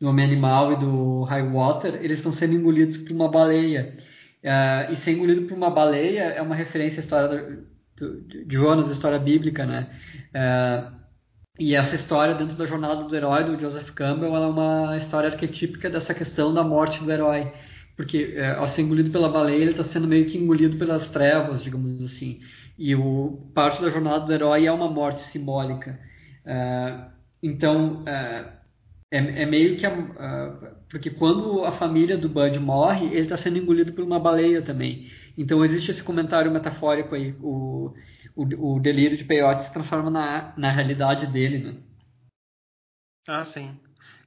do 0.00 0.08
homem 0.08 0.24
animal 0.24 0.72
e 0.72 0.76
do 0.76 1.24
high 1.24 1.48
water, 1.48 1.96
eles 1.96 2.18
estão 2.18 2.32
sendo 2.32 2.54
engolidos 2.54 2.96
por 2.98 3.12
uma 3.12 3.28
baleia. 3.28 3.96
Uh, 4.42 4.92
e 4.92 4.96
ser 4.98 5.12
engolido 5.12 5.42
por 5.42 5.56
uma 5.56 5.70
baleia 5.70 6.22
é 6.22 6.40
uma 6.40 6.54
referência 6.54 7.00
à 7.00 7.00
história 7.00 7.58
do, 7.96 8.20
de 8.22 8.46
Jonas, 8.48 8.90
história 8.90 9.18
bíblica, 9.18 9.66
né? 9.66 9.90
Uh, 10.30 10.96
e 11.58 11.74
essa 11.74 11.96
história 11.96 12.34
dentro 12.34 12.54
da 12.54 12.66
jornada 12.66 13.04
do 13.04 13.16
herói 13.16 13.44
do 13.44 13.58
Joseph 13.58 13.90
Campbell 13.90 14.36
é 14.36 14.46
uma 14.46 14.96
história 14.98 15.30
arquetípica 15.30 15.88
dessa 15.88 16.12
questão 16.12 16.52
da 16.52 16.62
morte 16.62 17.02
do 17.02 17.10
herói. 17.10 17.50
Porque 17.96 18.34
é, 18.36 18.50
ao 18.50 18.68
ser 18.68 18.82
engolido 18.82 19.10
pela 19.10 19.28
baleia, 19.28 19.62
ele 19.62 19.70
está 19.70 19.84
sendo 19.84 20.06
meio 20.06 20.26
que 20.26 20.36
engolido 20.36 20.76
pelas 20.76 21.08
trevas, 21.10 21.62
digamos 21.62 22.02
assim. 22.02 22.40
E 22.78 22.94
o 22.94 23.50
parte 23.54 23.80
da 23.80 23.88
jornada 23.88 24.26
do 24.26 24.32
herói 24.32 24.66
é 24.66 24.72
uma 24.72 24.90
morte 24.90 25.22
simbólica. 25.30 25.98
É, 26.44 27.06
então, 27.42 28.02
é, 28.06 28.52
é, 29.10 29.42
é, 29.42 29.46
meio 29.46 29.76
que... 29.76 29.86
A, 29.86 29.90
a, 29.90 30.76
porque 30.90 31.10
quando 31.10 31.64
a 31.64 31.72
família 31.72 32.16
do 32.16 32.28
Bud 32.28 32.58
morre, 32.58 33.06
ele 33.06 33.22
está 33.22 33.36
sendo 33.36 33.58
engolido 33.58 33.92
por 33.92 34.04
uma 34.04 34.20
baleia 34.20 34.62
também. 34.62 35.10
Então 35.36 35.64
existe 35.64 35.90
esse 35.90 36.02
comentário 36.02 36.52
metafórico 36.52 37.14
aí. 37.14 37.34
O, 37.40 37.92
o, 38.36 38.74
o 38.76 38.80
delírio 38.80 39.16
de 39.16 39.24
peyote 39.24 39.64
se 39.64 39.72
transforma 39.72 40.10
na, 40.10 40.54
na 40.56 40.70
realidade 40.70 41.26
dele, 41.26 41.58
né? 41.58 41.74
Ah, 43.26 43.42
sim. 43.42 43.76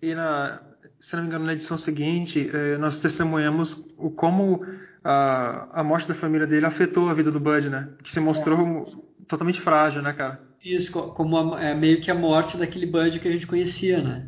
E 0.02 0.14
na, 0.14 0.62
se 1.00 1.16
não 1.16 1.24
me 1.24 1.30
engano, 1.30 1.46
na 1.46 1.54
edição 1.54 1.78
seguinte, 1.78 2.50
eh, 2.54 2.78
nós 2.78 3.00
testemunhamos 3.00 3.74
o 3.98 4.10
como 4.10 4.66
a, 5.04 5.80
a 5.80 5.84
morte 5.84 6.08
da 6.08 6.14
família 6.14 6.46
dele 6.46 6.66
afetou 6.66 7.10
a 7.10 7.14
vida 7.14 7.32
do 7.32 7.40
Bud, 7.40 7.70
né? 7.70 7.90
Que 8.04 8.10
se 8.10 8.20
mostrou 8.20 8.86
é. 8.88 9.26
totalmente 9.28 9.62
frágil, 9.62 10.02
né, 10.02 10.14
cara? 10.14 10.42
Isso, 10.64 10.92
como 10.92 11.38
a, 11.38 11.62
é 11.64 11.74
meio 11.74 12.02
que 12.02 12.12
a 12.12 12.16
morte 12.16 12.58
daquele 12.58 12.86
Bud 12.86 13.20
que 13.20 13.28
a 13.28 13.32
gente 13.32 13.48
conhecia, 13.48 14.02
né? 14.02 14.28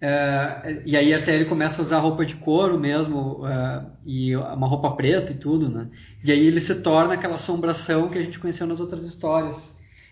É, 0.00 0.82
e 0.84 0.96
aí 0.96 1.14
até 1.14 1.34
ele 1.34 1.46
começa 1.46 1.80
a 1.80 1.84
usar 1.84 1.98
roupa 1.98 2.26
de 2.26 2.36
couro 2.36 2.78
mesmo, 2.78 3.46
é, 3.46 3.86
e 4.04 4.36
uma 4.36 4.68
roupa 4.68 4.94
preta 4.94 5.32
e 5.32 5.36
tudo, 5.36 5.68
né? 5.68 5.88
E 6.22 6.30
aí 6.30 6.46
ele 6.46 6.60
se 6.60 6.74
torna 6.76 7.14
aquela 7.14 7.36
assombração 7.36 8.08
que 8.08 8.18
a 8.18 8.22
gente 8.22 8.38
conheceu 8.38 8.66
nas 8.66 8.80
outras 8.80 9.04
histórias. 9.04 9.56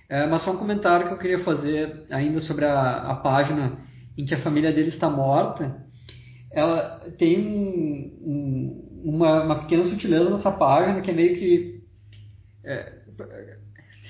É, 0.09 0.27
mas 0.27 0.43
só 0.43 0.53
um 0.53 0.57
comentário 0.57 1.07
que 1.07 1.13
eu 1.15 1.19
queria 1.19 1.39
fazer 1.41 2.07
ainda 2.11 2.41
sobre 2.41 2.65
a, 2.65 3.13
a 3.13 3.17
página 3.17 3.79
em 4.17 4.25
que 4.25 4.35
a 4.35 4.39
família 4.39 4.73
dele 4.73 4.89
está 4.89 5.09
morta. 5.09 5.85
Ela 6.53 7.01
tem 7.19 7.39
um, 7.39 8.19
um, 8.23 9.03
uma, 9.05 9.43
uma, 9.45 9.61
pequena 9.61 9.87
sutileza 9.87 10.31
nessa 10.31 10.53
página 10.53 11.01
que 11.01 11.11
é 11.11 11.15
meio 11.15 11.37
que 11.37 11.83
é, 12.65 12.93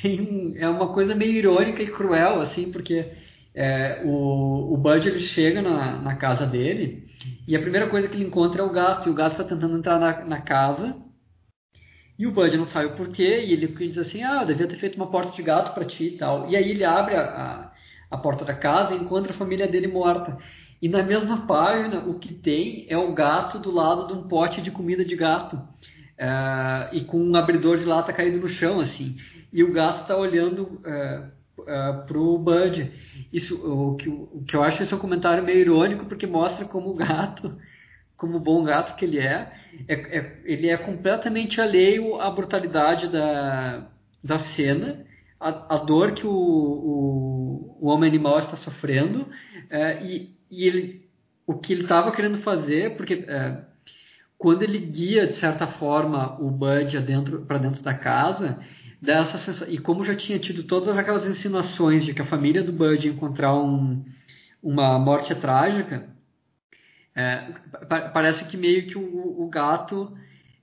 tem, 0.03 0.55
é 0.57 0.69
uma 0.69 0.93
coisa 0.93 1.15
meio 1.15 1.33
irônica 1.33 1.83
e 1.83 1.91
cruel 1.91 2.41
assim, 2.41 2.73
porque 2.73 3.13
é, 3.55 4.03
o, 4.05 4.75
o 4.75 4.77
Bud 4.77 5.09
ele 5.09 5.21
chega 5.21 5.63
na, 5.63 6.01
na 6.01 6.17
casa 6.17 6.47
dele 6.47 7.03
e 7.47 7.57
a 7.57 7.61
primeira 7.61 7.89
coisa 7.89 8.09
que 8.09 8.17
ele 8.17 8.25
encontra 8.25 8.63
é 8.63 8.65
o 8.65 8.71
gato, 8.71 9.09
e 9.09 9.13
o 9.13 9.15
gato 9.15 9.33
está 9.33 9.45
tentando 9.45 9.77
entrar 9.77 9.99
na, 9.99 10.25
na 10.25 10.41
casa. 10.41 10.97
E 12.19 12.27
o 12.27 12.33
Bud 12.33 12.57
não 12.57 12.67
sabe 12.67 12.87
o 12.87 12.97
porquê, 12.97 13.45
e 13.45 13.53
ele 13.53 13.67
diz 13.67 13.99
assim: 13.99 14.23
Ah, 14.23 14.43
eu 14.43 14.47
devia 14.47 14.69
ter 14.69 14.77
feito 14.77 14.97
uma 14.97 15.11
porta 15.11 15.33
de 15.33 15.43
gato 15.43 15.75
para 15.75 15.85
ti 15.85 16.05
e 16.05 16.19
tal. 16.19 16.49
E 16.49 16.57
aí 16.57 16.71
ele 16.71 16.85
abre 16.85 17.17
a, 17.17 17.23
a, 17.23 17.73
a, 18.11 18.19
porta 18.19 18.45
da 18.45 18.55
casa 18.55 18.95
e 18.95 18.99
encontra 18.99 19.33
a 19.33 19.37
família 19.37 19.67
dele 19.67 19.89
morta. 19.89 20.37
E 20.83 20.89
na 20.89 21.03
mesma 21.03 21.47
página, 21.47 22.01
o 22.01 22.19
que 22.19 22.35
tem 22.35 22.85
é 22.89 22.99
o 22.99 23.15
gato 23.15 23.59
do 23.59 23.71
lado 23.71 24.09
de 24.09 24.13
um 24.15 24.25
pote 24.25 24.61
de 24.61 24.71
comida 24.71 25.05
de 25.05 25.15
gato. 25.15 25.57
É, 26.19 26.91
e 26.93 27.05
com 27.05 27.19
um 27.19 27.37
abridor 27.37 27.79
de 27.79 27.85
lata 27.85 28.13
caído 28.13 28.39
no 28.39 28.49
chão, 28.49 28.81
assim. 28.81 29.17
E 29.53 29.63
o 29.63 29.73
gato 29.73 30.03
está 30.03 30.17
olhando. 30.17 30.81
É, 30.85 31.43
uh, 31.59 32.07
pro 32.07 32.39
Bud. 32.39 32.91
Isso, 33.33 33.55
o, 33.57 33.97
que, 33.97 34.09
o 34.09 34.45
que 34.47 34.57
eu 34.57 34.63
acho 34.63 34.83
esse 34.83 34.93
é 34.93 34.97
um 34.97 35.01
comentário 35.01 35.43
meio 35.43 35.61
irônico, 35.61 36.07
porque 36.07 36.27
mostra 36.27 36.65
como 36.65 36.91
o 36.91 36.95
gato, 36.95 37.57
como 38.17 38.39
bom 38.39 38.63
gato 38.63 38.97
que 38.97 39.05
ele 39.05 39.19
é, 39.19 39.53
é, 39.89 40.19
é 40.19 40.41
ele 40.45 40.69
é 40.69 40.77
completamente 40.77 41.61
alheio 41.61 42.21
à 42.21 42.31
brutalidade 42.31 43.09
da, 43.09 43.89
da 44.23 44.39
cena, 44.39 45.05
a, 45.41 45.77
a 45.77 45.79
dor 45.79 46.13
que 46.13 46.27
o, 46.27 46.31
o, 46.31 47.79
o 47.81 47.89
homem 47.89 48.09
animal 48.09 48.39
está 48.39 48.57
sofrendo, 48.57 49.23
uh, 49.23 50.05
e, 50.05 50.31
e 50.53 50.67
ele, 50.67 51.09
o 51.47 51.55
que 51.55 51.73
ele 51.73 51.85
estava 51.85 52.13
querendo 52.13 52.43
fazer, 52.43 52.95
porque 52.95 53.15
uh, 53.15 53.65
quando 54.37 54.63
ele 54.63 54.79
guia, 54.79 55.27
de 55.27 55.37
certa 55.37 55.67
forma, 55.67 56.39
o 56.39 56.51
Bud 56.51 56.99
para 57.49 57.57
dentro 57.57 57.83
da 57.83 57.95
casa, 57.95 58.61
dessa. 59.01 59.67
E 59.69 59.79
como 59.79 60.05
já 60.05 60.15
tinha 60.15 60.39
tido 60.39 60.65
todas 60.65 60.99
aquelas 60.99 61.25
insinuações 61.27 62.05
de 62.05 62.13
que 62.13 62.21
a 62.21 62.27
família 62.27 62.63
do 62.63 62.73
Bud 62.73 63.07
ia 63.07 63.13
encontrar 63.13 63.55
um, 63.55 64.05
uma 64.63 64.99
morte 64.99 65.35
trágica, 65.35 66.07
é, 67.17 67.55
parece 68.13 68.45
que 68.45 68.57
meio 68.57 68.87
que 68.87 68.99
o, 68.99 69.43
o, 69.43 69.49
gato 69.49 70.17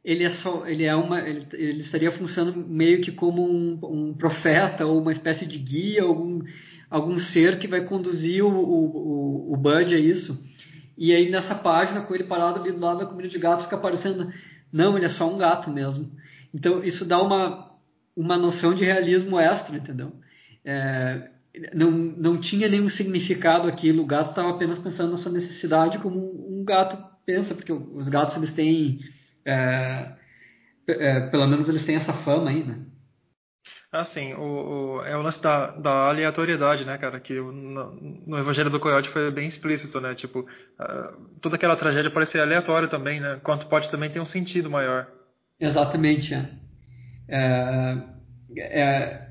ele 0.03 0.24
é 0.24 0.30
só 0.30 0.66
ele 0.66 0.84
é 0.84 0.95
uma 0.95 1.22
ele, 1.22 1.45
ele 1.53 1.82
estaria 1.82 2.11
funcionando 2.11 2.66
meio 2.68 3.01
que 3.01 3.11
como 3.11 3.43
um, 3.48 3.80
um, 3.84 4.14
profeta 4.14 4.85
ou 4.85 5.00
uma 5.00 5.11
espécie 5.11 5.45
de 5.45 5.59
guia 5.59 6.03
algum 6.03 6.42
algum 6.90 7.19
ser 7.19 7.59
que 7.59 7.68
vai 7.68 7.82
conduzir 7.85 8.43
o, 8.43 8.50
o, 8.50 9.53
o 9.53 9.58
Bud 9.58 9.93
a 9.93 10.00
isso 10.00 10.42
e 10.98 11.14
aí 11.14 11.30
nessa 11.30 11.56
página 11.56 12.01
com 12.01 12.14
ele 12.14 12.24
parado 12.24 12.59
ali 12.59 12.72
do 12.72 12.80
lado 12.80 13.00
da 13.00 13.06
comida 13.06 13.30
de 13.30 13.40
gato 13.40 13.64
fica 13.64 13.76
aparecendo 13.76 14.32
não 14.72 14.98
ele 14.98 15.06
é 15.06 15.09
só 15.09 15.30
um 15.32 15.38
gato 15.38 15.69
mesmo 15.69 16.11
então 16.53 16.84
isso 16.84 17.06
dá 17.06 17.22
uma 17.22 17.69
uma 18.19 18.35
noção 18.35 18.74
de 18.74 18.84
realismo 18.84 19.40
extra, 19.40 19.77
entendeu? 19.77 20.11
É, 20.66 21.30
não, 21.74 21.90
não 21.90 22.38
tinha 22.38 22.68
nenhum 22.68 22.90
significado 22.90 23.66
aquilo. 23.66 24.03
O 24.03 24.06
gato 24.06 24.32
estava 24.32 24.50
apenas 24.50 24.77
pensando 24.77 25.11
na 25.11 25.18
sua 25.18 25.32
necessidade 25.32 26.00
como 26.00 26.19
um 26.19 26.66
gato 26.66 27.01
pensa, 27.26 27.56
porque 27.56 27.72
os 27.72 28.09
gatos 28.09 28.35
eles 28.35 28.51
têm, 28.51 29.00
é, 29.45 30.11
é, 30.85 31.19
pelo 31.30 31.48
menos 31.48 31.69
eles 31.69 31.85
têm 31.85 31.95
essa 31.95 32.11
fama 32.11 32.50
aí, 32.50 32.61
né? 32.61 32.80
Ah, 33.92 34.06
sim. 34.06 34.34
O, 34.35 34.98
o, 34.98 35.01
é 35.03 35.18
o 35.18 35.22
lance 35.22 35.42
da, 35.42 35.72
da 35.72 36.09
aleatoriedade, 36.09 36.85
né, 36.85 36.98
cara? 36.98 37.19
Que 37.19 37.34
no, 37.34 37.95
no 38.27 38.38
Evangelho 38.38 38.69
do 38.69 38.80
Coyote 38.80 39.09
foi 39.09 39.32
bem 39.32 39.48
explícito, 39.48 40.00
né? 40.00 40.14
Tipo, 40.14 40.42
uh, 40.42 41.40
toda 41.42 41.56
aquela 41.56 41.76
tragédia 41.76 42.11
parece 42.11 42.34
ser 42.34 42.42
aleatória 42.42 42.88
também, 42.88 43.19
né? 43.19 43.40
Quanto 43.43 43.66
pode 43.66 43.90
também 43.90 44.11
ter 44.11 44.19
um 44.19 44.26
sentido 44.26 44.69
maior. 44.69 45.08
Exatamente, 45.59 46.34
é. 46.34 46.50
é. 47.27 48.19
É, 48.58 49.27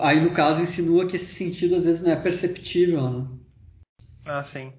aí 0.00 0.20
no 0.20 0.32
caso 0.32 0.62
insinua 0.62 1.08
que 1.08 1.16
esse 1.16 1.34
sentido 1.34 1.74
às 1.74 1.84
vezes 1.84 2.00
não 2.02 2.12
é 2.12 2.16
perceptível, 2.16 3.10
né? 3.10 3.26
Ah, 4.24 4.44
sim. 4.44 4.72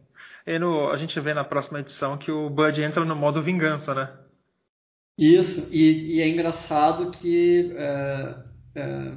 E 0.48 0.58
no, 0.58 0.90
a 0.90 0.98
gente 0.98 1.20
vê 1.20 1.34
na 1.34 1.44
próxima 1.44 1.82
edição 1.82 2.18
que 2.18 2.32
o 2.32 2.50
Bud 2.50 2.82
entra 2.82 3.04
no 3.04 3.16
modo 3.16 3.44
vingança, 3.44 3.94
né? 3.94 4.10
Isso, 5.18 5.68
e, 5.72 6.16
e 6.16 6.22
é 6.22 6.28
engraçado 6.30 7.12
que 7.12 7.74
é, 8.76 9.12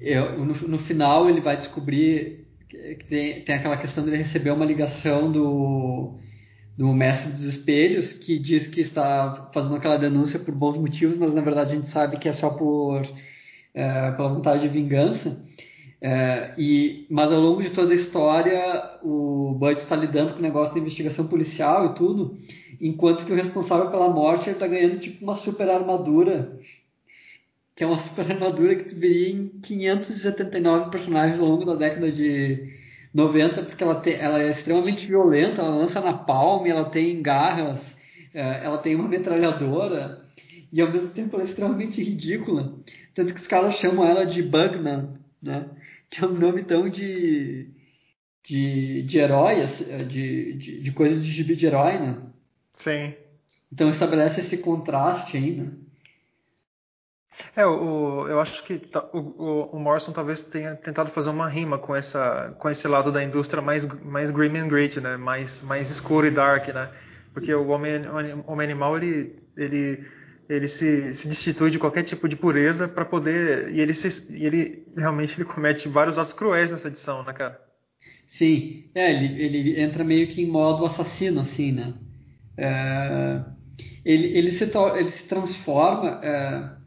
é, 0.00 0.36
no, 0.36 0.46
no, 0.46 0.78
final 0.80 1.28
ele 1.28 1.40
vai 1.40 1.56
descobrir 1.56 2.46
que 2.68 3.04
tem, 3.08 3.44
tem 3.44 3.54
aquela 3.54 3.76
questão 3.76 4.04
de 4.04 4.10
ele 4.10 4.22
receber 4.22 4.50
uma 4.50 4.64
ligação 4.64 5.30
do, 5.30 6.18
do 6.78 6.92
mestre 6.92 7.32
dos 7.32 7.42
espelhos 7.42 8.12
que 8.12 8.38
diz 8.38 8.66
que 8.68 8.80
está 8.80 9.50
fazendo 9.52 9.76
aquela 9.76 9.98
denúncia 9.98 10.38
por 10.38 10.54
bons 10.54 10.76
motivos, 10.76 11.18
mas 11.18 11.34
na 11.34 11.42
verdade 11.42 11.72
a 11.72 11.76
gente 11.76 11.90
sabe 11.90 12.18
que 12.18 12.28
é 12.28 12.32
só 12.32 12.50
por 12.50 13.02
é, 13.74 14.12
pela 14.12 14.28
vontade 14.28 14.62
de 14.62 14.68
vingança. 14.68 15.36
É, 16.02 16.54
e, 16.56 17.06
mas 17.10 17.30
ao 17.30 17.40
longo 17.40 17.62
de 17.62 17.70
toda 17.70 17.92
a 17.92 17.96
história, 17.96 18.98
o 19.02 19.54
Bud 19.58 19.80
está 19.80 19.94
lidando 19.94 20.32
com 20.32 20.38
o 20.38 20.42
negócio 20.42 20.72
de 20.72 20.80
investigação 20.80 21.26
policial 21.26 21.86
e 21.86 21.94
tudo, 21.94 22.38
enquanto 22.80 23.26
que 23.26 23.32
o 23.32 23.36
responsável 23.36 23.90
pela 23.90 24.08
morte 24.08 24.48
está 24.48 24.66
ganhando 24.66 24.98
tipo 24.98 25.22
uma 25.22 25.36
super 25.36 25.68
armadura, 25.68 26.58
que 27.80 27.84
é 27.84 27.86
uma 27.86 27.98
super 28.04 28.30
armadura 28.30 28.76
que 28.76 28.90
tu 28.90 28.96
veria 28.96 29.30
em 29.30 29.48
579 29.62 30.90
personagens 30.90 31.40
ao 31.40 31.46
longo 31.46 31.64
da 31.64 31.74
década 31.74 32.12
de 32.12 32.74
90, 33.14 33.62
porque 33.62 33.82
ela, 33.82 33.98
te, 34.02 34.12
ela 34.12 34.42
é 34.42 34.50
extremamente 34.50 35.06
violenta, 35.06 35.62
ela 35.62 35.76
lança 35.76 35.98
na 35.98 36.12
palma, 36.12 36.68
ela 36.68 36.90
tem 36.90 37.22
garras, 37.22 37.80
é, 38.34 38.66
ela 38.66 38.76
tem 38.82 38.94
uma 38.94 39.08
metralhadora, 39.08 40.26
e 40.70 40.78
ao 40.78 40.92
mesmo 40.92 41.08
tempo 41.08 41.34
ela 41.34 41.46
é 41.46 41.48
extremamente 41.48 42.02
ridícula. 42.02 42.74
Tanto 43.14 43.32
que 43.32 43.40
os 43.40 43.46
caras 43.46 43.76
chamam 43.76 44.04
ela 44.04 44.26
de 44.26 44.42
Bugman, 44.42 45.14
né? 45.42 45.70
Que 46.10 46.22
é 46.22 46.28
um 46.28 46.34
nome 46.34 46.64
tão 46.64 46.86
de, 46.86 47.66
de, 48.44 49.02
de 49.04 49.18
herói, 49.18 49.66
de, 50.06 50.52
de, 50.52 50.82
de 50.82 50.92
coisas 50.92 51.24
de 51.24 51.30
gibi 51.30 51.56
de 51.56 51.64
herói, 51.64 51.98
né? 51.98 52.18
Sim. 52.74 53.14
Então 53.72 53.88
estabelece 53.88 54.42
esse 54.42 54.58
contraste 54.58 55.38
aí, 55.38 55.52
né? 55.52 55.79
É, 57.56 57.66
o, 57.66 58.26
eu 58.28 58.40
acho 58.40 58.64
que 58.64 58.80
o, 59.12 59.18
o, 59.18 59.76
o, 59.76 59.78
Morrison 59.78 60.12
talvez 60.12 60.40
tenha 60.44 60.74
tentado 60.76 61.10
fazer 61.10 61.30
uma 61.30 61.48
rima 61.48 61.78
com 61.78 61.94
essa 61.94 62.54
com 62.58 62.68
esse 62.70 62.86
lado 62.86 63.10
da 63.12 63.22
indústria 63.22 63.62
mais 63.62 63.86
mais 64.02 64.30
grim 64.30 64.56
and 64.56 64.68
gritty, 64.68 65.00
né? 65.00 65.16
Mais 65.16 65.62
mais 65.62 65.90
escuro 65.90 66.26
e 66.26 66.30
dark, 66.30 66.68
né? 66.68 66.90
Porque 67.32 67.54
o 67.54 67.68
homem, 67.68 68.02
homem 68.46 68.66
animal 68.66 68.96
ele 68.96 69.36
ele 69.56 70.04
ele 70.48 70.68
se, 70.68 71.14
se 71.14 71.28
destitui 71.28 71.70
de 71.70 71.78
qualquer 71.78 72.02
tipo 72.02 72.28
de 72.28 72.36
pureza 72.36 72.88
para 72.88 73.04
poder 73.04 73.70
e 73.72 73.80
ele 73.80 73.94
se, 73.94 74.26
e 74.32 74.44
ele 74.44 74.84
realmente 74.96 75.36
ele 75.36 75.44
comete 75.44 75.88
vários 75.88 76.18
atos 76.18 76.32
cruéis 76.32 76.70
nessa 76.70 76.88
edição, 76.88 77.22
né, 77.24 77.32
cara? 77.32 77.60
Sim, 78.26 78.84
é, 78.94 79.12
ele, 79.12 79.42
ele 79.42 79.80
entra 79.80 80.04
meio 80.04 80.28
que 80.28 80.42
em 80.42 80.46
modo 80.46 80.86
assassino, 80.86 81.40
assim, 81.40 81.72
né? 81.72 81.94
É, 82.56 83.40
ele, 84.04 84.26
ele, 84.38 84.52
se, 84.52 84.64
ele 84.64 85.10
se 85.12 85.24
transforma. 85.24 86.20
É, 86.22 86.79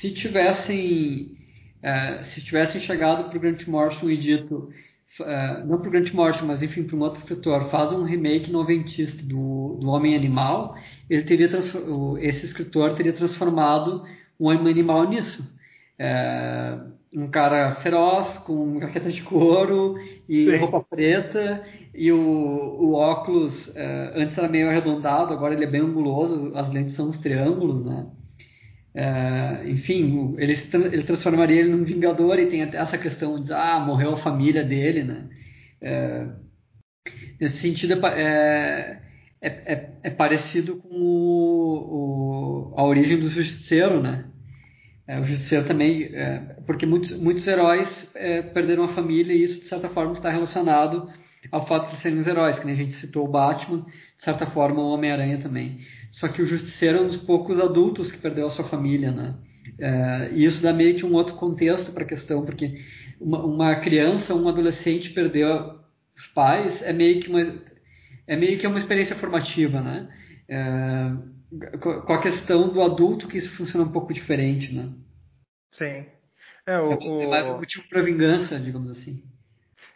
se 0.00 0.10
tivessem 0.12 1.36
é, 1.82 2.24
se 2.34 2.42
tivessem 2.42 2.80
chegado 2.80 3.28
para 3.28 3.36
o 3.36 3.40
Grant 3.40 3.66
Morrison 3.66 4.10
e 4.10 4.16
dito 4.16 4.70
é, 5.20 5.64
não 5.64 5.78
para 5.78 5.88
o 5.88 5.90
Grant 5.90 6.12
Morrison, 6.12 6.46
mas 6.46 6.62
enfim 6.62 6.84
para 6.84 6.96
um 6.96 7.00
outro 7.00 7.20
escritor, 7.20 7.70
faz 7.70 7.92
um 7.92 8.04
remake 8.04 8.50
noventista 8.50 9.22
do, 9.22 9.78
do 9.80 9.88
Homem 9.88 10.14
Animal, 10.14 10.76
ele 11.08 11.22
teria 11.22 11.46
esse 12.20 12.44
escritor 12.44 12.94
teria 12.94 13.12
transformado 13.12 14.04
o 14.38 14.48
Homem 14.48 14.72
Animal 14.72 15.08
nisso. 15.08 15.56
É, 15.98 16.78
um 17.14 17.28
cara 17.28 17.76
feroz, 17.76 18.38
com 18.38 18.78
jaqueta 18.80 19.10
de 19.10 19.22
couro 19.22 19.96
e 20.28 20.44
Sim. 20.44 20.56
roupa 20.58 20.84
preta, 20.84 21.64
e 21.94 22.12
o, 22.12 22.18
o 22.18 22.92
óculos 22.92 23.72
antes 24.14 24.36
era 24.36 24.46
meio 24.46 24.68
arredondado, 24.68 25.32
agora 25.32 25.54
ele 25.54 25.64
é 25.64 25.70
bem 25.70 25.80
anguloso, 25.80 26.52
as 26.54 26.70
lentes 26.70 26.94
são 26.94 27.08
os 27.08 27.16
triângulos, 27.16 27.84
né? 27.84 28.06
É, 29.00 29.70
enfim, 29.70 30.34
ele, 30.38 30.60
ele 30.90 31.04
transformaria 31.04 31.60
ele 31.60 31.70
num 31.70 31.84
vingador 31.84 32.36
e 32.36 32.46
tem 32.46 32.64
até 32.64 32.78
essa 32.78 32.98
questão 32.98 33.40
de 33.40 33.52
ah, 33.52 33.78
morreu 33.78 34.14
a 34.14 34.18
família 34.18 34.64
dele, 34.64 35.04
né? 35.04 35.28
É, 35.80 36.26
nesse 37.40 37.58
sentido, 37.58 38.04
é, 38.08 39.00
é, 39.40 39.48
é, 39.48 39.90
é 40.02 40.10
parecido 40.10 40.78
com 40.78 40.88
o, 40.96 42.72
o, 42.72 42.74
a 42.76 42.82
origem 42.82 43.20
do 43.20 43.28
Justiceiro, 43.28 44.02
né? 44.02 44.24
É, 45.06 45.20
o 45.20 45.24
Justiceiro 45.24 45.64
também, 45.64 46.10
é, 46.12 46.56
porque 46.66 46.84
muitos, 46.84 47.16
muitos 47.20 47.46
heróis 47.46 48.12
perderam 48.52 48.82
a 48.82 48.94
família 48.94 49.32
e 49.32 49.44
isso, 49.44 49.60
de 49.60 49.68
certa 49.68 49.88
forma, 49.90 50.14
está 50.14 50.28
relacionado 50.28 51.08
ao 51.52 51.68
fato 51.68 51.94
de 51.94 52.02
serem 52.02 52.18
os 52.18 52.26
heróis, 52.26 52.58
que 52.58 52.66
nem 52.66 52.74
a 52.74 52.78
gente 52.78 52.94
citou 52.94 53.26
o 53.26 53.30
Batman, 53.30 53.86
de 54.18 54.24
certa 54.24 54.46
forma 54.46 54.80
o 54.80 54.90
Homem-Aranha 54.90 55.38
também. 55.38 55.78
Só 56.12 56.28
que 56.28 56.42
o 56.42 56.46
Justiceiro 56.46 56.98
é 56.98 57.00
um 57.02 57.06
dos 57.06 57.16
poucos 57.16 57.60
adultos 57.60 58.10
que 58.10 58.18
perdeu 58.18 58.46
a 58.46 58.50
sua 58.50 58.64
família, 58.64 59.10
né? 59.10 59.34
É, 59.78 60.30
e 60.32 60.44
isso 60.44 60.62
dá 60.62 60.72
meio 60.72 60.96
que 60.96 61.04
um 61.04 61.14
outro 61.14 61.34
contexto 61.34 61.92
para 61.92 62.04
a 62.04 62.08
questão, 62.08 62.44
porque 62.44 62.80
uma, 63.20 63.44
uma, 63.44 63.76
criança, 63.76 64.34
um 64.34 64.48
adolescente 64.48 65.10
perdeu 65.10 65.78
os 66.16 66.26
pais 66.34 66.82
é 66.82 66.92
meio 66.92 67.20
que 67.20 67.28
uma 67.28 67.68
é 68.26 68.36
meio 68.36 68.58
que 68.58 68.66
uma 68.66 68.78
experiência 68.78 69.16
formativa, 69.16 69.80
né? 69.80 70.08
É, 70.48 71.12
com 71.80 72.12
a 72.12 72.20
questão 72.20 72.68
do 72.68 72.82
adulto 72.82 73.28
que 73.28 73.38
isso 73.38 73.54
funciona 73.56 73.86
um 73.86 73.92
pouco 73.92 74.12
diferente, 74.12 74.74
né? 74.74 74.90
Sim. 75.72 76.06
É, 76.66 76.78
o, 76.78 77.22
é, 77.22 77.26
mais 77.26 77.46
um 77.46 77.58
motivo 77.58 77.88
para 77.88 78.02
vingança, 78.02 78.58
digamos 78.58 78.90
assim. 78.90 79.22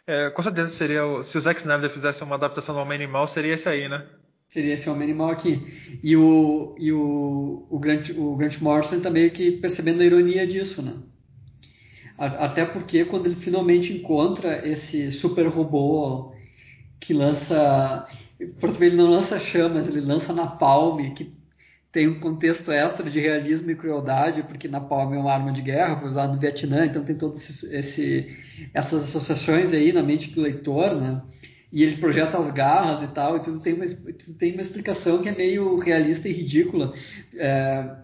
É, 0.07 0.29
com 0.31 0.41
certeza 0.41 0.71
seria 0.71 1.05
o, 1.05 1.23
se 1.23 1.37
o 1.37 1.41
Zack 1.41 1.61
Snyder 1.61 1.91
fizesse 1.91 2.23
uma 2.23 2.35
adaptação 2.35 2.73
do 2.73 2.81
Homem 2.81 2.95
Animal, 2.95 3.27
seria 3.27 3.53
esse 3.53 3.69
aí, 3.69 3.87
né? 3.87 4.05
Seria 4.53 4.75
esse 4.75 4.87
Homem 4.87 5.03
Animal 5.03 5.31
aqui. 5.31 5.59
E 6.03 6.15
o, 6.15 6.75
e 6.77 6.91
o, 6.91 7.65
o, 7.69 7.79
Grant, 7.79 8.11
o 8.15 8.35
Grant 8.35 8.61
Morrison 8.61 8.99
tá 8.99 9.09
meio 9.09 9.31
que 9.31 9.53
percebendo 9.53 10.01
a 10.01 10.05
ironia 10.05 10.45
disso, 10.45 10.79
né? 10.81 10.93
Até 12.15 12.63
porque 12.63 13.03
quando 13.05 13.25
ele 13.25 13.35
finalmente 13.37 13.91
encontra 13.91 14.65
esse 14.67 15.11
super 15.13 15.47
robô 15.47 16.31
que 17.01 17.13
lança. 17.13 18.07
Ele 18.79 18.95
não 18.95 19.09
lança 19.09 19.39
chamas, 19.39 19.87
ele 19.87 20.01
lança 20.01 20.31
na 20.31 20.45
palme, 20.45 21.15
que 21.15 21.33
tem 21.91 22.07
um 22.07 22.19
contexto 22.19 22.71
extra 22.71 23.09
de 23.09 23.19
realismo 23.19 23.71
e 23.71 23.75
crueldade, 23.75 24.43
porque 24.43 24.67
na 24.67 24.81
palme 24.81 25.15
é 25.15 25.19
uma 25.19 25.31
arma 25.31 25.51
de 25.51 25.61
guerra, 25.61 25.99
foi 25.99 26.09
usada 26.09 26.33
no 26.33 26.39
Vietnã, 26.39 26.85
então 26.85 27.03
tem 27.03 27.15
todas 27.15 27.41
essas 28.73 29.03
associações 29.05 29.71
aí 29.71 29.93
na 29.93 30.03
mente 30.03 30.29
do 30.31 30.41
leitor, 30.41 30.95
né? 30.95 31.21
E 31.73 31.81
ele 31.81 31.97
projeta 31.97 32.37
as 32.37 32.53
garras 32.53 33.01
e 33.01 33.11
tal, 33.15 33.35
e 33.35 33.39
tudo 33.39 33.59
tem 33.59 33.73
uma, 33.73 33.87
tudo 33.87 34.37
tem 34.37 34.53
uma 34.53 34.61
explicação 34.61 35.23
que 35.23 35.27
é 35.27 35.35
meio 35.35 35.75
realista 35.79 36.29
e 36.29 36.31
ridícula. 36.31 36.93
É, 37.35 37.95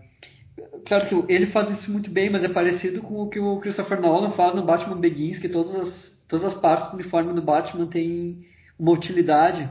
claro 0.88 1.08
que 1.08 1.32
ele 1.32 1.46
faz 1.46 1.78
isso 1.78 1.92
muito 1.92 2.10
bem, 2.10 2.32
mas 2.32 2.44
é 2.44 2.50
parecido 2.50 3.00
com 3.04 3.22
o 3.22 3.30
que 3.30 3.40
o 3.40 3.60
Christopher 3.60 4.02
Nolan 4.02 4.32
faz 4.32 4.56
no 4.56 4.66
Batman 4.66 5.00
Begins, 5.00 5.38
que 5.38 5.48
todas 5.48 5.76
as, 5.76 6.20
todas 6.28 6.46
as 6.48 6.60
partes 6.60 6.90
do 6.90 6.96
uniforme 6.96 7.32
do 7.32 7.44
Batman 7.44 7.86
têm 7.86 8.44
uma 8.78 8.92
utilidade. 8.92 9.70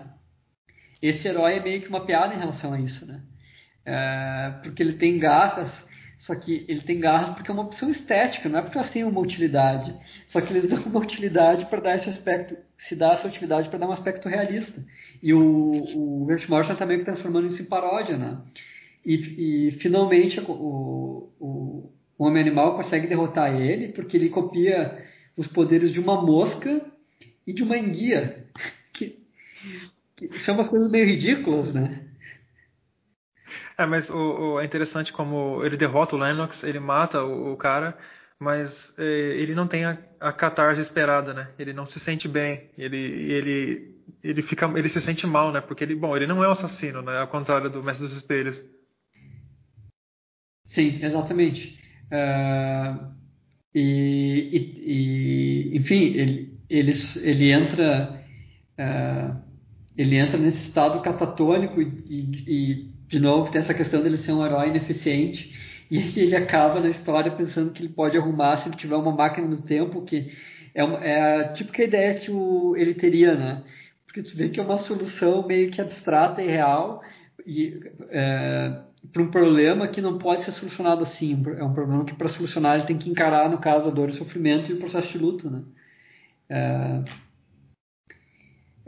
Esse 1.02 1.26
herói 1.26 1.54
é 1.54 1.62
meio 1.62 1.80
que 1.80 1.88
uma 1.88 2.06
piada 2.06 2.32
em 2.32 2.38
relação 2.38 2.72
a 2.72 2.80
isso, 2.80 3.04
né? 3.04 3.20
É, 3.84 4.54
porque 4.62 4.80
ele 4.80 4.92
tem 4.92 5.18
garras, 5.18 5.72
só 6.28 6.34
que 6.34 6.66
ele 6.68 6.82
tem 6.82 7.00
garras 7.00 7.34
porque 7.34 7.50
é 7.50 7.54
uma 7.54 7.62
opção 7.62 7.90
estética, 7.90 8.50
não 8.50 8.58
é 8.58 8.62
porque 8.62 8.76
elas 8.76 8.90
têm 8.90 9.02
uma 9.02 9.18
utilidade. 9.18 9.94
Só 10.26 10.42
que 10.42 10.52
eles 10.52 10.68
dão 10.68 10.82
uma 10.82 11.00
utilidade 11.00 11.64
para 11.70 11.80
dar 11.80 11.96
esse 11.96 12.10
aspecto, 12.10 12.54
se 12.76 12.94
dá 12.94 13.14
essa 13.14 13.26
utilidade 13.26 13.70
para 13.70 13.78
dar 13.78 13.88
um 13.88 13.92
aspecto 13.92 14.28
realista. 14.28 14.78
E 15.22 15.32
o, 15.32 15.40
o 15.40 16.26
Grant 16.26 16.46
Morrison 16.46 16.74
está 16.74 16.86
que 16.86 17.02
transformando 17.02 17.46
isso 17.46 17.62
em 17.62 17.64
paródia, 17.64 18.18
né? 18.18 18.42
E, 19.06 19.68
e 19.68 19.70
finalmente 19.80 20.38
o, 20.38 21.30
o, 21.40 21.92
o 22.18 22.24
Homem 22.26 22.42
Animal 22.42 22.76
consegue 22.76 23.06
derrotar 23.06 23.58
ele 23.58 23.88
porque 23.88 24.14
ele 24.14 24.28
copia 24.28 25.02
os 25.34 25.46
poderes 25.46 25.90
de 25.92 25.98
uma 25.98 26.20
mosca 26.20 26.78
e 27.46 27.54
de 27.54 27.62
uma 27.62 27.78
enguia. 27.78 28.44
Que, 28.92 29.16
que 30.16 30.38
são 30.44 30.56
umas 30.56 30.68
coisas 30.68 30.90
meio 30.90 31.06
ridículas, 31.06 31.72
né? 31.72 32.07
É, 33.78 33.86
mas 33.86 34.10
o, 34.10 34.14
o, 34.54 34.60
é 34.60 34.64
interessante 34.64 35.12
como 35.12 35.64
ele 35.64 35.76
derrota 35.76 36.16
o 36.16 36.18
Lennox, 36.18 36.64
ele 36.64 36.80
mata 36.80 37.22
o, 37.22 37.52
o 37.52 37.56
cara, 37.56 37.96
mas 38.36 38.68
é, 38.98 39.04
ele 39.04 39.54
não 39.54 39.68
tem 39.68 39.84
a, 39.84 39.96
a 40.18 40.32
catarse 40.32 40.80
esperada, 40.80 41.32
né? 41.32 41.52
Ele 41.56 41.72
não 41.72 41.86
se 41.86 42.00
sente 42.00 42.26
bem, 42.26 42.70
ele, 42.76 42.96
ele, 42.96 43.94
ele 44.20 44.42
fica, 44.42 44.66
ele 44.76 44.88
se 44.88 45.00
sente 45.00 45.24
mal, 45.28 45.52
né? 45.52 45.60
Porque 45.60 45.84
ele, 45.84 45.94
bom, 45.94 46.16
ele 46.16 46.26
não 46.26 46.42
é 46.42 46.48
um 46.48 46.52
assassino, 46.52 47.02
né? 47.02 47.18
Ao 47.18 47.28
contrário 47.28 47.70
do 47.70 47.80
Mestre 47.80 48.08
dos 48.08 48.16
Espelhos. 48.16 48.60
Sim, 50.66 50.98
exatamente. 51.00 51.78
Uh, 52.12 53.14
e, 53.72 54.50
e, 54.52 55.72
e, 55.72 55.78
enfim, 55.78 56.14
ele, 56.16 56.58
ele, 56.68 56.92
ele 57.22 57.52
entra, 57.52 58.24
uh, 58.76 59.40
ele 59.96 60.16
entra 60.16 60.36
nesse 60.36 60.66
estado 60.66 61.00
catatônico 61.00 61.80
e, 61.80 61.86
e, 62.08 62.97
de 63.08 63.18
novo 63.18 63.50
tem 63.50 63.60
essa 63.60 63.74
questão 63.74 64.02
dele 64.02 64.18
ser 64.18 64.32
um 64.32 64.44
herói 64.44 64.68
ineficiente 64.68 65.52
e 65.90 65.98
ele 66.20 66.36
acaba 66.36 66.80
na 66.80 66.90
história 66.90 67.32
pensando 67.32 67.72
que 67.72 67.82
ele 67.82 67.92
pode 67.92 68.16
arrumar 68.16 68.58
se 68.58 68.68
ele 68.68 68.76
tiver 68.76 68.96
uma 68.96 69.12
máquina 69.12 69.48
do 69.48 69.62
tempo, 69.62 70.04
que 70.04 70.30
é, 70.74 70.84
uma, 70.84 71.02
é 71.02 71.40
a 71.40 71.52
típica 71.54 71.82
ideia 71.82 72.14
que 72.14 72.30
o, 72.30 72.76
ele 72.76 72.94
teria, 72.94 73.34
né? 73.34 73.62
Porque 74.06 74.22
tu 74.22 74.36
vê 74.36 74.48
que 74.50 74.60
é 74.60 74.62
uma 74.62 74.78
solução 74.78 75.46
meio 75.46 75.70
que 75.70 75.80
abstrata 75.80 76.42
e 76.42 76.46
real 76.46 77.02
e, 77.46 77.80
é, 78.10 78.82
para 79.12 79.22
um 79.22 79.30
problema 79.30 79.88
que 79.88 80.00
não 80.00 80.18
pode 80.18 80.44
ser 80.44 80.52
solucionado 80.52 81.02
assim. 81.02 81.42
É 81.56 81.64
um 81.64 81.72
problema 81.72 82.04
que 82.04 82.14
para 82.14 82.28
solucionar 82.28 82.76
ele 82.76 82.86
tem 82.86 82.98
que 82.98 83.10
encarar, 83.10 83.48
no 83.48 83.58
caso, 83.58 83.88
a 83.88 83.92
dor 83.92 84.10
e 84.10 84.12
o 84.12 84.16
sofrimento 84.16 84.70
e 84.70 84.74
o 84.74 84.78
processo 84.78 85.10
de 85.10 85.18
luto, 85.18 85.50
né? 85.50 85.62
É, 86.50 87.02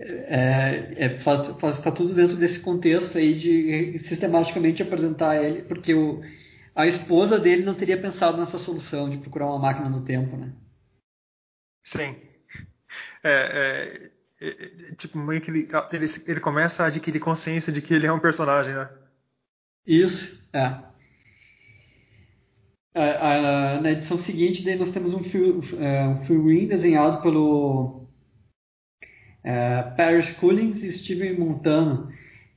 é, 0.03 0.95
é, 0.97 1.19
faz, 1.19 1.61
faz, 1.61 1.79
tá 1.83 1.91
tudo 1.91 2.15
dentro 2.15 2.37
desse 2.37 2.59
contexto 2.61 3.19
aí 3.19 3.39
de 3.39 3.99
sistematicamente 4.09 4.83
apresentar 4.83 5.37
ele, 5.37 5.63
porque 5.63 5.93
o, 5.93 6.23
a 6.75 6.87
esposa 6.87 7.39
dele 7.39 7.65
não 7.65 7.75
teria 7.75 8.01
pensado 8.01 8.39
nessa 8.39 8.59
solução 8.59 9.11
de 9.11 9.19
procurar 9.19 9.47
uma 9.47 9.59
máquina 9.59 9.91
no 9.91 10.03
tempo, 10.03 10.37
né? 10.39 10.53
Sim. 11.85 12.17
É, 13.23 14.11
é, 14.41 14.47
é, 14.47 14.49
é 14.49 14.95
tipo, 14.95 15.19
meio 15.19 15.43
que 15.43 15.51
ele, 15.51 15.69
ele, 15.93 16.07
ele, 16.27 16.41
começa 16.41 16.83
a 16.83 16.87
adquirir 16.87 17.21
consciência 17.21 17.71
de 17.71 17.83
que 17.83 17.93
ele 17.93 18.07
é 18.07 18.13
um 18.13 18.21
personagem, 18.21 18.75
né? 18.75 18.89
Isso, 19.87 20.49
é. 20.55 20.79
na 23.83 23.93
edição 23.93 24.17
seguinte, 24.17 24.65
daí 24.65 24.79
nós 24.79 24.93
temos 24.93 25.13
um, 25.13 25.21
é, 25.79 26.07
um 26.07 26.25
figurine 26.25 26.69
desenhado 26.69 27.21
pelo 27.21 28.00
é, 29.43 29.83
Paris 29.97 30.31
Cullings 30.33 30.83
e 30.83 30.93
Steven 30.93 31.39
Montano. 31.39 32.09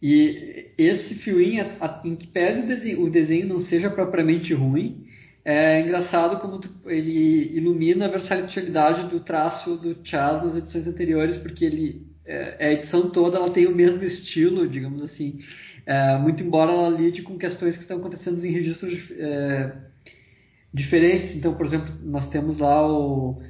E 0.01 0.71
esse 0.77 1.15
fioinho, 1.15 1.65
em 2.03 2.15
que 2.15 2.27
pese 2.27 2.61
o 2.61 2.67
desenho, 2.67 3.01
o 3.01 3.09
desenho 3.09 3.47
não 3.47 3.59
seja 3.59 3.89
propriamente 3.89 4.53
ruim, 4.53 5.05
é 5.45 5.81
engraçado 5.81 6.39
como 6.39 6.59
tu, 6.59 6.69
ele 6.85 7.55
ilumina 7.55 8.05
a 8.05 8.09
versatilidade 8.09 9.09
do 9.09 9.19
traço 9.19 9.75
do 9.77 9.97
Chaz 10.03 10.43
nas 10.43 10.55
edições 10.55 10.87
anteriores, 10.87 11.37
porque 11.37 11.65
ele, 11.65 12.07
é, 12.25 12.67
a 12.67 12.73
edição 12.73 13.09
toda 13.09 13.37
ela 13.37 13.51
tem 13.51 13.67
o 13.67 13.75
mesmo 13.75 14.03
estilo, 14.03 14.67
digamos 14.67 15.01
assim, 15.01 15.39
é, 15.85 16.17
muito 16.17 16.41
embora 16.43 16.71
ela 16.71 16.89
lide 16.89 17.21
com 17.23 17.37
questões 17.37 17.75
que 17.75 17.81
estão 17.81 17.97
acontecendo 17.97 18.43
em 18.45 18.51
registros 18.51 19.11
é, 19.11 19.73
diferentes. 20.73 21.35
Então, 21.35 21.55
por 21.55 21.65
exemplo, 21.65 21.93
nós 22.03 22.29
temos 22.29 22.57
lá 22.57 22.87
o, 22.89 23.41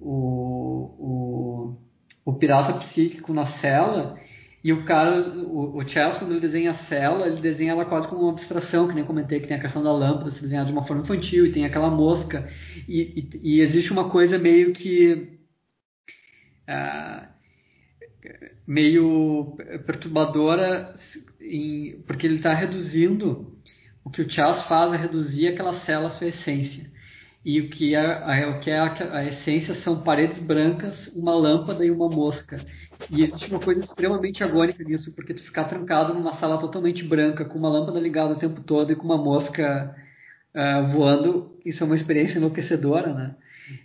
o, 0.00 0.96
o, 0.98 1.76
o 2.24 2.32
Pirata 2.34 2.74
Psíquico 2.86 3.32
na 3.32 3.46
cela, 3.58 4.18
e 4.64 4.72
o 4.72 4.84
cara, 4.84 5.28
o, 5.38 5.76
o 5.76 5.88
Chess, 5.88 6.18
quando 6.18 6.32
ele 6.32 6.40
desenha 6.40 6.70
a 6.70 6.84
cela, 6.84 7.26
ele 7.26 7.40
desenha 7.40 7.72
ela 7.72 7.84
quase 7.84 8.06
como 8.06 8.22
uma 8.22 8.32
abstração, 8.32 8.86
que 8.86 8.94
nem 8.94 9.04
comentei, 9.04 9.40
que 9.40 9.48
tem 9.48 9.56
a 9.56 9.60
questão 9.60 9.82
da 9.82 9.92
lâmpada 9.92 10.30
se 10.32 10.40
desenhar 10.40 10.64
de 10.64 10.72
uma 10.72 10.86
forma 10.86 11.02
infantil, 11.02 11.44
e 11.46 11.52
tem 11.52 11.64
aquela 11.64 11.90
mosca. 11.90 12.48
E, 12.88 13.28
e, 13.42 13.56
e 13.56 13.60
existe 13.60 13.90
uma 13.90 14.08
coisa 14.08 14.38
meio 14.38 14.72
que. 14.72 15.36
Uh, 16.68 17.32
meio 18.64 19.56
perturbadora, 19.84 20.94
em, 21.40 22.00
porque 22.06 22.24
ele 22.24 22.36
está 22.36 22.54
reduzindo. 22.54 23.52
O 24.04 24.10
que 24.10 24.22
o 24.22 24.30
Chess 24.30 24.62
faz 24.68 24.92
é 24.92 24.96
reduzir 24.96 25.48
aquela 25.48 25.80
cela 25.80 26.08
à 26.08 26.10
sua 26.10 26.28
essência. 26.28 26.91
E 27.44 27.60
o 27.60 27.68
que 27.70 27.94
é, 27.94 28.46
o 28.46 28.60
que 28.60 28.70
é 28.70 28.78
a, 28.78 29.16
a 29.16 29.24
essência 29.26 29.74
são 29.76 30.02
paredes 30.02 30.38
brancas, 30.38 31.08
uma 31.08 31.34
lâmpada 31.34 31.84
e 31.84 31.90
uma 31.90 32.08
mosca. 32.08 32.64
E 33.10 33.24
existe 33.24 33.50
uma 33.50 33.58
coisa 33.58 33.82
extremamente 33.82 34.44
agônica 34.44 34.84
nisso, 34.84 35.12
porque 35.14 35.34
tu 35.34 35.42
ficar 35.42 35.64
trancado 35.64 36.14
numa 36.14 36.36
sala 36.36 36.58
totalmente 36.58 37.02
branca, 37.02 37.44
com 37.44 37.58
uma 37.58 37.68
lâmpada 37.68 37.98
ligada 37.98 38.34
o 38.34 38.38
tempo 38.38 38.60
todo 38.60 38.92
e 38.92 38.96
com 38.96 39.04
uma 39.04 39.18
mosca 39.18 39.94
uh, 40.54 40.86
voando, 40.92 41.58
isso 41.64 41.82
é 41.82 41.86
uma 41.86 41.96
experiência 41.96 42.38
enlouquecedora, 42.38 43.12
né? 43.12 43.34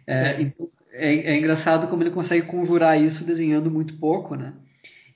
É, 0.06 0.42
então, 0.42 0.70
é, 0.94 1.34
é, 1.34 1.38
engraçado 1.38 1.88
como 1.88 2.04
ele 2.04 2.12
consegue 2.12 2.46
conjurar 2.46 3.02
isso 3.02 3.24
desenhando 3.24 3.72
muito 3.72 3.96
pouco, 3.98 4.36
né? 4.36 4.54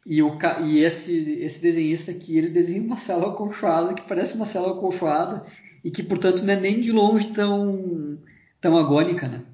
E, 0.05 0.21
o, 0.23 0.37
e 0.65 0.79
esse, 0.83 1.11
esse 1.41 1.59
desenhista 1.59 2.09
aqui, 2.09 2.35
ele 2.35 2.49
desenha 2.49 2.81
uma 2.81 2.97
cela 3.01 3.29
acolchoada 3.29 3.93
que 3.93 4.07
parece 4.07 4.33
uma 4.33 4.47
cela 4.47 4.71
acolchoada 4.71 5.45
e 5.83 5.91
que, 5.91 6.03
portanto, 6.03 6.43
não 6.43 6.53
é 6.53 6.59
nem 6.59 6.81
de 6.81 6.91
longe 6.91 7.27
tão, 7.33 7.75
tão 8.61 8.77
agônica, 8.77 9.27
né? 9.27 9.45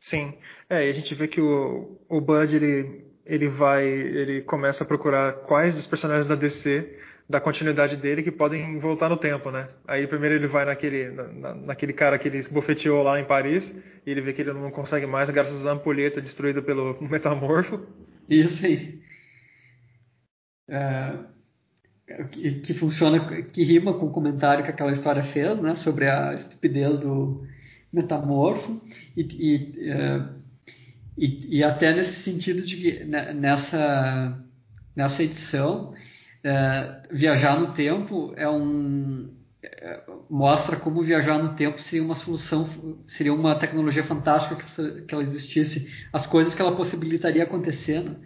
Sim. 0.00 0.34
É, 0.68 0.86
e 0.86 0.90
a 0.90 0.92
gente 0.92 1.14
vê 1.14 1.28
que 1.28 1.40
o, 1.40 2.00
o 2.08 2.20
Bud, 2.20 2.54
ele, 2.54 3.04
ele 3.24 3.48
vai, 3.48 3.86
ele 3.86 4.42
começa 4.42 4.84
a 4.84 4.86
procurar 4.86 5.32
quais 5.44 5.74
dos 5.74 5.86
personagens 5.86 6.26
da 6.26 6.34
DC 6.34 6.98
da 7.28 7.40
continuidade 7.40 7.96
dele 7.96 8.22
que 8.22 8.30
podem 8.30 8.78
voltar 8.78 9.08
no 9.08 9.16
tempo, 9.16 9.50
né? 9.50 9.68
Aí 9.86 10.06
primeiro 10.06 10.34
ele 10.34 10.46
vai 10.46 10.64
naquele, 10.64 11.10
na, 11.10 11.54
naquele 11.54 11.92
cara 11.92 12.18
que 12.18 12.28
ele 12.28 12.42
bofeteou 12.50 13.02
lá 13.02 13.18
em 13.18 13.24
Paris 13.24 13.64
e 14.04 14.10
ele 14.10 14.20
vê 14.20 14.32
que 14.32 14.42
ele 14.42 14.52
não 14.52 14.70
consegue 14.70 15.06
mais 15.06 15.30
graças 15.30 15.64
à 15.66 15.72
ampulheta 15.72 16.20
destruída 16.20 16.60
pelo 16.60 17.00
metamorfo. 17.00 17.80
Isso 18.28 18.66
aí. 18.66 19.00
É, 20.68 21.12
que, 22.30 22.60
que, 22.60 22.74
funciona, 22.74 23.42
que 23.44 23.64
rima 23.64 23.94
com 23.94 24.06
o 24.06 24.12
comentário 24.12 24.64
que 24.64 24.70
aquela 24.70 24.92
história 24.92 25.22
fez, 25.32 25.58
né? 25.60 25.74
Sobre 25.76 26.08
a 26.08 26.34
estupidez 26.34 26.98
do 26.98 27.46
metamorfo 27.92 28.80
e, 29.16 29.20
e, 29.20 29.90
é, 29.90 30.22
e, 31.16 31.58
e 31.58 31.64
até 31.64 31.92
nesse 31.92 32.22
sentido 32.22 32.62
de 32.62 32.76
que 32.76 33.04
né, 33.04 33.32
nessa, 33.32 34.42
nessa 34.96 35.22
edição 35.22 35.92
é, 36.42 37.02
viajar 37.10 37.60
no 37.60 37.72
tempo 37.74 38.32
é 38.36 38.48
um 38.48 39.30
é, 39.62 40.00
mostra 40.28 40.76
como 40.76 41.02
viajar 41.02 41.38
no 41.38 41.54
tempo 41.54 41.80
seria 41.82 42.04
uma 42.04 42.16
solução 42.16 42.68
seria 43.06 43.32
uma 43.32 43.54
tecnologia 43.54 44.04
fantástica 44.04 44.56
que, 44.56 45.02
que 45.02 45.14
ela 45.14 45.22
existisse 45.22 45.86
as 46.12 46.26
coisas 46.26 46.54
que 46.54 46.60
ela 46.60 46.74
possibilitaria 46.74 47.44
acontecendo 47.44 48.16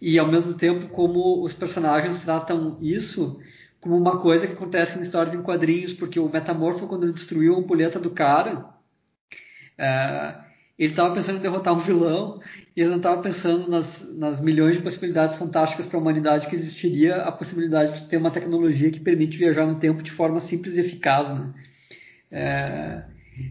e 0.00 0.18
ao 0.18 0.26
mesmo 0.26 0.54
tempo 0.54 0.88
como 0.88 1.44
os 1.44 1.52
personagens 1.52 2.22
tratam 2.24 2.78
isso 2.80 3.38
como 3.80 3.96
uma 3.96 4.18
coisa 4.18 4.46
que 4.46 4.54
acontece 4.54 4.98
em 4.98 5.02
histórias 5.02 5.34
em 5.34 5.42
quadrinhos 5.42 5.92
porque 5.92 6.18
o 6.18 6.28
metamorfo 6.28 6.88
quando 6.88 7.04
ele 7.04 7.12
destruiu 7.12 7.54
a 7.54 7.58
ampulheta 7.58 8.00
do 8.00 8.10
cara 8.10 8.79
é, 9.80 10.34
ele 10.78 10.92
estava 10.92 11.14
pensando 11.14 11.38
em 11.38 11.42
derrotar 11.42 11.74
um 11.74 11.80
vilão 11.80 12.40
e 12.76 12.80
ele 12.80 12.90
não 12.90 12.98
estava 12.98 13.22
pensando 13.22 13.68
nas, 13.68 14.16
nas 14.16 14.40
milhões 14.40 14.76
de 14.76 14.82
possibilidades 14.82 15.36
fantásticas 15.38 15.86
para 15.86 15.98
a 15.98 16.00
humanidade 16.00 16.46
que 16.48 16.56
existiria 16.56 17.16
a 17.16 17.32
possibilidade 17.32 18.00
de 18.00 18.08
ter 18.08 18.16
uma 18.16 18.30
tecnologia 18.30 18.90
que 18.90 19.00
permite 19.00 19.36
viajar 19.36 19.66
no 19.66 19.80
tempo 19.80 20.02
de 20.02 20.10
forma 20.12 20.40
simples 20.42 20.74
e 20.74 20.80
eficaz. 20.80 21.28
Né? 21.28 21.54
É, 22.30 23.02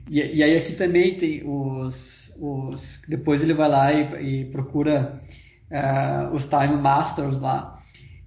e, 0.09 0.37
e, 0.37 0.43
aí 0.43 0.57
aqui 0.57 0.73
também 0.73 1.15
tem 1.17 1.41
os, 1.45 2.33
os 2.39 3.01
depois 3.07 3.41
ele 3.41 3.53
vai 3.53 3.69
lá 3.69 3.91
e, 3.91 4.41
e 4.41 4.45
procura 4.51 5.21
é, 5.69 6.29
os 6.31 6.43
Time 6.45 6.81
Masters 6.81 7.39
lá 7.39 7.79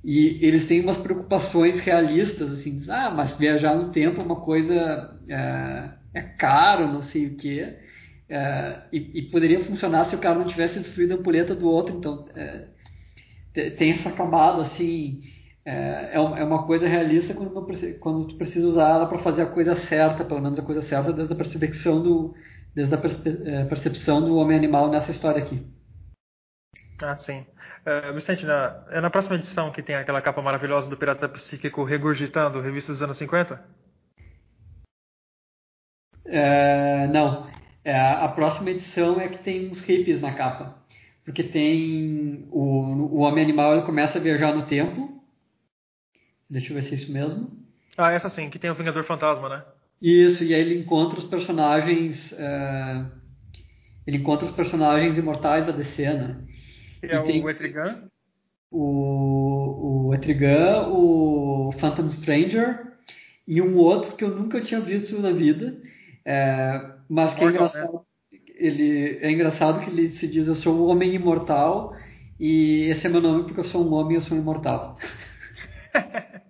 e 0.04 0.38
eles 0.44 0.66
têm 0.66 0.80
umas 0.80 0.98
preocupações 0.98 1.78
realistas 1.80 2.52
assim, 2.52 2.82
ah, 2.88 3.10
mas 3.10 3.36
viajar 3.36 3.76
no 3.76 3.90
tempo 3.90 4.20
é 4.20 4.24
uma 4.24 4.40
coisa 4.40 5.16
é, 5.28 5.90
é 6.14 6.20
caro, 6.20 6.92
não 6.92 7.02
sei 7.02 7.26
o 7.26 7.36
quê. 7.36 7.76
É, 8.32 8.84
e, 8.90 9.18
e, 9.18 9.22
poderia 9.30 9.62
funcionar 9.62 10.06
se 10.06 10.16
o 10.16 10.18
cara 10.18 10.38
não 10.38 10.46
tivesse 10.46 10.78
destruído 10.80 11.12
a 11.12 11.14
ampulheta 11.16 11.54
do 11.54 11.68
outro. 11.68 11.94
Então, 11.98 12.26
é, 12.34 13.70
tem 13.76 13.92
essa 13.92 14.10
camada 14.10 14.62
assim. 14.62 15.20
É, 15.66 16.12
é, 16.12 16.14
é 16.14 16.44
uma 16.44 16.66
coisa 16.66 16.88
realista 16.88 17.34
quando, 17.34 17.52
não, 17.52 17.66
quando 18.00 18.28
tu 18.28 18.36
precisa 18.36 18.66
usar 18.66 18.88
ela 18.88 19.06
para 19.06 19.18
fazer 19.18 19.42
a 19.42 19.46
coisa 19.46 19.76
certa, 19.86 20.24
pelo 20.24 20.40
menos 20.40 20.58
a 20.58 20.62
coisa 20.62 20.80
certa, 20.80 21.12
desde 21.12 21.34
a 21.34 21.36
percepção 21.36 22.02
do, 22.02 22.34
desde 22.74 22.94
a 22.94 22.98
é, 22.98 23.64
percepção 23.66 24.22
do 24.22 24.36
homem-animal 24.36 24.90
nessa 24.90 25.10
história 25.10 25.42
aqui. 25.42 25.62
Ah, 27.02 27.18
sim. 27.18 27.44
Uh, 27.84 28.14
Vicente, 28.14 28.46
na, 28.46 28.82
é 28.90 29.00
na 29.00 29.10
próxima 29.10 29.36
edição 29.36 29.70
que 29.70 29.82
tem 29.82 29.96
aquela 29.96 30.22
capa 30.22 30.40
maravilhosa 30.40 30.88
do 30.88 30.96
Pirata 30.96 31.28
Psíquico 31.28 31.84
regurgitando 31.84 32.62
revista 32.62 32.92
dos 32.92 33.02
anos 33.02 33.18
50? 33.18 33.62
É, 36.24 37.06
não. 37.08 37.51
É, 37.84 37.98
a 37.98 38.28
próxima 38.28 38.70
edição 38.70 39.20
é 39.20 39.28
que 39.28 39.38
tem 39.38 39.68
uns 39.68 39.78
hippies 39.80 40.20
na 40.20 40.32
capa. 40.34 40.76
Porque 41.24 41.42
tem. 41.42 42.46
O, 42.50 42.60
o 42.60 43.18
Homem 43.18 43.44
Animal 43.44 43.74
ele 43.74 43.86
começa 43.86 44.18
a 44.18 44.20
viajar 44.20 44.54
no 44.54 44.66
tempo. 44.66 45.22
Deixa 46.48 46.72
eu 46.72 46.74
ver 46.74 46.84
se 46.84 46.90
é 46.90 46.94
isso 46.94 47.12
mesmo. 47.12 47.50
Ah, 47.96 48.12
essa 48.12 48.30
sim, 48.30 48.50
que 48.50 48.58
tem 48.58 48.70
o 48.70 48.74
Vingador 48.74 49.04
Fantasma, 49.04 49.48
né? 49.48 49.64
Isso, 50.00 50.42
e 50.42 50.54
aí 50.54 50.60
ele 50.60 50.78
encontra 50.80 51.18
os 51.18 51.26
personagens. 51.26 52.32
Uh, 52.32 53.10
ele 54.06 54.18
encontra 54.18 54.46
os 54.46 54.52
personagens 54.52 55.16
imortais 55.16 55.66
da 55.66 55.72
DC, 55.72 56.02
né? 56.12 56.36
Que 57.00 57.06
é 57.06 57.20
o 57.20 57.50
Etrigan? 57.50 58.08
O, 58.70 60.08
o 60.08 60.14
Etrigan, 60.14 60.88
o 60.88 61.72
Phantom 61.78 62.08
Stranger 62.10 62.92
e 63.46 63.60
um 63.60 63.76
outro 63.76 64.16
que 64.16 64.24
eu 64.24 64.30
nunca 64.30 64.60
tinha 64.60 64.80
visto 64.80 65.20
na 65.20 65.32
vida, 65.32 65.76
é, 66.24 66.91
mas 67.08 67.34
que 67.34 67.44
é 67.44 67.48
engraçado. 67.48 67.92
Né? 67.92 68.00
Ele, 68.54 69.18
é 69.20 69.30
engraçado 69.30 69.84
que 69.84 69.90
ele 69.90 70.10
se 70.16 70.28
diz: 70.28 70.46
Eu 70.46 70.54
sou 70.54 70.74
um 70.74 70.90
homem 70.90 71.14
imortal 71.14 71.94
e 72.38 72.88
esse 72.90 73.06
é 73.06 73.10
meu 73.10 73.20
nome 73.20 73.44
porque 73.44 73.60
eu 73.60 73.64
sou 73.64 73.86
um 73.86 73.92
homem 73.94 74.14
e 74.14 74.16
eu 74.16 74.22
sou 74.22 74.36
imortal. 74.36 74.96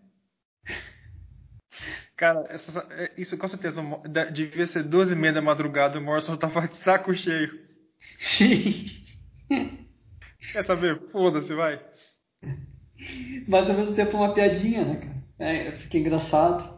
Cara, 2.17 2.47
essa, 2.51 2.87
é, 2.91 3.11
isso 3.17 3.37
com 3.37 3.49
certeza 3.49 3.83
devia 4.33 4.67
ser 4.67 4.85
duas 4.85 5.11
e 5.11 5.15
meia 5.17 5.33
da 5.33 5.43
madrugada. 5.43 5.99
O 5.99 6.03
Morrison 6.03 6.37
tava 6.37 6.69
de 6.69 6.77
saco 6.79 7.13
cheio. 7.15 7.51
Quer 10.53 10.65
saber? 10.65 11.01
Foda-se, 11.11 11.53
vai. 11.55 11.81
Mas 13.49 13.69
ao 13.69 13.77
mesmo 13.77 13.95
tempo 13.95 14.17
uma 14.17 14.33
piadinha, 14.35 14.85
né, 14.85 14.97
cara? 14.97 15.23
É, 15.39 15.73
fica 15.73 15.99
engraçado. 15.99 16.72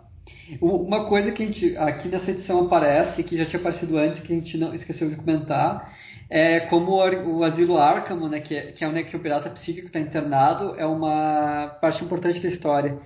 Uma 0.60 1.06
coisa 1.06 1.32
que 1.32 1.42
a 1.42 1.46
gente, 1.46 1.76
aqui 1.76 2.08
nessa 2.08 2.30
edição 2.30 2.64
aparece, 2.64 3.22
que 3.22 3.36
já 3.36 3.46
tinha 3.46 3.60
aparecido 3.60 3.96
antes, 3.98 4.20
que 4.20 4.32
a 4.32 4.36
gente 4.36 4.56
não 4.56 4.74
esqueceu 4.74 5.08
de 5.08 5.16
comentar, 5.16 5.92
é 6.30 6.60
como 6.60 6.92
o, 6.92 7.38
o 7.38 7.44
Asilo 7.44 7.78
Arkham, 7.78 8.28
né, 8.28 8.40
que, 8.40 8.54
é, 8.54 8.72
que 8.72 8.84
é 8.84 8.88
onde 8.88 9.04
que 9.04 9.16
o 9.16 9.20
pirata 9.20 9.50
psíquico 9.50 9.88
está 9.88 9.98
internado, 9.98 10.74
é 10.76 10.86
uma 10.86 11.76
parte 11.80 12.02
importante 12.04 12.40
da 12.40 12.48
história. 12.48 12.98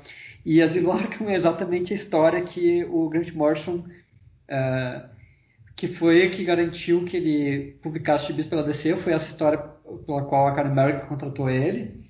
E 0.44 0.62
Asilo 0.62 0.90
Arkham 0.92 1.28
é 1.28 1.34
exatamente 1.34 1.92
a 1.92 1.97
história 1.97 2.42
que 2.42 2.84
o 2.84 3.08
Grant 3.08 3.32
Morrison, 3.32 3.84
uh, 4.50 5.08
que 5.76 5.88
foi 5.97 6.30
que 6.30 6.44
garantiu 6.44 7.05
que 7.05 7.16
ele 7.16 7.78
publicasse 7.82 8.26
gibis 8.28 8.47
pela 8.47 8.62
DC, 8.62 8.97
foi 9.02 9.12
essa 9.12 9.28
história 9.28 9.58
pela 10.06 10.24
qual 10.24 10.47
a 10.47 10.55
Karen 10.55 10.74
Merrick 10.74 11.06
contratou 11.06 11.50
ele. 11.50 12.06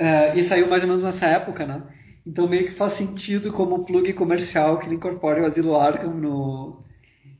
Uh, 0.00 0.36
e 0.36 0.44
saiu 0.44 0.68
mais 0.68 0.82
ou 0.82 0.88
menos 0.88 1.04
nessa 1.04 1.26
época, 1.26 1.66
né? 1.66 1.82
Então 2.26 2.48
meio 2.48 2.66
que 2.66 2.74
faz 2.74 2.94
sentido 2.94 3.52
como 3.52 3.84
plug 3.84 4.12
comercial 4.14 4.78
que 4.80 4.86
ele 4.86 4.96
incorpore 4.96 5.40
o 5.40 5.46
Asilo 5.46 5.76
Arkham 5.76 6.12
no, 6.12 6.82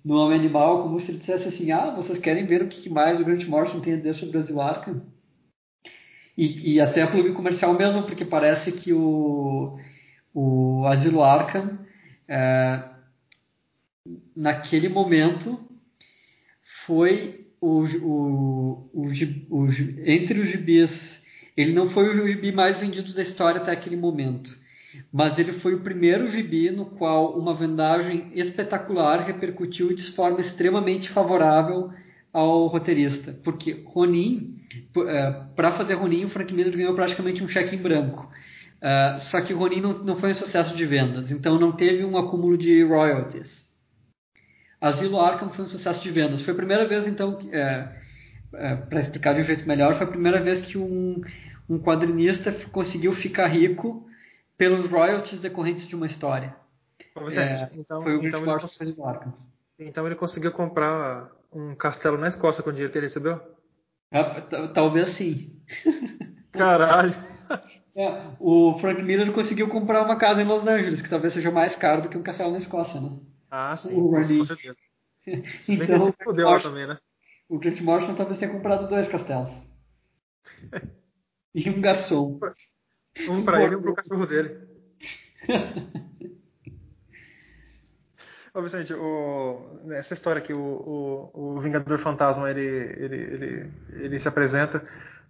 no 0.04 0.14
Homem 0.14 0.38
Animal, 0.38 0.84
como 0.84 1.00
se 1.00 1.10
ele 1.10 1.18
dissesse 1.18 1.48
assim, 1.48 1.72
ah, 1.72 1.90
vocês 1.90 2.18
querem 2.18 2.46
ver 2.46 2.62
o 2.62 2.68
que 2.68 2.88
mais 2.88 3.20
o 3.20 3.24
Grant 3.24 3.44
Morrison 3.46 3.80
tem 3.80 3.94
a 3.94 3.96
dizer 3.96 4.14
sobre 4.14 4.38
o 4.38 4.40
Asilo 4.40 4.60
Arkham? 4.60 5.02
E, 6.38 6.74
e 6.74 6.80
até 6.80 7.04
plug 7.04 7.32
comercial 7.32 7.74
mesmo, 7.74 8.04
porque 8.04 8.24
parece 8.24 8.70
que 8.70 8.92
o, 8.92 9.76
o 10.32 10.86
Asilo 10.86 11.20
Arkham, 11.20 11.80
é, 12.28 12.84
naquele 14.36 14.88
momento, 14.88 15.58
foi 16.86 17.48
o, 17.60 17.82
o, 17.82 18.90
o, 18.92 19.10
o, 19.50 19.68
entre 20.04 20.38
os 20.38 20.48
gibis, 20.50 21.20
ele 21.56 21.72
não 21.72 21.90
foi 21.90 22.08
o 22.08 22.28
gibi 22.28 22.52
mais 22.52 22.78
vendido 22.78 23.12
da 23.12 23.22
história 23.22 23.60
até 23.60 23.72
aquele 23.72 23.96
momento 23.96 24.64
mas 25.12 25.38
ele 25.38 25.54
foi 25.60 25.74
o 25.74 25.80
primeiro 25.80 26.30
gibi 26.30 26.70
no 26.70 26.86
qual 26.86 27.38
uma 27.38 27.54
vendagem 27.54 28.30
espetacular 28.34 29.24
repercutiu 29.26 29.94
de 29.94 30.10
forma 30.12 30.40
extremamente 30.40 31.08
favorável 31.10 31.90
ao 32.32 32.66
roteirista, 32.66 33.32
porque 33.42 33.82
Ronin, 33.86 34.56
para 35.54 35.72
fazer 35.72 35.94
Ronin, 35.94 36.24
o 36.24 36.28
Frank 36.28 36.52
Miller 36.52 36.76
ganhou 36.76 36.94
praticamente 36.94 37.42
um 37.42 37.48
cheque 37.48 37.74
em 37.74 37.82
branco. 37.82 38.30
Uh, 38.76 39.20
só 39.22 39.40
que 39.40 39.54
Ronin 39.54 39.80
não, 39.80 40.04
não 40.04 40.16
foi 40.16 40.32
um 40.32 40.34
sucesso 40.34 40.76
de 40.76 40.84
vendas, 40.84 41.30
então 41.30 41.58
não 41.58 41.72
teve 41.72 42.04
um 42.04 42.18
acúmulo 42.18 42.58
de 42.58 42.84
royalties. 42.84 43.66
Asilo 44.80 45.18
Arkham 45.18 45.50
foi 45.50 45.64
um 45.64 45.68
sucesso 45.68 46.02
de 46.02 46.10
vendas. 46.10 46.42
Foi 46.42 46.52
a 46.52 46.56
primeira 46.56 46.86
vez, 46.86 47.06
então, 47.06 47.38
é, 47.50 47.88
é, 48.54 48.76
para 48.76 49.00
explicar 49.00 49.34
de 49.34 49.40
um 49.40 49.44
jeito 49.44 49.66
melhor, 49.66 49.96
foi 49.96 50.06
a 50.06 50.10
primeira 50.10 50.42
vez 50.42 50.60
que 50.60 50.76
um, 50.76 51.22
um 51.68 51.78
quadrinista 51.78 52.52
conseguiu 52.70 53.14
ficar 53.14 53.48
rico 53.48 54.05
pelos 54.56 54.90
royalties 54.90 55.40
decorrentes 55.40 55.86
de 55.86 55.94
uma 55.94 56.06
história. 56.06 56.56
Você, 57.14 57.38
é, 57.38 57.70
então, 57.74 58.02
foi 58.02 58.16
o 58.16 58.24
então, 58.26 58.42
ele 58.42 58.60
conseguiu, 58.60 58.96
então 59.78 60.06
ele 60.06 60.14
conseguiu 60.14 60.52
comprar 60.52 61.30
um 61.52 61.74
castelo 61.74 62.18
na 62.18 62.28
Escócia 62.28 62.62
com 62.62 62.70
o 62.70 62.72
dinheiro 62.72 62.92
que 62.92 62.98
ele 62.98 63.06
recebeu? 63.06 63.40
É, 64.10 64.68
talvez 64.74 65.14
sim. 65.16 65.60
Caralho. 66.52 67.14
É, 67.94 68.30
o 68.38 68.78
Frank 68.78 69.02
Miller 69.02 69.32
conseguiu 69.32 69.68
comprar 69.68 70.02
uma 70.02 70.18
casa 70.18 70.42
em 70.42 70.46
Los 70.46 70.66
Angeles, 70.66 71.00
que 71.00 71.08
talvez 71.08 71.32
seja 71.32 71.50
mais 71.50 71.74
caro 71.76 72.02
do 72.02 72.08
que 72.10 72.18
um 72.18 72.22
castelo 72.22 72.52
na 72.52 72.58
Escócia, 72.58 73.00
né? 73.00 73.18
Ah, 73.50 73.76
sim, 73.76 73.94
o 73.98 74.10
com 74.10 74.44
certeza. 74.44 74.76
então, 75.66 76.14
o 76.26 76.32
Grant, 76.34 76.62
também, 76.62 76.86
né? 76.86 76.98
o 77.48 77.58
Grant 77.58 77.80
Morrison 77.80 78.14
talvez 78.14 78.38
tenha 78.38 78.52
comprado 78.52 78.88
dois 78.88 79.08
castelos. 79.08 79.50
e 81.54 81.70
um 81.70 81.80
garçom. 81.80 82.38
Um 83.28 83.44
pra 83.44 83.62
ele 83.62 83.74
e 83.74 83.76
um 83.76 83.82
pro 83.82 83.94
cachorro 83.94 84.26
dele. 84.26 84.58
Ô 88.54 88.62
Vicente, 88.62 88.94
o, 88.94 89.80
essa 89.90 90.14
história 90.14 90.40
aqui, 90.40 90.54
o, 90.54 90.58
o, 90.58 91.56
o, 91.56 91.60
Vingador 91.60 91.98
Fantasma, 91.98 92.50
ele, 92.50 92.62
ele, 92.62 93.16
ele, 93.16 93.70
ele 93.92 94.18
se 94.18 94.26
apresenta. 94.26 94.82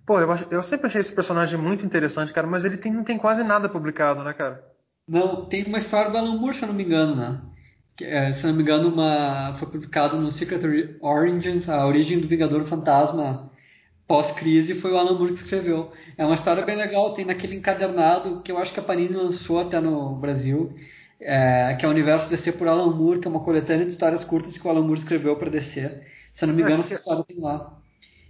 Pô, 0.06 0.20
eu, 0.20 0.28
eu 0.48 0.62
sempre 0.62 0.86
achei 0.86 1.00
esse 1.00 1.12
personagem 1.12 1.58
muito 1.58 1.84
interessante, 1.84 2.32
cara, 2.32 2.47
mas 2.47 2.65
ele 2.65 2.76
tem, 2.76 2.92
não 2.92 3.02
tem 3.02 3.18
quase 3.18 3.42
nada 3.42 3.68
publicado, 3.68 4.23
né, 4.23 4.32
cara? 4.32 4.62
Não, 5.08 5.44
tem 5.47 5.65
uma 5.65 5.81
história 5.81 6.12
do 6.12 6.16
Alan 6.16 6.36
Moore, 6.36 6.56
se 6.56 6.62
eu 6.62 6.68
não 6.68 6.74
me 6.76 6.84
engano, 6.84 7.16
né? 7.16 7.40
Que, 7.97 8.05
é, 8.05 8.34
se 8.34 8.44
eu 8.44 8.50
não 8.50 8.56
me 8.56 8.62
engano, 8.62 8.90
uma, 8.90 9.56
foi 9.58 9.68
publicado 9.70 10.16
no 10.16 10.31
Secret 10.31 10.60
Origins, 11.00 11.68
a 11.68 11.84
origem 11.84 12.20
do 12.20 12.28
Vingador 12.28 12.65
Fantasma 12.66 13.50
pós-crise 14.07 14.81
foi 14.81 14.93
o 14.93 14.97
Alan 14.97 15.18
Moore 15.18 15.35
que 15.35 15.43
escreveu. 15.43 15.93
É 16.17 16.25
uma 16.25 16.35
história 16.35 16.65
bem 16.65 16.76
legal, 16.76 17.15
tem 17.15 17.25
naquele 17.25 17.57
encadernado 17.57 18.41
que 18.43 18.52
eu 18.52 18.59
acho 18.59 18.73
que 18.73 18.81
a 18.81 18.83
Panini 18.83 19.15
lançou 19.15 19.60
até 19.60 19.81
no 19.81 20.15
Brasil, 20.17 20.75
é, 21.20 21.76
que 21.78 21.85
é 21.85 21.89
o 21.89 21.91
Universo 21.91 22.28
DC 22.28 22.52
por 22.52 22.68
Alan 22.68 22.94
Moore, 22.94 23.20
que 23.20 23.26
é 23.26 23.31
uma 23.31 23.44
coletânea 23.44 23.85
de 23.85 23.93
histórias 23.93 24.25
curtas 24.25 24.57
que 24.57 24.67
o 24.67 24.70
Alan 24.70 24.83
Moore 24.83 25.01
escreveu 25.01 25.36
para 25.36 25.51
DC. 25.51 26.02
Se 26.35 26.44
eu 26.44 26.49
não 26.49 26.55
me 26.55 26.62
engano, 26.62 26.83
é, 26.83 26.86
essa 26.86 26.94
história 26.94 27.25
tem 27.25 27.41
lá. 27.41 27.78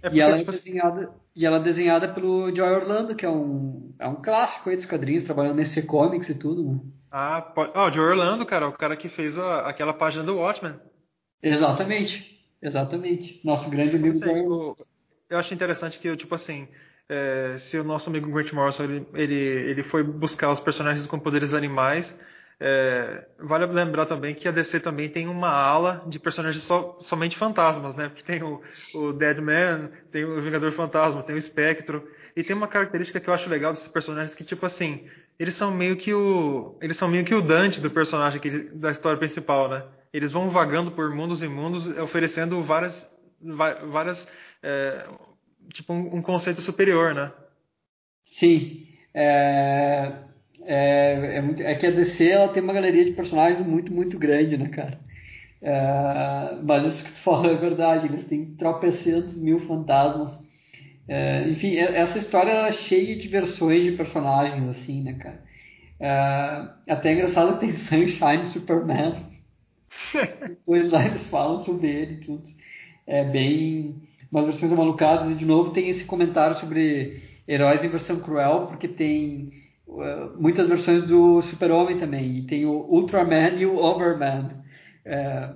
É 0.01 0.09
e, 0.13 0.21
ela 0.21 0.39
é 0.39 0.43
desenhada, 0.43 1.11
e 1.35 1.45
ela 1.45 1.57
é 1.57 1.63
desenhada 1.63 2.07
pelo 2.07 2.55
Joy 2.55 2.69
Orlando, 2.69 3.15
que 3.15 3.25
é 3.25 3.29
um, 3.29 3.93
é 3.99 4.07
um 4.07 4.15
clássico 4.15 4.69
aí 4.69 4.75
dos 4.75 4.85
quadrinhos, 4.85 5.25
trabalhando 5.25 5.57
nesse 5.57 5.81
comics 5.81 6.29
e 6.29 6.35
tudo. 6.35 6.63
Né? 6.63 6.79
Ah, 7.11 7.41
pode... 7.41 7.71
oh, 7.75 7.87
o 7.87 7.91
Joy 7.91 8.09
Orlando, 8.09 8.45
cara, 8.45 8.67
o 8.67 8.73
cara 8.73 8.95
que 8.95 9.09
fez 9.09 9.37
a, 9.37 9.67
aquela 9.67 9.93
página 9.93 10.23
do 10.23 10.37
Watchmen. 10.37 10.73
Exatamente, 11.41 12.39
exatamente. 12.61 13.41
Nosso 13.43 13.69
grande 13.69 13.95
amigo 13.95 14.19
Joy 14.19 14.75
eu 15.29 15.37
acho 15.37 15.53
interessante 15.53 15.99
que, 15.99 16.15
tipo 16.15 16.35
assim, 16.35 16.67
é, 17.09 17.57
se 17.59 17.77
o 17.77 17.83
nosso 17.83 18.09
amigo 18.09 18.31
Grant 18.31 18.51
Morrison 18.51 18.83
ele, 18.83 19.07
ele, 19.13 19.35
ele 19.35 19.83
foi 19.83 20.03
buscar 20.03 20.51
os 20.51 20.59
personagens 20.59 21.07
com 21.07 21.19
poderes 21.19 21.53
animais, 21.53 22.13
é, 22.59 23.23
vale 23.39 23.67
lembrar 23.67 24.07
também 24.07 24.33
que 24.33 24.47
a 24.47 24.51
DC 24.51 24.79
também 24.79 25.09
tem 25.09 25.27
uma 25.27 25.49
ala 25.49 26.03
de 26.07 26.17
personagens 26.17 26.63
so, 26.63 26.97
somente 27.01 27.37
fantasmas, 27.37 27.95
né? 27.95 28.09
Porque 28.09 28.23
tem 28.23 28.41
o, 28.41 28.61
o 28.95 29.13
Deadman, 29.13 29.91
tem 30.11 30.25
o 30.25 30.41
Vingador 30.41 30.71
Fantasma, 30.71 31.21
tem 31.23 31.35
o 31.35 31.39
Espectro. 31.39 32.07
E 32.35 32.43
tem 32.43 32.55
uma 32.55 32.67
característica 32.67 33.19
que 33.19 33.29
eu 33.29 33.33
acho 33.33 33.49
legal 33.49 33.73
desses 33.73 33.87
personagens 33.89 34.35
que, 34.35 34.43
tipo 34.43 34.65
assim, 34.65 35.07
eles 35.39 35.53
são 35.53 35.71
meio 35.71 35.97
que 35.97 36.13
o. 36.13 36.77
Eles 36.81 36.97
são 36.97 37.07
meio 37.07 37.25
que 37.25 37.35
o 37.35 37.41
Dante 37.41 37.79
do 37.79 37.91
personagem 37.91 38.39
que, 38.41 38.49
da 38.49 38.91
história 38.91 39.17
principal, 39.19 39.69
né? 39.69 39.83
Eles 40.11 40.31
vão 40.31 40.49
vagando 40.49 40.91
por 40.91 41.13
mundos 41.13 41.43
e 41.43 41.47
mundos, 41.47 41.87
oferecendo 41.99 42.63
várias, 42.63 43.09
várias 43.91 44.27
é, 44.63 45.07
tipo 45.73 45.93
um, 45.93 46.17
um, 46.17 46.21
conceito 46.21 46.61
superior, 46.61 47.13
né? 47.13 47.31
Sim. 48.39 48.87
É, 49.13 50.13
é, 50.63 51.39
é, 51.39 51.71
é, 51.71 51.75
que 51.75 51.85
a 51.85 51.91
DC 51.91 52.27
ela 52.27 52.49
tem 52.49 52.61
uma 52.61 52.73
galeria 52.73 53.05
de 53.05 53.13
personagens 53.13 53.65
muito, 53.65 53.93
muito 53.93 54.17
grande, 54.17 54.57
né, 54.57 54.69
cara? 54.69 54.99
É, 55.61 56.57
mas 56.63 56.85
isso 56.85 57.03
que 57.03 57.11
tu 57.11 57.19
fala 57.23 57.51
é 57.51 57.55
verdade, 57.55 58.07
eles 58.07 58.25
têm 58.27 58.55
tropecentos 58.55 59.37
mil 59.37 59.59
fantasmas. 59.61 60.37
É, 61.07 61.47
enfim, 61.47 61.75
é, 61.75 61.99
essa 61.99 62.17
história 62.17 62.51
é 62.51 62.71
cheia 62.73 63.15
de 63.15 63.27
versões 63.27 63.83
de 63.83 63.91
personagens, 63.93 64.69
assim, 64.69 65.03
né, 65.03 65.13
cara? 65.13 65.41
É, 65.99 66.91
até 66.93 67.09
é 67.09 67.13
engraçado 67.13 67.53
que 67.53 67.65
tem 67.65 67.73
Sunshine 67.87 68.51
Superman. 68.51 69.25
Depois 70.47 70.91
lá 70.91 71.05
eles 71.05 71.23
falam 71.27 71.63
sobre 71.63 71.87
ele 71.89 72.13
e 72.15 72.19
tudo. 72.19 72.43
É 73.05 73.23
bem 73.23 73.95
umas 74.31 74.45
versões 74.45 74.71
malucadas, 74.71 75.31
e 75.31 75.35
de 75.35 75.45
novo 75.45 75.71
tem 75.71 75.89
esse 75.89 76.05
comentário 76.05 76.57
sobre 76.57 77.21
heróis 77.47 77.83
em 77.83 77.89
versão 77.89 78.19
cruel, 78.19 78.67
porque 78.67 78.87
tem 78.87 79.49
uh, 79.87 80.39
muitas 80.39 80.67
versões 80.67 81.03
do 81.07 81.41
Super-Homem 81.41 81.97
também, 81.97 82.39
e 82.39 82.47
tem 82.47 82.65
o 82.65 82.73
Ultraman 82.89 83.55
e 83.57 83.65
o 83.65 83.77
Overman. 83.77 84.49
Uh, 85.05 85.55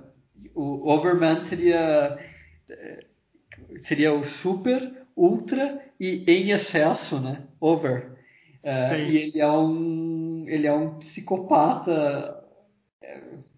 o 0.54 0.90
Overman 0.90 1.44
seria, 1.44 2.18
uh, 2.70 3.78
seria 3.86 4.12
o 4.12 4.24
super, 4.24 5.02
ultra 5.16 5.80
e 6.00 6.24
em 6.26 6.50
excesso, 6.50 7.20
né? 7.20 7.42
Over. 7.60 8.12
Uh, 8.64 8.94
e 9.08 9.16
ele 9.16 9.40
é 9.40 9.50
um 9.50 10.44
ele 10.46 10.66
é 10.66 10.72
um 10.72 10.98
psicopata 10.98 12.42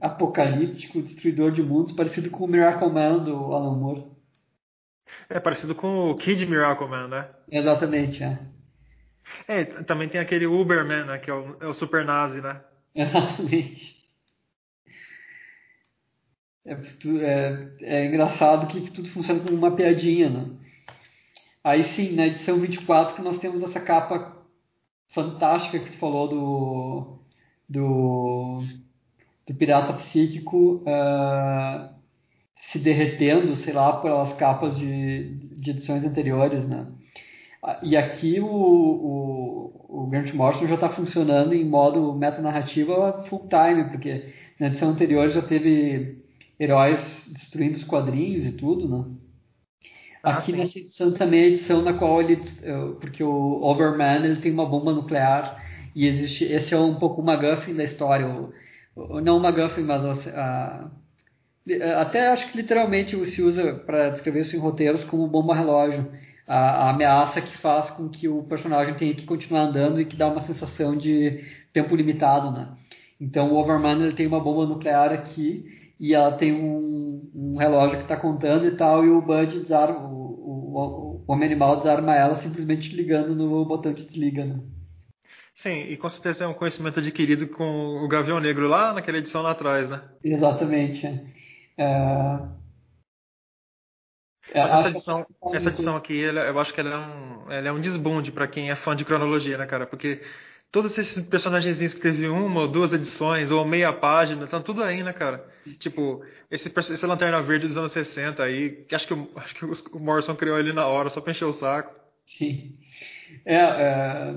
apocalíptico, 0.00 1.02
destruidor 1.02 1.52
de 1.52 1.62
mundos, 1.62 1.92
parecido 1.92 2.30
com 2.30 2.44
o 2.44 2.48
Miracle 2.48 2.90
Man 2.90 3.18
do 3.18 3.34
Alan 3.52 3.76
Moore. 3.76 4.04
É 5.28 5.40
parecido 5.40 5.74
com 5.74 6.10
o 6.10 6.16
Kid 6.16 6.44
Miracle 6.46 6.88
Man, 6.88 7.08
né? 7.08 7.28
Exatamente, 7.50 8.22
é. 8.22 8.38
É, 9.48 9.64
também 9.64 10.08
tem 10.08 10.20
aquele 10.20 10.46
Uberman, 10.46 11.04
né? 11.04 11.18
Que 11.18 11.30
é 11.30 11.34
o, 11.34 11.56
é 11.60 11.66
o 11.66 11.74
super 11.74 12.04
nazi, 12.04 12.40
né? 12.40 12.60
Exatamente. 12.94 13.94
É, 16.66 16.72
é, 16.72 17.68
é, 17.82 18.06
engraçado 18.06 18.66
que 18.68 18.90
tudo 18.90 19.08
funciona 19.10 19.40
como 19.40 19.56
uma 19.56 19.74
piadinha, 19.76 20.30
né? 20.30 20.50
Aí 21.62 21.84
sim, 21.94 22.14
na 22.14 22.26
edição 22.26 22.60
24 22.60 23.16
que 23.16 23.22
nós 23.22 23.38
temos 23.38 23.62
essa 23.62 23.80
capa 23.80 24.36
fantástica 25.14 25.78
que 25.78 25.92
tu 25.92 25.98
falou 25.98 26.28
do 26.28 27.24
do, 27.68 28.62
do 29.46 29.54
pirata 29.54 29.94
psíquico 29.94 30.82
uh, 30.86 31.94
se 32.74 32.80
derretendo, 32.80 33.54
sei 33.54 33.72
lá, 33.72 34.00
pelas 34.00 34.32
capas 34.32 34.76
de, 34.76 35.28
de 35.56 35.70
edições 35.70 36.04
anteriores, 36.04 36.66
né? 36.66 36.88
E 37.84 37.96
aqui 37.96 38.40
o, 38.40 38.46
o, 38.46 39.86
o 39.88 40.06
Grant 40.08 40.34
Morrison 40.34 40.66
já 40.66 40.74
está 40.74 40.88
funcionando 40.88 41.54
em 41.54 41.64
modo 41.64 42.12
metanarrativa 42.14 43.22
full 43.28 43.48
time, 43.48 43.84
porque 43.84 44.24
na 44.58 44.66
edição 44.66 44.90
anterior 44.90 45.28
já 45.28 45.40
teve 45.40 46.18
heróis 46.58 46.98
destruindo 47.28 47.76
os 47.76 47.84
quadrinhos 47.84 48.44
e 48.44 48.52
tudo, 48.52 48.88
né? 48.88 49.04
Ah, 50.20 50.38
aqui 50.38 50.50
sim. 50.50 50.58
nessa 50.58 50.76
edição 50.76 51.12
também 51.12 51.40
é 51.40 51.44
a 51.44 51.48
edição 51.48 51.80
na 51.80 51.92
qual 51.92 52.20
ele, 52.20 52.42
porque 53.00 53.22
o 53.22 53.62
Overman 53.62 54.24
ele 54.24 54.40
tem 54.40 54.50
uma 54.50 54.66
bomba 54.66 54.92
nuclear 54.92 55.62
e 55.94 56.08
existe, 56.08 56.44
esse 56.44 56.74
é 56.74 56.78
um 56.78 56.96
pouco 56.96 57.22
o 57.22 57.24
MacGuffin 57.24 57.74
da 57.74 57.84
história, 57.84 58.26
o, 58.96 59.20
não 59.20 59.36
o 59.36 59.40
MacGuffin, 59.40 59.82
mas 59.82 60.04
a, 60.04 60.30
a, 60.30 60.90
até 61.98 62.28
acho 62.28 62.50
que 62.50 62.58
literalmente 62.58 63.16
se 63.26 63.42
usa 63.42 63.74
para 63.86 64.10
descrever 64.10 64.40
isso 64.40 64.54
em 64.54 64.58
roteiros 64.58 65.02
como 65.04 65.26
bomba 65.26 65.54
relógio, 65.54 66.10
a, 66.46 66.56
a, 66.56 66.90
ameaça 66.90 67.40
que 67.40 67.56
faz 67.58 67.90
com 67.90 68.08
que 68.08 68.28
o 68.28 68.42
personagem 68.42 68.94
tenha 68.94 69.14
que 69.14 69.24
continuar 69.24 69.62
andando 69.62 70.00
e 70.00 70.04
que 70.04 70.16
dá 70.16 70.28
uma 70.28 70.42
sensação 70.42 70.96
de 70.96 71.42
tempo 71.72 71.96
limitado, 71.96 72.50
né? 72.50 72.76
Então 73.18 73.50
o 73.50 73.56
Overman 73.56 74.02
ele 74.02 74.12
tem 74.12 74.26
uma 74.26 74.40
bomba 74.40 74.66
nuclear 74.66 75.10
aqui 75.12 75.64
e 75.98 76.14
ela 76.14 76.32
tem 76.32 76.52
um, 76.52 77.30
um 77.34 77.56
relógio 77.56 77.96
que 77.96 78.02
está 78.02 78.16
contando 78.16 78.66
e 78.66 78.76
tal, 78.76 79.04
e 79.04 79.08
o 79.08 79.22
Bud 79.22 79.60
desarma, 79.60 80.00
o, 80.00 80.12
o, 80.12 81.24
o, 81.26 81.32
homem 81.32 81.46
animal 81.46 81.78
desarma 81.78 82.14
ela 82.14 82.36
simplesmente 82.42 82.94
ligando 82.94 83.34
no 83.34 83.64
botão 83.64 83.94
de 83.94 84.04
desliga, 84.04 84.44
né? 84.44 84.60
Sim, 85.56 85.84
e 85.84 85.96
com 85.96 86.08
certeza 86.08 86.44
é 86.44 86.48
um 86.48 86.54
conhecimento 86.54 86.98
adquirido 86.98 87.46
com 87.46 88.04
o 88.04 88.08
Gavião 88.08 88.40
Negro 88.40 88.66
lá 88.66 88.92
naquela 88.92 89.18
edição 89.18 89.40
lá 89.40 89.52
atrás, 89.52 89.88
né? 89.88 90.02
Exatamente. 90.22 91.06
É... 91.76 92.54
É, 94.52 94.60
essa 94.60 94.88
edição, 94.88 95.26
essa 95.52 95.68
edição 95.68 95.96
aqui, 95.96 96.16
eu 96.16 96.58
acho 96.60 96.72
que 96.72 96.80
ela 96.80 96.90
é, 96.90 96.98
um, 96.98 97.52
ela 97.52 97.68
é 97.68 97.72
um 97.72 97.80
desbunde 97.80 98.30
para 98.30 98.46
quem 98.46 98.70
é 98.70 98.76
fã 98.76 98.94
de 98.94 99.04
cronologia, 99.04 99.58
né, 99.58 99.66
cara? 99.66 99.86
Porque 99.86 100.20
todos 100.70 100.96
esses 100.96 101.24
personagens 101.26 101.94
que 101.94 102.00
teve 102.00 102.28
uma 102.28 102.60
ou 102.60 102.68
duas 102.68 102.92
edições, 102.92 103.50
ou 103.50 103.64
meia 103.64 103.92
página, 103.92 104.44
estão 104.44 104.62
tudo 104.62 104.84
aí, 104.84 105.02
né, 105.02 105.12
cara? 105.12 105.44
Tipo, 105.78 106.22
esse, 106.50 106.68
esse 106.68 107.06
Lanterna 107.06 107.42
Verde 107.42 107.66
dos 107.66 107.76
anos 107.76 107.92
60 107.92 108.42
aí, 108.42 108.84
que 108.86 108.94
acho 108.94 109.08
que, 109.08 109.14
acho 109.36 109.54
que 109.54 109.96
o 109.96 110.00
Morrison 110.00 110.36
criou 110.36 110.58
ele 110.58 110.72
na 110.72 110.86
hora, 110.86 111.10
só 111.10 111.20
pra 111.20 111.32
encher 111.32 111.46
o 111.46 111.52
saco. 111.52 111.98
Sim. 112.38 112.76
É, 113.44 113.56
é 113.56 114.34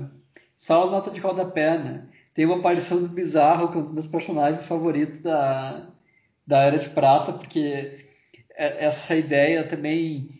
só 0.56 0.82
a 0.82 0.90
nota 0.90 1.10
de 1.10 1.20
rodapé, 1.20 1.78
né? 1.78 2.08
Tem 2.34 2.44
uma 2.44 2.58
aparição 2.58 3.00
do 3.00 3.08
Bizarro, 3.08 3.70
que 3.70 3.76
é 3.76 3.80
um 3.80 3.84
dos 3.84 3.92
meus 3.92 4.06
personagens 4.06 4.66
favoritos 4.66 5.20
da, 5.20 5.88
da 6.48 6.62
Era 6.62 6.78
de 6.78 6.88
Prata, 6.90 7.34
porque 7.34 8.06
é, 8.56 8.86
essa 8.86 9.14
ideia 9.14 9.68
também 9.68 10.30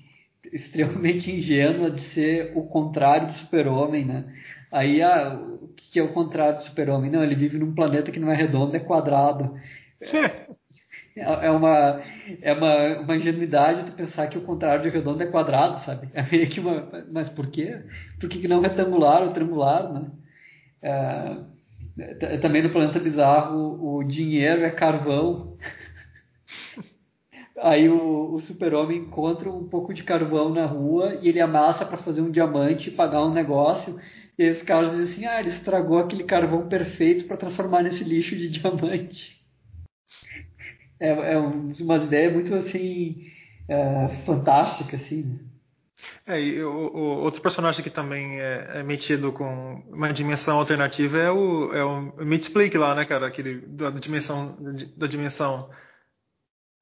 extremamente 0.52 1.30
ingênua 1.30 1.90
de 1.90 2.00
ser 2.14 2.52
o 2.56 2.62
contrário 2.62 3.26
do 3.26 3.32
super-homem, 3.34 4.06
né? 4.06 4.24
Aí, 4.72 5.02
ah, 5.02 5.38
o 5.38 5.68
que 5.76 5.98
é 5.98 6.02
o 6.02 6.12
contrário 6.12 6.56
do 6.56 6.64
super-homem? 6.64 7.10
Não, 7.10 7.22
ele 7.22 7.34
vive 7.34 7.58
num 7.58 7.74
planeta 7.74 8.10
que 8.10 8.18
não 8.18 8.30
é 8.30 8.34
redondo, 8.34 8.74
é 8.74 8.80
quadrado. 8.80 9.54
É, 11.16 11.46
é 11.46 11.50
uma, 11.50 12.00
é 12.42 12.52
uma, 12.52 13.00
uma 13.00 13.16
ingenuidade 13.16 13.84
de 13.84 13.92
pensar 13.92 14.28
que 14.28 14.38
o 14.38 14.42
contrário 14.42 14.82
de 14.82 14.88
redondo 14.88 15.22
é 15.22 15.26
quadrado, 15.26 15.84
sabe? 15.84 16.08
É 16.14 16.22
meio 16.22 16.48
que 16.48 16.60
uma... 16.60 16.88
Mas 17.10 17.28
por 17.28 17.48
quê? 17.50 17.82
Por 18.20 18.28
que 18.28 18.48
não 18.48 18.60
retangular 18.60 19.22
ou 19.22 19.32
triangular, 19.32 19.92
né? 19.92 20.10
É, 20.80 22.38
também 22.38 22.62
no 22.62 22.70
Planeta 22.70 23.00
Bizarro, 23.00 23.98
o 23.98 24.04
dinheiro 24.04 24.62
é 24.62 24.70
carvão. 24.70 25.47
Aí 27.60 27.88
o, 27.88 28.34
o 28.34 28.40
super-homem 28.40 28.98
encontra 28.98 29.50
um 29.50 29.68
pouco 29.68 29.92
de 29.92 30.04
carvão 30.04 30.50
na 30.50 30.66
rua 30.66 31.18
e 31.22 31.28
ele 31.28 31.40
amassa 31.40 31.84
para 31.84 31.98
fazer 31.98 32.20
um 32.20 32.30
diamante 32.30 32.88
e 32.88 32.92
pagar 32.92 33.24
um 33.24 33.32
negócio. 33.32 33.98
E 34.38 34.44
aí 34.44 34.50
os 34.50 34.62
caras 34.62 34.92
dizem 34.92 35.12
assim, 35.12 35.26
ah, 35.26 35.40
ele 35.40 35.50
estragou 35.50 35.98
aquele 35.98 36.24
carvão 36.24 36.68
perfeito 36.68 37.26
para 37.26 37.36
transformar 37.36 37.82
nesse 37.82 38.04
lixo 38.04 38.36
de 38.36 38.48
diamante. 38.50 39.38
É, 41.00 41.34
é 41.34 41.38
ideia 42.04 42.30
muito 42.30 42.54
assim 42.54 43.16
é, 43.68 44.08
assim. 44.96 45.22
Né? 45.22 45.38
É, 46.26 46.40
e 46.40 46.62
o, 46.62 46.70
o, 46.70 47.00
outro 47.22 47.40
personagem 47.40 47.82
que 47.82 47.90
também 47.90 48.40
é, 48.40 48.70
é, 48.74 48.82
metido 48.82 49.32
com 49.32 49.82
uma 49.90 50.12
dimensão 50.12 50.58
alternativa 50.58 51.18
é 51.18 51.30
o, 51.30 51.74
é 51.74 51.84
o 51.84 52.12
lá, 52.78 52.94
né, 52.94 53.04
cara? 53.04 53.26
Aquele 53.26 53.60
da 53.66 53.90
dimensão, 53.90 54.56
da 54.96 55.06
dimensão 55.06 55.68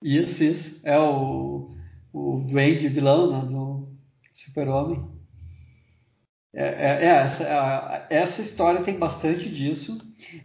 isso, 0.03 0.43
isso. 0.43 0.81
É 0.85 0.99
o, 0.99 1.75
o 2.13 2.47
Wade 2.53 2.89
vilão 2.89 3.31
né, 3.31 3.49
do 3.49 3.89
Super-Homem. 4.45 5.05
É, 6.55 6.65
é, 6.65 7.05
é 7.05 7.07
essa, 7.07 7.45
a, 7.45 8.07
essa 8.09 8.43
história 8.43 8.83
tem 8.83 8.99
bastante 8.99 9.51
disso, 9.51 9.99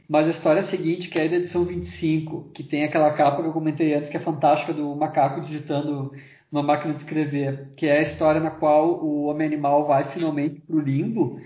mas 0.10 0.28
a 0.28 0.32
história 0.32 0.68
seguinte, 0.68 1.08
que 1.08 1.18
é 1.18 1.28
da 1.30 1.38
edição 1.38 1.64
25, 1.64 2.52
que 2.54 2.64
tem 2.64 2.84
aquela 2.84 3.14
capa 3.14 3.42
que 3.42 3.48
eu 3.48 3.54
comentei 3.54 3.94
antes, 3.94 4.10
que 4.10 4.18
é 4.18 4.20
fantástica, 4.20 4.74
do 4.74 4.94
macaco 4.96 5.42
digitando 5.42 6.12
numa 6.52 6.64
máquina 6.64 6.94
de 6.94 7.00
escrever, 7.00 7.70
que 7.78 7.88
é 7.88 8.00
a 8.00 8.02
história 8.02 8.42
na 8.42 8.52
qual 8.52 9.02
o 9.04 9.24
homem-animal 9.28 9.88
vai 9.88 10.12
finalmente 10.12 10.60
para 10.60 10.76
o 10.76 10.82
limbo. 10.82 11.40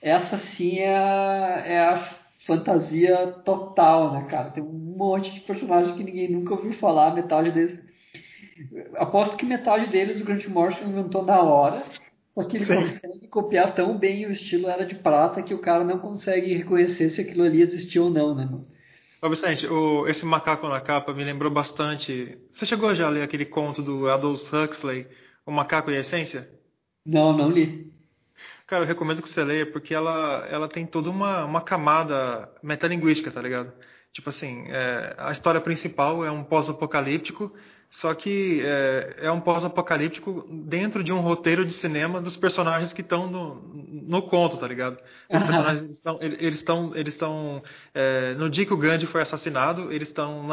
Essa 0.00 0.38
sim 0.38 0.78
é, 0.78 1.64
é 1.66 1.80
a 1.80 1.98
fantasia 2.46 3.26
total, 3.44 4.14
né, 4.14 4.26
cara? 4.30 4.50
Tem 4.50 4.62
um 4.62 4.85
monte 4.96 5.32
de 5.32 5.40
personagens 5.40 5.94
que 5.96 6.04
ninguém 6.04 6.30
nunca 6.30 6.54
ouviu 6.54 6.72
falar, 6.74 7.14
metade 7.14 7.50
deles. 7.50 7.78
Aposto 8.96 9.36
que 9.36 9.44
metade 9.44 9.90
deles 9.90 10.20
o 10.20 10.24
Grant 10.24 10.46
Morrison 10.46 10.86
inventou 10.86 11.24
na 11.24 11.40
hora, 11.42 11.82
porque 12.34 12.56
ele 12.56 12.66
Sim. 12.66 12.74
consegue 12.74 13.28
copiar 13.28 13.74
tão 13.74 13.98
bem 13.98 14.26
o 14.26 14.30
estilo 14.30 14.68
Era 14.68 14.86
de 14.86 14.94
Prata 14.94 15.42
que 15.42 15.54
o 15.54 15.60
cara 15.60 15.84
não 15.84 15.98
consegue 15.98 16.54
reconhecer 16.54 17.10
se 17.10 17.20
aquilo 17.20 17.44
ali 17.44 17.60
existiu 17.60 18.04
ou 18.04 18.10
não, 18.10 18.34
né, 18.34 18.44
mano? 18.44 18.66
Ô 19.22 19.28
Vicente, 19.30 19.66
o, 19.66 20.06
esse 20.06 20.24
macaco 20.24 20.68
na 20.68 20.80
capa 20.80 21.12
me 21.12 21.24
lembrou 21.24 21.50
bastante. 21.50 22.38
Você 22.52 22.66
chegou 22.66 22.94
já 22.94 23.06
a 23.06 23.10
ler 23.10 23.22
aquele 23.22 23.46
conto 23.46 23.82
do 23.82 24.08
Aldous 24.08 24.52
Huxley, 24.52 25.06
O 25.44 25.50
Macaco 25.50 25.90
e 25.90 25.96
a 25.96 26.00
Essência? 26.00 26.48
Não, 27.04 27.36
não 27.36 27.50
li. 27.50 27.90
Cara, 28.66 28.82
eu 28.82 28.86
recomendo 28.86 29.22
que 29.22 29.28
você 29.28 29.42
leia, 29.42 29.64
porque 29.64 29.94
ela, 29.94 30.46
ela 30.50 30.68
tem 30.68 30.84
toda 30.86 31.08
uma, 31.08 31.44
uma 31.44 31.60
camada 31.60 32.50
metalinguística, 32.62 33.30
tá 33.30 33.40
ligado? 33.40 33.72
Tipo 34.16 34.30
assim, 34.30 34.64
é, 34.68 35.14
a 35.18 35.30
história 35.30 35.60
principal 35.60 36.24
é 36.24 36.30
um 36.30 36.42
pós-apocalíptico, 36.42 37.54
só 37.90 38.14
que 38.14 38.62
é, 38.64 39.16
é 39.18 39.30
um 39.30 39.42
pós-apocalíptico 39.42 40.48
dentro 40.50 41.04
de 41.04 41.12
um 41.12 41.20
roteiro 41.20 41.66
de 41.66 41.74
cinema 41.74 42.18
dos 42.18 42.34
personagens 42.34 42.94
que 42.94 43.02
estão 43.02 43.30
no, 43.30 43.56
no 44.08 44.22
conto, 44.22 44.56
tá 44.56 44.66
ligado? 44.66 44.96
Os 45.30 45.42
personagens 45.42 45.90
estão, 45.90 46.16
eles 46.22 46.54
estão, 46.54 46.96
eles 46.96 47.12
estão 47.12 47.62
é, 47.92 48.32
no 48.36 48.48
dia 48.48 48.64
que 48.64 48.72
o 48.72 48.78
Gandhi 48.78 49.06
foi 49.06 49.20
assassinado, 49.20 49.92
eles 49.92 50.08
estão 50.08 50.48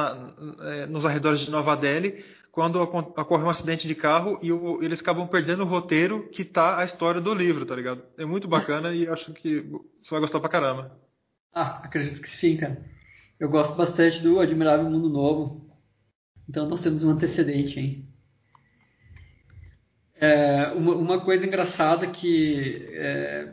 é, 0.59 0.85
nos 0.87 1.05
arredores 1.05 1.39
de 1.39 1.49
Nova 1.49 1.77
Delhi, 1.77 2.21
quando 2.51 2.81
ocorre 2.81 3.43
um 3.45 3.49
acidente 3.49 3.87
de 3.87 3.95
carro 3.95 4.39
e 4.41 4.51
o, 4.51 4.83
eles 4.83 4.99
acabam 4.99 5.25
perdendo 5.25 5.63
o 5.63 5.67
roteiro 5.67 6.27
que 6.33 6.43
tá 6.43 6.79
a 6.79 6.83
história 6.83 7.21
do 7.21 7.33
livro, 7.33 7.65
tá 7.65 7.77
ligado? 7.77 8.03
É 8.17 8.25
muito 8.25 8.45
bacana 8.45 8.93
e 8.93 9.07
acho 9.07 9.31
que 9.35 9.61
você 10.03 10.11
vai 10.11 10.19
gostar 10.19 10.41
pra 10.41 10.49
caramba. 10.49 10.91
Ah, 11.53 11.79
acredito 11.81 12.21
que 12.21 12.29
sim, 12.35 12.57
cara. 12.57 12.91
Eu 13.43 13.49
gosto 13.49 13.75
bastante 13.75 14.21
do 14.21 14.39
Admirável 14.39 14.89
Mundo 14.89 15.09
Novo. 15.09 15.69
Então 16.47 16.65
nós 16.65 16.79
temos 16.79 17.03
um 17.03 17.09
antecedente, 17.09 17.77
hein? 17.77 18.05
É, 20.15 20.67
uma, 20.77 20.95
uma, 20.95 21.19
coisa 21.19 21.45
engraçada 21.45 22.07
que 22.07 22.87
é, 22.91 23.49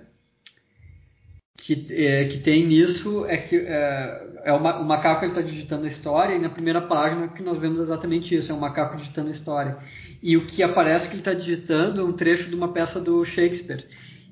que, 1.59 1.89
é, 1.91 2.25
que 2.27 2.39
tem 2.39 2.69
nisso 2.69 3.27
é 3.27 3.37
que 3.37 3.57
é, 3.57 4.43
é 4.45 4.53
uma, 4.53 4.79
o 4.79 4.87
macaco 4.87 5.27
está 5.27 5.43
digitando 5.43 5.87
a 5.87 5.89
história 5.89 6.37
e 6.37 6.41
na 6.41 6.51
primeira 6.51 6.83
página 6.83 7.27
que 7.27 7.43
nós 7.43 7.59
vemos 7.59 7.81
exatamente 7.81 8.33
isso, 8.33 8.53
é 8.53 8.55
um 8.55 8.61
macaco 8.61 8.97
digitando 8.97 9.31
a 9.31 9.33
história. 9.33 9.77
E 10.23 10.37
o 10.37 10.47
que 10.47 10.63
aparece 10.63 11.09
que 11.09 11.15
ele 11.15 11.21
está 11.23 11.35
digitando 11.35 12.01
é 12.01 12.05
um 12.05 12.13
trecho 12.13 12.49
de 12.49 12.55
uma 12.55 12.73
peça 12.73 13.01
do 13.01 13.25
Shakespeare. 13.25 13.85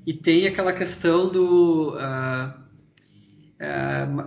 E 0.07 0.13
tem 0.13 0.47
aquela 0.47 0.71
questão 0.71 1.27
do... 1.29 1.97
Uh, 1.97 2.68
é, 3.59 3.67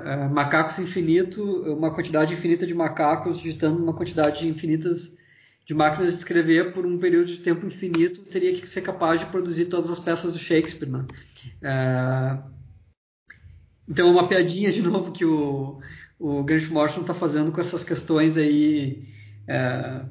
é, 0.05 0.29
macacos 0.29 0.79
infinito, 0.79 1.43
uma 1.73 1.95
quantidade 1.95 2.35
infinita 2.35 2.67
de 2.67 2.75
macacos 2.75 3.41
digitando 3.41 3.83
uma 3.83 3.95
quantidade 3.95 4.47
infinitas 4.47 5.11
de 5.65 5.75
máquinas 5.75 6.13
de 6.13 6.19
escrever 6.19 6.75
por 6.75 6.85
um 6.85 6.99
período 6.99 7.29
de 7.29 7.39
tempo 7.39 7.67
infinito, 7.67 8.23
teria 8.25 8.61
que 8.61 8.67
ser 8.67 8.83
capaz 8.83 9.21
de 9.21 9.27
produzir 9.27 9.67
todas 9.67 9.91
as 9.91 10.01
peças 10.01 10.33
do 10.33 10.39
Shakespeare. 10.39 10.91
Né? 10.91 11.07
É, 11.63 12.39
então 13.89 14.09
é 14.09 14.11
uma 14.11 14.29
piadinha 14.29 14.71
de 14.71 14.83
novo 14.83 15.13
que 15.13 15.25
o, 15.25 15.81
o 16.19 16.43
Grant 16.43 16.69
Morrison 16.69 17.01
está 17.01 17.15
fazendo 17.15 17.53
com 17.53 17.61
essas 17.61 17.85
questões 17.85 18.37
aí 18.37 19.09
é, 19.49 20.05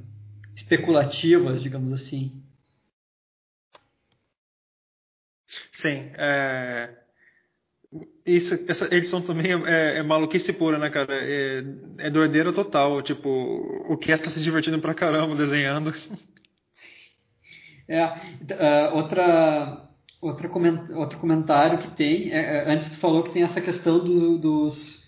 especulativas, 0.56 1.62
digamos 1.62 2.02
assim. 2.02 2.42
Sim, 5.74 6.12
é, 6.16 7.01
isso, 8.26 8.58
essa 8.68 8.86
edição 8.94 9.22
também 9.22 9.52
é, 9.52 9.98
é, 9.98 10.04
maluquice 10.04 10.54
pura, 10.54 10.78
né, 10.78 10.90
cara? 10.90 11.14
É, 11.14 11.64
é 11.98 12.10
doideira 12.10 12.54
total. 12.54 13.02
Tipo, 13.02 13.30
o 13.90 13.98
que 13.98 14.16
tá 14.18 14.32
se 14.32 14.42
divertindo 14.42 14.80
pra 14.80 14.94
caramba 14.94 15.36
desenhando. 15.36 15.94
É, 17.88 18.06
uh, 18.06 18.96
outra, 18.96 19.90
outra 20.22 20.48
coment, 20.48 20.90
outro 20.92 21.20
comentário 21.20 21.80
que 21.80 21.92
tem, 21.98 22.32
é, 22.32 22.60
é, 22.60 22.72
antes 22.72 22.90
tu 22.90 22.98
falou 23.00 23.24
que 23.24 23.34
tem 23.34 23.44
essa 23.44 23.60
questão 23.60 24.02
do, 24.02 24.38
dos, 24.38 25.04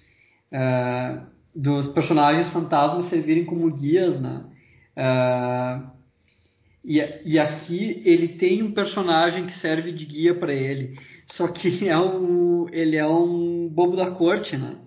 uh, 0.52 1.26
dos 1.56 1.88
personagens 1.94 2.50
fantasmas 2.50 3.10
servirem 3.10 3.46
como 3.46 3.74
guias, 3.74 4.20
né? 4.20 4.44
Uh, 4.98 5.94
e, 6.84 7.00
e 7.26 7.40
aqui 7.40 8.02
ele 8.04 8.28
tem 8.28 8.62
um 8.62 8.74
personagem 8.74 9.46
que 9.46 9.58
serve 9.60 9.94
de 9.94 10.06
guia 10.06 10.36
para 10.36 10.54
ele. 10.54 11.00
Só 11.28 11.48
que 11.48 11.68
ele 11.68 11.88
é 11.90 11.98
um, 11.98 12.68
ele 12.70 12.96
é 12.96 13.08
um 13.08 13.70
bobo 13.70 13.96
da 13.96 14.12
corte, 14.12 14.58
né? 14.58 14.78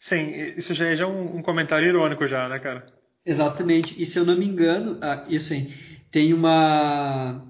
Sim, 0.00 0.54
isso 0.56 0.74
já 0.74 0.86
é 0.86 0.96
já 0.96 1.06
um, 1.06 1.36
um 1.36 1.42
comentário 1.42 1.86
irônico 1.86 2.26
já, 2.26 2.48
né, 2.48 2.58
cara? 2.58 2.86
Exatamente. 3.24 4.00
E 4.02 4.06
se 4.06 4.18
eu 4.18 4.24
não 4.24 4.36
me 4.36 4.46
engano, 4.46 4.98
ah, 5.00 5.24
isso 5.28 5.52
aí, 5.52 5.72
tem 6.10 6.34
uma 6.34 7.48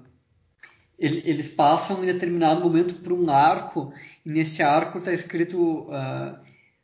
eles 0.99 1.49
passam 1.55 2.03
em 2.03 2.05
determinado 2.05 2.61
momento 2.61 2.95
por 3.01 3.11
um 3.11 3.29
arco 3.29 3.91
e 4.25 4.29
nesse 4.29 4.61
arco 4.61 4.99
está 4.99 5.11
escrito 5.11 5.89
uh, 5.89 6.37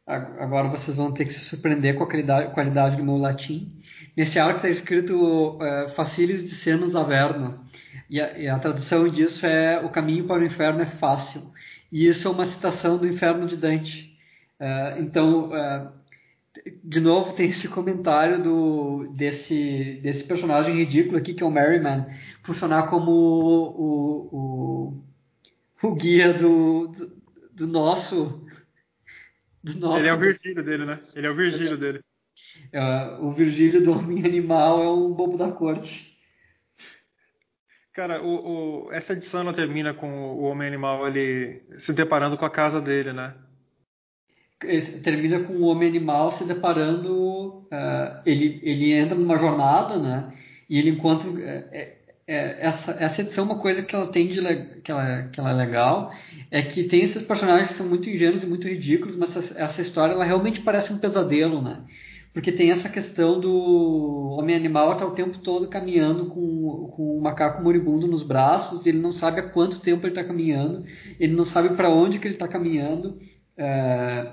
agora 0.06 0.68
vocês 0.70 0.98
vão 0.98 1.14
ter 1.14 1.26
que 1.26 1.34
se 1.34 1.46
surpreender 1.46 1.96
com 1.96 2.04
a 2.04 2.08
qualidade, 2.08 2.54
qualidade 2.54 2.98
do 2.98 3.04
meu 3.04 3.18
latim 3.18 3.79
nesse 4.20 4.38
arco 4.38 4.58
está 4.58 4.70
escrito 4.70 5.16
uh, 5.16 5.96
facilis 5.96 6.44
de 6.44 6.56
senos 6.56 6.94
averno 6.94 7.64
e 8.10 8.20
a, 8.20 8.38
e 8.38 8.50
a, 8.50 8.60
tradução 8.60 9.08
disso 9.08 9.46
é 9.46 9.80
o 9.80 9.88
caminho 9.88 10.28
para 10.28 10.42
o 10.42 10.46
inferno 10.46 10.82
é 10.82 10.88
fácil. 10.98 11.54
E 11.90 12.06
isso 12.06 12.28
é 12.28 12.32
uma 12.32 12.46
citação 12.46 12.98
do 12.98 13.08
Inferno 13.08 13.48
de 13.48 13.56
Dante. 13.56 14.14
Uh, 14.60 15.00
então, 15.00 15.50
uh, 15.50 15.92
de 16.84 17.00
novo, 17.00 17.32
tem 17.34 17.50
esse 17.50 17.70
comentário 17.70 18.44
do, 18.44 19.14
desse, 19.16 20.02
desse 20.04 20.26
personagem 20.26 20.76
ridículo 20.76 21.18
aqui, 21.18 21.34
que 21.34 21.42
é 21.42 21.46
o 21.46 21.52
Merryman, 21.52 22.06
funcionar 22.44 22.88
como 22.90 23.12
o, 23.12 24.30
o, 24.34 25.04
o 25.82 25.96
guia 25.96 26.34
do, 26.34 26.90
do, 26.90 27.12
do 27.54 27.68
nosso, 27.68 28.44
do 29.64 29.80
nosso. 29.80 30.00
Ele 30.00 30.10
é 30.10 30.14
o 30.14 30.20
Virgílio 30.20 30.64
dele, 30.64 30.86
né? 30.86 31.00
Ele 31.16 31.26
é 31.26 31.30
o 31.30 31.36
Virgílio 31.36 31.78
dele. 31.78 32.02
Uh, 32.74 33.26
o 33.26 33.32
Virgílio 33.32 33.84
do 33.84 33.92
Homem 33.92 34.24
Animal 34.26 34.84
é 34.84 34.90
um 34.92 35.12
bobo 35.12 35.38
da 35.38 35.52
corte. 35.52 36.10
Cara, 37.94 38.24
o, 38.24 38.86
o, 38.86 38.92
essa 38.94 39.14
edição 39.14 39.42
ela 39.42 39.54
termina 39.54 39.94
com 39.94 40.10
o 40.10 40.44
Homem 40.44 40.68
Animal 40.68 41.08
ele 41.08 41.62
se 41.80 41.92
deparando 41.92 42.38
com 42.38 42.46
a 42.46 42.50
casa 42.50 42.80
dele, 42.80 43.12
né? 43.12 43.34
Termina 45.04 45.42
com 45.42 45.54
o 45.54 45.64
Homem 45.64 45.90
Animal 45.90 46.34
se 46.34 46.46
deparando. 46.46 47.68
Uh, 47.72 48.22
ele, 48.26 48.60
ele 48.64 48.94
entra 48.94 49.16
numa 49.16 49.38
jornada, 49.38 49.98
né? 49.98 50.34
E 50.70 50.78
ele 50.78 50.92
encontra. 50.92 51.30
É, 51.42 52.00
é, 52.32 52.68
essa, 52.68 52.92
essa 52.92 53.22
edição, 53.22 53.44
uma 53.44 53.58
coisa 53.58 53.82
que 53.82 53.96
ela 53.96 54.12
tem 54.12 54.28
de 54.28 54.36
que 54.84 54.92
ela, 54.92 55.24
que 55.24 55.40
ela 55.40 55.50
é 55.50 55.54
legal 55.54 56.14
é 56.52 56.62
que 56.62 56.84
tem 56.84 57.04
esses 57.04 57.24
personagens 57.24 57.70
que 57.70 57.78
são 57.78 57.88
muito 57.88 58.08
ingênuos 58.08 58.44
e 58.44 58.46
muito 58.46 58.68
ridículos, 58.68 59.16
mas 59.16 59.36
essa, 59.36 59.60
essa 59.60 59.82
história 59.82 60.14
ela 60.14 60.24
realmente 60.24 60.62
parece 60.62 60.94
um 60.94 61.00
pesadelo, 61.00 61.60
né? 61.60 61.84
Porque 62.34 62.52
tem 62.52 62.72
essa 62.72 62.88
questão 62.88 63.40
do 63.40 64.30
homem 64.38 64.56
animal 64.56 64.94
estar 64.94 65.06
tá 65.06 65.12
o 65.12 65.16
tempo 65.16 65.40
todo 65.40 65.68
caminhando 65.68 66.28
com, 66.28 66.92
com 66.96 67.18
um 67.18 67.22
macaco 67.22 67.62
moribundo 67.62 68.08
nos 68.08 68.24
braços, 68.24 68.86
ele 68.86 69.00
não 69.00 69.12
sabe 69.12 69.40
há 69.40 69.50
quanto 69.50 69.80
tempo 69.80 70.06
ele 70.06 70.12
está 70.12 70.24
caminhando, 70.24 70.86
ele 71.20 71.34
não 71.36 71.46
sabe 71.46 71.76
para 71.76 71.90
onde 71.90 72.20
que 72.20 72.28
ele 72.28 72.36
está 72.36 72.48
caminhando, 72.48 73.20
é, 73.58 74.32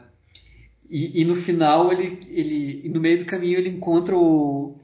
e, 0.89 1.23
e, 1.23 1.25
no 1.25 1.36
final 1.42 1.92
ele, 1.92 2.20
ele 2.31 2.89
no 2.91 3.00
meio 3.00 3.18
do 3.18 3.25
caminho 3.25 3.58
ele 3.58 3.70
encontra 3.70 4.16
o, 4.16 4.78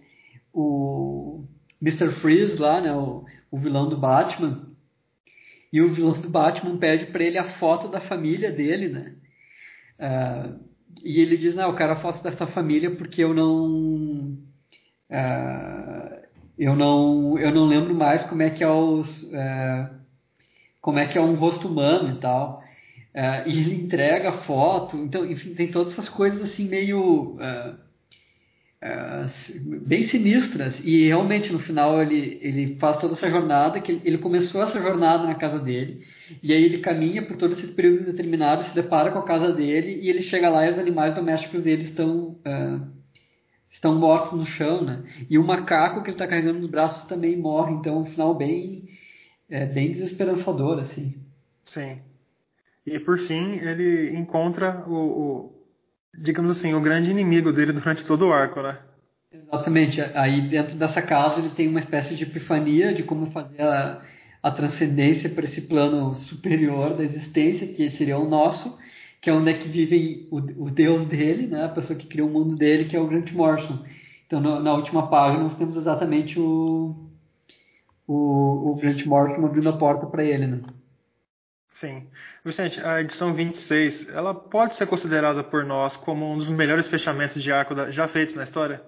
o 0.52 1.44
Mr. 1.80 2.10
Freeze 2.20 2.56
lá, 2.56 2.80
né, 2.80 2.92
o, 2.92 3.24
o 3.50 3.58
vilão 3.58 3.88
do 3.88 3.96
Batman, 3.96 4.68
e 5.72 5.80
o 5.80 5.92
vilão 5.92 6.20
do 6.20 6.28
Batman 6.28 6.76
pede 6.76 7.06
para 7.06 7.22
ele 7.22 7.38
a 7.38 7.58
foto 7.58 7.88
da 7.88 8.00
família 8.00 8.50
dele, 8.52 8.88
né? 8.88 9.14
É, 9.98 10.48
e 11.02 11.20
ele 11.20 11.36
diz, 11.36 11.54
não, 11.54 11.68
eu 11.68 11.76
quero 11.76 11.92
a 11.92 11.96
foto 11.96 12.22
dessa 12.22 12.46
família 12.46 12.90
porque 12.90 13.22
eu 13.22 13.34
não... 13.34 14.38
Uh, 15.10 16.22
eu 16.58 16.76
não 16.76 17.38
eu 17.38 17.50
não 17.50 17.66
lembro 17.66 17.94
mais 17.94 18.22
como 18.24 18.42
é 18.42 18.50
que 18.50 18.62
é 18.62 18.68
os 18.68 19.22
uh, 19.24 19.90
como 20.80 20.98
é 20.98 21.06
que 21.06 21.18
é 21.18 21.20
um 21.20 21.34
rosto 21.34 21.68
humano 21.68 22.16
e 22.16 22.20
tal. 22.20 22.62
Uh, 23.14 23.48
e 23.48 23.60
ele 23.60 23.74
entrega 23.74 24.30
a 24.30 24.38
foto 24.42 24.96
então 24.96 25.24
enfim 25.24 25.54
tem 25.54 25.70
todas 25.70 25.92
essas 25.92 26.08
coisas 26.08 26.42
assim 26.42 26.68
meio 26.68 27.36
bem 29.86 30.04
sinistras. 30.04 30.80
E 30.84 31.06
realmente 31.06 31.52
no 31.52 31.58
final 31.58 32.00
ele 32.00 32.38
ele 32.42 32.76
faz 32.78 32.98
toda 32.98 33.14
essa 33.14 33.28
jornada 33.28 33.80
que 33.80 34.00
ele 34.04 34.18
começou 34.18 34.62
essa 34.62 34.80
jornada 34.80 35.26
na 35.26 35.34
casa 35.34 35.58
dele 35.58 36.04
e 36.42 36.52
aí 36.52 36.64
ele 36.64 36.78
caminha 36.78 37.22
por 37.22 37.36
todo 37.36 37.54
esse 37.54 37.66
período 37.68 38.04
determinado, 38.04 38.64
se 38.64 38.74
depara 38.74 39.10
com 39.10 39.18
a 39.18 39.24
casa 39.24 39.52
dele 39.52 40.00
e 40.02 40.08
ele 40.08 40.22
chega 40.22 40.48
lá 40.48 40.66
e 40.66 40.72
os 40.72 40.78
animais 40.78 41.14
domésticos 41.14 41.62
dele 41.62 41.84
estão 41.84 42.36
uh, 42.46 42.92
estão 43.70 43.98
mortos 43.98 44.38
no 44.38 44.46
chão, 44.46 44.84
né? 44.84 45.02
E 45.28 45.38
o 45.38 45.44
macaco 45.44 46.02
que 46.02 46.10
ele 46.10 46.14
está 46.14 46.26
carregando 46.26 46.60
nos 46.60 46.70
braços 46.70 47.04
também 47.08 47.36
morre. 47.36 47.74
Então, 47.74 48.00
um 48.00 48.04
final 48.06 48.34
bem 48.34 48.84
é, 49.50 49.66
bem 49.66 49.92
desesperançador, 49.92 50.78
assim. 50.78 51.14
Sim. 51.64 51.98
E 52.86 52.98
por 52.98 53.18
fim 53.18 53.58
ele 53.58 54.16
encontra 54.16 54.84
o, 54.86 54.94
o 54.94 55.52
digamos 56.18 56.50
assim 56.50 56.74
o 56.74 56.80
grande 56.80 57.10
inimigo 57.10 57.52
dele 57.52 57.72
durante 57.72 58.04
todo 58.04 58.26
o 58.26 58.32
arco, 58.32 58.60
né? 58.62 58.78
Exatamente. 59.32 60.00
Aí 60.00 60.48
dentro 60.48 60.76
dessa 60.76 61.00
casa 61.00 61.38
ele 61.38 61.50
tem 61.50 61.68
uma 61.68 61.80
espécie 61.80 62.14
de 62.16 62.24
epifania 62.24 62.94
de 62.94 63.02
como 63.02 63.30
fazer 63.30 63.62
a 63.62 64.02
a 64.42 64.50
transcendência 64.50 65.30
para 65.30 65.44
esse 65.44 65.60
plano 65.60 66.12
superior 66.14 66.96
da 66.96 67.04
existência, 67.04 67.66
que 67.68 67.90
seria 67.92 68.18
o 68.18 68.28
nosso, 68.28 68.76
que 69.20 69.30
é 69.30 69.32
onde 69.32 69.50
é 69.50 69.54
que 69.54 69.68
vive 69.68 70.26
o, 70.30 70.38
o 70.64 70.70
Deus 70.70 71.06
dele, 71.06 71.46
né? 71.46 71.64
a 71.64 71.68
pessoa 71.68 71.96
que 71.96 72.08
criou 72.08 72.28
o 72.28 72.32
mundo 72.32 72.56
dele, 72.56 72.86
que 72.86 72.96
é 72.96 73.00
o 73.00 73.06
Grant 73.06 73.30
Morrison. 73.32 73.84
Então, 74.26 74.40
no, 74.40 74.58
na 74.60 74.74
última 74.74 75.08
página, 75.08 75.44
nós 75.44 75.56
temos 75.56 75.76
exatamente 75.76 76.40
o, 76.40 76.96
o, 78.06 78.72
o 78.72 78.74
Grant 78.80 79.04
Morrison 79.06 79.46
abrindo 79.46 79.68
a 79.68 79.78
porta 79.78 80.06
para 80.06 80.24
ele. 80.24 80.46
Né? 80.48 80.60
Sim. 81.74 82.08
Vicente, 82.44 82.80
a 82.80 83.00
edição 83.00 83.32
26, 83.32 84.08
ela 84.08 84.34
pode 84.34 84.74
ser 84.74 84.86
considerada 84.88 85.44
por 85.44 85.64
nós 85.64 85.96
como 85.96 86.32
um 86.32 86.36
dos 86.36 86.50
melhores 86.50 86.88
fechamentos 86.88 87.40
de 87.40 87.52
arco 87.52 87.74
já 87.92 88.08
feitos 88.08 88.34
na 88.34 88.42
história? 88.42 88.82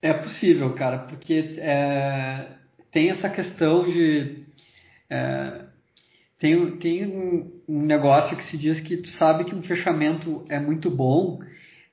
É 0.00 0.14
possível, 0.14 0.72
cara, 0.74 1.00
porque 1.00 1.56
é, 1.58 2.48
tem 2.90 3.10
essa 3.10 3.28
questão 3.28 3.86
de 3.86 4.43
é, 5.10 5.64
tem 6.38 6.76
tem 6.78 7.06
um, 7.06 7.82
negócio 7.82 8.36
que 8.36 8.44
se 8.50 8.58
diz 8.58 8.80
que 8.80 8.98
tu 8.98 9.08
sabe 9.10 9.44
que 9.44 9.54
um 9.54 9.62
fechamento 9.62 10.44
é 10.48 10.58
muito 10.58 10.90
bom 10.90 11.40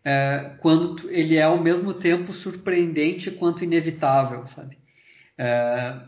é, 0.04 0.58
quando 0.62 0.96
tu, 0.96 1.10
ele 1.10 1.36
é 1.36 1.44
ao 1.44 1.62
mesmo 1.62 1.94
tempo 1.96 2.34
surpreendente 2.34 3.32
quanto 3.32 3.64
inevitável, 3.64 4.48
sabe? 4.56 4.78
É, 5.38 6.00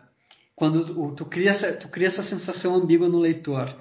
quando 0.56 0.86
tu, 0.86 1.16
tu, 1.16 1.26
cria 1.26 1.52
essa, 1.52 1.74
tu 1.74 1.88
cria 1.90 2.08
essa 2.08 2.24
sensação 2.24 2.76
ambígua 2.76 3.08
no 3.08 3.20
leitor. 3.20 3.76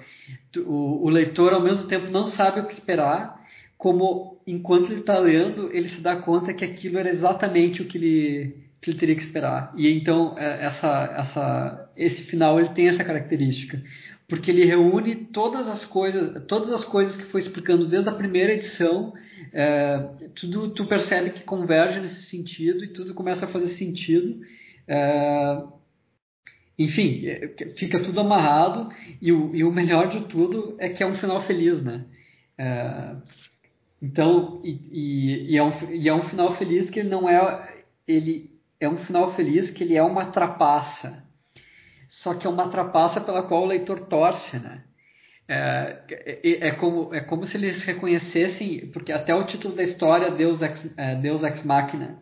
Tu, 0.51 0.61
o, 0.61 1.05
o, 1.05 1.09
leitor, 1.09 1.53
ao 1.53 1.61
mesmo 1.61 1.87
tempo, 1.87 2.11
não 2.11 2.27
sabe 2.27 2.59
o 2.59 2.67
que 2.67 2.73
esperar, 2.73 3.39
como 3.77 4.41
enquanto 4.45 4.91
ele 4.91 5.01
está 5.01 5.17
lendo, 5.17 5.69
ele 5.73 5.89
se 5.89 6.01
dá 6.01 6.15
conta 6.17 6.53
que 6.53 6.65
aquilo 6.65 6.97
era 6.97 7.09
exatamente 7.09 7.81
o 7.81 7.85
que 7.85 7.97
ele, 7.97 8.57
que 8.81 8.91
ele 8.91 8.99
teria 8.99 9.15
que 9.15 9.23
esperar. 9.23 9.73
E 9.75 9.89
então 9.89 10.37
é, 10.37 10.65
essa, 10.65 11.15
essa, 11.17 11.82
esse 11.95 12.23
final 12.23 12.59
ele 12.59 12.69
tem 12.69 12.87
essa 12.87 13.03
característica, 13.03 13.81
porque 14.27 14.49
ele 14.51 14.65
reúne 14.65 15.15
todas 15.15 15.67
as 15.67 15.85
coisas, 15.85 16.43
todas 16.45 16.71
as 16.71 16.83
coisas 16.83 17.15
que 17.15 17.25
foi 17.25 17.41
explicando 17.41 17.87
desde 17.87 18.09
a 18.09 18.13
primeira 18.13 18.53
edição. 18.53 19.13
É, 19.51 20.09
tudo 20.35 20.69
tu 20.69 20.85
percebe 20.85 21.31
que 21.31 21.43
converge 21.43 21.99
nesse 21.99 22.23
sentido 22.23 22.83
e 22.83 22.87
tudo 22.87 23.13
começa 23.13 23.45
a 23.45 23.49
fazer 23.49 23.67
sentido. 23.69 24.41
É, 24.87 25.63
enfim, 26.77 27.25
é, 27.27 27.53
fica 27.77 27.99
tudo 28.01 28.19
amarrado 28.19 28.89
e 29.21 29.31
o, 29.31 29.55
e 29.55 29.63
o 29.63 29.71
melhor 29.71 30.09
de 30.09 30.21
tudo 30.21 30.75
é 30.79 30.89
que 30.89 31.03
é 31.03 31.07
um 31.07 31.17
final 31.17 31.43
feliz, 31.43 31.81
né? 31.83 32.05
É, 32.57 33.15
então, 34.01 34.61
e, 34.63 34.79
e, 34.91 35.51
e, 35.51 35.57
é 35.57 35.63
um, 35.63 35.91
e 35.91 36.09
é 36.09 36.13
um 36.13 36.23
final 36.23 36.55
feliz 36.57 36.89
que 36.89 37.03
não 37.03 37.29
é 37.29 37.83
ele 38.07 38.51
é 38.79 38.89
um 38.89 38.97
final 38.97 39.33
feliz 39.33 39.69
que 39.69 39.83
ele 39.83 39.95
é 39.95 40.03
uma 40.03 40.25
trapaça, 40.25 41.22
só 42.21 42.33
que 42.33 42.45
é 42.45 42.49
uma 42.49 42.69
trapaça 42.69 43.19
pela 43.21 43.43
qual 43.43 43.63
o 43.63 43.67
leitor 43.67 44.01
torce, 44.01 44.57
né? 44.59 44.83
É, 45.47 45.99
é, 46.09 46.67
é, 46.67 46.71
como, 46.71 47.13
é 47.13 47.19
como 47.19 47.45
se 47.45 47.57
eles 47.57 47.83
reconhecessem, 47.83 48.89
porque 48.93 49.11
até 49.11 49.35
o 49.35 49.45
título 49.45 49.75
da 49.75 49.83
história 49.83 50.31
Deus 50.31 50.61
ex, 50.61 50.93
é, 50.97 51.15
Deus 51.15 51.43
ex 51.43 51.63
machina, 51.63 52.17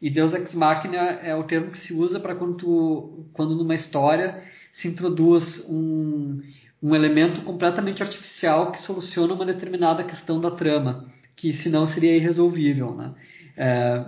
e 0.00 0.10
Deus 0.10 0.34
ex 0.34 0.52
machina 0.52 0.96
é 0.96 1.34
o 1.34 1.44
termo 1.44 1.70
que 1.70 1.78
se 1.78 1.94
usa 1.94 2.20
para 2.20 2.34
quando, 2.34 3.28
quando 3.32 3.56
numa 3.56 3.74
história 3.74 4.42
se 4.74 4.88
introduz 4.88 5.64
um, 5.70 6.42
um 6.82 6.94
elemento 6.94 7.40
completamente 7.42 8.02
artificial 8.02 8.72
que 8.72 8.82
soluciona 8.82 9.32
uma 9.32 9.46
determinada 9.46 10.04
questão 10.04 10.38
da 10.38 10.50
trama, 10.50 11.10
que 11.34 11.54
senão 11.54 11.86
seria 11.86 12.14
irresolvível. 12.14 12.94
Né? 12.94 13.14
É, 13.56 14.04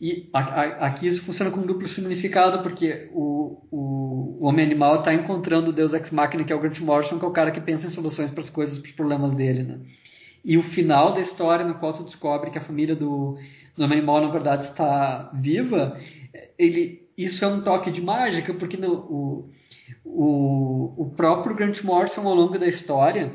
e 0.00 0.28
a, 0.32 0.38
a, 0.38 0.62
aqui 0.86 1.08
isso 1.08 1.24
funciona 1.24 1.50
com 1.50 1.66
duplo 1.66 1.88
significado, 1.88 2.62
porque 2.62 3.10
o, 3.12 3.60
o, 3.70 4.38
o 4.40 4.46
homem 4.46 4.64
animal 4.64 5.00
está 5.00 5.12
encontrando 5.12 5.70
o 5.70 5.72
Deus 5.72 5.92
ex 5.92 6.10
machina, 6.10 6.44
que 6.44 6.52
é 6.52 6.56
o 6.56 6.60
Grant 6.60 6.78
Morrison, 6.78 7.18
que 7.18 7.24
é 7.24 7.28
o 7.28 7.32
cara 7.32 7.50
que 7.50 7.60
pensa 7.60 7.86
em 7.86 7.90
soluções 7.90 8.30
para 8.30 8.44
as 8.44 8.50
coisas, 8.50 8.78
para 8.78 8.88
os 8.88 8.94
problemas 8.94 9.34
dele. 9.34 9.64
Né? 9.64 9.80
E 10.44 10.56
o 10.56 10.62
final 10.62 11.14
da 11.14 11.20
história, 11.20 11.66
no 11.66 11.74
qual 11.74 11.94
tu 11.94 12.04
descobre 12.04 12.50
que 12.50 12.58
a 12.58 12.64
família 12.64 12.94
do, 12.94 13.36
do 13.76 13.84
homem 13.84 13.98
animal, 13.98 14.20
na 14.20 14.30
verdade, 14.30 14.68
está 14.68 15.32
viva, 15.34 15.98
ele, 16.56 17.08
isso 17.16 17.44
é 17.44 17.48
um 17.48 17.62
toque 17.62 17.90
de 17.90 18.00
mágica, 18.00 18.54
porque 18.54 18.76
no, 18.76 18.92
o, 18.94 19.50
o, 20.04 20.94
o 20.96 21.10
próprio 21.16 21.56
Grant 21.56 21.82
Morrison, 21.82 22.26
ao 22.26 22.34
longo 22.34 22.56
da 22.56 22.68
história, 22.68 23.32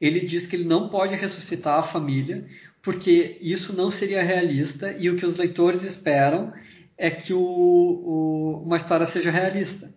ele 0.00 0.20
diz 0.20 0.46
que 0.46 0.56
ele 0.56 0.64
não 0.64 0.88
pode 0.88 1.14
ressuscitar 1.14 1.78
a 1.78 1.92
família, 1.92 2.44
porque 2.82 3.38
isso 3.40 3.74
não 3.74 3.90
seria 3.90 4.22
realista 4.22 4.92
e 4.98 5.10
o 5.10 5.16
que 5.16 5.26
os 5.26 5.36
leitores 5.36 5.82
esperam 5.82 6.52
é 6.96 7.10
que 7.10 7.32
o, 7.32 7.40
o, 7.40 8.62
uma 8.64 8.76
história 8.76 9.06
seja 9.06 9.30
realista. 9.30 9.90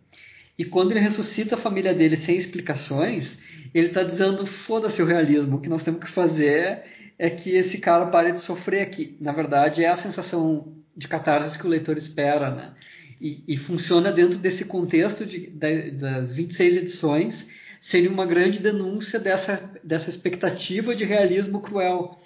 E 0.57 0.65
quando 0.65 0.91
ele 0.91 0.99
ressuscita 0.99 1.55
a 1.55 1.59
família 1.59 1.93
dele 1.93 2.17
sem 2.17 2.37
explicações, 2.37 3.37
ele 3.73 3.87
está 3.87 4.03
dizendo: 4.03 4.45
foda-se 4.65 5.01
o 5.01 5.05
realismo, 5.05 5.57
o 5.57 5.61
que 5.61 5.69
nós 5.69 5.83
temos 5.83 6.03
que 6.03 6.11
fazer 6.11 6.83
é 7.17 7.29
que 7.29 7.51
esse 7.51 7.77
cara 7.77 8.07
pare 8.07 8.31
de 8.31 8.41
sofrer 8.41 8.81
aqui. 8.81 9.17
Na 9.19 9.31
verdade, 9.31 9.83
é 9.83 9.89
a 9.89 9.97
sensação 9.97 10.73
de 10.95 11.07
catarse 11.07 11.57
que 11.57 11.65
o 11.65 11.69
leitor 11.69 11.97
espera, 11.97 12.51
né? 12.51 12.73
E, 13.19 13.43
e 13.47 13.57
funciona 13.57 14.11
dentro 14.11 14.37
desse 14.37 14.65
contexto 14.65 15.25
de, 15.25 15.47
de, 15.47 15.91
das 15.91 16.33
26 16.33 16.77
edições, 16.77 17.45
seria 17.81 18.09
uma 18.09 18.25
grande 18.25 18.59
denúncia 18.59 19.19
dessa, 19.19 19.71
dessa 19.83 20.09
expectativa 20.09 20.95
de 20.95 21.05
realismo 21.05 21.61
cruel 21.61 22.19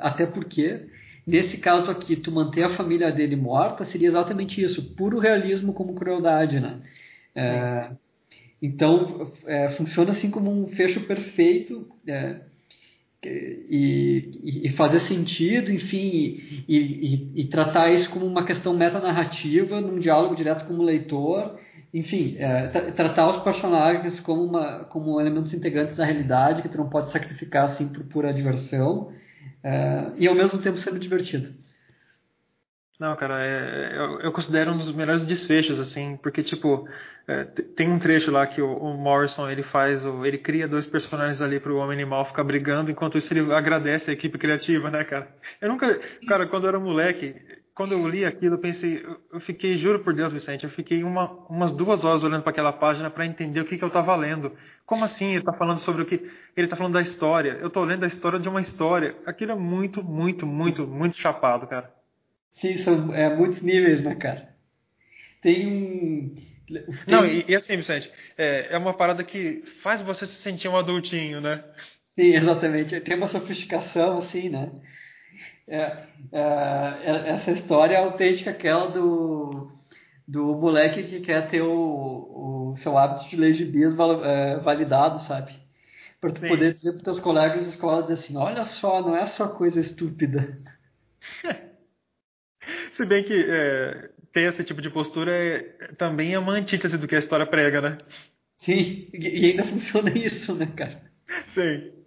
até 0.00 0.26
porque, 0.26 0.86
nesse 1.26 1.58
caso 1.58 1.90
aqui, 1.90 2.16
tu 2.16 2.32
manter 2.32 2.62
a 2.62 2.76
família 2.76 3.10
dele 3.12 3.36
morta 3.36 3.84
seria 3.86 4.08
exatamente 4.08 4.62
isso, 4.62 4.94
puro 4.94 5.18
realismo 5.18 5.72
como 5.72 5.94
crueldade, 5.94 6.60
né? 6.60 6.80
É, 7.34 7.90
então, 8.62 9.30
é, 9.46 9.70
funciona 9.70 10.12
assim 10.12 10.30
como 10.30 10.50
um 10.50 10.68
fecho 10.68 11.00
perfeito 11.00 11.86
é, 12.06 12.36
e, 13.26 14.62
e, 14.64 14.68
fazer 14.70 15.00
sentido, 15.00 15.72
enfim, 15.72 16.40
e, 16.68 16.76
e, 16.76 17.32
e, 17.36 17.44
tratar 17.44 17.90
isso 17.92 18.10
como 18.10 18.26
uma 18.26 18.44
questão 18.44 18.74
metanarrativa, 18.74 19.80
num 19.80 19.98
diálogo 19.98 20.36
direto 20.36 20.66
com 20.66 20.74
o 20.74 20.82
leitor, 20.82 21.58
enfim, 21.92 22.36
é, 22.38 22.66
tratar 22.92 23.30
os 23.30 23.42
personagens 23.42 24.18
como, 24.20 24.44
uma, 24.44 24.84
como 24.84 25.20
elementos 25.20 25.54
integrantes 25.54 25.96
da 25.96 26.04
realidade 26.04 26.62
que 26.62 26.68
tu 26.68 26.76
não 26.76 26.88
pode 26.88 27.12
sacrificar 27.12 27.66
assim 27.66 27.88
por 27.88 28.04
pura 28.04 28.32
diversão, 28.32 29.12
é, 29.64 30.12
e 30.18 30.28
ao 30.28 30.34
mesmo 30.34 30.60
tempo 30.60 30.76
sendo 30.78 30.98
divertido. 30.98 31.54
Não, 33.00 33.16
cara, 33.16 33.42
é, 33.44 33.96
eu, 33.96 34.20
eu, 34.20 34.32
considero 34.32 34.70
um 34.70 34.76
dos 34.76 34.94
melhores 34.94 35.26
desfechos, 35.26 35.80
assim, 35.80 36.16
porque, 36.22 36.44
tipo, 36.44 36.88
é, 37.26 37.44
tem 37.44 37.90
um 37.90 37.98
trecho 37.98 38.30
lá 38.30 38.46
que 38.46 38.62
o, 38.62 38.72
o, 38.72 38.94
Morrison, 38.96 39.50
ele 39.50 39.64
faz, 39.64 40.06
o, 40.06 40.24
ele 40.24 40.38
cria 40.38 40.68
dois 40.68 40.86
personagens 40.86 41.42
ali 41.42 41.58
pro 41.58 41.76
Homem 41.76 41.94
Animal 41.94 42.24
ficar 42.26 42.44
brigando, 42.44 42.90
enquanto 42.90 43.18
isso 43.18 43.32
ele 43.32 43.52
agradece 43.52 44.10
a 44.10 44.12
equipe 44.12 44.38
criativa, 44.38 44.90
né, 44.90 45.02
cara? 45.02 45.28
Eu 45.60 45.70
nunca, 45.70 45.98
cara, 46.28 46.46
quando 46.46 46.64
eu 46.64 46.68
era 46.68 46.78
moleque, 46.78 47.34
quando 47.74 47.92
eu 47.92 48.06
li 48.08 48.24
aquilo, 48.24 48.54
eu 48.54 48.60
pensei, 48.60 49.04
eu 49.32 49.40
fiquei, 49.40 49.76
juro 49.76 49.98
por 49.98 50.14
Deus, 50.14 50.32
Vicente, 50.32 50.62
eu 50.64 50.70
fiquei 50.70 51.02
uma, 51.02 51.28
umas 51.48 51.72
duas 51.72 52.04
horas 52.04 52.22
olhando 52.22 52.42
para 52.42 52.50
aquela 52.50 52.72
página 52.72 53.10
para 53.10 53.26
entender 53.26 53.60
o 53.60 53.64
que, 53.64 53.76
que 53.76 53.82
eu 53.82 53.88
estava 53.88 54.14
lendo. 54.14 54.52
Como 54.86 55.04
assim 55.04 55.30
ele 55.30 55.40
está 55.40 55.52
falando 55.52 55.80
sobre 55.80 56.02
o 56.02 56.06
que? 56.06 56.14
Ele 56.56 56.66
está 56.66 56.76
falando 56.76 56.92
da 56.92 57.00
história. 57.00 57.58
Eu 57.60 57.66
estou 57.66 57.82
lendo 57.84 58.04
a 58.04 58.06
história 58.06 58.38
de 58.38 58.48
uma 58.48 58.60
história. 58.60 59.16
Aquilo 59.26 59.52
é 59.52 59.56
muito, 59.56 60.04
muito, 60.04 60.46
muito, 60.46 60.86
muito 60.86 61.16
chapado, 61.16 61.66
cara. 61.66 61.92
Sim, 62.54 62.78
são 62.78 63.12
é, 63.12 63.34
muitos 63.34 63.60
níveis, 63.60 64.02
né, 64.04 64.14
cara? 64.14 64.54
Tem 65.42 65.66
um. 65.66 66.34
Tem... 66.68 66.84
Não, 67.08 67.26
e, 67.26 67.44
e, 67.48 67.56
assim, 67.56 67.76
Vicente, 67.76 68.10
é, 68.38 68.68
é 68.70 68.78
uma 68.78 68.94
parada 68.94 69.24
que 69.24 69.64
faz 69.82 70.00
você 70.00 70.26
se 70.26 70.40
sentir 70.42 70.68
um 70.68 70.76
adultinho, 70.76 71.40
né? 71.40 71.64
Sim, 72.14 72.36
exatamente. 72.36 73.00
Tem 73.00 73.16
uma 73.16 73.26
sofisticação, 73.26 74.18
assim, 74.18 74.48
né? 74.48 74.70
É, 75.66 75.76
é, 76.32 76.40
é, 77.02 77.28
essa 77.30 77.50
história 77.52 77.94
é 77.94 77.98
autêntica, 77.98 78.50
aquela 78.50 78.90
do, 78.90 79.70
do 80.28 80.54
moleque 80.54 81.04
que 81.04 81.20
quer 81.20 81.48
ter 81.48 81.62
o, 81.62 82.72
o 82.72 82.76
seu 82.76 82.98
hábito 82.98 83.28
de 83.28 83.36
ler 83.36 83.54
gibis 83.54 83.94
é, 84.24 84.58
validado, 84.58 85.20
sabe? 85.20 85.52
Para 86.20 86.32
tu 86.32 86.40
Sim. 86.40 86.48
poder 86.48 86.74
dizer 86.74 86.92
para 86.92 87.04
teus 87.04 87.20
colegas 87.20 87.62
de 87.62 87.68
escola 87.68 88.12
assim, 88.12 88.36
olha 88.36 88.64
só, 88.64 89.00
não 89.00 89.16
é 89.16 89.26
só 89.26 89.48
coisa 89.48 89.80
estúpida. 89.80 90.58
Se 92.94 93.04
bem 93.04 93.24
que 93.24 93.34
é, 93.34 94.10
ter 94.32 94.52
esse 94.52 94.64
tipo 94.64 94.80
de 94.80 94.90
postura 94.90 95.32
é, 95.32 95.92
também 95.98 96.34
é 96.34 96.38
uma 96.38 96.52
antítese 96.52 96.96
do 96.96 97.08
que 97.08 97.16
a 97.16 97.18
história 97.18 97.46
prega, 97.46 97.80
né? 97.80 97.98
Sim, 98.58 99.08
e 99.12 99.46
ainda 99.50 99.64
funciona 99.68 100.10
isso, 100.10 100.54
né, 100.54 100.66
cara? 100.76 101.02
Sim. 101.54 102.03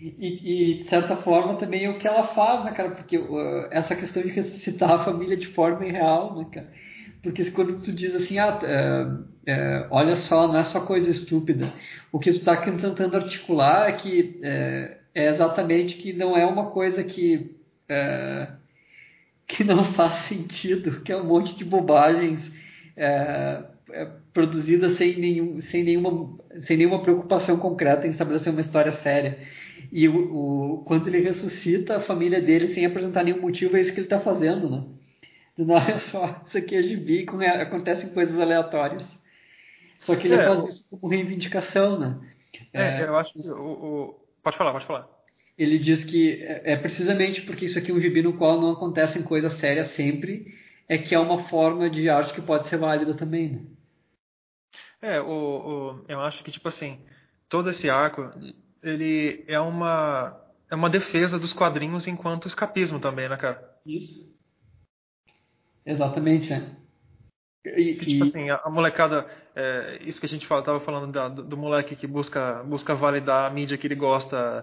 E, 0.00 0.72
e, 0.72 0.74
de 0.78 0.84
certa 0.88 1.16
forma 1.16 1.54
também 1.56 1.84
é 1.84 1.90
o 1.90 1.98
que 1.98 2.06
ela 2.06 2.26
faz, 2.28 2.64
né, 2.64 2.72
cara? 2.72 2.90
Porque 2.90 3.16
uh, 3.16 3.68
essa 3.70 3.94
questão 3.94 4.22
de 4.22 4.28
ressuscitar 4.28 4.90
a 4.90 5.04
família 5.04 5.36
de 5.36 5.46
forma 5.48 5.86
irreal, 5.86 6.36
né, 6.36 6.46
cara? 6.52 6.68
Porque 7.22 7.50
quando 7.52 7.80
tu 7.80 7.92
diz 7.92 8.14
assim, 8.14 8.38
ah, 8.38 8.60
é, 9.46 9.52
é, 9.52 9.86
olha 9.90 10.16
só, 10.16 10.46
não 10.46 10.58
é 10.58 10.64
só 10.64 10.80
coisa 10.80 11.10
estúpida. 11.10 11.72
O 12.12 12.18
que 12.18 12.30
tu 12.30 12.38
está 12.38 12.56
tentando 12.56 13.16
articular 13.16 13.88
é 13.88 13.92
que 13.92 14.38
é, 14.42 14.98
é, 15.14 15.28
exatamente 15.30 15.96
que 15.96 16.12
não 16.12 16.36
é 16.36 16.44
uma 16.44 16.66
coisa 16.66 17.02
que 17.02 17.54
que 19.46 19.62
não 19.62 19.84
faz 19.94 20.26
sentido, 20.26 21.02
que 21.02 21.12
é 21.12 21.16
um 21.16 21.24
monte 21.24 21.54
de 21.54 21.64
bobagens 21.64 22.40
produzidas 24.32 24.96
sem, 24.96 25.18
nenhum, 25.18 25.60
sem, 25.62 25.84
nenhuma, 25.84 26.38
sem 26.66 26.76
nenhuma 26.76 27.02
preocupação 27.02 27.58
concreta 27.58 28.06
em 28.06 28.10
estabelecer 28.10 28.52
uma 28.52 28.62
história 28.62 28.92
séria. 28.96 29.38
E 29.92 30.08
o, 30.08 30.34
o, 30.34 30.84
quando 30.84 31.08
ele 31.08 31.20
ressuscita 31.20 31.96
a 31.96 32.02
família 32.02 32.40
dele 32.40 32.68
sem 32.68 32.84
apresentar 32.84 33.24
nenhum 33.24 33.40
motivo, 33.40 33.76
é 33.76 33.80
isso 33.80 33.92
que 33.92 33.98
ele 33.98 34.06
está 34.06 34.20
fazendo, 34.20 34.70
né? 34.70 34.84
Não, 35.56 35.76
é 35.78 35.98
só, 36.10 36.42
isso 36.46 36.58
aqui 36.58 36.74
é 36.74 36.82
gibi, 36.82 37.26
acontecem 37.60 38.08
coisas 38.10 38.38
aleatórias. 38.38 39.04
Só 39.98 40.16
que 40.16 40.26
ele 40.26 40.34
é, 40.34 40.44
faz 40.44 40.68
isso 40.68 40.86
como 40.90 41.08
reivindicação, 41.08 41.98
né? 41.98 42.18
É, 42.72 43.00
é 43.00 43.04
eu 43.04 43.16
acho 43.16 43.32
que 43.32 43.48
o, 43.48 43.54
o, 43.54 44.24
Pode 44.42 44.58
falar, 44.58 44.72
pode 44.72 44.86
falar. 44.86 45.08
Ele 45.56 45.78
diz 45.78 46.04
que 46.04 46.42
é, 46.42 46.72
é 46.72 46.76
precisamente 46.76 47.42
porque 47.42 47.64
isso 47.64 47.78
aqui 47.78 47.90
é 47.90 47.94
um 47.94 48.00
gibi 48.00 48.22
no 48.22 48.36
qual 48.36 48.60
não 48.60 48.72
acontecem 48.72 49.22
coisas 49.22 49.54
sérias 49.58 49.94
sempre, 49.94 50.46
é 50.88 50.98
que 50.98 51.14
é 51.14 51.18
uma 51.18 51.48
forma 51.48 51.88
de 51.88 52.08
arte 52.10 52.34
que 52.34 52.42
pode 52.42 52.68
ser 52.68 52.76
válida 52.76 53.14
também, 53.14 53.48
né? 53.48 53.62
É, 55.00 55.20
o, 55.20 55.26
o, 55.26 56.04
eu 56.08 56.20
acho 56.20 56.42
que, 56.42 56.50
tipo 56.50 56.68
assim, 56.68 56.98
todo 57.48 57.70
esse 57.70 57.88
arco 57.88 58.30
ele 58.84 59.44
é 59.48 59.58
uma 59.58 60.40
é 60.70 60.74
uma 60.74 60.90
defesa 60.90 61.38
dos 61.38 61.52
quadrinhos 61.52 62.06
enquanto 62.06 62.48
escapismo 62.48 63.00
também, 63.00 63.28
né, 63.28 63.36
cara? 63.36 63.62
Isso. 63.86 64.32
Exatamente, 65.84 66.52
é. 66.52 66.66
E, 67.64 67.94
que, 67.94 68.06
tipo 68.06 68.24
e... 68.24 68.28
assim, 68.28 68.50
a, 68.50 68.68
molecada, 68.68 69.26
é, 69.54 69.98
isso 70.02 70.20
que 70.20 70.26
a 70.26 70.28
gente 70.28 70.46
fala, 70.46 70.62
tava 70.62 70.80
falando 70.80 71.12
da, 71.12 71.28
do, 71.28 71.56
moleque 71.56 71.96
que 71.96 72.06
busca, 72.06 72.62
busca 72.64 72.94
validar 72.94 73.50
a 73.50 73.54
mídia 73.54 73.78
que 73.78 73.86
ele 73.86 73.94
gosta, 73.94 74.62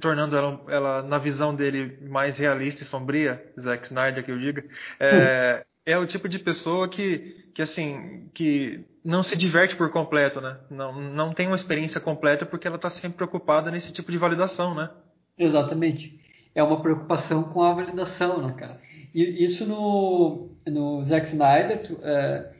tornando 0.00 0.36
ela, 0.36 0.60
ela, 0.68 1.02
na 1.02 1.18
visão 1.18 1.54
dele, 1.54 1.98
mais 2.08 2.38
realista 2.38 2.82
e 2.82 2.86
sombria, 2.86 3.52
Zack 3.60 3.86
Snyder 3.86 4.24
que 4.24 4.30
eu 4.30 4.38
diga, 4.38 4.64
é, 4.98 5.64
é 5.84 5.98
o 5.98 6.06
tipo 6.06 6.28
de 6.28 6.38
pessoa 6.38 6.88
que, 6.88 7.50
que 7.54 7.60
assim, 7.60 8.30
que 8.34 8.84
não 9.08 9.22
se 9.22 9.34
diverte 9.34 9.74
por 9.74 9.90
completo, 9.90 10.38
né? 10.38 10.58
Não, 10.70 10.92
não 10.92 11.32
tem 11.32 11.46
uma 11.46 11.56
experiência 11.56 11.98
completa 11.98 12.44
porque 12.44 12.66
ela 12.66 12.76
está 12.76 12.90
sempre 12.90 13.16
preocupada 13.16 13.70
nesse 13.70 13.90
tipo 13.90 14.12
de 14.12 14.18
validação, 14.18 14.74
né? 14.74 14.90
Exatamente. 15.38 16.20
É 16.54 16.62
uma 16.62 16.82
preocupação 16.82 17.44
com 17.44 17.62
a 17.62 17.72
validação, 17.72 18.46
né, 18.46 18.52
cara? 18.52 18.78
E 19.14 19.42
isso 19.42 19.64
no, 19.64 20.50
no 20.66 21.04
Zack 21.06 21.28
Snyder, 21.28 21.84
tu, 21.84 21.98
é, 22.02 22.52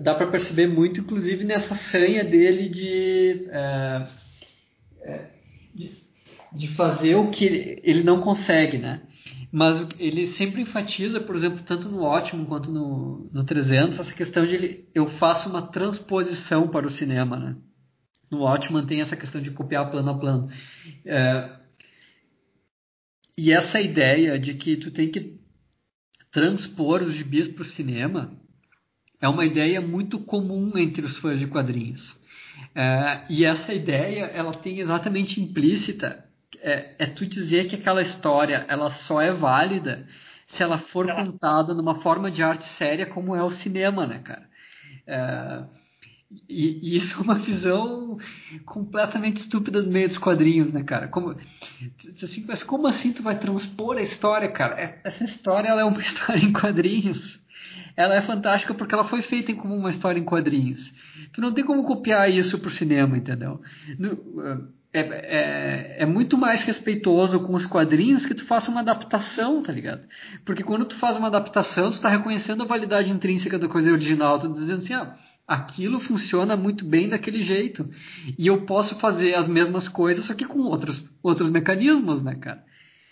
dá 0.00 0.14
para 0.14 0.28
perceber 0.28 0.68
muito, 0.68 1.00
inclusive, 1.00 1.42
nessa 1.42 1.74
sanha 1.74 2.22
dele 2.22 2.68
de, 2.68 3.48
é, 3.50 4.06
é, 5.02 5.20
de, 5.74 5.90
de, 6.52 6.68
fazer 6.76 7.16
o 7.16 7.30
que 7.30 7.80
ele 7.82 8.04
não 8.04 8.20
consegue, 8.20 8.78
né? 8.78 9.02
Mas 9.50 9.86
ele 9.98 10.28
sempre 10.32 10.62
enfatiza, 10.62 11.20
por 11.20 11.34
exemplo, 11.36 11.62
tanto 11.64 11.88
no 11.88 12.02
Ótimo 12.02 12.46
quanto 12.46 12.70
no, 12.70 13.30
no 13.32 13.44
300, 13.44 13.98
essa 13.98 14.12
questão 14.12 14.46
de 14.46 14.54
ele, 14.54 14.88
eu 14.94 15.08
faço 15.18 15.48
uma 15.48 15.62
transposição 15.62 16.68
para 16.68 16.86
o 16.86 16.90
cinema, 16.90 17.38
né? 17.38 17.56
No 18.30 18.42
Ótimo 18.42 18.84
tem 18.84 19.00
essa 19.00 19.16
questão 19.16 19.40
de 19.40 19.50
copiar 19.50 19.90
plano 19.90 20.10
a 20.10 20.18
plano. 20.18 20.50
É, 21.04 21.50
e 23.36 23.52
essa 23.52 23.80
ideia 23.80 24.38
de 24.38 24.54
que 24.54 24.76
tu 24.76 24.90
tem 24.90 25.10
que 25.10 25.38
transpor 26.32 27.02
os 27.02 27.14
gibis 27.14 27.48
para 27.48 27.62
o 27.62 27.66
cinema 27.66 28.36
é 29.20 29.28
uma 29.28 29.44
ideia 29.44 29.80
muito 29.80 30.18
comum 30.18 30.76
entre 30.76 31.04
os 31.04 31.16
fãs 31.16 31.38
de 31.38 31.46
quadrinhos. 31.46 32.16
É, 32.74 33.24
e 33.30 33.44
essa 33.44 33.72
ideia 33.72 34.24
ela 34.26 34.52
tem 34.52 34.80
exatamente 34.80 35.40
implícita 35.40 36.23
é, 36.64 36.94
é, 36.98 37.06
tu 37.06 37.26
dizer 37.26 37.68
que 37.68 37.76
aquela 37.76 38.00
história 38.00 38.64
ela 38.68 38.90
só 38.92 39.20
é 39.20 39.30
válida 39.30 40.06
se 40.46 40.62
ela 40.62 40.78
for 40.78 41.06
contada 41.12 41.74
numa 41.74 42.00
forma 42.00 42.30
de 42.30 42.42
arte 42.42 42.66
séria 42.78 43.04
como 43.04 43.36
é 43.36 43.42
o 43.42 43.50
cinema, 43.50 44.06
né, 44.06 44.20
cara? 44.20 44.48
É, 45.06 45.64
e, 46.48 46.80
e, 46.82 46.96
isso 46.96 47.18
é 47.18 47.22
uma 47.22 47.34
visão 47.34 48.18
completamente 48.64 49.38
estúpida 49.38 49.82
do 49.82 49.90
meio 49.90 50.08
dos 50.08 50.16
quadrinhos, 50.16 50.72
né, 50.72 50.82
cara? 50.82 51.06
Como, 51.08 51.36
assim, 52.22 52.44
mas 52.48 52.62
como 52.62 52.86
assim 52.86 53.12
tu 53.12 53.22
vai 53.22 53.38
transpor 53.38 53.98
a 53.98 54.02
história, 54.02 54.50
cara? 54.50 54.80
É, 54.80 55.00
essa 55.04 55.24
história 55.24 55.68
ela 55.68 55.82
é 55.82 55.84
uma 55.84 56.00
história 56.02 56.42
em 56.42 56.52
quadrinhos. 56.52 57.40
Ela 57.94 58.16
é 58.16 58.22
fantástica 58.22 58.74
porque 58.74 58.94
ela 58.94 59.04
foi 59.04 59.22
feita 59.22 59.54
como 59.54 59.76
uma 59.76 59.90
história 59.90 60.18
em 60.18 60.24
quadrinhos. 60.24 60.92
Tu 61.32 61.40
não 61.40 61.52
tem 61.52 61.62
como 61.62 61.84
copiar 61.84 62.30
isso 62.30 62.58
pro 62.58 62.70
cinema, 62.70 63.16
entendeu? 63.16 63.60
No, 63.98 64.72
é, 64.94 65.00
é, 65.00 65.96
é, 66.04 66.06
muito 66.06 66.38
mais 66.38 66.62
respeitoso 66.62 67.40
com 67.40 67.52
os 67.54 67.66
quadrinhos 67.66 68.24
que 68.24 68.34
tu 68.34 68.46
faça 68.46 68.70
uma 68.70 68.80
adaptação, 68.80 69.60
tá 69.60 69.72
ligado? 69.72 70.06
Porque 70.44 70.62
quando 70.62 70.84
tu 70.84 70.96
faz 71.00 71.16
uma 71.16 71.26
adaptação, 71.26 71.90
tu 71.90 72.00
tá 72.00 72.08
reconhecendo 72.08 72.62
a 72.62 72.66
validade 72.66 73.10
intrínseca 73.10 73.58
da 73.58 73.66
coisa 73.66 73.90
original, 73.90 74.38
tu 74.38 74.48
tá 74.48 74.60
dizendo 74.60 74.78
assim, 74.78 74.94
ah, 74.94 75.16
aquilo 75.48 75.98
funciona 75.98 76.56
muito 76.56 76.84
bem 76.84 77.08
daquele 77.08 77.42
jeito. 77.42 77.90
E 78.38 78.46
eu 78.46 78.62
posso 78.66 78.96
fazer 79.00 79.34
as 79.34 79.48
mesmas 79.48 79.88
coisas, 79.88 80.26
só 80.26 80.34
que 80.34 80.44
com 80.44 80.60
outros, 80.60 81.04
outros 81.24 81.50
mecanismos, 81.50 82.22
né, 82.22 82.36
cara? 82.36 82.62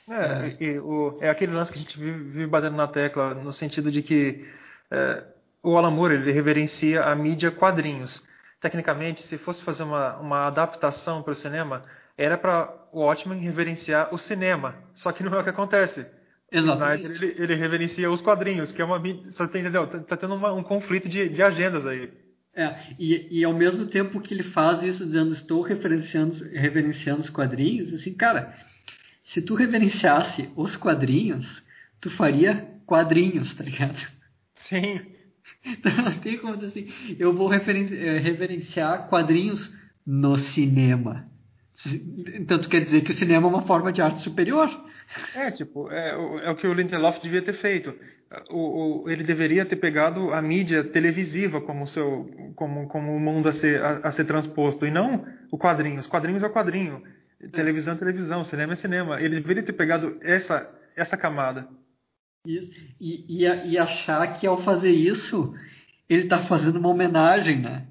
É, 0.09 0.57
é. 0.61 0.81
O, 0.81 1.19
é 1.21 1.31
aquele 1.31 1.53
lance 1.53 1.73
que 1.73 1.81
a 1.81 1.83
gente 1.83 1.99
vive, 1.99 2.23
vive, 2.23 2.47
batendo 2.47 2.77
na 2.77 2.87
tecla, 2.87 3.35
no 3.35 3.53
sentido 3.53 3.91
de 3.91 4.03
que 4.03 4.45
é, 4.89 5.25
o 5.65 5.77
Alan 5.77 5.91
Moore 5.91 6.15
ele 6.15 6.31
reverencia 6.31 7.03
a 7.03 7.17
mídia 7.17 7.51
quadrinhos. 7.51 8.23
Tecnicamente, 8.63 9.27
se 9.27 9.37
fosse 9.39 9.63
fazer 9.65 9.83
uma, 9.83 10.17
uma 10.19 10.47
adaptação 10.47 11.23
para 11.23 11.33
o 11.33 11.37
cinema, 11.37 11.83
era 12.17 12.39
para 12.39 12.73
o 12.93 13.01
Watchmen 13.01 13.41
reverenciar 13.41 14.15
o 14.15 14.19
cinema. 14.19 14.77
Só 14.95 15.13
que 15.13 15.23
não 15.25 15.37
é 15.37 15.41
o 15.41 15.45
que 15.45 15.51
acontece. 15.51 16.07
Exatamente. 16.51 17.03
Snyder, 17.03 17.23
ele, 17.23 17.43
ele 17.43 17.55
reverencia 17.57 18.11
os 18.11 18.23
quadrinhos, 18.23 18.73
que 18.73 18.81
é 18.81 18.85
uma. 18.85 18.99
Você 18.99 19.49
tá 19.49 19.59
entendeu? 19.59 19.87
Tá, 19.87 19.99
tá 19.99 20.17
tendo 20.17 20.35
uma, 20.35 20.53
um 20.53 20.63
conflito 20.63 21.09
de, 21.09 21.29
de 21.29 21.43
agendas 21.43 21.85
aí. 21.85 22.11
É, 22.55 22.75
e, 22.99 23.41
e 23.41 23.45
ao 23.45 23.53
mesmo 23.55 23.87
tempo 23.87 24.21
que 24.21 24.35
ele 24.35 24.43
faz 24.43 24.83
isso 24.83 25.07
dizendo 25.07 25.33
estou 25.33 25.63
referenciando, 25.63 26.35
reverenciando 26.53 27.23
os 27.23 27.31
quadrinhos, 27.31 27.93
assim, 27.95 28.13
cara, 28.13 28.55
se 29.25 29.41
tu 29.41 29.55
reverenciasse 29.55 30.51
os 30.55 30.77
quadrinhos, 30.77 31.63
tu 31.99 32.11
faria 32.11 32.69
quadrinhos, 32.85 33.55
tá 33.55 33.65
ligado? 33.65 33.97
Sim. 34.55 35.01
Então 35.65 35.93
não 36.05 36.19
tem 36.19 36.39
como 36.39 36.57
dizer 36.57 36.67
assim, 36.69 37.17
eu 37.19 37.35
vou 37.35 37.53
eh, 37.53 38.19
reverenciar 38.19 39.09
quadrinhos 39.09 39.73
no 40.07 40.37
cinema. 40.37 41.27
Então 42.35 42.61
tu 42.61 42.69
quer 42.69 42.81
dizer 42.81 43.03
que 43.03 43.11
o 43.11 43.15
cinema 43.15 43.47
é 43.47 43.51
uma 43.51 43.63
forma 43.63 43.93
de 43.93 44.01
arte 44.01 44.23
superior? 44.23 44.69
É, 45.35 45.51
tipo, 45.51 45.91
é, 45.91 46.11
é 46.45 46.51
o 46.51 46.57
que 46.57 46.67
o 46.67 46.75
Lindelof 46.75 47.21
devia 47.21 47.43
ter 47.43 47.55
feito 47.55 47.93
o, 48.51 49.03
o, 49.05 49.11
ele 49.11 49.25
deveria 49.25 49.65
ter 49.67 49.77
pegado 49.77 50.33
a 50.33 50.41
mídia 50.41 50.85
televisiva 50.85 51.61
como 51.61 51.87
seu 51.87 52.53
como 52.57 52.89
como 52.89 53.15
o 53.15 53.21
mundo 53.21 53.49
a 53.49 53.53
ser 53.53 53.83
a, 53.83 53.99
a, 54.05 54.11
ser 54.11 54.25
transposto 54.25 54.87
e 54.87 54.91
não 54.91 55.27
o 55.51 55.59
quadrinho. 55.59 55.99
Os 55.99 56.07
quadrinhos 56.07 56.43
é 56.43 56.47
o 56.47 56.53
quadrinho, 56.53 57.03
televisão 57.53 57.95
é 57.95 57.97
televisão, 57.97 58.45
cinema 58.45 58.73
é 58.73 58.77
cinema. 58.77 59.21
Ele 59.21 59.41
deveria 59.41 59.63
ter 59.63 59.73
pegado 59.73 60.17
essa 60.23 60.69
essa 60.97 61.17
camada. 61.17 61.69
Isso. 62.47 62.81
E, 63.01 63.45
e, 63.45 63.71
e 63.73 63.79
achar 63.79 64.27
que 64.39 64.47
ao 64.47 64.63
fazer 64.63 64.91
isso 64.91 65.55
ele 66.09 66.25
está 66.25 66.45
fazendo 66.45 66.79
uma 66.79 66.89
homenagem, 66.89 67.61
né? 67.61 67.87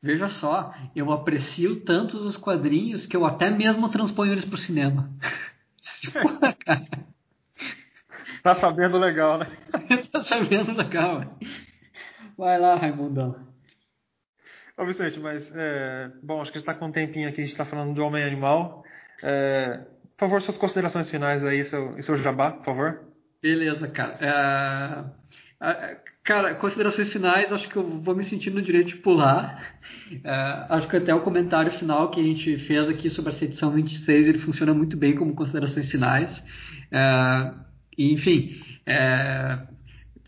Veja 0.00 0.28
só, 0.28 0.72
eu 0.94 1.10
aprecio 1.10 1.84
tantos 1.84 2.24
os 2.24 2.36
quadrinhos 2.36 3.06
que 3.06 3.16
eu 3.16 3.26
até 3.26 3.50
mesmo 3.50 3.88
transponho 3.88 4.32
eles 4.32 4.44
para 4.44 4.54
o 4.54 4.58
cinema. 4.58 5.10
Porra, 6.12 6.52
cara. 6.64 6.86
Tá 8.42 8.54
sabendo 8.54 8.98
legal, 8.98 9.38
né? 9.38 9.46
tá 10.12 10.22
sabendo 10.22 10.72
legal. 10.72 11.36
Vai 12.36 12.58
lá, 12.58 12.76
Raimundão. 12.76 13.48
Ô 14.76 14.86
Vicente, 14.86 15.18
mas, 15.18 15.50
é, 15.56 16.12
bom, 16.22 16.40
acho 16.40 16.52
que 16.52 16.58
a 16.58 16.60
gente 16.60 16.68
está 16.68 16.74
com 16.74 16.86
um 16.86 16.92
tempinho 16.92 17.28
aqui, 17.28 17.40
a 17.40 17.44
gente 17.44 17.52
está 17.52 17.64
falando 17.64 17.94
do 17.94 18.04
Homem 18.04 18.22
Animal. 18.22 18.84
É, 19.24 19.78
por 20.16 20.26
favor, 20.26 20.40
suas 20.40 20.56
considerações 20.56 21.10
finais 21.10 21.44
aí, 21.44 21.64
seu, 21.64 22.00
seu 22.00 22.16
jabá, 22.18 22.52
por 22.52 22.64
favor. 22.64 23.07
Beleza, 23.40 23.86
cara. 23.88 25.14
É, 25.60 25.96
cara, 26.24 26.54
considerações 26.56 27.10
finais, 27.10 27.52
acho 27.52 27.68
que 27.68 27.76
eu 27.76 28.00
vou 28.00 28.14
me 28.14 28.24
sentir 28.24 28.50
no 28.50 28.60
direito 28.60 28.88
de 28.88 28.96
pular. 28.96 29.78
É, 30.24 30.66
acho 30.70 30.88
que 30.88 30.96
até 30.96 31.14
o 31.14 31.20
comentário 31.20 31.72
final 31.78 32.10
que 32.10 32.20
a 32.20 32.24
gente 32.24 32.58
fez 32.66 32.88
aqui 32.88 33.08
sobre 33.10 33.32
essa 33.32 33.44
edição 33.44 33.70
26, 33.70 34.28
ele 34.28 34.38
funciona 34.38 34.74
muito 34.74 34.96
bem 34.96 35.14
como 35.14 35.34
considerações 35.34 35.88
finais. 35.88 36.42
É, 36.90 37.54
enfim, 37.96 38.60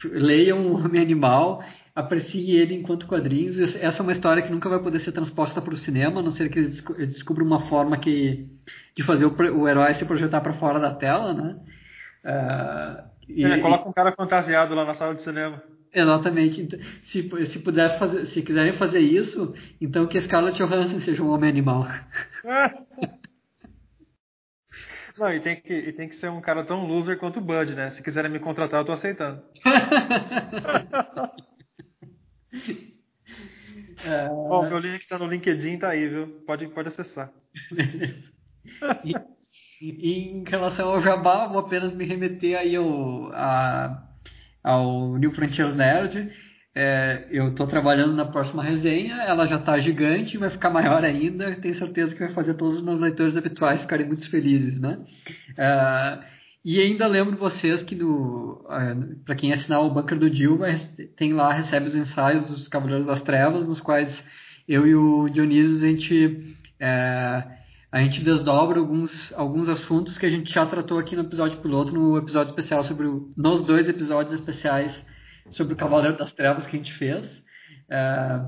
leiam 0.04 0.66
o 0.66 0.74
Homem 0.74 1.02
Animal, 1.02 1.64
apreciem 1.94 2.50
ele 2.50 2.74
enquanto 2.74 3.06
quadrinhos. 3.06 3.58
Essa 3.58 3.98
é 3.98 4.02
uma 4.02 4.12
história 4.12 4.42
que 4.42 4.52
nunca 4.52 4.68
vai 4.68 4.80
poder 4.80 5.00
ser 5.00 5.12
transposta 5.12 5.60
para 5.60 5.74
o 5.74 5.78
cinema, 5.78 6.20
a 6.20 6.22
não 6.22 6.30
ser 6.30 6.48
que 6.48 6.58
eles 6.58 6.82
descubram 7.12 7.46
uma 7.46 7.68
forma 7.68 7.98
que, 7.98 8.46
de 8.96 9.02
fazer 9.02 9.26
o, 9.26 9.34
o 9.58 9.68
herói 9.68 9.94
se 9.94 10.04
projetar 10.04 10.40
para 10.40 10.54
fora 10.54 10.78
da 10.78 10.94
tela, 10.94 11.34
né? 11.34 11.56
Uh, 12.24 13.10
e, 13.28 13.44
é, 13.44 13.60
coloca 13.60 13.88
um 13.88 13.92
cara 13.92 14.12
fantasiado 14.12 14.74
lá 14.74 14.84
na 14.84 14.94
sala 14.94 15.14
de 15.14 15.22
cinema. 15.22 15.62
Exatamente. 15.92 16.78
Se, 17.04 17.28
se, 17.46 17.58
puder 17.60 17.98
fazer, 17.98 18.26
se 18.28 18.42
quiserem 18.42 18.74
fazer 18.74 19.00
isso, 19.00 19.54
então 19.80 20.06
que 20.06 20.20
Scarlett 20.20 20.58
Johansson 20.58 21.00
seja 21.00 21.22
um 21.22 21.30
homem 21.30 21.50
animal. 21.50 21.86
Não, 25.18 25.34
e 25.34 25.40
tem, 25.40 25.60
que, 25.60 25.74
e 25.74 25.92
tem 25.92 26.08
que 26.08 26.14
ser 26.14 26.30
um 26.30 26.40
cara 26.40 26.64
tão 26.64 26.86
loser 26.86 27.18
quanto 27.18 27.40
o 27.40 27.42
Bud, 27.42 27.74
né? 27.74 27.90
Se 27.90 28.02
quiserem 28.02 28.30
me 28.30 28.38
contratar, 28.38 28.80
eu 28.80 28.86
tô 28.86 28.92
aceitando. 28.92 29.42
é... 34.02 34.28
Bom, 34.32 34.66
meu 34.66 34.78
link 34.78 35.06
tá 35.06 35.18
no 35.18 35.26
LinkedIn, 35.26 35.78
tá 35.78 35.90
aí, 35.90 36.08
viu? 36.08 36.42
Pode, 36.46 36.66
pode 36.68 36.88
acessar. 36.88 37.30
e, 39.04 39.12
em 39.80 40.44
relação 40.46 40.88
ao 40.88 41.00
Jabá, 41.00 41.46
vou 41.46 41.60
apenas 41.60 41.94
me 41.94 42.04
remeter 42.04 42.58
aí 42.58 42.76
ao, 42.76 43.32
a, 43.32 44.02
ao 44.62 45.16
New 45.16 45.32
Frontiers 45.32 45.74
Nerd 45.74 46.30
é, 46.74 47.26
eu 47.30 47.48
estou 47.48 47.66
trabalhando 47.66 48.14
na 48.14 48.24
próxima 48.26 48.62
resenha, 48.62 49.16
ela 49.22 49.46
já 49.46 49.56
está 49.56 49.78
gigante, 49.80 50.38
vai 50.38 50.50
ficar 50.50 50.70
maior 50.70 51.04
ainda. 51.04 51.56
Tenho 51.56 51.74
certeza 51.74 52.14
que 52.14 52.20
vai 52.20 52.32
fazer 52.32 52.54
todos 52.54 52.78
os 52.78 52.84
meus 52.84 53.00
leitores 53.00 53.36
habituais 53.36 53.82
ficarem 53.82 54.06
muito 54.06 54.28
felizes, 54.30 54.78
né? 54.78 54.98
É, 55.58 56.18
e 56.64 56.80
ainda 56.80 57.06
lembro 57.06 57.36
vocês 57.36 57.82
que 57.82 57.96
é, 57.96 58.96
para 59.24 59.34
quem 59.34 59.52
assinar 59.52 59.82
o 59.82 59.90
Bunker 59.90 60.18
do 60.18 60.30
Dilma, 60.30 60.68
tem 61.16 61.32
lá, 61.32 61.52
recebe 61.52 61.86
os 61.86 61.96
ensaios 61.96 62.48
dos 62.48 62.68
Cavaleiros 62.68 63.06
das 63.06 63.22
Trevas, 63.22 63.66
nos 63.66 63.80
quais 63.80 64.22
eu 64.68 64.86
e 64.86 64.94
o 64.94 65.28
Dionísio 65.28 65.84
a 65.84 65.88
gente, 65.88 66.56
é, 66.78 67.44
a 67.92 68.00
gente 68.00 68.22
desdobra 68.22 68.78
alguns, 68.78 69.32
alguns 69.32 69.68
assuntos 69.68 70.16
que 70.16 70.26
a 70.26 70.30
gente 70.30 70.52
já 70.52 70.64
tratou 70.64 70.98
aqui 70.98 71.16
no 71.16 71.22
episódio 71.22 71.58
piloto, 71.60 71.92
no 71.92 72.16
episódio 72.16 72.50
especial 72.50 72.84
sobre 72.84 73.06
o, 73.06 73.32
nos 73.36 73.62
dois 73.62 73.88
episódios 73.88 74.34
especiais 74.34 74.94
sobre 75.50 75.74
o 75.74 75.76
Cavaleiro 75.76 76.16
das 76.16 76.32
Trevas 76.32 76.66
que 76.66 76.76
a 76.76 76.78
gente 76.78 76.92
fez. 76.94 77.28
É, 77.90 78.40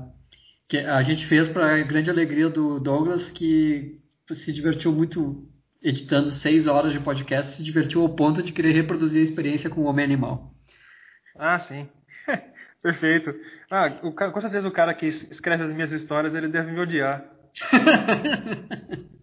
que 0.69 0.77
a 0.77 1.01
gente 1.03 1.25
fez 1.25 1.49
para 1.49 1.83
grande 1.83 2.09
alegria 2.09 2.49
do 2.49 2.79
Douglas, 2.79 3.29
que 3.31 3.99
se 4.33 4.53
divertiu 4.53 4.93
muito 4.93 5.45
editando 5.81 6.29
seis 6.29 6.65
horas 6.65 6.93
de 6.93 7.01
podcast, 7.01 7.57
se 7.57 7.63
divertiu 7.63 8.01
ao 8.01 8.15
ponto 8.15 8.41
de 8.41 8.53
querer 8.53 8.71
reproduzir 8.71 9.21
a 9.21 9.25
experiência 9.25 9.69
com 9.69 9.81
o 9.81 9.85
Homem 9.85 10.05
Animal. 10.05 10.53
Ah, 11.37 11.59
sim. 11.59 11.89
Perfeito. 12.81 13.35
Ah, 13.69 13.99
o, 14.03 14.13
com 14.13 14.41
certeza 14.41 14.67
o 14.67 14.71
cara 14.71 14.93
que 14.93 15.05
escreve 15.05 15.63
as 15.63 15.71
minhas 15.73 15.91
histórias, 15.91 16.33
ele 16.33 16.47
deve 16.47 16.71
me 16.71 16.79
odiar. 16.79 17.25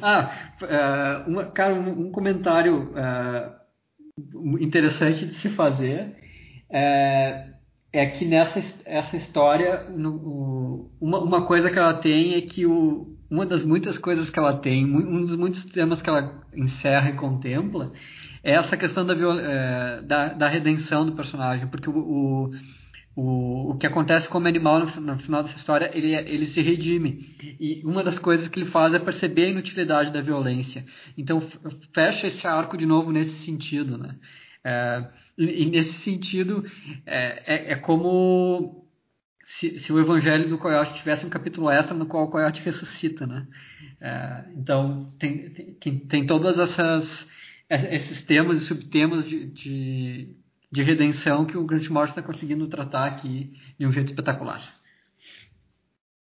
ah, 0.00 0.30
uh, 0.62 1.30
uma, 1.30 1.46
cara, 1.46 1.74
um, 1.74 2.10
comentário 2.10 2.92
uh, 2.92 4.60
interessante 4.60 5.26
de 5.26 5.34
se 5.40 5.48
fazer 5.50 6.16
é, 6.70 7.46
é 7.92 8.06
que 8.06 8.24
nessa 8.24 8.62
essa 8.84 9.16
história, 9.16 9.84
no, 9.90 10.90
uma, 11.00 11.20
uma 11.20 11.46
coisa 11.46 11.70
que 11.70 11.78
ela 11.78 11.94
tem 11.94 12.34
é 12.34 12.40
que 12.42 12.66
o, 12.66 13.16
uma 13.30 13.46
das 13.46 13.64
muitas 13.64 13.98
coisas 13.98 14.30
que 14.30 14.38
ela 14.38 14.58
tem, 14.58 14.84
um 14.84 15.20
dos 15.20 15.36
muitos 15.36 15.64
temas 15.66 16.02
que 16.02 16.08
ela 16.08 16.42
encerra 16.54 17.10
e 17.10 17.14
contempla, 17.14 17.92
é 18.42 18.52
essa 18.52 18.76
questão 18.76 19.04
da, 19.06 19.14
é, 19.14 20.02
da, 20.02 20.28
da, 20.34 20.48
redenção 20.48 21.06
do 21.06 21.16
personagem, 21.16 21.66
porque 21.68 21.88
o, 21.88 21.96
o, 21.96 22.50
o, 23.16 23.70
o 23.70 23.78
que 23.78 23.86
acontece 23.86 24.28
com 24.28 24.38
o 24.38 24.46
animal 24.46 24.80
no, 24.80 25.00
no, 25.00 25.18
final 25.18 25.42
dessa 25.42 25.56
história, 25.56 25.90
ele, 25.94 26.14
ele 26.14 26.46
se 26.46 26.60
redime. 26.60 27.36
E 27.60 27.82
uma 27.84 28.02
das 28.02 28.18
coisas 28.18 28.48
que 28.48 28.58
ele 28.58 28.70
faz 28.70 28.92
é 28.94 28.98
perceber 28.98 29.46
a 29.46 29.50
inutilidade 29.50 30.12
da 30.12 30.20
violência. 30.20 30.84
Então, 31.16 31.40
fecha 31.94 32.26
esse 32.26 32.46
arco 32.46 32.76
de 32.76 32.86
novo 32.86 33.12
nesse 33.12 33.44
sentido, 33.44 33.96
né? 33.96 34.16
É, 34.64 35.04
e, 35.38 35.62
e, 35.62 35.66
nesse 35.66 35.92
sentido, 36.00 36.64
é, 37.06 37.54
é, 37.54 37.72
é 37.72 37.76
como 37.76 38.86
se, 39.46 39.78
se, 39.78 39.92
o 39.92 40.00
Evangelho 40.00 40.48
do 40.48 40.58
Coyote 40.58 40.94
tivesse 40.94 41.24
um 41.24 41.30
capítulo 41.30 41.70
extra 41.70 41.94
no 41.94 42.06
qual 42.06 42.24
o 42.24 42.30
Coyote 42.30 42.62
ressuscita, 42.62 43.26
né? 43.26 43.46
É, 44.00 44.44
então, 44.56 45.12
tem, 45.18 45.50
tem, 45.80 45.98
tem 45.98 46.26
todas 46.26 46.58
essas 46.58 47.26
esses 47.68 48.22
temas 48.24 48.62
e 48.62 48.66
subtemas 48.66 49.26
de, 49.26 49.46
de, 49.46 50.36
de 50.74 50.82
redenção 50.82 51.44
que 51.44 51.56
o 51.56 51.64
Grant 51.64 51.88
Morrison 51.88 52.18
está 52.18 52.22
conseguindo 52.22 52.66
tratar 52.66 53.06
aqui 53.06 53.52
de 53.78 53.86
um 53.86 53.92
jeito 53.92 54.08
espetacular. 54.08 54.60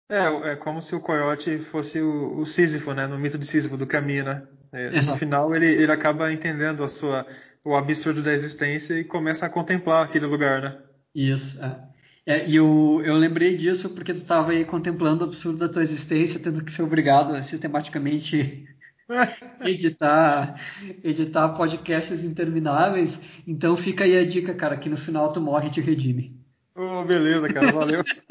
É, 0.09 0.52
é 0.52 0.57
como 0.57 0.81
se 0.81 0.94
o 0.94 1.01
coiote 1.01 1.59
fosse 1.70 2.01
o, 2.01 2.39
o 2.39 2.47
Sísifo, 2.47 2.94
né? 2.94 3.07
No 3.07 3.18
mito 3.18 3.36
de 3.36 3.44
Sísifo, 3.44 3.77
do 3.77 3.86
caminho, 3.86 4.25
né? 4.25 4.43
É, 4.73 5.02
no 5.02 5.17
final, 5.17 5.55
ele, 5.55 5.67
ele 5.67 5.93
acaba 5.93 6.33
entendendo 6.33 6.83
a 6.83 6.89
sua, 6.89 7.27
o 7.62 7.77
absurdo 7.77 8.23
da 8.23 8.33
existência 8.33 8.94
e 8.94 9.05
começa 9.05 9.44
a 9.44 9.51
contemplar 9.51 10.07
aquele 10.07 10.25
lugar, 10.25 10.62
né? 10.62 10.78
Isso, 11.15 11.62
é. 11.62 12.35
é 12.35 12.49
e 12.49 12.57
eu, 12.57 13.02
eu 13.05 13.17
lembrei 13.17 13.55
disso 13.55 13.91
porque 13.91 14.15
tu 14.15 14.20
estava 14.20 14.52
aí 14.52 14.65
contemplando 14.65 15.27
o 15.27 15.28
absurdo 15.28 15.59
da 15.59 15.68
tua 15.68 15.83
existência, 15.83 16.41
tendo 16.41 16.65
que 16.65 16.73
ser 16.73 16.83
obrigado 16.83 17.35
a 17.35 17.43
sistematicamente 17.43 18.67
editar, 19.65 20.55
editar 21.03 21.49
podcasts 21.51 22.23
intermináveis. 22.23 23.11
Então 23.47 23.77
fica 23.77 24.05
aí 24.05 24.17
a 24.17 24.27
dica, 24.27 24.55
cara, 24.55 24.77
que 24.77 24.89
no 24.89 24.97
final 24.99 25.33
tu 25.33 25.41
morre 25.41 25.69
e 25.69 25.73
te 25.73 25.81
redime. 25.81 26.37
Oh, 26.75 27.05
beleza, 27.05 27.49
cara, 27.53 27.73
valeu. 27.73 28.03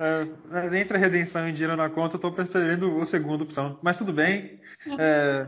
é, 0.00 0.26
mas 0.50 0.74
entre 0.74 0.96
a 0.96 1.00
redenção 1.00 1.48
e 1.48 1.52
dinheiro 1.52 1.76
na 1.76 1.88
conta, 1.88 2.16
eu 2.16 2.20
tô 2.20 2.32
preferindo 2.32 3.00
a 3.00 3.04
segunda 3.04 3.44
opção. 3.44 3.78
Mas 3.82 3.96
tudo 3.96 4.12
bem. 4.12 4.58
É, 4.98 5.46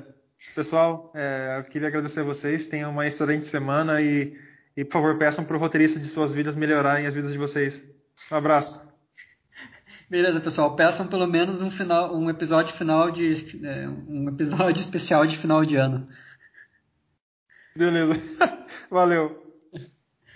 pessoal, 0.55 1.11
é, 1.15 1.57
eu 1.59 1.65
queria 1.65 1.89
agradecer 1.89 2.21
a 2.21 2.25
vocês. 2.25 2.67
Tenham 2.69 2.93
uma 2.93 3.07
excelente 3.07 3.47
semana 3.47 4.01
e, 4.01 4.37
e 4.77 4.85
por 4.85 4.93
favor, 4.93 5.19
peçam 5.19 5.45
para 5.45 5.57
o 5.57 5.61
roteirista 5.61 5.99
de 5.99 6.07
suas 6.09 6.33
vidas 6.33 6.55
melhorarem 6.55 7.07
as 7.07 7.15
vidas 7.15 7.33
de 7.33 7.39
vocês. 7.39 7.83
Um 8.31 8.37
abraço. 8.37 8.88
Beleza, 10.09 10.41
pessoal. 10.41 10.75
Peçam 10.75 11.07
pelo 11.07 11.27
menos 11.27 11.61
um 11.61 11.71
final, 11.71 12.17
um 12.17 12.31
episódio 12.31 12.75
final 12.77 13.11
de 13.11 13.61
é, 13.65 13.89
um 13.89 14.29
episódio 14.29 14.81
especial 14.81 15.27
de 15.27 15.37
final 15.39 15.65
de 15.65 15.77
ano. 15.77 16.09
Beleza. 17.77 18.15
Valeu. 18.91 19.48